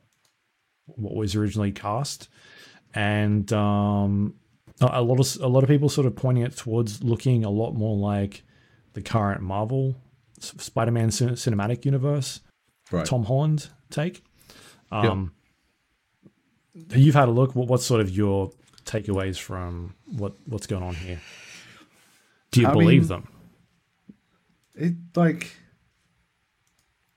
what 0.86 1.16
was 1.16 1.36
originally 1.36 1.72
cast, 1.72 2.30
and 2.94 3.52
um, 3.54 4.34
a 4.82 5.02
lot 5.02 5.20
of 5.20 5.42
a 5.42 5.48
lot 5.48 5.64
of 5.64 5.70
people 5.70 5.90
sort 5.90 6.08
of 6.08 6.16
pointing 6.16 6.44
it 6.44 6.56
towards 6.56 7.04
looking 7.04 7.46
a 7.46 7.50
lot 7.50 7.74
more 7.74 7.96
like 7.96 8.44
the 8.94 9.02
current 9.02 9.42
Marvel 9.42 9.96
Spider-Man 10.40 11.12
cin- 11.12 11.30
cinematic 11.30 11.86
universe. 11.86 12.42
Right. 12.92 13.06
Tom 13.06 13.26
Holland 13.26 13.70
take. 13.90 14.24
Um, 14.92 15.34
You've 16.96 17.16
had 17.16 17.28
a 17.28 17.32
look. 17.32 17.56
What, 17.56 17.68
what's 17.68 17.86
sort 17.86 18.02
of 18.02 18.10
your 18.10 18.52
takeaways 18.86 19.38
from 19.38 19.96
what 20.06 20.36
what's 20.46 20.68
going 20.68 20.84
on 20.84 20.96
here? 20.96 21.20
Do 22.52 22.62
you 22.62 22.68
I 22.68 22.72
believe 22.72 23.02
mean- 23.04 23.08
them? 23.10 23.28
It 24.76 24.94
like 25.16 25.56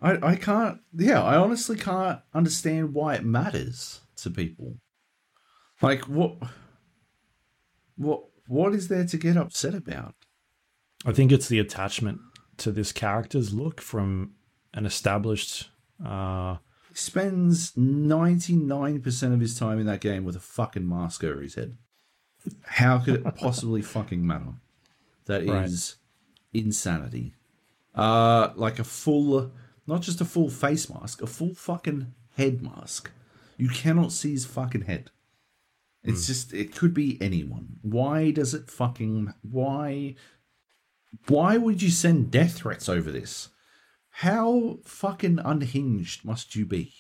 I 0.01 0.31
I 0.33 0.37
can't 0.37 0.81
yeah, 0.97 1.23
I 1.23 1.37
honestly 1.37 1.77
can't 1.77 2.21
understand 2.33 2.95
why 2.95 3.17
it 3.17 3.25
matters 3.25 4.01
to 4.17 4.31
people. 4.31 4.77
Like 5.83 6.03
what 6.09 6.37
what 7.97 8.25
what 8.47 8.75
is 8.75 8.89
there 8.89 9.05
to 9.07 9.17
get 9.19 9.37
upset 9.37 9.75
about? 9.75 10.15
I 11.05 11.13
think 11.13 11.33
it's 11.33 11.49
the 11.49 11.59
attachment 11.59 12.21
to 12.59 12.73
this 12.73 12.93
character's 12.93 13.53
look 13.55 13.81
from 13.81 14.33
an 14.75 14.87
established. 14.87 15.71
Uh, 16.05 16.57
He 16.89 16.95
spends 16.97 17.73
99% 17.73 19.33
of 19.35 19.41
his 19.41 19.59
time 19.59 19.79
in 19.79 19.87
that 19.87 20.01
game 20.01 20.25
with 20.25 20.37
a 20.37 20.41
fucking 20.41 20.87
mask 20.89 21.25
over 21.25 21.41
his 21.43 21.55
head. 21.55 21.77
How 22.65 22.99
could 22.99 23.15
it 23.27 23.37
possibly 23.37 23.83
fucking 23.83 24.27
matter? 24.27 24.55
That 25.31 25.43
is 25.43 25.97
Right. 26.53 26.61
insanity. 26.65 27.35
Uh 27.95 28.53
like 28.57 28.79
a 28.79 28.85
full 28.85 29.53
not 29.87 30.03
just 30.03 30.21
a 30.21 30.25
full 30.25 30.51
face 30.51 30.89
mask, 30.91 31.23
a 31.23 31.27
full 31.27 31.55
fucking 31.55 32.13
head 32.37 32.63
mask. 32.63 33.11
You 33.57 33.69
cannot 33.69 34.13
see 34.13 34.33
his 34.33 34.45
fucking 34.47 34.83
head. 34.83 35.11
It's 36.03 36.27
just 36.27 36.53
it 36.55 36.75
could 36.75 36.95
be 36.95 37.17
anyone. 37.21 37.79
Why 37.83 38.31
does 38.31 38.55
it 38.55 38.71
fucking 38.71 39.33
why 39.43 40.15
why 41.29 41.57
would 41.57 41.83
you 41.83 41.91
send 41.91 42.31
death 42.31 42.55
threats 42.55 42.89
over 42.89 43.11
this? 43.13 43.49
How 44.25 44.79
fucking 44.85 45.39
unhinged 45.45 46.25
must 46.25 46.57
you 46.57 46.65
be? 46.67 46.95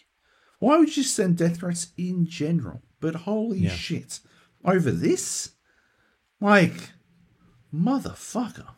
Why 0.59 0.79
would 0.79 0.97
you 0.97 1.03
send 1.03 1.39
death 1.39 1.59
threats 1.59 1.93
in 1.97 2.27
general? 2.27 2.83
But 3.01 3.15
holy 3.27 3.61
Yeah. 3.61 3.75
shit. 3.75 4.21
Over 4.65 4.91
this? 4.91 5.53
Like, 6.41 6.91
motherfucker. 7.75 8.69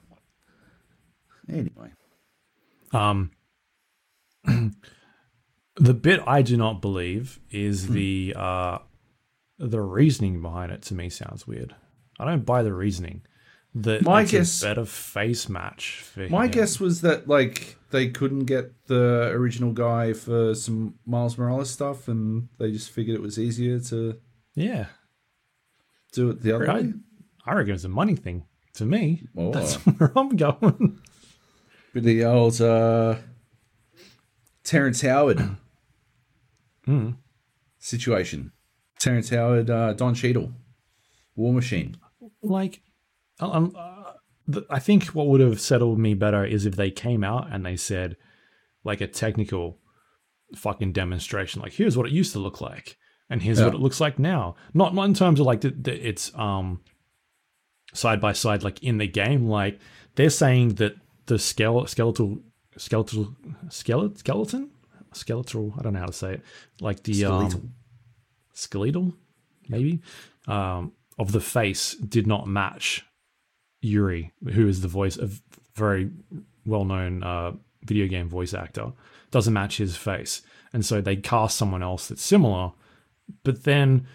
Anyway. 1.48 1.92
Um, 2.92 3.30
the 4.44 5.94
bit 5.94 6.20
I 6.26 6.42
do 6.42 6.56
not 6.56 6.80
believe 6.82 7.40
is 7.50 7.86
Hmm. 7.86 7.92
the 7.94 8.34
uh, 8.36 8.78
the 9.58 9.80
reasoning 9.80 10.42
behind 10.42 10.72
it. 10.72 10.82
To 10.82 10.94
me, 10.94 11.08
sounds 11.08 11.46
weird. 11.46 11.74
I 12.18 12.24
don't 12.24 12.44
buy 12.44 12.62
the 12.62 12.72
reasoning. 12.74 13.22
That 13.74 14.02
My 14.02 14.24
guess- 14.24 14.62
a 14.62 14.66
better 14.66 14.84
face 14.84 15.48
match. 15.48 16.02
For 16.02 16.28
My 16.28 16.44
him. 16.44 16.50
guess 16.50 16.78
was 16.78 17.00
that, 17.00 17.26
like, 17.26 17.78
they 17.90 18.08
couldn't 18.08 18.44
get 18.44 18.70
the 18.86 19.28
original 19.32 19.72
guy 19.72 20.12
for 20.12 20.54
some 20.54 20.96
Miles 21.06 21.38
Morales 21.38 21.70
stuff, 21.70 22.06
and 22.06 22.48
they 22.58 22.70
just 22.70 22.90
figured 22.90 23.14
it 23.16 23.22
was 23.22 23.38
easier 23.38 23.80
to 23.80 24.20
yeah, 24.54 24.88
do 26.12 26.28
it 26.28 26.42
the 26.42 26.54
other 26.54 26.70
I, 26.70 26.74
way. 26.74 26.92
I 27.46 27.54
reckon 27.54 27.72
it's 27.74 27.84
a 27.84 27.88
money 27.88 28.14
thing. 28.14 28.44
To 28.74 28.84
me, 28.86 29.22
Oh. 29.36 29.52
that's 29.52 29.74
where 29.86 30.12
I'm 30.16 30.36
going. 30.36 30.98
With 31.94 32.04
the 32.04 32.24
old 32.24 32.60
uh, 32.60 33.16
Terrence 34.64 35.02
Howard 35.02 35.56
Mm. 36.88 37.16
situation. 37.78 38.52
Terrence 38.98 39.28
Howard, 39.30 39.70
uh, 39.70 39.92
Don 39.92 40.14
Cheadle, 40.14 40.52
War 41.36 41.52
Machine. 41.52 41.96
like 42.42 42.80
um, 43.40 43.72
uh, 43.76 44.12
the, 44.46 44.64
i 44.70 44.78
think 44.78 45.04
what 45.06 45.26
would 45.28 45.40
have 45.40 45.60
settled 45.60 45.98
me 45.98 46.14
better 46.14 46.44
is 46.44 46.66
if 46.66 46.76
they 46.76 46.90
came 46.90 47.22
out 47.24 47.48
and 47.52 47.64
they 47.66 47.74
said 47.76 48.16
like 48.84 49.00
a 49.00 49.06
technical 49.06 49.78
fucking 50.56 50.92
demonstration 50.92 51.60
like 51.62 51.72
here's 51.72 51.96
what 51.96 52.06
it 52.06 52.12
used 52.12 52.32
to 52.32 52.38
look 52.38 52.60
like 52.60 52.96
and 53.30 53.42
here's 53.42 53.60
what 53.62 53.74
it 53.74 53.80
looks 53.80 54.00
like 54.00 54.18
now 54.18 54.54
not 54.74 54.94
not 54.94 55.04
in 55.04 55.14
terms 55.14 55.40
of 55.40 55.46
like 55.46 55.60
the, 55.62 55.70
the, 55.70 56.08
it's 56.08 56.32
um 56.36 56.80
side 57.92 58.20
by 58.20 58.32
side 58.32 58.62
like 58.62 58.82
in 58.82 58.98
the 58.98 59.06
game 59.06 59.48
like 59.48 59.78
they're 60.14 60.30
saying 60.30 60.74
that 60.74 60.94
the 61.26 61.34
skele- 61.34 61.88
skeletal 61.88 62.38
skeletal 62.76 63.34
skeleton 63.68 64.16
skeleton? 64.16 64.70
Skeletal 65.12 65.74
i 65.78 65.82
don't 65.82 65.92
know 65.92 66.00
how 66.00 66.06
to 66.06 66.12
say 66.12 66.34
it. 66.34 66.42
Like 66.80 67.02
the 67.02 67.14
Skeletal. 67.14 67.60
um 67.60 67.74
skeletal 68.54 69.14
maybe? 69.68 70.00
Um 70.46 70.92
of 71.18 71.32
the 71.32 71.40
face 71.40 71.94
did 71.94 72.26
not 72.26 72.48
match 72.48 73.04
Yuri, 73.82 74.32
who 74.52 74.66
is 74.68 74.80
the 74.80 74.88
voice 74.88 75.16
of 75.16 75.42
very 75.74 76.10
well-known 76.64 77.22
uh, 77.22 77.52
video 77.84 78.06
game 78.06 78.28
voice 78.28 78.54
actor, 78.54 78.92
doesn't 79.30 79.52
match 79.52 79.76
his 79.76 79.96
face, 79.96 80.42
and 80.72 80.84
so 80.86 81.00
they 81.00 81.16
cast 81.16 81.58
someone 81.58 81.82
else 81.82 82.08
that's 82.08 82.22
similar. 82.22 82.72
But 83.42 83.64
then, 83.64 84.06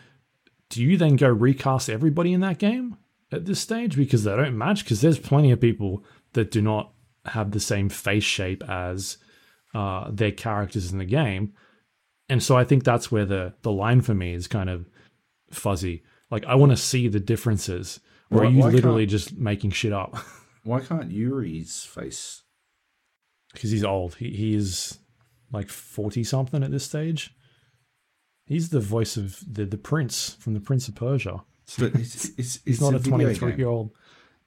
do 0.70 0.82
you 0.82 0.98
then 0.98 1.18
go 1.18 1.28
recast 1.30 1.90
everybody 1.90 2.34
in 2.34 2.40
that 2.42 2.60
game 2.60 2.98
at 3.32 3.46
this 3.46 3.60
stage 3.60 3.96
because 3.96 4.24
they 4.24 4.36
don't 4.36 4.58
match? 4.58 4.84
Because 4.84 5.02
there's 5.02 5.20
plenty 5.20 5.52
of 5.52 5.62
people 5.62 6.04
that 6.34 6.52
do 6.52 6.62
not 6.62 6.94
have 7.26 7.52
the 7.52 7.60
same 7.60 7.90
face 7.90 8.24
shape 8.24 8.64
as 8.70 9.18
uh, 9.74 10.10
their 10.12 10.32
characters 10.32 10.92
in 10.92 10.98
the 10.98 11.06
game, 11.06 11.54
and 12.30 12.42
so 12.42 12.58
I 12.58 12.64
think 12.64 12.84
that's 12.84 13.12
where 13.12 13.26
the 13.26 13.54
the 13.62 13.72
line 13.72 14.02
for 14.02 14.14
me 14.14 14.34
is 14.34 14.48
kind 14.48 14.70
of 14.70 14.90
fuzzy. 15.52 16.04
Like 16.32 16.46
I 16.46 16.56
want 16.56 16.72
to 16.72 16.78
see 16.78 17.08
the 17.08 17.20
differences, 17.20 18.00
or 18.32 18.40
Why- 18.40 18.46
are 18.46 18.52
you 18.52 18.64
literally 18.64 19.06
just 19.06 19.38
making 19.38 19.72
shit 19.72 19.94
up? 19.94 20.16
Why 20.64 20.82
can't 20.82 21.12
Yuri's 21.12 21.84
face? 21.86 22.44
Because 23.54 23.72
he's 23.72 23.84
old. 23.84 24.16
He 24.16 24.32
he 24.32 24.54
is 24.56 25.00
like 25.52 25.70
forty 25.70 26.24
something 26.24 26.64
at 26.64 26.72
this 26.72 26.84
stage. 26.84 27.32
He's 28.46 28.70
the 28.70 28.80
voice 28.80 29.18
of 29.18 29.40
the 29.50 29.66
the 29.66 29.78
prince 29.78 30.38
from 30.40 30.54
the 30.54 30.60
Prince 30.60 30.88
of 30.88 30.96
Persia. 30.96 31.44
But 31.78 31.96
it's, 31.96 32.26
it's, 32.26 32.36
it's 32.38 32.60
He's 32.66 32.82
not 32.82 32.94
a 32.96 33.00
twenty 33.00 33.34
three 33.34 33.56
year 33.56 33.68
old. 33.68 33.92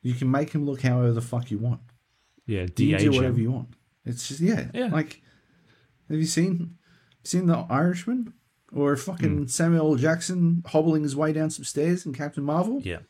You 0.02 0.14
can 0.14 0.30
make 0.30 0.50
him 0.52 0.64
look 0.64 0.80
however 0.82 1.12
the 1.12 1.20
fuck 1.20 1.50
you 1.50 1.58
want. 1.58 1.80
Yeah, 2.46 2.62
You 2.76 2.96
do 2.98 3.10
whatever 3.12 3.38
you 3.38 3.50
want. 3.52 3.68
It's 4.04 4.26
just 4.28 4.40
yeah, 4.40 4.68
Yeah. 4.72 4.86
Like, 4.86 5.20
have 6.08 6.18
you 6.18 6.24
seen 6.26 6.78
seen 7.22 7.46
the 7.46 7.66
Irishman 7.68 8.32
or 8.72 8.96
fucking 8.96 9.48
Samuel 9.48 9.96
Jackson 9.96 10.62
hobbling 10.66 11.02
his 11.02 11.14
way 11.14 11.32
down 11.32 11.50
some 11.50 11.64
stairs 11.64 12.06
in 12.06 12.12
Captain 12.14 12.42
Marvel? 12.42 12.80
Yeah, 12.82 13.00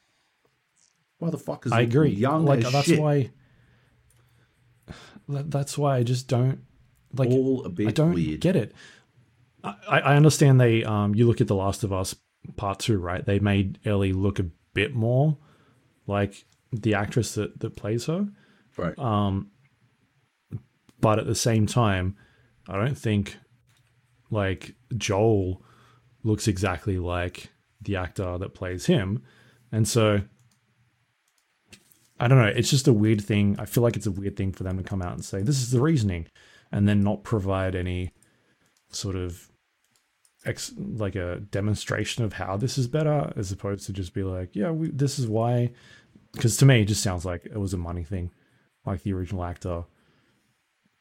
Motherfuckers, 1.23 1.73
I 1.73 1.81
look 1.83 1.91
agree. 1.91 2.11
Young 2.11 2.45
like 2.45 2.61
that's 2.61 2.87
shit. 2.89 2.99
why. 3.01 3.31
that- 5.29 5.51
That's 5.51 5.79
why 5.79 5.97
I 5.99 6.03
just 6.03 6.27
don't 6.29 6.61
like. 7.15 7.29
all 7.31 7.65
a 7.65 7.69
bit 7.69 7.89
I 7.89 7.91
don't 7.93 8.15
weird. 8.15 8.41
get 8.41 8.57
it. 8.57 8.73
I, 9.63 10.01
I 10.01 10.17
understand 10.17 10.61
they. 10.61 10.83
Um, 10.85 11.15
you 11.15 11.27
look 11.27 11.41
at 11.41 11.47
The 11.47 11.55
Last 11.55 11.85
of 11.85 11.93
Us 11.93 12.15
Part 12.57 12.81
Two, 12.81 12.99
right? 12.99 13.25
They 13.25 13.39
made 13.39 13.79
Ellie 13.85 14.13
look 14.13 14.39
a 14.39 14.47
bit 14.75 14.95
more 14.95 15.37
like 16.07 16.45
the 16.73 16.95
actress 16.95 17.35
that 17.35 17.61
that 17.61 17.77
plays 17.77 18.07
her, 18.07 18.29
right. 18.77 18.99
um, 18.99 19.51
but 21.01 21.19
at 21.19 21.27
the 21.27 21.35
same 21.35 21.67
time, 21.67 22.17
I 22.69 22.77
don't 22.77 22.99
think 22.99 23.37
like 24.31 24.75
Joel 24.97 25.63
looks 26.23 26.49
exactly 26.49 26.99
like 26.99 27.51
the 27.81 27.97
actor 27.97 28.39
that 28.39 28.55
plays 28.55 28.87
him, 28.87 29.23
and 29.73 29.87
so 29.87 30.21
I 32.19 32.29
don't 32.29 32.39
know. 32.39 32.47
It's 32.47 32.71
just 32.71 32.89
a 32.89 32.93
weird 32.93 33.23
thing. 33.23 33.57
I 33.59 33.65
feel 33.65 33.83
like 33.83 33.97
it's 33.97 34.07
a 34.07 34.11
weird 34.11 34.37
thing 34.37 34.53
for 34.53 34.63
them 34.63 34.77
to 34.77 34.85
come 34.85 35.03
out 35.03 35.15
and 35.15 35.25
say 35.25 35.43
this 35.43 35.63
is 35.63 35.71
the 35.71 35.81
reasoning, 35.81 36.27
and 36.71 36.89
then 36.89 37.01
not 37.03 37.25
provide 37.25 37.75
any 37.75 38.13
sort 38.91 39.17
of 39.17 39.50
ex 40.45 40.73
like 40.79 41.15
a 41.15 41.41
demonstration 41.51 42.25
of 42.25 42.35
how 42.35 42.57
this 42.57 42.79
is 42.79 42.89
better, 42.89 43.33
as 43.37 43.53
opposed 43.53 43.87
to 43.87 43.93
just 43.93 44.15
be 44.15 44.23
like, 44.23 44.55
yeah, 44.55 44.71
we, 44.71 44.91
this 44.91 45.19
is 45.19 45.27
why. 45.27 45.73
Because 46.33 46.57
to 46.59 46.67
me, 46.67 46.83
it 46.83 46.87
just 46.87 47.03
sounds 47.03 47.25
like 47.25 47.47
it 47.47 47.59
was 47.59 47.75
a 47.75 47.79
money 47.79 48.05
thing, 48.05 48.31
like 48.87 49.03
the 49.03 49.13
original 49.13 49.45
actor 49.45 49.85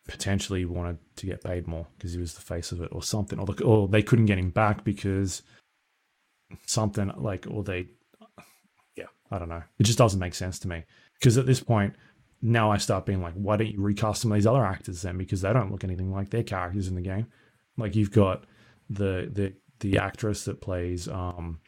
potentially 0.08 0.66
wanted 0.66 0.98
to 1.18 1.28
get 1.28 1.44
paid 1.44 1.68
more 1.68 1.86
because 1.96 2.14
he 2.14 2.20
was 2.20 2.34
the 2.34 2.42
face 2.42 2.72
of 2.72 2.82
it, 2.82 2.90
or 2.92 3.04
something, 3.04 3.40
or, 3.40 3.46
the, 3.46 3.64
or 3.64 3.88
they 3.88 4.02
couldn't 4.02 4.26
get 4.26 4.40
him 4.40 4.50
back 4.50 4.84
because 4.84 5.44
something 6.66 7.12
like, 7.18 7.46
or 7.50 7.64
they 7.64 7.88
yeah, 8.96 9.06
I 9.32 9.40
don't 9.40 9.50
know. 9.50 9.64
It 9.78 9.84
just 9.84 9.98
doesn't 9.98 10.20
make 10.20 10.34
sense 10.34 10.60
to 10.60 10.68
me. 10.68 10.84
Because 11.20 11.38
at 11.38 11.46
this 11.46 11.60
point, 11.60 11.94
now 12.42 12.72
I 12.72 12.78
start 12.78 13.06
being 13.06 13.22
like, 13.22 13.34
why 13.34 13.58
don't 13.58 13.68
you 13.68 13.82
recast 13.82 14.22
some 14.22 14.32
of 14.32 14.38
these 14.38 14.48
other 14.48 14.66
actors 14.66 15.02
then? 15.02 15.18
Because 15.18 15.42
they 15.42 15.54
don't 15.54 15.72
look 15.72 15.84
anything 15.84 16.12
like 16.12 16.30
their 16.30 16.44
characters 16.44 16.88
in 16.88 16.96
the 16.96 17.02
game. 17.02 17.28
Like 17.78 17.96
you've 17.96 18.12
got 18.12 18.46
the 18.90 19.30
the 19.32 19.54
the 19.80 19.98
actress 19.98 20.46
that 20.46 20.62
plays 20.62 21.08
um, 21.08 21.60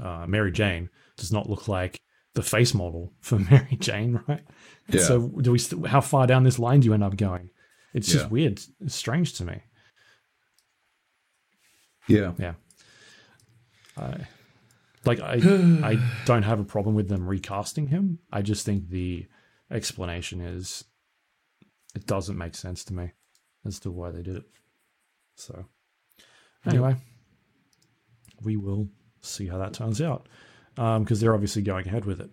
uh, 0.00 0.26
Mary 0.26 0.52
Jane 0.52 0.88
does 1.16 1.32
not 1.32 1.48
look 1.48 1.68
like 1.68 2.00
the 2.34 2.42
face 2.42 2.74
model 2.74 3.12
for 3.20 3.38
Mary 3.50 3.76
Jane, 3.78 4.22
right? 4.28 4.44
Yeah. 4.88 5.02
So 5.02 5.28
do 5.28 5.52
we? 5.52 5.58
St- 5.58 5.86
how 5.86 6.00
far 6.00 6.26
down 6.26 6.44
this 6.44 6.58
line 6.58 6.80
do 6.80 6.86
you 6.86 6.94
end 6.94 7.04
up 7.04 7.16
going? 7.16 7.50
It's 7.92 8.08
just 8.08 8.30
weird. 8.30 8.60
It's 8.80 8.94
strange 8.94 9.34
to 9.34 9.44
me. 9.44 9.60
yeah. 12.08 12.32
Yeah. 12.38 12.54
I 13.98 14.26
like 15.04 15.20
I 15.20 15.34
I 15.82 15.98
don't 16.24 16.44
have 16.44 16.60
a 16.60 16.64
problem 16.64 16.94
with 16.94 17.08
them 17.08 17.26
recasting 17.26 17.88
him. 17.88 18.20
I 18.32 18.42
just 18.42 18.64
think 18.64 18.88
the 18.88 19.26
explanation 19.70 20.40
is 20.40 20.84
it 21.94 22.06
doesn't 22.06 22.38
make 22.38 22.54
sense 22.54 22.84
to 22.84 22.94
me 22.94 23.12
as 23.66 23.80
to 23.80 23.90
why 23.90 24.10
they 24.10 24.22
did 24.22 24.36
it. 24.36 24.44
So 25.34 25.66
anyway, 26.66 26.96
we 28.42 28.56
will 28.56 28.88
see 29.20 29.46
how 29.46 29.58
that 29.58 29.74
turns 29.74 30.00
out 30.00 30.26
because 30.76 31.20
they're 31.20 31.34
obviously 31.34 31.62
going 31.62 31.86
ahead 31.86 32.04
with 32.04 32.20
it. 32.20 32.30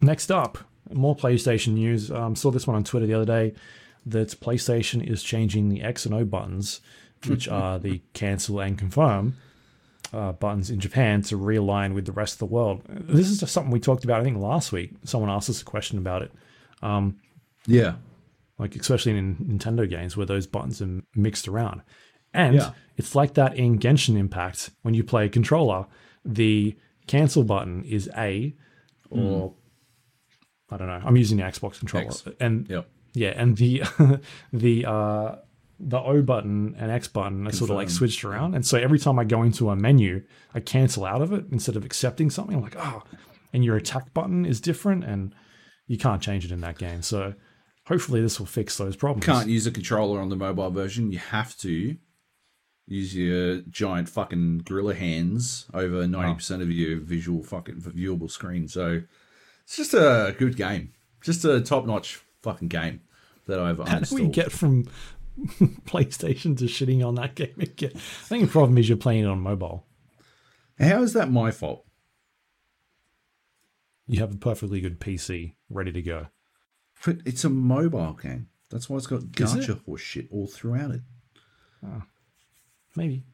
Next 0.00 0.30
up, 0.30 0.58
more 0.92 1.16
PlayStation 1.16 1.74
news. 1.74 2.10
Um, 2.10 2.34
saw 2.36 2.50
this 2.50 2.66
one 2.66 2.76
on 2.76 2.84
Twitter 2.84 3.06
the 3.06 3.14
other 3.14 3.24
day 3.24 3.54
that 4.06 4.28
PlayStation 4.40 5.06
is 5.06 5.22
changing 5.22 5.68
the 5.68 5.82
X 5.82 6.06
and 6.06 6.14
O 6.14 6.24
buttons, 6.24 6.80
which 7.26 7.48
are 7.48 7.78
the 7.78 8.00
cancel 8.14 8.60
and 8.60 8.78
confirm 8.78 9.36
uh, 10.12 10.32
buttons 10.32 10.70
in 10.70 10.80
Japan, 10.80 11.22
to 11.22 11.36
realign 11.38 11.92
with 11.94 12.06
the 12.06 12.12
rest 12.12 12.34
of 12.34 12.38
the 12.40 12.46
world. 12.46 12.82
This 12.88 13.28
is 13.28 13.40
just 13.40 13.52
something 13.52 13.70
we 13.70 13.78
talked 13.80 14.04
about, 14.04 14.20
I 14.20 14.24
think, 14.24 14.38
last 14.38 14.72
week. 14.72 14.92
Someone 15.04 15.28
asked 15.30 15.50
us 15.50 15.60
a 15.60 15.64
question 15.64 15.98
about 15.98 16.22
it, 16.22 16.32
Yeah. 17.66 17.94
like 18.58 18.74
especially 18.76 19.16
in 19.18 19.36
Nintendo 19.36 19.88
games 19.88 20.16
where 20.16 20.26
those 20.26 20.46
buttons 20.46 20.80
are 20.80 21.02
mixed 21.14 21.46
around. 21.46 21.82
And 22.32 22.54
Yeah. 22.56 22.72
it's 22.96 23.14
like 23.14 23.34
that 23.34 23.56
in 23.56 23.78
Genshin 23.78 24.16
Impact 24.16 24.70
when 24.82 24.94
you 24.94 25.02
play 25.04 25.26
a 25.26 25.28
controller, 25.28 25.86
the 26.24 26.76
cancel 27.06 27.44
button 27.44 27.84
is 27.84 28.08
A 28.16 28.54
or 29.10 29.54
I 30.70 30.76
don't 30.76 30.86
know. 30.86 31.00
I'm 31.04 31.16
using 31.16 31.38
the 31.38 31.42
Xbox 31.44 31.78
controller. 31.80 32.06
X. 32.06 32.24
And 32.38 32.68
Yep. 32.68 32.88
yeah, 33.14 33.30
and 33.36 33.56
the 33.56 33.82
the 34.52 34.86
uh 34.86 35.36
the 35.82 35.98
O 35.98 36.22
button 36.22 36.74
and 36.78 36.90
X 36.90 37.08
button 37.08 37.46
are 37.48 37.52
sort 37.52 37.70
of 37.70 37.76
like 37.76 37.86
Confirm. 37.88 37.96
switched 37.98 38.24
around. 38.24 38.54
And 38.54 38.64
so 38.66 38.76
every 38.78 38.98
time 38.98 39.18
I 39.18 39.24
go 39.24 39.42
into 39.42 39.70
a 39.70 39.76
menu, 39.76 40.22
I 40.54 40.60
cancel 40.60 41.04
out 41.06 41.22
of 41.22 41.32
it 41.32 41.46
instead 41.50 41.74
of 41.74 41.84
accepting 41.86 42.28
something. 42.30 42.54
I'm 42.56 42.62
like, 42.62 42.76
oh, 42.78 43.02
and 43.52 43.64
your 43.64 43.76
attack 43.76 44.12
button 44.12 44.44
is 44.44 44.60
different 44.60 45.04
and 45.04 45.34
you 45.86 45.96
can't 45.98 46.20
change 46.22 46.44
it 46.44 46.52
in 46.52 46.60
that 46.60 46.76
game. 46.78 47.00
So 47.02 47.34
hopefully 47.86 48.20
this 48.20 48.38
will 48.38 48.46
fix 48.46 48.76
those 48.76 48.94
problems. 48.94 49.24
Can't 49.24 49.48
use 49.48 49.66
a 49.66 49.70
controller 49.72 50.20
on 50.20 50.28
the 50.28 50.36
mobile 50.36 50.70
version. 50.70 51.10
You 51.10 51.18
have 51.18 51.56
to 51.58 51.96
use 52.90 53.16
your 53.16 53.62
giant 53.70 54.08
fucking 54.08 54.62
gorilla 54.64 54.94
hands 54.94 55.66
over 55.72 55.98
Oh. 56.02 56.06
ninety 56.06 56.34
percent 56.34 56.60
of 56.60 56.70
your 56.70 56.98
visual 56.98 57.42
fucking 57.42 57.76
viewable 57.76 58.30
screen. 58.30 58.68
So 58.68 59.02
it's 59.64 59.76
just 59.76 59.94
a 59.94 60.34
good 60.38 60.56
game, 60.56 60.92
just 61.22 61.44
a 61.44 61.60
top 61.60 61.86
notch 61.86 62.20
fucking 62.42 62.68
game 62.68 63.00
that 63.46 63.58
I've 63.60 63.78
How 63.86 64.00
do 64.00 64.14
we 64.14 64.26
get 64.28 64.52
from 64.52 64.84
PlayStation 65.86 66.56
to 66.58 66.64
shitting 66.64 67.06
on 67.06 67.14
that 67.14 67.34
game 67.36 67.54
again? 67.58 67.92
I 67.94 67.98
think 68.26 68.44
the 68.44 68.50
problem 68.50 68.76
is 68.76 68.88
you're 68.88 68.98
playing 68.98 69.24
it 69.24 69.28
on 69.28 69.40
mobile. 69.40 69.86
How 70.78 71.02
is 71.02 71.12
that 71.12 71.30
my 71.30 71.50
fault? 71.50 71.84
You 74.06 74.18
have 74.20 74.32
a 74.34 74.38
perfectly 74.38 74.80
good 74.80 74.98
PC 74.98 75.54
ready 75.68 75.92
to 75.92 76.02
go. 76.02 76.26
But 77.04 77.18
it's 77.24 77.44
a 77.44 77.50
mobile 77.50 78.14
game. 78.14 78.48
That's 78.70 78.88
why 78.90 78.96
it's 78.96 79.06
got 79.06 79.22
Is 79.38 79.68
it? 79.68 79.78
horse 79.86 80.00
shit 80.00 80.26
all 80.30 80.46
throughout 80.46 80.90
it. 80.92 81.02
Ah. 81.84 82.02
Maybe. 82.96 83.24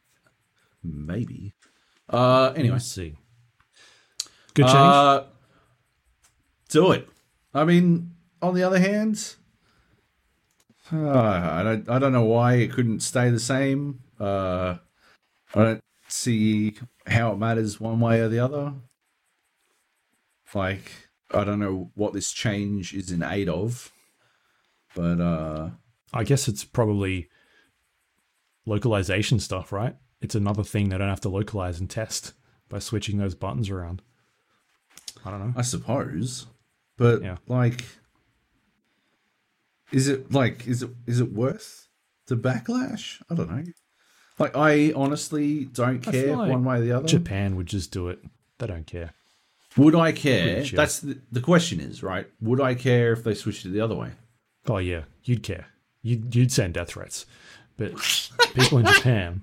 Maybe. 0.83 1.53
Uh, 2.09 2.53
anyway, 2.55 2.73
Let's 2.73 2.85
see. 2.85 3.15
Good 4.53 4.65
change. 4.65 4.75
Uh, 4.75 5.23
do 6.69 6.91
it. 6.91 7.07
I 7.53 7.63
mean, 7.63 8.11
on 8.41 8.53
the 8.53 8.63
other 8.63 8.79
hand, 8.79 9.35
uh, 10.91 11.09
I 11.09 11.63
don't. 11.63 11.89
I 11.89 11.99
don't 11.99 12.13
know 12.13 12.23
why 12.23 12.55
it 12.55 12.71
couldn't 12.71 13.01
stay 13.01 13.29
the 13.29 13.39
same. 13.39 13.99
Uh, 14.19 14.77
I 15.53 15.63
don't 15.63 15.83
see 16.07 16.75
how 17.05 17.33
it 17.33 17.37
matters 17.37 17.79
one 17.79 17.99
way 17.99 18.19
or 18.19 18.29
the 18.29 18.39
other. 18.39 18.73
Like, 20.53 20.91
I 21.31 21.43
don't 21.43 21.59
know 21.59 21.91
what 21.95 22.13
this 22.13 22.31
change 22.31 22.93
is 22.93 23.11
in 23.11 23.21
aid 23.21 23.49
of, 23.49 23.91
but 24.95 25.19
uh, 25.19 25.69
I 26.13 26.23
guess 26.23 26.47
it's 26.47 26.63
probably 26.63 27.29
localization 28.67 29.39
stuff, 29.39 29.71
right? 29.71 29.95
It's 30.21 30.35
another 30.35 30.63
thing 30.63 30.89
they 30.89 30.97
don't 30.97 31.09
have 31.09 31.21
to 31.21 31.29
localize 31.29 31.79
and 31.79 31.89
test 31.89 32.33
by 32.69 32.79
switching 32.79 33.17
those 33.17 33.33
buttons 33.35 33.69
around. 33.69 34.01
I 35.25 35.31
don't 35.31 35.39
know. 35.39 35.53
I 35.55 35.61
suppose. 35.61 36.47
But 36.97 37.21
Yeah. 37.23 37.37
like, 37.47 37.85
is 39.91 40.07
it 40.07 40.31
like 40.31 40.67
is 40.67 40.83
it 40.83 40.89
is 41.05 41.19
it 41.19 41.31
worth 41.31 41.87
the 42.27 42.35
backlash? 42.35 43.21
I 43.29 43.35
don't 43.35 43.49
know. 43.49 43.63
Like, 44.39 44.55
I 44.55 44.91
honestly 44.95 45.65
don't 45.65 45.99
care 46.01 46.35
like 46.35 46.51
one 46.51 46.63
way 46.63 46.77
or 46.77 46.81
the 46.81 46.91
other. 46.91 47.07
Japan 47.07 47.55
would 47.55 47.65
just 47.65 47.91
do 47.91 48.09
it. 48.09 48.19
They 48.59 48.67
don't 48.67 48.85
care. 48.85 49.13
Would 49.77 49.95
I 49.95 50.11
care? 50.11 50.63
Sure. 50.65 50.77
That's 50.77 50.99
the, 50.99 51.19
the 51.31 51.41
question 51.41 51.79
is 51.79 52.03
right. 52.03 52.27
Would 52.41 52.61
I 52.61 52.75
care 52.75 53.13
if 53.13 53.23
they 53.23 53.33
switched 53.33 53.65
it 53.65 53.69
the 53.69 53.81
other 53.81 53.95
way? 53.95 54.11
Oh 54.67 54.77
yeah, 54.77 55.03
you'd 55.23 55.43
care. 55.43 55.67
You'd 56.01 56.35
you'd 56.35 56.51
send 56.51 56.73
death 56.75 56.89
threats, 56.89 57.25
but 57.77 57.93
people 58.53 58.79
in 58.79 58.85
Japan, 58.85 59.41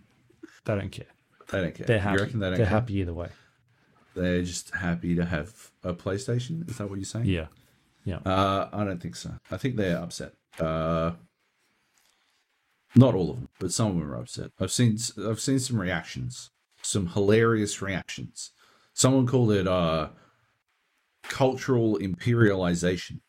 they 0.65 0.75
don't 0.75 0.91
care. 0.91 1.07
They 1.51 1.61
don't 1.61 1.75
care. 1.75 1.87
They're 1.87 1.99
happy. 2.01 2.19
You 2.19 2.25
reckon 2.25 2.41
they 2.41 2.47
don't 2.49 2.57
They're 2.57 2.67
care? 2.67 2.75
happy 2.81 2.95
either 2.95 3.15
way. 3.15 3.29
They're 4.15 4.43
just 4.43 4.75
happy 4.75 5.15
to 5.17 5.25
have 5.25 5.71
a 5.83 5.93
PlayStation. 5.93 6.69
Is 6.69 6.79
that 6.79 6.89
what 6.89 6.97
you're 6.97 7.05
saying? 7.05 7.27
Yeah, 7.27 7.47
yeah. 8.05 8.19
Uh, 8.25 8.69
I 8.73 8.85
don't 8.85 9.01
think 9.03 9.17
so. 9.17 9.33
I 9.51 9.57
think 9.57 9.77
they're 9.77 9.99
upset. 9.99 10.35
Uh, 10.59 11.13
not 12.95 13.15
all 13.15 13.31
of 13.31 13.37
them, 13.37 13.49
but 13.59 13.73
some 13.73 13.89
of 13.89 13.95
them 13.95 14.11
are 14.13 14.17
upset. 14.21 14.51
I've 14.61 14.71
seen 14.73 14.99
I've 15.29 15.41
seen 15.41 15.59
some 15.59 15.81
reactions, 15.81 16.51
some 16.81 17.09
hilarious 17.09 17.83
reactions. 17.83 18.53
Someone 18.93 19.27
called 19.27 19.51
it 19.51 19.67
uh, 19.67 20.11
cultural 21.25 21.99
imperialization, 21.99 23.21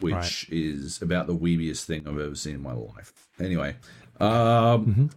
which 0.00 0.12
Right. 0.14 0.44
is 0.50 1.00
about 1.02 1.26
the 1.26 1.36
weebiest 1.36 1.84
thing 1.84 2.06
I've 2.08 2.18
ever 2.18 2.34
seen 2.34 2.54
in 2.56 2.62
my 2.62 2.72
life. 2.72 3.12
Anyway, 3.40 3.76
um, 4.20 5.10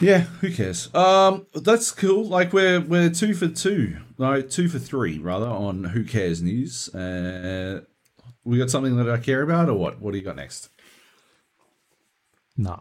yeah, 0.00 0.20
who 0.40 0.50
cares? 0.52 0.92
Um, 0.94 1.46
that's 1.54 1.90
cool. 1.92 2.24
Like 2.26 2.52
we're 2.52 2.80
we're 2.80 3.10
two 3.10 3.34
for 3.34 3.48
two, 3.48 3.98
no, 4.18 4.40
two 4.42 4.68
for 4.68 4.78
three 4.78 5.18
rather 5.18 5.46
on 5.46 5.84
who 5.84 6.04
cares 6.04 6.42
news. 6.42 6.92
Uh, 6.94 7.82
we 8.44 8.58
got 8.58 8.70
something 8.70 8.96
that 8.96 9.08
I 9.08 9.18
care 9.18 9.42
about, 9.42 9.68
or 9.68 9.74
what? 9.74 10.00
What 10.00 10.12
do 10.12 10.18
you 10.18 10.24
got 10.24 10.36
next? 10.36 10.68
No, 12.56 12.80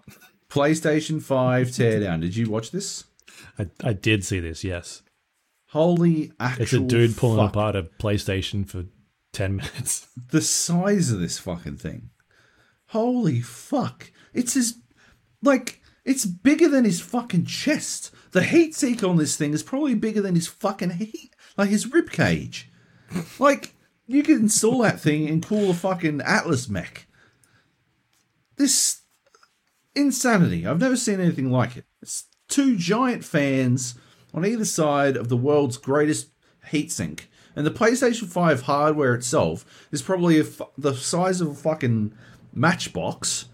PlayStation 0.49 1.21
Five 1.21 1.67
teardown. 1.67 2.21
Did 2.21 2.35
you 2.35 2.49
watch 2.49 2.71
this? 2.71 3.05
I 3.59 3.67
I 3.83 3.93
did 3.93 4.23
see 4.25 4.39
this. 4.39 4.63
Yes, 4.63 5.01
Holy 5.69 6.31
actual! 6.39 6.63
it's 6.63 6.73
a 6.73 6.79
dude 6.79 7.15
pulling 7.17 7.37
fuck. 7.37 7.51
apart 7.51 7.75
a 7.75 7.83
PlayStation 7.83 8.67
for 8.67 8.85
ten 9.31 9.55
minutes. 9.57 10.07
the 10.31 10.41
size 10.41 11.11
of 11.11 11.19
this 11.19 11.39
fucking 11.39 11.77
thing. 11.77 12.09
Holy 12.87 13.41
fuck! 13.41 14.11
It's 14.33 14.53
his 14.53 14.77
like 15.41 15.81
it's 16.03 16.25
bigger 16.25 16.67
than 16.67 16.85
his 16.85 17.01
fucking 17.01 17.45
chest. 17.45 18.11
The 18.31 18.43
heat 18.43 18.75
sink 18.75 19.03
on 19.03 19.17
this 19.17 19.35
thing 19.35 19.53
is 19.53 19.63
probably 19.63 19.95
bigger 19.95 20.21
than 20.21 20.35
his 20.35 20.47
fucking 20.47 20.91
heat, 20.91 21.31
like 21.57 21.69
his 21.69 21.91
rib 21.91 22.11
cage. 22.11 22.69
like 23.39 23.75
you 24.07 24.23
could 24.23 24.39
install 24.39 24.79
that 24.79 24.99
thing 24.99 25.27
and 25.29 25.45
call 25.45 25.69
a 25.69 25.73
fucking 25.73 26.21
Atlas 26.21 26.67
mech. 26.69 27.07
This 28.57 29.01
insanity. 29.95 30.65
I've 30.65 30.79
never 30.79 30.95
seen 30.97 31.19
anything 31.19 31.51
like 31.51 31.77
it. 31.77 31.85
It's 32.01 32.25
two 32.47 32.75
giant 32.77 33.23
fans 33.23 33.95
on 34.33 34.45
either 34.45 34.65
side 34.65 35.15
of 35.17 35.29
the 35.29 35.37
world's 35.37 35.77
greatest 35.77 36.29
heatsink. 36.71 37.21
And 37.55 37.65
the 37.65 37.71
PlayStation 37.71 38.27
5 38.27 38.61
hardware 38.63 39.13
itself 39.13 39.87
is 39.91 40.01
probably 40.01 40.39
a 40.39 40.45
the 40.77 40.93
size 40.95 41.41
of 41.41 41.47
a 41.49 41.53
fucking 41.53 42.13
matchbox, 42.53 43.45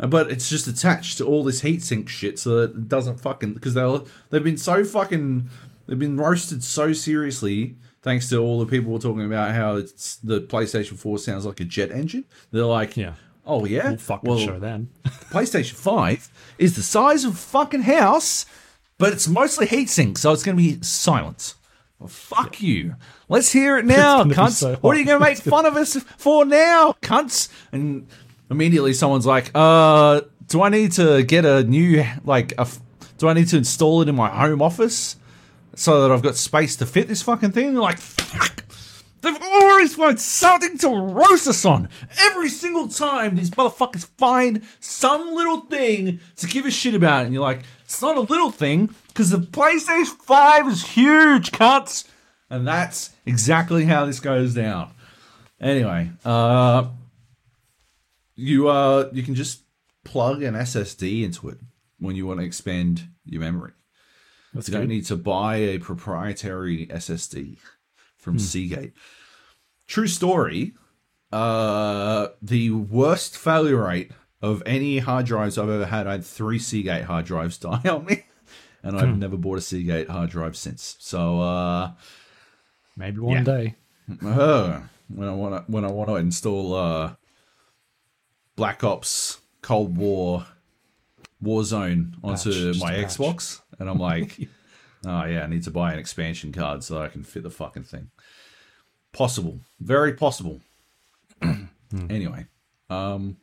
uh, 0.00 0.06
but 0.06 0.30
it's 0.30 0.48
just 0.48 0.66
attached 0.66 1.18
to 1.18 1.24
all 1.24 1.42
this 1.44 1.62
heatsink 1.62 2.08
shit 2.08 2.38
so 2.38 2.56
that 2.66 2.70
it 2.76 2.88
doesn't 2.88 3.20
fucking. 3.20 3.54
Because 3.54 3.74
they'll 3.74 4.06
they've 4.30 4.44
been 4.44 4.58
so 4.58 4.84
fucking. 4.84 5.48
They've 5.86 5.98
been 5.98 6.18
roasted 6.18 6.62
so 6.62 6.92
seriously 6.92 7.76
thanks 8.02 8.28
to 8.28 8.36
all 8.38 8.58
the 8.60 8.66
people 8.66 8.92
were 8.92 8.98
talking 8.98 9.24
about 9.24 9.54
how 9.54 9.76
it's 9.76 10.16
the 10.16 10.40
PlayStation 10.40 10.96
4 10.98 11.18
sounds 11.18 11.44
like 11.46 11.60
a 11.60 11.64
jet 11.64 11.90
engine. 11.90 12.24
They're 12.52 12.64
like, 12.64 12.96
Yeah. 12.96 13.14
oh 13.46 13.64
yeah, 13.64 13.88
We'll 13.88 13.96
fucking 13.98 14.28
well, 14.30 14.38
show 14.38 14.58
then. 14.58 14.90
PlayStation 15.04 15.72
5 15.74 16.30
is 16.58 16.76
the 16.76 16.82
size 16.82 17.24
of 17.24 17.32
a 17.32 17.36
fucking 17.36 17.82
house, 17.82 18.46
but 18.98 19.12
it's 19.12 19.26
mostly 19.26 19.66
heatsink, 19.66 20.16
so 20.18 20.32
it's 20.32 20.42
going 20.42 20.56
to 20.56 20.62
be 20.62 20.78
silence. 20.82 21.54
Fuck 22.06 22.62
you. 22.62 22.94
Let's 23.28 23.50
hear 23.50 23.76
it 23.76 23.84
now, 23.84 24.22
cunts. 24.24 24.52
so 24.52 24.76
what 24.76 24.96
are 24.96 25.00
you 25.00 25.04
going 25.06 25.18
to 25.18 25.24
make 25.24 25.38
fun 25.38 25.66
of 25.66 25.76
us 25.76 25.96
for 26.16 26.44
now, 26.44 26.94
cunts? 27.02 27.48
And 27.72 28.06
immediately 28.50 28.92
someone's 28.92 29.26
like, 29.26 29.50
uh, 29.54 30.20
do 30.46 30.62
I 30.62 30.68
need 30.68 30.92
to 30.92 31.24
get 31.24 31.44
a 31.44 31.64
new, 31.64 32.04
like, 32.24 32.52
a, 32.56 32.68
do 33.18 33.28
I 33.28 33.32
need 33.32 33.48
to 33.48 33.56
install 33.56 34.00
it 34.02 34.08
in 34.08 34.14
my 34.14 34.28
home 34.28 34.62
office 34.62 35.16
so 35.74 36.02
that 36.02 36.12
I've 36.12 36.22
got 36.22 36.36
space 36.36 36.76
to 36.76 36.86
fit 36.86 37.08
this 37.08 37.22
fucking 37.22 37.50
thing? 37.50 37.72
They're 37.72 37.82
like, 37.82 37.98
fuck. 37.98 38.64
They've 39.20 39.36
always 39.42 39.96
found 39.96 40.20
something 40.20 40.78
to 40.78 40.88
roast 40.88 41.48
us 41.48 41.64
on. 41.64 41.88
Every 42.20 42.48
single 42.48 42.86
time 42.86 43.34
these 43.34 43.50
motherfuckers 43.50 44.06
find 44.16 44.62
some 44.78 45.34
little 45.34 45.62
thing 45.62 46.20
to 46.36 46.46
give 46.46 46.64
a 46.64 46.70
shit 46.70 46.94
about. 46.94 47.24
And 47.24 47.34
you're 47.34 47.42
like, 47.42 47.62
it's 47.88 48.02
not 48.02 48.18
a 48.18 48.20
little 48.20 48.50
thing, 48.50 48.94
because 49.08 49.30
the 49.30 49.38
PlayStation 49.38 50.04
5 50.08 50.68
is 50.68 50.84
huge, 50.88 51.52
cuts. 51.52 52.04
And 52.50 52.68
that's 52.68 53.10
exactly 53.24 53.86
how 53.86 54.04
this 54.04 54.20
goes 54.20 54.52
down. 54.52 54.90
Anyway, 55.58 56.10
uh, 56.22 56.88
you 58.36 58.68
uh, 58.68 59.08
you 59.12 59.22
can 59.22 59.34
just 59.34 59.62
plug 60.04 60.42
an 60.42 60.52
SSD 60.54 61.24
into 61.24 61.48
it 61.48 61.58
when 61.98 62.14
you 62.14 62.26
want 62.26 62.40
to 62.40 62.46
expand 62.46 63.08
your 63.24 63.40
memory. 63.40 63.72
That's 64.52 64.68
You 64.68 64.74
don't 64.74 64.88
need 64.88 65.06
to 65.06 65.16
buy 65.16 65.56
a 65.56 65.78
proprietary 65.78 66.86
SSD 66.86 67.56
from 68.18 68.34
Hmm. 68.34 68.38
Seagate. 68.38 68.92
True 69.86 70.06
story. 70.06 70.74
Uh, 71.32 72.28
the 72.42 72.70
worst 72.70 73.36
failure 73.36 73.82
rate 73.82 74.12
of 74.42 74.62
any 74.66 74.98
hard 74.98 75.26
drives 75.26 75.58
I've 75.58 75.68
ever 75.68 75.86
had. 75.86 76.06
I 76.06 76.12
had 76.12 76.24
three 76.24 76.58
Seagate 76.58 77.04
hard 77.04 77.24
drives 77.26 77.58
die 77.58 77.82
on 77.88 78.04
me, 78.04 78.24
and 78.82 78.98
I've 78.98 79.08
Hmm. 79.14 79.18
never 79.18 79.36
bought 79.36 79.58
a 79.58 79.60
Seagate 79.62 80.08
hard 80.08 80.30
drive 80.30 80.56
since. 80.56 80.96
So, 81.00 81.40
uh, 81.40 81.92
Maybe 82.96 83.18
one 83.20 83.36
Yeah. 83.38 83.42
day. 83.44 83.74
uh, 84.24 84.80
when 85.08 85.28
I 85.28 85.32
want 85.32 85.54
to 85.66 85.72
when 85.72 85.84
I 85.84 85.88
want 85.90 86.08
to 86.08 86.16
install 86.16 86.74
uh, 86.74 87.14
Black 88.56 88.82
Ops 88.82 89.40
Cold 89.62 89.96
War 89.96 90.46
Warzone 91.42 92.14
onto 92.24 92.72
Patch, 92.72 92.80
my. 92.80 92.92
Xbox, 92.94 93.60
and 93.78 93.88
I'm 93.88 93.98
like, 93.98 94.38
oh 95.06 95.24
yeah, 95.24 95.42
I 95.42 95.46
need 95.46 95.62
to 95.64 95.70
buy 95.70 95.92
an 95.92 95.98
expansion 95.98 96.50
card 96.52 96.82
so 96.82 97.00
I 97.00 97.08
can 97.08 97.22
fit 97.22 97.42
the 97.44 97.50
fucking 97.50 97.84
thing. 97.84 98.10
Possible, 99.12 99.60
very 99.80 100.14
possible. 100.14 100.60
Anyway, 102.10 102.46
um, 102.90 103.36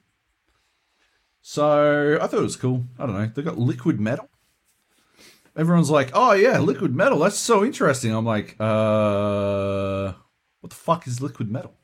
so 1.48 2.18
I 2.20 2.26
thought 2.26 2.40
it 2.40 2.42
was 2.42 2.56
cool. 2.56 2.86
I 2.98 3.06
don't 3.06 3.16
know. 3.16 3.28
They 3.28 3.44
got 3.44 3.60
liquid 3.60 4.00
metal. 4.00 4.28
Everyone's 5.56 5.92
like, 5.92 6.10
"Oh 6.16 6.32
yeah, 6.32 6.58
liquid 6.58 6.96
metal. 6.96 7.20
That's 7.20 7.38
so 7.38 7.64
interesting." 7.64 8.12
I'm 8.12 8.26
like, 8.26 8.56
"Uh, 8.60 10.14
what 10.62 10.72
the 10.72 10.76
fuck 10.76 11.06
is 11.06 11.22
liquid 11.22 11.52
metal?" 11.52 11.76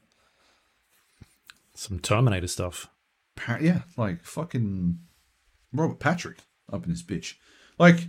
Some 1.76 2.00
Terminator 2.00 2.48
stuff. 2.48 2.90
Yeah, 3.62 3.84
like 3.98 4.26
fucking 4.26 4.98
Robert 5.72 6.00
Patrick 6.00 6.40
up 6.74 6.86
in 6.86 6.90
this 6.90 7.04
bitch. 7.04 7.36
Like, 7.78 8.08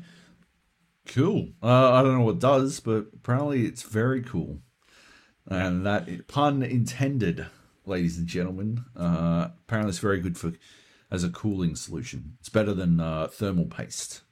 cool. 1.04 1.50
Uh, 1.62 1.92
I 1.92 2.02
don't 2.02 2.16
know 2.16 2.24
what 2.24 2.36
it 2.36 2.40
does, 2.40 2.80
but 2.80 3.08
apparently 3.12 3.66
it's 3.66 3.82
very 3.82 4.22
cool. 4.22 4.60
And 5.46 5.84
that 5.84 6.28
pun 6.28 6.62
intended, 6.62 7.44
ladies 7.84 8.16
and 8.16 8.26
gentlemen. 8.26 8.86
Uh, 8.96 9.48
apparently 9.66 9.90
it's 9.90 9.98
very 9.98 10.18
good 10.18 10.38
for 10.38 10.54
as 11.12 11.22
a 11.22 11.28
cooling 11.30 11.76
solution. 11.76 12.36
It's 12.40 12.48
better 12.48 12.72
than 12.74 12.98
uh, 12.98 13.28
thermal 13.28 13.66
paste. 13.66 14.22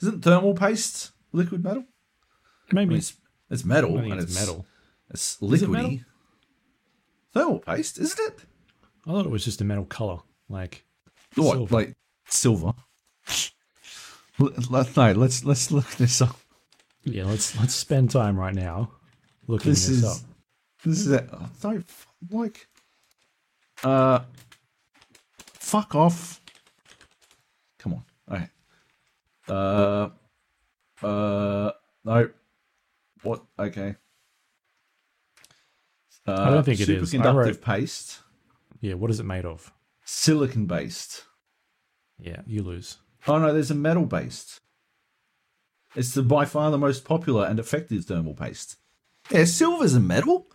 Isn't 0.00 0.22
thermal 0.22 0.54
paste 0.54 1.10
liquid 1.32 1.62
metal? 1.62 1.84
I 2.70 2.74
Maybe 2.74 2.90
mean, 2.90 2.98
it's, 2.98 3.14
it's 3.50 3.64
metal. 3.64 3.98
And 3.98 4.14
it's 4.20 4.34
metal. 4.34 4.64
It's 5.10 5.36
Is 5.42 5.62
it 5.62 5.68
metal? 5.68 5.90
liquidy. 5.90 6.04
Thermal 7.34 7.58
paste, 7.58 7.98
isn't 7.98 8.18
it? 8.28 8.38
I 9.06 9.10
thought 9.10 9.26
it 9.26 9.30
was 9.30 9.44
just 9.44 9.60
a 9.60 9.64
metal 9.64 9.84
color, 9.84 10.18
like 10.48 10.84
What, 11.34 11.54
Silver. 11.56 11.74
like 11.74 11.96
silver? 12.28 12.72
Let, 14.38 14.70
let, 14.70 14.96
no, 14.96 15.12
let's 15.12 15.44
let's 15.44 15.70
look 15.70 15.86
this 15.96 16.22
up. 16.22 16.36
yeah. 17.04 17.24
Let's 17.24 17.58
let's 17.58 17.74
spend 17.74 18.10
time 18.10 18.36
right 18.38 18.54
now 18.54 18.90
looking 19.46 19.70
This 19.72 19.86
this, 19.88 19.98
is 19.98 20.04
up. 20.04 20.16
this 20.84 21.00
is 21.00 21.10
it. 21.10 21.30
Don't 21.60 21.84
like. 22.30 22.66
Uh, 23.84 24.20
fuck 25.72 25.94
off. 25.94 26.42
Come 27.78 27.94
on. 27.94 28.04
Okay. 28.30 28.48
Uh, 29.48 30.10
uh, 31.02 31.72
no. 32.04 32.30
What? 33.22 33.42
Okay. 33.58 33.94
Uh, 36.26 36.32
I 36.42 36.50
don't 36.50 36.62
think 36.62 36.80
it 36.80 36.88
is. 36.90 37.10
Superconductive 37.12 37.34
wrote- 37.34 37.62
paste, 37.62 38.18
Yeah, 38.82 38.94
what 38.94 39.10
is 39.10 39.18
it 39.18 39.24
made 39.24 39.46
of? 39.46 39.72
silicon 40.04 40.66
based. 40.66 41.24
Yeah, 42.18 42.42
you 42.46 42.62
lose. 42.62 42.98
Oh 43.26 43.38
no, 43.38 43.52
there's 43.52 43.70
a 43.70 43.74
metal 43.74 44.04
based. 44.04 44.60
It's 45.96 46.12
the 46.14 46.22
by 46.22 46.44
far 46.44 46.70
the 46.70 46.78
most 46.78 47.04
popular 47.04 47.46
and 47.46 47.58
effective 47.58 48.04
thermal 48.04 48.34
paste. 48.34 48.76
Yeah, 49.30 49.44
silver's 49.46 49.94
a 49.94 50.00
metal. 50.00 50.48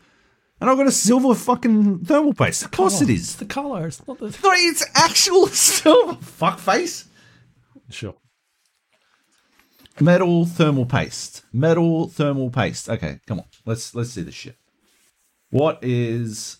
And 0.60 0.69
I've 0.69 0.77
got 0.77 0.88
a 0.88 0.92
silver 0.92 1.36
fucking 1.36 2.06
thermal 2.06 2.34
paste. 2.34 2.64
Of 2.64 2.72
course 2.72 3.00
it 3.02 3.10
It's 3.10 3.22
is. 3.22 3.36
the 3.36 3.45
color. 3.45 3.88
It's 3.88 4.06
not 4.08 4.18
the 4.18 4.26
No, 4.44 4.52
it's 4.53 4.84
actual 4.95 5.48
silver. 5.48 6.16
Fuck 6.22 6.60
face. 6.60 7.06
sure. 7.90 8.16
Metal 10.00 10.45
thermal 10.45 10.86
paste. 10.86 11.44
Metal 11.52 12.08
thermal 12.08 12.50
paste. 12.52 12.90
Okay, 12.90 13.19
come 13.27 13.40
on. 13.40 13.45
Let's 13.66 13.95
let's 13.95 14.11
see 14.11 14.22
this 14.22 14.36
shit. 14.36 14.56
What 15.50 15.80
is 15.82 16.58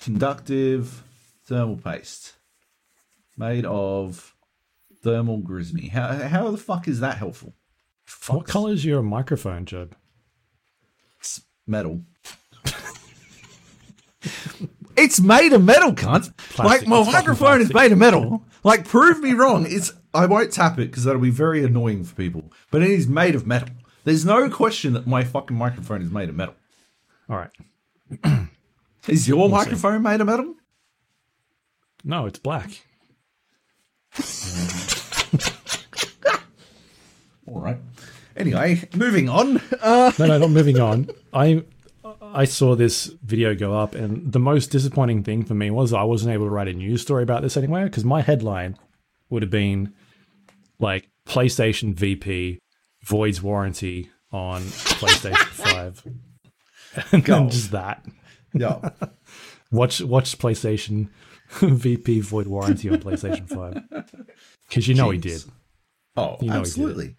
conductive 0.00 1.02
thermal 1.46 1.76
paste? 1.76 2.34
Made 3.36 3.64
of 3.64 4.34
thermal 5.04 5.40
grismy. 5.40 5.90
How 5.90 6.12
how 6.28 6.50
the 6.50 6.58
fuck 6.58 6.88
is 6.88 6.98
that 7.00 7.18
helpful? 7.18 7.54
What 8.26 8.46
color 8.46 8.72
is 8.72 8.84
your 8.84 9.02
microphone, 9.02 9.64
Joab? 9.64 9.94
It's 11.20 11.42
metal. 11.68 12.02
It's 14.96 15.20
made 15.20 15.52
of 15.52 15.62
metal, 15.64 15.92
cunt. 15.92 16.32
like 16.58 16.86
my 16.86 17.04
microphone 17.10 17.60
is 17.60 17.72
made 17.72 17.92
of 17.92 17.98
metal. 17.98 18.42
Like, 18.64 18.86
prove 18.86 19.20
me 19.20 19.32
wrong. 19.32 19.66
It's 19.68 19.92
I 20.12 20.26
won't 20.26 20.52
tap 20.52 20.78
it 20.78 20.90
because 20.90 21.04
that'll 21.04 21.20
be 21.20 21.30
very 21.30 21.64
annoying 21.64 22.04
for 22.04 22.14
people. 22.14 22.50
But 22.70 22.82
it 22.82 22.90
is 22.90 23.06
made 23.06 23.34
of 23.34 23.46
metal. 23.46 23.68
There's 24.04 24.24
no 24.24 24.48
question 24.50 24.94
that 24.94 25.06
my 25.06 25.22
fucking 25.22 25.56
microphone 25.56 26.02
is 26.02 26.10
made 26.10 26.28
of 26.28 26.34
metal. 26.34 26.54
All 27.28 27.36
right. 27.36 27.50
Is 29.08 29.28
your 29.28 29.48
microphone 29.48 30.02
made 30.02 30.20
of 30.20 30.26
metal? 30.26 30.54
No, 32.04 32.26
it's 32.26 32.38
black. 32.38 32.70
All 37.46 37.60
right. 37.60 37.76
Anyway, 38.36 38.88
moving 38.94 39.28
on. 39.28 39.60
Uh, 39.80 40.10
No, 40.18 40.26
no, 40.26 40.38
not 40.38 40.50
moving 40.50 40.80
on. 40.80 41.08
I 41.32 41.64
I 42.22 42.44
saw 42.44 42.74
this 42.74 43.06
video 43.22 43.54
go 43.54 43.74
up, 43.78 43.94
and 43.94 44.32
the 44.32 44.38
most 44.38 44.68
disappointing 44.68 45.22
thing 45.24 45.44
for 45.44 45.54
me 45.54 45.70
was 45.70 45.92
I 45.92 46.02
wasn't 46.04 46.34
able 46.34 46.46
to 46.46 46.50
write 46.50 46.68
a 46.68 46.72
news 46.72 47.02
story 47.02 47.22
about 47.22 47.42
this 47.42 47.56
anywhere 47.56 47.84
because 47.84 48.04
my 48.04 48.22
headline 48.22 48.76
would 49.30 49.42
have 49.42 49.50
been 49.50 49.92
like 50.78 51.08
PlayStation 51.26 51.94
VP 51.94 52.58
voids 53.04 53.42
warranty 53.42 54.10
on 54.32 54.62
PlayStation 54.62 55.36
Five, 55.46 56.02
and 57.12 57.24
Go. 57.24 57.34
then 57.34 57.50
just 57.50 57.70
that. 57.72 58.04
yeah. 58.54 58.90
Watch 59.70 60.00
watch 60.00 60.38
PlayStation 60.38 61.10
VP 61.60 62.20
void 62.20 62.46
warranty 62.46 62.88
on 62.88 62.98
PlayStation 63.00 63.46
Five 63.46 63.82
because 64.66 64.88
oh, 64.88 64.90
you 64.90 64.94
know 64.94 65.10
he 65.10 65.18
did. 65.18 65.44
Oh, 66.16 66.38
You 66.40 66.48
know 66.48 66.60
absolutely. 66.60 67.16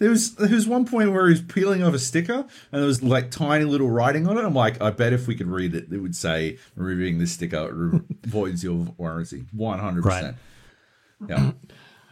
There 0.00 0.10
was 0.10 0.34
there 0.34 0.48
was 0.48 0.66
one 0.66 0.84
point 0.86 1.12
where 1.12 1.26
he 1.26 1.32
was 1.34 1.42
peeling 1.42 1.82
off 1.84 1.94
a 1.94 1.98
sticker 1.98 2.34
and 2.72 2.80
there 2.80 2.86
was 2.86 3.02
like 3.02 3.30
tiny 3.30 3.64
little 3.64 3.88
writing 3.90 4.26
on 4.26 4.36
it. 4.38 4.44
I'm 4.44 4.54
like, 4.54 4.80
I 4.82 4.90
bet 4.90 5.12
if 5.12 5.28
we 5.28 5.34
could 5.36 5.46
read 5.46 5.74
it, 5.74 5.92
it 5.92 5.98
would 5.98 6.16
say 6.16 6.58
removing 6.74 7.18
this 7.18 7.32
sticker 7.32 8.00
voids 8.26 8.64
your 8.64 8.76
warranty. 8.96 9.44
One 9.52 9.78
hundred 9.78 10.02
percent. 10.04 10.36
Yeah. 11.28 11.52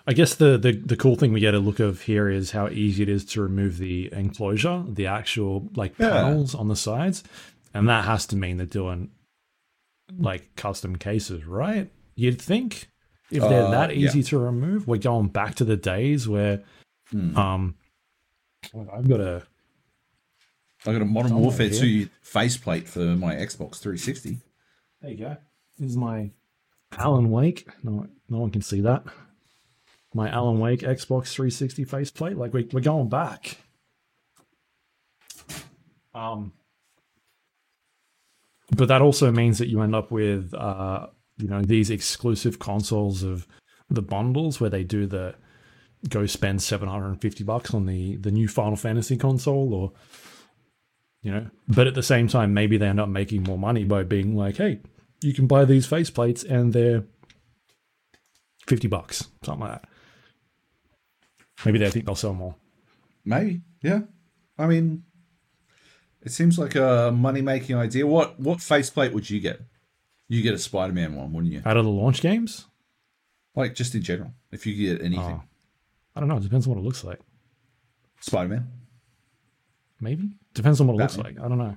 I 0.06 0.12
guess 0.12 0.34
the, 0.36 0.56
the 0.56 0.72
the 0.72 0.96
cool 0.96 1.16
thing 1.16 1.32
we 1.32 1.40
get 1.40 1.54
a 1.54 1.58
look 1.58 1.80
of 1.80 2.02
here 2.02 2.28
is 2.30 2.50
how 2.52 2.68
easy 2.68 3.02
it 3.02 3.08
is 3.08 3.24
to 3.26 3.42
remove 3.42 3.78
the 3.78 4.10
enclosure, 4.12 4.84
the 4.86 5.06
actual 5.06 5.68
like 5.74 5.98
Yeah. 5.98 6.10
panels 6.10 6.54
on 6.54 6.68
the 6.68 6.76
sides, 6.76 7.24
and 7.74 7.88
that 7.88 8.04
has 8.04 8.26
to 8.26 8.36
mean 8.36 8.56
they're 8.58 8.66
doing 8.66 9.10
like 10.18 10.54
custom 10.56 10.96
cases, 10.96 11.44
right? 11.44 11.90
You'd 12.14 12.40
think 12.40 12.88
if 13.30 13.42
they're 13.42 13.64
Uh, 13.66 13.70
that 13.70 13.96
yeah. 13.96 14.08
easy 14.08 14.22
to 14.24 14.38
remove, 14.38 14.86
we're 14.88 14.96
going 14.98 15.28
back 15.28 15.54
to 15.56 15.64
the 15.64 15.76
days 15.76 16.26
where, 16.26 16.62
Hmm. 17.10 17.36
um, 17.36 17.74
I've 18.92 19.08
got 19.08 19.20
a 19.20 19.42
I 20.86 20.92
got 20.92 21.02
a 21.02 21.06
Modern 21.06 21.34
Warfare 21.38 21.68
here. 21.68 22.06
2 22.06 22.08
faceplate 22.22 22.88
for 22.88 23.00
my 23.00 23.34
Xbox 23.34 23.76
360. 23.76 24.38
there 25.00 25.10
you 25.10 25.16
go. 25.16 25.36
This 25.78 25.90
is 25.90 25.96
my 25.96 26.30
Alan 26.96 27.30
Wake. 27.30 27.68
No, 27.82 28.06
no 28.28 28.38
one 28.38 28.50
can 28.50 28.62
see 28.62 28.80
that. 28.82 29.04
My 30.14 30.28
Alan 30.30 30.58
Wake 30.58 30.80
Xbox 30.80 31.32
360 31.32 31.84
faceplate. 31.84 32.36
Like 32.36 32.52
we, 32.52 32.68
we're 32.72 32.80
going 32.80 33.08
back. 33.08 33.58
Um, 36.14 36.52
but 38.74 38.88
that 38.88 39.02
also 39.02 39.30
means 39.30 39.58
that 39.58 39.68
you 39.68 39.80
end 39.82 39.94
up 39.94 40.10
with, 40.10 40.52
uh, 40.54 41.06
you 41.38 41.48
know, 41.48 41.62
these 41.62 41.90
exclusive 41.90 42.58
consoles 42.58 43.22
of 43.22 43.46
the 43.88 44.02
bundles 44.02 44.60
where 44.60 44.70
they 44.70 44.84
do 44.84 45.06
the 45.06 45.34
go 46.08 46.26
spend 46.26 46.62
750 46.62 47.44
bucks 47.44 47.74
on 47.74 47.86
the 47.86 48.16
the 48.16 48.30
new 48.30 48.48
Final 48.48 48.76
Fantasy 48.76 49.16
console 49.16 49.74
or 49.74 49.92
you 51.22 51.32
know 51.32 51.46
but 51.66 51.86
at 51.86 51.94
the 51.94 52.02
same 52.02 52.28
time 52.28 52.54
maybe 52.54 52.76
they 52.76 52.86
end 52.86 53.00
up 53.00 53.08
making 53.08 53.42
more 53.42 53.58
money 53.58 53.84
by 53.84 54.02
being 54.04 54.36
like 54.36 54.56
hey 54.56 54.80
you 55.22 55.34
can 55.34 55.46
buy 55.48 55.64
these 55.64 55.86
faceplates 55.88 56.48
and 56.48 56.72
they're 56.72 57.02
50 58.66 58.86
bucks 58.88 59.28
something 59.42 59.66
like 59.66 59.82
that 59.82 59.88
maybe 61.64 61.78
they 61.78 61.90
think 61.90 62.06
they'll 62.06 62.14
sell 62.14 62.34
more 62.34 62.54
Maybe, 63.24 63.60
yeah. 63.82 64.02
I 64.56 64.66
mean, 64.66 65.02
it 66.22 66.32
seems 66.32 66.58
like 66.58 66.74
a 66.76 67.12
money 67.14 67.42
making 67.42 67.76
idea. 67.76 68.06
What 68.06 68.40
what 68.40 68.62
faceplate 68.62 69.12
would 69.12 69.28
you 69.28 69.38
get? 69.38 69.60
You 70.28 70.40
get 70.40 70.54
a 70.54 70.58
Spider 70.58 70.94
Man 70.94 71.14
one, 71.14 71.32
wouldn't 71.34 71.52
you? 71.52 71.60
out 71.66 71.76
of 71.76 71.84
the 71.84 71.90
launch 71.90 72.22
games 72.22 72.66
Like 73.54 73.74
just 73.74 73.94
in 73.94 74.02
general, 74.02 74.32
if 74.50 74.66
you 74.66 74.74
get 74.76 75.04
anything, 75.04 75.42
Oh. 75.42 75.47
I 76.18 76.20
don't 76.20 76.28
know. 76.28 76.36
It 76.36 76.42
depends 76.42 76.66
on 76.66 76.74
what 76.74 76.80
it 76.80 76.84
looks 76.84 77.04
like. 77.04 77.20
Spider 78.20 78.48
Man. 78.48 78.68
maybe. 80.00 80.32
Depends 80.52 80.80
on 80.80 80.88
what 80.88 80.94
it 80.94 80.96
looks 80.96 81.16
like. 81.16 81.38
I 81.38 81.46
don't 81.46 81.58
know. 81.58 81.76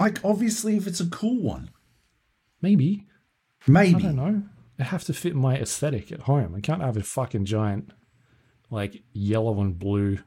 Like 0.00 0.18
obviously, 0.24 0.76
if 0.76 0.88
it's 0.88 0.98
a 0.98 1.06
cool 1.06 1.40
one, 1.40 1.70
maybe. 2.60 3.06
Maybe. 3.68 3.94
I 3.94 4.00
don't 4.00 4.16
know. 4.16 4.42
I 4.80 4.82
have 4.82 5.04
to 5.04 5.14
fit 5.14 5.36
my 5.36 5.56
aesthetic 5.56 6.10
at 6.10 6.22
home. 6.22 6.56
I 6.56 6.60
can't 6.60 6.82
have 6.82 6.96
a 6.96 7.04
fucking 7.04 7.44
giant 7.44 7.92
like 8.70 9.04
yellow 9.12 9.60
and 9.60 9.78
blue 9.78 10.18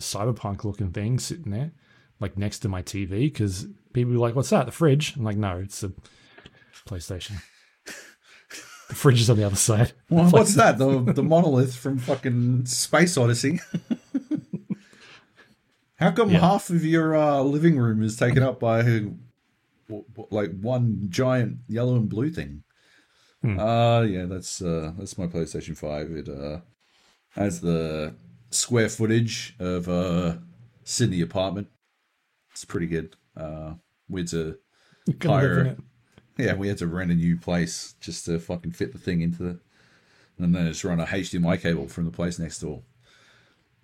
cyberpunk 0.00 0.62
looking 0.62 0.92
thing 0.92 1.18
sitting 1.18 1.50
there 1.50 1.72
like 2.20 2.38
next 2.38 2.60
to 2.60 2.68
my 2.68 2.80
tv 2.80 3.08
because 3.22 3.66
people 3.92 4.14
are 4.14 4.18
like 4.18 4.36
what's 4.36 4.50
that? 4.50 4.66
The 4.66 4.72
fridge? 4.72 5.16
I'm 5.16 5.24
like 5.24 5.36
no 5.36 5.58
it's 5.58 5.82
a 5.82 5.92
playstation 6.86 7.42
the 8.88 8.94
fridge 8.94 9.20
is 9.20 9.30
on 9.30 9.36
the 9.36 9.44
other 9.44 9.56
side 9.56 9.92
Well, 10.10 10.30
what's 10.30 10.54
that? 10.54 10.78
The 10.78 11.00
the 11.12 11.22
monolith 11.22 11.74
from 11.74 11.98
fucking 11.98 12.66
Space 12.66 13.16
Odyssey. 13.16 13.60
How 15.96 16.12
come 16.12 16.30
Yeah. 16.30 16.40
half 16.40 16.70
of 16.70 16.84
your 16.84 17.16
uh, 17.16 17.40
living 17.40 17.78
room 17.78 18.02
is 18.02 18.16
taken 18.16 18.42
up 18.42 18.60
by 18.60 18.82
like 20.30 20.58
one 20.60 21.06
giant 21.08 21.58
yellow 21.68 21.96
and 21.96 22.08
blue 22.08 22.30
thing? 22.30 22.62
Hmm. 23.42 23.58
Uh 23.58 24.02
yeah, 24.02 24.24
that's 24.26 24.60
uh 24.62 24.92
that's 24.98 25.16
my 25.18 25.26
PlayStation 25.26 25.76
Five. 25.76 26.10
It 26.10 26.28
uh 26.28 26.60
has 27.30 27.60
the 27.60 28.14
square 28.50 28.88
footage 28.88 29.54
of 29.60 29.88
uh 29.88 30.36
Sydney 30.84 31.20
apartment. 31.20 31.68
It's 32.52 32.64
pretty 32.64 32.86
good. 32.86 33.14
Uh, 33.36 33.74
we 34.08 34.22
had 34.22 34.28
to 34.30 34.58
Gonna 35.18 35.42
live 35.42 35.58
in 35.58 35.64
hire. 35.66 35.76
Yeah, 36.38 36.54
we 36.54 36.68
had 36.68 36.78
to 36.78 36.86
rent 36.86 37.10
a 37.10 37.14
new 37.14 37.36
place 37.36 37.94
just 38.00 38.24
to 38.26 38.38
fucking 38.38 38.72
fit 38.72 38.92
the 38.92 38.98
thing 38.98 39.20
into 39.20 39.42
the, 39.42 39.58
and 40.38 40.54
then 40.54 40.68
just 40.68 40.84
run 40.84 41.00
a 41.00 41.04
HDMI 41.04 41.60
cable 41.60 41.88
from 41.88 42.04
the 42.04 42.10
place 42.10 42.38
next 42.38 42.60
door. 42.60 42.82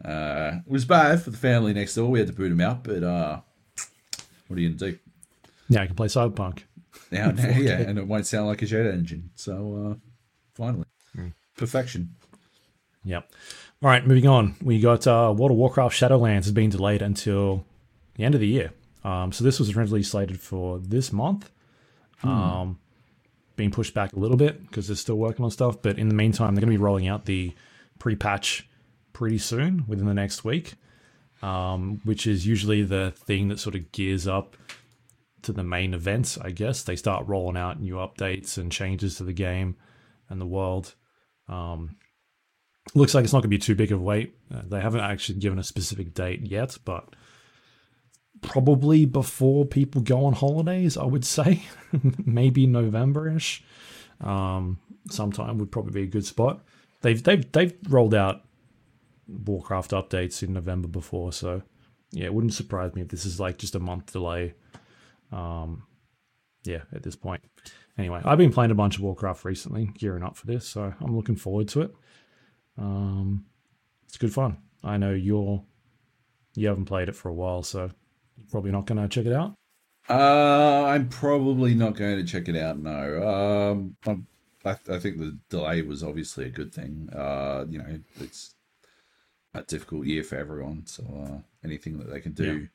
Uh, 0.05 0.59
it 0.65 0.71
was 0.71 0.85
bad 0.85 1.23
for 1.23 1.31
the 1.31 1.37
family 1.37 1.73
next 1.73 1.95
door. 1.95 2.11
We 2.11 2.21
had 2.21 2.29
to 2.29 2.35
boot 2.35 2.49
them 2.51 2.61
out, 2.61 2.85
but 2.85 3.03
uh, 3.03 3.41
what 4.47 4.57
are 4.57 4.61
you 4.61 4.71
gonna 4.71 4.93
do? 4.93 4.99
Yeah, 5.69 5.83
I 5.83 5.87
can 5.87 5.97
play 5.97 6.09
Cyberpunk. 6.09 6.63
Now, 7.11 7.31
now 7.31 7.49
yeah, 7.59 7.81
and 7.81 7.99
it 7.99 8.07
won't 8.07 8.27
sound 8.27 8.47
like 8.47 8.63
a 8.63 8.67
jet 8.67 8.87
engine. 8.87 9.31
So 9.35 9.91
uh, 9.91 10.09
finally, 10.55 10.87
perfection. 11.57 12.15
Yep. 13.05 13.31
All 13.83 13.91
right, 13.91 14.07
moving 14.07 14.27
on. 14.27 14.55
We 14.63 14.81
got 14.81 15.07
uh, 15.07 15.35
World 15.37 15.51
of 15.51 15.57
Warcraft 15.59 15.95
Shadowlands 15.95 16.45
has 16.45 16.53
been 16.53 16.71
delayed 16.71 17.03
until 17.03 17.67
the 18.15 18.25
end 18.25 18.35
of 18.35 18.41
the 18.41 18.47
year. 18.47 18.73
Um, 19.05 19.33
so 19.33 19.45
this 19.45 19.59
was 19.59 19.77
originally 19.77 20.03
slated 20.03 20.41
for 20.41 20.79
this 20.79 21.13
month. 21.13 21.51
Um, 22.23 22.79
being 23.57 23.71
pushed 23.71 23.95
back 23.95 24.13
a 24.13 24.19
little 24.19 24.37
bit 24.37 24.67
because 24.67 24.87
they're 24.89 24.97
still 24.97 25.17
working 25.17 25.45
on 25.45 25.51
stuff. 25.51 25.81
But 25.81 25.99
in 25.99 26.09
the 26.09 26.15
meantime, 26.15 26.55
they're 26.55 26.61
going 26.61 26.73
to 26.73 26.79
be 26.79 26.83
rolling 26.83 27.09
out 27.09 27.25
the 27.25 27.53
pre-patch 27.99 28.69
pretty 29.13 29.39
soon, 29.39 29.85
within 29.87 30.07
the 30.07 30.15
next 30.15 30.45
week, 30.45 30.75
um, 31.43 32.01
which 32.05 32.27
is 32.27 32.47
usually 32.47 32.83
the 32.83 33.13
thing 33.13 33.49
that 33.49 33.61
sort 33.61 33.77
of 33.77 33.93
gears 33.93 34.27
up 34.27 34.57
to 35.43 35.53
the 35.53 35.63
main 35.63 35.95
events. 35.95 36.37
I 36.39 36.51
guess 36.51 36.83
they 36.83 36.97
start 36.97 37.29
rolling 37.29 37.57
out 37.57 37.81
new 37.81 37.95
updates 37.95 38.59
and 38.59 38.73
changes 38.73 39.17
to 39.17 39.25
the 39.25 39.33
game 39.33 39.77
and 40.29 40.41
the 40.41 40.47
world. 40.47 40.95
Um, 41.49 41.97
looks 42.95 43.15
like 43.15 43.25
it's 43.25 43.33
not 43.33 43.41
going 43.41 43.51
to 43.51 43.57
be 43.57 43.59
too 43.59 43.75
big 43.75 43.93
of 43.93 44.01
a 44.01 44.03
wait. 44.03 44.37
Uh, 44.53 44.63
they 44.67 44.81
haven't 44.81 45.01
actually 45.01 45.39
given 45.39 45.59
a 45.59 45.65
specific 45.65 46.15
date 46.15 46.41
yet, 46.43 46.77
but 46.85 47.15
probably 48.45 49.05
before 49.05 49.65
people 49.65 50.01
go 50.01 50.25
on 50.27 50.35
holidays, 50.35 50.97
I 50.97 51.05
would 51.05 51.25
say. 51.25 51.65
Maybe 52.25 52.67
November 52.67 53.29
ish. 53.29 53.65
Um, 54.21 54.79
sometime 55.11 55.59
would 55.59 55.73
probably 55.73 55.93
be 55.93 56.03
a 56.03 56.11
good 56.11 56.25
spot. 56.25 56.65
They've 57.03 57.23
they've 57.23 57.51
they've 57.53 57.75
rolled 57.89 58.15
out 58.15 58.43
Warcraft 59.27 59.91
updates 59.91 60.43
in 60.43 60.53
November 60.53 60.89
before, 60.89 61.33
so 61.33 61.63
yeah, 62.13 62.27
it 62.27 62.35
wouldn't 62.35 62.55
surprise 62.55 62.95
me 62.95 63.03
if 63.03 63.09
this 63.09 63.27
is 63.27 63.41
like 63.41 63.59
just 63.59 63.75
a 63.75 63.81
month 63.81 64.13
delay. 64.13 64.55
Um, 65.33 65.83
yeah, 66.65 66.83
at 66.93 67.03
this 67.03 67.17
point. 67.17 67.43
Anyway, 67.99 68.21
I've 68.25 68.39
been 68.39 68.53
playing 68.53 68.71
a 68.71 68.77
bunch 68.77 68.97
of 68.97 69.03
Warcraft 69.03 69.45
recently, 69.45 69.91
gearing 69.99 70.23
up 70.23 70.37
for 70.37 70.47
this, 70.47 70.67
so 70.67 70.95
I'm 71.01 71.17
looking 71.17 71.37
forward 71.37 71.69
to 71.69 71.83
it. 71.83 71.95
Um, 72.79 73.47
it's 74.07 74.17
good 74.17 74.33
fun. 74.33 74.59
I 74.83 74.97
know 74.97 75.13
you're 75.13 75.63
you 76.55 76.69
haven't 76.69 76.85
played 76.87 77.09
it 77.09 77.17
for 77.17 77.29
a 77.29 77.35
while, 77.35 77.63
so 77.63 77.91
probably 78.51 78.71
not 78.73 78.87
going 78.87 79.01
to 79.01 79.09
check 79.09 79.27
it 79.27 79.33
out. 79.33 79.55
Uh, 80.09 80.85
I'm 80.85 81.09
probably 81.09 81.75
not 81.75 81.97
going 81.97 82.17
to 82.19 82.25
check 82.25 82.49
it 82.49 82.57
out. 82.57 82.79
No. 82.79 83.73
Um, 83.73 83.97
I'm, 84.07 84.27
I, 84.65 84.73
I 84.93 84.99
think 84.99 85.19
the 85.19 85.39
delay 85.49 85.83
was 85.83 86.03
obviously 86.03 86.45
a 86.47 86.51
good 86.51 86.73
thing. 86.75 87.09
Uh, 87.15 87.65
you 87.69 87.79
know, 87.79 87.99
it's 88.21 88.55
a 89.55 89.63
difficult 89.63 90.07
year 90.07 90.23
for 90.23 90.37
everyone, 90.37 90.87
so 90.87 91.03
uh, 91.05 91.39
anything 91.65 91.99
that 91.99 92.11
they 92.11 92.21
can 92.21 92.33
do 92.33 92.45
Yeah. 92.61 92.67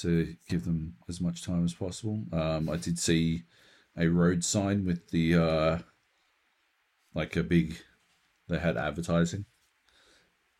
to 0.00 0.36
give 0.48 0.64
them 0.64 0.94
as 1.08 1.20
much 1.20 1.42
time 1.44 1.64
as 1.64 1.74
possible. 1.74 2.24
Um, 2.32 2.68
I 2.70 2.76
did 2.76 2.98
see 2.98 3.42
a 3.96 4.08
road 4.08 4.44
sign 4.44 4.84
with 4.86 5.10
the 5.10 5.34
uh, 5.34 5.78
like 7.14 7.36
a 7.36 7.42
big. 7.42 7.76
They 8.48 8.58
had 8.58 8.76
advertising 8.76 9.44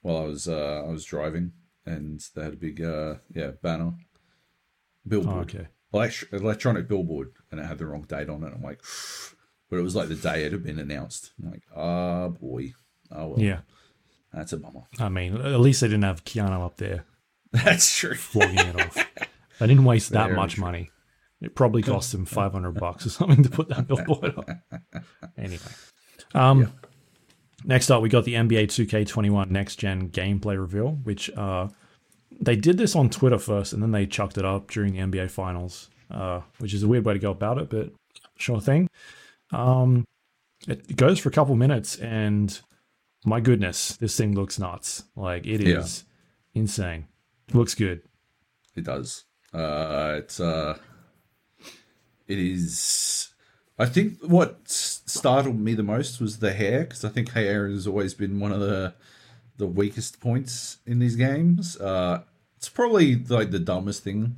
while 0.02 0.16
I 0.18 0.24
was 0.24 0.48
uh, 0.48 0.82
I 0.86 0.90
was 0.90 1.04
driving, 1.04 1.52
and 1.86 2.20
they 2.34 2.42
had 2.42 2.54
a 2.54 2.56
big 2.56 2.82
uh, 2.82 3.14
yeah 3.32 3.52
banner 3.62 3.92
billboard 5.06 5.54
Oh, 5.54 5.58
okay. 5.58 5.68
elect- 5.92 6.24
electronic 6.32 6.88
billboard 6.88 7.32
and 7.50 7.60
it 7.60 7.64
had 7.66 7.78
the 7.78 7.86
wrong 7.86 8.02
date 8.02 8.28
on 8.28 8.42
it. 8.44 8.52
I'm 8.54 8.62
like, 8.62 8.80
but 9.70 9.76
it 9.78 9.82
was 9.82 9.94
like 9.96 10.08
the 10.08 10.14
day 10.14 10.44
it 10.44 10.52
had 10.52 10.62
been 10.62 10.78
announced. 10.78 11.32
I'm 11.42 11.50
like, 11.50 11.62
ah, 11.74 12.28
boy. 12.28 12.72
Oh, 13.10 13.28
well. 13.28 13.40
Yeah. 13.40 13.60
That's 14.32 14.52
a 14.52 14.56
bummer. 14.58 14.82
I 14.98 15.08
mean, 15.08 15.36
at 15.36 15.60
least 15.60 15.80
they 15.80 15.88
didn't 15.88 16.04
have 16.04 16.24
Keanu 16.24 16.64
up 16.64 16.76
there 16.76 17.04
That's 17.52 17.96
true. 17.96 18.14
flogging 18.14 18.58
it 18.58 18.80
off. 18.80 18.96
They 19.58 19.66
didn't 19.66 19.84
waste 19.84 20.10
that 20.10 20.32
much 20.32 20.54
true. 20.54 20.64
money. 20.64 20.90
It 21.40 21.54
probably 21.54 21.82
cost 21.82 22.12
them 22.12 22.26
500 22.26 22.72
bucks 22.72 23.06
or 23.06 23.10
something 23.10 23.42
to 23.42 23.48
put 23.50 23.68
that 23.68 23.86
billboard 23.88 24.36
up. 24.36 24.50
Anyway. 25.38 25.62
Um, 26.34 26.72
Next 27.64 27.90
up, 27.90 28.00
we 28.02 28.08
got 28.08 28.24
the 28.24 28.34
NBA 28.34 28.64
2K21 28.66 29.50
next 29.50 29.76
gen 29.76 30.10
gameplay 30.10 30.58
reveal, 30.58 30.90
which 31.02 31.30
uh, 31.36 31.68
they 32.40 32.56
did 32.56 32.78
this 32.78 32.94
on 32.96 33.10
Twitter 33.10 33.38
first 33.38 33.72
and 33.72 33.82
then 33.82 33.92
they 33.92 34.06
chucked 34.06 34.38
it 34.38 34.44
up 34.44 34.70
during 34.70 34.92
the 34.94 35.00
NBA 35.00 35.30
finals, 35.30 35.90
uh, 36.10 36.40
which 36.58 36.74
is 36.74 36.82
a 36.82 36.88
weird 36.88 37.04
way 37.04 37.12
to 37.14 37.18
go 37.18 37.30
about 37.30 37.58
it, 37.58 37.70
but 37.70 37.90
sure 38.36 38.60
thing. 38.60 38.88
Um, 39.52 40.04
it 40.68 40.96
goes 40.96 41.18
for 41.18 41.28
a 41.28 41.32
couple 41.32 41.54
minutes 41.56 41.96
and 41.96 42.60
my 43.24 43.40
goodness, 43.40 43.96
this 43.96 44.16
thing 44.16 44.34
looks 44.34 44.58
nuts. 44.58 45.04
Like 45.16 45.46
it 45.46 45.60
is 45.60 46.04
Yeah. 46.54 46.60
insane. 46.62 47.06
Looks 47.52 47.74
good. 47.74 48.02
It 48.74 48.84
does. 48.84 49.24
Uh, 49.52 50.16
it's 50.18 50.38
uh, 50.40 50.78
it 52.26 52.38
is. 52.38 53.28
I 53.78 53.86
think 53.86 54.18
what 54.22 54.68
startled 54.68 55.60
me 55.60 55.74
the 55.74 55.82
most 55.82 56.20
was 56.20 56.38
the 56.38 56.52
hair 56.52 56.80
because 56.84 57.04
I 57.04 57.08
think 57.10 57.30
hair 57.32 57.68
has 57.68 57.86
always 57.86 58.14
been 58.14 58.40
one 58.40 58.52
of 58.52 58.60
the 58.60 58.94
the 59.58 59.66
weakest 59.66 60.20
points 60.20 60.78
in 60.86 60.98
these 60.98 61.16
games. 61.16 61.76
Uh, 61.78 62.22
it's 62.56 62.68
probably 62.68 63.16
like 63.16 63.50
the 63.50 63.58
dumbest 63.58 64.02
thing 64.02 64.36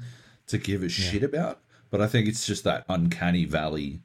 to 0.48 0.58
give 0.58 0.82
a 0.82 0.88
shit 0.88 1.22
about, 1.22 1.60
but 1.90 2.00
I 2.00 2.06
think 2.06 2.26
it's 2.28 2.46
just 2.46 2.64
that 2.64 2.84
uncanny 2.88 3.44
valley 3.44 4.00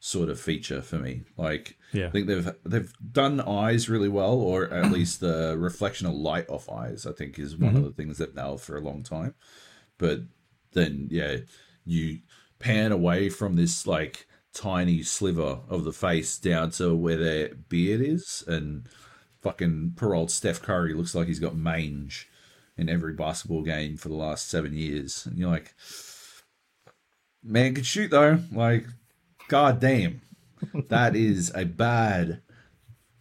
sort 0.00 0.28
of 0.28 0.38
feature 0.38 0.80
for 0.80 0.96
me. 0.96 1.22
Like, 1.36 1.76
Yeah. 1.92 2.06
I 2.06 2.10
think 2.10 2.26
they've 2.28 2.50
they've 2.64 2.92
done 3.12 3.40
eyes 3.40 3.88
really 3.88 4.08
well, 4.08 4.34
or 4.34 4.72
at 4.72 4.92
least 4.92 5.20
the 5.20 5.56
reflection 5.58 6.06
of 6.06 6.14
light 6.14 6.48
off 6.48 6.68
eyes. 6.70 7.06
I 7.06 7.12
think 7.12 7.38
is 7.38 7.56
one 7.56 7.76
of 7.76 7.82
the 7.84 7.90
things 7.92 8.18
they've 8.18 8.34
nailed 8.34 8.60
for 8.60 8.76
a 8.76 8.80
long 8.80 9.02
time. 9.02 9.34
But 9.98 10.20
then, 10.72 11.08
yeah, 11.10 11.38
you 11.84 12.20
pan 12.60 12.92
away 12.92 13.28
from 13.28 13.56
this 13.56 13.86
like 13.86 14.26
tiny 14.54 15.02
sliver 15.02 15.60
of 15.68 15.84
the 15.84 15.92
face 15.92 16.38
down 16.38 16.70
to 16.72 16.94
where 16.94 17.16
their 17.16 17.54
beard 17.54 18.00
is, 18.00 18.44
and 18.46 18.86
fucking 19.42 19.94
poor 19.96 20.14
old 20.14 20.30
Steph 20.30 20.60
Curry 20.62 20.94
looks 20.94 21.14
like 21.14 21.26
he's 21.28 21.38
got 21.40 21.56
mange 21.56 22.28
in 22.76 22.88
every 22.88 23.12
basketball 23.12 23.62
game 23.62 23.96
for 23.96 24.08
the 24.08 24.14
last 24.14 24.48
seven 24.48 24.72
years. 24.74 25.26
And 25.26 25.38
you're 25.38 25.50
like, 25.50 25.74
man 27.42 27.74
can 27.74 27.84
shoot 27.84 28.10
though. 28.10 28.40
Like, 28.52 28.86
god 29.48 29.80
damn. 29.80 30.22
That 30.88 31.14
is 31.14 31.52
a 31.54 31.64
bad, 31.64 32.42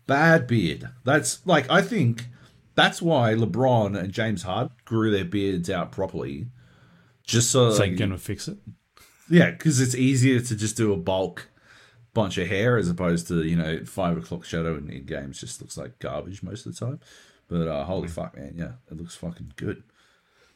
bad 0.08 0.48
beard. 0.48 0.90
That's 1.04 1.46
like 1.46 1.70
I 1.70 1.84
think 1.84 2.26
that's 2.74 3.00
why 3.00 3.36
LeBron 3.36 3.96
and 3.96 4.12
James 4.12 4.42
Harden 4.42 4.76
grew 4.86 5.12
their 5.12 5.24
beards 5.24 5.70
out 5.70 5.92
properly. 5.92 6.48
Just 7.24 7.52
so 7.52 7.70
So 7.72 7.82
like, 7.82 7.90
you're 7.90 7.98
going 8.00 8.10
to 8.10 8.18
fix 8.18 8.48
it. 8.48 8.58
yeah, 9.30 9.52
because 9.52 9.80
it's 9.80 9.94
easier 9.94 10.40
to 10.40 10.56
just 10.56 10.78
do 10.78 10.92
a 10.94 10.98
bulk 10.98 11.50
bunch 12.18 12.38
of 12.38 12.48
hair 12.48 12.78
as 12.78 12.90
opposed 12.90 13.28
to 13.30 13.44
you 13.44 13.56
know 13.56 13.86
five 13.86 14.18
o'clock 14.18 14.44
shadow 14.46 14.76
in, 14.78 14.90
in 14.90 15.06
games 15.06 15.40
just 15.40 15.62
looks 15.62 15.78
like 15.78 16.00
garbage 16.00 16.44
most 16.44 16.66
of 16.66 16.74
the 16.78 16.86
time. 16.86 17.00
But 17.48 17.68
uh, 17.68 17.84
holy 17.86 18.08
fuck, 18.10 18.36
man, 18.36 18.54
yeah, 18.58 18.74
it 18.92 18.98
looks 18.98 19.16
fucking 19.16 19.54
good, 19.56 19.84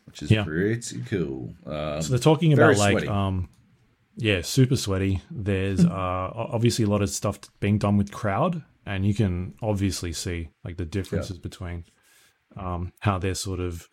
which 0.05 0.21
is 0.23 0.29
Hmm. 0.29 0.35
Yeah. 0.35 0.43
pretty 0.43 1.01
cool. 1.03 1.53
Um, 1.65 2.01
So 2.01 2.09
they're 2.09 2.19
talking 2.19 2.51
about 2.53 2.75
like, 2.77 2.91
sweaty. 2.91 3.07
um, 3.07 3.47
yeah, 4.17 4.41
super 4.41 4.75
sweaty. 4.75 5.21
There's 5.31 5.85
uh, 5.85 6.29
obviously 6.35 6.83
a 6.85 6.89
lot 6.89 7.01
of 7.01 7.09
stuff 7.09 7.39
being 7.61 7.77
done 7.77 7.95
with 7.97 8.11
crowd, 8.11 8.61
and 8.85 9.05
you 9.05 9.13
can 9.13 9.53
obviously 9.61 10.11
see 10.11 10.49
like 10.65 10.75
the 10.77 10.85
differences 10.85 11.37
between 11.39 11.85
um, 12.57 12.91
how 12.99 13.17
they're 13.19 13.35
sort 13.35 13.61
of 13.61 13.87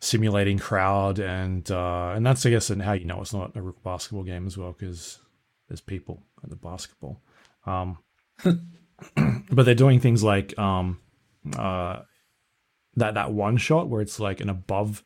simulating 0.00 0.58
crowd, 0.58 1.18
and 1.18 1.70
uh, 1.70 2.12
and 2.16 2.24
that's 2.24 2.44
I 2.46 2.50
guess 2.50 2.70
and 2.70 2.82
how 2.82 2.92
you 2.92 3.04
know 3.04 3.20
it's 3.20 3.34
not 3.34 3.54
a 3.56 3.60
real 3.62 3.76
basketball 3.84 4.24
game 4.24 4.46
as 4.46 4.56
well 4.56 4.72
because 4.72 5.18
there's 5.68 5.80
people 5.82 6.22
at 6.42 6.50
the 6.50 6.56
basketball. 6.56 7.20
Um, 7.66 7.98
but 9.50 9.64
they're 9.64 9.74
doing 9.74 10.00
things 10.00 10.22
like 10.22 10.58
um, 10.58 11.00
uh, 11.56 12.00
that 12.96 13.14
that 13.14 13.32
one 13.32 13.56
shot 13.56 13.88
where 13.88 14.00
it's 14.00 14.20
like 14.20 14.40
an 14.40 14.48
above 14.48 15.04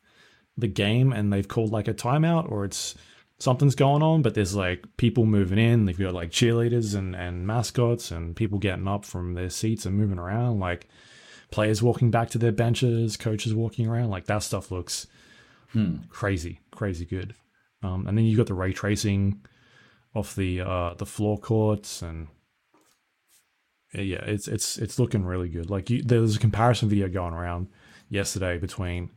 the 0.57 0.67
game 0.67 1.13
and 1.13 1.31
they've 1.31 1.47
called 1.47 1.71
like 1.71 1.87
a 1.87 1.93
timeout 1.93 2.51
or 2.51 2.65
it's 2.65 2.95
something's 3.39 3.75
going 3.75 4.01
on, 4.01 4.21
but 4.21 4.33
there's 4.33 4.55
like 4.55 4.85
people 4.97 5.25
moving 5.25 5.59
in. 5.59 5.85
They've 5.85 5.97
got 5.97 6.13
like 6.13 6.31
cheerleaders 6.31 6.95
and, 6.95 7.15
and 7.15 7.45
mascots 7.45 8.11
and 8.11 8.35
people 8.35 8.59
getting 8.59 8.87
up 8.87 9.05
from 9.05 9.33
their 9.33 9.49
seats 9.49 9.85
and 9.85 9.95
moving 9.95 10.19
around, 10.19 10.59
like 10.59 10.87
players 11.51 11.83
walking 11.83 12.11
back 12.11 12.29
to 12.31 12.37
their 12.37 12.51
benches, 12.51 13.17
coaches 13.17 13.53
walking 13.53 13.87
around. 13.87 14.09
Like 14.09 14.25
that 14.25 14.43
stuff 14.43 14.71
looks 14.71 15.07
crazy, 16.09 16.59
crazy 16.71 17.05
good. 17.05 17.35
Um, 17.83 18.07
and 18.07 18.17
then 18.17 18.25
you've 18.25 18.37
got 18.37 18.47
the 18.47 18.55
ray 18.55 18.73
tracing 18.73 19.41
off 20.17 20.35
the 20.35 20.61
uh, 20.61 20.93
the 20.95 21.05
floor 21.05 21.37
courts 21.37 22.01
and 22.01 22.27
yeah, 23.93 24.23
it's 24.25 24.47
it's 24.47 24.77
it's 24.77 24.99
looking 24.99 25.25
really 25.25 25.49
good. 25.49 25.69
Like 25.69 25.89
you, 25.89 26.03
a 26.07 26.39
comparison 26.39 26.89
video 26.89 27.07
going 27.07 27.33
around 27.33 27.67
yesterday 28.09 28.57
between 28.57 29.11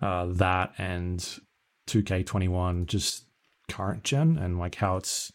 uh, 0.00 0.26
that 0.26 0.72
and 0.78 1.20
2K21 1.88 2.86
just 2.86 3.24
current 3.68 4.04
gen 4.04 4.38
and 4.38 4.58
like 4.58 4.76
how 4.76 4.96
it's 4.96 5.32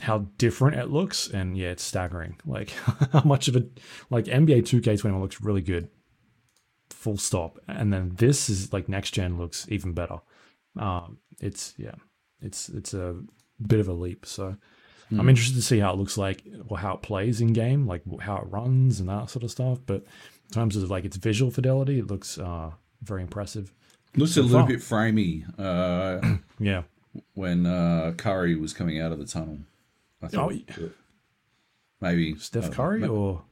how 0.00 0.26
different 0.38 0.76
it 0.78 0.90
looks, 0.90 1.28
and 1.28 1.56
yeah, 1.56 1.68
it's 1.68 1.82
staggering. 1.82 2.36
Like 2.44 2.70
how 3.12 3.22
much 3.24 3.48
of 3.48 3.56
it, 3.56 3.80
like 4.10 4.26
NBA 4.26 4.62
2K21 4.62 5.20
looks 5.20 5.40
really 5.40 5.62
good, 5.62 5.88
full 6.90 7.16
stop, 7.16 7.58
and 7.68 7.92
then 7.92 8.12
this 8.16 8.50
is 8.50 8.72
like 8.72 8.88
next 8.88 9.12
gen 9.12 9.38
looks 9.38 9.66
even 9.70 9.92
better. 9.92 10.18
Um, 10.76 11.18
it's 11.40 11.74
yeah, 11.78 11.94
it's 12.40 12.68
it's 12.68 12.92
a 12.92 13.16
bit 13.66 13.80
of 13.80 13.88
a 13.88 13.92
leap. 13.92 14.26
So 14.26 14.56
I'm 15.10 15.28
interested 15.28 15.56
to 15.56 15.62
see 15.62 15.78
how 15.78 15.92
it 15.92 15.96
looks 15.96 16.18
like 16.18 16.42
or 16.68 16.78
how 16.78 16.94
it 16.94 17.02
plays 17.02 17.40
in 17.40 17.52
game, 17.52 17.86
like 17.86 18.02
how 18.20 18.36
it 18.38 18.46
runs 18.48 19.00
and 19.00 19.08
that 19.08 19.30
sort 19.30 19.42
of 19.44 19.50
stuff. 19.50 19.78
But 19.86 20.02
in 20.48 20.50
terms 20.52 20.76
of 20.76 20.90
like 20.90 21.04
its 21.04 21.16
visual 21.16 21.50
fidelity, 21.50 21.98
it 21.98 22.06
looks 22.08 22.38
uh, 22.38 22.70
very 23.02 23.22
impressive. 23.22 23.72
Looks 24.16 24.36
a 24.36 24.42
little 24.42 24.60
far. 24.60 24.68
bit 24.68 24.78
framey 24.80 25.44
uh, 25.58 26.36
Yeah. 26.58 26.82
when 27.34 27.66
uh, 27.66 28.14
Curry 28.16 28.56
was 28.56 28.72
coming 28.72 29.00
out 29.00 29.12
of 29.12 29.18
the 29.18 29.26
tunnel. 29.26 29.58
I 30.22 30.26
Oh, 30.26 30.28
thought 30.28 30.52
y- 30.52 30.64
but 30.66 30.90
maybe 32.00 32.36
Steph 32.36 32.70
Curry 32.70 33.00
ma- 33.00 33.08
or 33.08 33.42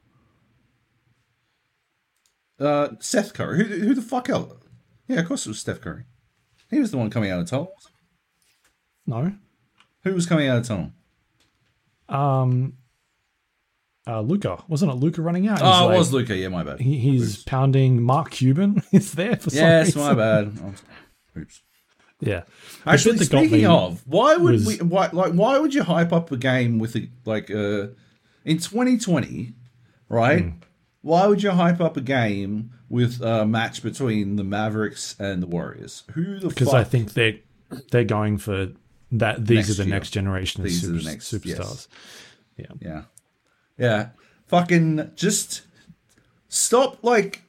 uh, 2.59 2.89
Seth 2.99 3.33
Curry. 3.33 3.63
Who, 3.65 3.79
who 3.87 3.93
the 3.93 4.01
fuck 4.01 4.29
else? 4.29 4.53
Yeah, 5.07 5.19
of 5.19 5.27
course 5.27 5.45
it 5.45 5.49
was 5.49 5.59
Steph 5.59 5.81
Curry. 5.81 6.03
He 6.69 6.79
was 6.79 6.91
the 6.91 6.97
one 6.97 7.09
coming 7.09 7.29
out 7.29 7.39
of 7.39 7.45
the 7.45 7.49
tunnel. 7.51 7.73
no? 9.05 9.33
Who 10.03 10.13
was 10.13 10.25
coming 10.25 10.47
out 10.47 10.57
of 10.57 10.63
the 10.63 10.67
tunnel? 10.69 10.91
Um, 12.09 12.73
uh, 14.05 14.21
Luka 14.21 14.63
wasn't 14.67 14.91
it? 14.91 14.95
Luka 14.95 15.21
running 15.21 15.47
out. 15.47 15.59
He's 15.59 15.67
Oh, 15.67 15.85
like- 15.87 15.95
it 15.95 15.97
was 15.97 16.13
Luka. 16.13 16.35
Yeah, 16.35 16.49
my 16.49 16.63
bad. 16.63 16.79
He, 16.81 16.97
he's 16.97 17.43
pounding 17.43 18.01
Mark 18.01 18.31
Cuban. 18.31 18.81
is 18.91 19.13
there 19.13 19.35
for 19.37 19.49
some 19.49 19.59
yes, 19.59 19.87
reason. 19.95 20.01
my 20.01 20.13
bad. 20.13 20.57
Oops. 21.37 21.61
Yeah. 22.19 22.43
Actually, 22.85 23.17
speaking 23.17 23.65
of, 23.65 24.01
why 24.05 24.35
would 24.35 24.53
was- 24.53 24.65
we? 24.67 24.77
Why 24.77 25.09
like 25.11 25.33
why 25.33 25.57
would 25.57 25.73
you 25.73 25.83
hype 25.83 26.11
up 26.13 26.31
a 26.31 26.37
game 26.37 26.79
with 26.79 26.95
a 26.95 27.09
like 27.25 27.49
uh 27.49 27.87
in 28.45 28.57
2020, 28.59 29.53
right? 30.09 30.41
Hmm. 30.43 30.49
Why 31.01 31.27
would 31.27 31.43
you 31.43 31.51
hype 31.51 31.81
up 31.81 31.97
a 31.97 32.01
game 32.01 32.71
with 32.87 33.21
a 33.21 33.45
match 33.45 33.83
between 33.83 34.37
the 34.37 34.43
Mavericks 34.43 35.15
and 35.19 35.41
the 35.43 35.47
Warriors? 35.47 36.03
Who 36.13 36.39
the 36.39 36.47
because 36.49 36.67
fuck? 36.69 36.75
I 36.75 36.83
think 36.85 37.13
they 37.13 37.41
they're 37.91 38.03
going 38.05 38.37
for 38.37 38.69
that. 39.19 39.45
These 39.45 39.55
Next 39.57 39.69
are 39.71 39.73
the 39.75 39.83
year. 39.85 39.95
next 39.95 40.09
generation 40.11 40.61
of 40.61 40.67
These 40.69 40.83
are 40.87 40.91
the 40.91 41.01
next- 41.03 41.31
superstars. 41.33 41.87
yeah, 42.57 42.65
yeah, 42.79 43.01
Yeah. 43.77 44.09
fucking 44.47 45.11
just 45.15 45.61
stop 46.49 47.03
like 47.03 47.43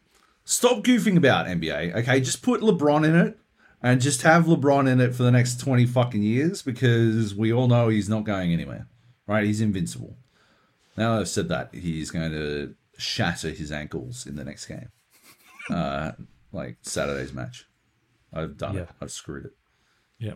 stop 0.44 0.82
goofing 0.84 1.16
about 1.16 1.46
NBA. 1.46 1.94
Okay, 1.96 2.20
just 2.20 2.42
put 2.42 2.60
LeBron 2.60 3.04
in 3.06 3.14
it. 3.16 3.38
And 3.82 4.00
just 4.00 4.22
have 4.22 4.46
LeBron 4.46 4.90
in 4.90 4.98
it 4.98 5.14
for 5.14 5.24
the 5.24 5.30
next 5.30 5.60
20 5.60 5.84
fucking 5.84 6.22
years 6.22 6.62
because 6.62 7.34
we 7.34 7.52
all 7.52 7.68
know 7.68 7.88
he's 7.90 8.08
not 8.08 8.24
going 8.24 8.50
anywhere. 8.50 8.86
Right? 9.26 9.44
He's 9.44 9.60
invincible. 9.60 10.16
Now 10.96 11.18
I've 11.18 11.28
said 11.28 11.48
that, 11.50 11.74
he's 11.74 12.10
going 12.10 12.30
to 12.32 12.74
shatter 12.96 13.50
his 13.50 13.70
ankles 13.70 14.26
in 14.26 14.36
the 14.36 14.44
next 14.44 14.66
game. 14.66 14.88
Uh, 15.70 16.12
like 16.52 16.76
Saturday's 16.82 17.32
match. 17.32 17.66
I've 18.34 18.56
done 18.58 18.76
it. 18.76 18.88
I've 19.00 19.10
screwed 19.10 19.46
it. 19.46 19.52
Yeah, 20.18 20.34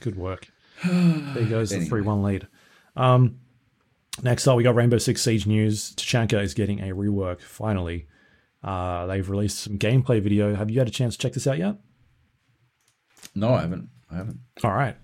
good 0.00 0.16
work. 0.16 0.48
there 0.84 1.44
goes 1.46 1.70
the 1.70 1.76
Anyway. 1.76 1.88
three-one 1.88 2.22
lead. 2.22 2.46
Um, 2.96 3.38
next 4.22 4.46
up, 4.46 4.56
we 4.56 4.62
got 4.62 4.74
Rainbow 4.74 4.98
Six 4.98 5.22
Siege 5.22 5.46
news. 5.46 5.94
Tachanka 5.94 6.42
is 6.42 6.54
getting 6.54 6.80
a 6.80 6.94
rework. 6.94 7.40
Finally, 7.40 8.06
uh, 8.62 9.06
they've 9.06 9.28
released 9.28 9.58
some 9.58 9.78
gameplay 9.78 10.20
video. 10.22 10.54
Have 10.54 10.70
you 10.70 10.78
had 10.78 10.88
a 10.88 10.92
chance 10.92 11.16
to 11.16 11.18
check 11.22 11.32
this 11.34 11.46
out 11.46 11.58
yet? 11.58 11.76
No, 13.34 13.54
I 13.54 13.60
haven't. 13.62 13.88
I 14.10 14.16
haven't. 14.16 14.38
All 14.64 14.72
right, 14.72 14.96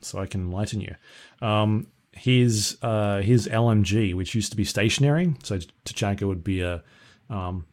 so 0.00 0.18
I 0.18 0.26
can 0.26 0.42
enlighten 0.42 0.80
you. 0.80 0.94
Um, 1.40 1.86
his 2.12 2.76
uh, 2.82 3.20
his 3.20 3.46
LMG, 3.46 4.14
which 4.14 4.34
used 4.34 4.50
to 4.50 4.56
be 4.56 4.64
stationary, 4.64 5.34
so 5.42 5.58
Tachanka 5.86 6.26
would 6.26 6.42
be 6.44 6.60
a 6.60 6.82
um, 7.30 7.66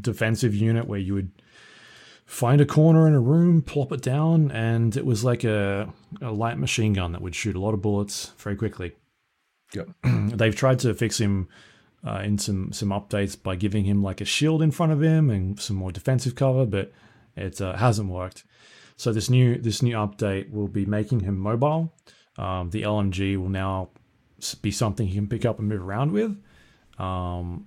defensive 0.00 0.54
unit 0.54 0.86
where 0.86 1.00
you 1.00 1.14
would 1.14 1.32
find 2.24 2.60
a 2.60 2.66
corner 2.66 3.06
in 3.06 3.14
a 3.14 3.20
room, 3.20 3.62
plop 3.62 3.92
it 3.92 4.02
down, 4.02 4.50
and 4.50 4.96
it 4.96 5.04
was 5.04 5.24
like 5.24 5.44
a, 5.44 5.92
a 6.20 6.30
light 6.30 6.58
machine 6.58 6.92
gun 6.92 7.12
that 7.12 7.22
would 7.22 7.34
shoot 7.34 7.56
a 7.56 7.60
lot 7.60 7.74
of 7.74 7.82
bullets 7.82 8.32
very 8.38 8.56
quickly. 8.56 8.92
Yep. 9.74 9.88
They've 10.04 10.54
tried 10.54 10.78
to 10.80 10.94
fix 10.94 11.18
him 11.18 11.48
uh, 12.06 12.20
in 12.24 12.38
some 12.38 12.72
some 12.72 12.88
updates 12.88 13.40
by 13.40 13.56
giving 13.56 13.84
him 13.84 14.02
like 14.02 14.20
a 14.20 14.24
shield 14.24 14.62
in 14.62 14.70
front 14.70 14.92
of 14.92 15.02
him 15.02 15.30
and 15.30 15.58
some 15.60 15.76
more 15.76 15.92
defensive 15.92 16.34
cover, 16.34 16.66
but 16.66 16.92
it 17.36 17.60
uh, 17.60 17.76
hasn't 17.76 18.08
worked. 18.08 18.44
So 18.96 19.12
this 19.12 19.30
new 19.30 19.58
this 19.58 19.82
new 19.82 19.96
update 19.96 20.50
will 20.50 20.68
be 20.68 20.84
making 20.84 21.20
him 21.20 21.38
mobile. 21.38 21.92
Um, 22.38 22.70
the 22.70 22.82
LMG 22.82 23.36
will 23.36 23.48
now 23.48 23.90
be 24.62 24.70
something 24.70 25.06
he 25.06 25.14
can 25.14 25.28
pick 25.28 25.44
up 25.44 25.58
and 25.58 25.68
move 25.68 25.82
around 25.82 26.12
with. 26.12 26.36
Um, 26.98 27.66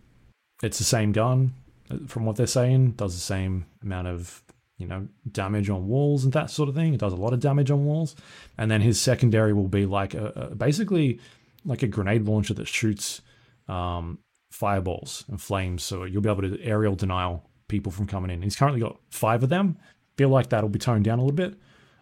it's 0.63 0.77
the 0.77 0.83
same 0.83 1.11
gun, 1.11 1.53
uh, 1.89 1.97
from 2.07 2.25
what 2.25 2.35
they're 2.35 2.47
saying. 2.47 2.91
Does 2.91 3.13
the 3.13 3.21
same 3.21 3.65
amount 3.83 4.07
of 4.07 4.41
you 4.77 4.87
know 4.87 5.07
damage 5.31 5.69
on 5.69 5.87
walls 5.87 6.23
and 6.23 6.33
that 6.33 6.49
sort 6.49 6.69
of 6.69 6.75
thing. 6.75 6.93
It 6.93 6.99
does 6.99 7.13
a 7.13 7.17
lot 7.17 7.33
of 7.33 7.39
damage 7.39 7.71
on 7.71 7.85
walls, 7.85 8.15
and 8.57 8.69
then 8.69 8.81
his 8.81 8.99
secondary 8.99 9.53
will 9.53 9.67
be 9.67 9.85
like 9.85 10.13
a, 10.13 10.27
a 10.51 10.55
basically 10.55 11.19
like 11.65 11.81
a 11.83 11.87
grenade 11.87 12.25
launcher 12.25 12.53
that 12.53 12.67
shoots 12.67 13.21
um, 13.67 14.19
fireballs 14.51 15.25
and 15.27 15.41
flames. 15.41 15.83
So 15.83 16.03
you'll 16.03 16.21
be 16.21 16.29
able 16.29 16.43
to 16.43 16.61
aerial 16.61 16.95
denial 16.95 17.49
people 17.67 17.91
from 17.91 18.05
coming 18.07 18.29
in. 18.29 18.41
He's 18.41 18.55
currently 18.55 18.81
got 18.81 18.97
five 19.09 19.41
of 19.43 19.49
them. 19.49 19.77
Feel 20.17 20.29
like 20.29 20.49
that'll 20.49 20.69
be 20.69 20.79
toned 20.79 21.05
down 21.05 21.19
a 21.19 21.23
little 21.23 21.35
bit. 21.35 21.55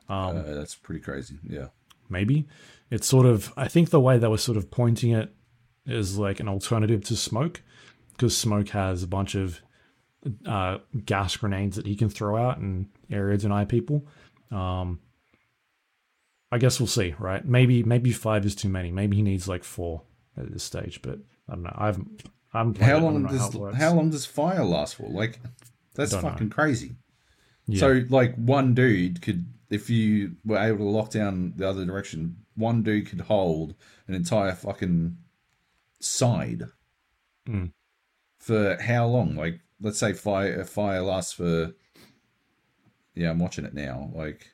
Um, 0.10 0.38
uh, 0.38 0.54
that's 0.54 0.76
pretty 0.76 1.00
crazy. 1.02 1.40
Yeah. 1.48 1.68
maybe 2.10 2.46
it's 2.92 3.08
sort 3.08 3.26
of 3.26 3.54
i 3.56 3.68
think 3.68 3.90
the 3.90 4.00
way 4.02 4.18
they 4.18 4.28
were 4.28 4.38
sort 4.38 4.58
of 4.58 4.70
pointing 4.70 5.12
it 5.12 5.34
is 5.86 6.18
like 6.18 6.40
an 6.42 6.50
alternative 6.50 7.04
to 7.06 7.16
smoke 7.16 7.62
because 8.12 8.38
smoke 8.38 8.70
has 8.70 9.02
a 9.02 9.08
bunch 9.08 9.34
of 9.34 9.62
uh, 10.46 10.78
gas 11.06 11.36
grenades 11.38 11.76
that 11.76 11.86
he 11.86 11.96
can 11.96 12.10
throw 12.10 12.38
out 12.38 12.58
and 12.58 12.88
area 13.12 13.38
deny 13.38 13.66
people 13.66 14.06
um, 14.52 15.00
i 16.52 16.58
guess 16.58 16.80
we'll 16.80 16.88
see 16.88 17.14
right 17.20 17.46
maybe 17.46 17.84
maybe 17.84 18.12
five 18.12 18.46
is 18.46 18.56
too 18.56 18.70
many 18.70 18.92
maybe 18.92 19.16
he 19.18 19.22
needs 19.22 19.48
like 19.48 19.64
four 19.64 20.02
at 20.38 20.52
this 20.52 20.64
stage 20.64 21.02
but 21.02 21.20
i 21.50 21.54
don't 21.56 21.64
know 21.64 21.76
i've 21.78 22.00
i'm 22.54 22.74
How 22.76 23.00
long 23.00 23.26
does 23.26 23.54
how, 23.76 23.94
long 23.94 24.10
does 24.12 24.26
fire 24.26 24.64
last 24.64 24.96
for? 24.96 25.10
Like, 25.10 25.40
that's 25.96 26.12
Don't 26.12 26.24
know. 26.24 26.30
fucking 26.30 26.50
crazy. 26.52 26.96
Yeah. 27.66 27.80
So, 27.80 28.02
like, 28.10 28.36
one 28.36 28.74
dude 28.76 29.22
could, 29.24 29.46
if 29.72 29.90
you 29.90 30.36
were 30.46 30.58
able 30.60 30.80
to 30.80 30.84
lock 30.92 31.10
down 31.10 31.54
the 31.56 31.68
other 31.68 31.84
direction, 31.86 32.38
one 32.56 32.84
dude 32.84 33.08
could 33.10 33.22
hold 33.22 33.74
an 34.08 34.14
entire 34.14 34.54
fucking 34.54 35.18
side 36.00 36.64
Mm. 37.50 37.72
for 38.38 38.78
how 38.82 39.08
long? 39.08 39.36
Like, 39.36 39.60
let's 39.84 40.00
say 40.00 40.14
fire 40.14 40.64
fire 40.64 41.02
lasts 41.04 41.34
for. 41.34 41.74
Yeah, 43.14 43.30
I'm 43.30 43.38
watching 43.38 43.64
it 43.66 43.76
now. 43.76 44.10
Like, 44.16 44.50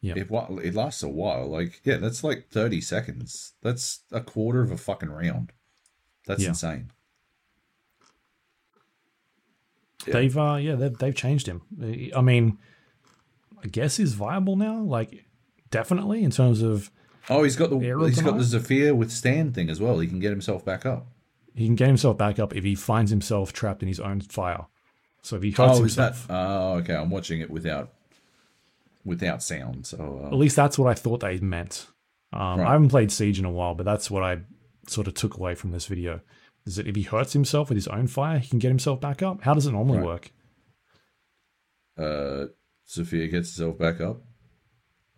Yeah. 0.00 0.14
it 0.16 0.28
it 0.64 0.74
lasts 0.74 1.02
a 1.02 1.08
while. 1.08 1.46
Like, 1.50 1.82
yeah, 1.84 1.98
that's 1.98 2.24
like 2.24 2.48
30 2.50 2.80
seconds. 2.80 3.52
That's 3.60 4.00
a 4.10 4.22
quarter 4.22 4.62
of 4.62 4.70
a 4.70 4.78
fucking 4.78 5.10
round. 5.10 5.52
That's 6.26 6.42
Yeah. 6.42 6.48
insane. 6.50 6.90
Yeah. 10.06 10.12
they've 10.14 10.38
uh 10.38 10.54
yeah 10.60 10.76
they've, 10.76 10.96
they've 10.96 11.14
changed 11.14 11.48
him 11.48 11.62
i 12.16 12.20
mean 12.20 12.56
i 13.62 13.66
guess 13.66 13.96
he's 13.96 14.14
viable 14.14 14.54
now 14.56 14.80
like 14.80 15.24
definitely 15.70 16.22
in 16.22 16.30
terms 16.30 16.62
of 16.62 16.90
Oh, 17.30 17.42
he's 17.42 17.56
got 17.56 17.68
the 17.68 17.76
Aero 17.80 18.06
he's 18.06 18.16
got 18.22 18.36
denial? 18.38 18.42
the 18.42 18.58
Zofia 18.58 18.96
withstand 18.96 19.54
thing 19.54 19.68
as 19.68 19.80
well. 19.82 19.98
He 19.98 20.06
can 20.08 20.18
get 20.18 20.30
himself 20.30 20.64
back 20.64 20.86
up. 20.86 21.08
He 21.54 21.66
can 21.66 21.74
get 21.74 21.88
himself 21.88 22.16
back 22.16 22.38
up 22.38 22.54
if 22.54 22.62
he 22.64 22.74
finds 22.74 23.10
himself 23.10 23.52
trapped 23.52 23.82
in 23.82 23.88
his 23.88 23.98
own 24.00 24.20
fire. 24.20 24.66
So 25.22 25.36
if 25.36 25.42
he 25.42 25.50
hurts 25.50 25.78
Oh, 25.80 25.84
is 25.84 25.96
that? 25.96 26.14
himself, 26.14 26.26
Oh, 26.30 26.72
okay. 26.74 26.94
I'm 26.94 27.10
watching 27.10 27.40
it 27.40 27.50
without 27.50 27.92
without 29.04 29.42
sound. 29.42 29.86
So 29.86 30.22
at 30.26 30.32
uh, 30.32 30.36
least 30.36 30.54
that's 30.56 30.78
what 30.78 30.88
I 30.90 30.94
thought 30.94 31.20
they 31.20 31.38
meant. 31.38 31.86
Um, 32.32 32.60
Right. 32.60 32.68
I 32.68 32.72
haven't 32.72 32.90
played 32.90 33.10
Siege 33.10 33.38
in 33.38 33.44
a 33.44 33.50
while, 33.50 33.74
but 33.74 33.84
that's 33.84 34.10
what 34.10 34.22
I 34.22 34.40
sort 34.86 35.06
of 35.08 35.14
took 35.14 35.36
away 35.36 35.54
from 35.54 35.70
this 35.72 35.86
video. 35.86 36.20
Is 36.66 36.76
that 36.76 36.86
if 36.86 36.94
he 36.94 37.02
hurts 37.02 37.32
himself 37.32 37.70
with 37.70 37.76
his 37.76 37.88
own 37.88 38.06
fire, 38.06 38.38
he 38.38 38.48
can 38.48 38.58
get 38.58 38.68
himself 38.68 39.00
back 39.00 39.22
up? 39.22 39.42
How 39.42 39.54
does 39.54 39.66
it 39.66 39.72
normally 39.72 39.98
Right. 39.98 40.06
work? 40.06 40.32
uh, 41.96 42.46
Zofia 42.86 43.30
gets 43.30 43.56
herself 43.56 43.78
back 43.78 44.00
up. 44.00 44.22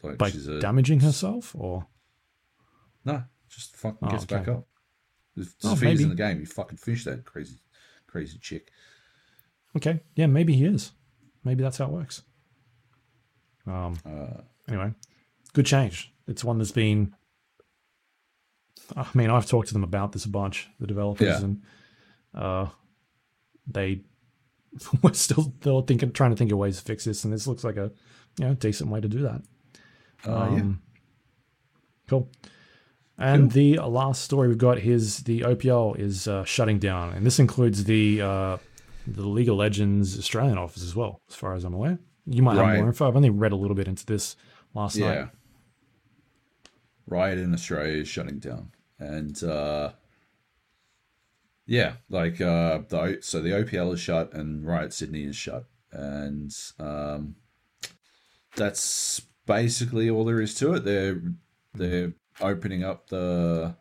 Like 0.02 0.16
By 0.18 0.30
she's 0.30 0.48
a 0.48 0.60
damaging 0.60 1.00
herself, 1.00 1.54
or 1.54 1.86
no, 3.04 3.24
just 3.50 3.76
fucking 3.76 3.98
Oh, 4.08 4.10
gets 4.10 4.24
back 4.24 4.48
up. 4.48 4.66
If 5.36 5.54
Oh, 5.64 5.72
in 5.80 6.08
the 6.08 6.14
game, 6.14 6.40
you 6.40 6.46
fucking 6.46 6.78
finish 6.78 7.04
that 7.04 7.24
crazy, 7.24 7.56
crazy 8.06 8.38
chick. 8.38 8.70
okay, 9.76 10.00
yeah, 10.16 10.26
maybe 10.26 10.54
he 10.54 10.64
is. 10.64 10.92
Maybe 11.44 11.62
that's 11.62 11.78
how 11.78 11.86
it 11.86 11.92
works. 11.92 12.22
Um. 13.66 13.96
Uh, 14.04 14.42
anyway, 14.68 14.92
good 15.52 15.66
change. 15.66 16.12
It's 16.26 16.44
one 16.44 16.58
that's 16.58 16.72
been. 16.72 17.14
I 18.96 19.06
mean, 19.14 19.30
I've 19.30 19.46
talked 19.46 19.68
to 19.68 19.72
them 19.74 19.84
about 19.84 20.12
this 20.12 20.24
a 20.24 20.28
bunch, 20.28 20.68
the 20.80 20.86
developers, 20.86 21.28
Yeah. 21.28 21.44
and 21.44 21.62
uh, 22.34 22.66
they 23.66 24.02
were 25.02 25.14
still 25.14 25.52
still 25.60 25.82
thinking, 25.82 26.12
trying 26.12 26.30
to 26.30 26.36
think 26.36 26.50
of 26.52 26.58
ways 26.58 26.78
to 26.78 26.84
fix 26.84 27.04
this, 27.04 27.24
and 27.24 27.32
this 27.32 27.46
looks 27.46 27.62
like 27.64 27.76
a 27.76 27.92
you 28.38 28.46
know 28.46 28.54
decent 28.54 28.90
way 28.90 29.00
to 29.00 29.08
do 29.08 29.20
that. 29.22 29.42
uh, 30.26 30.48
yeah. 30.50 30.60
Um, 30.60 30.82
Cool. 32.08 32.28
And 33.20 33.52
the 33.52 33.76
last 33.78 34.22
story 34.22 34.48
we've 34.48 34.56
got 34.58 34.78
is 34.78 35.24
the 35.24 35.40
OPL 35.42 35.98
is 35.98 36.26
uh, 36.26 36.42
shutting 36.44 36.78
down, 36.78 37.12
and 37.12 37.24
this 37.26 37.38
includes 37.38 37.84
the 37.84 38.22
uh, 38.22 38.56
the 39.06 39.26
League 39.26 39.48
of 39.48 39.56
Legends 39.56 40.18
Australian 40.18 40.56
office 40.58 40.82
as 40.82 40.96
well, 40.96 41.20
as 41.28 41.34
far 41.34 41.54
as 41.54 41.64
I'm 41.64 41.74
aware. 41.74 41.98
You 42.26 42.42
might 42.42 42.56
have 42.56 42.76
more 42.76 42.86
info. 42.86 43.06
I've 43.08 43.16
only 43.16 43.30
read 43.30 43.52
a 43.52 43.56
little 43.56 43.74
bit 43.74 43.88
into 43.88 44.06
this 44.06 44.36
last 44.74 44.96
Yeah. 44.96 45.06
night. 45.14 45.28
Riot 47.06 47.38
in 47.38 47.52
Australia 47.52 47.98
is 48.02 48.08
shutting 48.08 48.38
down. 48.38 48.70
And 48.98 49.42
uh 49.42 49.92
yeah, 51.66 51.94
like 52.08 52.40
uh 52.40 52.80
the 52.88 53.18
so 53.20 53.40
the 53.40 53.50
OPL 53.50 53.92
is 53.94 54.00
shut 54.00 54.32
and 54.32 54.64
Riot 54.66 54.92
Sydney 54.92 55.24
is 55.24 55.34
shut. 55.36 55.64
And 55.92 56.54
um 56.78 57.34
that's 58.56 59.20
basically 59.46 60.08
all 60.08 60.24
there 60.24 60.40
is 60.40 60.54
to 60.56 60.74
it. 60.74 60.84
They're 60.84 61.20
they're 61.74 62.12
opening 62.40 62.84
up 62.84 63.08
the 63.08 63.76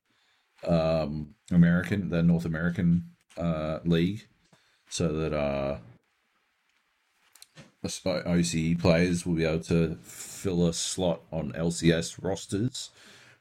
um 0.67 1.35
American 1.51 2.09
the 2.09 2.21
North 2.21 2.45
American 2.45 3.05
uh 3.37 3.79
league 3.85 4.27
so 4.89 5.07
that 5.13 5.33
uh 5.33 5.77
OCE 7.83 8.79
players 8.79 9.25
will 9.25 9.35
be 9.35 9.45
able 9.45 9.63
to 9.63 9.95
fill 10.01 10.67
a 10.67 10.73
slot 10.73 11.21
on 11.31 11.53
LCS 11.53 12.21
rosters 12.21 12.89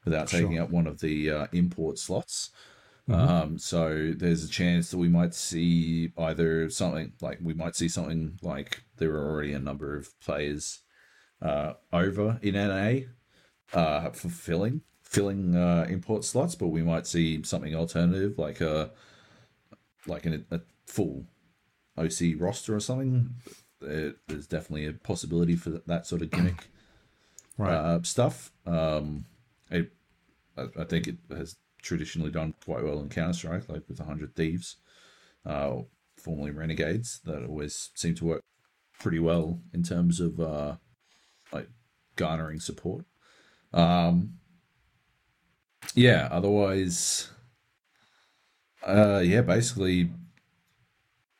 without 0.05 0.27
taking 0.27 0.57
up 0.57 0.69
one 0.69 0.87
of 0.87 1.01
the 1.01 1.29
uh, 1.29 1.47
import 1.51 1.99
slots. 1.99 2.51
Um, 3.09 3.57
so 3.57 4.13
there's 4.15 4.43
a 4.43 4.49
chance 4.49 4.91
that 4.91 4.97
we 4.97 5.09
might 5.09 5.33
see 5.33 6.11
either 6.15 6.69
something 6.69 7.13
like 7.21 7.39
we 7.41 7.55
might 7.55 7.75
see 7.75 7.89
something 7.89 8.37
like 8.43 8.83
there 8.97 9.11
are 9.15 9.31
already 9.31 9.53
a 9.53 9.59
number 9.59 9.97
of 9.97 10.17
players 10.19 10.81
uh, 11.41 11.73
over 11.91 12.39
in 12.43 12.53
NA 12.53 13.07
uh, 13.73 14.11
for 14.11 14.29
filling 15.09 15.55
uh, 15.55 15.87
import 15.89 16.23
slots, 16.23 16.53
but 16.53 16.67
we 16.67 16.83
might 16.83 17.07
see 17.07 17.41
something 17.43 17.75
alternative 17.75 18.37
like 18.37 18.61
a 18.61 18.91
like 20.05 20.25
an, 20.25 20.45
a 20.51 20.61
full 20.85 21.25
OC 21.97 22.35
roster 22.37 22.75
or 22.75 22.79
something. 22.79 23.31
There, 23.81 24.13
there's 24.27 24.45
definitely 24.45 24.85
a 24.85 24.93
possibility 24.93 25.55
for 25.55 25.71
that 25.87 26.05
sort 26.05 26.21
of 26.21 26.29
gimmick 26.29 26.67
Right. 27.57 27.73
uh, 27.73 28.03
stuff. 28.03 28.51
Um, 28.65 29.25
it, 29.69 29.91
I, 30.55 30.67
I 30.79 30.83
think 30.85 31.07
it 31.07 31.17
has 31.29 31.57
traditionally 31.81 32.31
done 32.31 32.53
quite 32.63 32.83
well 32.83 32.99
in 32.99 33.09
Counter 33.09 33.33
Strike, 33.33 33.67
like 33.67 33.83
with 33.89 33.99
100 33.99 34.35
Thieves, 34.35 34.77
uh, 35.45 35.77
formerly 36.17 36.51
Renegades, 36.51 37.19
that 37.25 37.43
always 37.43 37.89
seem 37.95 38.15
to 38.15 38.25
work 38.25 38.43
pretty 38.97 39.19
well 39.19 39.59
in 39.73 39.83
terms 39.83 40.19
of 40.21 40.39
uh, 40.39 40.75
like 41.51 41.67
garnering 42.15 42.59
support. 42.59 43.05
Um, 43.73 44.39
yeah, 45.95 46.27
otherwise, 46.31 47.29
uh, 48.85 49.21
yeah, 49.23 49.41
basically, 49.41 50.11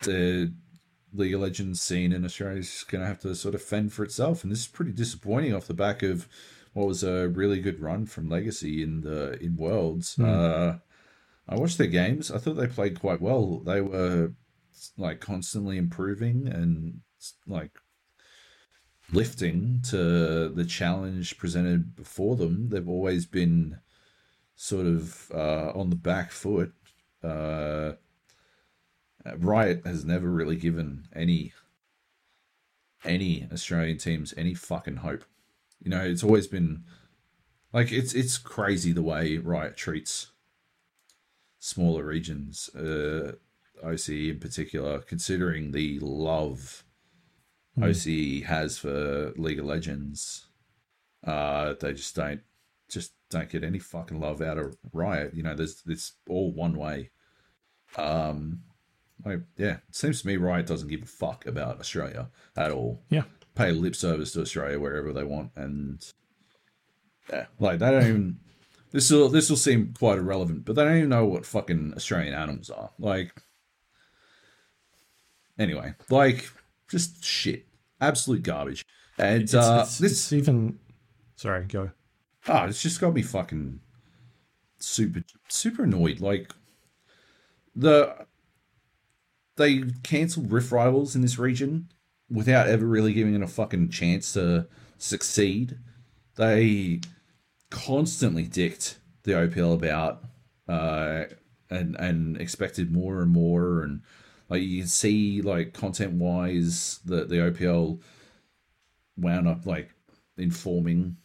the 0.02 0.54
League 1.14 1.34
of 1.34 1.42
Legends 1.42 1.82
scene 1.82 2.12
in 2.12 2.26
Australia 2.26 2.60
is 2.60 2.86
going 2.88 3.02
to 3.02 3.08
have 3.08 3.20
to 3.22 3.36
sort 3.36 3.56
of 3.56 3.62
fend 3.62 3.94
for 3.94 4.04
itself, 4.04 4.44
and 4.44 4.52
this 4.52 4.60
is 4.62 4.68
pretty 4.68 4.92
disappointing 4.92 5.54
off 5.54 5.68
the 5.68 5.74
back 5.74 6.04
of 6.04 6.28
what 6.74 6.88
was 6.88 7.04
a 7.04 7.28
really 7.30 7.60
good 7.60 7.80
run 7.82 8.06
from 8.06 8.30
Legacy 8.30 8.84
in 8.84 9.02
the 9.02 9.38
in 9.44 9.56
Worlds. 9.56 10.20
Uh, 10.20 10.78
I 11.48 11.56
watched 11.56 11.80
their 11.80 11.88
games. 11.88 12.32
I 12.32 12.38
thought 12.38 12.54
they 12.54 12.68
played 12.68 13.00
quite 13.00 13.22
well. 13.22 13.60
They 13.60 13.82
were 13.82 14.34
like 14.98 15.20
constantly 15.20 15.78
improving 15.78 16.48
and 16.48 17.02
like 17.48 17.72
lifting 19.12 19.82
to 19.90 20.50
the 20.50 20.66
challenge 20.66 21.38
presented 21.38 21.96
before 21.96 22.36
them. 22.36 22.70
They've 22.70 22.88
always 22.88 23.26
been 23.26 23.80
sort 24.62 24.86
of 24.86 25.32
uh, 25.34 25.72
on 25.74 25.90
the 25.90 25.96
back 25.96 26.32
foot. 26.32 26.74
Uh, 27.24 27.94
Riot 29.38 29.84
has 29.86 30.04
never 30.04 30.30
really 30.30 30.58
given 30.58 31.08
any 31.16 31.54
any 33.06 33.48
Australian 33.54 33.98
teams 33.98 34.34
any 34.36 34.54
fucking 34.54 34.98
hope. 34.98 35.24
You 35.82 35.90
know, 35.90 36.02
it's 36.02 36.26
always 36.26 36.48
been 36.48 36.84
like 37.72 37.94
it's 37.94 38.14
it's 38.14 38.38
crazy 38.38 38.92
the 38.92 39.02
way 39.02 39.38
Riot 39.38 39.78
treats 39.78 40.32
smaller 41.60 42.04
regions, 42.04 42.70
uh, 42.76 43.32
OC 43.82 44.10
in 44.10 44.40
particular, 44.42 45.00
considering 45.00 45.72
the 45.72 46.00
love 46.02 46.84
OC 47.82 48.44
has 48.44 48.78
for 48.78 49.32
League 49.38 49.60
of 49.60 49.66
Legends. 49.66 50.48
Uh, 51.26 51.76
they 51.80 51.94
just 51.94 52.14
don't 52.14 52.42
just 52.90 53.14
don't 53.30 53.50
get 53.50 53.64
any 53.64 53.80
fucking 53.80 54.20
love 54.20 54.42
out 54.42 54.58
of 54.58 54.78
Riot. 54.92 55.34
You 55.34 55.44
know, 55.44 55.56
there's 55.56 55.84
it's 55.88 56.14
all 56.28 56.52
one 56.52 56.76
way. 56.78 57.12
Um, 57.96 58.62
like, 59.26 59.42
yeah, 59.58 59.78
it 59.88 59.96
seems 59.96 60.22
to 60.22 60.28
me 60.28 60.38
Riot 60.38 60.68
doesn't 60.68 60.90
give 60.90 61.04
a 61.04 61.06
fuck 61.06 61.46
about 61.46 61.80
Australia 61.80 62.30
at 62.56 62.72
all. 62.72 63.04
Yeah. 63.10 63.24
Pay 63.56 63.72
lip 63.72 63.96
service 63.96 64.34
to 64.34 64.42
Australia 64.42 64.80
wherever 64.80 65.12
they 65.12 65.24
want, 65.24 65.52
and 65.56 66.02
yeah, 67.30 67.46
like 67.60 67.80
they 67.80 67.92
don't 67.92 68.04
even. 68.04 68.40
This 68.92 69.12
will 69.12 69.30
this 69.30 69.50
will 69.50 69.58
seem 69.58 69.94
quite 69.98 70.18
irrelevant, 70.18 70.66
but 70.66 70.76
they 70.76 70.84
don't 70.84 70.98
even 70.98 71.10
know 71.10 71.26
what 71.26 71.46
fucking 71.46 71.94
Australian 71.96 72.34
animals 72.34 72.70
are. 72.70 72.92
Like, 72.98 73.44
anyway, 75.58 75.94
like 76.10 76.50
just 76.90 77.24
shit, 77.24 77.68
absolute 78.00 78.44
garbage. 78.44 78.86
And 79.18 79.44
It's, 79.44 79.54
uh, 79.54 79.82
it's, 79.84 79.98
this 79.98 80.12
it's 80.12 80.34
even. 80.34 80.80
Sorry, 81.36 81.66
go. 81.66 81.92
Ah, 82.48 82.66
it's 82.66 82.82
just 82.82 83.02
got 83.02 83.14
me 83.14 83.22
fucking 83.22 83.80
super 84.80 85.24
super 85.48 85.84
annoyed. 85.84 86.20
Like 86.20 86.52
the 87.76 88.26
they 89.58 89.84
cancelled 90.04 90.52
Rift 90.52 90.72
Rivals 90.72 91.16
in 91.16 91.22
this 91.22 91.38
region 91.38 91.90
without 92.30 92.68
ever 92.68 92.86
really 92.86 93.14
giving 93.14 93.36
it 93.36 93.42
a 93.42 93.48
fucking 93.48 93.90
chance 93.90 94.34
to 94.34 94.68
succeed. 94.98 95.78
They 96.36 97.02
constantly 97.70 98.44
dicked 98.44 99.00
the 99.24 99.34
OPL 99.34 99.74
about 99.74 100.24
uh 100.68 101.26
and 101.70 101.96
and 102.00 102.38
expected 102.38 102.92
more 102.92 103.22
and 103.22 103.32
more 103.32 103.84
and 103.84 104.02
like 104.50 104.62
you 104.62 104.80
can 104.80 104.88
see 104.88 105.42
like 105.42 105.74
content 105.74 106.14
wise 106.14 107.00
that 107.06 107.30
the 107.30 107.36
OPL 107.36 108.02
wound 109.18 109.48
up 109.48 109.66
like 109.66 109.94
informing 110.38 111.18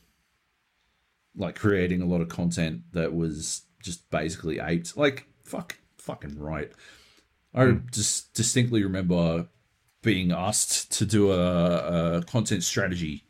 like 1.36 1.58
creating 1.58 2.02
a 2.02 2.06
lot 2.06 2.20
of 2.20 2.28
content 2.28 2.82
that 2.92 3.14
was 3.14 3.62
just 3.82 4.10
basically 4.10 4.58
aped. 4.58 4.96
Like 4.96 5.26
fuck, 5.44 5.76
fucking 5.98 6.38
right. 6.38 6.70
I 7.54 7.72
just 7.92 8.34
distinctly 8.34 8.82
remember 8.82 9.46
being 10.02 10.32
asked 10.32 10.92
to 10.98 11.06
do 11.06 11.32
a, 11.32 12.16
a 12.18 12.22
content 12.22 12.64
strategy 12.64 13.24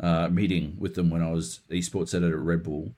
uh, 0.00 0.28
meeting 0.28 0.76
with 0.78 0.94
them 0.94 1.10
when 1.10 1.22
I 1.22 1.30
was 1.30 1.60
esports 1.70 2.14
editor 2.14 2.38
at 2.38 2.44
Red 2.44 2.62
Bull. 2.62 2.94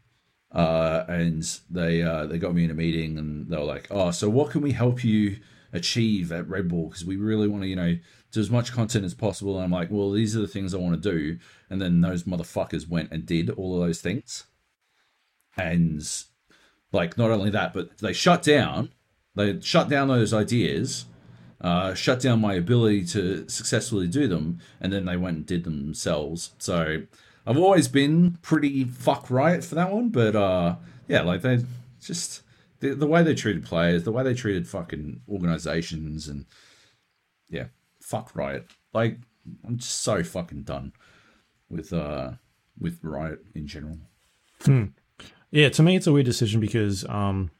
Uh, 0.53 1.05
and 1.09 1.43
they 1.69 2.03
uh, 2.03 2.27
they 2.27 2.39
got 2.39 2.55
me 2.55 2.65
in 2.65 2.71
a 2.71 2.75
meeting 2.75 3.19
and 3.19 3.49
they 3.49 3.57
were 3.57 3.65
like, 3.65 3.89
"Oh, 3.91 4.13
so 4.13 4.29
what 4.29 4.51
can 4.51 4.61
we 4.61 4.71
help 4.71 5.03
you 5.03 5.39
achieve 5.73 6.31
at 6.31 6.49
Red 6.49 6.69
Bull? 6.69 6.89
Because 6.89 7.05
we 7.05 7.17
really 7.17 7.49
want 7.49 7.65
to, 7.65 7.69
you 7.69 7.75
know, 7.75 7.97
do 8.35 8.41
as 8.41 8.51
much 8.51 8.73
content 8.73 9.05
as 9.05 9.15
possible." 9.15 9.57
And 9.57 9.65
I'm 9.65 9.71
like, 9.71 9.89
"Well, 9.91 10.11
these 10.11 10.37
are 10.37 10.41
the 10.41 10.49
things 10.49 10.75
I 10.75 10.79
want 10.79 11.03
to 11.03 11.11
do." 11.11 11.39
And 11.71 11.81
then 11.81 12.01
those 12.01 12.25
motherfuckers 12.25 12.89
went 12.89 13.13
and 13.13 13.27
did 13.27 13.51
all 13.51 13.75
of 13.81 13.87
those 13.87 14.01
things. 14.01 14.45
And 15.57 16.07
like, 16.93 17.19
not 17.19 17.31
only 17.31 17.51
that, 17.51 17.73
but 17.75 17.99
they 17.99 18.13
shut 18.13 18.43
down. 18.43 18.91
They 19.35 19.61
shut 19.61 19.89
down 19.89 20.09
those 20.09 20.33
ideas, 20.33 21.07
uh, 21.61 21.95
shut 21.95 22.21
down 22.21 22.41
my 22.41 22.55
ability 22.55 23.05
to 23.07 23.49
successfully 23.49 24.07
do 24.07 24.29
them, 24.29 24.61
and 24.81 24.93
then 24.93 25.07
they 25.07 25.17
went 25.17 25.37
and 25.37 25.47
did 25.47 25.65
them 25.65 25.81
themselves. 25.81 26.53
So 26.59 27.03
I've 27.47 27.59
always 27.59 27.89
been 27.89 28.39
pretty 28.43 28.85
fuck 28.85 29.31
right 29.31 29.63
for 29.63 29.75
that 29.75 29.91
one, 29.91 30.11
but 30.11 30.37
uh, 30.37 30.77
yeah, 31.09 31.23
like 31.23 31.43
they 31.43 31.65
just 32.01 32.43
the, 32.81 32.95
the 32.95 33.07
way 33.07 33.23
they 33.23 33.35
treated 33.35 33.65
players, 33.65 34.05
the 34.05 34.13
way 34.13 34.23
they 34.23 34.35
treated 34.35 34.69
fucking 34.69 35.23
organizations, 35.29 36.29
and 36.29 36.47
yeah, 37.49 37.67
fuck 38.05 38.35
riot. 38.37 38.67
Like 38.93 39.19
I'm 39.67 39.79
just 39.79 40.03
so 40.03 40.23
fucking 40.23 40.63
done 40.63 40.93
with 41.69 41.93
uh 41.93 42.33
with 42.79 42.99
riot 43.03 43.39
in 43.55 43.67
general. 43.67 43.99
Yeah, 45.51 45.69
to 45.69 45.83
me, 45.83 45.95
it's 45.97 46.07
a 46.09 46.13
weird 46.13 46.27
decision 46.27 46.61
because 46.61 47.05
um, 47.09 47.51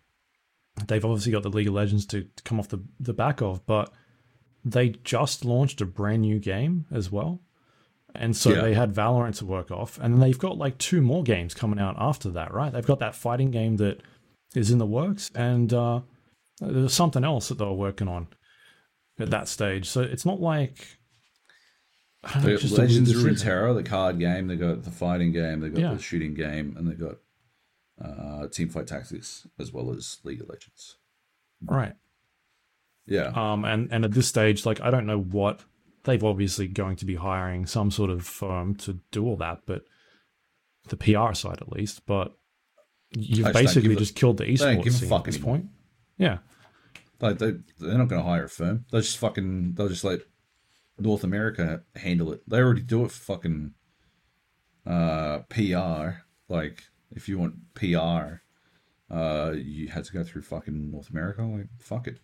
they've 0.89 1.05
obviously 1.05 1.31
got 1.31 1.43
the 1.45 1.49
League 1.51 1.69
of 1.69 1.75
Legends 1.75 2.07
to, 2.07 2.23
to 2.25 2.43
come 2.43 2.59
off 2.59 2.69
the, 2.69 2.83
the 2.99 3.13
back 3.13 3.41
of, 3.41 3.65
but 3.67 3.93
they 4.65 4.89
just 5.05 5.45
launched 5.45 5.81
a 5.81 5.87
brand 5.87 6.23
new 6.23 6.41
game 6.41 6.87
as 6.91 7.13
well. 7.13 7.41
And 8.17 8.37
so 8.37 8.51
Yeah. 8.51 8.63
they 8.63 8.75
had 8.75 8.93
Valorant 8.93 9.37
to 9.39 9.47
work 9.47 9.71
off. 9.71 9.99
And 10.01 10.15
then 10.15 10.21
they've 10.21 10.39
got 10.39 10.59
like 10.59 10.79
two 10.79 11.03
more 11.03 11.23
games 11.23 11.55
coming 11.55 11.79
out 11.79 11.95
after 11.99 12.31
that, 12.31 12.53
right? 12.53 12.73
They've 12.73 12.85
got 12.87 12.99
that 12.99 13.15
fighting 13.15 13.53
game 13.53 13.77
that 13.77 14.01
is 14.57 14.71
in 14.73 14.79
the 14.79 14.87
works, 14.87 15.31
and 15.35 15.73
uh, 15.73 16.01
there's 16.61 16.93
something 16.95 17.23
else 17.25 17.49
that 17.49 17.59
they 17.59 17.65
were 17.65 17.73
working 17.75 18.09
on 18.09 18.27
at 19.19 19.31
that 19.31 19.49
stage. 19.49 19.89
So 19.89 20.03
it's 20.03 20.25
not 20.27 20.41
like. 20.41 20.87
I 22.23 22.33
don't 22.35 22.43
know, 22.43 22.49
The 22.49 22.55
it's 22.55 22.63
just 22.63 22.75
a 22.75 22.81
weird 22.81 22.91
Legends 22.91 23.11
of. 23.11 23.17
Runeterra, 23.19 23.75
the 23.75 23.83
card 23.83 24.19
game, 24.19 24.47
they 24.47 24.57
got 24.57 24.83
the 24.83 24.91
fighting 24.91 25.33
game, 25.33 25.61
they 25.61 25.69
got 25.69 25.79
Yeah. 25.81 25.93
the 25.95 26.01
shooting 26.01 26.33
game, 26.33 26.75
and 26.79 26.89
they 26.91 26.95
got 26.95 27.17
uh, 28.03 28.47
Teamfight 28.49 28.87
Tactics, 28.87 29.47
as 29.59 29.73
well 29.73 29.91
as 29.93 30.19
League 30.25 30.41
of 30.41 30.49
Legends. 30.49 30.97
Right. 31.63 31.93
Yeah. 33.07 33.27
Um, 33.35 33.65
and 33.67 33.89
and 33.93 34.05
at 34.07 34.13
this 34.13 34.27
stage, 34.27 34.65
like 34.65 34.81
I 34.81 34.91
don't 34.91 35.05
know 35.07 35.21
what 35.21 35.61
they've 36.05 36.25
obviously 36.25 36.67
going 36.67 36.97
to 36.97 37.05
be 37.05 37.15
hiring 37.17 37.67
some 37.67 37.91
sort 37.91 38.11
of 38.11 38.25
firm 38.27 38.75
to 38.77 38.99
do 39.11 39.27
all 39.27 39.37
that, 39.37 39.61
but 39.67 39.83
the 40.89 40.97
PR 40.97 41.35
side 41.35 41.59
at 41.61 41.71
least. 41.71 42.07
But 42.07 42.33
you've 43.11 43.37
They 43.45 43.53
just 43.53 43.55
basically 43.55 43.97
just 43.97 44.15
killed 44.15 44.39
the 44.39 44.45
esports 44.45 44.93
scene 44.93 45.13
at 45.13 45.25
this 45.25 45.39
point. 45.39 45.67
Yeah. 46.19 46.39
Like 47.21 47.39
they 47.39 47.53
they're 47.79 47.99
not 47.99 48.09
going 48.09 48.23
to 48.23 48.29
hire 48.29 48.45
a 48.45 48.49
firm. 48.49 48.85
They'll 48.91 49.01
just 49.01 49.19
fucking 49.19 49.75
they'll 49.75 49.89
just 49.89 50.05
let 50.05 50.21
North 50.99 51.25
America 51.25 51.83
handle 51.97 52.33
it. 52.33 52.43
They 52.49 52.59
already 52.59 52.83
do 52.83 53.05
it 53.05 53.11
for 53.11 53.35
fucking 53.35 53.75
uh, 54.87 55.41
PR. 55.49 56.21
Like 56.49 56.85
if 57.11 57.29
you 57.29 57.39
want 57.39 57.75
PR, 57.75 58.41
uh, 59.11 59.53
you 59.57 59.89
had 59.89 60.05
to 60.05 60.13
go 60.13 60.25
through 60.25 60.43
fucking 60.43 60.91
North 60.91 61.11
America. 61.11 61.43
Like 61.43 61.69
fuck 61.79 62.07
it, 62.07 62.19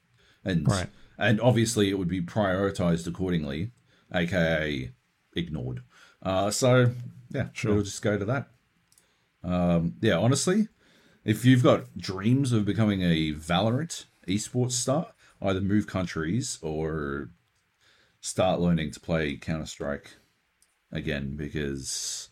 and 0.45 0.67
Right. 0.69 0.89
and 1.19 1.41
obviously 1.41 1.89
it 1.91 1.99
would 1.99 2.09
be 2.09 2.21
prioritized 2.21 3.07
accordingly, 3.07 3.73
aka 4.15 4.93
ignored. 5.35 5.83
Uh, 6.23 6.51
so 6.51 6.93
yeah, 7.31 7.49
Sure. 7.53 7.73
it'll 7.73 7.85
just 7.85 8.03
go 8.03 8.19
to 8.19 8.25
that. 8.27 8.51
Um, 9.43 9.95
yeah, 10.03 10.19
honestly, 10.19 10.69
if 11.25 11.45
you've 11.47 11.63
got 11.63 11.97
dreams 11.97 12.53
of 12.53 12.65
becoming 12.67 13.01
a 13.03 13.33
Valorant 13.33 14.05
esports 14.35 14.73
star, 14.73 15.09
either 15.43 15.61
move 15.61 15.87
countries 15.87 16.59
or 16.63 17.31
start 18.21 18.61
learning 18.61 18.91
to 18.93 19.01
play 19.01 19.37
Counter 19.37 19.67
Strike 19.67 20.17
again 20.93 21.37
because 21.37 22.29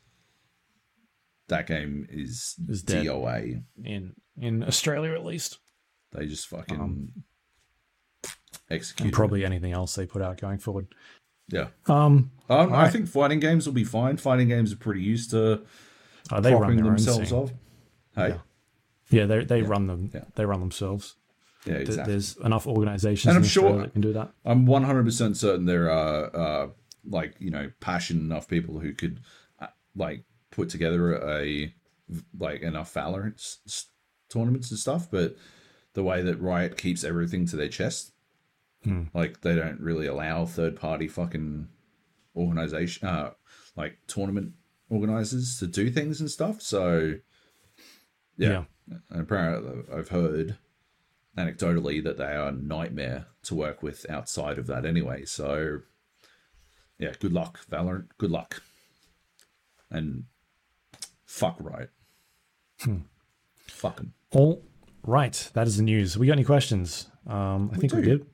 that 1.49 1.67
game 1.67 2.07
is, 2.11 2.57
Is. 2.69 2.83
DOA. 2.85 3.63
In 3.85 4.15
in 4.41 4.63
Australia 4.63 5.13
at 5.15 5.25
least. 5.25 5.59
They 6.13 6.27
just 6.27 6.47
fucking 6.49 6.81
Um, 6.81 7.13
execute. 8.71 9.13
Probably 9.13 9.45
anything 9.45 9.73
else 9.73 9.95
they 9.95 10.07
put 10.07 10.23
out 10.23 10.41
going 10.41 10.59
forward. 10.59 10.89
yeah. 11.49 11.69
Um 11.87 11.97
Um, 11.97 12.31
I 12.51 12.55
Alright. 12.55 12.93
think 12.93 13.09
fighting 13.09 13.41
games 13.41 13.67
will 13.67 13.75
be 13.75 13.85
fine. 13.85 14.17
Fighting 14.17 14.49
games 14.49 14.73
are 14.73 14.77
pretty 14.77 15.03
used 15.03 15.31
to 15.31 15.65
uh, 16.31 16.41
they 16.41 16.55
run 16.55 16.77
themselves 16.77 17.33
off. 17.33 17.51
Hey, 18.15 18.29
Yeah. 18.31 18.39
Yeah, 19.11 19.27
they 19.27 19.45
they 19.45 19.63
run 19.63 19.87
them. 19.87 20.11
Yeah. 20.13 20.25
They 20.35 20.45
run 20.45 20.61
themselves. 20.61 21.17
Yeah, 21.69 21.79
exactly. 21.79 22.13
There's 22.13 22.37
enough 22.39 22.67
organizations 22.67 23.27
And 23.29 23.37
I'm 23.37 23.49
sure- 23.49 23.79
that 23.81 23.93
can 23.93 24.01
do 24.03 24.13
that. 24.15 24.33
I'm 24.45 24.67
100% 24.67 25.37
certain 25.37 25.65
there 25.67 25.91
are 25.91 26.37
uh, 26.37 26.69
like 27.09 27.35
you 27.39 27.51
know 27.51 27.71
passionate 27.81 28.23
enough 28.23 28.49
people 28.49 28.79
who 28.81 28.93
could 28.93 29.21
uh, 29.61 29.67
like 29.97 30.25
put 30.51 30.69
together 30.69 31.15
a 31.15 31.73
like 32.39 32.63
enough 32.63 32.93
Valorant 32.95 33.35
s- 33.35 33.59
s- 33.67 33.87
tournaments 34.31 34.71
and 34.71 34.79
stuff, 34.79 35.11
but 35.11 35.37
the 35.95 36.03
way 36.03 36.23
that 36.23 36.41
Riot 36.41 36.77
keeps 36.77 37.05
everything 37.05 37.47
to 37.47 37.57
their 37.57 37.69
chest, 37.69 38.13
Hmm. 38.85 39.05
like 39.15 39.41
they 39.41 39.57
don't 39.57 39.81
really 39.81 40.07
allow 40.07 40.45
third 40.47 40.77
party 40.77 41.09
fucking 41.09 41.69
organization 42.37 43.09
uh 43.09 43.31
like 43.77 43.99
tournament 44.07 44.53
organizers 44.91 45.59
to 45.59 45.67
do 45.67 45.91
things 45.91 46.21
and 46.21 46.31
stuff. 46.31 46.63
So 46.63 47.15
yeah, 48.37 48.65
and 49.11 49.21
apparently 49.21 49.83
I've 49.95 50.09
heard 50.09 50.57
anecdotally 51.37 52.03
that 52.03 52.19
they 52.19 52.35
are 52.35 52.49
a 52.49 52.53
nightmare 52.53 53.27
to 53.45 53.55
work 53.55 53.83
with 53.83 54.09
outside 54.11 54.59
of 54.59 54.67
that 54.67 54.85
anyway. 54.85 55.25
So 55.25 55.81
yeah, 56.99 57.13
good 57.21 57.33
luck, 57.33 57.61
Valorant. 57.71 58.09
Good 58.19 58.31
luck. 58.31 58.63
And 59.91 60.25
fuck 61.25 61.57
Riot. 61.61 61.91
Fuck 63.67 64.01
'em. 64.01 64.15
All 64.33 64.63
right, 65.03 65.51
that 65.55 65.67
is 65.67 65.77
the 65.77 65.83
news. 65.83 66.19
We 66.19 66.27
got 66.27 66.35
any 66.35 66.45
questions? 66.45 67.11
Um, 67.27 67.71
I 67.73 67.77
think 67.77 67.93
we 67.93 68.03
did. 68.03 68.27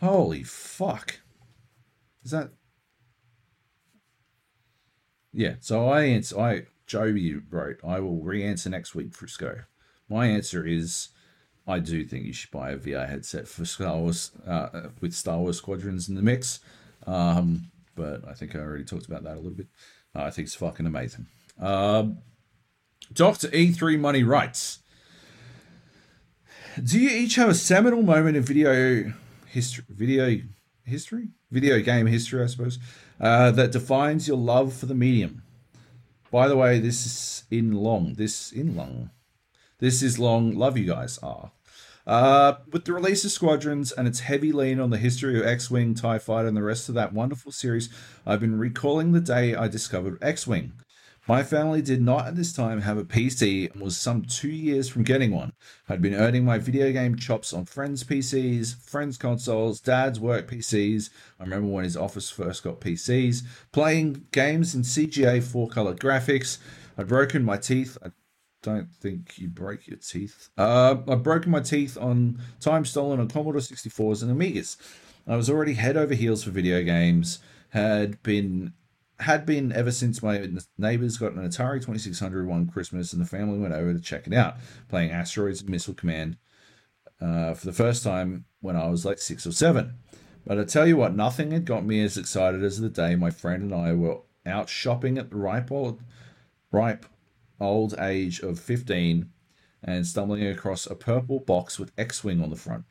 Holy 0.00 0.42
fuck. 0.42 1.20
Is 2.24 2.30
that 2.32 2.50
Yeah, 5.32 5.56
so 5.60 5.88
I 5.88 6.04
answer 6.04 6.38
I 6.38 6.66
Joby 6.86 7.36
wrote, 7.36 7.78
I 7.84 8.00
will 8.00 8.20
re-answer 8.20 8.68
next 8.68 8.94
week, 8.94 9.14
Frisco. 9.14 9.62
My 10.08 10.26
answer 10.26 10.66
is 10.66 11.08
I 11.66 11.78
do 11.78 12.04
think 12.04 12.24
you 12.24 12.32
should 12.32 12.50
buy 12.50 12.70
a 12.72 12.76
VR 12.76 13.08
headset 13.08 13.46
for 13.46 13.64
Star 13.64 13.96
Wars 13.96 14.32
uh, 14.46 14.88
with 15.00 15.14
Star 15.14 15.38
Wars 15.38 15.58
Squadrons 15.58 16.08
in 16.08 16.14
the 16.14 16.22
mix. 16.22 16.60
Um, 17.06 17.70
but 17.94 18.26
I 18.26 18.34
think 18.34 18.56
I 18.56 18.58
already 18.58 18.84
talked 18.84 19.06
about 19.06 19.22
that 19.24 19.34
a 19.34 19.40
little 19.40 19.50
bit. 19.50 19.68
Uh, 20.14 20.22
I 20.22 20.30
think 20.30 20.46
it's 20.46 20.54
fucking 20.54 20.86
amazing. 20.86 21.26
Um, 21.60 22.18
Dr. 23.12 23.48
E3 23.48 23.98
Money 23.98 24.22
writes 24.22 24.80
Do 26.82 26.98
you 26.98 27.10
each 27.10 27.36
have 27.36 27.48
a 27.48 27.54
seminal 27.54 28.02
moment 28.02 28.36
in 28.36 28.42
video 28.42 29.12
history? 29.46 29.84
Video 29.88 30.40
history? 30.84 31.28
Video 31.50 31.80
game 31.80 32.06
history, 32.06 32.42
I 32.42 32.46
suppose, 32.46 32.78
uh, 33.20 33.50
that 33.52 33.72
defines 33.72 34.26
your 34.26 34.38
love 34.38 34.72
for 34.72 34.86
the 34.86 34.94
medium. 34.94 35.42
By 36.30 36.48
the 36.48 36.56
way, 36.56 36.78
this 36.78 37.04
is 37.04 37.44
in 37.50 37.72
long. 37.72 38.14
This 38.14 38.52
in 38.52 38.74
long. 38.74 39.10
This 39.82 40.00
is 40.00 40.16
long. 40.16 40.54
Love 40.54 40.78
you 40.78 40.84
guys. 40.84 41.18
Ah. 41.24 41.50
Uh, 42.06 42.54
with 42.70 42.84
the 42.84 42.92
release 42.92 43.24
of 43.24 43.32
Squadrons 43.32 43.90
and 43.90 44.06
its 44.06 44.20
heavy 44.20 44.52
lean 44.52 44.78
on 44.78 44.90
the 44.90 44.96
history 44.96 45.36
of 45.40 45.44
X 45.44 45.72
Wing, 45.72 45.92
TIE 45.92 46.20
Fighter, 46.20 46.46
and 46.46 46.56
the 46.56 46.62
rest 46.62 46.88
of 46.88 46.94
that 46.94 47.12
wonderful 47.12 47.50
series, 47.50 47.88
I've 48.24 48.38
been 48.38 48.60
recalling 48.60 49.10
the 49.10 49.18
day 49.18 49.56
I 49.56 49.66
discovered 49.66 50.22
X 50.22 50.46
Wing. 50.46 50.74
My 51.26 51.42
family 51.42 51.82
did 51.82 52.00
not 52.00 52.28
at 52.28 52.36
this 52.36 52.52
time 52.52 52.82
have 52.82 52.96
a 52.96 53.02
PC 53.02 53.72
and 53.72 53.82
was 53.82 53.96
some 53.96 54.22
two 54.22 54.50
years 54.52 54.88
from 54.88 55.02
getting 55.02 55.32
one. 55.32 55.52
I'd 55.88 56.00
been 56.00 56.14
earning 56.14 56.44
my 56.44 56.58
video 56.58 56.92
game 56.92 57.16
chops 57.16 57.52
on 57.52 57.64
friends' 57.64 58.04
PCs, 58.04 58.88
friends' 58.88 59.18
consoles, 59.18 59.80
dad's 59.80 60.20
work 60.20 60.48
PCs. 60.48 61.10
I 61.40 61.42
remember 61.42 61.66
when 61.66 61.82
his 61.82 61.96
office 61.96 62.30
first 62.30 62.62
got 62.62 62.80
PCs, 62.80 63.42
playing 63.72 64.26
games 64.30 64.76
in 64.76 64.82
CGA 64.82 65.42
four 65.42 65.66
color 65.66 65.96
graphics. 65.96 66.58
I'd 66.96 67.08
broken 67.08 67.42
my 67.42 67.56
teeth. 67.56 67.98
I 68.04 68.10
don't 68.62 68.92
think 68.94 69.38
you 69.38 69.48
break 69.48 69.86
your 69.86 69.98
teeth. 69.98 70.48
Uh, 70.56 70.96
I've 71.08 71.22
broken 71.22 71.50
my 71.50 71.60
teeth 71.60 71.98
on 72.00 72.40
Time 72.60 72.84
Stolen 72.84 73.20
on 73.20 73.28
Commodore 73.28 73.60
64s 73.60 74.22
and 74.22 74.36
Amigas. 74.36 74.76
I 75.26 75.36
was 75.36 75.50
already 75.50 75.74
head 75.74 75.96
over 75.96 76.14
heels 76.14 76.44
for 76.44 76.50
video 76.50 76.82
games. 76.82 77.40
Had 77.70 78.22
been 78.22 78.72
had 79.20 79.46
been 79.46 79.72
ever 79.72 79.92
since 79.92 80.22
my 80.22 80.48
neighbors 80.76 81.16
got 81.16 81.32
an 81.32 81.48
Atari 81.48 81.80
2600 81.80 82.46
one 82.46 82.66
Christmas 82.66 83.12
and 83.12 83.22
the 83.22 83.26
family 83.26 83.58
went 83.58 83.72
over 83.74 83.92
to 83.92 84.00
check 84.00 84.26
it 84.26 84.34
out, 84.34 84.56
playing 84.88 85.10
Asteroids 85.10 85.60
and 85.60 85.70
Missile 85.70 85.94
Command 85.94 86.36
uh, 87.20 87.54
for 87.54 87.66
the 87.66 87.72
first 87.72 88.02
time 88.02 88.44
when 88.60 88.76
I 88.76 88.88
was 88.88 89.04
like 89.04 89.18
six 89.18 89.46
or 89.46 89.52
seven. 89.52 89.94
But 90.44 90.58
I 90.58 90.64
tell 90.64 90.88
you 90.88 90.96
what, 90.96 91.14
nothing 91.14 91.52
had 91.52 91.64
got 91.64 91.84
me 91.84 92.02
as 92.02 92.16
excited 92.16 92.64
as 92.64 92.80
the 92.80 92.88
day 92.88 93.14
my 93.14 93.30
friend 93.30 93.62
and 93.62 93.74
I 93.74 93.92
were 93.92 94.22
out 94.44 94.68
shopping 94.68 95.18
at 95.18 95.30
the 95.30 95.36
ripe 95.36 95.70
old, 95.70 96.02
ripe 96.72 97.06
old 97.60 97.94
age 97.98 98.40
of 98.40 98.58
15 98.58 99.30
and 99.84 100.06
stumbling 100.06 100.46
across 100.46 100.86
a 100.86 100.94
purple 100.94 101.40
box 101.40 101.78
with 101.78 101.92
X 101.98 102.22
Wing 102.22 102.42
on 102.42 102.50
the 102.50 102.56
front. 102.56 102.84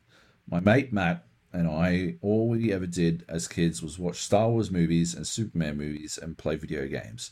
My 0.48 0.60
mate 0.60 0.92
Matt 0.92 1.26
and 1.52 1.68
I, 1.68 2.16
all 2.20 2.48
we 2.48 2.72
ever 2.72 2.86
did 2.86 3.24
as 3.28 3.48
kids 3.48 3.82
was 3.82 3.98
watch 3.98 4.22
Star 4.22 4.48
Wars 4.48 4.70
movies 4.70 5.14
and 5.14 5.26
Superman 5.26 5.76
movies 5.76 6.18
and 6.20 6.38
play 6.38 6.56
video 6.56 6.86
games. 6.86 7.30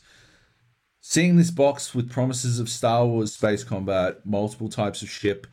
Seeing 0.99 1.35
this 1.35 1.49
box 1.49 1.95
with 1.95 2.11
promises 2.11 2.59
of 2.59 2.69
Star 2.69 3.05
Wars 3.05 3.33
space 3.33 3.63
combat, 3.63 4.23
multiple 4.25 4.69
types 4.69 5.01
of 5.01 5.09
ship, 5.09 5.47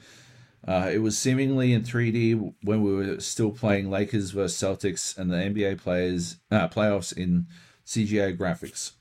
uh, 0.66 0.90
it 0.92 0.98
was 0.98 1.16
seemingly 1.16 1.72
in 1.72 1.82
3D 1.82 2.54
when 2.62 2.82
we 2.82 2.94
were 2.94 3.20
still 3.20 3.50
playing 3.50 3.90
Lakers 3.90 4.32
versus 4.32 4.60
Celtics 4.60 5.16
and 5.16 5.30
the 5.30 5.36
NBA 5.36 5.78
players 5.78 6.36
uh, 6.50 6.68
playoffs 6.68 7.16
in 7.16 7.46
CGI 7.86 8.36
graphics. 8.36 8.92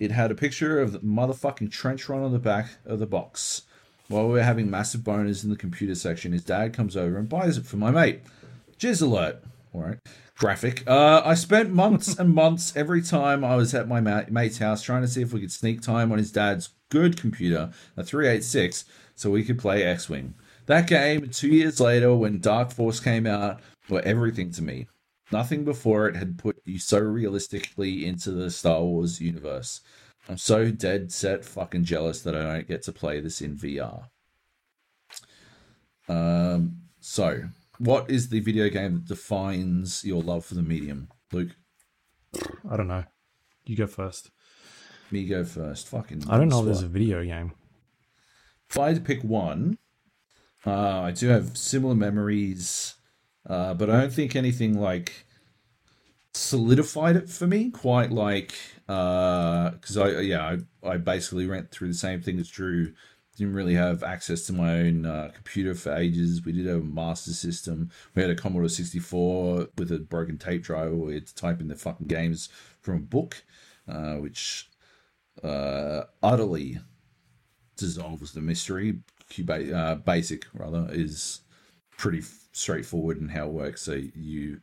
It 0.00 0.12
had 0.12 0.30
a 0.30 0.34
picture 0.34 0.80
of 0.80 0.92
the 0.92 0.98
motherfucking 1.00 1.70
trench 1.70 2.08
run 2.08 2.22
on 2.22 2.32
the 2.32 2.38
back 2.38 2.70
of 2.86 3.00
the 3.00 3.06
box. 3.06 3.64
While 4.08 4.28
we 4.28 4.32
were 4.32 4.42
having 4.42 4.70
massive 4.70 5.02
boners 5.02 5.44
in 5.44 5.50
the 5.50 5.56
computer 5.56 5.94
section, 5.94 6.32
his 6.32 6.42
dad 6.42 6.72
comes 6.72 6.96
over 6.96 7.18
and 7.18 7.28
buys 7.28 7.58
it 7.58 7.66
for 7.66 7.76
my 7.76 7.90
mate. 7.90 8.22
Jizz 8.78 9.02
alert. 9.02 9.42
All 9.74 9.82
right. 9.82 9.98
Graphic. 10.38 10.88
Uh, 10.88 11.20
I 11.22 11.34
spent 11.34 11.70
months 11.70 12.18
and 12.18 12.34
months 12.34 12.74
every 12.74 13.02
time 13.02 13.44
I 13.44 13.56
was 13.56 13.74
at 13.74 13.88
my 13.88 14.00
mate's 14.00 14.56
house 14.56 14.80
trying 14.80 15.02
to 15.02 15.08
see 15.08 15.20
if 15.20 15.34
we 15.34 15.40
could 15.40 15.52
sneak 15.52 15.82
time 15.82 16.10
on 16.12 16.16
his 16.16 16.32
dad's 16.32 16.70
good 16.88 17.20
computer, 17.20 17.70
a 17.94 18.02
386, 18.02 18.86
so 19.14 19.30
we 19.30 19.44
could 19.44 19.58
play 19.58 19.84
X 19.84 20.08
Wing. 20.08 20.32
That 20.64 20.86
game, 20.86 21.28
two 21.28 21.48
years 21.48 21.78
later, 21.78 22.14
when 22.14 22.40
Dark 22.40 22.70
Force 22.70 23.00
came 23.00 23.26
out, 23.26 23.60
were 23.90 24.00
everything 24.00 24.50
to 24.52 24.62
me. 24.62 24.86
Nothing 25.30 25.64
before 25.64 26.08
it 26.08 26.16
had 26.16 26.38
put 26.38 26.59
so 26.78 26.98
realistically 26.98 28.06
into 28.06 28.30
the 28.30 28.50
Star 28.50 28.82
Wars 28.82 29.20
universe. 29.20 29.80
I'm 30.28 30.38
so 30.38 30.70
dead 30.70 31.10
set 31.10 31.44
fucking 31.44 31.84
jealous 31.84 32.22
that 32.22 32.36
I 32.36 32.42
don't 32.42 32.68
get 32.68 32.82
to 32.82 32.92
play 32.92 33.20
this 33.20 33.40
in 33.40 33.56
VR. 33.56 34.04
Um, 36.08 36.82
so, 37.00 37.44
what 37.78 38.10
is 38.10 38.28
the 38.28 38.40
video 38.40 38.68
game 38.68 38.94
that 38.94 39.06
defines 39.06 40.04
your 40.04 40.22
love 40.22 40.44
for 40.44 40.54
the 40.54 40.62
medium? 40.62 41.08
Luke, 41.32 41.50
I 42.68 42.76
don't 42.76 42.88
know. 42.88 43.04
You 43.64 43.76
go 43.76 43.86
first. 43.86 44.30
me 45.10 45.26
go 45.26 45.44
first. 45.44 45.88
Fucking. 45.88 46.24
I 46.28 46.36
don't 46.36 46.48
know 46.48 46.60
if 46.60 46.66
there's 46.66 46.82
a 46.82 46.88
video 46.88 47.24
game. 47.24 47.52
if 48.68 48.78
I 48.78 48.88
had 48.88 48.96
to 48.96 49.02
pick 49.02 49.22
one, 49.22 49.78
uh, 50.66 51.00
I 51.00 51.12
do 51.12 51.28
have 51.28 51.56
similar 51.56 51.94
memories, 51.94 52.94
uh, 53.48 53.74
but 53.74 53.88
I 53.88 54.00
don't 54.00 54.12
think 54.12 54.36
anything 54.36 54.78
like 54.78 55.26
solidified 56.34 57.16
it 57.16 57.28
for 57.28 57.46
me 57.46 57.70
quite 57.70 58.12
like 58.12 58.54
uh 58.88 59.70
because 59.70 59.96
I 59.96 60.20
yeah 60.20 60.56
I, 60.82 60.88
I 60.88 60.96
basically 60.96 61.46
went 61.46 61.70
through 61.70 61.88
the 61.88 61.94
same 61.94 62.20
thing 62.22 62.38
as 62.38 62.48
Drew. 62.48 62.92
Didn't 63.36 63.54
really 63.54 63.74
have 63.74 64.02
access 64.02 64.44
to 64.46 64.52
my 64.52 64.80
own 64.80 65.06
uh, 65.06 65.30
computer 65.32 65.74
for 65.74 65.94
ages. 65.94 66.44
We 66.44 66.52
did 66.52 66.66
have 66.66 66.80
a 66.80 66.84
master 66.84 67.32
system. 67.32 67.90
We 68.14 68.20
had 68.20 68.30
a 68.30 68.34
Commodore 68.34 68.68
64 68.68 69.68
with 69.78 69.92
a 69.92 69.98
broken 69.98 70.36
tape 70.36 70.62
drive. 70.62 70.92
We 70.92 71.14
had 71.14 71.26
to 71.26 71.34
type 71.34 71.60
in 71.60 71.68
the 71.68 71.76
fucking 71.76 72.08
games 72.08 72.50
from 72.82 72.96
a 72.96 72.98
book, 72.98 73.42
uh, 73.88 74.16
which 74.16 74.68
uh, 75.42 76.02
utterly 76.22 76.80
dissolves 77.76 78.32
the 78.32 78.42
mystery. 78.42 78.98
Cubase, 79.30 79.72
uh, 79.72 79.94
basic 79.94 80.44
rather 80.52 80.88
is 80.90 81.40
pretty 81.96 82.22
straightforward 82.52 83.18
in 83.18 83.28
how 83.28 83.46
it 83.46 83.52
works. 83.52 83.82
So 83.82 83.92
you 83.94 84.60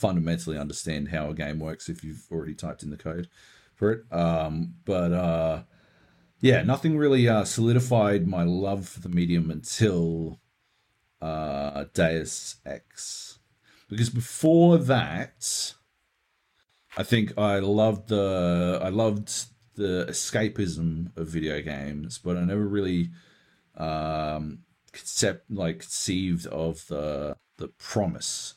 fundamentally 0.00 0.56
understand 0.56 1.08
how 1.08 1.28
a 1.28 1.34
game 1.34 1.58
works 1.58 1.88
if 1.88 2.02
you've 2.02 2.26
already 2.32 2.54
typed 2.54 2.82
in 2.82 2.90
the 2.90 2.96
code 2.96 3.28
for 3.74 3.92
it. 3.92 4.04
Um, 4.10 4.74
but 4.84 5.12
uh, 5.12 5.62
yeah, 6.40 6.62
nothing 6.62 6.96
really 6.96 7.28
uh, 7.28 7.44
solidified 7.44 8.26
my 8.26 8.44
love 8.44 8.88
for 8.88 9.00
the 9.00 9.10
medium 9.10 9.50
until 9.50 10.40
uh, 11.20 11.84
Deus 11.92 12.56
Ex, 12.64 13.38
because 13.88 14.08
before 14.08 14.78
that, 14.78 15.74
I 16.96 17.02
think 17.02 17.36
I 17.36 17.58
loved 17.58 18.08
the 18.08 18.80
I 18.82 18.88
loved 18.88 19.46
the 19.74 20.06
escapism 20.08 21.16
of 21.16 21.28
video 21.28 21.60
games, 21.60 22.18
but 22.18 22.36
I 22.36 22.44
never 22.44 22.66
really 22.66 23.10
um, 23.76 24.60
concept 24.92 25.50
like 25.50 25.80
conceived 25.80 26.46
of 26.46 26.86
the 26.88 27.36
the 27.58 27.68
promise. 27.68 28.54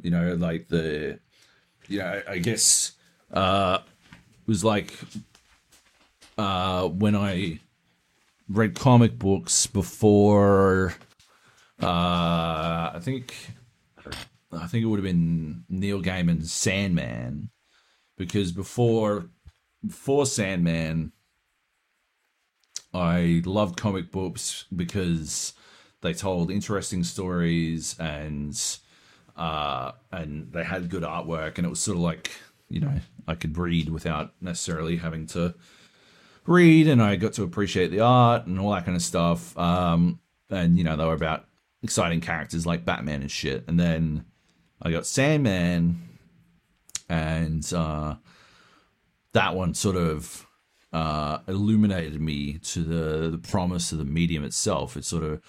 You 0.00 0.10
know, 0.10 0.34
like 0.34 0.68
the 0.68 1.18
you 1.88 1.98
know, 1.98 2.22
I 2.28 2.38
guess 2.38 2.92
uh 3.32 3.78
was 4.46 4.64
like 4.64 4.92
uh 6.38 6.88
when 6.88 7.16
I 7.16 7.60
read 8.48 8.74
comic 8.78 9.18
books 9.18 9.66
before 9.66 10.94
uh 11.82 11.86
I 12.94 12.98
think 13.00 13.34
I 14.52 14.66
think 14.66 14.84
it 14.84 14.86
would 14.86 14.98
have 14.98 15.04
been 15.04 15.64
Neil 15.68 16.00
Gaiman's 16.00 16.52
Sandman 16.52 17.50
because 18.16 18.52
before 18.52 19.30
before 19.84 20.26
Sandman 20.26 21.12
I 22.94 23.42
loved 23.44 23.76
comic 23.76 24.10
books 24.10 24.64
because 24.74 25.52
they 26.00 26.14
told 26.14 26.50
interesting 26.50 27.04
stories 27.04 27.98
and 27.98 28.56
uh, 29.36 29.92
and 30.12 30.52
they 30.52 30.64
had 30.64 30.88
good 30.88 31.02
artwork, 31.02 31.58
and 31.58 31.66
it 31.66 31.70
was 31.70 31.80
sort 31.80 31.96
of 31.96 32.02
like 32.02 32.30
you 32.68 32.80
know 32.80 32.92
I 33.26 33.34
could 33.34 33.56
read 33.56 33.88
without 33.88 34.32
necessarily 34.40 34.96
having 34.96 35.26
to 35.28 35.54
read, 36.46 36.88
and 36.88 37.02
I 37.02 37.16
got 37.16 37.34
to 37.34 37.42
appreciate 37.42 37.90
the 37.90 38.00
art 38.00 38.46
and 38.46 38.58
all 38.58 38.72
that 38.72 38.84
kind 38.84 38.96
of 38.96 39.02
stuff. 39.02 39.56
Um, 39.58 40.20
and 40.50 40.78
you 40.78 40.84
know 40.84 40.96
they 40.96 41.04
were 41.04 41.14
about 41.14 41.46
exciting 41.82 42.20
characters 42.20 42.66
like 42.66 42.84
Batman 42.84 43.22
and 43.22 43.30
shit. 43.30 43.64
And 43.68 43.78
then 43.78 44.24
I 44.82 44.90
got 44.90 45.06
Sandman, 45.06 46.00
and 47.08 47.72
uh, 47.72 48.16
that 49.32 49.54
one 49.54 49.74
sort 49.74 49.96
of 49.96 50.46
uh, 50.92 51.38
illuminated 51.46 52.20
me 52.20 52.58
to 52.58 52.82
the, 52.82 53.30
the 53.30 53.38
promise 53.38 53.92
of 53.92 53.98
the 53.98 54.04
medium 54.04 54.44
itself. 54.44 54.96
It 54.96 55.04
sort 55.04 55.24
of 55.24 55.42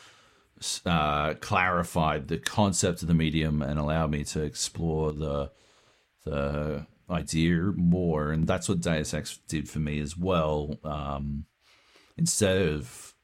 uh, 0.86 1.34
clarified 1.36 2.28
the 2.28 2.38
concept 2.38 3.02
of 3.02 3.08
the 3.08 3.14
medium 3.14 3.62
and 3.62 3.80
allowed 3.80 4.12
me 4.12 4.24
to 4.26 4.42
explore 4.44 5.12
the 5.12 5.52
the 6.26 6.86
idea 7.10 7.54
more, 7.76 8.32
and 8.32 8.48
that's 8.48 8.68
what 8.68 8.82
Deus 8.82 9.14
Ex 9.14 9.40
did 9.48 9.70
for 9.70 9.80
me 9.80 10.00
as 10.00 10.18
well. 10.18 10.78
Um, 10.84 11.46
instead 12.18 12.62
of 12.62 13.16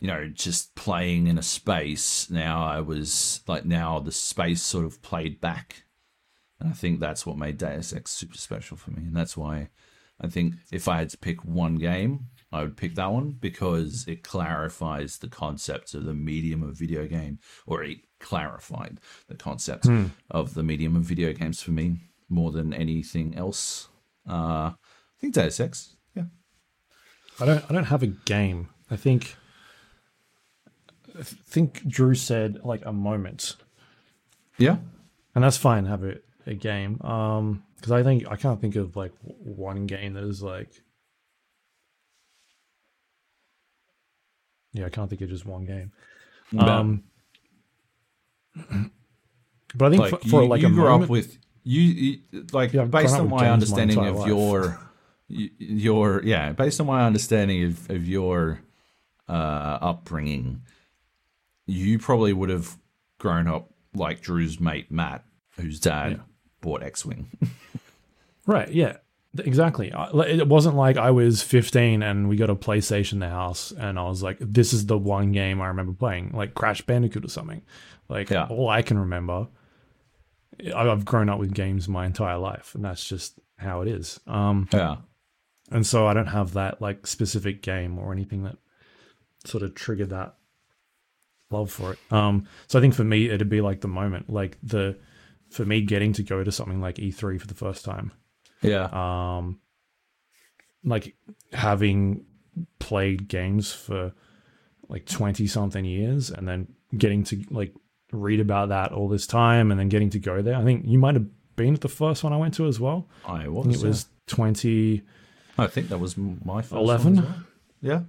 you 0.00 0.08
know 0.08 0.28
just 0.28 0.74
playing 0.74 1.26
in 1.26 1.38
a 1.38 1.42
space, 1.42 2.30
now 2.30 2.64
I 2.64 2.80
was 2.80 3.40
like 3.46 3.64
now 3.64 4.00
the 4.00 4.12
space 4.12 4.62
sort 4.62 4.84
of 4.84 5.02
played 5.02 5.40
back, 5.40 5.84
and 6.58 6.68
I 6.68 6.72
think 6.72 7.00
that's 7.00 7.24
what 7.24 7.38
made 7.38 7.58
Deus 7.58 7.92
Ex 7.92 8.10
super 8.10 8.38
special 8.38 8.76
for 8.76 8.90
me, 8.90 9.02
and 9.02 9.16
that's 9.16 9.36
why 9.36 9.68
I 10.20 10.28
think 10.28 10.54
if 10.70 10.88
I 10.88 10.98
had 10.98 11.10
to 11.10 11.18
pick 11.18 11.44
one 11.44 11.76
game, 11.76 12.26
I 12.52 12.62
would 12.62 12.76
pick 12.76 12.96
that 12.96 13.12
one 13.12 13.30
because 13.40 14.04
it 14.08 14.22
clarifies 14.24 15.18
the 15.18 15.28
concept 15.28 15.94
of 15.94 16.04
the 16.04 16.14
medium 16.14 16.62
of 16.62 16.76
video 16.76 17.06
game, 17.06 17.38
or 17.66 17.84
it 17.84 17.98
clarified 18.18 18.98
the 19.28 19.36
concept 19.36 19.84
Hmm. 19.86 20.06
of 20.30 20.54
the 20.54 20.62
medium 20.62 20.96
of 20.96 21.02
video 21.04 21.32
games 21.32 21.62
for 21.62 21.70
me 21.70 21.98
more 22.28 22.50
than 22.52 22.72
anything 22.74 23.36
else. 23.36 23.88
Uh, 24.28 24.72
I 24.72 24.74
think 25.20 25.34
Deus 25.34 25.60
Ex, 25.60 25.96
yeah. 26.14 26.24
I 27.40 27.44
don't. 27.46 27.64
I 27.70 27.72
don't 27.72 27.84
have 27.84 28.02
a 28.02 28.08
game. 28.08 28.68
I 28.90 28.96
think. 28.96 29.36
I 31.18 31.22
think 31.22 31.86
Drew 31.88 32.14
said 32.14 32.60
like 32.64 32.82
a 32.86 32.92
moment, 32.92 33.56
Yeah. 34.58 34.76
and 35.34 35.42
that's 35.44 35.56
fine. 35.56 35.84
Have 35.86 36.04
a, 36.04 36.16
a 36.46 36.54
game. 36.54 37.00
Um, 37.02 37.64
because 37.76 37.92
I 37.92 38.02
think 38.02 38.30
I 38.30 38.36
can't 38.36 38.60
think 38.60 38.76
of 38.76 38.94
like 38.96 39.12
one 39.22 39.86
game 39.86 40.14
that 40.14 40.24
is 40.24 40.42
like. 40.42 40.82
Yeah, 44.72 44.86
I 44.86 44.88
can't 44.90 45.08
think 45.10 45.20
of 45.22 45.28
just 45.28 45.44
one 45.46 45.64
game. 45.64 45.92
Um, 46.58 47.02
but 49.74 49.86
I 49.86 49.90
think 49.90 50.00
like 50.00 50.10
for, 50.10 50.28
for 50.28 50.42
you, 50.42 50.48
like 50.48 50.60
you 50.62 50.68
a 50.68 50.70
grew 50.70 50.84
moment, 50.84 51.04
up 51.04 51.10
with 51.10 51.38
you, 51.64 51.80
you 51.82 52.18
like 52.52 52.72
Yeah, 52.72 52.84
based 52.84 53.14
on 53.14 53.28
my 53.28 53.36
games 53.38 53.46
my 53.46 53.52
understanding 53.52 53.98
of 54.06 54.16
life. 54.16 54.26
your 54.28 54.78
your 55.28 56.22
yeah 56.24 56.52
based 56.52 56.80
on 56.80 56.86
my 56.88 57.04
understanding 57.06 57.64
of, 57.64 57.88
of 57.90 58.08
your 58.08 58.60
uh 59.28 59.78
upbringing 59.80 60.62
you 61.66 62.00
probably 62.00 62.32
would 62.32 62.48
have 62.50 62.76
grown 63.18 63.46
up 63.46 63.70
like 63.94 64.20
drew's 64.20 64.58
mate 64.58 64.90
matt 64.90 65.22
whose 65.56 65.78
dad 65.78 66.12
Yeah. 66.12 66.18
bought 66.60 66.82
x-wing 66.82 67.28
Right. 68.46 68.70
Yeah. 68.72 68.96
Exactly. 69.38 69.92
It 69.94 70.48
wasn't 70.48 70.74
like 70.76 70.96
I 70.96 71.10
was 71.12 71.40
15 71.42 72.02
and 72.02 72.28
we 72.28 72.36
got 72.36 72.50
a 72.50 72.56
PlayStation 72.56 73.12
in 73.14 73.18
the 73.20 73.28
house 73.28 73.70
and 73.70 73.98
I 73.98 74.02
was 74.04 74.22
like, 74.24 74.38
this 74.40 74.72
is 74.72 74.86
the 74.86 74.98
one 74.98 75.30
game 75.32 75.60
I 75.60 75.68
remember 75.68 75.92
playing, 75.92 76.32
like 76.34 76.54
Crash 76.54 76.82
Bandicoot 76.82 77.24
or 77.24 77.28
something. 77.28 77.62
Like 78.08 78.30
Yeah. 78.30 78.46
all 78.50 78.68
I 78.68 78.82
can 78.82 78.98
remember. 78.98 79.46
I've 80.74 81.04
grown 81.04 81.28
up 81.28 81.38
with 81.38 81.54
games 81.54 81.88
my 81.88 82.04
entire 82.04 82.36
life, 82.36 82.74
and 82.74 82.84
that's 82.84 83.08
just 83.08 83.38
how 83.56 83.80
it 83.82 83.88
is. 83.88 84.20
Um, 84.26 84.68
yeah 84.72 84.96
and 85.72 85.86
so 85.86 86.06
I 86.08 86.14
don't 86.14 86.26
have 86.26 86.54
that 86.54 86.82
like 86.82 87.06
specific 87.06 87.62
game 87.62 87.96
or 87.98 88.12
anything 88.12 88.42
that 88.42 88.56
sort 89.44 89.62
of 89.62 89.74
triggered 89.76 90.10
that 90.10 90.34
love 91.50 91.70
for 91.70 91.92
it. 91.92 91.98
Um, 92.10 92.48
so 92.66 92.78
I 92.78 92.82
think 92.82 92.94
for 92.94 93.04
me 93.04 93.28
it'd 93.30 93.48
be 93.48 93.60
like 93.60 93.80
the 93.80 93.86
moment, 93.88 94.28
like 94.28 94.58
the 94.62 94.98
for 95.50 95.64
me 95.64 95.80
getting 95.82 96.12
to 96.14 96.22
go 96.24 96.42
to 96.42 96.50
something 96.50 96.80
like 96.80 96.96
E3 96.96 97.40
for 97.40 97.46
the 97.46 97.54
first 97.54 97.84
time 97.84 98.10
yeah. 98.62 98.88
Um 98.92 99.60
like 100.84 101.14
having 101.52 102.24
played 102.78 103.28
games 103.28 103.72
for 103.72 104.12
like 104.88 105.06
20 105.06 105.46
something 105.46 105.84
years 105.84 106.30
and 106.30 106.48
then 106.48 106.72
getting 106.96 107.22
to 107.24 107.44
like 107.50 107.72
read 108.12 108.40
about 108.40 108.70
that 108.70 108.92
all 108.92 109.08
this 109.08 109.26
time 109.26 109.70
and 109.70 109.78
then 109.78 109.88
getting 109.88 110.10
to 110.10 110.18
go 110.18 110.42
there. 110.42 110.56
I 110.56 110.64
think 110.64 110.84
you 110.86 110.98
might 110.98 111.14
have 111.14 111.26
been 111.56 111.74
at 111.74 111.80
the 111.80 111.88
first 111.88 112.24
one 112.24 112.32
i 112.32 112.36
went 112.36 112.54
to 112.54 112.66
as 112.66 112.80
well. 112.80 113.06
I 113.26 113.48
was 113.48 113.82
it 113.82 113.86
was 113.86 114.06
20 114.28 115.02
i 115.58 115.66
think 115.66 115.88
that 115.88 115.98
was 115.98 116.16
my 116.16 116.62
first 116.62 116.72
one 116.72 116.82
11? 116.82 117.18
as 117.18 117.24
well. 117.24 117.34
yeah. 117.80 118.00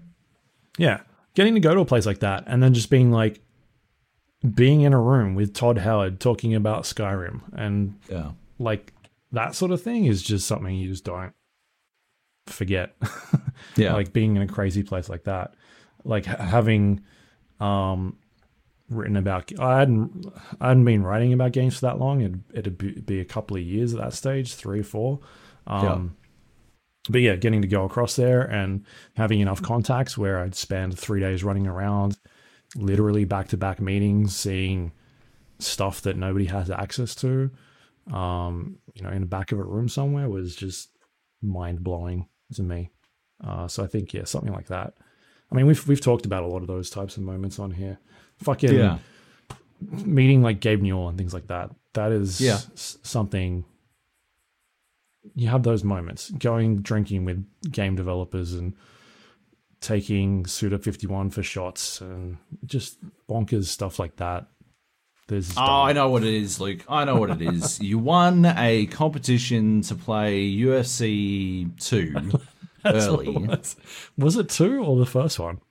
Yeah. 0.77 0.99
Getting 1.33 1.55
to 1.55 1.59
go 1.59 1.73
to 1.73 1.81
a 1.81 1.85
place 1.85 2.05
like 2.05 2.19
that 2.19 2.45
and 2.47 2.63
then 2.63 2.73
just 2.73 2.89
being 2.89 3.11
like 3.11 3.41
being 4.55 4.81
in 4.81 4.93
a 4.93 4.99
room 4.99 5.35
with 5.35 5.53
todd 5.53 5.79
howard 5.79 6.19
talking 6.19 6.55
about 6.55 6.83
skyrim 6.83 7.41
and 7.53 7.99
yeah. 8.09 8.31
like 8.57 8.93
that 9.31 9.55
sort 9.55 9.71
of 9.71 9.81
thing 9.81 10.05
is 10.05 10.21
just 10.21 10.47
something 10.47 10.75
you 10.75 10.89
just 10.89 11.05
don't 11.05 11.33
forget. 12.47 12.95
Yeah. 13.77 13.93
Like 13.93 14.11
being 14.11 14.35
in 14.35 14.41
a 14.41 14.47
crazy 14.47 14.81
place 14.81 15.07
like 15.07 15.25
that. 15.25 15.53
Like 16.03 16.25
having 16.25 17.01
um 17.59 18.17
written 18.89 19.15
about 19.15 19.51
i 19.59 19.77
hadn't 19.77 20.25
i 20.59 20.69
hadn't 20.69 20.83
been 20.83 21.03
writing 21.03 21.31
about 21.31 21.51
games 21.51 21.75
for 21.75 21.81
that 21.81 21.99
long. 21.99 22.21
It'd, 22.21 22.43
it'd 22.53 23.05
be, 23.05 23.19
a 23.19 23.25
couple 23.25 23.55
of 23.55 23.63
years 23.63 23.93
at 23.93 24.01
that 24.01 24.13
stage 24.13 24.55
three 24.55 24.79
or 24.79 24.83
four. 24.83 25.19
Um 25.67 26.17
but 27.09 27.21
yeah 27.21 27.35
getting 27.35 27.61
to 27.61 27.67
go 27.67 27.85
across 27.85 28.15
there 28.15 28.41
and 28.41 28.85
having 29.15 29.39
enough 29.39 29.61
contacts 29.61 30.17
where 30.17 30.39
i'd 30.39 30.55
spend 30.55 30.97
three 30.97 31.19
days 31.19 31.43
running 31.43 31.65
around 31.65 32.17
literally 32.75 33.25
back-to-back 33.25 33.81
meetings 33.81 34.35
seeing 34.35 34.91
stuff 35.59 36.01
that 36.01 36.15
nobody 36.15 36.45
has 36.45 36.69
access 36.69 37.15
to 37.15 37.49
um 38.11 38.77
you 38.95 39.03
know 39.03 39.09
in 39.11 39.21
the 39.21 39.27
back 39.27 39.51
of 39.51 39.59
a 39.59 39.63
room 39.63 39.87
somewhere 39.87 40.29
was 40.29 40.55
just 40.55 40.89
mind-blowing 41.41 42.27
to 42.53 42.63
me 42.63 42.89
uh, 43.43 43.67
so 43.67 43.83
I 43.83 43.87
think 43.87 44.13
yeah, 44.13 44.25
something 44.25 44.53
like 44.53 44.67
that. 44.67 44.93
I 45.51 45.55
mean, 45.55 45.65
we've 45.65 45.87
we've 45.87 45.99
talked 45.99 46.27
about 46.27 46.43
a 46.43 46.47
lot 46.47 46.61
of 46.61 46.67
those 46.67 46.91
types 46.91 47.17
of 47.17 47.23
moments 47.23 47.57
on 47.57 47.71
here. 47.71 47.97
Fucking 48.37 48.71
Yeah. 48.75 48.99
meeting 49.79 50.43
like 50.43 50.59
Gabe 50.59 50.81
Newell 50.83 51.09
and 51.09 51.17
things 51.17 51.33
like 51.33 51.47
that. 51.47 51.71
That 51.93 52.11
is 52.11 52.39
Yeah. 52.39 52.59
something. 52.75 53.65
You 55.33 55.47
have 55.47 55.63
those 55.63 55.83
moments 55.83 56.29
going 56.29 56.83
drinking 56.83 57.25
with 57.25 57.43
game 57.71 57.95
developers 57.95 58.53
and 58.53 58.75
taking 59.79 60.45
Suda 60.45 60.77
fifty 60.77 61.07
one 61.07 61.31
for 61.31 61.41
shots 61.41 61.99
and 61.99 62.37
just 62.65 62.99
bonkers 63.27 63.65
stuff 63.65 63.97
like 63.97 64.17
that. 64.17 64.47
There's 65.31 65.53
Oh, 65.55 65.61
I 65.83 65.93
know 65.93 66.09
what 66.09 66.25
it 66.25 66.33
is, 66.33 66.59
Luke. 66.59 66.83
I 66.89 67.05
know 67.05 67.15
what 67.15 67.29
it 67.29 67.41
is. 67.41 67.79
you 67.81 67.97
won 67.97 68.43
a 68.45 68.85
competition 68.87 69.79
to 69.83 69.95
play 69.95 70.51
UFC 70.51 71.71
2 71.81 72.31
early. 72.85 73.29
was. 73.29 73.77
was 74.17 74.35
it 74.35 74.49
two 74.49 74.83
or 74.83 74.99
the 74.99 75.05
first 75.05 75.39
one? 75.39 75.61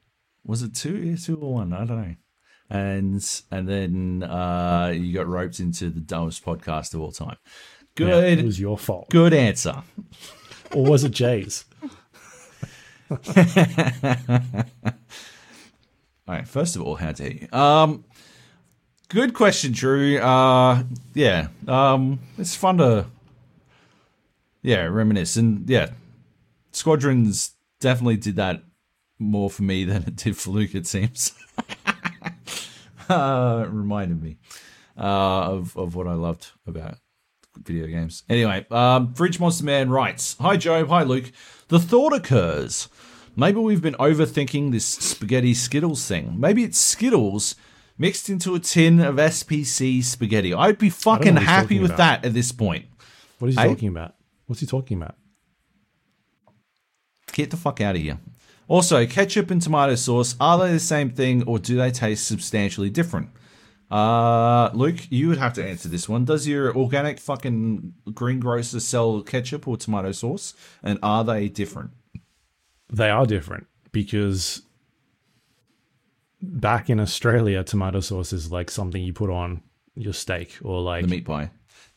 Was 0.46 0.62
it 0.62 0.74
two? 0.74 0.96
Yeah, 0.96 1.16
two 1.16 1.36
or 1.36 1.52
one? 1.52 1.74
I 1.74 1.84
don't 1.84 2.00
know. 2.00 2.14
And 2.70 3.42
and 3.50 3.68
then 3.68 4.22
uh, 4.22 4.94
you 4.96 5.12
got 5.12 5.26
roped 5.26 5.60
into 5.60 5.90
the 5.90 6.00
dumbest 6.00 6.42
podcast 6.42 6.94
of 6.94 7.02
all 7.02 7.12
time. 7.12 7.36
Yeah, 7.98 8.06
Good, 8.06 8.38
it 8.38 8.44
was 8.46 8.58
your 8.58 8.78
fault, 8.78 9.10
good 9.10 9.34
answer. 9.34 9.82
or 10.72 10.84
was 10.86 11.04
it 11.04 11.10
Jay's? 11.12 11.66
All 16.28 16.36
right. 16.36 16.46
First 16.48 16.76
of 16.76 16.82
all, 16.82 16.94
how 16.94 17.12
dare 17.12 17.32
you? 17.32 17.48
Um, 17.52 18.04
good 19.10 19.34
question, 19.34 19.72
Drew. 19.72 20.18
Uh, 20.18 20.84
yeah. 21.14 21.48
Um, 21.68 22.20
it's 22.38 22.54
fun 22.54 22.78
to, 22.78 23.06
yeah, 24.62 24.84
reminisce 24.84 25.36
and 25.36 25.68
yeah, 25.68 25.90
Squadrons 26.72 27.52
definitely 27.80 28.16
did 28.16 28.36
that 28.36 28.62
more 29.18 29.50
for 29.50 29.62
me 29.62 29.84
than 29.90 30.04
it 30.04 30.16
did 30.16 30.36
for 30.36 30.50
Luke. 30.50 30.74
It 30.74 30.86
seems. 30.86 31.34
uh, 33.08 33.64
it 33.66 33.70
reminded 33.70 34.22
me 34.22 34.38
uh, 34.96 35.52
of 35.52 35.76
of 35.76 35.94
what 35.94 36.06
I 36.06 36.14
loved 36.14 36.52
about 36.66 36.98
video 37.56 37.86
games. 37.86 38.22
Anyway, 38.28 38.66
um, 38.70 39.12
Fridge 39.14 39.40
Monster 39.40 39.64
Man 39.64 39.90
writes, 39.90 40.36
"Hi 40.40 40.56
Joe, 40.56 40.86
hi 40.86 41.02
Luke. 41.02 41.32
The 41.68 41.80
thought 41.80 42.12
occurs." 42.12 42.88
Maybe 43.36 43.60
we've 43.60 43.80
been 43.80 43.94
overthinking 43.94 44.72
this 44.72 44.84
spaghetti 44.84 45.54
Skittles 45.54 46.06
thing. 46.06 46.34
Maybe 46.38 46.64
it's 46.64 46.78
Skittles 46.78 47.54
mixed 48.00 48.30
into 48.30 48.54
a 48.54 48.58
tin 48.58 48.98
of 48.98 49.16
SPC 49.16 50.02
spaghetti. 50.02 50.54
I'd 50.54 50.78
be 50.78 50.88
fucking 50.90 51.36
happy 51.36 51.78
with 51.78 51.90
about. 51.92 52.22
that 52.22 52.24
at 52.28 52.34
this 52.34 52.50
point. 52.50 52.86
What 53.38 53.48
is 53.48 53.56
he 53.56 53.60
Hey? 53.60 53.68
talking 53.68 53.88
about? 53.88 54.14
What's 54.46 54.60
he 54.62 54.66
talking 54.66 54.96
about? 54.96 55.16
Get 57.32 57.50
the 57.50 57.56
fuck 57.56 57.80
out 57.80 57.94
of 57.96 58.02
here. 58.02 58.18
Also, 58.68 59.04
ketchup 59.06 59.50
and 59.50 59.60
tomato 59.60 59.94
sauce, 59.96 60.34
are 60.40 60.58
they 60.58 60.72
the 60.72 60.80
same 60.80 61.10
thing 61.10 61.42
or 61.44 61.58
do 61.58 61.76
they 61.76 61.90
taste 61.90 62.26
substantially 62.26 62.88
different? 62.90 63.28
Uh, 63.90 64.70
Luke, 64.72 65.10
you 65.10 65.28
would 65.28 65.38
have 65.38 65.52
to 65.54 65.64
answer 65.68 65.88
this 65.88 66.08
one. 66.08 66.24
Does 66.24 66.46
your 66.46 66.74
organic 66.76 67.18
fucking 67.18 67.92
greengrocer 68.14 68.80
sell 68.80 69.20
ketchup 69.22 69.66
or 69.68 69.76
tomato 69.76 70.12
sauce? 70.12 70.54
And 70.82 70.98
are 71.02 71.24
they 71.24 71.48
different? 71.48 71.90
They 72.92 73.10
are 73.10 73.26
different 73.26 73.66
because 73.92 74.62
back 76.42 76.88
in 76.90 77.00
Australia, 77.00 77.62
tomato 77.64 78.00
sauce 78.00 78.32
is 78.32 78.50
like 78.50 78.70
something 78.70 79.02
you 79.02 79.12
put 79.12 79.30
on 79.30 79.62
your 79.94 80.12
steak 80.12 80.58
or 80.62 80.80
like 80.80 81.02
The 81.02 81.08
meat 81.08 81.24
pie. 81.24 81.50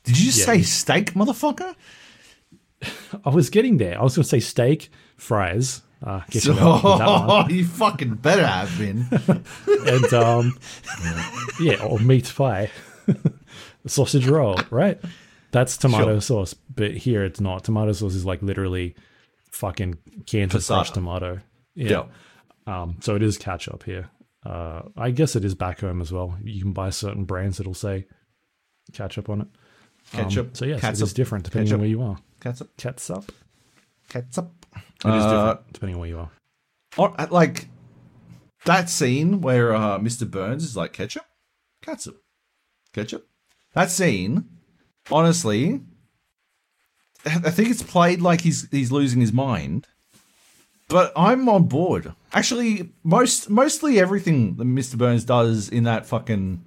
Did 0.03 0.19
you 0.19 0.25
just 0.25 0.39
Yeah. 0.39 0.45
say 0.45 0.61
steak, 0.63 1.13
motherfucker? 1.13 1.75
I 3.23 3.29
was 3.29 3.49
getting 3.49 3.77
there. 3.77 3.97
I 3.99 4.03
was 4.03 4.15
going 4.15 4.23
to 4.23 4.29
say 4.29 4.41
steak, 4.41 4.89
fries. 5.17 5.81
Uh, 6.05 6.19
guess 6.29 6.45
you 6.45 6.53
know, 6.53 6.73
with 6.73 6.83
that 6.83 7.07
one. 7.07 7.29
Oh, 7.29 7.47
you 7.49 7.63
fucking 7.65 8.15
better 8.15 8.45
have 8.45 8.77
been. 8.77 9.07
and 9.87 10.13
um, 10.13 10.57
yeah, 11.61 11.81
or 11.81 11.97
meat 11.99 12.29
pie, 12.35 12.69
sausage 13.87 14.27
roll, 14.27 14.59
right? 14.69 14.99
That's 15.51 15.77
tomato 15.77 16.15
Sure. 16.15 16.21
sauce, 16.21 16.53
but 16.53 16.91
here 16.91 17.23
it's 17.23 17.39
not. 17.39 17.63
Tomato 17.63 17.93
sauce 17.93 18.15
is 18.15 18.25
like 18.25 18.41
literally 18.41 18.95
fucking 19.51 19.97
cans 20.25 20.53
of 20.55 20.65
fresh 20.65 20.91
tomato. 20.91 21.39
Yeah. 21.75 22.05
Um, 22.67 22.97
so 22.99 23.15
it 23.15 23.23
is 23.23 23.37
ketchup 23.37 23.83
here. 23.83 24.09
Uh, 24.45 24.81
I 24.97 25.11
guess 25.11 25.35
it 25.35 25.45
is 25.45 25.55
back 25.55 25.79
home 25.81 26.01
as 26.01 26.11
well. 26.11 26.37
You 26.43 26.61
can 26.61 26.73
buy 26.73 26.89
certain 26.89 27.23
brands 27.25 27.57
that'll 27.57 27.73
say 27.73 28.07
ketchup 28.91 29.29
on 29.29 29.41
it. 29.41 29.47
Um, 30.13 30.23
Ketchup. 30.25 30.57
so 30.57 30.65
yes, 30.65 30.79
it 30.79 30.81
catsup, 30.81 31.03
is 31.07 31.13
different 31.13 31.45
depending 31.45 31.67
ketchup. 31.67 31.75
on 31.75 31.79
where 31.79 31.89
you 31.89 32.01
are. 32.01 32.17
Ketchup. 32.41 32.75
Ketchup. 32.77 33.31
Ketchup. 34.09 34.51
It 34.75 34.81
is 35.07 35.23
Uh, 35.23 35.29
different 35.53 35.73
depending 35.73 35.95
on 35.95 35.99
where 36.01 36.09
you 36.09 36.19
are. 36.19 36.31
or, 36.97 37.15
like 37.31 37.69
that 38.65 38.89
scene 38.89 39.39
where 39.41 39.73
uh, 39.73 39.97
Mr. 39.99 40.29
Burns 40.29 40.63
is 40.65 40.75
like 40.75 40.91
ketchup, 40.93 41.25
ketchup, 41.81 42.21
ketchup. 42.93 43.27
That 43.73 43.89
scene, 43.91 44.49
honestly, 45.09 45.81
I 47.25 47.49
think 47.49 47.69
it's 47.69 47.81
played 47.83 48.21
like 48.21 48.41
he's 48.41 48.67
he's 48.71 48.91
losing 48.91 49.21
his 49.21 49.31
mind. 49.33 49.87
But 50.93 51.11
I'm 51.15 51.49
on 51.49 51.63
board. 51.63 52.13
Actually, 52.33 52.91
most 53.03 53.49
mostly 53.49 53.99
everything 53.99 54.57
that 54.57 54.65
Mr. 54.65 54.95
Burns 54.95 55.25
does 55.25 55.67
in 55.67 55.85
that 55.85 56.05
fucking 56.05 56.63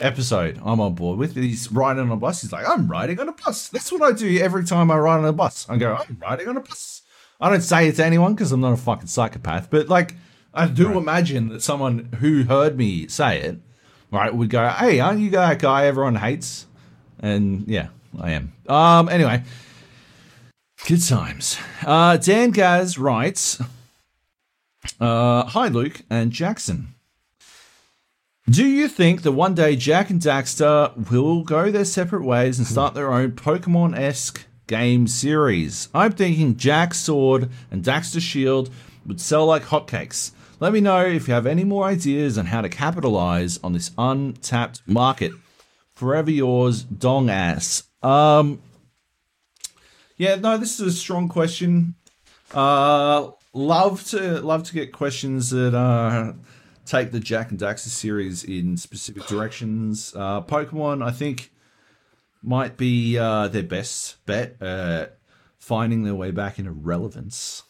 episode, 0.00 0.60
I'm 0.64 0.78
on 0.80 0.94
board 0.94 1.18
with. 1.18 1.34
He's 1.34 1.72
riding 1.72 2.04
on 2.04 2.12
a 2.12 2.16
bus. 2.16 2.42
He's 2.42 2.52
like, 2.52 2.68
I'm 2.68 2.86
riding 2.86 3.18
on 3.18 3.28
a 3.28 3.32
bus. 3.32 3.66
That's 3.68 3.90
what 3.90 4.00
I 4.02 4.12
do 4.12 4.38
every 4.38 4.64
time 4.64 4.92
I 4.92 4.96
ride 4.96 5.18
on 5.18 5.24
a 5.24 5.32
bus. 5.32 5.66
I 5.68 5.76
go, 5.76 5.96
I'm 5.96 6.18
riding 6.20 6.46
on 6.46 6.56
a 6.56 6.60
bus. 6.60 7.02
I 7.40 7.50
don't 7.50 7.60
say 7.60 7.88
it 7.88 7.96
to 7.96 8.04
anyone 8.04 8.36
because 8.36 8.52
I'm 8.52 8.60
not 8.60 8.74
a 8.74 8.76
fucking 8.76 9.08
psychopath. 9.08 9.70
But 9.70 9.88
like, 9.88 10.14
I 10.54 10.68
do 10.68 10.96
imagine 10.96 11.48
that 11.48 11.60
someone 11.60 12.10
who 12.20 12.44
heard 12.44 12.76
me 12.76 13.08
say 13.08 13.40
it, 13.40 13.58
right, 14.12 14.32
would 14.32 14.50
go, 14.50 14.68
Hey, 14.68 15.00
aren't 15.00 15.18
you 15.18 15.30
that 15.30 15.58
guy 15.58 15.86
everyone 15.86 16.14
hates? 16.14 16.68
And 17.18 17.66
yeah, 17.66 17.88
I 18.16 18.30
am. 18.30 18.52
Um. 18.68 19.08
Anyway, 19.08 19.42
good 20.86 21.02
times. 21.06 21.58
Uh, 21.84 22.16
Dan 22.16 22.50
Gaz 22.50 22.98
writes, 22.98 23.60
uh, 25.00 25.44
Hi, 25.44 25.68
Luke 25.68 26.02
and 26.10 26.32
Jackson. 26.32 26.94
Do 28.48 28.64
you 28.64 28.88
think 28.88 29.22
that 29.22 29.32
one 29.32 29.54
day 29.54 29.76
Jak 29.76 30.08
and 30.08 30.20
Daxter 30.20 31.10
will 31.10 31.42
go 31.42 31.70
their 31.70 31.84
separate 31.84 32.24
ways 32.24 32.58
and 32.58 32.66
start 32.66 32.94
their 32.94 33.12
own 33.12 33.32
Pokemon 33.32 33.98
esque 33.98 34.46
game 34.66 35.06
series? 35.06 35.90
I'm 35.92 36.12
thinking 36.12 36.56
Jak 36.56 36.94
Sword 36.94 37.50
and 37.70 37.84
Daxter 37.84 38.22
Shield 38.22 38.70
would 39.04 39.20
sell 39.20 39.44
like 39.44 39.64
hotcakes. 39.64 40.30
Let 40.60 40.72
me 40.72 40.80
know 40.80 41.04
if 41.04 41.28
you 41.28 41.34
have 41.34 41.46
any 41.46 41.62
more 41.62 41.84
ideas 41.84 42.38
on 42.38 42.46
how 42.46 42.62
to 42.62 42.70
capitalize 42.70 43.60
on 43.62 43.74
this 43.74 43.90
untapped 43.98 44.80
market. 44.86 45.32
Forever 45.94 46.30
yours, 46.30 46.84
Dong 46.84 47.28
Ass. 47.28 47.82
Um, 48.02 48.62
yeah, 50.18 50.34
no, 50.34 50.58
this 50.58 50.78
is 50.78 50.94
a 50.94 50.96
strong 50.96 51.28
question. 51.28 51.94
Uh, 52.52 53.30
love 53.52 54.04
to 54.08 54.40
love 54.40 54.64
to 54.64 54.74
get 54.74 54.92
questions 54.92 55.50
that 55.50 55.74
uh, 55.74 56.34
take 56.84 57.12
the 57.12 57.20
Jak 57.20 57.50
and 57.50 57.58
Daxter 57.58 57.88
series 57.88 58.44
in 58.44 58.76
specific 58.76 59.26
directions. 59.26 60.12
Uh, 60.14 60.42
Pokemon, 60.42 61.02
I 61.02 61.12
think, 61.12 61.52
might 62.42 62.76
be 62.76 63.16
uh, 63.16 63.48
their 63.48 63.62
best 63.62 64.24
bet 64.26 64.56
finding 65.58 66.02
their 66.02 66.14
way 66.14 66.30
back 66.30 66.58
into 66.58 66.72
relevance. 66.72 67.62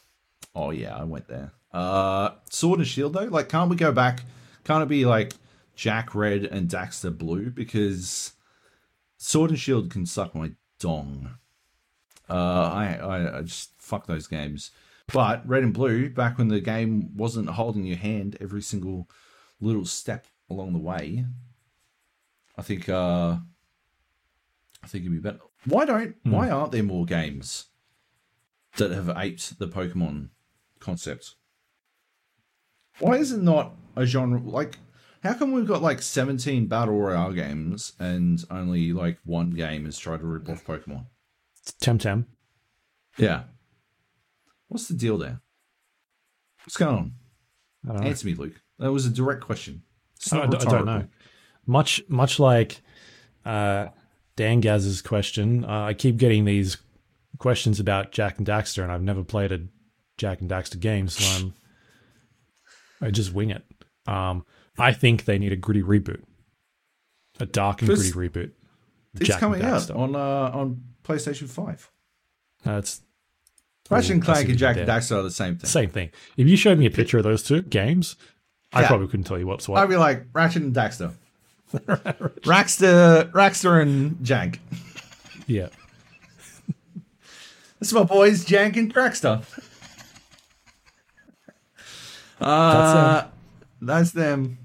Oh 0.55 0.71
yeah, 0.71 0.97
I 0.97 1.05
went 1.05 1.29
there. 1.29 1.53
Uh, 1.73 2.31
Sword 2.51 2.79
and 2.79 2.89
Shield 2.89 3.13
though, 3.13 3.25
like, 3.25 3.49
can't 3.49 3.69
we 3.71 3.77
go 3.77 3.93
back? 3.93 4.23
Can't 4.65 4.83
it 4.83 4.89
be 4.89 5.05
like 5.05 5.35
Jak 5.75 6.15
Red 6.15 6.45
and 6.45 6.69
Daxter 6.69 7.17
Blue? 7.17 7.51
Because 7.51 8.33
Sword 9.17 9.51
and 9.51 9.59
Shield 9.59 9.91
can 9.91 10.07
suck 10.07 10.35
my 10.35 10.53
dong. 10.79 11.38
Uh, 12.29 12.71
I, 12.73 13.39
I 13.39 13.43
just 13.43 13.71
fuck 13.79 14.07
those 14.07 14.27
games. 14.27 14.71
But 15.13 15.49
Red 15.49 15.63
and 15.63 15.73
Blue, 15.73 16.11
back 16.11 16.37
when 16.37 16.49
the 16.49 16.61
game 16.61 17.17
wasn't 17.17 17.49
holding 17.49 17.85
your 17.85 17.97
hand 17.97 18.37
every 18.41 18.61
single 18.61 19.09
little 19.61 19.87
step 19.87 20.27
along 20.51 20.75
the 20.75 20.79
way, 20.79 21.25
I 22.57 22.63
think 22.63 22.89
uh, 22.89 23.37
I 24.83 24.87
think 24.87 25.05
it'd 25.05 25.13
be 25.13 25.19
better. 25.19 25.41
Why 25.65 25.87
don't 25.87 26.17
why 26.25 26.51
aren't 26.51 26.73
there 26.73 26.83
more 26.83 27.07
games 27.07 27.67
that 28.77 28.91
have 28.91 29.11
aped 29.17 29.59
the 29.59 29.69
Pokemon 29.69 30.29
concept? 30.79 31.35
Why 32.99 33.15
is 33.17 33.33
it 33.33 33.43
not 33.43 33.75
a 33.97 34.05
genre 34.05 34.41
like? 34.41 34.79
How 35.23 35.35
come 35.35 35.53
we've 35.53 35.67
got 35.67 35.83
like 35.83 36.03
seventeen 36.03 36.67
battle 36.67 36.99
royale 36.99 37.33
games 37.33 37.95
and 37.99 38.45
only 38.51 38.93
like 38.93 39.19
one 39.25 39.51
game 39.51 39.85
has 39.87 39.99
tried 39.99 40.21
to 40.21 40.27
rip 40.27 40.49
off 40.49 40.65
Pokemon? 40.67 41.07
Temtem. 41.73 42.27
Yeah. 43.17 43.45
What's 44.69 44.89
the 44.89 44.95
deal 44.95 45.19
there? 45.19 45.41
What's 46.65 46.77
going 46.77 46.95
on? 46.95 47.13
I 47.89 47.93
don't 47.93 48.03
know. 48.03 48.09
Answer 48.09 48.27
me, 48.27 48.35
Luke. 48.35 48.61
That 48.79 48.93
was 48.93 49.07
a 49.07 49.11
direct 49.11 49.41
question. 49.43 49.83
It's 50.17 50.33
I 50.33 50.47
don't, 50.47 50.67
I 50.67 50.71
don't 50.71 50.85
know. 50.87 51.07
Much 51.67 52.03
much 52.09 52.39
like 52.39 52.81
uh, 53.45 53.89
Dan 54.37 54.61
Gaz's 54.61 55.03
question, 55.03 55.65
uh, 55.65 55.85
I 55.85 55.95
keep 55.95 56.17
getting 56.17 56.45
these 56.45 56.77
questions 57.39 57.81
about 57.81 58.13
Jak 58.13 58.39
and 58.39 58.47
Daxter, 58.47 58.83
and 58.83 58.91
I've 58.93 59.03
never 59.03 59.23
played 59.25 59.53
a 59.53 59.61
Jak 60.17 60.41
and 60.41 60.51
Daxter 60.51 60.79
game, 60.81 61.09
so 61.09 61.25
I'm 61.39 61.55
I 63.01 63.11
just 63.11 63.33
wing 63.33 63.51
it. 63.51 63.65
Um, 64.07 64.45
I 64.79 64.93
think 64.93 65.25
they 65.25 65.39
need 65.39 65.53
a 65.53 65.57
gritty 65.57 65.83
reboot, 65.83 66.23
a 67.41 67.47
dark 67.47 67.81
and 67.83 67.91
This- 67.91 68.11
gritty 68.13 68.29
reboot. 68.31 68.51
It's 69.15 69.27
Jack 69.27 69.43
and 69.43 69.55
coming 69.55 69.63
out 69.63 69.91
on 69.91 70.15
uh, 70.15 70.51
on 70.55 70.83
PlayStation 71.09 71.49
Five. 71.49 71.91
That's 72.65 73.01
Ratchet 73.91 74.11
and 74.13 74.23
Clank 74.23 74.49
and 74.49 74.59
Jak 74.59 74.77
and. 74.77 74.87
Daxter 74.89 75.17
are 75.17 75.23
the 75.23 75.31
same 75.31 75.57
thing. 75.57 75.69
same 75.69 75.89
thing. 75.91 76.11
If 76.37 76.47
you 76.47 76.57
showed 76.57 76.79
me 76.79 76.87
a 76.87 76.91
picture 76.91 77.17
of 77.19 77.25
those 77.25 77.43
two 77.43 77.63
games, 77.63 78.17
I 78.73 78.83
Yeah. 78.83 78.89
probably 78.89 79.07
couldn't 79.09 79.25
tell 79.25 79.39
you 79.39 79.47
what's 79.47 79.69
what. 79.69 79.83
I'd 79.83 79.89
be 79.89 79.97
like 79.97 80.27
Ratchet 80.33 80.63
and 80.63 80.75
Daxter. 80.75 81.15
Raxter, 81.73 83.31
Raxter 83.33 83.81
and 83.83 84.17
Jank. 84.19 84.59
yeah, 85.47 85.69
That's 87.81 87.93
my 87.93 88.03
boys, 88.03 88.45
Jank 88.45 88.77
and 88.77 88.93
Crackster. 88.93 89.43
Uh, 92.41 93.27
that's 93.81 94.13
them. 94.13 94.59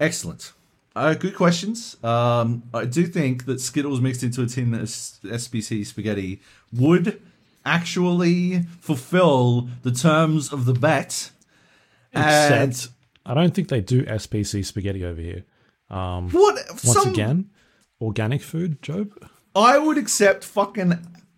Excellent. 0.00 0.52
Uh, 0.94 1.14
good 1.14 1.34
questions. 1.34 1.96
Um, 2.04 2.64
I 2.74 2.84
do 2.84 3.06
think 3.06 3.46
that 3.46 3.60
Skittles 3.60 4.00
mixed 4.00 4.22
into 4.22 4.42
a 4.42 4.46
tin 4.46 4.74
of 4.74 4.82
SPC 4.82 5.86
spaghetti 5.86 6.40
would 6.72 7.20
actually 7.64 8.62
fulfill 8.80 9.68
the 9.82 9.90
terms 9.92 10.52
of 10.52 10.64
the 10.66 10.74
bet. 10.74 11.30
And 12.12 12.24
except 12.24 12.92
I 13.24 13.34
don't 13.34 13.54
think 13.54 13.68
they 13.68 13.80
do 13.80 14.04
SPC 14.04 14.64
spaghetti 14.64 15.04
over 15.04 15.20
here. 15.20 15.44
what? 15.88 16.30
Once 16.34 16.82
some, 16.82 17.08
again, 17.08 17.50
organic 18.00 18.42
food, 18.42 18.82
Joab. 18.82 19.28
I 19.54 19.78
would 19.78 19.96
accept 19.98 20.44
fucking 20.44 20.92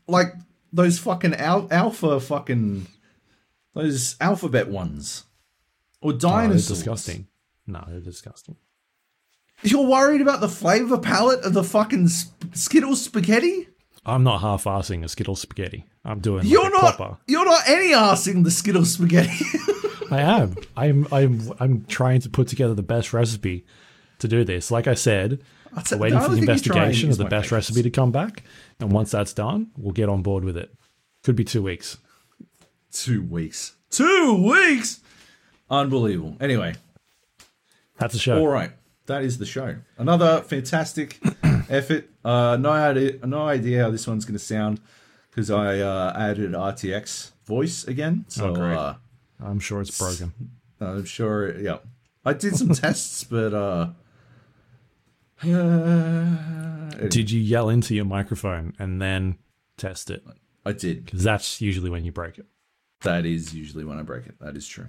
like 0.09 0.35
those 0.73 0.99
fucking 0.99 1.35
al- 1.35 1.69
alpha 1.71 2.19
fucking 2.21 2.87
those 3.75 4.17
alphabet 4.21 4.69
ones 4.69 5.25
or 6.01 6.13
Oh, 6.13 6.17
dinosaurs. 6.17 6.69
disgusting. 6.69 7.29
No, 7.67 7.85
they're 7.89 8.01
disgusting. 8.01 8.57
You're 9.65 9.87
worried 9.87 10.21
about 10.21 10.41
the 10.41 10.49
flavor 10.49 10.99
palette 10.99 11.45
of 11.45 11.55
the 11.55 11.65
fucking 11.65 12.09
sp- 12.13 12.55
Skittles 12.55 13.03
spaghetti? 13.03 13.69
I'm 14.07 14.23
not 14.23 14.43
half-assing 14.43 15.03
a 15.03 15.09
Skittles 15.09 15.41
spaghetti. 15.41 15.87
I'm 16.05 16.21
doing 16.21 16.45
You're 16.47 16.67
a 16.67 16.71
not. 16.71 16.97
proper. 16.97 17.17
You're 17.27 17.45
not 17.47 17.63
any 17.67 17.93
arsing 17.93 18.45
the 18.45 18.51
Skittles 18.51 18.93
spaghetti. 18.93 19.45
I 20.11 20.21
am. 20.21 20.55
I'm. 20.77 21.09
I'm. 21.11 21.53
I'm 21.59 21.85
trying 21.87 22.21
to 22.21 22.29
put 22.29 22.47
together 22.49 22.75
the 22.75 22.83
best 22.83 23.13
recipe 23.15 23.65
to 24.19 24.29
do 24.29 24.45
this. 24.45 24.71
Like 24.71 24.87
I 24.87 24.93
said, 24.95 25.41
That's- 25.71 25.91
we're 25.93 25.99
waiting 25.99 26.19
the 26.19 26.25
for 26.25 26.31
the 26.31 26.35
only 26.37 26.47
thing 26.47 26.55
you're 26.57 26.75
trying 26.75 26.89
investigation 26.91 27.11
of 27.11 27.17
the 27.17 27.25
best 27.25 27.45
patience. 27.45 27.53
recipe 27.71 27.83
to 27.85 27.91
come 27.91 28.13
back, 28.13 28.43
and 28.79 28.93
once 28.93 29.11
that's 29.11 29.33
done, 29.33 29.71
we'll 29.79 29.93
get 29.95 30.11
on 30.11 30.23
board 30.23 30.45
with 30.45 30.59
it. 30.59 30.73
Could 31.23 31.37
be 31.37 31.45
two 31.45 31.63
weeks. 31.63 31.97
Two 32.93 33.23
weeks. 33.23 33.75
Two 33.91 34.47
weeks. 34.47 35.01
Unbelievable. 35.71 36.37
Anyway, 36.41 36.75
That's 37.99 38.15
a 38.15 38.19
show. 38.19 38.39
all 38.39 38.47
right. 38.49 38.71
That 39.07 39.23
is 39.23 39.39
the 39.39 39.47
show. 39.47 39.77
Another 39.99 40.41
fantastic 40.43 41.21
effort. 41.69 42.09
Uh, 42.25 42.57
no 42.59 42.71
idea. 42.71 43.19
No 43.27 43.47
idea 43.47 43.83
how 43.85 43.91
this 43.91 44.07
one's 44.07 44.25
going 44.25 44.35
to 44.35 44.39
sound 44.45 44.81
because 45.31 45.51
I 45.51 45.79
uh, 45.81 46.13
added 46.17 46.53
RTX 46.53 47.33
voice 47.45 47.85
again. 47.85 48.25
So 48.29 48.49
Oh, 48.51 48.55
great. 48.55 48.75
uh, 48.77 48.95
I'm 49.43 49.61
sure 49.61 49.81
it's 49.83 49.97
broken. 49.99 50.33
I'm 50.81 51.05
sure. 51.05 51.59
Yeah, 51.61 51.79
I 52.25 52.33
did 52.33 52.57
some 52.57 52.69
tests, 52.75 53.25
but 53.25 53.53
uh, 53.53 53.89
Did 57.09 57.31
you 57.31 57.41
yell 57.41 57.69
into 57.69 57.95
your 57.95 58.05
microphone 58.05 58.73
and 58.79 59.01
then 59.03 59.37
test 59.77 60.11
it? 60.11 60.25
I 60.65 60.73
did. 60.73 61.05
Because 61.05 61.23
that's 61.25 61.61
usually 61.61 61.91
when 61.91 62.05
you 62.05 62.13
break 62.13 62.39
it. 62.39 62.47
That 63.03 63.27
is 63.27 63.55
usually 63.55 63.85
when 63.85 63.99
I 63.99 64.03
break 64.03 64.27
it. 64.27 64.37
That 64.41 64.57
is 64.57 64.67
true. 64.67 64.87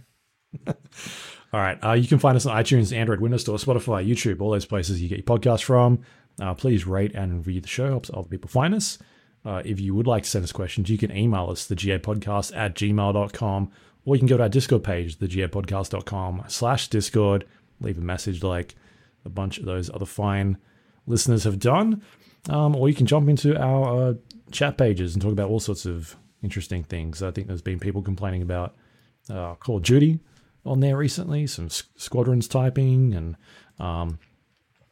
All 1.55 1.61
right. 1.61 1.77
Uh, 1.83 1.93
you 1.93 2.07
can 2.07 2.19
find 2.19 2.35
us 2.35 2.45
on 2.45 2.61
iTunes, 2.61 2.95
Android, 2.95 3.21
Windows 3.21 3.41
Store, 3.41 3.57
Spotify, 3.57 4.05
YouTube, 4.05 4.41
all 4.41 4.51
those 4.51 4.65
places 4.65 5.01
you 5.01 5.07
get 5.07 5.25
your 5.25 5.37
podcast 5.37 5.63
from. 5.63 5.99
Uh, 6.41 6.53
please 6.53 6.85
rate 6.85 7.13
and 7.15 7.33
review 7.33 7.61
the 7.61 7.67
show. 7.67 7.87
Helps 7.87 8.11
other 8.13 8.27
people 8.27 8.49
find 8.49 8.75
us. 8.75 8.97
Uh, 9.45 9.61
if 9.63 9.79
you 9.79 9.95
would 9.95 10.07
like 10.07 10.23
to 10.23 10.29
send 10.29 10.43
us 10.43 10.51
questions, 10.51 10.89
you 10.89 10.97
can 10.97 11.15
email 11.15 11.49
us, 11.49 11.65
the 11.65 11.75
podcast 11.75 12.55
at 12.57 12.75
gmail.com, 12.75 13.71
or 14.03 14.15
you 14.15 14.19
can 14.19 14.27
go 14.27 14.37
to 14.37 14.43
our 14.43 14.49
Discord 14.49 14.83
page, 14.83 15.17
thegapodcast.com 15.19 16.43
slash 16.47 16.89
Discord. 16.89 17.45
Leave 17.79 17.97
a 17.97 18.01
message 18.01 18.43
like 18.43 18.75
a 19.23 19.29
bunch 19.29 19.57
of 19.57 19.65
those 19.65 19.89
other 19.89 20.05
fine 20.05 20.57
listeners 21.07 21.43
have 21.43 21.59
done. 21.59 22.01
Um, 22.49 22.75
or 22.75 22.89
you 22.89 22.95
can 22.95 23.05
jump 23.05 23.29
into 23.29 23.57
our 23.57 24.09
uh, 24.09 24.13
chat 24.51 24.77
pages 24.77 25.13
and 25.13 25.21
talk 25.21 25.31
about 25.31 25.49
all 25.49 25.59
sorts 25.59 25.85
of 25.85 26.15
interesting 26.43 26.83
things. 26.83 27.23
I 27.23 27.31
think 27.31 27.47
there's 27.47 27.61
been 27.61 27.79
people 27.79 28.01
complaining 28.01 28.41
about 28.41 28.75
uh, 29.29 29.55
Call 29.55 29.77
of 29.77 29.83
Duty 29.83 30.19
on 30.65 30.79
there 30.79 30.97
recently, 30.97 31.47
some 31.47 31.69
squadrons 31.69 32.47
typing, 32.47 33.13
and 33.13 33.35
um, 33.79 34.19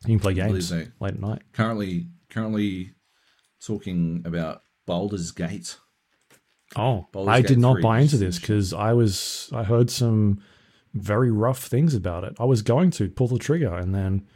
you 0.06 0.18
can 0.18 0.20
play 0.20 0.34
games 0.34 0.72
late 0.72 0.90
at 1.02 1.20
night. 1.20 1.42
Currently, 1.54 2.08
currently 2.30 2.92
talking 3.66 4.22
about 4.26 4.62
Baldur's 4.86 5.32
Gate. 5.32 5.78
Oh, 6.76 7.08
Baldur's 7.12 7.34
I 7.34 7.42
Gate 7.42 7.48
did 7.48 7.60
not 7.60 7.82
buy 7.82 8.00
into 8.00 8.18
this 8.18 8.40
because 8.40 8.74
I 8.74 8.94
was 8.94 9.50
I 9.54 9.64
heard 9.64 9.90
some 9.90 10.42
very 10.94 11.32
rough 11.32 11.64
things 11.66 11.96
about 11.96 12.24
it. 12.24 12.36
I 12.40 12.46
was 12.46 12.62
going 12.62 12.92
to 12.92 13.10
pull 13.10 13.28
the 13.28 13.40
trigger, 13.40 13.74
and 13.76 13.94
then, 13.96 14.28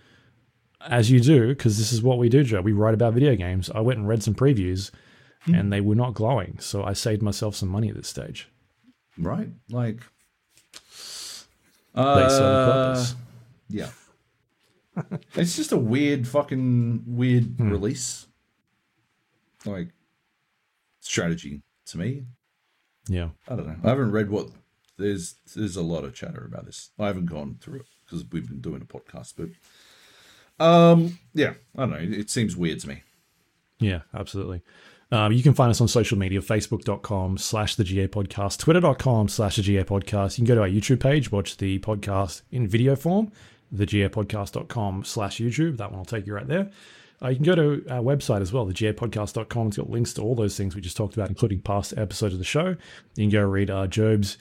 as 0.87 1.11
you 1.11 1.19
do, 1.19 1.49
because 1.49 1.77
this 1.77 1.91
is 1.91 2.01
what 2.01 2.17
we 2.17 2.29
do, 2.29 2.43
Joe. 2.43 2.61
We 2.61 2.73
write 2.73 2.93
about 2.93 3.13
video 3.13 3.35
games. 3.35 3.69
I 3.73 3.81
went 3.81 3.99
and 3.99 4.07
read 4.07 4.23
some 4.23 4.35
previews, 4.35 4.91
Hmm. 5.41 5.53
and 5.53 5.73
they 5.73 5.81
were 5.81 5.95
not 5.95 6.13
glowing. 6.15 6.57
So 6.59 6.83
I 6.83 6.93
saved 6.93 7.21
myself 7.21 7.55
some 7.55 7.69
money 7.69 7.89
at 7.89 7.95
this 7.95 8.07
stage. 8.07 8.49
Right? 9.19 9.49
Like, 9.69 10.01
They 11.97 12.03
a 12.03 12.27
uh, 12.27 12.93
purpose. 12.93 13.15
yeah. 13.69 13.89
it's 15.35 15.55
just 15.55 15.71
a 15.71 15.77
weird, 15.77 16.27
fucking 16.27 17.03
weird 17.05 17.43
Hmm. 17.57 17.71
release. 17.71 18.27
Like 19.65 19.89
strategy 20.99 21.61
to 21.87 21.97
me. 21.97 22.23
Yeah. 23.07 23.29
I 23.47 23.55
don't 23.55 23.67
know. 23.67 23.75
I 23.83 23.89
haven't 23.89 24.11
read 24.11 24.29
what 24.29 24.49
there's. 24.97 25.35
There's 25.55 25.75
a 25.75 25.81
lot 25.81 26.03
of 26.03 26.13
chatter 26.13 26.45
about 26.45 26.65
this. 26.65 26.91
I 26.99 27.07
haven't 27.07 27.25
gone 27.27 27.57
through 27.59 27.79
it 27.81 27.85
because 28.05 28.25
we've 28.31 28.47
been 28.47 28.61
doing 28.61 28.81
a 28.81 28.85
podcast, 28.85 29.33
but 29.37 30.63
um, 30.65 31.17
yeah, 31.33 31.53
I 31.75 31.81
don't 31.81 31.91
know. 31.91 31.97
It, 31.97 32.13
it 32.13 32.29
seems 32.29 32.55
weird 32.55 32.79
to 32.81 32.87
me. 32.89 33.03
Yeah, 33.79 34.01
absolutely. 34.13 34.61
Um, 35.11 35.31
you 35.31 35.41
can 35.41 35.53
find 35.53 35.69
us 35.69 35.79
on 35.79 35.87
social 35.87 36.17
media, 36.17 36.41
facebook.com 36.41 37.37
slash 37.37 37.75
the 37.75 37.83
GA 37.83 38.07
podcast, 38.07 38.57
twitter.com 38.57 39.29
slash 39.29 39.55
the 39.55 39.61
GA 39.61 39.83
podcast. 39.83 40.37
You 40.37 40.45
can 40.45 40.45
go 40.45 40.55
to 40.55 40.61
our 40.61 40.69
YouTube 40.69 40.99
page, 40.99 41.31
watch 41.31 41.57
the 41.57 41.79
podcast 41.79 42.41
in 42.51 42.67
video 42.67 42.95
form, 42.95 43.31
thegapodcast.com 43.73 45.05
slash 45.05 45.39
YouTube. 45.39 45.77
That 45.77 45.91
one 45.91 45.99
will 45.99 46.05
take 46.05 46.27
you 46.27 46.33
right 46.33 46.47
there. 46.47 46.69
Uh, 47.21 47.29
you 47.29 47.35
can 47.37 47.45
go 47.45 47.55
to 47.55 47.85
our 47.89 48.01
website 48.01 48.41
as 48.41 48.51
well, 48.51 48.65
thegapodcast.com. 48.67 49.67
It's 49.67 49.77
got 49.77 49.89
links 49.89 50.13
to 50.15 50.21
all 50.21 50.35
those 50.35 50.57
things 50.57 50.75
we 50.75 50.81
just 50.81 50.97
talked 50.97 51.15
about, 51.15 51.29
including 51.29 51.61
past 51.61 51.93
episodes 51.97 52.33
of 52.33 52.39
the 52.39 52.45
show. 52.45 52.75
You 53.15 53.23
can 53.23 53.29
go 53.29 53.43
read 53.43 53.71
uh, 53.71 53.87
Joab's 53.87 54.37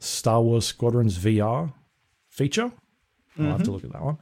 Star 0.00 0.42
Wars 0.42 0.66
Squadrons 0.66 1.16
VR 1.16 1.72
feature. 2.28 2.72
I'll 3.38 3.46
have 3.52 3.62
to 3.62 3.70
look 3.70 3.84
at 3.84 3.92
that 3.92 4.02
one. 4.02 4.18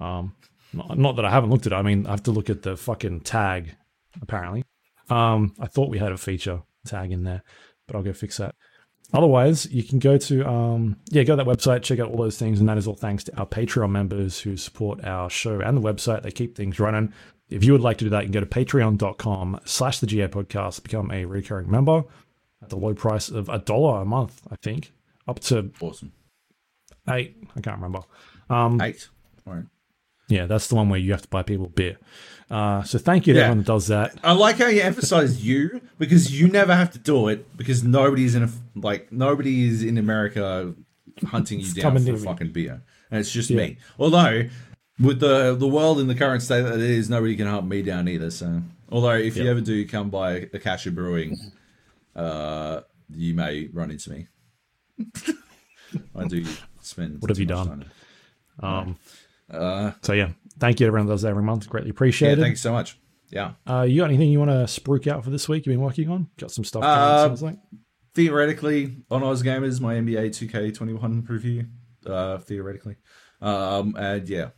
Um, 0.00 0.34
not, 0.72 0.98
not 0.98 1.16
that 1.16 1.26
I 1.26 1.30
haven't 1.30 1.50
looked 1.50 1.66
at 1.66 1.72
it. 1.72 1.76
I 1.76 1.82
mean, 1.82 2.06
I 2.06 2.12
have 2.12 2.22
to 2.24 2.30
look 2.30 2.48
at 2.48 2.62
the 2.62 2.76
fucking 2.78 3.20
tag, 3.20 3.76
apparently. 4.22 4.63
Um, 5.10 5.54
I 5.60 5.66
thought 5.66 5.90
we 5.90 5.98
had 5.98 6.12
a 6.12 6.16
feature 6.16 6.62
tag 6.86 7.12
in 7.12 7.24
there, 7.24 7.42
but 7.86 7.96
I'll 7.96 8.02
go 8.02 8.12
fix 8.12 8.36
that. 8.38 8.54
Otherwise, 9.12 9.70
you 9.70 9.82
can 9.84 9.98
go 9.98 10.16
to 10.18 10.48
um, 10.48 10.96
yeah, 11.10 11.22
go 11.22 11.36
to 11.36 11.44
that 11.44 11.50
website, 11.50 11.82
check 11.82 11.98
out 12.00 12.10
all 12.10 12.16
those 12.16 12.38
things, 12.38 12.58
and 12.58 12.68
that 12.68 12.78
is 12.78 12.86
all 12.88 12.96
thanks 12.96 13.22
to 13.24 13.36
our 13.36 13.46
Patreon 13.46 13.90
members 13.90 14.40
who 14.40 14.56
support 14.56 15.04
our 15.04 15.28
show 15.30 15.60
and 15.60 15.76
the 15.76 15.80
website. 15.80 16.22
They 16.22 16.30
keep 16.32 16.56
things 16.56 16.80
running. 16.80 17.12
If 17.50 17.62
you 17.62 17.72
would 17.72 17.82
like 17.82 17.98
to 17.98 18.04
do 18.04 18.10
that, 18.10 18.20
you 18.20 18.32
can 18.32 18.32
go 18.32 18.40
to 18.40 18.46
patreon.com 18.46 19.60
slash 19.66 19.98
the 20.00 20.06
GA 20.06 20.28
podcast, 20.28 20.82
become 20.82 21.10
a 21.12 21.26
recurring 21.26 21.70
member 21.70 22.02
at 22.62 22.70
the 22.70 22.76
low 22.76 22.94
price 22.94 23.28
of 23.28 23.48
a 23.50 23.58
dollar 23.58 24.00
a 24.00 24.04
month, 24.06 24.40
I 24.50 24.56
think. 24.56 24.92
Up 25.28 25.38
to 25.40 25.70
Awesome. 25.80 26.12
eight. 27.10 27.36
I 27.54 27.60
can't 27.60 27.76
remember. 27.76 28.00
Um, 28.50 28.80
Eight. 28.80 29.08
All 29.46 29.54
right. 29.54 29.64
Yeah, 30.28 30.46
that's 30.46 30.68
the 30.68 30.74
one 30.74 30.88
where 30.88 30.98
you 31.00 31.12
have 31.12 31.22
to 31.22 31.28
buy 31.28 31.42
people 31.42 31.66
beer. 31.68 31.96
Uh, 32.50 32.82
so 32.82 32.98
thank 32.98 33.26
you 33.26 33.32
to 33.32 33.38
Yeah. 33.38 33.44
everyone 33.46 33.58
that 33.58 33.66
does 33.66 33.86
that. 33.88 34.14
I 34.22 34.32
like 34.32 34.58
how 34.58 34.66
you 34.66 34.82
emphasize 34.82 35.44
you 35.44 35.80
because 35.98 36.38
you 36.38 36.46
never 36.48 36.74
have 36.74 36.92
to 36.92 36.98
do 36.98 37.28
it 37.28 37.56
because 37.56 37.82
nobody's 37.82 38.34
in 38.34 38.42
a 38.44 38.50
like 38.76 39.10
nobody 39.10 39.66
is 39.68 39.82
in 39.82 39.96
America 39.98 40.74
hunting 41.26 41.60
you 41.60 41.72
down 41.72 41.98
for 42.04 42.16
fucking 42.18 42.50
beer, 42.52 42.82
and 43.10 43.20
it's 43.20 43.32
just 43.32 43.50
me. 43.50 43.78
Although 43.98 44.48
with 45.00 45.20
the 45.20 45.54
the 45.56 45.66
world 45.66 45.98
in 46.00 46.06
the 46.06 46.14
current 46.14 46.42
state 46.42 46.62
that 46.62 46.74
it 46.74 46.80
is, 46.82 47.08
nobody 47.08 47.34
can 47.34 47.46
hunt 47.46 47.66
me 47.66 47.82
down 47.82 48.08
either. 48.08 48.30
So 48.30 48.62
although 48.92 49.16
if 49.16 49.36
you 49.36 49.48
ever 49.50 49.60
do 49.62 49.86
come 49.88 50.10
by 50.10 50.48
Akasha 50.52 50.90
Brewing, 50.90 51.36
uh, 52.14 52.80
you 53.10 53.34
may 53.34 53.68
run 53.72 53.90
into 53.90 54.10
me. 54.10 54.26
I 56.14 56.26
do 56.28 56.44
spend. 56.80 57.20
What 57.22 57.30
have 57.30 57.38
you 57.38 57.46
done? 57.46 57.86
time. 58.60 58.96
Um, 59.50 59.94
so 60.02 60.12
yeah, 60.12 60.30
thank 60.58 60.80
you 60.80 60.84
to 60.84 60.88
everyone 60.88 61.06
that 61.06 61.12
does 61.14 61.22
that 61.22 61.28
every 61.28 61.42
month. 61.42 61.68
Greatly 61.68 61.88
Yeah, 61.88 61.92
appreciated. 61.92 62.40
thanks 62.40 62.60
so 62.60 62.72
much. 62.72 62.98
Yeah. 63.30 63.52
uh, 63.68 63.82
you 63.82 64.00
got 64.00 64.10
anything 64.10 64.30
you 64.30 64.38
want 64.38 64.50
to 64.50 64.64
spruik 64.80 65.06
out 65.06 65.24
for 65.24 65.30
this 65.30 65.48
week? 65.48 65.66
You've 65.66 65.72
been 65.74 65.80
working 65.80 66.08
on? 66.08 66.28
Got 66.38 66.50
some 66.52 66.64
stuff. 66.64 66.82
Coming, 66.82 66.98
Uh, 66.98 67.26
sounds 67.26 67.42
like. 67.42 67.58
theoretically 68.14 68.98
on 69.10 69.22
Oz 69.24 69.42
Gamers, 69.42 69.80
my 69.80 69.94
NBA 69.96 70.30
2K21 70.30 71.28
review. 71.28 71.66
uh, 72.06 72.38
theoretically. 72.38 72.96
Um, 73.40 73.96
and 73.98 74.28
yeah, 74.28 74.50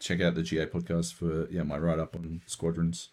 check 0.00 0.20
out 0.20 0.34
the 0.34 0.42
GA 0.42 0.66
podcast 0.66 1.12
for 1.14 1.48
yeah 1.50 1.62
my 1.62 1.78
write 1.78 1.98
up 1.98 2.16
on 2.16 2.40
Squadrons 2.46 3.10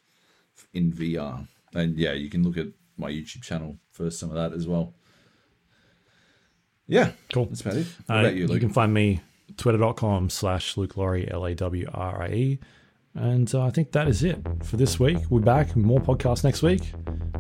in 0.74 0.92
VR. 0.94 1.48
And 1.74 1.98
yeah, 1.98 2.14
you 2.14 2.30
can 2.30 2.42
look 2.44 2.58
at 2.58 2.68
my 2.98 3.12
YouTube 3.12 3.44
channel 3.44 3.78
for 3.92 4.10
some 4.10 4.30
of 4.30 4.36
that 4.36 4.54
as 4.54 4.66
well. 4.68 4.96
Yeah, 6.88 7.12
Cool. 7.34 7.46
that's 7.46 7.62
about 7.62 7.76
it. 7.78 7.88
What 8.06 8.16
Uh, 8.16 8.20
about 8.22 8.36
you, 8.36 8.48
you 8.48 8.60
can 8.60 8.70
find 8.70 8.94
me 8.94 9.22
twitter.com 9.58 10.30
slash 10.30 10.78
Luke 10.78 10.98
Lawrie, 10.98 11.30
L 11.32 11.46
A 11.46 11.56
W 11.56 11.90
R 11.94 12.24
I 12.24 12.28
E. 12.28 12.60
And 13.16 13.54
uh, 13.56 13.66
I 13.66 13.70
think 13.70 13.94
that 13.94 14.08
is 14.10 14.24
it 14.24 14.38
for 14.64 14.76
this 14.76 15.00
week. 15.00 15.18
We're 15.30 15.40
back 15.40 15.76
more 15.76 16.02
podcasts 16.02 16.44
next 16.44 16.62
week. 16.62 16.82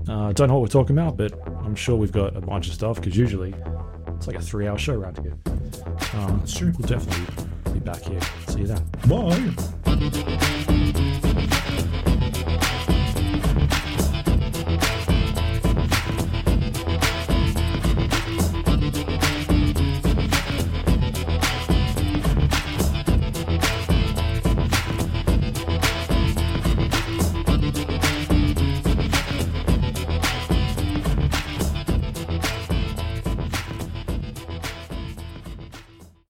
Uh, 0.08 0.32
don't 0.32 0.48
know 0.48 0.54
what 0.54 0.62
we're 0.62 0.68
talking 0.68 0.98
about, 0.98 1.18
but 1.18 1.34
I'm 1.64 1.76
sure 1.76 1.98
we've 1.98 2.12
got 2.14 2.36
a 2.36 2.42
bunch 2.42 2.68
of 2.68 2.74
stuff 2.74 2.96
because 2.96 3.18
usually 3.18 3.54
it's 4.16 4.28
like 4.28 4.38
a 4.38 4.42
three 4.42 4.68
hour 4.68 4.78
show 4.78 4.94
around 4.94 5.20
here. 5.20 5.38
Um, 6.14 6.40
That's 6.40 6.58
true. 6.58 6.72
We'll 6.78 6.88
definitely 6.88 7.46
be 7.74 7.80
back 7.80 8.02
here. 8.04 8.22
See 8.48 8.62
you 8.62 8.68
then. 8.68 8.86
Bye. 9.10 10.72